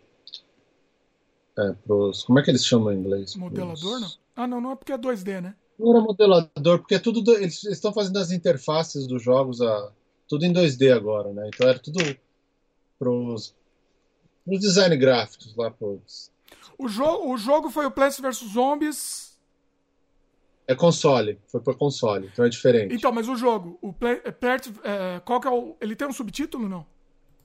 É, 1.57 1.71
pros, 1.85 2.23
como 2.23 2.39
é 2.39 2.43
que 2.43 2.49
eles 2.49 2.65
chamam 2.65 2.91
em 2.91 2.97
inglês? 2.97 3.35
Modelador, 3.35 3.99
pros... 3.99 4.01
não? 4.01 4.09
Ah, 4.35 4.47
não, 4.47 4.59
não 4.59 4.71
é 4.71 4.75
porque 4.75 4.91
é 4.91 4.97
2D, 4.97 5.41
né? 5.41 5.55
Não 5.77 5.91
era 5.91 6.01
modelador, 6.01 6.79
porque 6.79 6.95
é 6.95 6.99
tudo. 6.99 7.21
Do, 7.21 7.33
eles 7.33 7.63
estão 7.63 7.93
fazendo 7.93 8.17
as 8.17 8.31
interfaces 8.31 9.07
dos 9.07 9.21
jogos 9.21 9.61
a, 9.61 9.91
tudo 10.27 10.45
em 10.45 10.53
2D 10.53 10.95
agora, 10.95 11.31
né? 11.31 11.49
Então 11.53 11.67
era 11.67 11.79
tudo 11.79 11.99
pros, 12.97 13.55
pros 14.45 14.59
design 14.59 14.95
gráficos 14.97 15.55
lá 15.55 15.71
pros. 15.71 16.31
O, 16.77 16.87
jo 16.87 17.27
o 17.27 17.37
jogo 17.37 17.69
foi 17.69 17.85
o 17.85 17.91
Plants 17.91 18.19
vs 18.19 18.53
Zombies. 18.53 19.33
É 20.65 20.73
console, 20.73 21.39
foi 21.47 21.59
por 21.59 21.77
console, 21.77 22.29
então 22.31 22.45
é 22.45 22.49
diferente. 22.49 22.95
Então, 22.95 23.11
mas 23.11 23.27
o 23.27 23.35
jogo, 23.35 23.77
o 23.81 23.91
Play, 23.91 24.21
é, 24.23 24.29
é, 24.83 25.19
qual 25.19 25.41
que 25.41 25.47
é 25.47 25.51
o. 25.51 25.75
Ele 25.81 25.95
tem 25.95 26.07
um 26.07 26.13
subtítulo 26.13 26.69
não? 26.69 26.85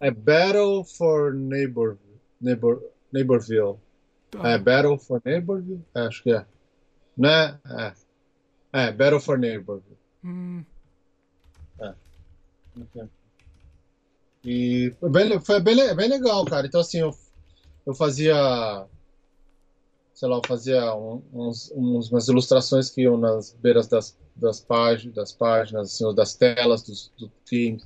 É 0.01 0.11
Battle 0.11 0.85
for 0.85 1.35
Neighbor, 1.35 1.99
Neighbor, 2.41 2.83
Neighborville. 3.13 3.79
Tá. 4.31 4.51
É 4.51 4.59
Battle 4.59 4.99
for 4.99 5.21
Neighborville? 5.25 5.85
É, 5.95 6.01
acho 6.01 6.23
que 6.23 6.33
é. 6.33 6.47
Né? 7.17 7.59
É. 7.67 7.93
É, 8.73 8.93
Battle 8.93 9.21
for 9.21 9.39
Neighborville. 9.39 9.99
Hum. 10.25 10.65
É. 11.81 11.95
E 14.45 14.95
foi 15.01 15.11
bem, 15.11 15.41
foi 15.41 15.61
bem, 15.61 15.97
bem 15.97 16.09
legal, 16.09 16.45
cara. 16.45 16.67
Então, 16.67 16.81
assim, 16.81 17.01
eu, 17.01 17.15
eu 17.85 17.95
fazia. 17.95 18.87
Sei 20.15 20.29
lá, 20.29 20.37
eu 20.37 20.43
fazia 20.47 20.95
uns, 20.95 21.73
uns, 21.75 22.11
umas 22.11 22.29
ilustrações 22.29 22.91
que 22.91 23.03
iam 23.03 23.17
nas 23.17 23.53
beiras 23.53 23.87
das, 23.87 24.17
das, 24.35 24.61
páginas, 24.61 25.15
das 25.15 25.33
páginas, 25.33 25.93
assim, 25.93 26.15
das 26.15 26.35
telas 26.35 26.83
dos, 26.83 27.13
do 27.19 27.31
time. 27.45 27.83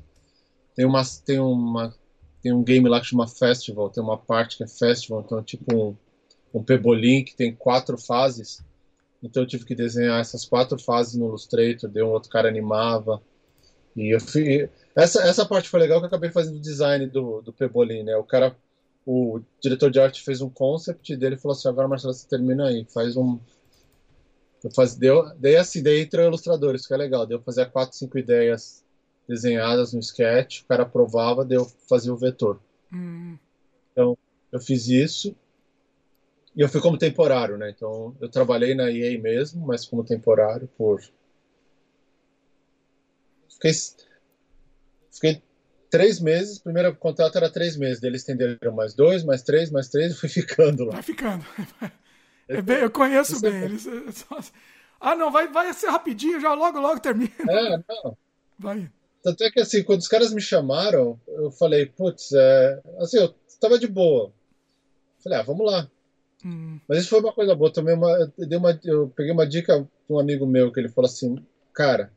Tem 0.75 0.87
uma, 0.87 1.03
tem 1.25 1.39
uma 1.39 1.95
tem 2.43 2.53
um 2.53 2.63
game 2.63 2.89
lá 2.89 3.01
que 3.01 3.07
chama 3.07 3.29
Festival, 3.29 3.89
tem 3.89 4.03
uma 4.03 4.19
parte 4.19 4.57
que 4.57 4.65
é 4.65 4.67
Festival, 4.67 5.23
então 5.25 5.39
é 5.39 5.43
tipo 5.43 5.75
um, 5.75 5.97
um 6.53 6.63
pebolim 6.63 7.25
que 7.25 7.37
tem 7.37 7.55
quatro 7.55 7.97
fases. 7.97 8.61
Então 9.23 9.45
eu 9.45 9.47
tive 9.47 9.65
que 9.65 9.75
desenhar 9.75 10.21
essas 10.21 10.45
quatro 10.45 10.79
fases 10.79 11.15
no 11.15 11.29
Illustrator, 11.29 11.89
deu 11.89 12.09
um 12.09 12.11
outro 12.11 12.29
cara 12.29 12.49
animava. 12.49 13.23
E 13.95 14.13
eu 14.13 14.21
fui... 14.21 14.69
essa, 14.97 15.23
essa 15.23 15.47
parte 15.47 15.69
foi 15.69 15.79
legal 15.79 16.01
que 16.01 16.05
eu 16.05 16.09
acabei 16.09 16.31
fazendo 16.31 16.57
o 16.57 16.61
design 16.61 17.07
do, 17.07 17.41
do 17.43 17.53
Pebolim, 17.53 18.03
né? 18.03 18.17
O 18.17 18.25
cara, 18.25 18.57
o 19.07 19.41
diretor 19.61 19.91
de 19.91 20.01
arte 20.01 20.23
fez 20.23 20.41
um 20.41 20.51
concept 20.51 21.17
dele 21.17 21.37
falou 21.37 21.57
assim: 21.57 21.69
agora 21.69 21.87
Marcelo, 21.87 22.13
você 22.13 22.27
termina 22.27 22.67
aí, 22.67 22.85
faz 22.93 23.17
um. 23.17 23.39
Eu 24.65 24.71
faz, 24.73 24.95
deu, 24.97 25.25
daí 25.39 25.57
assim, 25.57 25.83
daí 25.83 26.03
entrou 26.03 26.27
ilustradores, 26.27 26.87
que 26.87 26.95
é 26.95 26.97
legal. 26.97 27.27
Deu 27.27 27.41
fazer 27.41 27.67
quatro, 27.67 27.97
cinco 27.97 28.19
ideias 28.19 28.83
desenhadas 29.29 29.93
no 29.93 30.01
sketch, 30.01 30.61
o 30.61 30.67
cara 30.67 30.83
aprovava, 30.83 31.45
deu 31.45 31.65
fazer 31.89 32.11
o 32.11 32.17
vetor. 32.17 32.61
Hum. 32.93 33.39
Então, 33.93 34.17
eu 34.51 34.61
fiz 34.61 34.89
isso. 34.89 35.35
E 36.55 36.61
eu 36.61 36.69
fui 36.69 36.81
como 36.81 36.99
temporário, 36.99 37.57
né? 37.57 37.71
Então, 37.71 38.15
eu 38.21 38.29
trabalhei 38.29 38.75
na 38.75 38.91
EA 38.91 39.19
mesmo, 39.19 39.67
mas 39.67 39.87
como 39.87 40.05
temporário 40.05 40.69
por. 40.77 41.01
Fiquei, 43.49 43.73
fiquei 45.11 45.43
três 45.89 46.21
meses. 46.21 46.59
O 46.59 46.65
primeiro 46.65 46.95
contrato 46.97 47.37
era 47.37 47.51
três 47.51 47.77
meses. 47.77 48.03
Eles 48.03 48.21
estenderam 48.21 48.73
mais 48.73 48.93
dois, 48.93 49.25
mais 49.25 49.43
três, 49.43 49.71
mais 49.71 49.89
três, 49.89 50.13
e 50.17 50.17
fui 50.17 50.29
ficando 50.29 50.85
lá. 50.85 50.93
Vai 50.93 51.03
ficando. 51.03 51.45
É 52.49 52.61
bem, 52.61 52.79
eu 52.79 52.91
conheço 52.91 53.41
bem. 53.41 53.55
É 53.55 53.65
eles, 53.65 53.87
ah, 55.01 55.15
não, 55.15 55.31
vai, 55.31 55.49
vai 55.49 55.73
ser 55.73 55.89
rapidinho, 55.89 56.41
já 56.41 56.53
logo, 56.53 56.81
logo 56.81 57.01
termina. 57.01 57.31
É, 57.49 57.79
não. 57.89 58.19
Vai. 58.59 58.91
Tanto 59.23 59.45
é 59.45 59.51
que, 59.51 59.61
assim, 59.61 59.83
quando 59.83 60.01
os 60.01 60.09
caras 60.09 60.33
me 60.33 60.41
chamaram, 60.41 61.21
eu 61.29 61.51
falei, 61.53 61.87
putz, 61.87 62.33
é... 62.33 62.83
assim, 62.99 63.19
eu 63.19 63.35
tava 63.61 63.79
de 63.79 63.87
boa. 63.87 64.33
Falei, 65.23 65.39
ah, 65.39 65.43
vamos 65.43 65.65
lá. 65.65 65.89
Hum. 66.45 66.81
Mas 66.89 66.99
isso 66.99 67.11
foi 67.11 67.21
uma 67.21 67.33
coisa 67.33 67.55
boa. 67.55 67.73
Também 67.73 67.95
uma, 67.95 68.11
eu, 68.37 68.59
uma, 68.59 68.81
eu 68.83 69.13
peguei 69.15 69.33
uma 69.33 69.47
dica 69.47 69.81
de 69.81 70.13
um 70.13 70.19
amigo 70.19 70.47
meu 70.47 70.73
que 70.73 70.81
ele 70.81 70.89
falou 70.89 71.09
assim, 71.09 71.37
cara, 71.73 72.13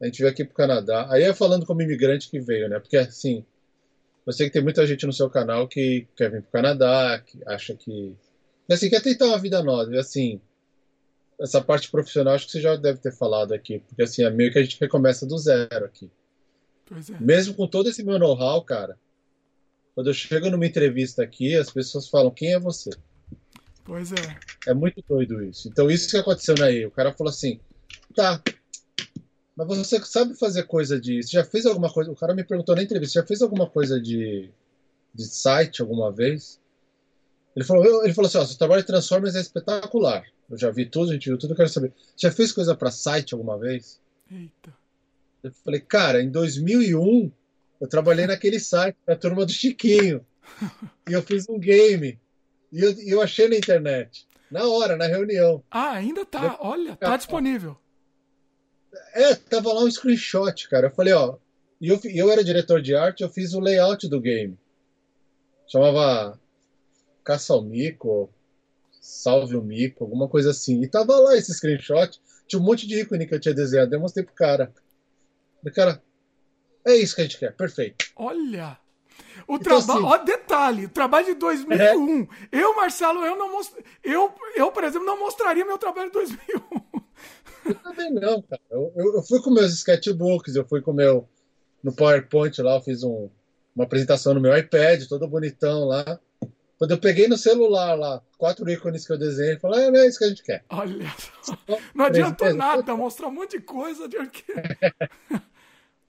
a 0.00 0.06
gente 0.06 0.18
veio 0.18 0.30
aqui 0.30 0.44
pro 0.44 0.54
Canadá. 0.54 1.08
Aí 1.10 1.24
é 1.24 1.34
falando 1.34 1.66
como 1.66 1.82
imigrante 1.82 2.30
que 2.30 2.40
veio, 2.40 2.68
né? 2.68 2.78
Porque 2.78 2.96
assim, 2.96 3.44
eu 4.26 4.32
sei 4.32 4.46
que 4.46 4.52
tem 4.52 4.62
muita 4.62 4.86
gente 4.86 5.06
no 5.06 5.12
seu 5.12 5.28
canal 5.28 5.66
que 5.66 6.06
quer 6.16 6.30
vir 6.30 6.42
pro 6.42 6.52
Canadá, 6.52 7.22
que 7.24 7.38
acha 7.46 7.74
que. 7.74 8.16
Assim, 8.70 8.88
quer 8.88 9.02
tentar 9.02 9.26
uma 9.26 9.38
vida 9.38 9.62
nova. 9.62 9.92
E 9.92 9.98
assim, 9.98 10.40
essa 11.40 11.60
parte 11.60 11.90
profissional 11.90 12.34
acho 12.34 12.46
que 12.46 12.52
você 12.52 12.60
já 12.60 12.76
deve 12.76 12.98
ter 12.98 13.12
falado 13.12 13.52
aqui. 13.52 13.80
Porque 13.80 14.02
assim, 14.02 14.22
é 14.22 14.30
meio 14.30 14.52
que 14.52 14.58
a 14.58 14.62
gente 14.62 14.78
recomeça 14.78 15.26
do 15.26 15.38
zero 15.38 15.84
aqui. 15.84 16.10
É. 16.90 17.20
Mesmo 17.20 17.54
com 17.54 17.66
todo 17.66 17.88
esse 17.88 18.02
meu 18.02 18.18
know-how, 18.18 18.62
cara, 18.62 18.98
quando 19.94 20.08
eu 20.08 20.14
chego 20.14 20.50
numa 20.50 20.66
entrevista 20.66 21.22
aqui, 21.22 21.56
as 21.56 21.70
pessoas 21.70 22.08
falam: 22.08 22.30
quem 22.30 22.52
é 22.52 22.58
você? 22.58 22.90
Pois 23.84 24.12
é. 24.12 24.38
É 24.66 24.74
muito 24.74 25.02
doido 25.08 25.42
isso. 25.44 25.68
Então, 25.68 25.90
isso 25.90 26.10
que 26.10 26.16
aconteceu 26.16 26.54
na 26.56 26.66
O 26.86 26.90
cara 26.90 27.12
falou 27.12 27.30
assim: 27.30 27.60
tá, 28.14 28.42
mas 29.56 29.78
você 29.78 30.00
sabe 30.04 30.34
fazer 30.38 30.64
coisa 30.64 31.00
de. 31.00 31.22
Você 31.22 31.32
já 31.32 31.44
fez 31.44 31.64
alguma 31.64 31.92
coisa? 31.92 32.10
O 32.10 32.16
cara 32.16 32.34
me 32.34 32.44
perguntou 32.44 32.74
na 32.74 32.82
entrevista: 32.82 33.20
já 33.20 33.26
fez 33.26 33.40
alguma 33.40 33.68
coisa 33.68 34.00
de, 34.00 34.50
de 35.14 35.24
site 35.24 35.80
alguma 35.80 36.10
vez? 36.10 36.60
Ele 37.54 37.64
falou, 37.64 38.04
ele 38.04 38.14
falou 38.14 38.28
assim: 38.28 38.38
ó, 38.38 38.44
seu 38.44 38.58
trabalho 38.58 38.82
de 38.82 38.86
Transformers 38.86 39.36
é 39.36 39.40
espetacular. 39.40 40.24
Eu 40.50 40.58
já 40.58 40.70
vi 40.70 40.84
tudo, 40.84 41.10
a 41.10 41.14
gente 41.14 41.28
viu 41.28 41.38
tudo, 41.38 41.52
eu 41.52 41.56
quero 41.56 41.68
saber. 41.68 41.92
Já 42.16 42.30
fez 42.30 42.50
coisa 42.50 42.74
para 42.74 42.90
site 42.90 43.34
alguma 43.34 43.56
vez? 43.56 44.00
Eita. 44.30 44.74
Eu 45.42 45.52
falei, 45.64 45.80
cara, 45.80 46.22
em 46.22 46.30
2001 46.30 47.30
eu 47.80 47.88
trabalhei 47.88 48.26
naquele 48.26 48.58
site, 48.58 48.96
a 49.06 49.16
turma 49.16 49.46
do 49.46 49.52
Chiquinho. 49.52 50.26
e 51.08 51.12
eu 51.12 51.22
fiz 51.22 51.48
um 51.48 51.58
game. 51.58 52.18
E 52.72 52.80
eu, 52.80 52.94
eu 53.00 53.22
achei 53.22 53.48
na 53.48 53.56
internet. 53.56 54.26
Na 54.50 54.66
hora, 54.66 54.96
na 54.96 55.06
reunião. 55.06 55.62
Ah, 55.70 55.92
ainda 55.92 56.26
tá. 56.26 56.44
Eu, 56.44 56.66
Olha, 56.66 56.96
tá 56.96 57.16
disponível. 57.16 57.78
É, 59.14 59.34
tava 59.36 59.72
lá 59.72 59.84
um 59.84 59.90
screenshot, 59.90 60.68
cara. 60.68 60.88
Eu 60.88 60.90
falei, 60.90 61.12
ó. 61.12 61.36
E 61.80 61.88
eu, 61.88 62.00
eu 62.04 62.30
era 62.30 62.44
diretor 62.44 62.82
de 62.82 62.94
arte, 62.94 63.22
eu 63.22 63.30
fiz 63.30 63.54
o 63.54 63.60
layout 63.60 64.08
do 64.08 64.20
game. 64.20 64.58
Chamava 65.66 66.38
Caça 67.24 67.54
ao 67.54 67.62
Mico, 67.62 68.28
Salve 69.00 69.56
o 69.56 69.62
Mico, 69.62 70.04
alguma 70.04 70.28
coisa 70.28 70.50
assim. 70.50 70.82
E 70.82 70.88
tava 70.88 71.16
lá 71.16 71.36
esse 71.36 71.54
screenshot. 71.54 72.20
Tinha 72.46 72.60
um 72.60 72.64
monte 72.64 72.86
de 72.86 73.00
ícone 73.00 73.26
que 73.26 73.34
eu 73.34 73.40
tinha 73.40 73.54
desenhado. 73.54 73.94
Eu 73.94 74.00
mostrei 74.00 74.24
pro 74.24 74.34
cara. 74.34 74.72
O 75.64 75.72
cara, 75.72 76.02
é 76.84 76.94
isso 76.96 77.14
que 77.14 77.20
a 77.20 77.24
gente 77.24 77.38
quer, 77.38 77.54
perfeito. 77.56 78.06
Olha! 78.16 78.78
O 79.46 79.56
então, 79.56 79.82
trabalho, 79.82 80.06
assim, 80.06 80.14
ó, 80.14 80.16
detalhe, 80.24 80.88
trabalho 80.88 81.26
de 81.26 81.34
2001. 81.34 82.22
É. 82.22 82.28
Eu, 82.52 82.76
Marcelo, 82.76 83.24
eu 83.24 83.36
não 83.36 83.52
most... 83.52 83.74
eu, 84.02 84.32
eu, 84.54 84.72
por 84.72 84.84
exemplo, 84.84 85.06
não 85.06 85.18
mostraria 85.18 85.64
meu 85.64 85.78
trabalho 85.78 86.08
de 86.08 86.14
2001. 86.14 86.80
Eu 87.66 87.74
também 87.74 88.12
não, 88.12 88.42
cara. 88.42 88.62
Eu, 88.70 88.92
eu, 88.96 89.14
eu, 89.16 89.22
fui 89.22 89.40
com 89.42 89.50
meus 89.50 89.72
sketchbooks, 89.74 90.56
eu 90.56 90.64
fui 90.64 90.80
com 90.80 90.92
meu 90.92 91.28
no 91.82 91.94
PowerPoint 91.94 92.60
lá, 92.62 92.76
eu 92.76 92.80
fiz 92.80 93.02
um, 93.02 93.28
uma 93.74 93.84
apresentação 93.84 94.34
no 94.34 94.40
meu 94.40 94.56
iPad, 94.56 95.06
todo 95.06 95.28
bonitão 95.28 95.84
lá. 95.84 96.18
Quando 96.80 96.92
eu 96.92 96.98
peguei 96.98 97.28
no 97.28 97.36
celular 97.36 97.92
lá, 97.92 98.22
quatro 98.38 98.66
ícones 98.70 99.06
que 99.06 99.12
eu 99.12 99.18
desenhei, 99.18 99.58
falei, 99.58 99.84
ah, 99.84 100.02
é 100.02 100.06
isso 100.06 100.18
que 100.18 100.24
a 100.24 100.28
gente 100.28 100.42
quer. 100.42 100.64
Olha 100.70 101.14
só. 101.42 101.52
Não 101.94 102.06
adiantou 102.06 102.54
nada, 102.54 102.96
mostrou 102.96 103.30
um 103.30 103.34
monte 103.34 103.58
de 103.58 103.60
coisa. 103.60 104.08
De... 104.08 104.16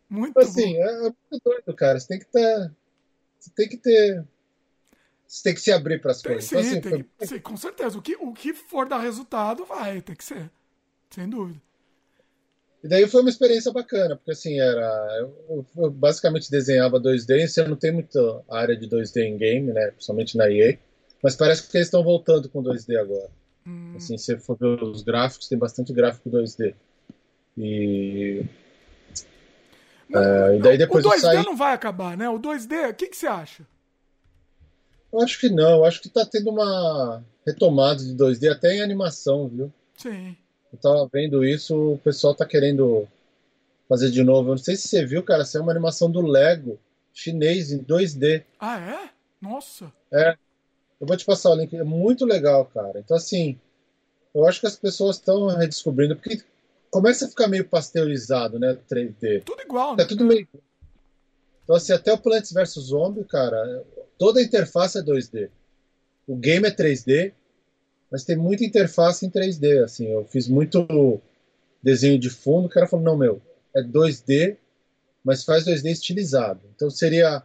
Muito 0.10 0.40
assim, 0.40 0.78
bom. 0.78 0.82
É, 0.82 0.88
é 0.88 1.02
muito 1.02 1.42
doido, 1.44 1.76
cara. 1.76 2.00
Você 2.00 2.08
tem 2.08 2.20
que 2.20 2.26
estar. 2.26 2.40
Tá, 2.40 2.72
você 3.38 3.52
tem 3.54 3.68
que 3.68 3.78
ter. 3.78 4.26
Você 5.28 5.44
tem 5.44 5.54
que 5.54 5.60
se 5.60 5.74
abrir 5.74 6.00
para 6.00 6.12
as 6.12 6.22
coisas. 6.22 6.46
Sim, 6.46 6.58
então, 6.58 6.62
assim, 6.62 6.90
foi... 6.90 7.04
que, 7.04 7.28
sim, 7.28 7.40
com 7.40 7.58
certeza. 7.58 7.98
O 7.98 8.02
que, 8.02 8.16
o 8.16 8.32
que 8.32 8.54
for 8.54 8.88
dar 8.88 9.00
resultado, 9.00 9.66
vai, 9.66 10.02
tem 10.02 10.16
que 10.16 10.24
ser. 10.24 10.50
Sem 11.10 11.28
dúvida. 11.28 11.62
E 12.84 12.88
daí 12.88 13.08
foi 13.08 13.22
uma 13.22 13.30
experiência 13.30 13.72
bacana, 13.72 14.16
porque 14.16 14.32
assim, 14.32 14.60
era. 14.60 15.30
Eu, 15.48 15.66
eu 15.78 15.92
basicamente 15.92 16.50
desenhava 16.50 17.00
2D, 17.00 17.48
você 17.48 17.64
não 17.64 17.76
tem 17.76 17.92
muita 17.92 18.44
área 18.50 18.76
de 18.76 18.88
2D 18.88 19.22
em 19.22 19.38
game, 19.38 19.72
né? 19.72 19.92
Principalmente 19.92 20.36
na 20.36 20.50
EA. 20.50 20.78
Mas 21.22 21.36
parece 21.36 21.70
que 21.70 21.78
eles 21.78 21.88
estão 21.88 22.04
voltando 22.04 22.50
com 22.50 22.64
2D 22.64 23.00
agora. 23.00 23.30
Hum. 23.68 23.94
Assim, 23.96 24.18
se 24.18 24.36
for 24.38 24.58
ver 24.58 24.84
os 24.84 25.04
gráficos, 25.04 25.48
tem 25.48 25.58
bastante 25.58 25.94
gráfico 25.94 26.30
2D. 26.30 26.74
E 27.58 28.44
é, 30.14 30.58
e 30.58 30.60
daí 30.60 30.78
depois 30.78 31.06
o 31.06 31.10
2D 31.10 31.20
saí... 31.20 31.46
não 31.46 31.56
vai 31.56 31.74
acabar, 31.74 32.18
né? 32.18 32.30
O 32.30 32.40
2D, 32.40 32.90
o 32.90 32.94
que, 32.94 33.08
que 33.08 33.18
você 33.18 33.28
acha? 33.28 33.66
Eu 35.12 35.22
acho 35.22 35.40
que 35.40 35.50
não, 35.50 35.78
eu 35.78 35.86
acho 35.86 36.02
que 36.02 36.10
tá 36.10 36.26
tendo 36.26 36.50
uma 36.50 37.24
retomada 37.46 38.04
de 38.04 38.14
2D 38.16 38.52
até 38.52 38.76
em 38.76 38.82
animação, 38.82 39.48
viu? 39.48 39.72
Sim. 39.98 40.36
Eu 40.72 40.80
tava 40.80 41.10
vendo 41.12 41.46
isso, 41.46 41.94
o 41.94 41.98
pessoal 41.98 42.34
tá 42.34 42.46
querendo 42.46 43.08
fazer 43.90 44.10
de 44.10 44.24
novo. 44.24 44.50
Eu 44.50 44.56
não 44.56 44.58
sei 44.58 44.76
se 44.76 44.88
você 44.88 45.06
viu, 45.06 45.22
cara, 45.24 45.44
isso 45.44 45.58
é 45.58 45.62
uma 45.62 45.72
animação 45.72 46.10
do 46.10 46.22
Lego 46.22 46.80
chinês 47.14 47.72
em 47.72 47.84
2D. 47.84 48.44
Ah, 48.60 48.80
é? 48.80 49.10
Nossa. 49.42 49.92
É. 50.12 50.36
Eu 51.00 51.08
vou 51.08 51.18
te 51.18 51.26
passar 51.26 51.50
o 51.50 51.56
link, 51.56 51.76
é 51.76 51.84
muito 51.84 52.26
legal, 52.26 52.66
cara. 52.66 53.00
Então, 53.00 53.18
assim, 53.18 53.60
eu 54.34 54.46
acho 54.46 54.60
que 54.60 54.68
as 54.68 54.76
pessoas 54.76 55.18
estão 55.18 55.48
redescobrindo, 55.48 56.16
porque 56.16 56.42
começa 56.90 57.26
a 57.26 57.30
ficar 57.30 57.48
meio 57.48 57.68
pasteurizado, 57.68 58.60
né? 58.60 58.78
3D. 58.90 59.44
Tudo 59.44 59.62
igual, 59.62 59.96
né? 59.96 60.04
É 60.04 60.06
tudo 60.06 60.24
meio. 60.24 60.48
Então, 61.64 61.76
assim, 61.76 61.94
até 61.94 62.14
o 62.14 62.18
Plants 62.18 62.52
vs 62.52 62.74
Zombie, 62.74 63.24
cara, 63.24 63.84
toda 64.18 64.40
a 64.40 64.44
interface 64.44 64.98
é 64.98 65.02
2D. 65.02 65.50
O 66.28 66.36
game 66.36 66.68
é 66.68 66.72
3D, 66.72 67.34
mas 68.12 68.24
tem 68.24 68.36
muita 68.36 68.66
interface 68.66 69.26
em 69.26 69.30
3D. 69.30 69.84
Assim, 69.84 70.08
eu 70.08 70.26
fiz 70.26 70.48
muito 70.48 71.22
desenho 71.82 72.20
de 72.20 72.30
fundo, 72.30 72.66
o 72.66 72.70
cara 72.70 72.88
falou: 72.88 73.06
não, 73.06 73.18
meu, 73.18 73.42
é 73.76 73.82
2D, 73.82 74.58
mas 75.24 75.44
faz 75.44 75.66
2D 75.66 75.86
estilizado. 75.86 76.62
Então 76.76 76.90
seria 76.90 77.44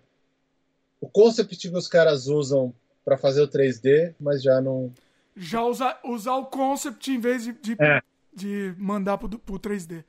o 1.01 1.09
concept 1.09 1.57
que 1.57 1.77
os 1.77 1.89
caras 1.89 2.27
usam 2.27 2.75
para 3.05 3.17
fazer 3.17 3.43
o 3.43 3.49
3D, 3.49 4.15
mas 4.19 4.43
já 4.43 4.61
não. 4.61 4.93
Já 5.37 5.63
usar, 5.63 6.01
usar 6.05 6.35
o 6.37 6.47
concept 6.47 7.11
em 7.11 7.21
vez 7.21 7.45
de, 7.45 7.53
de 7.53 7.77
é 7.79 8.01
de 8.37 8.75
mandar 8.77 9.17
pro, 9.17 9.29
pro 9.39 9.59
3D. 9.59 10.05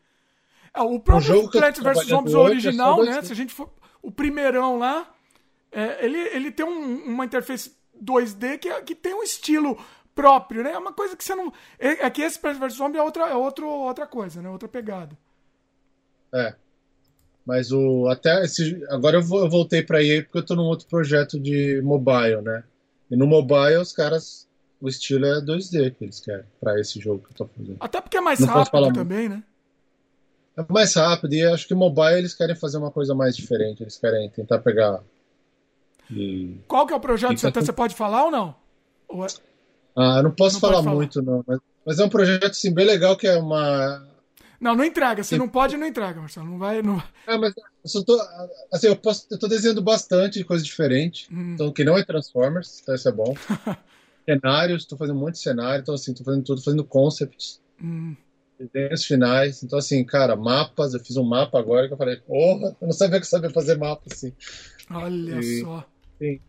É, 0.73 0.81
o 0.81 0.99
próprio 0.99 1.45
o 1.45 1.49
Plants 1.49 1.81
vs 1.81 2.07
Zombies 2.07 2.35
é 2.35 2.37
original, 2.37 3.03
né? 3.03 3.21
Se 3.21 3.31
a 3.31 3.35
gente 3.35 3.53
for. 3.53 3.71
O 4.01 4.11
primeirão 4.11 4.77
lá, 4.77 5.11
é, 5.71 6.05
ele, 6.05 6.17
ele 6.17 6.51
tem 6.51 6.65
um, 6.65 7.05
uma 7.05 7.25
interface 7.25 7.73
2D 8.03 8.59
que, 8.59 8.81
que 8.81 8.93
tem 8.93 9.13
um 9.13 9.23
estilo 9.23 9.77
próprio, 10.17 10.63
né? 10.63 10.71
É 10.71 10.77
uma 10.77 10.91
coisa 10.91 11.15
que 11.15 11.23
você 11.23 11.35
não. 11.35 11.53
É, 11.77 12.05
é 12.05 12.09
que 12.09 12.23
esse 12.23 12.39
Plants 12.39 12.59
vs 12.59 12.73
Zombies 12.73 12.99
é, 12.99 13.03
outra, 13.03 13.29
é 13.29 13.35
outro, 13.35 13.69
outra 13.69 14.07
coisa, 14.07 14.41
né? 14.41 14.49
Outra 14.49 14.67
pegada. 14.67 15.15
É. 16.33 16.55
Mas 17.45 17.71
o. 17.71 18.07
Até 18.07 18.43
esse. 18.43 18.83
Agora 18.89 19.17
eu, 19.17 19.23
vou, 19.23 19.41
eu 19.41 19.49
voltei 19.49 19.83
pra 19.83 20.03
EA 20.03 20.23
porque 20.23 20.39
eu 20.39 20.45
tô 20.45 20.55
num 20.55 20.63
outro 20.63 20.87
projeto 20.87 21.39
de 21.39 21.79
mobile, 21.83 22.41
né? 22.41 22.63
E 23.11 23.15
no 23.15 23.27
mobile 23.27 23.77
os 23.77 23.93
caras 23.93 24.47
o 24.81 24.89
estilo 24.89 25.25
é 25.25 25.41
2D 25.41 25.95
que 25.95 26.03
eles 26.03 26.19
querem 26.19 26.45
para 26.59 26.79
esse 26.79 26.99
jogo 26.99 27.23
que 27.23 27.31
eu 27.31 27.37
tô 27.37 27.45
fazendo. 27.47 27.77
Até 27.79 28.01
porque 28.01 28.17
é 28.17 28.21
mais 28.21 28.39
Não 28.39 28.47
rápido 28.47 28.93
também, 28.93 29.29
né? 29.29 29.43
É 30.57 30.65
mais 30.67 30.93
rápido 30.95 31.33
e 31.33 31.45
acho 31.45 31.67
que 31.67 31.75
mobile 31.75 32.17
eles 32.17 32.33
querem 32.33 32.55
fazer 32.55 32.77
uma 32.77 32.91
coisa 32.91 33.13
mais 33.13 33.35
diferente. 33.35 33.83
Eles 33.83 33.97
querem 33.97 34.29
tentar 34.29 34.59
pegar. 34.59 35.01
E... 36.09 36.57
Qual 36.67 36.85
que 36.87 36.93
é 36.93 36.95
o 36.95 36.99
projeto? 36.99 37.37
Você, 37.37 37.51
tá... 37.51 37.61
você 37.61 37.71
pode 37.71 37.95
falar 37.95 38.25
ou 38.25 38.31
não? 38.31 38.55
Ou 39.07 39.23
é... 39.23 39.27
Ah, 39.97 40.21
não 40.21 40.29
posso 40.29 40.57
não 40.57 40.61
falar, 40.61 40.83
falar, 40.83 40.95
muito, 40.95 41.23
não. 41.23 41.43
Mas 41.47 41.59
Mas 41.83 41.99
é 41.99 42.05
um 42.05 42.09
projeto 42.09 42.51
assim, 42.51 42.71
bem 42.71 42.85
legal 42.85 43.17
que 43.17 43.25
é 43.25 43.35
uma. 43.35 44.05
Não, 44.61 44.75
não 44.75 44.83
entrega. 44.83 45.23
Se 45.23 45.37
não 45.37 45.49
pode, 45.49 45.75
não 45.75 45.87
entrega, 45.87 46.19
Marcelo. 46.19 46.45
Não 46.45 46.59
vai. 46.59 46.83
Não... 46.83 47.01
É, 47.25 47.35
mas 47.35 47.53
eu 47.95 48.03
tô, 48.05 48.21
assim, 48.71 48.87
eu, 48.87 48.95
posso, 48.95 49.25
eu 49.31 49.39
tô 49.39 49.47
desenhando 49.47 49.81
bastante 49.81 50.43
coisa 50.43 50.63
diferente. 50.63 51.27
Hum. 51.31 51.53
Então, 51.53 51.71
que 51.71 51.83
não 51.83 51.97
é 51.97 52.03
Transformers, 52.03 52.79
então 52.81 52.93
isso 52.93 53.09
é 53.09 53.11
bom. 53.11 53.33
Cenários, 54.29 54.85
tô 54.85 54.97
fazendo 54.97 55.15
um 55.15 55.21
monte 55.21 55.35
de 55.35 55.39
cenário, 55.39 55.81
então 55.81 55.95
assim, 55.95 56.13
tô 56.13 56.23
fazendo 56.23 56.43
tudo, 56.43 56.61
fazendo 56.61 56.83
concepts. 56.83 57.59
Hum. 57.81 58.15
Desenhos 58.59 59.05
finais. 59.05 59.63
Então, 59.63 59.79
assim, 59.79 60.03
cara, 60.03 60.35
mapas, 60.35 60.93
eu 60.93 60.99
fiz 60.99 61.17
um 61.17 61.23
mapa 61.23 61.57
agora 61.57 61.87
que 61.87 61.93
eu 61.93 61.97
falei, 61.97 62.17
porra, 62.17 62.75
eu 62.81 62.87
não 62.87 62.91
sabia 62.91 63.19
que 63.19 63.25
eu 63.25 63.29
sabia 63.29 63.49
fazer 63.49 63.77
mapa, 63.77 64.03
assim. 64.11 64.33
Olha 64.91 65.39
e, 65.39 65.61
só. 65.61 65.85
Sim. 66.19 66.39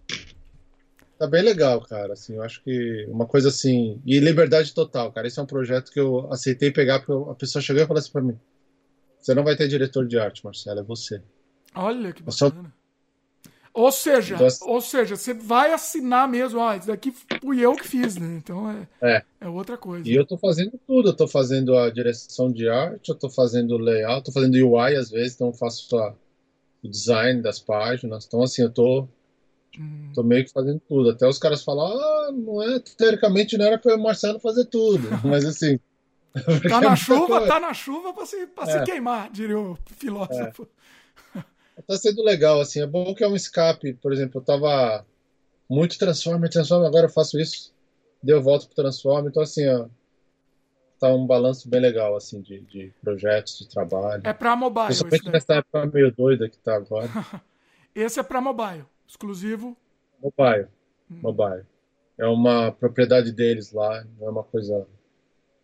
Tá 1.18 1.26
bem 1.26 1.42
legal, 1.42 1.80
cara. 1.80 2.12
Assim, 2.12 2.36
eu 2.36 2.42
acho 2.42 2.62
que 2.62 3.06
uma 3.08 3.26
coisa 3.26 3.48
assim. 3.48 4.00
E 4.06 4.20
liberdade 4.20 4.72
total, 4.72 5.10
cara. 5.12 5.26
Esse 5.26 5.40
é 5.40 5.42
um 5.42 5.46
projeto 5.46 5.90
que 5.90 5.98
eu 5.98 6.32
aceitei 6.32 6.70
pegar 6.70 7.00
porque 7.00 7.30
a 7.30 7.34
pessoa 7.34 7.60
chegou 7.60 7.82
e 7.82 7.86
falou 7.86 7.98
assim 7.98 8.12
pra 8.12 8.22
mim: 8.22 8.38
Você 9.18 9.34
não 9.34 9.42
vai 9.42 9.56
ter 9.56 9.66
diretor 9.66 10.06
de 10.06 10.18
arte, 10.18 10.44
Marcelo, 10.44 10.78
é 10.78 10.82
você. 10.82 11.20
Olha 11.74 12.12
que 12.12 12.22
bacana. 12.22 12.32
Só... 12.32 12.78
Ou 13.74 13.92
seja, 13.92 14.34
então, 14.34 14.46
assim 14.46 14.64
ou 14.64 14.80
seja, 14.80 15.14
você 15.14 15.32
vai 15.32 15.72
assinar 15.72 16.28
mesmo, 16.28 16.58
ó, 16.58 16.74
isso 16.74 16.88
daqui 16.88 17.12
fui 17.40 17.60
eu 17.60 17.76
que 17.76 17.86
fiz, 17.86 18.16
né? 18.16 18.36
Então 18.36 18.68
é, 18.68 18.88
é. 19.00 19.22
é 19.40 19.48
outra 19.48 19.76
coisa. 19.76 20.08
E 20.08 20.14
eu 20.14 20.26
tô 20.26 20.36
fazendo 20.36 20.80
tudo, 20.84 21.10
eu 21.10 21.14
tô 21.14 21.28
fazendo 21.28 21.76
a 21.76 21.88
direção 21.88 22.50
de 22.50 22.68
arte, 22.68 23.10
eu 23.10 23.14
tô 23.14 23.30
fazendo 23.30 23.76
layout, 23.76 24.24
tô 24.24 24.32
fazendo 24.32 24.54
UI 24.54 24.96
às 24.96 25.10
vezes, 25.10 25.34
então 25.34 25.48
eu 25.48 25.52
faço 25.52 25.88
só 25.88 26.16
o 26.82 26.88
design 26.88 27.40
das 27.40 27.60
páginas. 27.60 28.26
Então, 28.26 28.42
assim, 28.42 28.62
eu 28.62 28.70
tô 28.70 29.06
Hum. 29.78 30.12
Tô 30.14 30.22
meio 30.22 30.44
que 30.44 30.52
fazendo 30.52 30.80
tudo. 30.88 31.10
Até 31.10 31.26
os 31.26 31.38
caras 31.38 31.62
falam, 31.62 31.86
ah, 31.86 32.32
não 32.32 32.62
é, 32.62 32.80
teoricamente 32.80 33.58
não 33.58 33.66
era 33.66 33.78
para 33.78 33.96
o 33.96 34.02
Marcelo 34.02 34.38
fazer 34.38 34.64
tudo. 34.66 35.08
Mas 35.24 35.44
assim. 35.44 35.78
tá 36.68 36.80
na 36.80 36.94
chuva, 36.96 37.46
tá 37.46 37.60
na 37.60 37.74
chuva 37.74 38.12
para 38.12 38.26
se, 38.26 38.46
pra 38.46 38.64
é. 38.64 38.78
se 38.78 38.84
queimar, 38.84 39.30
diria 39.30 39.58
o 39.58 39.78
filósofo. 39.96 40.68
É. 41.36 41.42
Tá 41.86 41.96
sendo 41.96 42.22
legal, 42.22 42.60
assim. 42.60 42.80
É 42.80 42.86
bom 42.86 43.14
que 43.14 43.22
é 43.22 43.28
um 43.28 43.36
escape. 43.36 43.94
Por 43.94 44.12
exemplo, 44.12 44.40
eu 44.40 44.44
tava 44.44 45.06
muito 45.68 45.98
Transformer, 45.98 46.50
Transformer, 46.50 46.88
agora 46.88 47.06
eu 47.06 47.10
faço 47.10 47.38
isso. 47.38 47.72
Deu 48.22 48.42
volta 48.42 48.66
pro 48.66 48.74
Transformer. 48.74 49.30
Então, 49.30 49.42
assim, 49.42 49.68
ó. 49.68 49.86
Tá 50.98 51.14
um 51.14 51.24
balanço 51.24 51.68
bem 51.70 51.80
legal, 51.80 52.16
assim, 52.16 52.40
de, 52.40 52.58
de 52.62 52.92
projetos, 53.00 53.56
de 53.56 53.68
trabalho. 53.68 54.22
É 54.24 54.32
pra 54.32 54.56
mobile. 54.56 54.86
Principalmente 54.86 55.30
nessa 55.30 55.54
época 55.54 55.86
meio 55.86 56.10
doida 56.10 56.48
que 56.48 56.58
tá 56.58 56.74
agora. 56.74 57.08
esse 57.94 58.18
é 58.18 58.22
pra 58.24 58.40
mobile. 58.40 58.84
Exclusivo? 59.08 59.76
Mobile. 60.22 60.68
Hum. 61.10 61.20
Mobile. 61.22 61.64
É 62.18 62.26
uma 62.26 62.70
propriedade 62.70 63.32
deles 63.32 63.72
lá, 63.72 64.04
não 64.18 64.26
é 64.26 64.30
uma 64.30 64.44
coisa. 64.44 64.86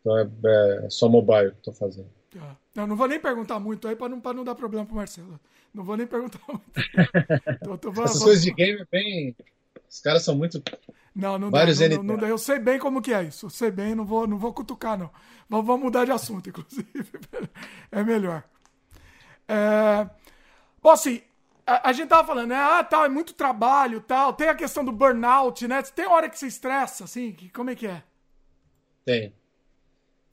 Então 0.01 0.19
é, 0.19 0.87
é 0.87 0.91
só 0.91 1.09
mobile 1.09 1.51
que 1.51 1.59
estou 1.59 1.75
fazendo. 1.75 2.09
Tá. 2.31 2.57
Não, 2.75 2.87
não 2.87 2.97
vou 2.97 3.07
nem 3.07 3.21
perguntar 3.21 3.61
muito 3.61 3.87
aí 3.87 3.95
para 3.95 4.09
não, 4.09 4.21
não 4.21 4.45
dar 4.45 4.55
problema 4.55 4.87
pro 4.87 4.97
Marcelo. 4.97 5.39
Não 5.73 5.85
vou 5.85 5.97
nem 5.97 6.07
perguntar 6.07 6.41
muito. 6.49 6.65
tô, 7.65 7.93
tô, 7.93 8.03
Essas 8.03 8.17
vou... 8.17 8.25
coisas 8.27 8.43
de 8.43 8.53
game 8.53 8.81
é 8.81 8.87
bem. 8.91 9.37
Os 9.89 10.01
caras 10.01 10.23
são 10.23 10.35
muito. 10.35 10.63
Não, 11.15 11.39
não 11.39 11.51
Vários 11.51 11.79
dá, 11.79 11.89
não, 11.89 12.03
não, 12.03 12.17
dá. 12.17 12.29
Eu 12.29 12.39
sei 12.39 12.59
bem 12.59 12.79
como 12.79 13.03
que 13.03 13.13
é 13.13 13.25
isso. 13.25 13.47
Eu 13.47 13.51
sei 13.51 13.71
bem, 13.71 13.95
não 13.95 14.05
vou, 14.05 14.27
não 14.27 14.39
vou 14.39 14.53
cutucar, 14.53 14.99
não. 14.99 15.11
Vamos, 15.49 15.67
vamos 15.67 15.85
mudar 15.85 16.05
de 16.05 16.13
assunto, 16.13 16.49
inclusive. 16.51 16.89
É 17.93 18.03
melhor. 18.03 18.43
É... 19.49 20.09
Bom, 20.83 20.91
assim, 20.91 21.23
a, 21.67 21.89
a, 21.89 21.93
gente 21.93 22.09
tava 22.09 22.27
falando, 22.27 22.49
né? 22.49 22.57
Ah, 22.57 22.85
tal, 22.85 23.05
é 23.05 23.09
muito 23.09 23.35
trabalho, 23.35 24.01
tal. 24.01 24.33
Tem 24.33 24.49
a 24.49 24.55
questão 24.55 24.85
do 24.85 24.93
burnout, 24.93 25.67
né? 25.67 25.83
Tem 25.83 26.07
hora 26.07 26.29
que 26.29 26.39
você 26.39 26.47
estressa, 26.47 27.05
assim? 27.05 27.33
Que, 27.33 27.49
como 27.49 27.71
é 27.71 27.75
que 27.75 27.87
é? 27.87 28.03
Tem. 29.05 29.33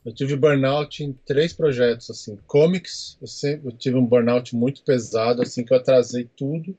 Eu 0.03 0.13
tive 0.13 0.35
burnout 0.35 1.03
em 1.03 1.13
três 1.13 1.53
projetos, 1.53 2.09
assim. 2.09 2.37
Comics, 2.47 3.17
eu, 3.21 3.27
sempre, 3.27 3.67
eu 3.67 3.71
tive 3.71 3.97
um 3.97 4.05
burnout 4.05 4.55
muito 4.55 4.83
pesado, 4.83 5.41
assim, 5.41 5.63
que 5.63 5.73
eu 5.73 5.77
atrasei 5.77 6.29
tudo. 6.35 6.75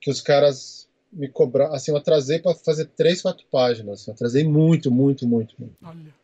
Que 0.00 0.10
os 0.10 0.20
caras 0.20 0.88
me 1.12 1.28
cobraram, 1.28 1.74
assim, 1.74 1.90
eu 1.90 1.96
atrasei 1.96 2.38
para 2.38 2.54
fazer 2.54 2.86
três, 2.86 3.22
quatro 3.22 3.44
páginas. 3.50 4.00
Assim, 4.00 4.10
eu 4.10 4.14
atrasei 4.14 4.44
muito, 4.44 4.90
muito, 4.90 5.26
muito, 5.26 5.54
muito. 5.58 5.76
Olha. 5.82 6.14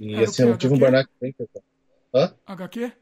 E, 0.00 0.14
Era 0.14 0.24
assim, 0.24 0.42
eu 0.42 0.58
tive 0.58 0.74
um 0.74 0.78
burnout 0.78 1.08
bem 1.20 1.32
pesado. 1.32 1.64
Hã? 2.14 2.34
HQ? 2.46 2.92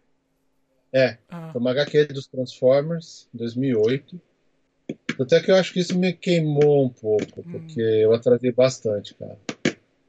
É, 0.92 1.18
ah. 1.28 1.50
foi 1.52 1.60
uma 1.60 1.70
HQ 1.70 2.06
dos 2.06 2.26
Transformers, 2.26 3.28
2008. 3.32 4.20
Até 5.20 5.40
que 5.40 5.50
eu 5.50 5.56
acho 5.56 5.72
que 5.72 5.80
isso 5.80 5.96
me 5.96 6.12
queimou 6.12 6.84
um 6.84 6.88
pouco, 6.88 7.40
hum. 7.40 7.52
porque 7.52 7.80
eu 7.80 8.12
atrasei 8.12 8.50
bastante, 8.50 9.14
cara. 9.14 9.38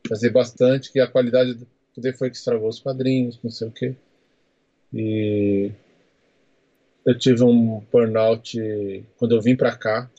Atrasei 0.06 0.30
bastante, 0.30 0.92
que 0.92 1.00
a 1.00 1.08
qualidade 1.08 1.54
do 1.54 1.68
foi 2.18 2.30
que 2.30 2.38
estragou 2.38 2.70
os 2.70 2.80
quadrinhos, 2.80 3.40
não 3.44 3.52
sei 3.52 3.68
o 3.68 3.72
quê. 3.72 3.96
E 4.94 5.72
eu 7.06 7.18
tive 7.18 7.44
um 7.44 7.80
burnout 7.92 8.58
quando 9.18 9.36
eu 9.36 9.42
vim 9.42 9.56
pra 9.56 9.76
cá. 9.76 10.10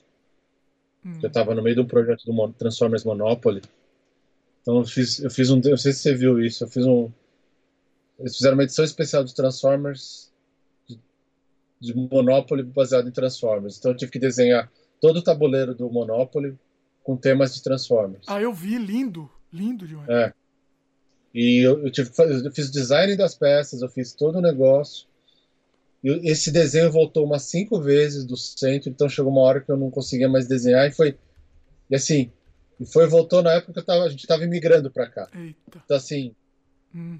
Hum. 1.05 1.19
Eu 1.23 1.31
tava 1.31 1.55
no 1.55 1.63
meio 1.63 1.77
de 1.77 1.83
um 1.83 1.87
projeto 1.87 2.25
do 2.25 2.53
Transformers 2.53 3.05
Monopoly. 3.05 3.63
Então 4.61 4.79
eu 4.79 4.85
fiz, 4.85 5.19
eu 5.19 5.31
fiz 5.31 5.51
um. 5.51 5.61
Não 5.61 5.77
sei 5.77 5.93
se 5.93 6.01
você 6.01 6.15
viu 6.15 6.41
isso, 6.41 6.65
eu 6.65 6.69
fiz 6.69 6.87
um. 6.87 7.11
Eles 8.19 8.37
fizeram 8.37 8.57
uma 8.57 8.63
edição 8.63 8.85
especial 8.85 9.25
dos 9.25 9.33
Transformers 9.33 10.32
de 11.83 11.93
Monopoly 11.95 12.63
baseado 12.63 13.09
em 13.09 13.13
Transformers. 13.13 13.77
Então 13.77 13.91
eu 13.91 13.97
tive 13.97 14.13
que 14.13 14.19
desenhar 14.19 14.71
todo 15.01 15.17
o 15.17 15.23
tabuleiro 15.23 15.75
do 15.75 15.91
Monopoly 15.91 16.57
com 17.03 17.17
temas 17.17 17.55
de 17.55 17.63
Transformers. 17.63 18.25
Ah, 18.29 18.41
eu 18.41 18.53
vi, 18.55 18.79
lindo, 18.79 19.29
lindo 19.53 19.87
demais. 19.87 20.09
É. 20.09 20.33
E 21.35 21.59
eu, 21.67 21.85
eu, 21.85 21.91
tive, 21.91 22.11
eu 22.19 22.53
fiz 22.53 22.69
o 22.69 22.73
design 22.73 23.17
das 23.17 23.35
peças, 23.35 23.83
eu 23.83 23.89
fiz 23.89 24.13
todo 24.13 24.39
o 24.39 24.41
negócio. 24.41 25.09
E 26.05 26.31
esse 26.31 26.53
desenho 26.53 26.93
voltou 26.93 27.25
umas 27.25 27.43
cinco 27.43 27.81
vezes 27.81 28.25
do 28.25 28.37
centro, 28.37 28.89
então 28.89 29.09
chegou 29.09 29.33
uma 29.33 29.41
hora 29.41 29.61
que 29.61 29.71
eu 29.71 29.77
não 29.77 29.91
conseguia 29.91 30.29
mais 30.29 30.47
desenhar 30.47 30.87
e 30.87 30.93
foi. 30.93 31.19
E 31.91 31.97
assim, 31.97 32.31
e 32.79 32.87
foi 32.87 33.09
voltou 33.09 33.43
na 33.43 33.55
época 33.55 33.73
que 33.73 33.87
tava, 33.87 34.05
a 34.05 34.09
gente 34.09 34.21
estava 34.21 34.45
imigrando 34.45 34.91
para 34.91 35.09
cá. 35.09 35.29
Eita. 35.35 35.83
Então 35.85 35.97
assim, 35.97 36.33
hum 36.95 37.19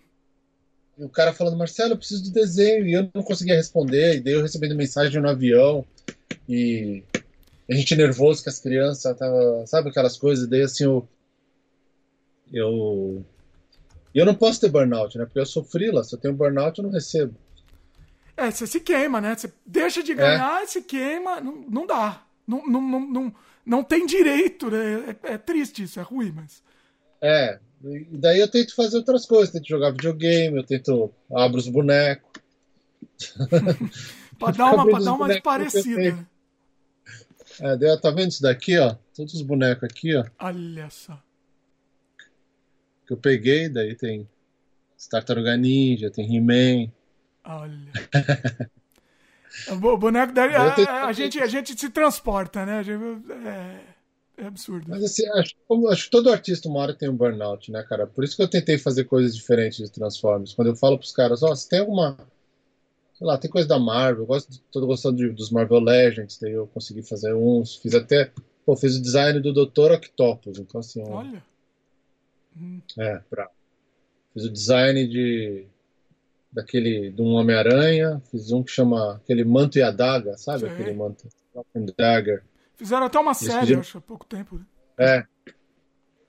o 1.05 1.09
cara 1.09 1.33
falando, 1.33 1.57
Marcelo, 1.57 1.93
eu 1.93 1.97
preciso 1.97 2.25
do 2.25 2.31
desenho, 2.31 2.87
e 2.87 2.93
eu 2.93 3.11
não 3.15 3.23
conseguia 3.23 3.57
responder, 3.57 4.17
e 4.17 4.21
daí 4.21 4.35
eu 4.35 4.43
recebendo 4.43 4.75
mensagem 4.75 5.21
no 5.21 5.29
avião, 5.29 5.85
e 6.49 7.03
a 7.69 7.75
gente 7.75 7.97
nervoso 7.97 8.43
com 8.43 8.51
as 8.51 8.61
crianças, 8.61 9.19
tava, 9.19 9.67
sabe 9.67 9.91
aquelas 9.91 10.17
coisas, 10.17 10.47
daí 10.47 10.63
assim, 10.63 10.85
eu, 10.85 11.09
eu, 12.53 13.25
eu 14.15 14.25
não 14.25 14.35
posso 14.35 14.61
ter 14.61 14.71
burnout, 14.71 15.19
né, 15.19 15.25
porque 15.25 15.41
eu 15.41 15.47
sou 15.47 15.65
freela, 15.65 16.05
se 16.05 16.15
eu 16.15 16.19
tenho 16.19 16.35
burnout 16.35 16.79
eu 16.79 16.85
não 16.85 16.91
recebo. 16.91 17.35
É, 18.37 18.51
você 18.51 18.67
se 18.67 18.81
queima, 18.81 19.21
né, 19.21 19.35
você 19.37 19.53
deixa 19.67 20.03
de 20.03 20.15
ganhar, 20.15 20.63
é. 20.63 20.67
se 20.67 20.83
queima, 20.83 21.41
não, 21.41 21.65
não 21.69 21.87
dá, 21.87 22.25
não, 22.47 22.67
não, 22.67 22.81
não, 22.81 23.01
não, 23.01 23.35
não 23.67 23.85
tem 23.85 24.07
direito, 24.07 24.71
né, 24.71 25.17
é, 25.23 25.35
é 25.35 25.39
triste 25.39 25.83
isso, 25.83 25.99
é 25.99 26.03
ruim, 26.03 26.33
mas... 26.33 26.63
É, 27.21 27.59
e 27.85 28.17
daí 28.17 28.39
eu 28.39 28.49
tento 28.49 28.75
fazer 28.75 28.97
outras 28.97 29.27
coisas, 29.27 29.53
tento 29.53 29.69
jogar 29.69 29.91
videogame, 29.91 30.57
eu 30.57 30.65
tento 30.65 31.13
abro 31.35 31.59
os 31.59 31.69
bonecos. 31.69 32.31
pra 34.39 34.53
dar 34.53 34.75
uma, 34.75 34.87
pra 34.89 34.99
dar 35.01 35.13
uma 35.15 35.41
parecida. 35.41 36.27
É, 37.61 37.77
daí, 37.77 38.01
tá 38.01 38.11
vendo 38.11 38.31
isso 38.31 38.43
daqui, 38.43 38.79
ó? 38.79 38.97
Todos 39.15 39.35
os 39.35 39.43
bonecos 39.43 39.85
aqui, 39.85 40.17
ó. 40.17 40.25
Olha 40.39 40.89
só. 40.91 41.21
Que 43.07 43.13
eu 43.13 43.17
peguei, 43.17 43.69
daí 43.69 43.95
tem 43.95 44.29
Tartaruga 45.11 45.57
Ninja, 45.57 46.11
tem 46.11 46.37
He-Man. 46.37 46.91
Olha. 47.45 47.93
o 49.71 49.97
boneco 49.97 50.33
daí, 50.33 50.55
a, 50.55 51.07
a, 51.07 51.13
gente, 51.13 51.41
a 51.41 51.47
gente 51.47 51.79
se 51.79 51.91
transporta, 51.91 52.65
né? 52.65 52.83
É... 53.45 53.92
É 54.37 54.47
absurdo. 54.47 54.87
Mas 54.89 55.05
assim, 55.05 55.27
acho, 55.29 55.55
acho 55.89 56.05
que 56.05 56.11
todo 56.11 56.31
artista 56.31 56.69
uma 56.69 56.81
hora 56.81 56.95
tem 56.95 57.09
um 57.09 57.17
burnout, 57.17 57.71
né, 57.71 57.83
cara? 57.83 58.07
Por 58.07 58.25
isso 58.25 58.37
que 58.37 58.43
eu 58.43 58.49
tentei 58.49 58.79
fazer 58.79 59.05
coisas 59.05 59.37
diferentes 59.37 59.79
de 59.79 59.93
Transformers. 59.93 60.55
Quando 60.55 60.69
eu 60.69 60.77
falo 60.77 60.99
pros 60.99 61.13
caras, 61.13 61.43
ó, 61.43 61.51
oh, 61.51 61.57
você 61.57 61.69
tem 61.69 61.81
alguma. 61.81 62.17
Sei 63.15 63.27
lá, 63.27 63.37
tem 63.37 63.51
coisa 63.51 63.69
da 63.69 63.79
Marvel, 63.79 64.23
eu 64.23 64.27
gosto, 64.27 64.59
tô 64.73 64.85
gostando 64.87 65.19
de, 65.19 65.29
dos 65.31 65.51
Marvel 65.51 65.81
Legends, 65.81 66.39
daí 66.39 66.53
eu 66.53 66.67
consegui 66.67 67.03
fazer 67.03 67.35
uns, 67.35 67.77
fiz 67.77 67.95
até. 67.95 68.33
Pô, 68.65 68.75
fiz 68.75 68.97
o 68.97 69.03
design 69.03 69.39
do 69.41 69.53
Dr. 69.53 69.93
Octopus, 69.93 70.59
então 70.59 70.81
assim. 70.81 71.03
Olha. 71.07 71.43
Hum. 72.57 72.81
É, 72.99 73.21
pra. 73.29 73.51
Fiz 74.33 74.45
o 74.45 74.51
design 74.51 75.07
de. 75.07 75.67
Daquele. 76.51 77.11
de 77.11 77.21
um 77.21 77.35
Homem-Aranha, 77.35 78.23
fiz 78.31 78.51
um 78.51 78.63
que 78.63 78.71
chama. 78.71 79.17
aquele 79.17 79.45
manto 79.45 79.79
e 79.79 79.83
adaga, 79.83 80.39
sabe? 80.39 80.61
Sim. 80.61 80.73
Aquele 80.73 80.95
manto. 80.95 81.29
Dagger. 81.99 82.43
Fizeram 82.83 83.07
até 83.07 83.19
uma 83.19 83.33
série, 83.33 83.61
pediram... 83.61 83.81
acho, 83.81 83.99
há 83.99 84.01
pouco 84.01 84.27
tempo. 84.27 84.57
Né? 84.57 84.65
É. 84.99 85.25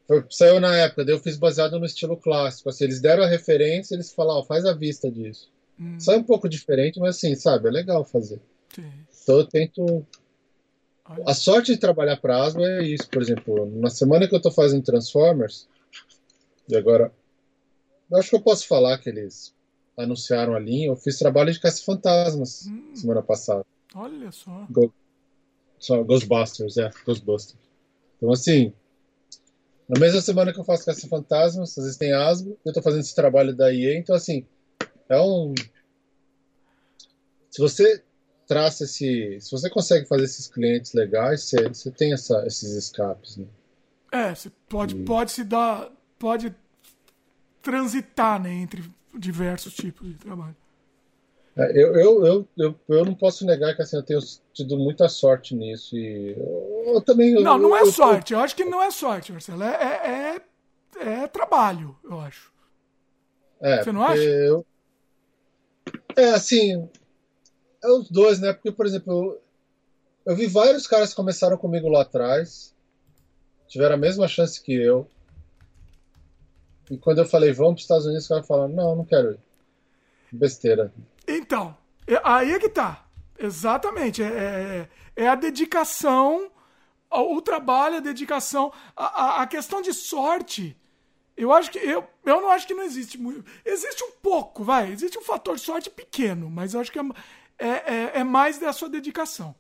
Foi, 0.08 0.24
saiu 0.30 0.60
na 0.60 0.76
época, 0.76 1.04
daí 1.04 1.16
eu 1.16 1.20
fiz 1.20 1.36
baseado 1.36 1.80
no 1.80 1.86
estilo 1.86 2.16
clássico. 2.16 2.70
Assim, 2.70 2.84
eles 2.84 3.02
deram 3.02 3.24
a 3.24 3.28
referência 3.28 3.96
eles 3.96 4.14
falaram, 4.14 4.44
faz 4.44 4.64
a 4.64 4.74
vista 4.74 5.10
disso. 5.10 5.52
Hum. 5.80 6.00
Sai 6.00 6.18
um 6.18 6.24
pouco 6.24 6.48
diferente, 6.48 7.00
mas 7.00 7.16
assim, 7.16 7.34
sabe, 7.34 7.70
é 7.70 7.72
legal 7.72 8.06
fazer. 8.06 8.40
Sim. 8.70 8.92
Então 9.24 9.40
eu 9.40 9.48
tento. 9.48 10.06
Olha. 11.06 11.24
A 11.26 11.34
sorte 11.34 11.74
de 11.74 11.80
trabalhar 11.80 12.18
para 12.18 12.44
Asmo 12.44 12.64
é 12.64 12.84
isso, 12.84 13.10
por 13.10 13.24
exemplo, 13.24 13.66
na 13.80 13.90
semana 13.90 14.28
que 14.28 14.36
eu 14.36 14.42
tô 14.42 14.52
fazendo 14.52 14.84
Transformers, 14.84 15.68
E 16.70 16.76
agora, 16.76 17.12
eu 18.12 18.18
acho 18.18 18.30
que 18.30 18.36
eu 18.36 18.42
posso 18.42 18.68
falar 18.68 19.00
que 19.00 19.10
eles 19.10 19.56
anunciaram 19.98 20.54
a 20.54 20.60
linha. 20.60 20.90
Eu 20.90 20.96
fiz 20.96 21.18
trabalho 21.18 21.52
de 21.52 21.60
Caça-Fantasmas 21.60 22.68
hum. 22.68 22.96
semana 22.96 23.24
passada. 23.24 23.66
Olha 23.96 24.32
só. 24.32 24.68
Go 24.70 24.94
só 25.84 26.02
Ghostbusters, 26.02 26.78
é, 26.78 26.90
Ghostbusters. 27.06 27.60
Então, 28.16 28.32
assim, 28.32 28.74
na 29.88 30.00
mesma 30.00 30.22
semana 30.22 30.54
que 30.54 30.60
eu 30.60 30.64
faço 30.64 30.86
Caça-Fantasmas, 30.86 31.78
às 31.78 31.84
vezes 31.84 31.98
tem 31.98 32.14
Asgo, 32.14 32.58
eu 32.66 32.72
tô 32.72 32.82
fazendo 32.82 33.02
esse 33.02 33.14
trabalho 33.14 33.54
da 33.54 33.74
EA, 33.74 33.98
então, 33.98 34.16
assim, 34.16 34.46
é 35.10 35.20
um. 35.20 35.54
Se 37.52 37.60
você 37.60 38.02
traça 38.48 38.86
esse. 38.86 39.38
Se 39.42 39.52
você 39.52 39.70
consegue 39.70 40.08
fazer 40.08 40.24
esses 40.24 40.48
clientes 40.48 40.94
legais, 40.94 41.44
você, 41.44 41.68
você 41.68 41.92
tem 41.92 42.14
essa, 42.14 42.46
esses 42.48 42.72
escapes, 42.72 43.36
né? 43.36 43.46
É, 44.10 44.34
você 44.34 44.50
pode, 44.70 44.96
e... 44.96 45.04
pode 45.04 45.32
se 45.34 45.44
dar. 45.44 45.92
Pode 46.18 46.56
transitar 47.62 48.42
né, 48.42 48.54
entre 48.54 48.84
diversos 49.14 49.74
tipos 49.74 50.08
de 50.08 50.16
trabalho. 50.16 50.56
É, 51.56 51.72
eu, 51.72 51.96
eu, 51.96 52.26
eu, 52.26 52.48
eu, 52.58 52.80
eu 52.90 53.06
não 53.06 53.14
posso 53.14 53.46
negar 53.46 53.76
que 53.76 53.82
assim, 53.84 53.96
eu 53.96 54.04
tenho 54.04 54.20
tido 54.54 54.78
muita 54.78 55.08
sorte 55.08 55.54
nisso. 55.56 55.96
E 55.96 56.36
eu, 56.88 57.02
também. 57.02 57.34
Não, 57.36 57.58
não 57.58 57.76
é 57.76 57.86
sorte. 57.86 58.34
Eu 58.34 58.40
acho 58.40 58.56
que 58.56 58.66
não 58.66 58.82
é 58.82 58.90
sorte, 58.90 59.32
Marcelo. 59.32 59.64
É, 59.64 59.68
é, 59.68 60.42
é, 61.00 61.24
é 61.24 61.28
trabalho, 61.28 61.96
eu 62.04 62.20
acho. 62.20 62.52
É, 63.62 63.84
Você 63.84 63.92
não 63.92 64.04
acha? 64.04 64.22
Eu... 64.22 64.66
É, 66.16 66.32
assim. 66.32 66.90
É 67.84 67.88
os 67.88 68.10
dois, 68.10 68.40
né? 68.40 68.52
Porque, 68.54 68.72
por 68.72 68.86
exemplo, 68.86 69.14
eu, 69.14 69.42
eu 70.26 70.36
vi 70.36 70.48
vários 70.48 70.88
caras 70.88 71.10
que 71.12 71.16
começaram 71.16 71.58
comigo 71.58 71.88
lá 71.88 72.02
atrás, 72.02 72.74
tiveram 73.68 73.96
a 73.96 73.98
mesma 73.98 74.28
chance 74.28 74.62
que 74.62 74.74
eu. 74.74 75.08
E 76.90 76.98
quando 76.98 77.20
eu 77.20 77.26
falei, 77.26 77.52
vamos 77.52 77.74
para 77.74 77.78
os 77.78 77.82
Estados 77.84 78.06
Unidos, 78.06 78.24
os 78.24 78.30
caras 78.30 78.48
falaram, 78.48 78.74
não, 78.74 78.96
não 78.96 79.06
quero 79.06 79.34
ir. 79.34 79.40
Besteira. 80.32 80.92
Então, 81.44 81.76
é, 82.08 82.22
aí 82.24 82.54
é 82.54 82.60
que 82.60 82.70
tá. 82.70 83.06
Exatamente. 83.38 84.24
É, 84.24 84.88
é, 85.18 85.24
é 85.24 85.28
a 85.28 85.36
dedicação, 85.36 86.50
o 87.12 87.42
trabalho, 87.42 87.98
a 87.98 88.00
dedicação. 88.00 88.72
A, 88.96 89.06
a, 89.06 89.42
a, 89.42 89.48
questão 89.48 89.82
de 89.82 89.94
sorte, 89.94 90.78
eu 91.36 91.52
acho 91.52 91.70
que. 91.70 91.80
Eu, 91.80 92.08
eu 92.26 92.42
não 92.42 92.50
acho 92.50 92.66
que 92.66 92.74
não 92.74 92.84
existe 92.84 93.18
muito. 93.18 93.44
Existe 93.66 94.02
um 94.06 94.12
pouco, 94.22 94.64
vai. 94.64 94.90
Existe 94.90 95.18
um 95.20 95.22
fator 95.22 95.60
sorte 95.60 95.90
pequeno, 95.90 96.50
mas 96.50 96.74
eu 96.74 96.80
acho 96.80 96.92
que 96.92 97.00
é, 97.00 97.04
é, 97.60 97.68
é, 97.68 98.12
é 98.20 98.24
mais 98.24 98.58
da 98.58 98.72
sua 98.72 98.88
dedicação. 98.88 99.54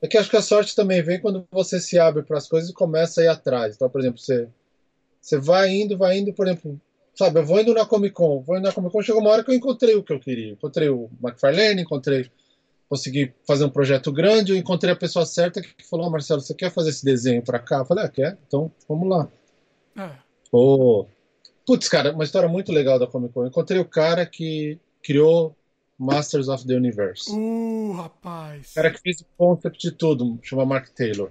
É 0.00 0.06
que 0.06 0.16
acho 0.16 0.30
que 0.30 0.36
a 0.36 0.42
sorte 0.42 0.76
também 0.76 1.02
vem 1.02 1.20
quando 1.20 1.46
você 1.50 1.80
se 1.80 1.98
abre 1.98 2.22
para 2.22 2.38
as 2.38 2.48
coisas 2.48 2.70
e 2.70 2.74
começa 2.74 3.20
a 3.20 3.24
ir 3.24 3.28
atrás. 3.28 3.74
Então, 3.74 3.90
por 3.90 4.00
exemplo, 4.00 4.18
você, 4.18 4.48
você 5.20 5.36
vai 5.36 5.68
indo, 5.70 5.98
vai 5.98 6.18
indo, 6.18 6.32
por 6.32 6.46
exemplo, 6.46 6.80
Sabe, 7.14 7.40
eu 7.40 7.44
vou 7.44 7.60
indo 7.60 7.74
na 7.74 7.84
Comic 7.84 8.14
Con, 8.14 8.40
vou 8.40 8.56
indo 8.56 8.64
na 8.64 8.72
Comic 8.72 8.92
Con, 8.92 9.02
chegou 9.02 9.20
uma 9.20 9.30
hora 9.30 9.44
que 9.44 9.50
eu 9.50 9.54
encontrei 9.54 9.94
o 9.94 10.02
que 10.02 10.12
eu 10.12 10.18
queria. 10.18 10.52
Encontrei 10.52 10.88
o 10.88 11.10
McFarlane, 11.22 11.82
encontrei, 11.82 12.30
consegui 12.88 13.32
fazer 13.46 13.64
um 13.64 13.70
projeto 13.70 14.10
grande, 14.10 14.52
eu 14.52 14.56
encontrei 14.56 14.92
a 14.92 14.96
pessoa 14.96 15.26
certa 15.26 15.60
que 15.60 15.86
falou, 15.88 16.06
oh, 16.06 16.10
Marcelo, 16.10 16.40
você 16.40 16.54
quer 16.54 16.70
fazer 16.70 16.90
esse 16.90 17.04
desenho 17.04 17.42
para 17.42 17.58
cá? 17.58 17.78
Eu 17.78 17.84
falei, 17.84 18.04
ah, 18.04 18.08
quer? 18.08 18.38
Então, 18.46 18.72
vamos 18.88 19.08
lá. 19.08 19.28
É. 19.96 20.10
Oh, 20.50 21.06
putz, 21.66 21.88
cara, 21.88 22.12
uma 22.12 22.24
história 22.24 22.48
muito 22.48 22.72
legal 22.72 22.98
da 22.98 23.06
Comic 23.06 23.34
Con. 23.34 23.42
Eu 23.42 23.48
encontrei 23.48 23.78
o 23.78 23.84
cara 23.84 24.24
que 24.24 24.78
criou 25.02 25.54
Masters 25.98 26.48
of 26.48 26.66
the 26.66 26.74
Universe. 26.74 27.30
Uh, 27.30 27.92
rapaz. 27.92 28.70
O 28.70 28.74
cara 28.74 28.90
que 28.90 29.00
fez 29.00 29.20
o 29.20 29.26
concept 29.36 29.78
de 29.78 29.92
tudo, 29.92 30.38
chama 30.42 30.64
Mark 30.64 30.88
Taylor 30.88 31.30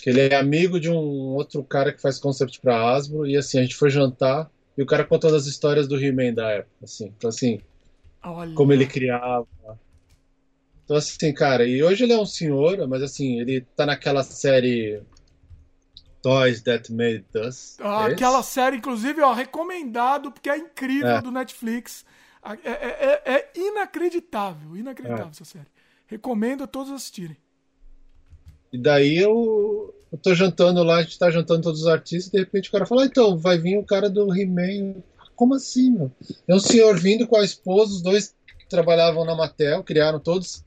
que 0.00 0.10
ele 0.10 0.20
é 0.20 0.36
amigo 0.36 0.80
de 0.80 0.90
um 0.90 1.34
outro 1.34 1.62
cara 1.62 1.92
que 1.92 2.00
faz 2.00 2.18
concept 2.18 2.60
para 2.60 2.76
Hasbro 2.76 3.26
e 3.26 3.36
assim 3.36 3.58
a 3.58 3.62
gente 3.62 3.76
foi 3.76 3.90
jantar 3.90 4.50
e 4.76 4.82
o 4.82 4.86
cara 4.86 5.04
contou 5.04 5.34
as 5.34 5.46
histórias 5.46 5.86
do 5.86 6.02
He-Man 6.02 6.34
da 6.34 6.50
época, 6.50 6.84
assim. 6.84 7.12
Então 7.16 7.28
assim, 7.28 7.60
Olha. 8.22 8.54
como 8.54 8.72
ele 8.72 8.86
criava. 8.86 9.46
Então 10.84 10.96
assim, 10.96 11.32
cara, 11.34 11.66
e 11.66 11.82
hoje 11.82 12.04
ele 12.04 12.12
é 12.12 12.18
um 12.18 12.26
senhor, 12.26 12.86
mas 12.88 13.02
assim, 13.02 13.40
ele 13.40 13.60
tá 13.76 13.84
naquela 13.84 14.22
série 14.22 15.02
Toys 16.22 16.62
That 16.62 16.92
Made 16.92 17.24
Us. 17.34 17.76
Ah, 17.80 18.08
é 18.08 18.12
aquela 18.12 18.42
série, 18.42 18.76
inclusive, 18.76 19.20
ó, 19.20 19.32
recomendado, 19.32 20.30
porque 20.30 20.50
é 20.50 20.56
incrível 20.56 21.16
é. 21.16 21.22
do 21.22 21.30
Netflix. 21.30 22.04
É, 22.42 22.70
é, 22.70 23.22
é, 23.24 23.32
é 23.34 23.50
inacreditável, 23.54 24.76
inacreditável 24.76 25.26
é. 25.26 25.30
essa 25.30 25.44
série. 25.44 25.66
Recomendo 26.06 26.64
a 26.64 26.66
todos 26.66 26.92
assistirem. 26.92 27.36
E 28.72 28.78
daí 28.78 29.16
eu, 29.16 29.94
eu 30.12 30.18
tô 30.18 30.34
jantando 30.34 30.82
lá, 30.82 30.96
a 30.96 31.02
gente 31.02 31.18
tá 31.18 31.30
jantando 31.30 31.62
todos 31.62 31.82
os 31.82 31.86
artistas, 31.86 32.28
e 32.28 32.32
de 32.32 32.38
repente 32.38 32.68
o 32.68 32.72
cara 32.72 32.86
fala, 32.86 33.02
ah, 33.02 33.06
então, 33.06 33.36
vai 33.36 33.58
vir 33.58 33.78
o 33.78 33.84
cara 33.84 34.08
do 34.08 34.34
He-Man. 34.34 35.02
Como 35.34 35.54
assim, 35.54 35.90
meu? 35.90 36.12
É 36.46 36.54
um 36.54 36.60
senhor 36.60 36.98
vindo 36.98 37.26
com 37.26 37.36
a 37.36 37.44
esposa, 37.44 37.92
os 37.92 38.02
dois 38.02 38.34
trabalhavam 38.68 39.24
na 39.24 39.34
Mattel, 39.34 39.82
criaram 39.82 40.20
todos. 40.20 40.64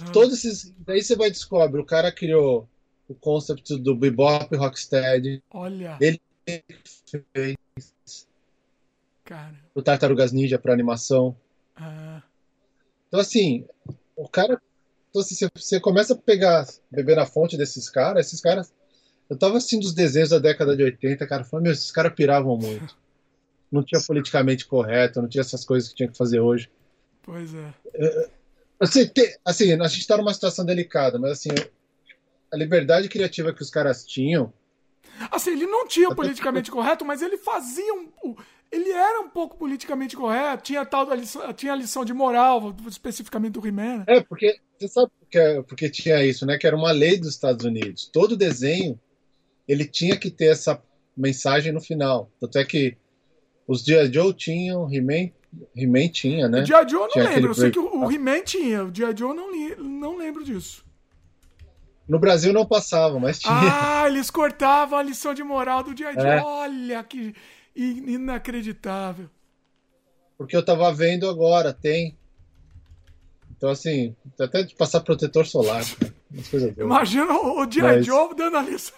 Ah. 0.00 0.10
Todos 0.10 0.38
esses. 0.38 0.72
Daí 0.86 1.02
você 1.02 1.16
vai 1.16 1.30
descobrir, 1.30 1.80
o 1.80 1.86
cara 1.86 2.12
criou 2.12 2.68
o 3.08 3.14
concept 3.14 3.76
do 3.78 3.94
Bebop 3.94 4.54
Rocksteady. 4.54 5.42
Olha. 5.50 5.96
Ele 6.00 6.20
fez. 7.32 7.56
Cara. 9.24 9.54
O 9.74 9.82
Tartarugas 9.82 10.32
Ninja 10.32 10.58
para 10.58 10.72
animação. 10.72 11.36
Ah. 11.76 12.22
Então, 13.08 13.20
assim, 13.20 13.64
o 14.16 14.28
cara 14.28 14.60
então, 15.10 15.20
assim, 15.20 15.48
você 15.54 15.80
começa 15.80 16.14
a 16.14 16.16
pegar, 16.16 16.66
beber 16.90 17.16
na 17.16 17.26
fonte 17.26 17.56
desses 17.56 17.88
caras, 17.90 18.26
esses 18.26 18.40
caras. 18.40 18.72
Eu 19.28 19.36
tava 19.36 19.58
assistindo 19.58 19.82
os 19.84 19.92
desenhos 19.92 20.30
da 20.30 20.38
década 20.38 20.76
de 20.76 20.82
80, 20.82 21.26
cara, 21.26 21.44
falando, 21.44 21.64
meu, 21.64 21.72
esses 21.72 21.90
caras 21.90 22.14
piravam 22.14 22.56
muito. 22.56 22.96
Não 23.70 23.82
tinha 23.82 24.00
politicamente 24.00 24.66
correto, 24.66 25.20
não 25.20 25.28
tinha 25.28 25.42
essas 25.42 25.64
coisas 25.64 25.88
que 25.88 25.96
tinha 25.96 26.08
que 26.08 26.16
fazer 26.16 26.40
hoje. 26.40 26.70
Pois 27.22 27.54
é. 27.54 27.74
é 27.94 28.30
assim, 28.80 29.06
tem, 29.06 29.36
assim, 29.44 29.72
a 29.72 29.88
gente 29.88 30.06
tá 30.06 30.16
numa 30.16 30.34
situação 30.34 30.64
delicada, 30.64 31.18
mas 31.18 31.32
assim, 31.32 31.50
a 32.52 32.56
liberdade 32.56 33.08
criativa 33.08 33.52
que 33.52 33.62
os 33.62 33.70
caras 33.70 34.04
tinham. 34.04 34.52
Assim, 35.30 35.52
ele 35.52 35.66
não 35.66 35.86
tinha 35.86 36.14
politicamente 36.14 36.70
correto, 36.70 37.04
mas 37.04 37.20
ele 37.20 37.36
fazia 37.36 37.94
um, 37.94 38.36
ele 38.70 38.90
era 38.90 39.20
um 39.20 39.28
pouco 39.28 39.56
politicamente 39.56 40.16
correto, 40.16 40.62
tinha 40.62 40.84
tal 40.86 41.12
lição, 41.14 41.52
tinha 41.52 41.72
a 41.72 41.76
lição 41.76 42.04
de 42.04 42.12
moral, 42.12 42.74
especificamente 42.86 43.54
do 43.54 43.66
He-Man. 43.66 43.98
Né? 43.98 44.04
É, 44.06 44.20
porque 44.20 44.58
você 44.78 44.88
sabe 44.88 45.10
porque, 45.18 45.64
porque 45.68 45.90
tinha 45.90 46.24
isso, 46.24 46.46
né? 46.46 46.56
Que 46.56 46.66
era 46.66 46.76
uma 46.76 46.92
lei 46.92 47.18
dos 47.18 47.30
Estados 47.30 47.64
Unidos. 47.64 48.08
Todo 48.12 48.36
desenho 48.36 48.98
ele 49.66 49.84
tinha 49.84 50.16
que 50.16 50.30
ter 50.30 50.46
essa 50.46 50.80
mensagem 51.16 51.72
no 51.72 51.80
final. 51.80 52.30
Tanto 52.40 52.58
é 52.58 52.64
que 52.64 52.96
os 53.66 53.84
G.I. 53.84 54.12
Joe 54.12 54.32
tinham, 54.32 54.92
He-Man 54.92 55.30
He 55.76 56.08
tinha, 56.08 56.48
né? 56.48 56.62
O 56.62 56.66
G.I. 56.66 56.88
Joe 56.88 57.08
não 57.14 57.24
lembro, 57.24 57.50
eu 57.50 57.54
sei 57.54 57.70
que 57.70 57.78
o, 57.78 58.04
o 58.04 58.10
He-Man 58.10 58.42
tinha, 58.42 58.84
o 58.84 58.94
G.I. 58.94 59.16
Joe 59.16 59.34
não, 59.34 59.50
li, 59.50 59.74
não 59.76 60.16
lembro 60.16 60.44
disso. 60.44 60.84
No 62.08 62.18
Brasil 62.18 62.52
não 62.52 62.66
passava, 62.66 63.18
mas 63.20 63.38
tinha. 63.38 63.52
Ah, 63.54 64.08
eles 64.08 64.30
cortavam 64.30 64.98
a 64.98 65.02
lição 65.02 65.32
de 65.32 65.42
moral 65.42 65.82
do 65.82 65.96
G.I. 65.96 66.14
Joe. 66.14 66.26
É. 66.26 66.42
Olha 66.42 67.04
que 67.04 67.34
inacreditável. 67.74 69.28
Porque 70.36 70.56
eu 70.56 70.64
tava 70.64 70.92
vendo 70.92 71.28
agora, 71.28 71.72
tem. 71.72 72.16
Então, 73.50 73.68
assim, 73.68 74.16
até 74.38 74.62
de 74.62 74.74
passar 74.74 75.00
protetor 75.00 75.46
solar. 75.46 75.84
Imagina 76.78 77.32
o 77.32 77.70
G.I. 77.70 77.82
Mas... 77.82 78.06
Joe 78.06 78.34
dando 78.34 78.56
a 78.56 78.62
lição. 78.62 78.96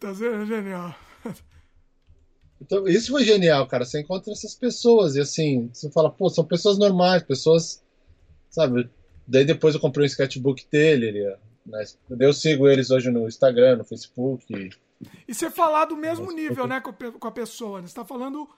tá 0.00 0.14
sendo 0.14 0.46
genial. 0.46 0.94
Então, 2.60 2.88
isso 2.88 3.12
foi 3.12 3.24
genial, 3.24 3.66
cara. 3.66 3.84
Você 3.84 4.00
encontra 4.00 4.32
essas 4.32 4.54
pessoas 4.54 5.14
e 5.16 5.20
assim, 5.20 5.70
você 5.72 5.90
fala, 5.90 6.10
pô, 6.10 6.28
são 6.28 6.44
pessoas 6.44 6.78
normais, 6.78 7.22
pessoas, 7.22 7.82
sabe? 8.50 8.88
Daí 9.26 9.44
depois 9.44 9.74
eu 9.74 9.80
comprei 9.80 10.04
um 10.04 10.06
sketchbook 10.06 10.66
dele, 10.70 11.06
ele, 11.06 11.36
né? 11.66 11.84
eu 12.18 12.32
sigo 12.32 12.68
eles 12.68 12.90
hoje 12.90 13.10
no 13.10 13.28
Instagram, 13.28 13.76
no 13.76 13.84
Facebook. 13.84 14.70
E 15.26 15.34
você 15.34 15.50
falar 15.50 15.84
do 15.84 15.96
mesmo 15.96 16.30
nível, 16.32 16.66
né, 16.66 16.80
com 16.80 17.28
a 17.28 17.32
pessoa. 17.32 17.80
Né? 17.80 17.88
Você 17.88 17.94
tá 17.94 18.04
falando. 18.04 18.48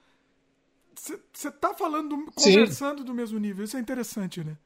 Você 0.95 1.51
tá 1.51 1.73
falando, 1.73 2.31
conversando 2.35 2.99
Sim. 2.99 3.05
do 3.05 3.15
mesmo 3.15 3.39
nível. 3.39 3.65
Isso 3.65 3.77
é 3.77 3.81
interessante, 3.81 4.43
né? 4.43 4.57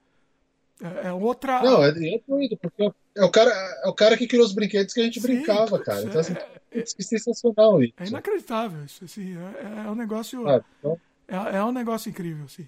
É, 0.80 1.08
é 1.08 1.12
outra. 1.12 1.62
Não, 1.62 1.84
é, 1.84 1.90
é 1.90 2.20
doido, 2.26 2.56
porque 2.56 2.90
é 3.14 3.24
o, 3.24 3.30
cara, 3.30 3.50
é 3.84 3.88
o 3.88 3.92
cara 3.92 4.16
que 4.16 4.26
criou 4.26 4.44
os 4.44 4.52
brinquedos 4.52 4.92
que 4.92 5.00
a 5.00 5.04
gente 5.04 5.20
Sim, 5.20 5.28
brincava, 5.28 5.78
cara. 5.78 6.02
Então, 6.02 6.20
assim, 6.20 6.34
é, 6.34 6.78
é, 6.78 6.80
é 6.80 7.02
sensacional 7.02 7.82
isso. 7.82 7.94
É 7.98 8.06
inacreditável 8.06 8.84
isso. 8.84 9.04
Assim, 9.04 9.36
é, 9.36 9.86
é 9.86 9.90
um 9.90 9.94
negócio. 9.94 10.48
Ah, 10.48 10.64
então... 10.78 11.00
é, 11.28 11.56
é 11.56 11.64
um 11.64 11.72
negócio 11.72 12.08
incrível, 12.08 12.44
assim. 12.46 12.66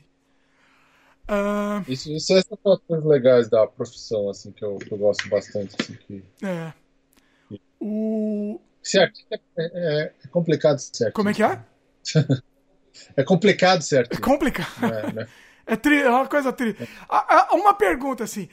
Uh... 1.28 1.82
Isso, 1.90 2.12
isso 2.12 2.32
é 2.32 2.38
essas 2.38 2.58
coisas 2.60 3.04
legais 3.04 3.48
da 3.48 3.66
profissão, 3.66 4.30
assim, 4.30 4.52
que 4.52 4.64
eu, 4.64 4.76
que 4.76 4.92
eu 4.92 4.98
gosto 4.98 5.28
bastante. 5.28 5.74
Assim, 5.80 5.94
que... 5.94 6.22
É. 6.44 6.72
O... 7.80 8.60
Certo. 8.86 9.20
É, 9.32 9.38
é, 9.58 10.12
é 10.24 10.28
complicado, 10.28 10.78
certo. 10.78 11.12
Como 11.12 11.28
é 11.28 11.34
que 11.34 11.42
é? 11.42 11.60
é 13.16 13.24
complicado, 13.24 13.82
certo. 13.82 14.14
É 14.14 14.20
complicado. 14.20 14.84
É, 14.84 15.12
né? 15.12 15.28
é, 15.66 15.74
tri, 15.74 16.02
é 16.02 16.08
uma 16.08 16.28
coisa 16.28 16.52
triste. 16.52 16.88
Uma 17.50 17.74
pergunta 17.74 18.22
assim. 18.22 18.48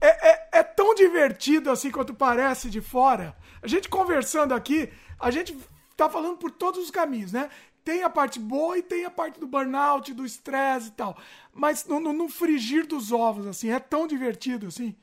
É, 0.00 0.30
é, 0.30 0.48
é, 0.60 0.62
tão 0.62 0.94
divertido 0.94 1.70
assim 1.70 1.90
quanto 1.90 2.14
parece 2.14 2.70
de 2.70 2.80
fora. 2.80 3.36
A 3.60 3.68
gente 3.68 3.90
conversando 3.90 4.54
aqui, 4.54 4.90
a 5.20 5.30
gente 5.30 5.54
tá 5.94 6.08
falando 6.08 6.38
por 6.38 6.50
todos 6.50 6.82
os 6.82 6.90
caminhos, 6.90 7.32
né? 7.32 7.50
Tem 7.84 8.02
a 8.02 8.08
parte 8.08 8.38
boa 8.38 8.78
e 8.78 8.82
tem 8.82 9.04
a 9.04 9.10
parte 9.10 9.38
do 9.38 9.46
burnout, 9.46 10.14
do 10.14 10.24
estresse 10.24 10.88
e 10.88 10.92
tal. 10.92 11.18
Mas 11.52 11.84
no, 11.84 12.00
no, 12.00 12.14
no 12.14 12.28
frigir 12.28 12.86
dos 12.86 13.12
ovos, 13.12 13.46
assim, 13.46 13.70
é 13.70 13.78
tão 13.78 14.06
divertido 14.06 14.68
assim. 14.68 14.96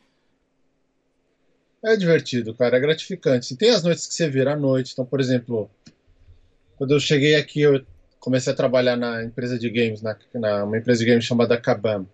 É 1.86 1.96
divertido, 1.96 2.56
cara, 2.56 2.78
é 2.78 2.80
gratificante. 2.80 3.56
Tem 3.56 3.70
as 3.70 3.84
noites 3.84 4.08
que 4.08 4.14
você 4.16 4.28
vira 4.28 4.54
à 4.54 4.56
noite. 4.56 4.94
Então, 4.94 5.06
por 5.06 5.20
exemplo, 5.20 5.70
quando 6.78 6.96
eu 6.96 7.00
cheguei 7.00 7.36
aqui, 7.36 7.62
eu 7.62 7.86
comecei 8.20 8.52
a 8.52 8.56
trabalhar 8.56 8.96
na 8.96 9.24
empresa 9.24 9.60
de 9.60 9.70
games, 9.70 10.02
na, 10.02 10.18
na 10.34 10.64
uma 10.64 10.80
empresa 10.80 11.06
de 11.06 11.06
games 11.06 11.26
chamada 11.26 11.62
Kabam. 11.62 12.08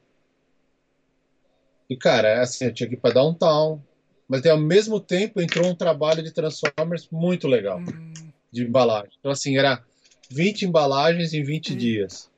E, 1.90 1.96
cara, 1.96 2.28
é 2.28 2.40
assim, 2.40 2.66
eu 2.66 2.74
tinha 2.74 2.90
que 2.90 2.96
ir 2.96 2.98
pra 2.98 3.12
downtown, 3.12 3.82
mas 4.28 4.46
ao 4.46 4.58
mesmo 4.58 5.00
tempo 5.00 5.42
entrou 5.42 5.66
um 5.66 5.76
trabalho 5.76 6.22
de 6.22 6.32
Transformers 6.32 7.08
muito 7.10 7.48
legal, 7.48 7.80
hum. 7.80 8.14
de 8.52 8.64
embalagem. 8.64 9.14
Então, 9.20 9.32
assim, 9.32 9.58
era 9.58 9.82
20 10.30 10.64
embalagens 10.64 11.34
em 11.34 11.44
20 11.44 11.72
hum. 11.72 11.78
dias. 11.78 12.30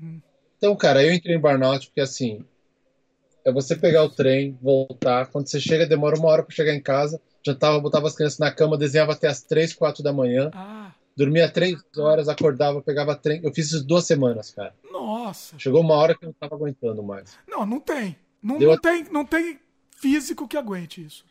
Hum. 0.00 0.20
Então, 0.56 0.74
cara, 0.74 1.04
eu 1.04 1.12
entrei 1.12 1.36
em 1.36 1.40
burnout 1.40 1.88
porque, 1.88 2.00
assim, 2.00 2.42
é 3.48 3.52
você 3.52 3.76
pegar 3.76 4.04
o 4.04 4.08
trem, 4.08 4.58
voltar. 4.60 5.26
Quando 5.26 5.48
você 5.48 5.60
chega, 5.60 5.86
demora 5.86 6.18
uma 6.18 6.28
hora 6.28 6.42
para 6.42 6.54
chegar 6.54 6.74
em 6.74 6.82
casa. 6.82 7.20
Já 7.44 7.54
tava, 7.54 7.80
botava 7.80 8.06
as 8.06 8.14
crianças 8.14 8.38
na 8.38 8.50
cama, 8.50 8.76
desenhava 8.76 9.12
até 9.12 9.28
as 9.28 9.42
três, 9.42 9.72
quatro 9.72 10.02
da 10.02 10.12
manhã. 10.12 10.50
Ah. 10.54 10.92
Dormia 11.16 11.50
três 11.50 11.80
horas, 11.96 12.28
acordava, 12.28 12.80
pegava 12.80 13.16
trem. 13.16 13.40
Eu 13.42 13.52
fiz 13.52 13.66
isso 13.66 13.84
duas 13.84 14.06
semanas, 14.06 14.50
cara. 14.50 14.74
Nossa. 14.90 15.58
Chegou 15.58 15.80
uma 15.80 15.94
hora 15.94 16.16
que 16.16 16.24
eu 16.24 16.28
não 16.28 16.34
tava 16.34 16.54
aguentando 16.54 17.02
mais. 17.02 17.36
Não, 17.48 17.66
não 17.66 17.80
tem. 17.80 18.16
Não, 18.42 18.58
não 18.58 18.78
tem, 18.78 19.04
não 19.10 19.24
tem 19.24 19.58
físico 19.96 20.46
que 20.46 20.56
aguente 20.56 21.04
isso. 21.04 21.24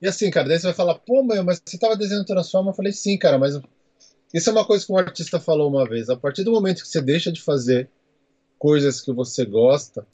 E 0.00 0.06
assim, 0.06 0.30
cara, 0.30 0.48
daí 0.48 0.58
você 0.58 0.66
vai 0.66 0.74
falar, 0.74 0.94
pô, 0.94 1.22
mas 1.22 1.60
você 1.64 1.76
tava 1.76 1.96
desenhando 1.96 2.24
Transforma? 2.24 2.70
Eu 2.70 2.74
falei, 2.74 2.92
sim, 2.92 3.18
cara, 3.18 3.36
mas 3.38 3.60
isso 4.32 4.48
é 4.48 4.52
uma 4.52 4.64
coisa 4.64 4.86
que 4.86 4.92
um 4.92 4.98
artista 4.98 5.40
falou 5.40 5.68
uma 5.68 5.84
vez. 5.84 6.08
A 6.08 6.16
partir 6.16 6.44
do 6.44 6.52
momento 6.52 6.82
que 6.82 6.88
você 6.88 7.02
deixa 7.02 7.32
de 7.32 7.42
fazer 7.42 7.90
coisas 8.58 9.00
que 9.00 9.12
você 9.12 9.44
gosta, 9.44 10.06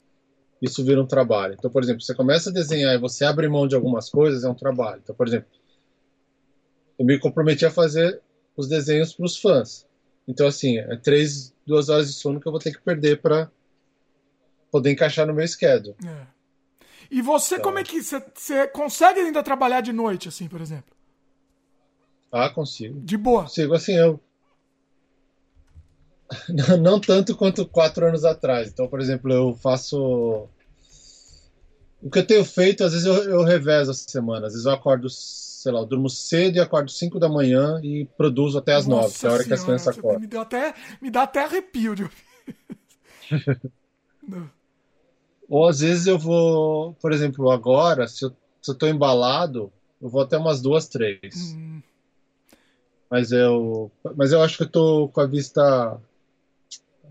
isso 0.61 0.83
vira 0.83 1.01
um 1.01 1.07
trabalho. 1.07 1.55
Então, 1.57 1.69
por 1.69 1.83
exemplo, 1.83 2.01
você 2.01 2.13
começa 2.13 2.49
a 2.49 2.53
desenhar 2.53 2.93
e 2.95 2.99
você 2.99 3.25
abre 3.25 3.47
mão 3.47 3.67
de 3.67 3.75
algumas 3.75 4.09
coisas, 4.09 4.43
é 4.43 4.49
um 4.49 4.55
trabalho. 4.55 5.01
Então, 5.03 5.15
por 5.15 5.27
exemplo, 5.27 5.47
eu 6.97 7.05
me 7.05 7.19
comprometi 7.19 7.65
a 7.65 7.71
fazer 7.71 8.21
os 8.55 8.67
desenhos 8.67 9.13
para 9.13 9.25
os 9.25 9.37
fãs. 9.37 9.85
Então, 10.27 10.47
assim, 10.47 10.77
é 10.77 10.95
três, 10.97 11.53
duas 11.65 11.89
horas 11.89 12.07
de 12.07 12.13
sono 12.13 12.39
que 12.39 12.47
eu 12.47 12.51
vou 12.51 12.59
ter 12.59 12.71
que 12.71 12.81
perder 12.81 13.21
para 13.21 13.51
poder 14.71 14.91
encaixar 14.91 15.27
no 15.27 15.33
meu 15.33 15.47
schedule. 15.47 15.95
É. 16.05 16.27
E 17.11 17.21
você, 17.21 17.55
então, 17.55 17.65
como 17.65 17.79
é 17.79 17.83
que 17.83 18.01
você 18.01 18.67
consegue 18.67 19.19
ainda 19.19 19.43
trabalhar 19.43 19.81
de 19.81 19.93
noite, 19.93 20.27
assim, 20.27 20.47
por 20.47 20.61
exemplo? 20.61 20.95
Ah, 22.31 22.49
consigo. 22.49 22.99
De 23.01 23.17
boa. 23.17 23.43
Consigo, 23.43 23.73
assim, 23.73 23.93
eu 23.93 24.19
não, 26.79 26.99
tanto 26.99 27.35
quanto 27.35 27.65
quatro 27.67 28.07
anos 28.07 28.23
atrás. 28.25 28.69
Então, 28.69 28.87
por 28.87 28.99
exemplo, 28.99 29.31
eu 29.31 29.55
faço. 29.55 30.47
O 32.01 32.09
que 32.09 32.19
eu 32.19 32.27
tenho 32.27 32.45
feito, 32.45 32.83
às 32.83 32.91
vezes 32.91 33.07
eu, 33.07 33.15
eu 33.23 33.43
revezo 33.43 33.91
essa 33.91 34.05
semana. 34.07 34.47
Às 34.47 34.53
vezes 34.53 34.65
eu 34.65 34.71
acordo, 34.71 35.09
sei 35.09 35.71
lá, 35.71 35.79
eu 35.79 35.85
durmo 35.85 36.09
cedo 36.09 36.57
e 36.57 36.59
acordo 36.59 36.91
5 36.91 37.19
da 37.19 37.29
manhã 37.29 37.79
e 37.83 38.05
produzo 38.17 38.57
até 38.57 38.73
as 38.73 38.85
9, 38.85 39.17
que 39.17 39.25
é 39.25 39.29
a 39.29 39.33
hora 39.33 39.43
que 39.43 39.53
as 39.53 39.63
crianças 39.63 39.97
acordam. 39.97 40.19
Me 40.19 40.27
dá 40.27 40.41
até, 40.41 40.73
me 41.01 41.09
dá 41.09 41.23
até 41.23 41.43
arrepio 41.43 41.95
de 41.95 42.07
Ou 45.47 45.67
às 45.67 45.79
vezes 45.79 46.07
eu 46.07 46.17
vou, 46.17 46.93
por 46.95 47.11
exemplo, 47.11 47.51
agora, 47.51 48.07
se 48.07 48.25
eu, 48.25 48.35
se 48.61 48.71
eu 48.71 48.75
tô 48.75 48.87
embalado, 48.87 49.71
eu 50.01 50.09
vou 50.09 50.21
até 50.21 50.37
umas 50.37 50.61
duas, 50.61 50.87
três. 50.87 51.53
Hum. 51.55 51.81
Mas 53.09 53.31
eu, 53.31 53.91
mas 54.15 54.31
eu 54.31 54.41
acho 54.41 54.57
que 54.57 54.63
eu 54.63 54.69
tô 54.69 55.07
com 55.09 55.21
a 55.21 55.25
vista 55.27 55.99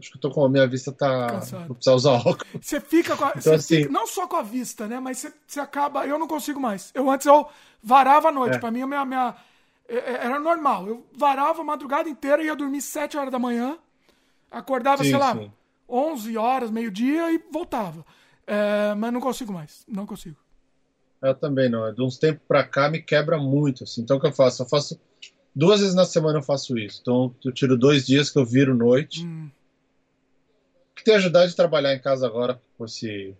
Acho 0.04 0.10
que 0.10 0.18
eu 0.18 0.20
tô 0.20 0.30
com 0.30 0.44
a 0.44 0.48
minha 0.50 0.66
vista 0.66 0.92
tá. 0.92 1.28
Cansado. 1.28 1.66
Vou 1.66 1.74
precisar 1.76 1.96
usar 1.96 2.10
óculos. 2.12 2.46
Você 2.60 2.78
fica 2.78 3.16
com 3.16 3.24
a, 3.24 3.32
então, 3.34 3.54
assim... 3.54 3.76
Fica, 3.76 3.90
não 3.90 4.06
só 4.06 4.26
com 4.26 4.36
a 4.36 4.42
vista, 4.42 4.86
né? 4.86 5.00
Mas 5.00 5.18
você, 5.18 5.32
você, 5.46 5.60
acaba. 5.60 6.06
Eu 6.06 6.18
não 6.18 6.28
consigo 6.28 6.60
mais. 6.60 6.90
Eu 6.94 7.10
antes 7.10 7.26
eu 7.26 7.46
varava 7.82 8.28
a 8.28 8.32
noite. 8.32 8.56
É. 8.56 8.58
Pra 8.58 8.70
mim, 8.70 8.82
a 8.82 8.86
minha, 8.86 9.04
minha. 9.06 9.34
É, 9.88 9.96
é, 9.96 10.12
era 10.26 10.38
normal. 10.38 10.86
Eu 10.86 11.06
varava 11.16 11.62
a 11.62 11.64
madrugada 11.64 12.06
inteira, 12.06 12.42
ia 12.42 12.54
dormir 12.54 12.82
7 12.82 13.16
horas 13.16 13.32
da 13.32 13.38
manhã, 13.38 13.78
acordava, 14.50 15.02
sim, 15.02 15.08
sei 15.08 15.18
lá, 15.18 15.34
sim. 15.34 15.50
11 15.88 16.36
horas, 16.36 16.70
meio-dia 16.70 17.32
e 17.32 17.42
voltava. 17.50 18.04
É, 18.46 18.94
mas 18.94 19.10
não 19.10 19.20
consigo 19.22 19.54
mais. 19.54 19.86
Não 19.88 20.04
consigo. 20.04 20.36
Eu 21.22 21.34
também 21.34 21.70
não. 21.70 21.94
De 21.94 22.02
uns 22.02 22.18
tempos 22.18 22.42
pra 22.46 22.62
cá 22.62 22.90
me 22.90 23.00
quebra 23.00 23.38
muito. 23.38 23.84
Assim. 23.84 24.02
Então 24.02 24.18
o 24.18 24.20
que 24.20 24.26
eu 24.26 24.32
faço? 24.32 24.62
Eu 24.62 24.68
faço. 24.68 25.00
Duas 25.56 25.80
vezes 25.80 25.94
na 25.94 26.04
semana 26.04 26.40
eu 26.40 26.42
faço 26.42 26.76
isso. 26.76 26.98
Então 27.00 27.34
eu 27.42 27.52
tiro 27.52 27.78
dois 27.78 28.04
dias 28.04 28.28
que 28.28 28.38
eu 28.38 28.44
viro 28.44 28.74
noite. 28.74 29.24
Hum 29.24 29.48
que 30.94 31.04
tem 31.04 31.14
ajudado 31.14 31.50
a 31.50 31.54
trabalhar 31.54 31.94
em 31.94 32.00
casa 32.00 32.26
agora 32.26 32.60
com 32.76 32.84
esse, 32.84 33.34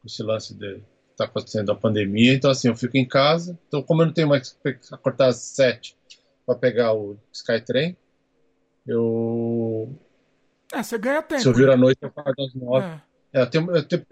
com 0.00 0.06
esse 0.06 0.22
lance 0.22 0.54
de 0.54 0.82
está 1.14 1.24
acontecendo 1.24 1.72
a 1.72 1.76
pandemia. 1.76 2.34
Então, 2.34 2.50
assim, 2.50 2.68
eu 2.68 2.76
fico 2.76 2.96
em 2.96 3.06
casa. 3.06 3.58
Então, 3.68 3.82
como 3.82 4.02
eu 4.02 4.06
não 4.06 4.12
tenho 4.12 4.28
mais 4.28 4.50
que 4.50 4.78
acordar 4.92 5.28
às 5.28 5.36
sete 5.36 5.96
para 6.44 6.58
pegar 6.58 6.92
o 6.92 7.16
Skytrain, 7.32 7.96
eu. 8.86 9.96
É, 10.72 10.82
você 10.82 10.98
ganha 10.98 11.22
tempo. 11.22 11.40
Se 11.40 11.48
eu 11.48 11.54
vir 11.54 11.70
à 11.70 11.76
noite, 11.76 11.98
eu 12.02 12.08
acordo 12.08 12.42
às 12.42 12.54
nove. 12.54 12.86
É. 12.86 13.14
É, 13.32 13.42
eu 13.42 13.50
tenho, 13.50 13.76
eu 13.76 13.82
tenho, 13.82 14.04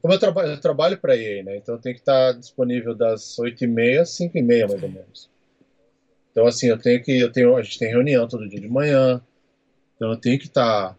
como 0.00 0.14
eu, 0.14 0.18
traba, 0.18 0.46
eu 0.46 0.58
trabalho 0.58 0.96
para 0.96 1.14
EA, 1.14 1.42
né? 1.42 1.56
Então 1.58 1.74
eu 1.74 1.80
tenho 1.80 1.94
que 1.94 2.00
estar 2.00 2.32
disponível 2.32 2.94
das 2.94 3.36
8h30 3.38 4.00
às 4.00 4.18
5h30, 4.18 4.68
mais 4.68 4.82
ou 4.82 4.88
menos. 4.88 5.30
Então, 6.30 6.46
assim, 6.46 6.68
eu 6.68 6.78
tenho 6.78 7.02
que. 7.02 7.18
Eu 7.18 7.30
tenho, 7.30 7.56
a 7.56 7.62
gente 7.62 7.78
tem 7.78 7.90
reunião 7.90 8.26
todo 8.26 8.48
dia 8.48 8.60
de 8.60 8.68
manhã. 8.68 9.20
Então 9.96 10.10
eu 10.10 10.16
tenho 10.16 10.38
que 10.38 10.46
estar 10.46 10.96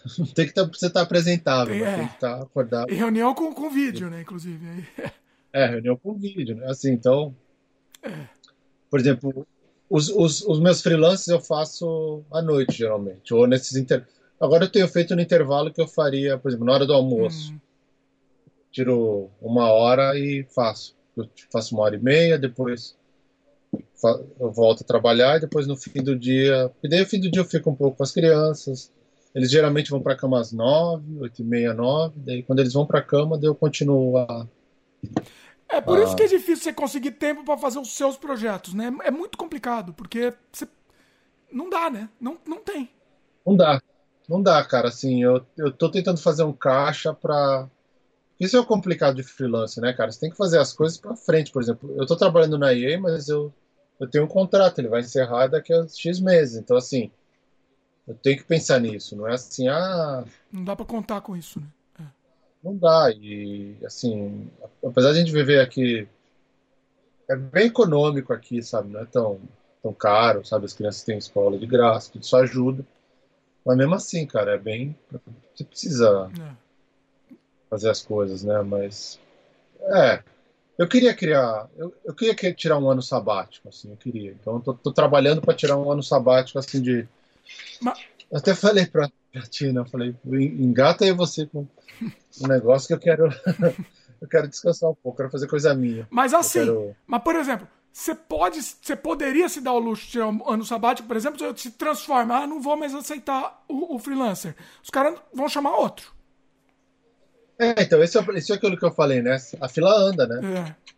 tem 0.34 0.46
que 0.46 0.54
tá, 0.54 0.64
você 0.64 0.86
estar 0.86 1.00
tá 1.00 1.02
apresentável, 1.02 1.74
tem, 1.74 1.84
é. 1.84 1.96
tem 1.96 2.08
que 2.08 2.14
estar 2.14 2.36
tá 2.36 2.42
acordado. 2.42 2.90
E 2.90 2.94
reunião 2.94 3.34
com, 3.34 3.52
com 3.52 3.70
vídeo, 3.70 4.10
né, 4.10 4.22
inclusive. 4.22 4.86
É, 5.52 5.66
reunião 5.66 5.96
com 5.96 6.14
vídeo, 6.14 6.56
né? 6.56 6.66
Assim, 6.66 6.92
então. 6.92 7.34
É. 8.02 8.10
Por 8.90 8.98
exemplo, 8.98 9.46
os, 9.88 10.08
os, 10.08 10.42
os 10.42 10.60
meus 10.60 10.80
freelances 10.80 11.28
eu 11.28 11.40
faço 11.40 12.24
à 12.30 12.40
noite, 12.40 12.78
geralmente. 12.78 13.34
Ou 13.34 13.46
nesses 13.46 13.76
inter... 13.76 14.06
Agora 14.40 14.64
eu 14.64 14.70
tenho 14.70 14.88
feito 14.88 15.14
no 15.14 15.20
intervalo 15.20 15.72
que 15.72 15.80
eu 15.80 15.86
faria, 15.86 16.38
por 16.38 16.48
exemplo, 16.48 16.66
na 16.66 16.72
hora 16.72 16.86
do 16.86 16.94
almoço. 16.94 17.52
Hum. 17.52 17.60
Tiro 18.70 19.30
uma 19.40 19.70
hora 19.70 20.18
e 20.18 20.44
faço. 20.54 20.96
Eu 21.14 21.28
faço 21.50 21.74
uma 21.74 21.84
hora 21.84 21.96
e 21.96 22.02
meia, 22.02 22.38
depois 22.38 22.96
eu 24.40 24.50
volto 24.50 24.82
a 24.82 24.86
trabalhar 24.86 25.36
e 25.36 25.40
depois 25.40 25.66
no 25.66 25.76
fim 25.76 26.02
do 26.02 26.18
dia. 26.18 26.70
E 26.82 26.88
daí 26.88 27.00
no 27.00 27.06
fim 27.06 27.20
do 27.20 27.30
dia 27.30 27.42
eu 27.42 27.46
fico 27.46 27.70
um 27.70 27.74
pouco 27.74 27.98
com 27.98 28.02
as 28.02 28.12
crianças 28.12 28.90
eles 29.34 29.50
geralmente 29.50 29.90
vão 29.90 30.02
para 30.02 30.16
cama 30.16 30.40
às 30.40 30.52
nove, 30.52 31.18
oito 31.18 31.42
e 31.42 31.44
meia, 31.44 31.72
nove. 31.72 32.20
Daí 32.20 32.42
quando 32.42 32.60
eles 32.60 32.72
vão 32.72 32.86
para 32.86 33.02
cama, 33.02 33.38
daí 33.38 33.48
eu 33.48 33.54
continuo 33.54 34.18
a. 34.18 34.46
É 35.68 35.80
por 35.80 35.98
a... 35.98 36.04
isso 36.04 36.14
que 36.14 36.22
é 36.22 36.28
difícil 36.28 36.64
você 36.64 36.72
conseguir 36.72 37.12
tempo 37.12 37.44
para 37.44 37.56
fazer 37.56 37.78
os 37.78 37.92
seus 37.92 38.16
projetos, 38.16 38.74
né? 38.74 38.92
É 39.04 39.10
muito 39.10 39.38
complicado, 39.38 39.92
porque 39.92 40.32
você... 40.52 40.68
não 41.50 41.70
dá, 41.70 41.88
né? 41.90 42.08
Não, 42.20 42.38
não 42.46 42.58
tem. 42.58 42.90
Não 43.46 43.56
dá. 43.56 43.80
Não 44.28 44.42
dá, 44.42 44.62
cara. 44.64 44.88
Assim, 44.88 45.22
eu, 45.22 45.44
eu 45.56 45.72
tô 45.72 45.90
tentando 45.90 46.20
fazer 46.20 46.44
um 46.44 46.52
caixa 46.52 47.12
para 47.12 47.68
isso 48.42 48.56
é 48.56 48.60
o 48.60 48.66
complicado 48.66 49.14
de 49.14 49.22
freelance, 49.22 49.80
né, 49.80 49.92
cara? 49.92 50.10
Você 50.10 50.18
tem 50.18 50.30
que 50.30 50.36
fazer 50.36 50.58
as 50.58 50.72
coisas 50.72 50.98
para 50.98 51.14
frente. 51.14 51.52
Por 51.52 51.62
exemplo, 51.62 51.94
eu 51.96 52.04
tô 52.04 52.16
trabalhando 52.16 52.58
na 52.58 52.74
EA, 52.74 52.98
mas 53.00 53.28
eu, 53.28 53.54
eu 54.00 54.10
tenho 54.10 54.24
um 54.24 54.28
contrato, 54.28 54.80
ele 54.80 54.88
vai 54.88 55.00
encerrar 55.00 55.46
daqui 55.46 55.72
a 55.72 55.86
X 55.86 56.18
meses. 56.18 56.56
Então, 56.56 56.76
assim, 56.76 57.08
eu 58.06 58.14
tenho 58.14 58.38
que 58.38 58.44
pensar 58.44 58.80
nisso, 58.80 59.16
não 59.16 59.28
é 59.28 59.34
assim, 59.34 59.68
ah. 59.68 60.24
Não 60.50 60.64
dá 60.64 60.74
para 60.74 60.84
contar 60.84 61.20
com 61.20 61.36
isso, 61.36 61.60
né? 61.60 61.66
É. 62.00 62.04
Não 62.62 62.76
dá, 62.76 63.10
e 63.12 63.76
assim, 63.84 64.50
apesar 64.84 65.12
de 65.12 65.18
a 65.18 65.20
gente 65.20 65.32
viver 65.32 65.60
aqui. 65.60 66.08
É 67.28 67.36
bem 67.36 67.66
econômico 67.66 68.32
aqui, 68.32 68.60
sabe? 68.62 68.90
Não 68.90 69.00
é 69.00 69.04
tão, 69.04 69.40
tão 69.82 69.92
caro, 69.92 70.44
sabe? 70.44 70.64
As 70.64 70.72
crianças 70.72 71.04
têm 71.04 71.16
escola 71.16 71.56
de 71.56 71.66
graça, 71.66 72.10
tudo 72.12 72.22
isso 72.22 72.36
ajuda. 72.36 72.84
Mas 73.64 73.76
mesmo 73.76 73.94
assim, 73.94 74.26
cara, 74.26 74.54
é 74.54 74.58
bem. 74.58 74.96
Você 75.54 75.64
precisa 75.64 76.30
é. 76.40 77.34
fazer 77.70 77.88
as 77.88 78.02
coisas, 78.02 78.42
né? 78.42 78.60
Mas. 78.62 79.20
É. 79.80 80.22
Eu 80.76 80.88
queria 80.88 81.14
criar. 81.14 81.68
Eu, 81.76 81.94
eu 82.04 82.12
queria 82.12 82.52
tirar 82.52 82.78
um 82.78 82.90
ano 82.90 83.02
sabático, 83.02 83.68
assim, 83.68 83.90
eu 83.90 83.96
queria. 83.96 84.32
Então, 84.32 84.54
eu 84.54 84.60
tô, 84.60 84.74
tô 84.74 84.92
trabalhando 84.92 85.40
para 85.40 85.54
tirar 85.54 85.76
um 85.76 85.90
ano 85.90 86.02
sabático, 86.02 86.58
assim, 86.58 86.82
de 86.82 87.06
mas... 87.80 87.98
Eu 88.30 88.38
até 88.38 88.54
falei 88.54 88.86
pra, 88.86 89.10
pra 89.32 89.42
Tina, 89.42 89.80
eu 89.80 89.84
falei, 89.86 90.16
engata 90.24 91.04
aí 91.04 91.12
você 91.12 91.46
com 91.46 91.66
um 92.40 92.46
negócio 92.46 92.88
que 92.88 92.94
eu 92.94 92.98
quero. 92.98 93.28
eu 94.20 94.28
quero 94.28 94.48
descansar 94.48 94.90
um 94.90 94.94
pouco, 94.94 95.18
quero 95.18 95.30
fazer 95.30 95.46
coisa 95.46 95.74
minha. 95.74 96.06
Mas 96.10 96.32
assim, 96.32 96.60
quero... 96.60 96.96
mas 97.06 97.22
por 97.22 97.36
exemplo, 97.36 97.68
você 97.92 98.14
pode, 98.14 98.62
você 98.62 98.96
poderia 98.96 99.48
se 99.50 99.60
dar 99.60 99.72
o 99.74 99.78
luxo 99.78 100.06
de 100.06 100.12
tirar 100.12 100.28
um 100.28 100.48
ano 100.48 100.64
sabático, 100.64 101.06
por 101.06 101.16
exemplo, 101.16 101.56
se 101.58 101.72
transformar, 101.72 102.44
ah, 102.44 102.46
não 102.46 102.60
vou 102.60 102.74
mais 102.74 102.94
aceitar 102.94 103.62
o, 103.68 103.96
o 103.96 103.98
freelancer. 103.98 104.56
Os 104.82 104.88
caras 104.88 105.14
vão 105.32 105.48
chamar 105.48 105.76
outro. 105.76 106.10
É, 107.58 107.82
então, 107.82 108.02
isso 108.02 108.18
é, 108.18 108.38
isso 108.38 108.52
é 108.52 108.56
aquilo 108.56 108.78
que 108.78 108.84
eu 108.84 108.92
falei, 108.92 109.20
né? 109.20 109.36
A 109.60 109.68
fila 109.68 109.92
anda, 109.94 110.26
né? 110.26 110.40
É. 110.58 110.92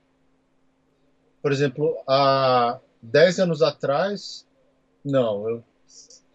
por 1.42 1.50
exemplo, 1.50 1.96
há 2.08 2.78
10 3.02 3.40
anos 3.40 3.60
atrás, 3.60 4.46
não, 5.04 5.48
eu, 5.48 5.64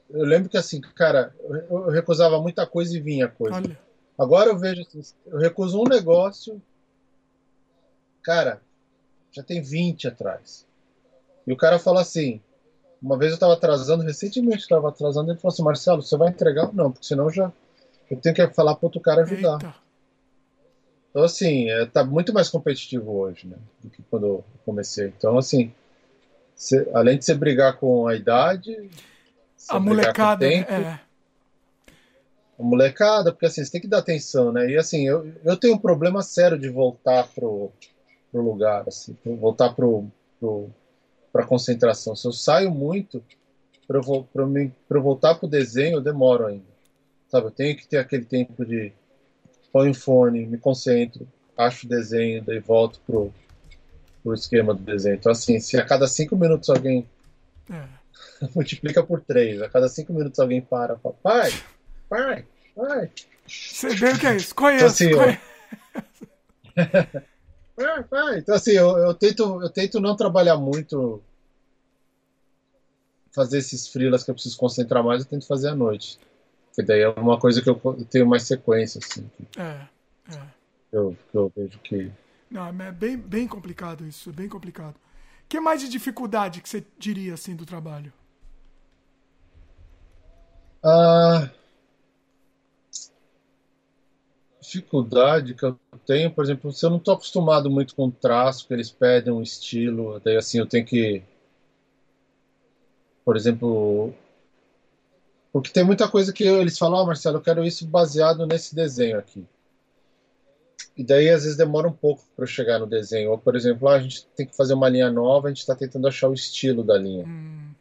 eu 0.09 0.25
lembro 0.25 0.49
que 0.49 0.57
assim, 0.57 0.81
cara, 0.81 1.33
eu, 1.69 1.89
recusava 1.89 2.41
muita 2.41 2.65
coisa 2.65 2.95
e 2.95 3.01
vinha 3.01 3.27
coisa. 3.27 3.57
Olha. 3.57 3.79
Agora 4.17 4.49
eu 4.49 4.57
vejo 4.57 4.81
assim, 4.81 5.01
eu 5.27 5.37
recuso 5.37 5.79
um 5.79 5.87
negócio, 5.87 6.61
cara, 8.23 8.61
já 9.31 9.43
tem 9.43 9.61
20 9.61 10.07
atrás. 10.07 10.65
E 11.45 11.53
o 11.53 11.57
cara 11.57 11.79
fala 11.79 12.01
assim, 12.01 12.41
uma 13.01 13.17
vez 13.17 13.31
eu 13.31 13.35
estava 13.35 13.53
atrasando, 13.53 14.03
recentemente 14.03 14.63
estava 14.63 14.89
atrasando, 14.89 15.31
ele 15.31 15.39
falou 15.39 15.53
assim, 15.53 15.63
Marcelo, 15.63 16.01
você 16.01 16.17
vai 16.17 16.29
entregar 16.29 16.67
ou 16.67 16.73
não? 16.73 16.91
Porque 16.91 17.07
senão 17.07 17.29
já 17.29 17.51
eu 18.09 18.17
tenho 18.17 18.35
que 18.35 18.47
falar 18.49 18.75
para 18.75 18.85
outro 18.87 18.99
cara 18.99 19.21
ajudar. 19.21 19.53
Eita. 19.53 19.75
Então, 21.09 21.23
assim, 21.23 21.69
é, 21.69 21.85
tá 21.85 22.03
muito 22.03 22.33
mais 22.33 22.49
competitivo 22.49 23.11
hoje, 23.11 23.47
né? 23.47 23.57
Do 23.83 23.89
que 23.89 24.01
quando 24.03 24.25
eu 24.25 24.45
comecei. 24.65 25.07
Então, 25.07 25.37
assim, 25.37 25.73
cê, 26.55 26.87
além 26.93 27.17
de 27.17 27.25
você 27.25 27.33
brigar 27.33 27.77
com 27.77 28.07
a 28.07 28.15
idade, 28.15 28.89
a 29.67 29.79
molecada, 29.79 30.47
tempo, 30.47 30.71
é. 30.71 31.01
A 32.57 32.63
molecada, 32.63 33.31
porque 33.31 33.45
assim, 33.45 33.63
você 33.63 33.71
tem 33.71 33.81
que 33.81 33.87
dar 33.87 33.99
atenção, 33.99 34.51
né? 34.51 34.69
E 34.69 34.77
assim, 34.77 35.07
eu, 35.07 35.31
eu 35.43 35.57
tenho 35.57 35.75
um 35.75 35.79
problema 35.79 36.21
sério 36.21 36.57
de 36.57 36.69
voltar 36.69 37.27
pro, 37.27 37.71
pro 38.31 38.41
lugar, 38.41 38.83
assim, 38.87 39.17
voltar 39.25 39.73
pro, 39.73 40.05
pro, 40.39 40.69
pra 41.31 41.45
concentração. 41.45 42.15
Se 42.15 42.27
eu 42.27 42.31
saio 42.31 42.71
muito, 42.71 43.23
para 43.87 43.97
eu, 43.97 44.23
pra 44.31 44.43
eu, 44.43 44.71
pra 44.87 44.97
eu 44.97 45.03
voltar 45.03 45.35
pro 45.35 45.47
desenho, 45.47 45.97
eu 45.97 46.01
demoro 46.01 46.45
ainda. 46.45 46.69
Sabe, 47.27 47.47
eu 47.47 47.51
tenho 47.51 47.75
que 47.75 47.87
ter 47.87 47.97
aquele 47.97 48.25
tempo 48.25 48.65
de 48.65 48.91
põe 49.71 49.89
o 49.89 49.93
fone, 49.93 50.45
me 50.45 50.57
concentro, 50.57 51.27
acho 51.57 51.85
o 51.85 51.89
desenho, 51.89 52.43
daí 52.43 52.59
volto 52.59 52.99
pro, 53.05 53.33
pro 54.23 54.33
esquema 54.33 54.73
do 54.73 54.81
desenho. 54.81 55.15
Então, 55.15 55.31
assim, 55.31 55.59
se 55.59 55.77
a 55.77 55.85
cada 55.85 56.07
cinco 56.07 56.35
minutos 56.35 56.69
alguém. 56.69 57.07
É. 57.69 57.98
multiplica 58.55 59.03
por 59.03 59.21
três, 59.21 59.61
a 59.61 59.69
cada 59.69 59.87
cinco 59.87 60.13
minutos 60.13 60.39
alguém 60.39 60.61
para 60.61 60.95
e 60.95 60.99
fala: 60.99 61.15
pai, 61.21 61.51
pai, 62.09 62.45
pai. 62.75 63.11
Você 63.47 63.89
vê 63.89 64.09
o 64.11 64.19
que 64.19 64.27
é 64.27 64.35
isso? 64.35 64.53
Conheço, 64.53 65.03
então, 65.03 65.23
assim, 65.23 65.39
conheço. 66.75 67.29
pai. 68.09 68.39
Então, 68.39 68.55
assim, 68.55 68.71
eu, 68.71 68.97
eu, 68.97 69.13
tento, 69.13 69.61
eu 69.61 69.69
tento 69.69 69.99
não 69.99 70.15
trabalhar 70.15 70.57
muito. 70.57 71.21
Fazer 73.31 73.59
esses 73.59 73.87
frilas 73.87 74.23
que 74.23 74.31
eu 74.31 74.35
preciso 74.35 74.57
concentrar 74.57 75.03
mais, 75.03 75.23
eu 75.23 75.29
tento 75.29 75.47
fazer 75.47 75.69
à 75.69 75.75
noite. 75.75 76.19
Porque 76.67 76.81
daí 76.81 77.01
é 77.01 77.09
uma 77.09 77.39
coisa 77.39 77.61
que 77.61 77.69
eu 77.69 77.79
tenho 78.09 78.27
mais 78.27 78.43
sequência, 78.43 78.99
assim. 79.03 79.29
É, 79.57 79.87
é. 80.33 80.41
Eu, 80.91 81.15
eu 81.33 81.51
vejo 81.55 81.79
que. 81.79 82.11
Não, 82.49 82.67
é 82.67 82.91
bem, 82.91 83.17
bem 83.17 83.47
complicado 83.47 84.05
isso, 84.05 84.31
bem 84.33 84.49
complicado. 84.49 84.95
O 85.49 85.51
que 85.51 85.59
mais 85.59 85.81
de 85.81 85.89
dificuldade 85.89 86.61
que 86.61 86.69
você 86.69 86.85
diria, 86.99 87.33
assim, 87.33 87.55
do 87.55 87.65
trabalho? 87.65 88.13
Ah, 90.85 91.49
dificuldade 94.61 95.55
que 95.55 95.65
eu 95.65 95.79
tenho, 96.05 96.29
por 96.29 96.43
exemplo, 96.43 96.71
se 96.71 96.85
eu 96.85 96.91
não 96.91 96.97
estou 96.97 97.15
acostumado 97.15 97.67
muito 97.67 97.95
com 97.95 98.11
traço, 98.11 98.67
que 98.67 98.73
eles 98.75 98.91
pedem 98.91 99.33
um 99.33 99.41
estilo, 99.41 100.19
daí 100.19 100.37
assim 100.37 100.59
eu 100.59 100.67
tenho 100.67 100.85
que, 100.85 101.23
por 103.25 103.35
exemplo, 103.35 104.13
porque 105.51 105.71
tem 105.71 105.83
muita 105.83 106.07
coisa 106.07 106.31
que 106.31 106.43
eles 106.43 106.77
falam, 106.77 107.01
oh, 107.01 107.07
Marcelo, 107.07 107.37
eu 107.37 107.41
quero 107.41 107.65
isso 107.65 107.87
baseado 107.87 108.45
nesse 108.45 108.75
desenho 108.75 109.17
aqui. 109.17 109.43
E 110.99 111.03
daí 111.03 111.29
às 111.29 111.43
vezes 111.43 111.57
demora 111.57 111.87
um 111.87 111.93
pouco 111.93 112.23
para 112.35 112.45
chegar 112.45 112.77
no 112.77 112.85
desenho. 112.85 113.31
Ou, 113.31 113.37
por 113.37 113.55
exemplo, 113.55 113.87
ah, 113.87 113.95
a 113.95 113.99
gente 113.99 114.25
tem 114.35 114.45
que 114.45 114.55
fazer 114.55 114.73
uma 114.73 114.89
linha 114.89 115.09
nova, 115.09 115.47
a 115.47 115.49
gente 115.49 115.59
está 115.59 115.73
tentando 115.73 116.07
achar 116.07 116.27
o 116.27 116.33
estilo 116.33 116.83
da 116.83 116.97
linha. 116.97 117.25
Hum. 117.25 117.71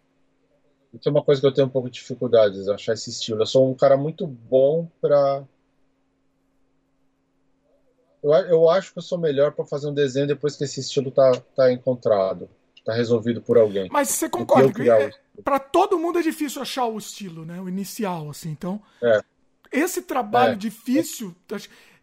Isso 0.94 1.08
é 1.08 1.10
uma 1.10 1.22
coisa 1.22 1.40
que 1.40 1.46
eu 1.46 1.52
tenho 1.52 1.66
um 1.66 1.70
pouco 1.70 1.90
de 1.90 1.98
dificuldades, 1.98 2.68
achar 2.68 2.94
esse 2.94 3.10
estilo. 3.10 3.42
Eu 3.42 3.46
sou 3.46 3.70
um 3.70 3.74
cara 3.74 3.96
muito 3.96 4.26
bom 4.26 4.88
para. 5.00 5.44
Eu, 8.22 8.32
eu 8.32 8.70
acho 8.70 8.92
que 8.92 8.98
eu 8.98 9.02
sou 9.02 9.18
melhor 9.18 9.52
para 9.52 9.64
fazer 9.64 9.88
um 9.88 9.94
desenho 9.94 10.26
depois 10.26 10.56
que 10.56 10.64
esse 10.64 10.80
estilo 10.80 11.10
tá, 11.10 11.30
tá 11.54 11.72
encontrado, 11.72 12.48
tá 12.84 12.92
resolvido 12.92 13.42
por 13.42 13.58
alguém. 13.58 13.88
Mas 13.92 14.08
você 14.10 14.28
concorda 14.28 14.72
que 14.72 14.88
é, 14.88 15.10
para 15.44 15.58
todo 15.58 15.98
mundo 15.98 16.18
é 16.18 16.22
difícil 16.22 16.62
achar 16.62 16.86
o 16.86 16.96
estilo, 16.96 17.44
né? 17.44 17.60
O 17.60 17.68
inicial, 17.68 18.30
assim. 18.30 18.50
Então, 18.50 18.80
é. 19.02 19.20
esse 19.70 20.02
trabalho 20.02 20.52
é. 20.52 20.56
difícil 20.56 21.34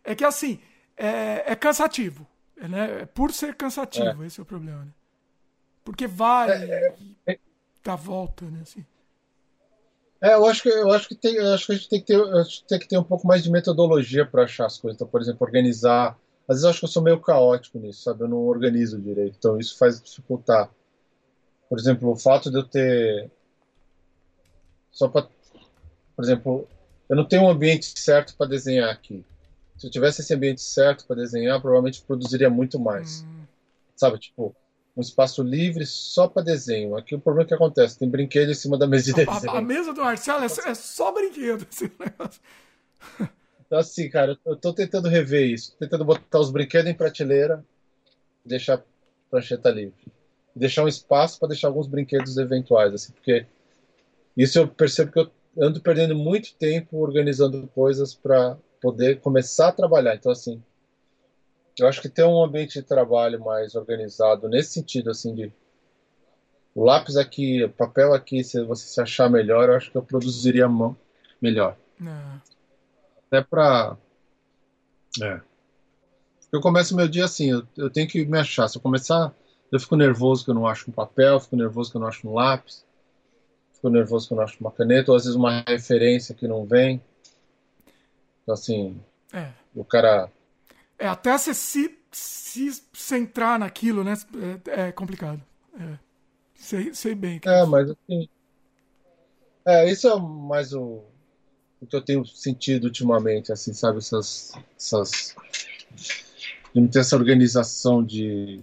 é 0.03 0.13
que 0.13 0.23
assim 0.23 0.59
é, 0.97 1.51
é 1.51 1.55
cansativo, 1.55 2.27
né? 2.57 3.01
É 3.01 3.05
por 3.05 3.31
ser 3.31 3.55
cansativo, 3.55 4.23
é. 4.23 4.27
esse 4.27 4.39
é 4.39 4.43
o 4.43 4.45
problema. 4.45 4.85
Né? 4.85 4.91
Porque 5.83 6.07
vai 6.07 6.51
é, 6.51 6.95
é, 7.27 7.39
dá 7.83 7.95
volta, 7.95 8.45
né? 8.45 8.59
Assim. 8.61 8.85
É, 10.21 10.33
eu 10.33 10.45
acho 10.45 10.63
que 10.63 10.69
eu 10.69 10.91
acho 10.91 11.07
que 11.07 11.15
tem, 11.15 11.37
acho 11.37 11.67
que 11.67 11.71
a 11.73 11.75
gente 11.75 11.89
tem 11.89 11.99
que 11.99 12.07
ter, 12.07 12.19
tem 12.67 12.79
que 12.79 12.87
ter 12.87 12.97
um 12.97 13.03
pouco 13.03 13.27
mais 13.27 13.43
de 13.43 13.51
metodologia 13.51 14.25
para 14.25 14.43
achar 14.43 14.65
as 14.65 14.77
coisas. 14.77 14.95
Então, 14.95 15.07
por 15.07 15.21
exemplo, 15.21 15.45
organizar. 15.45 16.17
Às 16.47 16.55
vezes 16.55 16.63
eu 16.63 16.69
acho 16.69 16.79
que 16.79 16.85
eu 16.85 16.89
sou 16.89 17.03
meio 17.03 17.19
caótico 17.19 17.79
nisso, 17.79 18.03
sabe? 18.03 18.23
Eu 18.23 18.27
não 18.27 18.37
organizo 18.37 18.99
direito. 18.99 19.35
Então 19.37 19.59
isso 19.59 19.77
faz 19.77 20.01
dificultar. 20.01 20.69
Por 21.69 21.77
exemplo, 21.77 22.09
o 22.11 22.15
fato 22.15 22.49
de 22.49 22.57
eu 22.57 22.63
ter. 22.63 23.29
Só 24.91 25.07
para. 25.07 25.27
Por 26.15 26.23
exemplo, 26.23 26.67
eu 27.09 27.15
não 27.15 27.25
tenho 27.25 27.43
um 27.43 27.49
ambiente 27.49 27.99
certo 27.99 28.35
para 28.35 28.47
desenhar 28.47 28.89
aqui. 28.89 29.23
Se 29.77 29.87
eu 29.87 29.91
tivesse 29.91 30.21
esse 30.21 30.33
ambiente 30.33 30.61
certo 30.61 31.05
para 31.05 31.17
desenhar, 31.17 31.61
provavelmente 31.61 32.01
produziria 32.01 32.49
muito 32.49 32.79
mais. 32.79 33.23
Hum. 33.23 33.43
Sabe? 33.95 34.19
Tipo, 34.19 34.55
um 34.95 35.01
espaço 35.01 35.43
livre 35.43 35.85
só 35.85 36.27
para 36.27 36.43
desenho. 36.43 36.95
Aqui 36.95 37.15
o 37.15 37.19
problema 37.19 37.45
é 37.45 37.47
que 37.47 37.53
acontece: 37.53 37.99
tem 37.99 38.09
brinquedo 38.09 38.51
em 38.51 38.55
cima 38.55 38.77
da 38.77 38.87
mesa 38.87 39.05
de 39.05 39.13
desenho. 39.13 39.51
A, 39.51 39.57
a 39.57 39.61
mesa 39.61 39.93
do 39.93 40.01
Marcelo 40.01 40.43
é, 40.43 40.45
é 40.45 40.73
só 40.73 41.11
brinquedo. 41.11 41.67
Esse 41.69 41.91
negócio. 41.99 42.41
Então, 43.65 43.79
assim, 43.79 44.09
cara, 44.09 44.37
eu 44.45 44.55
tô 44.55 44.71
tentando 44.73 45.09
rever 45.09 45.49
isso. 45.49 45.75
Tentando 45.79 46.05
botar 46.05 46.39
os 46.39 46.51
brinquedos 46.51 46.89
em 46.89 46.93
prateleira, 46.93 47.65
deixar 48.45 48.75
a 48.75 48.83
prancheta 49.29 49.69
livre 49.69 50.05
deixar 50.55 50.83
um 50.83 50.87
espaço 50.87 51.37
para 51.37 51.49
deixar 51.49 51.67
alguns 51.67 51.87
brinquedos 51.87 52.37
eventuais, 52.37 52.93
assim, 52.93 53.11
porque 53.11 53.45
isso 54.37 54.57
eu 54.57 54.67
percebo 54.67 55.11
que 55.11 55.19
eu 55.19 55.29
ando 55.59 55.81
perdendo 55.81 56.15
muito 56.15 56.55
tempo 56.55 56.97
organizando 56.97 57.67
coisas 57.67 58.13
para 58.13 58.57
poder 58.85 59.19
começar 59.19 59.69
a 59.69 59.71
trabalhar. 59.71 60.13
Então, 60.13 60.31
assim, 60.31 60.61
eu 61.79 61.87
acho 61.87 61.99
que 61.99 62.07
ter 62.07 62.23
um 62.23 62.43
ambiente 62.43 62.79
de 62.79 62.85
trabalho 62.85 63.43
mais 63.43 63.73
organizado 63.73 64.47
nesse 64.47 64.73
sentido, 64.73 65.09
assim, 65.09 65.33
de 65.33 65.51
o 66.75 66.83
lápis 66.83 67.17
aqui, 67.17 67.63
o 67.63 67.69
papel 67.69 68.13
aqui, 68.13 68.43
se 68.43 68.63
você 68.63 68.85
se 68.85 69.01
achar 69.01 69.27
melhor, 69.27 69.69
eu 69.69 69.75
acho 69.75 69.89
que 69.89 69.97
eu 69.97 70.03
produziria 70.03 70.67
mão 70.67 70.95
melhor. 71.41 71.75
É. 71.99 72.39
Até 73.25 73.41
para 73.41 73.97
é. 75.23 75.41
Eu 76.51 76.61
começo 76.61 76.95
meu 76.95 77.07
dia 77.07 77.25
assim, 77.25 77.49
eu, 77.49 77.63
eu 77.75 77.89
tenho 77.89 78.07
que 78.07 78.23
me 78.23 78.37
achar. 78.37 78.67
Se 78.67 78.77
eu 78.77 78.81
começar 78.81 79.33
eu 79.71 79.79
fico 79.79 79.95
nervoso 79.95 80.45
que 80.45 80.51
eu 80.51 80.55
não 80.55 80.67
acho 80.67 80.91
um 80.91 80.93
papel, 80.93 81.39
fico 81.39 81.55
nervoso 81.55 81.89
que 81.89 81.97
eu 81.97 82.01
não 82.01 82.07
acho 82.07 82.27
um 82.29 82.33
lápis, 82.33 82.85
fico 83.73 83.89
nervoso 83.89 84.27
que 84.27 84.33
eu 84.33 84.37
não 84.37 84.43
acho 84.43 84.57
uma 84.59 84.71
caneta, 84.71 85.11
ou 85.11 85.17
às 85.17 85.23
vezes 85.23 85.35
uma 85.35 85.63
referência 85.67 86.35
que 86.35 86.47
não 86.47 86.65
vem. 86.65 87.01
Então, 88.45 88.53
assim, 88.53 89.01
é. 89.33 89.49
o 89.73 89.83
cara. 89.83 90.31
É, 90.99 91.07
até 91.07 91.35
você 91.35 91.51
se, 91.53 91.97
se 92.11 92.83
centrar 92.93 93.57
naquilo, 93.57 94.03
né? 94.03 94.13
É, 94.67 94.81
é 94.89 94.91
complicado. 94.91 95.41
É. 95.79 95.97
Sei, 96.53 96.93
sei 96.93 97.15
bem. 97.15 97.41
É, 97.43 97.61
é 97.61 97.65
mas 97.65 97.89
assim. 97.89 98.29
É, 99.65 99.91
isso 99.91 100.07
é 100.07 100.19
mais 100.19 100.73
o, 100.73 101.03
o 101.81 101.87
que 101.87 101.95
eu 101.95 102.01
tenho 102.01 102.23
sentido 102.23 102.85
ultimamente, 102.85 103.51
assim, 103.51 103.73
sabe? 103.73 103.97
Essas. 103.97 104.53
essas 104.77 105.35
de 106.73 106.81
não 106.81 106.87
ter 106.87 106.99
essa 106.99 107.15
organização 107.15 108.03
de 108.03 108.61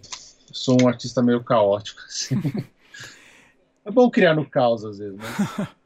sou 0.52 0.76
um 0.80 0.86
artista 0.86 1.20
meio 1.22 1.42
caótico. 1.42 2.00
Assim. 2.02 2.36
é 3.84 3.90
bom 3.90 4.08
criar 4.08 4.34
no 4.34 4.48
caos 4.48 4.84
às 4.84 4.98
vezes, 4.98 5.18
né? 5.18 5.24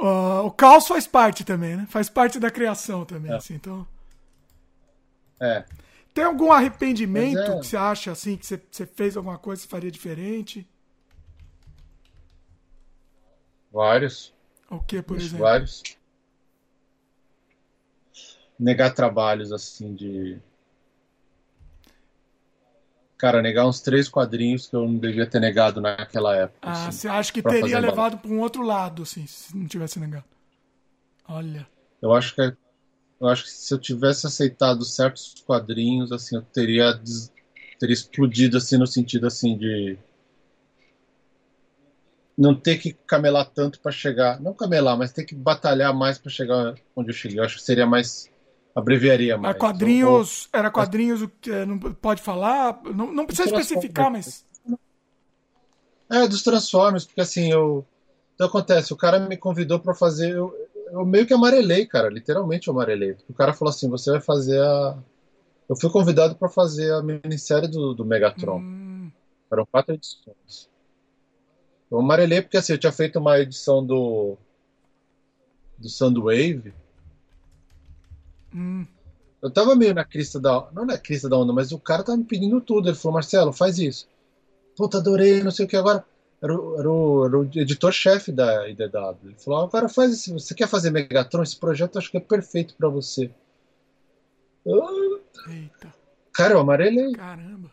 uh, 0.00 0.46
o 0.46 0.50
caos 0.50 0.86
faz 0.86 1.06
parte 1.06 1.44
também, 1.44 1.76
né? 1.76 1.86
Faz 1.88 2.08
parte 2.08 2.38
da 2.38 2.50
criação 2.50 3.04
também, 3.04 3.32
é. 3.32 3.36
assim, 3.36 3.54
então. 3.54 3.86
É. 5.40 5.64
Tem 6.14 6.24
algum 6.24 6.50
arrependimento 6.50 7.38
é... 7.38 7.58
que 7.58 7.66
você 7.66 7.76
acha 7.76 8.10
assim 8.10 8.36
que 8.36 8.46
você, 8.46 8.60
você 8.70 8.86
fez 8.86 9.16
alguma 9.16 9.38
coisa 9.38 9.62
que 9.62 9.68
faria 9.68 9.90
diferente? 9.90 10.66
Vários. 13.70 14.34
O 14.70 14.80
que, 14.80 15.02
por 15.02 15.18
exemplo? 15.18 15.40
Vários. 15.40 15.82
Negar 18.58 18.94
trabalhos 18.94 19.52
assim 19.52 19.94
de 19.94 20.40
Cara, 23.18 23.40
negar 23.40 23.66
uns 23.66 23.80
três 23.80 24.08
quadrinhos 24.08 24.66
que 24.66 24.76
eu 24.76 24.82
não 24.82 24.98
devia 24.98 25.26
ter 25.26 25.40
negado 25.40 25.80
naquela 25.80 26.36
época. 26.36 26.58
Ah, 26.62 26.88
assim, 26.88 26.98
você 26.98 27.08
acha 27.08 27.32
que 27.32 27.42
teria 27.42 27.78
levado 27.78 28.18
para 28.18 28.30
um 28.30 28.40
outro 28.40 28.62
lado, 28.62 29.02
assim, 29.02 29.26
se 29.26 29.56
não 29.56 29.66
tivesse 29.66 29.98
negado? 29.98 30.24
Olha. 31.26 31.66
Eu 32.00 32.12
acho 32.12 32.34
que 32.34 32.42
eu 33.18 33.28
acho 33.28 33.44
que 33.44 33.50
se 33.50 33.72
eu 33.72 33.78
tivesse 33.78 34.26
aceitado 34.26 34.84
certos 34.84 35.34
quadrinhos, 35.46 36.12
assim, 36.12 36.36
eu 36.36 36.42
teria 36.42 36.92
des... 36.92 37.32
teria 37.78 37.94
explodido 37.94 38.58
assim 38.58 38.76
no 38.76 38.86
sentido 38.86 39.26
assim 39.26 39.56
de 39.56 39.98
não 42.36 42.54
ter 42.54 42.76
que 42.76 42.92
camelar 42.92 43.46
tanto 43.46 43.80
para 43.80 43.90
chegar, 43.90 44.38
não 44.40 44.52
camelar, 44.52 44.98
mas 44.98 45.12
ter 45.12 45.24
que 45.24 45.34
batalhar 45.34 45.94
mais 45.94 46.18
para 46.18 46.30
chegar 46.30 46.74
onde 46.94 47.08
eu 47.10 47.14
cheguei. 47.14 47.38
Eu 47.38 47.44
acho 47.44 47.56
que 47.56 47.62
seria 47.62 47.86
mais 47.86 48.30
abreviaria 48.76 49.36
mais. 49.36 49.54
Era 49.54 49.58
quadrinhos, 49.58 50.48
era 50.52 50.70
quadrinhos 50.70 51.22
o 51.22 51.28
que 51.28 51.50
não 51.64 51.78
pode 51.78 52.22
falar, 52.22 52.80
não, 52.94 53.12
não 53.12 53.26
precisa 53.26 53.48
especificar, 53.48 54.10
mas 54.10 54.44
é 56.08 56.28
dos 56.28 56.42
Transformers, 56.42 57.04
porque 57.04 57.20
assim 57.20 57.50
eu 57.50 57.84
então 58.34 58.46
acontece, 58.46 58.92
o 58.92 58.96
cara 58.96 59.18
me 59.18 59.36
convidou 59.36 59.80
para 59.80 59.94
fazer, 59.94 60.32
eu, 60.32 60.54
eu, 60.92 61.06
meio 61.06 61.26
que 61.26 61.32
amarelei, 61.32 61.86
cara, 61.86 62.10
literalmente 62.10 62.68
eu 62.68 62.74
amarelei. 62.74 63.16
O 63.30 63.32
cara 63.32 63.54
falou 63.54 63.72
assim, 63.72 63.88
você 63.88 64.10
vai 64.10 64.20
fazer 64.20 64.60
a 64.60 64.98
eu 65.68 65.74
fui 65.76 65.90
convidado 65.90 66.36
para 66.36 66.48
fazer 66.48 66.92
a 66.92 67.02
minissérie 67.02 67.68
do, 67.68 67.92
do 67.92 68.04
Megatron. 68.04 68.58
Hum. 68.58 69.10
Eram 69.50 69.66
quatro 69.66 69.94
edições. 69.94 70.68
Eu 71.90 71.98
amarelei 71.98 72.40
porque 72.40 72.56
assim, 72.56 72.72
eu 72.72 72.78
tinha 72.78 72.92
feito 72.92 73.18
uma 73.18 73.38
edição 73.38 73.84
do. 73.84 74.36
do 75.76 75.88
Soundwave. 75.88 76.72
Hum. 78.56 78.86
Eu 79.42 79.50
tava 79.50 79.76
meio 79.76 79.94
na 79.94 80.04
crista 80.04 80.40
da. 80.40 80.68
Não 80.72 80.86
na 80.86 80.98
crista 80.98 81.28
da 81.28 81.36
onda, 81.36 81.52
mas 81.52 81.70
o 81.70 81.78
cara 81.78 82.02
tava 82.02 82.18
me 82.18 82.24
pedindo 82.24 82.60
tudo. 82.60 82.88
Ele 82.88 82.96
falou, 82.96 83.14
Marcelo, 83.14 83.52
faz 83.52 83.78
isso. 83.78 84.08
Puta, 84.76 84.98
adorei, 84.98 85.42
não 85.42 85.50
sei 85.50 85.66
o 85.66 85.68
que 85.68 85.76
agora. 85.76 86.04
Era 86.42 86.54
o, 86.54 86.78
era 86.78 86.90
o, 86.90 87.26
era 87.26 87.38
o 87.38 87.44
editor-chefe 87.44 88.32
da 88.32 88.68
IDW. 88.68 89.18
Ele 89.24 89.36
falou, 89.38 89.64
agora 89.64 89.88
faz 89.88 90.12
isso. 90.12 90.32
Você 90.32 90.54
quer 90.54 90.68
fazer 90.68 90.90
Megatron? 90.90 91.42
Esse 91.42 91.56
projeto 91.56 91.98
acho 91.98 92.10
que 92.10 92.16
é 92.16 92.20
perfeito 92.20 92.74
para 92.74 92.88
você. 92.88 93.30
Eita. 95.48 95.94
Cara, 96.32 96.54
eu 96.54 96.58
amarelei. 96.58 97.12
Caramba. 97.12 97.70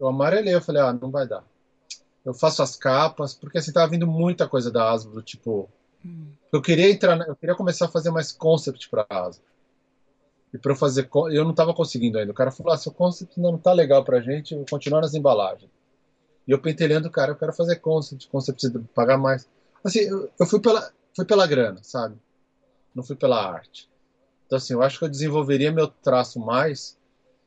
Eu 0.00 0.08
amarelei, 0.08 0.54
eu 0.54 0.62
falei, 0.62 0.82
ah, 0.82 0.92
não 0.92 1.10
vai 1.10 1.28
dar 1.28 1.44
eu 2.24 2.32
faço 2.32 2.62
as 2.62 2.74
capas, 2.74 3.34
porque 3.34 3.58
assim, 3.58 3.72
tava 3.72 3.90
vindo 3.90 4.06
muita 4.06 4.48
coisa 4.48 4.70
da 4.70 4.90
Hasbro, 4.90 5.22
tipo. 5.22 5.68
Eu 6.52 6.62
queria 6.62 6.90
entrar, 6.90 7.18
eu 7.26 7.36
queria 7.36 7.54
começar 7.54 7.86
a 7.86 7.90
fazer 7.90 8.10
mais 8.10 8.30
concept 8.32 8.88
pra 8.88 9.06
Hasbro. 9.08 9.44
E 10.52 10.58
eu 10.62 10.76
fazer. 10.76 11.08
Eu 11.32 11.44
não 11.44 11.52
tava 11.52 11.74
conseguindo 11.74 12.18
ainda. 12.18 12.30
O 12.30 12.34
cara 12.34 12.52
falou: 12.52 12.72
ah, 12.72 12.76
seu 12.76 12.92
concept 12.92 13.40
não 13.40 13.58
tá 13.58 13.72
legal 13.72 14.04
pra 14.04 14.20
gente, 14.20 14.52
eu 14.52 14.58
vou 14.58 14.66
continuar 14.70 15.00
nas 15.00 15.14
embalagens. 15.14 15.70
E 16.46 16.52
eu 16.52 16.60
pentelhando 16.60 17.10
cara, 17.10 17.32
eu 17.32 17.36
quero 17.36 17.52
fazer 17.52 17.76
concept, 17.76 18.28
concept 18.28 18.70
pagar 18.94 19.18
mais. 19.18 19.48
Assim, 19.82 20.00
eu, 20.00 20.30
eu 20.38 20.46
fui, 20.46 20.60
pela, 20.60 20.92
fui 21.16 21.24
pela 21.24 21.46
grana, 21.46 21.80
sabe? 21.82 22.16
Não 22.94 23.02
fui 23.02 23.16
pela 23.16 23.44
arte. 23.44 23.88
Então, 24.46 24.58
assim, 24.58 24.74
eu 24.74 24.82
acho 24.82 24.98
que 24.98 25.04
eu 25.04 25.08
desenvolveria 25.08 25.72
meu 25.72 25.88
traço 25.88 26.38
mais 26.38 26.96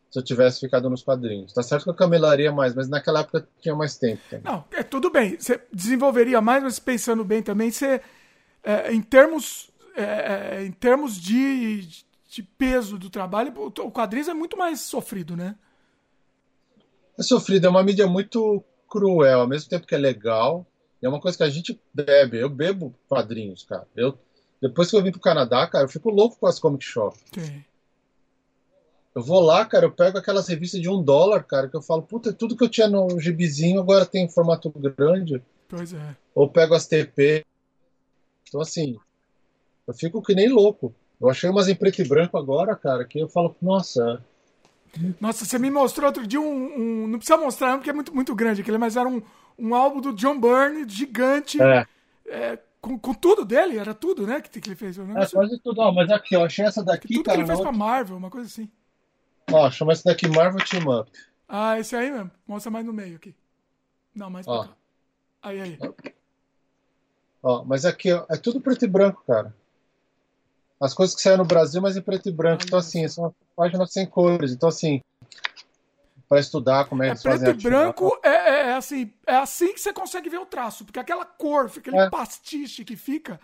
se 0.09 0.19
eu 0.19 0.23
tivesse 0.23 0.59
ficado 0.59 0.89
nos 0.89 1.03
quadrinhos. 1.03 1.53
Tá 1.53 1.61
certo 1.61 1.83
que 1.83 1.89
eu 1.89 1.93
camelaria 1.93 2.51
mais, 2.51 2.73
mas 2.73 2.89
naquela 2.89 3.21
época 3.21 3.47
tinha 3.61 3.75
mais 3.75 3.97
tempo. 3.97 4.21
Também. 4.29 4.51
Não, 4.51 4.65
é 4.71 4.83
tudo 4.83 5.09
bem. 5.09 5.37
Você 5.39 5.61
desenvolveria 5.71 6.41
mais, 6.41 6.63
mas 6.63 6.79
pensando 6.79 7.23
bem 7.23 7.41
também, 7.41 7.71
você, 7.71 8.01
é, 8.67 8.93
em 8.93 9.01
termos, 9.01 9.69
é, 9.95 10.03
é 10.57 10.65
em 10.65 10.71
termos 10.73 11.15
de, 11.15 11.87
de 12.29 12.43
peso 12.43 12.97
do 12.97 13.09
trabalho, 13.09 13.53
o 13.57 13.91
quadrinhos 13.91 14.27
é 14.27 14.33
muito 14.33 14.57
mais 14.57 14.81
sofrido, 14.81 15.37
né? 15.37 15.55
É 17.17 17.23
sofrido, 17.23 17.65
é 17.65 17.69
uma 17.69 17.81
mídia 17.81 18.05
muito 18.05 18.61
cruel, 18.89 19.39
ao 19.39 19.47
mesmo 19.47 19.69
tempo 19.69 19.87
que 19.87 19.95
é 19.95 19.97
legal. 19.97 20.67
É 21.01 21.07
uma 21.07 21.21
coisa 21.21 21.37
que 21.37 21.43
a 21.43 21.49
gente 21.49 21.79
bebe. 21.93 22.37
Eu 22.37 22.49
bebo 22.49 22.93
quadrinhos, 23.07 23.63
cara. 23.63 23.87
Eu, 23.95 24.17
depois 24.61 24.89
que 24.89 24.97
eu 24.97 25.01
vim 25.01 25.11
pro 25.11 25.21
Canadá, 25.21 25.65
cara, 25.67 25.85
eu 25.85 25.89
fico 25.89 26.09
louco 26.09 26.37
com 26.37 26.47
as 26.47 26.59
comic 26.59 26.83
shop. 26.83 27.17
Sim. 27.33 27.63
Eu 29.15 29.23
vou 29.23 29.39
lá, 29.39 29.65
cara, 29.65 29.85
eu 29.85 29.91
pego 29.91 30.17
aquelas 30.17 30.47
revistas 30.47 30.81
de 30.81 30.89
um 30.89 31.01
dólar, 31.01 31.43
cara, 31.43 31.69
que 31.69 31.75
eu 31.75 31.81
falo, 31.81 32.03
puta, 32.03 32.33
tudo 32.33 32.55
que 32.55 32.63
eu 32.63 32.69
tinha 32.69 32.87
no 32.87 33.19
gibizinho 33.19 33.79
agora 33.79 34.05
tem 34.05 34.25
em 34.25 34.29
formato 34.29 34.69
grande. 34.69 35.41
Pois 35.69 35.93
é. 35.93 36.15
Ou 36.35 36.49
pego 36.49 36.75
as 36.75 36.85
TP. 36.85 37.45
Então, 38.47 38.61
assim, 38.61 38.97
eu 39.87 39.93
fico 39.93 40.21
que 40.21 40.35
nem 40.35 40.49
louco. 40.49 40.93
Eu 41.19 41.29
achei 41.29 41.49
umas 41.49 41.67
em 41.67 41.75
preto 41.75 42.01
e 42.01 42.07
branco 42.07 42.37
agora, 42.37 42.75
cara, 42.75 43.03
que 43.05 43.19
eu 43.19 43.27
falo, 43.27 43.55
nossa. 43.61 44.23
Nossa, 45.19 45.45
você 45.45 45.57
me 45.57 45.69
mostrou 45.69 46.07
outro 46.07 46.25
dia 46.25 46.39
um. 46.39 47.03
um 47.03 47.07
não 47.07 47.17
precisa 47.17 47.37
mostrar, 47.37 47.75
porque 47.77 47.89
é 47.89 47.93
muito, 47.93 48.13
muito 48.13 48.35
grande 48.35 48.61
aquele, 48.61 48.77
mas 48.77 48.95
era 48.95 49.07
um, 49.07 49.21
um 49.57 49.73
álbum 49.73 49.99
do 49.99 50.13
John 50.13 50.39
Byrne, 50.39 50.87
gigante. 50.87 51.61
É. 51.61 51.85
É, 52.25 52.59
com, 52.81 52.99
com, 52.99 53.13
tudo 53.13 53.45
dele, 53.45 53.77
era 53.77 53.93
tudo, 53.93 54.27
né? 54.27 54.41
Que, 54.41 54.59
que 54.59 54.69
ele 54.69 54.75
fez. 54.75 54.97
É, 54.97 55.03
quase 55.31 55.59
tudo. 55.59 55.81
Ó, 55.81 55.91
mas 55.91 56.09
aqui, 56.11 56.35
eu 56.35 56.43
achei 56.43 56.65
essa 56.65 56.83
daqui, 56.83 57.07
tudo 57.07 57.23
cara. 57.23 57.37
que 57.37 57.41
ele 57.41 57.47
fez 57.47 57.59
outra... 57.59 57.71
pra 57.71 57.77
Marvel, 57.77 58.17
uma 58.17 58.29
coisa 58.29 58.47
assim. 58.47 58.69
Ó, 59.51 59.71
chama 59.71 59.93
esse 59.93 60.03
daqui 60.03 60.27
Marvel 60.27 60.63
Team 60.65 60.99
Up. 60.99 61.11
Ah, 61.47 61.79
esse 61.79 61.95
aí 61.95 62.11
mesmo. 62.11 62.29
Mostra 62.45 62.69
mais 62.69 62.85
no 62.85 62.91
meio 62.91 63.15
aqui. 63.15 63.33
Não, 64.13 64.29
mais 64.29 64.45
pra 64.45 64.65
cá. 64.65 64.69
Aí, 65.41 65.61
aí. 65.61 65.79
Ó, 67.41 67.63
mas 67.63 67.85
aqui, 67.85 68.11
ó, 68.11 68.25
é 68.29 68.37
tudo 68.37 68.61
preto 68.61 68.85
e 68.85 68.87
branco, 68.87 69.23
cara. 69.25 69.53
As 70.79 70.93
coisas 70.93 71.15
que 71.15 71.21
saem 71.21 71.37
no 71.37 71.45
Brasil, 71.45 71.81
mas 71.81 71.97
em 71.97 72.01
preto 72.01 72.29
e 72.29 72.31
branco. 72.31 72.63
Então, 72.65 72.79
assim, 72.79 73.07
são 73.07 73.33
páginas 73.55 73.91
sem 73.91 74.05
cores. 74.05 74.51
Então, 74.51 74.69
assim, 74.69 75.01
para 76.27 76.39
estudar 76.39 76.85
como 76.85 77.03
é, 77.03 77.09
é 77.09 77.15
que 77.15 77.21
preto 77.21 77.49
e 77.49 77.53
branco 77.63 78.19
é, 78.21 78.29
é, 78.29 78.59
é, 78.69 78.73
assim, 78.73 79.11
é 79.25 79.35
assim 79.35 79.73
que 79.73 79.79
você 79.79 79.93
consegue 79.93 80.29
ver 80.29 80.39
o 80.39 80.45
traço, 80.45 80.83
porque 80.83 80.99
aquela 80.99 81.25
cor, 81.25 81.71
aquele 81.75 81.97
é. 81.97 82.09
pastiche 82.09 82.83
que 82.83 82.95
fica. 82.95 83.39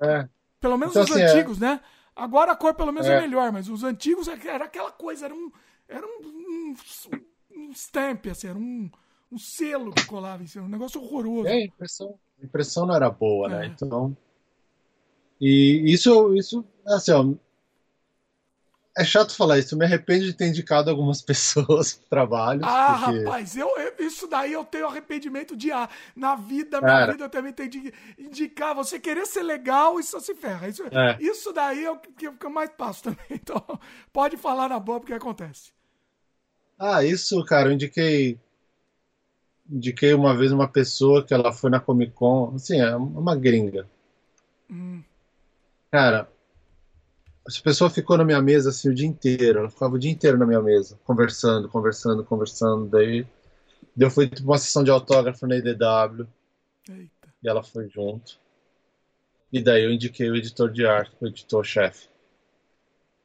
É. 0.00 0.28
Pelo 0.60 0.78
menos 0.78 0.94
então, 0.94 1.04
os 1.04 1.10
assim, 1.10 1.20
é. 1.20 1.26
antigos, 1.26 1.58
né? 1.58 1.80
Agora 2.14 2.52
a 2.52 2.56
cor 2.56 2.74
pelo 2.74 2.92
menos 2.92 3.08
é, 3.08 3.16
é 3.16 3.20
melhor, 3.20 3.50
mas 3.50 3.68
os 3.68 3.82
antigos 3.82 4.28
é 4.28 4.38
era 4.46 4.66
aquela 4.66 4.92
coisa, 4.92 5.24
era 5.24 5.34
um, 5.34 5.50
era 5.88 6.06
um, 6.06 6.20
um, 6.24 6.76
um 7.56 7.72
stamp, 7.72 8.26
assim, 8.26 8.48
era 8.48 8.58
um, 8.58 8.90
um 9.30 9.38
selo 9.38 9.92
que 9.92 10.06
colava 10.06 10.42
em 10.42 10.46
cima, 10.46 10.64
um 10.64 10.68
negócio 10.68 11.02
horroroso. 11.02 11.48
É, 11.48 11.64
impressão, 11.64 12.18
a 12.42 12.44
impressão 12.44 12.84
não 12.84 12.94
era 12.94 13.08
boa, 13.08 13.48
né? 13.48 13.66
é. 13.66 13.68
Então. 13.68 14.16
E 15.40 15.82
isso, 15.92 16.34
isso 16.34 16.64
assim, 16.86 17.12
ó, 17.12 17.24
é 18.96 19.04
chato 19.04 19.34
falar 19.34 19.58
isso, 19.58 19.74
eu 19.74 19.78
me 19.78 19.84
arrependo 19.84 20.24
de 20.24 20.34
ter 20.34 20.46
indicado 20.46 20.90
algumas 20.90 21.22
pessoas 21.22 21.94
pro 21.94 22.08
trabalho. 22.08 22.60
Ah, 22.64 23.02
porque... 23.04 23.24
rapaz, 23.24 23.56
eu, 23.56 23.68
isso 23.98 24.26
daí 24.26 24.52
eu 24.52 24.64
tenho 24.64 24.86
arrependimento 24.86 25.56
de 25.56 25.72
ah, 25.72 25.88
na 26.14 26.34
vida, 26.34 26.80
Cara. 26.80 27.12
vida 27.12 27.24
eu 27.24 27.30
também 27.30 27.52
tenho 27.52 27.70
de 27.70 27.94
indicar, 28.18 28.74
você 28.74 28.98
querer 28.98 29.26
ser 29.26 29.42
legal, 29.42 29.98
isso 29.98 30.20
se 30.20 30.34
ferra. 30.34 30.68
Isso, 30.68 30.82
é. 30.84 31.16
isso 31.20 31.52
daí 31.52 31.84
é 31.84 31.90
o 31.90 31.98
que 31.98 32.26
eu 32.26 32.50
mais 32.50 32.70
passo 32.70 33.04
também. 33.04 33.22
Então, 33.30 33.62
pode 34.12 34.36
falar 34.36 34.68
na 34.68 34.78
boa 34.78 35.00
porque 35.00 35.14
acontece. 35.14 35.72
Ah, 36.78 37.04
isso, 37.04 37.42
cara, 37.44 37.68
eu 37.68 37.72
indiquei. 37.72 38.38
Indiquei 39.72 40.12
uma 40.12 40.36
vez 40.36 40.52
uma 40.52 40.68
pessoa 40.68 41.24
que 41.24 41.32
ela 41.32 41.50
foi 41.50 41.70
na 41.70 41.80
Comic 41.80 42.12
Con, 42.12 42.52
assim, 42.54 42.78
é 42.78 42.94
uma 42.94 43.34
gringa. 43.34 43.88
Hum. 44.70 45.02
Cara, 45.90 46.28
essa 47.48 47.62
pessoa 47.62 47.88
ficou 47.88 48.18
na 48.18 48.24
minha 48.24 48.42
mesa 48.42 48.68
assim 48.68 48.90
o 48.90 48.94
dia 48.94 49.06
inteiro. 49.06 49.60
Ela 49.60 49.70
ficava 49.70 49.94
o 49.94 49.98
dia 49.98 50.10
inteiro 50.10 50.36
na 50.36 50.46
minha 50.46 50.60
mesa, 50.60 50.98
conversando, 51.04 51.70
conversando, 51.70 52.22
conversando. 52.22 52.86
Daí, 52.86 53.26
daí 53.96 54.06
eu 54.06 54.10
fui 54.10 54.28
tipo, 54.28 54.46
uma 54.46 54.58
sessão 54.58 54.84
de 54.84 54.90
autógrafo 54.90 55.46
na 55.46 55.56
IDW. 55.56 56.26
Eita. 56.90 57.28
E 57.42 57.48
ela 57.48 57.62
foi 57.62 57.88
junto. 57.88 58.38
E 59.50 59.62
daí 59.62 59.84
eu 59.84 59.90
indiquei 59.90 60.28
o 60.28 60.36
editor 60.36 60.70
de 60.70 60.84
arte, 60.84 61.16
o 61.18 61.26
editor-chefe. 61.26 62.08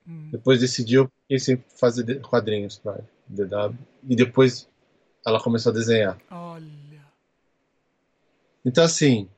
Hum. 0.07 0.29
Depois 0.31 0.61
desse 0.61 0.81
dia 0.81 0.99
eu 0.99 1.11
fiquei 1.23 1.39
sempre 1.39 1.65
fazer 1.77 2.21
quadrinhos 2.21 2.77
para 2.77 3.01
IDW. 3.29 3.77
E 4.09 4.15
depois 4.15 4.67
ela 5.27 5.41
começou 5.41 5.71
a 5.71 5.75
desenhar. 5.75 6.17
Olha. 6.31 6.65
Então 8.65 8.83
assim, 8.83 9.29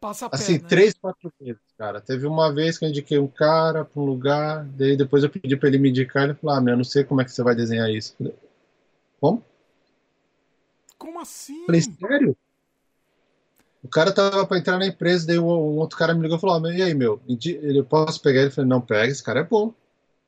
Passa 0.00 0.26
a 0.26 0.28
Assim, 0.32 0.58
né? 0.58 0.64
três, 0.68 0.94
quatro 0.94 1.32
vezes, 1.40 1.60
cara. 1.76 2.00
Teve 2.00 2.26
uma 2.26 2.54
vez 2.54 2.78
que 2.78 2.84
eu 2.84 2.88
indiquei 2.88 3.18
um 3.18 3.26
cara 3.26 3.84
para 3.84 4.00
um 4.00 4.04
lugar, 4.04 4.64
daí 4.64 4.96
depois 4.96 5.24
eu 5.24 5.30
pedi 5.30 5.56
para 5.56 5.68
ele 5.68 5.78
me 5.78 5.90
indicar, 5.90 6.24
ele 6.24 6.34
falou, 6.34 6.56
ah, 6.56 6.60
meu, 6.60 6.74
eu 6.74 6.76
não 6.76 6.84
sei 6.84 7.02
como 7.02 7.20
é 7.20 7.24
que 7.24 7.32
você 7.32 7.42
vai 7.42 7.54
desenhar 7.54 7.90
isso. 7.90 8.14
Falei, 8.16 8.34
como? 9.20 9.44
Como 10.96 11.20
assim? 11.20 11.66
Falei, 11.66 11.80
sério? 11.80 12.36
O 13.82 13.88
cara 13.88 14.12
tava 14.12 14.46
para 14.46 14.58
entrar 14.58 14.78
na 14.78 14.86
empresa, 14.86 15.26
daí 15.26 15.38
um 15.38 15.46
outro 15.46 15.98
cara 15.98 16.14
me 16.14 16.22
ligou 16.22 16.36
e 16.36 16.40
falou, 16.40 16.64
ah, 16.64 16.72
e 16.72 16.82
aí, 16.82 16.94
meu, 16.94 17.20
ele 17.28 17.82
posso 17.82 18.20
pegar 18.22 18.40
ele? 18.40 18.50
Eu 18.50 18.54
falei, 18.54 18.70
não, 18.70 18.80
pega, 18.80 19.10
esse 19.10 19.22
cara 19.22 19.40
é 19.40 19.44
bom. 19.44 19.74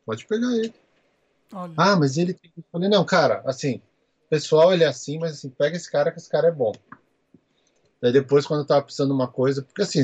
Pode 0.05 0.26
pegar 0.26 0.52
ele. 0.57 0.75
Olha. 1.53 1.75
Ah, 1.77 1.97
mas 1.97 2.17
ele 2.17 2.35
tem. 2.35 2.51
Eu 2.57 2.65
falei, 2.70 2.89
não, 2.89 3.05
cara, 3.05 3.43
assim, 3.45 3.81
pessoal 4.31 4.73
ele 4.73 4.85
é 4.85 4.87
assim, 4.87 5.19
mas 5.19 5.33
assim, 5.33 5.51
pega 5.51 5.77
esse 5.77 5.91
cara 5.91 6.12
que 6.12 6.19
esse 6.19 6.29
cara 6.29 6.49
é 6.49 6.53
bom. 6.53 6.73
Daí 8.01 8.12
depois, 8.12 8.47
quando 8.47 8.61
eu 8.61 8.67
tava 8.67 8.83
precisando 8.83 9.09
de 9.09 9.15
uma 9.15 9.29
coisa, 9.29 9.61
porque 9.61 9.83
assim, 9.83 10.03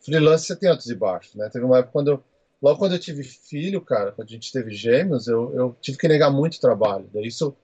freelance 0.00 0.46
você 0.46 0.56
tem 0.56 0.70
altos 0.70 0.88
e 0.88 0.94
baixos, 0.94 1.34
né? 1.34 1.48
Teve 1.50 1.64
uma 1.64 1.78
época 1.78 1.92
quando 1.92 2.08
eu, 2.08 2.24
logo 2.60 2.78
quando 2.78 2.92
eu 2.92 2.98
tive 2.98 3.22
filho, 3.22 3.80
cara, 3.82 4.12
quando 4.12 4.28
a 4.28 4.30
gente 4.32 4.50
teve 4.50 4.72
gêmeos, 4.72 5.28
eu, 5.28 5.54
eu 5.54 5.76
tive 5.80 5.98
que 5.98 6.08
negar 6.08 6.30
muito 6.30 6.58
trabalho. 6.58 7.08
Daí 7.12 7.26
isso, 7.26 7.54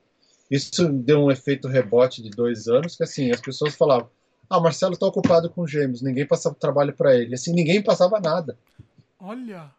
isso 0.51 0.86
deu 0.93 1.25
um 1.25 1.31
efeito 1.31 1.67
rebote 1.67 2.23
de 2.23 2.31
dois 2.31 2.69
anos, 2.69 2.95
que 2.95 3.03
assim, 3.03 3.31
as 3.31 3.41
pessoas 3.41 3.75
falavam, 3.75 4.09
ah, 4.49 4.59
o 4.59 4.62
Marcelo 4.62 4.97
tá 4.97 5.07
ocupado 5.07 5.51
com 5.51 5.67
gêmeos, 5.67 6.03
ninguém 6.03 6.27
passava 6.27 6.55
trabalho 6.55 6.93
para 6.93 7.17
ele. 7.17 7.35
Assim, 7.35 7.53
ninguém 7.53 7.83
passava 7.83 8.20
nada. 8.20 8.57
Olha. 9.19 9.73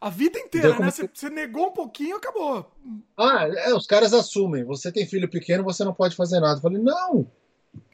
A 0.00 0.10
vida 0.10 0.38
inteira, 0.38 0.78
né? 0.78 0.90
Você, 0.90 1.08
você 1.12 1.28
negou 1.28 1.68
um 1.68 1.72
pouquinho, 1.72 2.16
acabou. 2.16 2.70
Ah, 3.16 3.48
é, 3.48 3.74
os 3.74 3.86
caras 3.86 4.12
assumem. 4.12 4.64
Você 4.64 4.92
tem 4.92 5.06
filho 5.06 5.28
pequeno, 5.28 5.64
você 5.64 5.84
não 5.84 5.92
pode 5.92 6.14
fazer 6.14 6.38
nada. 6.38 6.58
Eu 6.58 6.62
falei, 6.62 6.80
não. 6.80 7.26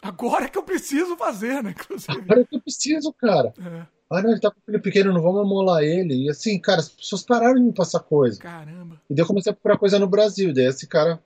Agora 0.02 0.44
é 0.44 0.48
que 0.48 0.58
eu 0.58 0.62
preciso 0.62 1.16
fazer, 1.16 1.62
né? 1.62 1.70
Inclusive. 1.70 2.12
Agora 2.12 2.42
é 2.42 2.44
que 2.44 2.56
eu 2.56 2.60
preciso, 2.60 3.12
cara. 3.12 3.54
É. 3.58 3.86
Ah, 4.10 4.22
não, 4.22 4.30
ele 4.30 4.40
tá 4.40 4.50
com 4.50 4.60
filho 4.60 4.82
pequeno, 4.82 5.12
não 5.12 5.22
vamos 5.22 5.40
amolar 5.40 5.82
ele. 5.82 6.26
E 6.26 6.30
assim, 6.30 6.58
cara, 6.60 6.80
as 6.80 6.90
pessoas 6.90 7.22
pararam 7.22 7.54
de 7.54 7.62
me 7.62 7.72
passar 7.72 8.00
coisa. 8.00 8.38
Caramba. 8.38 9.00
E 9.08 9.14
daí 9.14 9.22
eu 9.22 9.26
comecei 9.26 9.50
a 9.50 9.54
procurar 9.54 9.78
coisa 9.78 9.98
no 9.98 10.06
Brasil. 10.06 10.52
Daí 10.52 10.66
esse 10.66 10.86
cara 10.86 11.18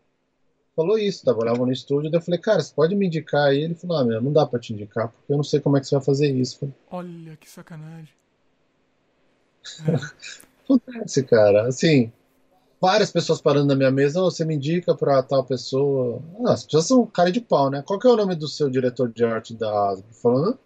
falou 0.76 0.96
isso, 0.96 1.24
trabalhava 1.24 1.66
no 1.66 1.72
estúdio. 1.72 2.08
Daí 2.08 2.20
eu 2.20 2.24
falei, 2.24 2.40
cara, 2.40 2.62
você 2.62 2.72
pode 2.72 2.94
me 2.94 3.06
indicar 3.06 3.48
aí? 3.48 3.64
Ele 3.64 3.74
falou, 3.74 3.96
ah, 3.98 4.04
meu, 4.04 4.22
não 4.22 4.32
dá 4.32 4.46
pra 4.46 4.60
te 4.60 4.72
indicar, 4.72 5.08
porque 5.08 5.32
eu 5.32 5.36
não 5.36 5.44
sei 5.44 5.58
como 5.58 5.76
é 5.76 5.80
que 5.80 5.88
você 5.88 5.96
vai 5.96 6.04
fazer 6.04 6.30
isso. 6.30 6.60
Falei, 6.60 6.74
Olha, 6.90 7.36
que 7.36 7.50
sacanagem. 7.50 8.14
É. 9.86 10.38
Acontece, 10.68 11.22
cara. 11.22 11.66
Assim, 11.66 12.12
várias 12.80 13.10
pessoas 13.10 13.40
parando 13.40 13.68
na 13.68 13.74
minha 13.74 13.90
mesa, 13.90 14.20
oh, 14.20 14.30
você 14.30 14.44
me 14.44 14.54
indica 14.54 14.94
pra 14.94 15.22
tal 15.22 15.44
pessoa. 15.44 16.22
Ah, 16.46 16.52
as 16.52 16.64
pessoas 16.64 16.86
são 16.86 17.06
cara 17.06 17.32
de 17.32 17.40
pau, 17.40 17.70
né? 17.70 17.82
Qual 17.86 17.98
que 17.98 18.06
é 18.06 18.10
o 18.10 18.16
nome 18.16 18.34
do 18.34 18.46
seu 18.46 18.68
diretor 18.68 19.10
de 19.10 19.24
arte 19.24 19.54
da 19.54 19.90
Asbro? 19.90 20.12
Falando, 20.12 20.58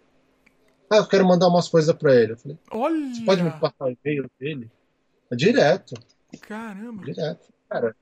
ah, 0.89 0.97
eu 0.97 1.07
quero 1.07 1.25
mandar 1.25 1.47
umas 1.47 1.67
coisas 1.67 1.95
pra 1.95 2.13
ele. 2.15 2.33
Eu 2.33 2.37
falei, 2.37 2.57
Olha! 2.71 3.15
Você 3.15 3.25
pode 3.25 3.43
me 3.43 3.51
passar 3.51 3.85
o 3.85 3.89
e-mail 3.89 4.29
dele? 4.39 4.69
É 5.31 5.35
direto. 5.35 5.95
Caramba. 6.41 7.03
Direto. 7.03 7.47
Cara, 7.69 7.95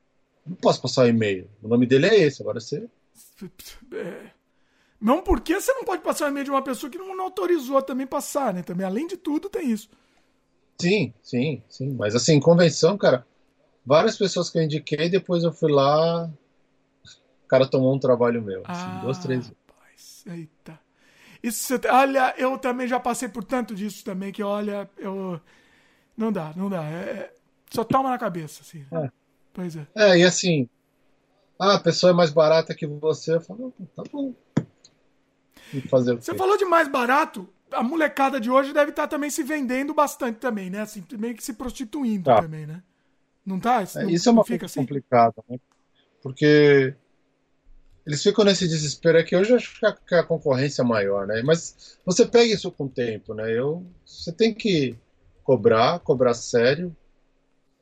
não 0.45 0.55
posso 0.55 0.81
passar 0.81 1.05
o 1.05 1.07
e-mail. 1.07 1.49
O 1.61 1.67
nome 1.67 1.85
dele 1.85 2.07
é 2.07 2.19
esse, 2.19 2.41
agora 2.41 2.59
você. 2.59 2.89
É. 3.93 4.31
Não 4.99 5.21
porque 5.21 5.59
você 5.59 5.73
não 5.73 5.83
pode 5.83 6.03
passar 6.03 6.25
o 6.25 6.27
e-mail 6.29 6.45
de 6.45 6.51
uma 6.51 6.61
pessoa 6.61 6.89
que 6.89 6.97
não, 6.97 7.15
não 7.15 7.25
autorizou 7.25 7.81
também 7.81 8.05
passar, 8.05 8.53
né? 8.53 8.61
Também, 8.61 8.85
além 8.85 9.07
de 9.07 9.17
tudo, 9.17 9.49
tem 9.49 9.71
isso. 9.71 9.89
Sim, 10.81 11.13
sim, 11.21 11.63
sim. 11.69 11.93
Mas 11.93 12.15
assim, 12.15 12.39
convenção, 12.39 12.97
cara, 12.97 13.25
várias 13.85 14.17
pessoas 14.17 14.49
que 14.49 14.57
eu 14.57 14.63
indiquei, 14.63 15.09
depois 15.09 15.43
eu 15.43 15.51
fui 15.51 15.71
lá, 15.71 16.25
o 16.25 17.47
cara 17.47 17.67
tomou 17.67 17.93
um 17.93 17.99
trabalho 17.99 18.41
meu. 18.41 18.63
Assim, 18.65 18.89
ah, 18.89 18.99
duas, 19.01 19.17
três 19.19 19.47
vezes. 19.47 19.61
Eita. 20.25 20.79
Isso, 21.43 21.73
olha, 21.89 22.35
eu 22.37 22.57
também 22.57 22.87
já 22.87 22.99
passei 22.99 23.27
por 23.27 23.43
tanto 23.43 23.73
disso 23.73 24.03
também, 24.03 24.31
que 24.31 24.43
olha, 24.43 24.89
eu. 24.97 25.39
Não 26.15 26.31
dá, 26.31 26.53
não 26.55 26.69
dá. 26.69 26.83
É, 26.83 26.99
é 26.99 27.33
só 27.71 27.83
toma 27.83 28.09
na 28.09 28.17
cabeça, 28.17 28.61
assim. 28.61 28.85
É. 28.91 29.09
Pois 29.53 29.75
é. 29.75 29.87
É, 29.95 30.17
e 30.17 30.23
assim, 30.23 30.69
ah, 31.57 31.75
a 31.75 31.79
pessoa 31.79 32.11
é 32.11 32.13
mais 32.13 32.31
barata 32.31 32.75
que 32.75 32.85
você, 32.85 33.35
eu 33.35 33.41
falo, 33.41 33.73
tá 33.95 34.03
bom. 34.11 34.33
fazer 35.89 36.15
você 36.15 36.35
falou 36.35 36.57
de 36.57 36.65
mais 36.65 36.87
barato, 36.87 37.49
a 37.71 37.83
molecada 37.83 38.39
de 38.39 38.49
hoje 38.49 38.73
deve 38.73 38.91
estar 38.91 39.03
tá 39.03 39.07
também 39.07 39.29
se 39.29 39.43
vendendo 39.43 39.93
bastante 39.93 40.39
também, 40.39 40.69
né? 40.69 40.81
Assim, 40.81 41.03
meio 41.17 41.35
que 41.35 41.43
se 41.43 41.53
prostituindo 41.53 42.25
tá. 42.25 42.41
também, 42.41 42.65
né? 42.65 42.81
Não 43.45 43.59
tá? 43.59 43.81
Isso, 43.83 43.99
é, 43.99 44.05
isso 44.11 44.29
é 44.29 44.31
uma 44.31 44.43
coisa 44.43 44.65
assim? 44.65 44.81
complicada, 44.81 45.43
né? 45.49 45.59
Porque 46.21 46.93
eles 48.05 48.21
ficam 48.21 48.45
nesse 48.45 48.67
desespero 48.67 49.17
aqui. 49.17 49.35
Hoje 49.35 49.51
eu 49.51 49.57
acho 49.57 49.79
que 50.05 50.15
a, 50.15 50.23
concorrência 50.23 50.81
é 50.81 50.85
maior, 50.85 51.27
né? 51.27 51.41
Mas 51.43 51.97
você 52.05 52.25
pega 52.25 52.53
isso 52.53 52.71
com 52.71 52.85
o 52.85 52.89
tempo, 52.89 53.33
né? 53.33 53.51
Eu, 53.51 53.85
você 54.05 54.31
tem 54.31 54.53
que 54.53 54.95
cobrar, 55.43 55.99
cobrar 55.99 56.33
sério. 56.33 56.95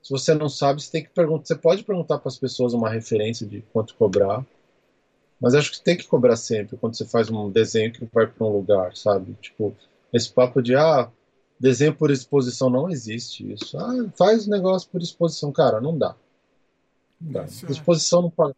Se 0.01 0.11
você 0.11 0.33
não 0.33 0.49
sabe, 0.49 0.81
você 0.81 0.91
tem 0.91 1.03
que 1.03 1.09
perguntar. 1.09 1.45
Você 1.45 1.55
pode 1.55 1.83
perguntar 1.83 2.19
para 2.19 2.29
as 2.29 2.37
pessoas 2.37 2.73
uma 2.73 2.89
referência 2.89 3.45
de 3.45 3.61
quanto 3.73 3.95
cobrar. 3.95 4.45
Mas 5.39 5.53
acho 5.53 5.71
que 5.71 5.81
tem 5.81 5.95
que 5.95 6.07
cobrar 6.07 6.35
sempre 6.35 6.77
quando 6.77 6.95
você 6.95 7.05
faz 7.05 7.29
um 7.29 7.49
desenho 7.49 7.93
que 7.93 8.05
vai 8.13 8.27
para 8.27 8.45
um 8.45 8.51
lugar, 8.51 8.95
sabe? 8.95 9.35
Tipo, 9.41 9.75
esse 10.11 10.29
papo 10.29 10.61
de 10.61 10.75
ah, 10.75 11.09
desenho 11.59 11.95
por 11.95 12.11
exposição 12.11 12.69
não 12.69 12.89
existe 12.89 13.53
isso. 13.53 13.77
Ah, 13.77 13.93
faz 14.17 14.47
negócio 14.47 14.89
por 14.89 15.01
exposição, 15.01 15.51
cara, 15.51 15.79
não 15.79 15.97
dá. 15.97 16.15
Não 17.21 17.31
dá. 17.31 17.41
É. 17.43 17.71
Exposição 17.71 18.23
não 18.23 18.29
paga. 18.29 18.55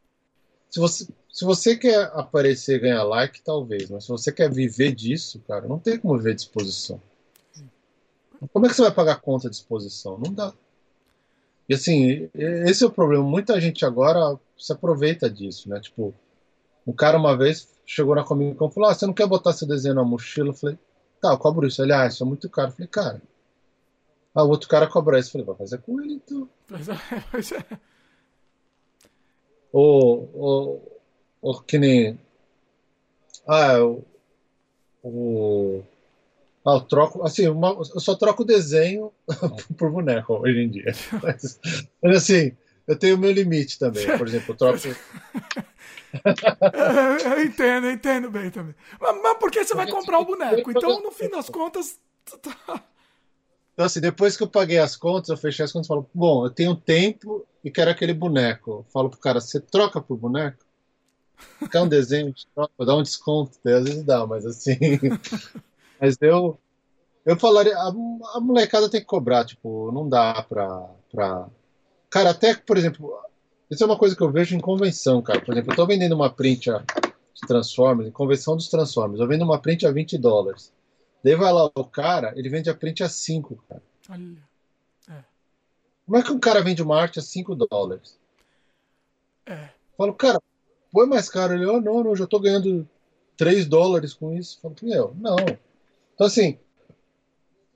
Se 0.70 0.80
você, 0.80 1.08
se 1.32 1.46
você 1.46 1.76
quer 1.76 2.10
aparecer 2.14 2.78
e 2.78 2.80
ganhar 2.80 3.04
like, 3.04 3.42
talvez, 3.44 3.90
mas 3.90 4.06
se 4.06 4.10
você 4.10 4.32
quer 4.32 4.50
viver 4.50 4.94
disso, 4.96 5.42
cara, 5.48 5.68
não 5.68 5.78
tem 5.78 6.00
como 6.00 6.18
viver 6.18 6.34
de 6.34 6.42
exposição. 6.42 7.00
Como 8.52 8.66
é 8.66 8.70
que 8.70 8.76
você 8.76 8.82
vai 8.82 8.92
pagar 8.92 9.22
conta 9.22 9.50
de 9.50 9.56
exposição? 9.56 10.18
Não 10.18 10.34
dá. 10.34 10.52
E 11.70 11.76
assim, 11.76 12.30
esse 12.34 12.84
é 12.84 12.88
o 12.88 12.92
problema. 12.92 13.24
Muita 13.24 13.62
gente 13.62 13.86
agora 13.86 14.38
se 14.58 14.74
aproveita 14.74 15.30
disso, 15.30 15.70
né? 15.70 15.80
Tipo, 15.80 16.14
um 16.86 16.94
cara 16.94 17.18
uma 17.18 17.38
vez 17.38 17.68
chegou 17.86 18.16
na 18.16 18.24
Comic 18.24 18.56
Con 18.56 18.68
e 18.68 18.74
falou: 18.74 18.90
ah, 18.90 18.94
você 18.94 19.06
não 19.06 19.14
quer 19.14 19.28
botar 19.28 19.54
seu 19.54 19.68
desenho 19.68 19.96
na 19.96 20.04
mochila? 20.04 20.50
Eu 20.50 20.54
falei: 20.54 20.78
tá, 21.22 21.32
eu 21.32 21.38
cobro 21.38 21.68
isso. 21.68 21.82
Ele, 21.82 21.94
ah, 21.94 22.08
isso 22.08 22.24
é 22.24 22.26
muito 22.26 22.50
caro. 22.50 22.70
Eu 22.70 22.74
falei: 22.74 22.88
cara. 22.88 23.22
Ah, 24.34 24.44
o 24.44 24.50
outro 24.50 24.70
cara 24.70 24.88
cobra 24.88 25.20
isso. 25.20 25.30
Eu 25.30 25.32
falei: 25.32 25.46
vai 25.48 25.56
fazer 25.56 25.78
com 25.80 26.02
ele 26.02 26.14
então. 26.14 26.50
Pois 26.68 26.88
é, 26.90 26.94
é. 27.74 27.80
Ou, 29.72 30.30
ou, 30.34 31.02
ou 31.42 31.62
que 31.62 31.78
nem. 31.78 32.20
Ah, 33.48 33.84
o. 33.84 34.04
o 35.04 35.84
ah, 36.66 36.76
eu 36.76 36.82
troco. 36.82 37.24
Assim, 37.24 37.48
uma, 37.48 37.70
eu 37.70 38.00
só 38.00 38.16
troco 38.16 38.46
desenho 38.46 39.12
por 39.78 39.92
boneco 39.92 40.34
hoje 40.34 40.60
em 40.60 40.70
dia. 40.70 40.94
Mas 42.02 42.16
assim, 42.16 42.56
eu 42.88 42.98
tenho 42.98 43.16
o 43.16 43.20
meu 43.20 43.32
limite 43.32 43.80
também. 43.80 44.06
Por 44.18 44.28
exemplo, 44.28 44.54
eu 44.54 44.58
troco. 44.58 44.88
eu, 44.88 44.96
eu 47.32 47.44
entendo, 47.44 47.88
eu 47.88 47.92
entendo 47.92 48.30
bem 48.30 48.50
também. 48.50 48.76
Mas, 49.00 49.22
mas 49.22 49.38
por 49.38 49.52
que 49.52 49.64
você 49.64 49.76
vai 49.76 49.90
comprar 49.90 50.20
o 50.20 50.26
boneco? 50.26 50.72
Então, 50.72 51.02
no 51.02 51.12
fim 51.12 51.30
das 51.30 51.50
contas. 51.50 52.00
Tá... 52.42 52.84
Então, 53.74 53.86
assim, 53.86 54.02
depois 54.02 54.36
que 54.36 54.44
eu 54.44 54.48
paguei 54.48 54.78
as 54.78 54.96
contas, 54.96 55.30
eu 55.30 55.38
fechei 55.38 55.66
as 55.66 55.72
contas 55.72 55.88
e 55.88 55.90
falo, 55.90 56.10
bom, 56.14 56.46
eu 56.46 56.50
tenho 56.50 56.76
tempo 56.76 57.46
e 57.64 57.72
quero 57.72 57.90
aquele 57.90 58.14
boneco. 58.14 58.72
Eu 58.72 58.86
falo 58.92 59.10
pro 59.10 59.20
cara, 59.20 59.40
você 59.40 59.60
troca 59.60 60.02
por 60.02 60.18
boneco? 60.18 60.58
Quer 61.72 61.82
um 61.82 61.88
desenho? 61.88 62.34
Troca, 62.54 62.86
dá 62.86 62.96
um 62.96 63.04
desconto. 63.04 63.58
Às 63.66 63.84
vezes 63.84 64.04
dá, 64.04 64.26
mas 64.26 64.46
assim. 64.46 64.78
mas 66.00 66.18
eu. 66.22 66.60
Eu 67.24 67.40
falaria, 67.40 67.78
a, 67.78 67.88
a, 67.88 68.40
molecada 68.40 68.90
tem 68.90 69.00
que 69.00 69.06
cobrar, 69.06 69.46
tipo, 69.46 69.92
não 69.92 70.10
dá 70.10 70.42
pra, 70.42 70.90
pra. 71.12 71.48
Cara, 72.12 72.32
até, 72.32 72.54
por 72.54 72.78
exemplo, 72.78 73.18
isso 73.70 73.82
é 73.82 73.86
uma 73.86 73.98
coisa 73.98 74.14
que 74.14 74.22
eu 74.22 74.30
vejo 74.30 74.54
em 74.54 74.60
convenção, 74.60 75.22
cara. 75.22 75.40
Por 75.40 75.54
exemplo, 75.54 75.72
eu 75.72 75.76
tô 75.78 75.88
vendendo 75.88 76.14
uma 76.14 76.30
print 76.30 76.70
de 76.70 77.48
Transformers, 77.48 78.10
em 78.10 78.12
convenção 78.12 78.58
dos 78.58 78.68
Transformers. 78.68 79.22
Eu 79.22 79.28
vendo 79.28 79.46
uma 79.46 79.58
print 79.58 79.88
a 79.88 79.92
20 79.92 80.18
dólares. 80.18 80.74
Daí 81.24 81.36
vai 81.36 81.54
lá 81.54 81.72
o 81.74 81.86
cara, 81.86 82.34
ele 82.36 82.50
vende 82.50 82.70
a 82.70 82.76
print 82.76 83.02
a 83.02 83.08
5, 83.08 83.64
cara. 83.70 83.82
Olha. 84.10 84.38
É. 85.10 85.24
Como 86.06 86.18
é 86.18 86.22
que 86.22 86.34
um 86.34 86.40
cara 86.40 86.62
vende 86.62 86.84
uma 86.84 87.00
arte 87.00 87.18
a 87.18 87.22
5 87.22 87.56
dólares? 87.56 88.20
É. 89.46 89.70
falo, 89.98 90.14
cara, 90.14 90.42
põe 90.92 91.08
mais 91.08 91.30
caro. 91.30 91.54
Ele, 91.54 91.66
oh, 91.66 91.80
não, 91.80 92.04
não, 92.04 92.14
já 92.14 92.28
tô 92.28 92.42
ganhando 92.42 92.86
3 93.38 93.66
dólares 93.66 94.14
com 94.14 94.34
isso. 94.34 94.60
Falo, 94.62 94.76
meu, 94.82 95.16
não. 95.18 95.38
Então, 96.14 96.28
assim, 96.28 96.60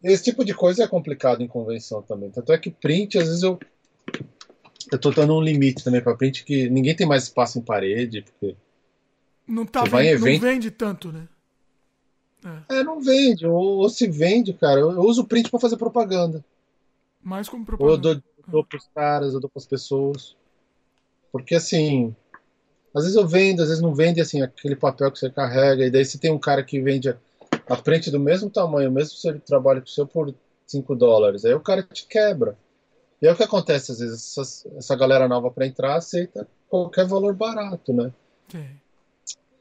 esse 0.03 0.25
tipo 0.25 0.43
de 0.43 0.53
coisa 0.53 0.83
é 0.83 0.87
complicado 0.89 1.41
em 1.41 1.47
convenção 1.47 2.01
também. 2.01 2.29
Tanto 2.31 2.51
é 2.51 2.57
que 2.57 2.69
print, 2.69 3.17
às 3.17 3.27
vezes 3.27 3.41
eu 3.43 3.57
eu 4.95 4.99
tô 4.99 5.11
dando 5.11 5.35
um 5.35 5.41
limite 5.41 5.83
também 5.83 6.01
pra 6.01 6.15
print 6.15 6.43
que 6.43 6.69
ninguém 6.69 6.95
tem 6.95 7.05
mais 7.05 7.23
espaço 7.23 7.59
em 7.59 7.61
parede, 7.61 8.21
porque. 8.21 8.55
Não, 9.47 9.65
tá 9.65 9.83
vende, 9.83 10.07
evento... 10.07 10.41
não 10.41 10.51
vende 10.51 10.71
tanto, 10.71 11.11
né? 11.11 11.27
É, 12.69 12.79
é 12.79 12.83
não 12.83 13.01
vende. 13.01 13.45
Ou, 13.45 13.79
ou, 13.79 13.89
se 13.89 14.07
vende, 14.07 14.53
cara. 14.53 14.79
Eu, 14.79 14.91
eu 14.91 15.01
uso 15.01 15.21
o 15.23 15.27
print 15.27 15.49
para 15.49 15.59
fazer 15.59 15.77
propaganda. 15.77 16.43
Mais 17.21 17.49
como 17.49 17.65
propaganda. 17.65 18.07
Ou 18.07 18.13
eu 18.13 18.15
dou, 18.15 18.23
dou 18.47 18.65
pros 18.65 18.87
caras, 18.95 19.33
eu 19.33 19.39
dou 19.39 19.49
pras 19.49 19.65
pessoas. 19.65 20.35
Porque 21.31 21.55
assim. 21.55 22.15
Às 22.93 23.03
vezes 23.03 23.17
eu 23.17 23.27
vendo, 23.27 23.61
às 23.61 23.67
vezes 23.67 23.83
não 23.83 23.93
vende 23.93 24.21
assim, 24.21 24.41
aquele 24.41 24.75
papel 24.75 25.11
que 25.11 25.19
você 25.19 25.29
carrega, 25.29 25.85
e 25.85 25.91
daí 25.91 26.05
você 26.05 26.17
tem 26.17 26.31
um 26.31 26.39
cara 26.39 26.63
que 26.63 26.79
vende 26.79 27.09
a, 27.09 27.17
a 27.67 27.75
print 27.75 28.09
do 28.09 28.17
mesmo 28.17 28.49
tamanho, 28.49 28.89
mesmo 28.89 29.17
se 29.17 29.27
ele 29.27 29.39
trabalha 29.39 29.81
com 29.81 29.87
o 29.87 29.89
seu 29.89 30.07
por 30.07 30.33
5 30.65 30.95
dólares. 30.95 31.43
Aí 31.43 31.53
o 31.53 31.59
cara 31.59 31.83
te 31.83 32.07
quebra. 32.07 32.57
E 33.21 33.27
é 33.27 33.31
o 33.31 33.35
que 33.35 33.43
acontece, 33.43 33.91
às 33.91 33.99
vezes, 33.99 34.37
essa, 34.37 34.69
essa 34.77 34.95
galera 34.95 35.27
nova 35.27 35.49
para 35.49 35.65
entrar 35.65 35.95
aceita 35.95 36.47
qualquer 36.69 37.07
valor 37.07 37.33
barato, 37.33 37.93
né? 37.93 38.11
Sim. 38.49 38.67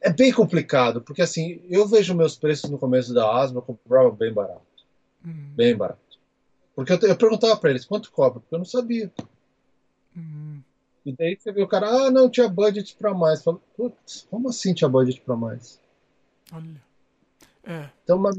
É 0.00 0.12
bem 0.12 0.32
complicado, 0.32 1.00
porque 1.00 1.22
assim, 1.22 1.62
eu 1.70 1.86
vejo 1.86 2.14
meus 2.14 2.36
preços 2.36 2.68
no 2.68 2.78
começo 2.78 3.14
da 3.14 3.40
Asma, 3.40 3.58
eu 3.58 3.62
comprava 3.62 4.10
bem 4.10 4.32
barato. 4.32 4.60
Uhum. 5.24 5.52
Bem 5.54 5.74
barato. 5.74 5.98
Porque 6.74 6.92
eu, 6.92 6.98
eu 6.98 7.16
perguntava 7.16 7.56
para 7.56 7.70
eles 7.70 7.86
quanto 7.86 8.12
cobra, 8.12 8.40
porque 8.40 8.54
eu 8.54 8.58
não 8.58 8.66
sabia. 8.66 9.10
Uhum. 10.14 10.60
E 11.06 11.12
daí 11.12 11.36
você 11.36 11.52
vê 11.52 11.62
o 11.62 11.68
cara, 11.68 11.88
ah, 11.88 12.10
não, 12.10 12.28
tinha 12.28 12.48
budget 12.48 12.96
para 12.96 13.14
mais. 13.14 13.42
Falo, 13.42 13.62
putz, 13.76 14.26
como 14.30 14.48
assim 14.48 14.74
tinha 14.74 14.88
budget 14.88 15.20
para 15.20 15.36
mais? 15.36 15.80
Olha. 16.52 16.82
É. 17.64 17.88
Então, 18.02 18.18
uma, 18.18 18.30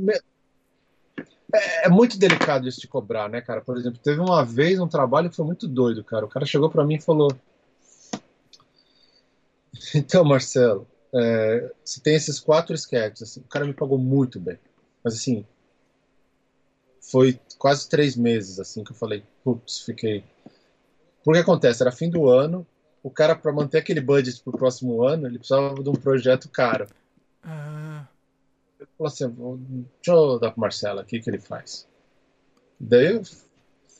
é, 1.53 1.87
é, 1.87 1.89
muito 1.89 2.17
delicado 2.17 2.67
isso 2.67 2.81
de 2.81 2.87
cobrar, 2.87 3.29
né, 3.29 3.41
cara? 3.41 3.61
Por 3.61 3.77
exemplo, 3.77 3.99
teve 4.01 4.19
uma 4.19 4.43
vez 4.43 4.79
um 4.79 4.87
trabalho 4.87 5.29
que 5.29 5.35
foi 5.35 5.45
muito 5.45 5.67
doido, 5.67 6.03
cara. 6.03 6.25
O 6.25 6.29
cara 6.29 6.45
chegou 6.45 6.69
para 6.69 6.83
mim 6.83 6.95
e 6.95 7.01
falou: 7.01 7.31
Então, 9.93 10.23
Marcelo, 10.23 10.87
é, 11.13 11.71
você 11.83 11.99
tem 12.01 12.15
esses 12.15 12.39
quatro 12.39 12.75
sketches. 12.75 13.21
Assim, 13.23 13.39
o 13.41 13.47
cara 13.47 13.65
me 13.65 13.73
pagou 13.73 13.97
muito 13.97 14.39
bem. 14.39 14.59
Mas 15.03 15.15
assim, 15.15 15.45
foi 16.99 17.39
quase 17.57 17.87
três 17.87 18.15
meses, 18.15 18.59
assim, 18.59 18.83
que 18.83 18.91
eu 18.91 18.95
falei, 18.95 19.23
putz, 19.43 19.79
fiquei. 19.79 20.23
Porque 21.23 21.39
acontece, 21.39 21.81
era 21.81 21.91
fim 21.91 22.09
do 22.09 22.27
ano, 22.29 22.65
o 23.01 23.09
cara, 23.09 23.35
para 23.35 23.53
manter 23.53 23.77
aquele 23.77 24.01
budget 24.01 24.41
pro 24.41 24.57
próximo 24.57 25.03
ano, 25.03 25.27
ele 25.27 25.37
precisava 25.37 25.81
de 25.81 25.89
um 25.89 25.93
projeto 25.93 26.49
caro. 26.49 26.87
Ah. 27.43 28.07
Eu 28.79 28.87
falei 28.97 29.13
assim, 29.13 29.85
deixa 30.01 30.11
eu 30.11 30.39
dar 30.39 30.51
pro 30.51 30.61
Marcelo 30.61 30.99
aqui 30.99 31.17
o 31.17 31.23
que 31.23 31.29
ele 31.29 31.39
faz. 31.39 31.87
Daí 32.79 33.13
eu 33.13 33.23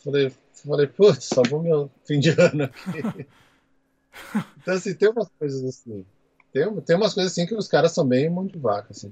falei, 0.04 0.34
falei 0.54 0.88
putz, 0.88 1.26
salvou 1.26 1.62
meu 1.62 1.90
fim 2.06 2.20
de 2.20 2.30
ano 2.32 2.64
aqui. 2.64 3.28
então, 4.62 4.74
assim, 4.74 4.94
tem 4.94 5.10
umas 5.10 5.30
coisas 5.40 5.64
assim. 5.64 6.06
Tem, 6.52 6.82
tem 6.82 6.96
umas 6.96 7.14
coisas 7.14 7.32
assim 7.32 7.46
que 7.46 7.56
os 7.56 7.68
caras 7.68 7.92
são 7.92 8.08
bem 8.08 8.30
mão 8.30 8.46
de 8.46 8.58
vaca, 8.58 8.88
assim. 8.92 9.12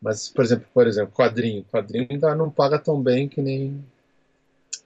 Mas, 0.00 0.28
por 0.28 0.44
exemplo, 0.44 0.66
por 0.72 0.86
exemplo, 0.86 1.14
quadrinho. 1.14 1.64
Quadrinho 1.64 2.06
ainda 2.10 2.34
não 2.34 2.50
paga 2.50 2.78
tão 2.78 3.00
bem 3.02 3.28
que 3.28 3.40
nem 3.40 3.84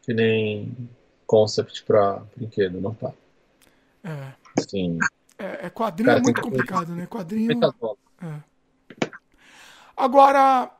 que 0.03 0.15
nem 0.15 0.89
concept 1.27 1.85
para 1.85 2.23
brinquedo, 2.37 2.81
não 2.81 2.95
paga. 2.95 3.15
É. 4.03 4.33
Sim. 4.69 4.99
É, 5.39 5.67
é 5.67 5.71
quadrinho 5.71 6.11
é 6.11 6.21
muito 6.21 6.41
complicado, 6.41 6.95
né? 6.95 7.07
Quadrinho. 7.07 7.53
É. 8.23 8.41
Agora, 10.01 10.71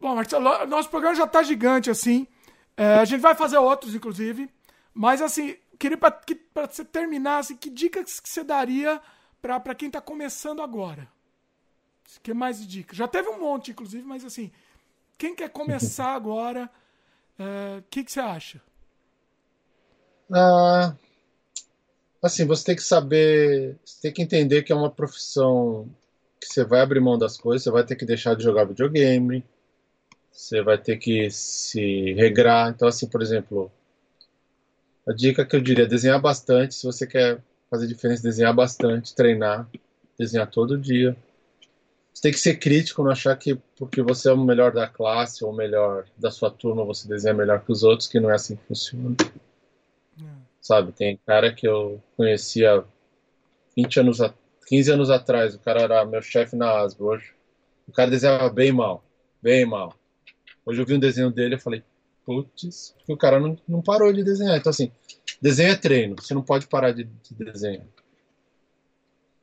bom, 0.00 0.14
Marcelo, 0.14 0.66
nosso 0.66 0.88
programa 0.88 1.14
já 1.14 1.26
tá 1.26 1.42
gigante 1.42 1.90
assim. 1.90 2.26
É, 2.74 2.94
a 2.94 3.04
gente 3.04 3.20
vai 3.20 3.34
fazer 3.34 3.58
outros, 3.58 3.94
inclusive. 3.94 4.48
Mas 4.94 5.20
assim, 5.20 5.54
queria 5.78 5.98
para 5.98 6.66
você 6.66 6.82
terminar, 6.82 7.40
assim, 7.40 7.54
que 7.54 7.68
dicas 7.68 8.18
que 8.18 8.28
você 8.30 8.42
daria 8.42 8.98
para 9.42 9.74
quem 9.74 9.90
tá 9.90 10.00
começando 10.00 10.62
agora? 10.62 11.06
que 12.22 12.32
mais 12.32 12.66
dicas? 12.66 12.96
Já 12.96 13.06
teve 13.06 13.28
um 13.28 13.38
monte, 13.38 13.70
inclusive, 13.70 14.02
mas 14.02 14.24
assim, 14.24 14.50
quem 15.18 15.34
quer 15.34 15.50
começar 15.50 16.08
agora, 16.16 16.70
o 17.38 17.42
é, 17.42 17.82
que, 17.90 18.02
que 18.02 18.12
você 18.12 18.20
acha? 18.20 18.62
Ah, 20.32 20.94
assim, 22.22 22.46
você 22.46 22.64
tem 22.64 22.76
que 22.76 22.82
saber, 22.82 23.78
você 23.84 24.00
tem 24.00 24.12
que 24.12 24.22
entender 24.22 24.62
que 24.62 24.72
é 24.72 24.76
uma 24.76 24.90
profissão 24.90 25.86
que 26.42 26.52
você 26.52 26.64
vai 26.64 26.80
abrir 26.80 27.00
mão 27.00 27.16
das 27.16 27.36
coisas, 27.36 27.62
você 27.62 27.70
vai 27.70 27.84
ter 27.84 27.94
que 27.94 28.04
deixar 28.04 28.34
de 28.34 28.42
jogar 28.42 28.64
videogame, 28.64 29.44
você 30.30 30.60
vai 30.60 30.76
ter 30.76 30.96
que 30.96 31.30
se 31.30 32.14
regrar. 32.14 32.70
Então, 32.70 32.88
assim, 32.88 33.06
por 33.06 33.22
exemplo, 33.22 33.70
a 35.06 35.12
dica 35.12 35.44
que 35.44 35.54
eu 35.54 35.60
diria 35.60 35.84
é 35.84 35.88
desenhar 35.88 36.20
bastante. 36.20 36.74
Se 36.74 36.84
você 36.84 37.06
quer 37.06 37.40
fazer 37.70 37.86
diferença, 37.86 38.22
desenhar 38.22 38.52
bastante, 38.52 39.14
treinar, 39.14 39.68
desenhar 40.18 40.50
todo 40.50 40.78
dia. 40.78 41.16
Você 42.12 42.22
tem 42.22 42.32
que 42.32 42.38
ser 42.38 42.56
crítico, 42.56 43.02
não 43.02 43.12
achar 43.12 43.36
que 43.36 43.54
porque 43.76 44.02
você 44.02 44.28
é 44.28 44.32
o 44.32 44.36
melhor 44.36 44.72
da 44.72 44.88
classe 44.88 45.44
ou 45.44 45.50
o 45.50 45.56
melhor 45.56 46.06
da 46.18 46.30
sua 46.30 46.50
turma, 46.50 46.84
você 46.84 47.08
desenha 47.08 47.32
melhor 47.32 47.64
que 47.64 47.72
os 47.72 47.82
outros, 47.82 48.08
que 48.08 48.20
não 48.20 48.30
é 48.30 48.34
assim 48.34 48.56
que 48.56 48.64
funciona. 48.64 49.16
É. 50.20 50.24
Sabe, 50.60 50.92
tem 50.92 51.18
cara 51.24 51.52
que 51.52 51.66
eu 51.66 52.02
conhecia 52.16 52.84
20 53.76 54.00
anos, 54.00 54.18
15 54.66 54.92
anos 54.92 55.10
atrás, 55.10 55.54
o 55.54 55.58
cara 55.58 55.80
era 55.82 56.04
meu 56.04 56.22
chefe 56.22 56.56
na 56.56 56.80
ASB 56.80 57.02
hoje. 57.02 57.32
O 57.86 57.92
cara 57.92 58.10
desenhava 58.10 58.48
bem 58.48 58.72
mal, 58.72 59.04
bem 59.42 59.66
mal. 59.66 59.94
Hoje 60.64 60.80
eu 60.80 60.86
vi 60.86 60.94
um 60.94 61.00
desenho 61.00 61.30
dele 61.30 61.56
e 61.56 61.60
falei, 61.60 61.82
putz, 62.24 62.94
o 63.08 63.16
cara 63.16 63.40
não, 63.40 63.58
não 63.66 63.82
parou 63.82 64.12
de 64.12 64.22
desenhar. 64.22 64.56
Então, 64.56 64.70
assim, 64.70 64.90
desenho 65.40 65.72
é 65.72 65.76
treino, 65.76 66.16
você 66.18 66.32
não 66.34 66.42
pode 66.42 66.66
parar 66.66 66.92
de, 66.92 67.04
de 67.04 67.34
desenhar. 67.34 67.84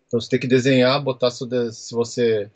Então 0.07 0.19
você 0.19 0.29
tem 0.29 0.39
que 0.39 0.47
desenhar, 0.47 1.01
botar 1.03 1.29
se 1.29 1.45
você. 1.91 2.49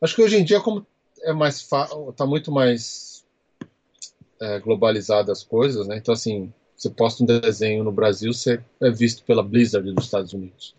Acho 0.00 0.16
que 0.16 0.22
hoje 0.22 0.36
em 0.38 0.44
dia, 0.44 0.60
como 0.60 0.84
é 1.20 1.32
mais 1.32 1.68
tá 2.16 2.26
muito 2.26 2.50
mais 2.50 3.24
é, 4.40 4.58
globalizado 4.58 5.30
as 5.30 5.44
coisas, 5.44 5.86
né? 5.86 5.98
Então 5.98 6.12
assim, 6.12 6.52
você 6.76 6.90
posta 6.90 7.22
um 7.22 7.26
desenho 7.26 7.84
no 7.84 7.92
Brasil, 7.92 8.32
você 8.32 8.60
é 8.80 8.90
visto 8.90 9.22
pela 9.22 9.40
Blizzard 9.40 9.92
dos 9.92 10.04
Estados 10.04 10.32
Unidos. 10.32 10.74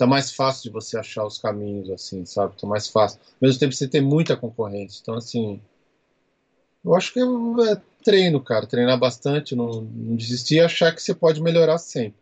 Tá 0.00 0.06
mais 0.06 0.32
fácil 0.32 0.62
de 0.62 0.70
você 0.70 0.96
achar 0.96 1.26
os 1.26 1.36
caminhos, 1.36 1.90
assim, 1.90 2.24
sabe? 2.24 2.56
Tá 2.58 2.66
mais 2.66 2.88
fácil. 2.88 3.20
Ao 3.20 3.46
mesmo 3.46 3.60
tempo 3.60 3.74
você 3.74 3.86
tem 3.86 4.00
muita 4.00 4.34
concorrência. 4.34 4.98
Então 5.02 5.14
assim, 5.14 5.60
eu 6.82 6.94
acho 6.94 7.12
que 7.12 7.20
é, 7.20 7.22
é 7.70 7.82
treino, 8.02 8.42
cara. 8.42 8.66
Treinar 8.66 8.98
bastante, 8.98 9.54
não, 9.54 9.82
não 9.82 10.16
desistir 10.16 10.54
e 10.54 10.60
achar 10.60 10.94
que 10.94 11.02
você 11.02 11.14
pode 11.14 11.42
melhorar 11.42 11.76
sempre. 11.76 12.18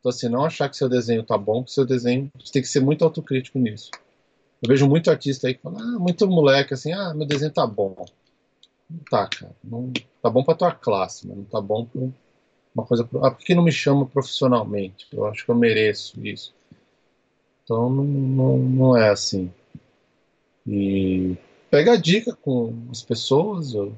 Então, 0.00 0.10
assim, 0.10 0.28
não 0.28 0.44
achar 0.44 0.68
que 0.68 0.76
seu 0.76 0.88
desenho 0.88 1.22
tá 1.22 1.38
bom, 1.38 1.62
que 1.62 1.70
seu 1.70 1.86
desenho. 1.86 2.28
Você 2.40 2.54
tem 2.54 2.62
que 2.62 2.66
ser 2.66 2.80
muito 2.80 3.04
autocrítico 3.04 3.56
nisso. 3.56 3.92
Eu 4.60 4.68
vejo 4.68 4.88
muito 4.88 5.08
artista 5.08 5.46
aí 5.46 5.54
que 5.54 5.62
fala, 5.62 5.78
ah, 5.80 5.98
muito 6.00 6.26
moleque, 6.26 6.74
assim, 6.74 6.92
ah, 6.92 7.14
meu 7.14 7.24
desenho 7.24 7.52
tá 7.52 7.64
bom. 7.64 7.94
Não 8.90 8.98
tá, 9.08 9.28
cara. 9.28 9.54
Não, 9.62 9.92
tá 10.20 10.28
bom 10.28 10.42
pra 10.42 10.56
tua 10.56 10.72
classe, 10.72 11.24
mas 11.24 11.36
não 11.36 11.44
tá 11.44 11.60
bom 11.60 11.84
pra 11.84 12.02
uma 12.74 12.84
coisa. 12.84 13.08
Ah, 13.22 13.30
por 13.30 13.44
que 13.44 13.54
não 13.54 13.62
me 13.62 13.70
chama 13.70 14.06
profissionalmente? 14.06 15.06
Eu 15.12 15.24
acho 15.24 15.44
que 15.44 15.50
eu 15.52 15.54
mereço 15.54 16.20
isso. 16.26 16.52
Então, 17.64 17.90
não, 17.90 18.04
não, 18.04 18.58
não 18.58 18.96
é 18.96 19.10
assim. 19.10 19.52
E 20.66 21.36
pega 21.70 21.92
a 21.92 21.96
dica 21.96 22.34
com 22.34 22.74
as 22.90 23.02
pessoas. 23.02 23.74
Eu, 23.74 23.94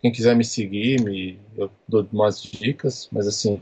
quem 0.00 0.12
quiser 0.12 0.36
me 0.36 0.44
seguir, 0.44 1.02
me, 1.02 1.38
eu 1.56 1.70
dou 1.88 2.06
umas 2.12 2.42
dicas, 2.42 3.08
mas 3.10 3.26
assim, 3.26 3.60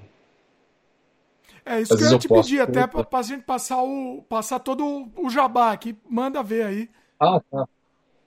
é 1.65 1.81
isso 1.81 1.97
que 1.97 2.03
eu 2.03 2.11
ia 2.11 2.19
te 2.19 2.29
pedir, 2.29 2.61
até 2.61 2.87
pra, 2.87 3.05
pra 3.05 3.23
gente 3.23 3.45
passar, 3.45 3.83
o, 3.83 4.23
passar 4.29 4.59
todo 4.59 5.09
o 5.17 5.31
jabá 5.31 5.73
aqui. 5.73 5.97
Manda 6.09 6.43
ver 6.43 6.67
aí. 6.67 6.91
Ah, 7.21 7.41
tá. 7.51 7.69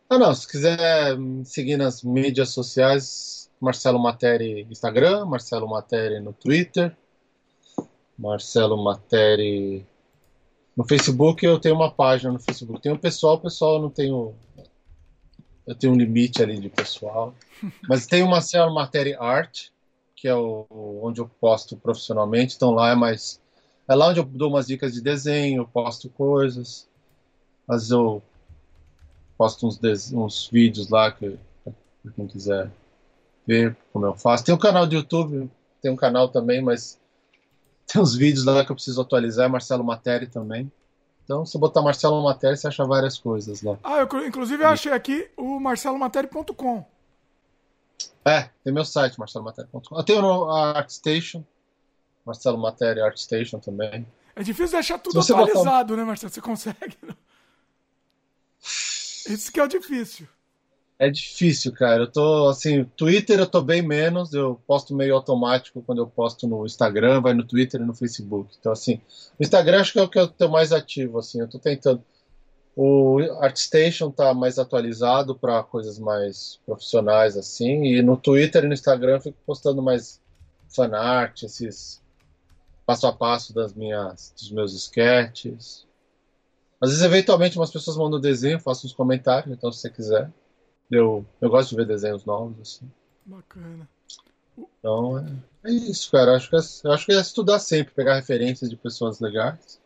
Ah, 0.10 0.18
não, 0.18 0.34
se 0.34 0.48
quiser 0.48 1.18
seguir 1.44 1.78
nas 1.78 2.02
mídias 2.04 2.50
sociais, 2.50 3.50
Marcelo 3.60 4.00
Materi 4.00 4.66
Instagram, 4.70 5.26
Marcelo 5.26 5.68
Materi 5.68 6.20
no 6.20 6.32
Twitter, 6.32 6.96
Marcelo 8.18 8.82
Materi 8.82 9.86
no 10.76 10.86
Facebook, 10.86 11.46
eu 11.46 11.60
tenho 11.60 11.76
uma 11.76 11.90
página 11.92 12.34
no 12.34 12.40
Facebook. 12.40 12.82
Tem 12.82 12.92
o 12.92 13.00
pessoal, 13.00 13.36
o 13.36 13.40
pessoal 13.40 13.76
eu 13.76 13.82
não 13.82 13.90
tenho. 13.90 14.34
Eu 15.66 15.74
tenho 15.74 15.94
um 15.94 15.98
limite 15.98 16.44
ali 16.44 16.60
de 16.60 16.70
pessoal. 16.70 17.34
Mas 17.88 18.06
tem 18.06 18.22
o 18.22 18.30
Marcelo 18.30 18.74
Materi 18.74 19.16
Art, 19.16 19.70
que 20.16 20.28
é 20.28 20.36
o, 20.36 20.68
onde 21.02 21.22
eu 21.22 21.30
posto 21.40 21.78
profissionalmente. 21.78 22.56
Então 22.56 22.72
lá 22.72 22.92
é 22.92 22.96
mais. 22.96 23.42
É 23.88 23.96
lá 23.96 24.10
onde 24.10 24.20
eu 24.20 24.26
dou 24.26 24.50
umas 24.50 24.68
dicas 24.68 24.94
de 24.94 25.02
desenho, 25.02 25.68
posto 25.68 26.10
coisas. 26.10 26.88
Mas 27.68 27.90
eu 27.90 28.22
posto 29.38 29.68
uns, 29.68 29.80
uns 30.12 30.50
vídeos 30.52 30.90
lá 30.90 31.12
que 31.12 31.38
pra 31.64 32.12
quem 32.16 32.28
quiser 32.28 32.70
ver 33.48 33.76
como 33.94 34.06
eu 34.06 34.16
faço. 34.16 34.44
Tem 34.44 34.54
um 34.54 34.60
canal 34.60 34.86
do 34.86 34.96
YouTube, 34.96 35.50
tem 35.82 35.92
um 35.92 35.96
canal 35.96 36.30
também, 36.30 36.62
mas 36.62 37.00
tem 37.88 38.02
uns 38.02 38.16
vídeos 38.16 38.46
lá 38.46 38.66
que 38.66 38.72
eu 38.72 38.76
preciso 38.76 39.02
atualizar, 39.02 39.50
Marcelo 39.50 39.84
Matéria 39.84 40.28
também. 40.28 40.72
Então, 41.24 41.46
se 41.46 41.58
botar 41.58 41.82
Marcelo 41.82 42.24
Matéria, 42.24 42.56
você 42.56 42.68
acha 42.68 42.86
várias 42.86 43.18
coisas 43.18 43.62
lá. 43.64 43.78
Ah, 43.84 43.98
eu 43.98 44.28
inclusive 44.28 44.64
eu 44.64 44.70
achei 44.70 44.92
aqui 44.92 45.28
o 45.36 45.60
marcelomatéria.com. 45.60 46.86
É, 48.24 48.50
tem 48.64 48.74
meu 48.74 48.86
site, 48.86 49.20
marcelomatéria.com. 49.20 49.98
Eu 49.98 50.04
tenho 50.04 50.22
no 50.22 50.50
ArtStation, 50.52 51.44
Marcelo 52.26 52.58
Matéria 52.58 53.06
ArtStation 53.06 53.60
também. 53.60 54.06
É 54.36 54.44
difícil 54.44 54.74
deixar 54.74 55.00
tudo 55.00 55.20
atualizado, 55.20 55.90
botar... 55.90 56.02
né, 56.02 56.04
Marcelo? 56.04 56.32
Você 56.32 56.42
consegue? 56.42 56.98
Isso 59.28 59.52
que 59.52 59.60
é 59.60 59.64
o 59.64 59.68
difícil. 59.68 60.28
É 60.98 61.10
difícil, 61.10 61.74
cara. 61.74 62.04
Eu 62.04 62.12
tô, 62.12 62.48
assim, 62.48 62.86
Twitter 62.96 63.38
eu 63.40 63.48
tô 63.48 63.62
bem 63.62 63.82
menos, 63.82 64.34
eu 64.34 64.62
posto 64.66 64.96
meio 64.96 65.14
automático 65.16 65.82
quando 65.82 66.00
eu 66.00 66.08
posto 66.08 66.48
no 66.48 66.66
Instagram, 66.66 67.22
vai 67.22 67.34
no 67.34 67.44
Twitter 67.44 67.82
e 67.82 67.86
no 67.86 67.94
Facebook. 67.94 68.56
Então, 68.58 68.72
assim, 68.72 69.02
o 69.38 69.44
Instagram 69.44 69.82
acho 69.82 69.92
que 69.92 70.00
é 70.00 70.02
o 70.02 70.10
que 70.10 70.18
eu 70.18 70.28
tô 70.28 70.48
mais 70.48 70.72
ativo, 70.72 71.20
assim, 71.20 71.42
eu 71.42 71.50
tô 71.50 71.60
tentando. 71.60 72.02
O 72.78 73.20
ArtStation 73.42 74.10
tá 74.12 74.34
mais 74.34 74.58
atualizado 74.60 75.36
para 75.36 75.64
coisas 75.64 75.98
mais 75.98 76.60
profissionais 76.66 77.38
assim, 77.38 77.86
e 77.86 78.02
no 78.02 78.18
Twitter 78.18 78.66
e 78.66 78.68
no 78.68 78.74
Instagram 78.74 79.14
eu 79.16 79.22
fico 79.22 79.38
postando 79.46 79.82
mais 79.82 80.22
fanart, 80.68 81.44
esses 81.44 82.02
passo 82.86 83.08
a 83.08 83.14
passo 83.14 83.54
das 83.54 83.74
minhas 83.74 84.34
dos 84.38 84.52
meus 84.52 84.74
sketches. 84.74 85.86
Às 86.82 86.90
vezes 86.90 87.04
eventualmente 87.04 87.58
umas 87.58 87.72
pessoas 87.72 87.98
mandam 87.98 88.20
desenho, 88.20 88.60
faço 88.60 88.86
uns 88.86 88.94
comentários, 88.94 89.56
então 89.56 89.72
se 89.72 89.80
você 89.80 89.90
quiser. 89.90 90.30
Eu, 90.90 91.26
eu 91.42 91.50
gosto 91.50 91.72
de 91.72 91.76
ver 91.78 91.88
desenhos 91.88 92.26
novos 92.26 92.60
assim. 92.60 92.92
Bacana. 93.26 93.90
Então 94.58 95.18
é, 95.20 95.70
é 95.70 95.72
isso, 95.72 96.12
cara. 96.12 96.36
Acho 96.36 96.50
que 96.50 96.56
é, 96.56 96.60
acho 96.60 97.06
que 97.06 97.12
é 97.12 97.20
estudar 97.20 97.60
sempre, 97.60 97.94
pegar 97.94 98.16
referências 98.16 98.70
de 98.70 98.76
pessoas 98.76 99.20
legais. 99.20 99.82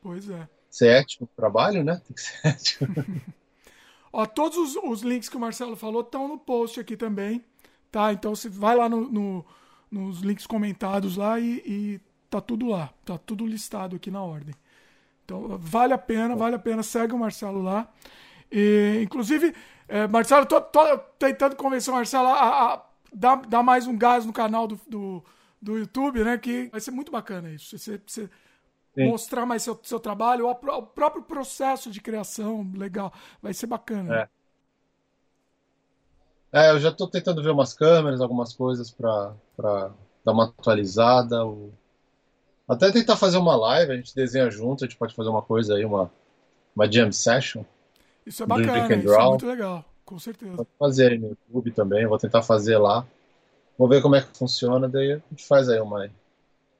Pois 0.00 0.30
é 0.30 0.48
ser 0.70 0.88
ético 0.88 1.24
no 1.24 1.30
trabalho, 1.36 1.82
né? 1.82 2.00
Tem 2.06 2.14
que 2.14 2.20
ser 2.20 2.46
ético. 2.46 2.86
Ó, 4.12 4.24
todos 4.26 4.56
os, 4.56 4.76
os, 4.76 5.02
links 5.02 5.28
que 5.28 5.36
o 5.36 5.40
Marcelo 5.40 5.76
falou 5.76 6.00
estão 6.00 6.28
no 6.28 6.38
post 6.38 6.80
aqui 6.80 6.96
também, 6.96 7.44
tá? 7.90 8.12
Então 8.12 8.34
você 8.34 8.48
vai 8.48 8.76
lá 8.76 8.88
no, 8.88 9.10
no, 9.10 9.46
nos 9.90 10.20
links 10.20 10.46
comentados 10.46 11.16
lá 11.16 11.38
e, 11.38 11.62
e 11.66 12.00
tá 12.30 12.40
tudo 12.40 12.66
lá, 12.66 12.92
tá 13.04 13.18
tudo 13.18 13.46
listado 13.46 13.96
aqui 13.96 14.10
na 14.10 14.22
ordem. 14.22 14.54
Então 15.24 15.58
vale 15.58 15.92
a 15.92 15.98
pena, 15.98 16.34
vale 16.34 16.56
a 16.56 16.58
pena, 16.58 16.82
segue 16.82 17.12
o 17.12 17.18
Marcelo 17.18 17.60
lá. 17.60 17.92
E, 18.50 19.00
inclusive, 19.02 19.54
É, 19.88 20.06
Marcelo, 20.06 20.44
tô, 20.44 20.60
tô, 20.60 20.98
tentando 21.18 21.56
convencer 21.56 21.92
o 21.92 21.96
Marcelo 21.96 22.28
a, 22.28 22.74
a 22.74 22.84
dar, 23.12 23.36
dar, 23.46 23.62
mais 23.62 23.86
um 23.86 23.96
gás 23.96 24.26
no 24.26 24.32
canal 24.34 24.68
do, 24.68 24.78
do, 24.86 25.24
do, 25.60 25.78
YouTube, 25.78 26.22
né? 26.22 26.36
Que 26.36 26.68
vai 26.68 26.80
ser 26.80 26.90
muito 26.90 27.10
bacana 27.10 27.50
isso. 27.50 27.76
Você, 27.76 27.98
você 28.06 28.28
mostrar 28.96 29.46
mais 29.46 29.62
seu, 29.62 29.78
seu 29.82 29.98
trabalho, 29.98 30.46
o, 30.46 30.50
o, 30.50 30.82
próprio 30.82 31.22
processo 31.22 31.90
de 31.90 32.02
criação, 32.02 32.70
legal. 32.76 33.12
Vai 33.40 33.54
ser 33.54 33.66
bacana. 33.66 34.28
É. 36.52 36.66
é 36.66 36.70
eu 36.70 36.78
já 36.78 36.90
estou 36.90 37.08
tentando 37.08 37.42
ver 37.42 37.50
umas 37.50 37.72
câmeras, 37.72 38.20
algumas 38.20 38.52
coisas 38.52 38.90
para 38.90 39.34
dar 40.22 40.32
uma 40.32 40.44
atualizada. 40.44 41.46
O... 41.46 41.72
Até 42.68 42.92
tentar 42.92 43.16
fazer 43.16 43.38
uma 43.38 43.56
live, 43.56 43.92
a 43.92 43.96
gente 43.96 44.14
desenha 44.14 44.50
junto, 44.50 44.84
a 44.84 44.86
gente 44.86 44.98
pode 44.98 45.14
fazer 45.14 45.30
uma 45.30 45.42
coisa 45.42 45.76
aí, 45.76 45.84
uma, 45.84 46.10
uma 46.76 46.90
jam 46.90 47.10
session. 47.10 47.64
Isso 48.28 48.42
é 48.42 48.46
bacana, 48.46 48.94
isso 48.94 49.14
é 49.14 49.24
muito 49.24 49.46
legal, 49.46 49.84
com 50.04 50.18
certeza. 50.18 50.52
Vou 50.54 50.66
fazer 50.78 51.12
aí 51.12 51.18
no 51.18 51.28
YouTube 51.28 51.70
também, 51.72 52.06
vou 52.06 52.18
tentar 52.18 52.42
fazer 52.42 52.76
lá. 52.76 53.06
Vou 53.78 53.88
ver 53.88 54.02
como 54.02 54.16
é 54.16 54.20
que 54.20 54.36
funciona, 54.36 54.88
daí 54.88 55.12
a 55.12 55.22
gente 55.30 55.46
faz 55.46 55.68
aí 55.68 55.80
uma 55.80 56.10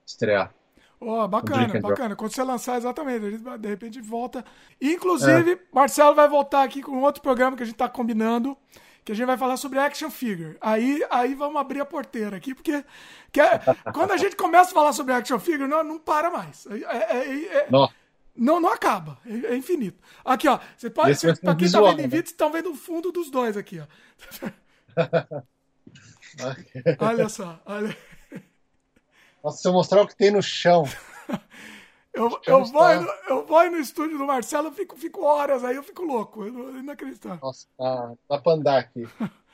estrear. 0.07 0.52
Oh, 1.01 1.27
bacana, 1.28 1.81
bacana. 1.81 2.17
Quando 2.17 2.33
você 2.33 2.43
lançar, 2.43 2.77
exatamente, 2.77 3.39
de 3.39 3.68
repente 3.68 4.01
volta. 4.01 4.44
Inclusive, 4.81 5.52
é. 5.52 5.59
Marcelo 5.73 6.15
vai 6.15 6.28
voltar 6.28 6.65
aqui 6.65 6.83
com 6.83 7.01
outro 7.01 7.23
programa 7.23 7.57
que 7.57 7.62
a 7.62 7.67
gente 7.67 7.77
está 7.77 7.89
combinando, 7.89 8.57
que 9.05 9.12
a 9.12 9.15
gente 9.15 9.27
vai 9.27 9.39
falar 9.39 9.57
sobre 9.57 9.78
action 9.78 10.10
figure. 10.10 10.57
Aí, 10.60 11.02
aí 11.09 11.35
vamos 11.35 11.59
abrir 11.60 11.81
a 11.81 11.86
porteira 11.86 12.36
aqui, 12.36 12.52
porque 12.52 12.85
que 13.33 13.41
é, 13.41 13.60
quando 13.94 14.10
a 14.10 14.17
gente 14.17 14.35
começa 14.35 14.70
a 14.73 14.75
falar 14.75 14.93
sobre 14.93 15.15
action 15.15 15.39
figure, 15.39 15.68
não, 15.68 15.85
não 15.85 15.99
para 15.99 16.31
mais. 16.31 16.67
É, 16.67 16.75
é, 16.75 17.17
é, 17.17 17.57
é 17.59 17.68
não, 18.39 18.60
não 18.60 18.73
acaba. 18.73 19.18
É, 19.26 19.52
é, 19.52 19.57
infinito. 19.57 19.99
Aqui, 20.25 20.49
ó. 20.49 20.60
Você 20.76 20.89
pode. 20.89 21.15
Você, 21.17 21.34
pra 21.34 21.55
quem 21.55 21.67
visual, 21.67 21.84
tá 21.84 21.91
vendo 21.91 22.00
em 22.00 22.02
né? 22.02 22.08
vídeo, 22.08 22.26
estão 22.26 22.52
vendo 22.52 22.70
o 22.70 22.75
fundo 22.75 23.10
dos 23.10 23.31
dois 23.31 23.57
aqui, 23.57 23.81
ó. 23.81 23.86
olha 27.00 27.28
só, 27.28 27.60
olha. 27.67 27.97
Nossa, 29.42 29.58
se 29.58 29.68
eu 29.68 29.73
mostrar 29.73 30.02
o 30.02 30.07
que 30.07 30.17
tem 30.17 30.31
no 30.31 30.42
chão. 30.42 30.84
eu, 32.15 32.41
eu, 32.47 32.65
vou 32.65 33.00
no, 33.00 33.08
eu 33.28 33.47
vou 33.47 33.70
no 33.70 33.78
estúdio 33.78 34.18
do 34.18 34.26
Marcelo, 34.26 34.70
fico, 34.70 34.97
fico 34.97 35.25
horas 35.25 35.65
aí, 35.65 35.76
eu 35.76 35.83
fico 35.83 36.02
louco. 36.02 36.44
Eu 36.44 36.83
não 36.83 36.92
acredito. 36.92 37.28
Nossa, 37.42 37.67
tá, 37.76 38.12
dá 38.28 38.39
pra 38.39 38.52
andar 38.52 38.78
aqui. 38.78 39.07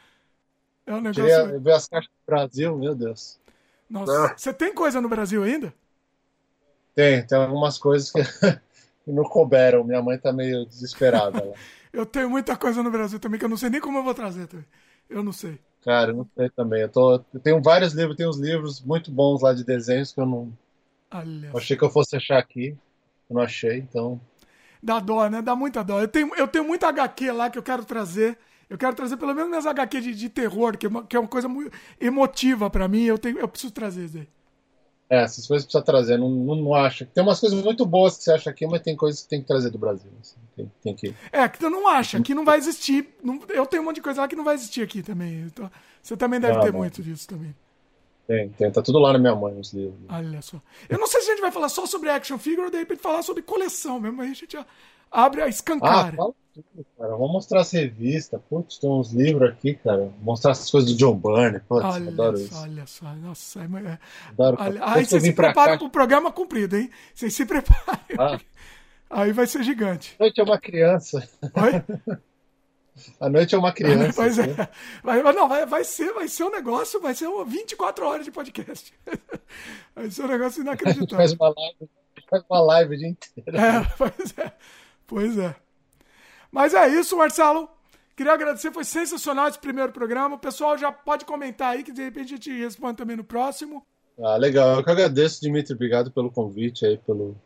É 0.86 0.92
um 0.92 1.00
negócio. 1.00 1.24
Queria 1.24 1.58
ver 1.58 1.72
as 1.72 1.88
caixas 1.88 2.10
do 2.10 2.26
Brasil, 2.26 2.76
meu 2.76 2.94
Deus. 2.94 3.40
Nossa, 3.88 4.34
você 4.36 4.52
tem 4.52 4.74
coisa 4.74 5.00
no 5.00 5.08
Brasil 5.08 5.42
ainda? 5.42 5.72
Tem, 6.94 7.26
tem 7.26 7.38
algumas 7.38 7.78
coisas 7.78 8.12
que 8.12 8.20
e 9.06 9.12
não 9.12 9.24
couberam. 9.24 9.84
Minha 9.84 10.02
mãe 10.02 10.18
tá 10.18 10.32
meio 10.32 10.66
desesperada. 10.66 11.52
eu 11.92 12.06
tenho 12.06 12.30
muita 12.30 12.56
coisa 12.56 12.82
no 12.82 12.90
Brasil 12.90 13.18
também 13.18 13.38
que 13.38 13.44
eu 13.44 13.48
não 13.48 13.56
sei 13.56 13.70
nem 13.70 13.80
como 13.80 13.98
eu 13.98 14.04
vou 14.04 14.14
trazer 14.14 14.46
também. 14.46 14.66
Eu 15.08 15.22
não 15.22 15.32
sei. 15.32 15.58
Cara, 15.84 16.12
eu 16.12 16.16
não 16.16 16.26
sei 16.36 16.48
também. 16.50 16.82
Eu, 16.82 16.88
tô, 16.88 17.14
eu 17.32 17.40
tenho 17.42 17.62
vários 17.62 17.92
livros, 17.92 18.16
tem 18.16 18.26
uns 18.26 18.38
livros 18.38 18.80
muito 18.80 19.10
bons 19.10 19.42
lá 19.42 19.52
de 19.52 19.64
desenhos 19.64 20.12
que 20.12 20.20
eu 20.20 20.26
não. 20.26 20.52
Olha. 21.10 21.48
Eu 21.48 21.58
achei 21.58 21.76
que 21.76 21.84
eu 21.84 21.90
fosse 21.90 22.16
achar 22.16 22.38
aqui. 22.38 22.76
Eu 23.28 23.36
não 23.36 23.42
achei, 23.42 23.78
então. 23.78 24.20
Dá 24.82 24.98
dó, 24.98 25.28
né? 25.28 25.42
Dá 25.42 25.54
muita 25.54 25.82
dó. 25.82 26.00
Eu 26.00 26.08
tenho, 26.08 26.34
eu 26.36 26.48
tenho 26.48 26.64
muita 26.64 26.88
HQ 26.88 27.32
lá 27.32 27.50
que 27.50 27.58
eu 27.58 27.62
quero 27.62 27.84
trazer. 27.84 28.38
Eu 28.68 28.78
quero 28.78 28.96
trazer 28.96 29.16
pelo 29.18 29.34
menos 29.34 29.50
minhas 29.50 29.66
HQ 29.66 30.00
de, 30.00 30.14
de 30.14 30.28
terror, 30.28 30.76
que 30.76 30.86
é, 30.86 30.88
uma, 30.88 31.06
que 31.06 31.16
é 31.16 31.20
uma 31.20 31.28
coisa 31.28 31.48
muito 31.48 31.70
emotiva 32.00 32.70
para 32.70 32.88
mim. 32.88 33.04
Eu, 33.04 33.18
tenho, 33.18 33.38
eu 33.38 33.48
preciso 33.48 33.72
trazer 33.72 34.06
isso 34.06 34.18
aí. 34.18 34.28
É, 35.14 35.22
essas 35.22 35.46
coisas 35.46 35.64
precisa 35.64 35.84
trazer, 35.84 36.18
não, 36.18 36.28
não, 36.28 36.56
não 36.56 36.74
acho. 36.74 37.06
Tem 37.06 37.22
umas 37.22 37.38
coisas 37.38 37.62
muito 37.62 37.86
boas 37.86 38.16
que 38.16 38.24
você 38.24 38.32
acha 38.32 38.50
aqui, 38.50 38.66
mas 38.66 38.82
tem 38.82 38.96
coisas 38.96 39.22
que 39.22 39.28
tem 39.28 39.40
que 39.40 39.46
trazer 39.46 39.70
do 39.70 39.78
Brasil. 39.78 40.10
Assim. 40.20 40.36
Tem, 40.56 40.72
tem, 40.82 40.94
que... 40.94 41.14
É, 41.30 41.48
que 41.48 41.58
tu 41.58 41.70
não 41.70 41.86
acha, 41.86 42.20
que 42.20 42.34
não 42.34 42.44
vai 42.44 42.58
existir. 42.58 43.14
Não, 43.22 43.40
eu 43.48 43.64
tenho 43.64 43.82
um 43.82 43.86
monte 43.86 43.96
de 43.96 44.02
coisa 44.02 44.22
lá 44.22 44.28
que 44.28 44.34
não 44.34 44.42
vai 44.42 44.56
existir 44.56 44.82
aqui 44.82 45.02
também. 45.02 45.42
Então, 45.42 45.70
você 46.02 46.16
também 46.16 46.40
deve 46.40 46.58
ah, 46.58 46.60
ter 46.60 46.72
muito 46.72 47.00
disso 47.00 47.28
também. 47.28 47.54
Tem, 48.26 48.48
tem, 48.48 48.70
tá 48.72 48.82
tudo 48.82 48.98
lá 48.98 49.12
na 49.12 49.18
minha 49.18 49.34
mãe, 49.34 49.58
os 49.58 49.72
livros. 49.72 50.00
Olha 50.08 50.42
só. 50.42 50.60
Eu 50.88 50.98
não 50.98 51.06
sei 51.06 51.20
se 51.20 51.30
a 51.30 51.34
gente 51.34 51.42
vai 51.42 51.52
falar 51.52 51.68
só 51.68 51.86
sobre 51.86 52.10
action 52.10 52.38
figure 52.38 52.64
ou 52.64 52.70
de 52.70 52.78
repente 52.78 53.00
falar 53.00 53.22
sobre 53.22 53.42
coleção 53.42 54.00
mesmo. 54.00 54.20
Aí 54.20 54.30
a 54.30 54.34
gente 54.34 54.56
abre 55.14 55.42
a 55.42 55.48
escancara. 55.48 56.08
Ah, 56.08 56.12
fala 56.12 56.34
tudo, 56.52 56.86
cara. 56.98 57.10
Vamos 57.12 57.32
mostrar 57.32 57.60
as 57.60 57.70
revistas. 57.72 58.40
Putz, 58.48 58.78
tem 58.78 58.90
uns 58.90 59.12
livros 59.12 59.50
aqui, 59.50 59.74
cara. 59.74 60.10
Mostrar 60.20 60.52
essas 60.52 60.70
coisas 60.70 60.90
do 60.90 60.96
John 60.96 61.16
Byrne. 61.16 61.60
Putz, 61.60 61.84
olha 61.84 62.10
adoro 62.10 62.36
só, 62.36 62.44
isso. 62.44 62.62
Olha 62.62 62.86
só, 62.86 63.14
nossa. 63.14 63.60
É, 63.60 63.64
é... 63.64 63.98
Adoro. 64.30 64.56
Olha, 64.60 64.80
aí 64.82 65.04
você 65.04 65.20
se 65.20 65.32
prepara 65.32 65.78
para 65.78 65.86
o 65.86 65.90
programa 65.90 66.32
comprido, 66.32 66.76
hein? 66.76 66.90
Você 67.14 67.30
se 67.30 67.46
prepara. 67.46 68.00
Ah. 68.18 68.38
Aí 69.10 69.32
vai 69.32 69.46
ser 69.46 69.62
gigante. 69.62 70.16
A 70.18 70.24
noite 70.24 70.40
é 70.40 70.44
uma 70.44 70.58
criança. 70.58 71.28
Oi? 71.42 71.84
A 73.20 73.28
noite 73.28 73.54
é 73.54 73.58
uma 73.58 73.72
criança. 73.72 74.12
Pois 74.14 74.38
é. 74.38 74.68
Vai, 75.02 75.22
não, 75.32 75.48
vai, 75.48 75.66
vai, 75.66 75.84
ser, 75.84 76.12
vai 76.12 76.28
ser 76.28 76.44
um 76.44 76.50
negócio, 76.50 77.00
vai 77.00 77.14
ser 77.14 77.28
24 77.46 78.06
horas 78.06 78.24
de 78.24 78.30
podcast. 78.30 78.92
Vai 79.94 80.10
ser 80.10 80.24
um 80.24 80.28
negócio 80.28 80.62
inacreditável. 80.62 81.16
faz 81.16 81.32
uma 81.32 81.54
live, 81.56 81.90
faz 82.28 82.42
uma 82.50 82.60
live 82.60 82.94
o 82.94 82.98
dia 82.98 83.08
inteiro. 83.08 83.56
É, 83.56 83.84
pois 83.96 84.38
é. 84.38 84.52
Pois 85.06 85.38
é. 85.38 85.54
Mas 86.50 86.74
é 86.74 86.88
isso, 86.88 87.16
Marcelo. 87.16 87.68
Queria 88.16 88.32
agradecer, 88.32 88.72
foi 88.72 88.84
sensacional 88.84 89.48
esse 89.48 89.58
primeiro 89.58 89.92
programa. 89.92 90.36
O 90.36 90.38
pessoal 90.38 90.78
já 90.78 90.92
pode 90.92 91.24
comentar 91.24 91.72
aí, 91.72 91.82
que 91.82 91.92
de 91.92 92.02
repente 92.02 92.34
a 92.34 92.36
gente 92.36 92.52
responde 92.52 92.96
também 92.96 93.16
no 93.16 93.24
próximo. 93.24 93.84
Ah, 94.18 94.36
legal. 94.36 94.76
Eu 94.76 94.84
que 94.84 94.90
agradeço, 94.90 95.40
Dimitri. 95.40 95.74
Obrigado 95.74 96.12
pelo 96.12 96.30
convite 96.30 96.86
aí, 96.86 96.96
pelo. 96.98 97.36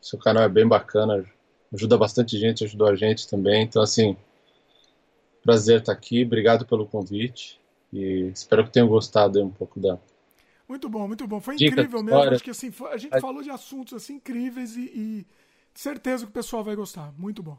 Seu 0.00 0.18
canal 0.18 0.42
é 0.42 0.48
bem 0.48 0.66
bacana, 0.66 1.24
ajuda 1.72 1.96
bastante 1.96 2.38
gente, 2.38 2.64
ajudou 2.64 2.88
a 2.88 2.96
gente 2.96 3.28
também. 3.28 3.62
Então, 3.62 3.82
assim, 3.82 4.16
prazer 5.42 5.80
estar 5.80 5.92
aqui. 5.92 6.24
Obrigado 6.24 6.66
pelo 6.66 6.86
convite 6.86 7.60
e 7.92 8.30
espero 8.34 8.64
que 8.64 8.70
tenham 8.70 8.88
gostado 8.88 9.42
um 9.42 9.50
pouco 9.50 9.78
da. 9.78 9.98
Muito 10.68 10.88
bom, 10.88 11.06
muito 11.06 11.26
bom. 11.26 11.40
Foi 11.40 11.54
incrível 11.54 12.02
mesmo. 12.02 12.20
Acho 12.20 12.42
que 12.42 12.50
assim, 12.50 12.72
a 12.90 12.96
gente 12.96 13.20
falou 13.20 13.42
de 13.42 13.50
assuntos 13.50 13.94
assim 13.94 14.14
incríveis 14.14 14.76
e, 14.76 14.80
e 14.82 15.26
certeza 15.74 16.24
que 16.24 16.30
o 16.30 16.34
pessoal 16.34 16.64
vai 16.64 16.74
gostar. 16.74 17.12
Muito 17.16 17.42
bom. 17.42 17.58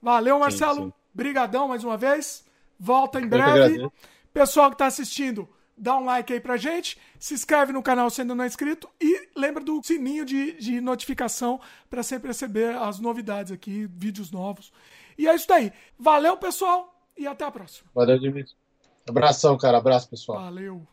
Valeu, 0.00 0.38
Marcelo. 0.38 0.84
Sim, 0.84 0.90
sim. 0.90 0.92
Brigadão 1.14 1.68
mais 1.68 1.84
uma 1.84 1.96
vez. 1.96 2.44
Volta 2.78 3.20
em 3.20 3.28
breve. 3.28 3.88
Pessoal 4.32 4.70
que 4.70 4.74
está 4.74 4.86
assistindo, 4.86 5.48
dá 5.76 5.96
um 5.96 6.04
like 6.04 6.32
aí 6.32 6.40
pra 6.40 6.56
gente. 6.56 6.98
Se 7.18 7.34
inscreve 7.34 7.72
no 7.72 7.82
canal 7.82 8.10
sendo 8.10 8.34
não 8.34 8.44
inscrito. 8.44 8.88
E 9.00 9.28
lembra 9.36 9.62
do 9.62 9.80
sininho 9.82 10.24
de, 10.24 10.52
de 10.54 10.80
notificação 10.80 11.60
para 11.88 12.02
sempre 12.02 12.28
receber 12.28 12.74
as 12.76 12.98
novidades 12.98 13.52
aqui, 13.52 13.86
vídeos 13.86 14.30
novos. 14.30 14.72
E 15.16 15.28
é 15.28 15.34
isso 15.34 15.52
aí. 15.52 15.72
Valeu, 15.98 16.36
pessoal. 16.36 16.92
E 17.16 17.26
até 17.26 17.44
a 17.44 17.50
próxima. 17.50 17.90
Valeu, 17.94 18.18
Dimitri. 18.18 18.54
Abração, 19.08 19.56
cara. 19.58 19.78
Abraço, 19.78 20.08
pessoal. 20.08 20.40
Valeu. 20.40 20.86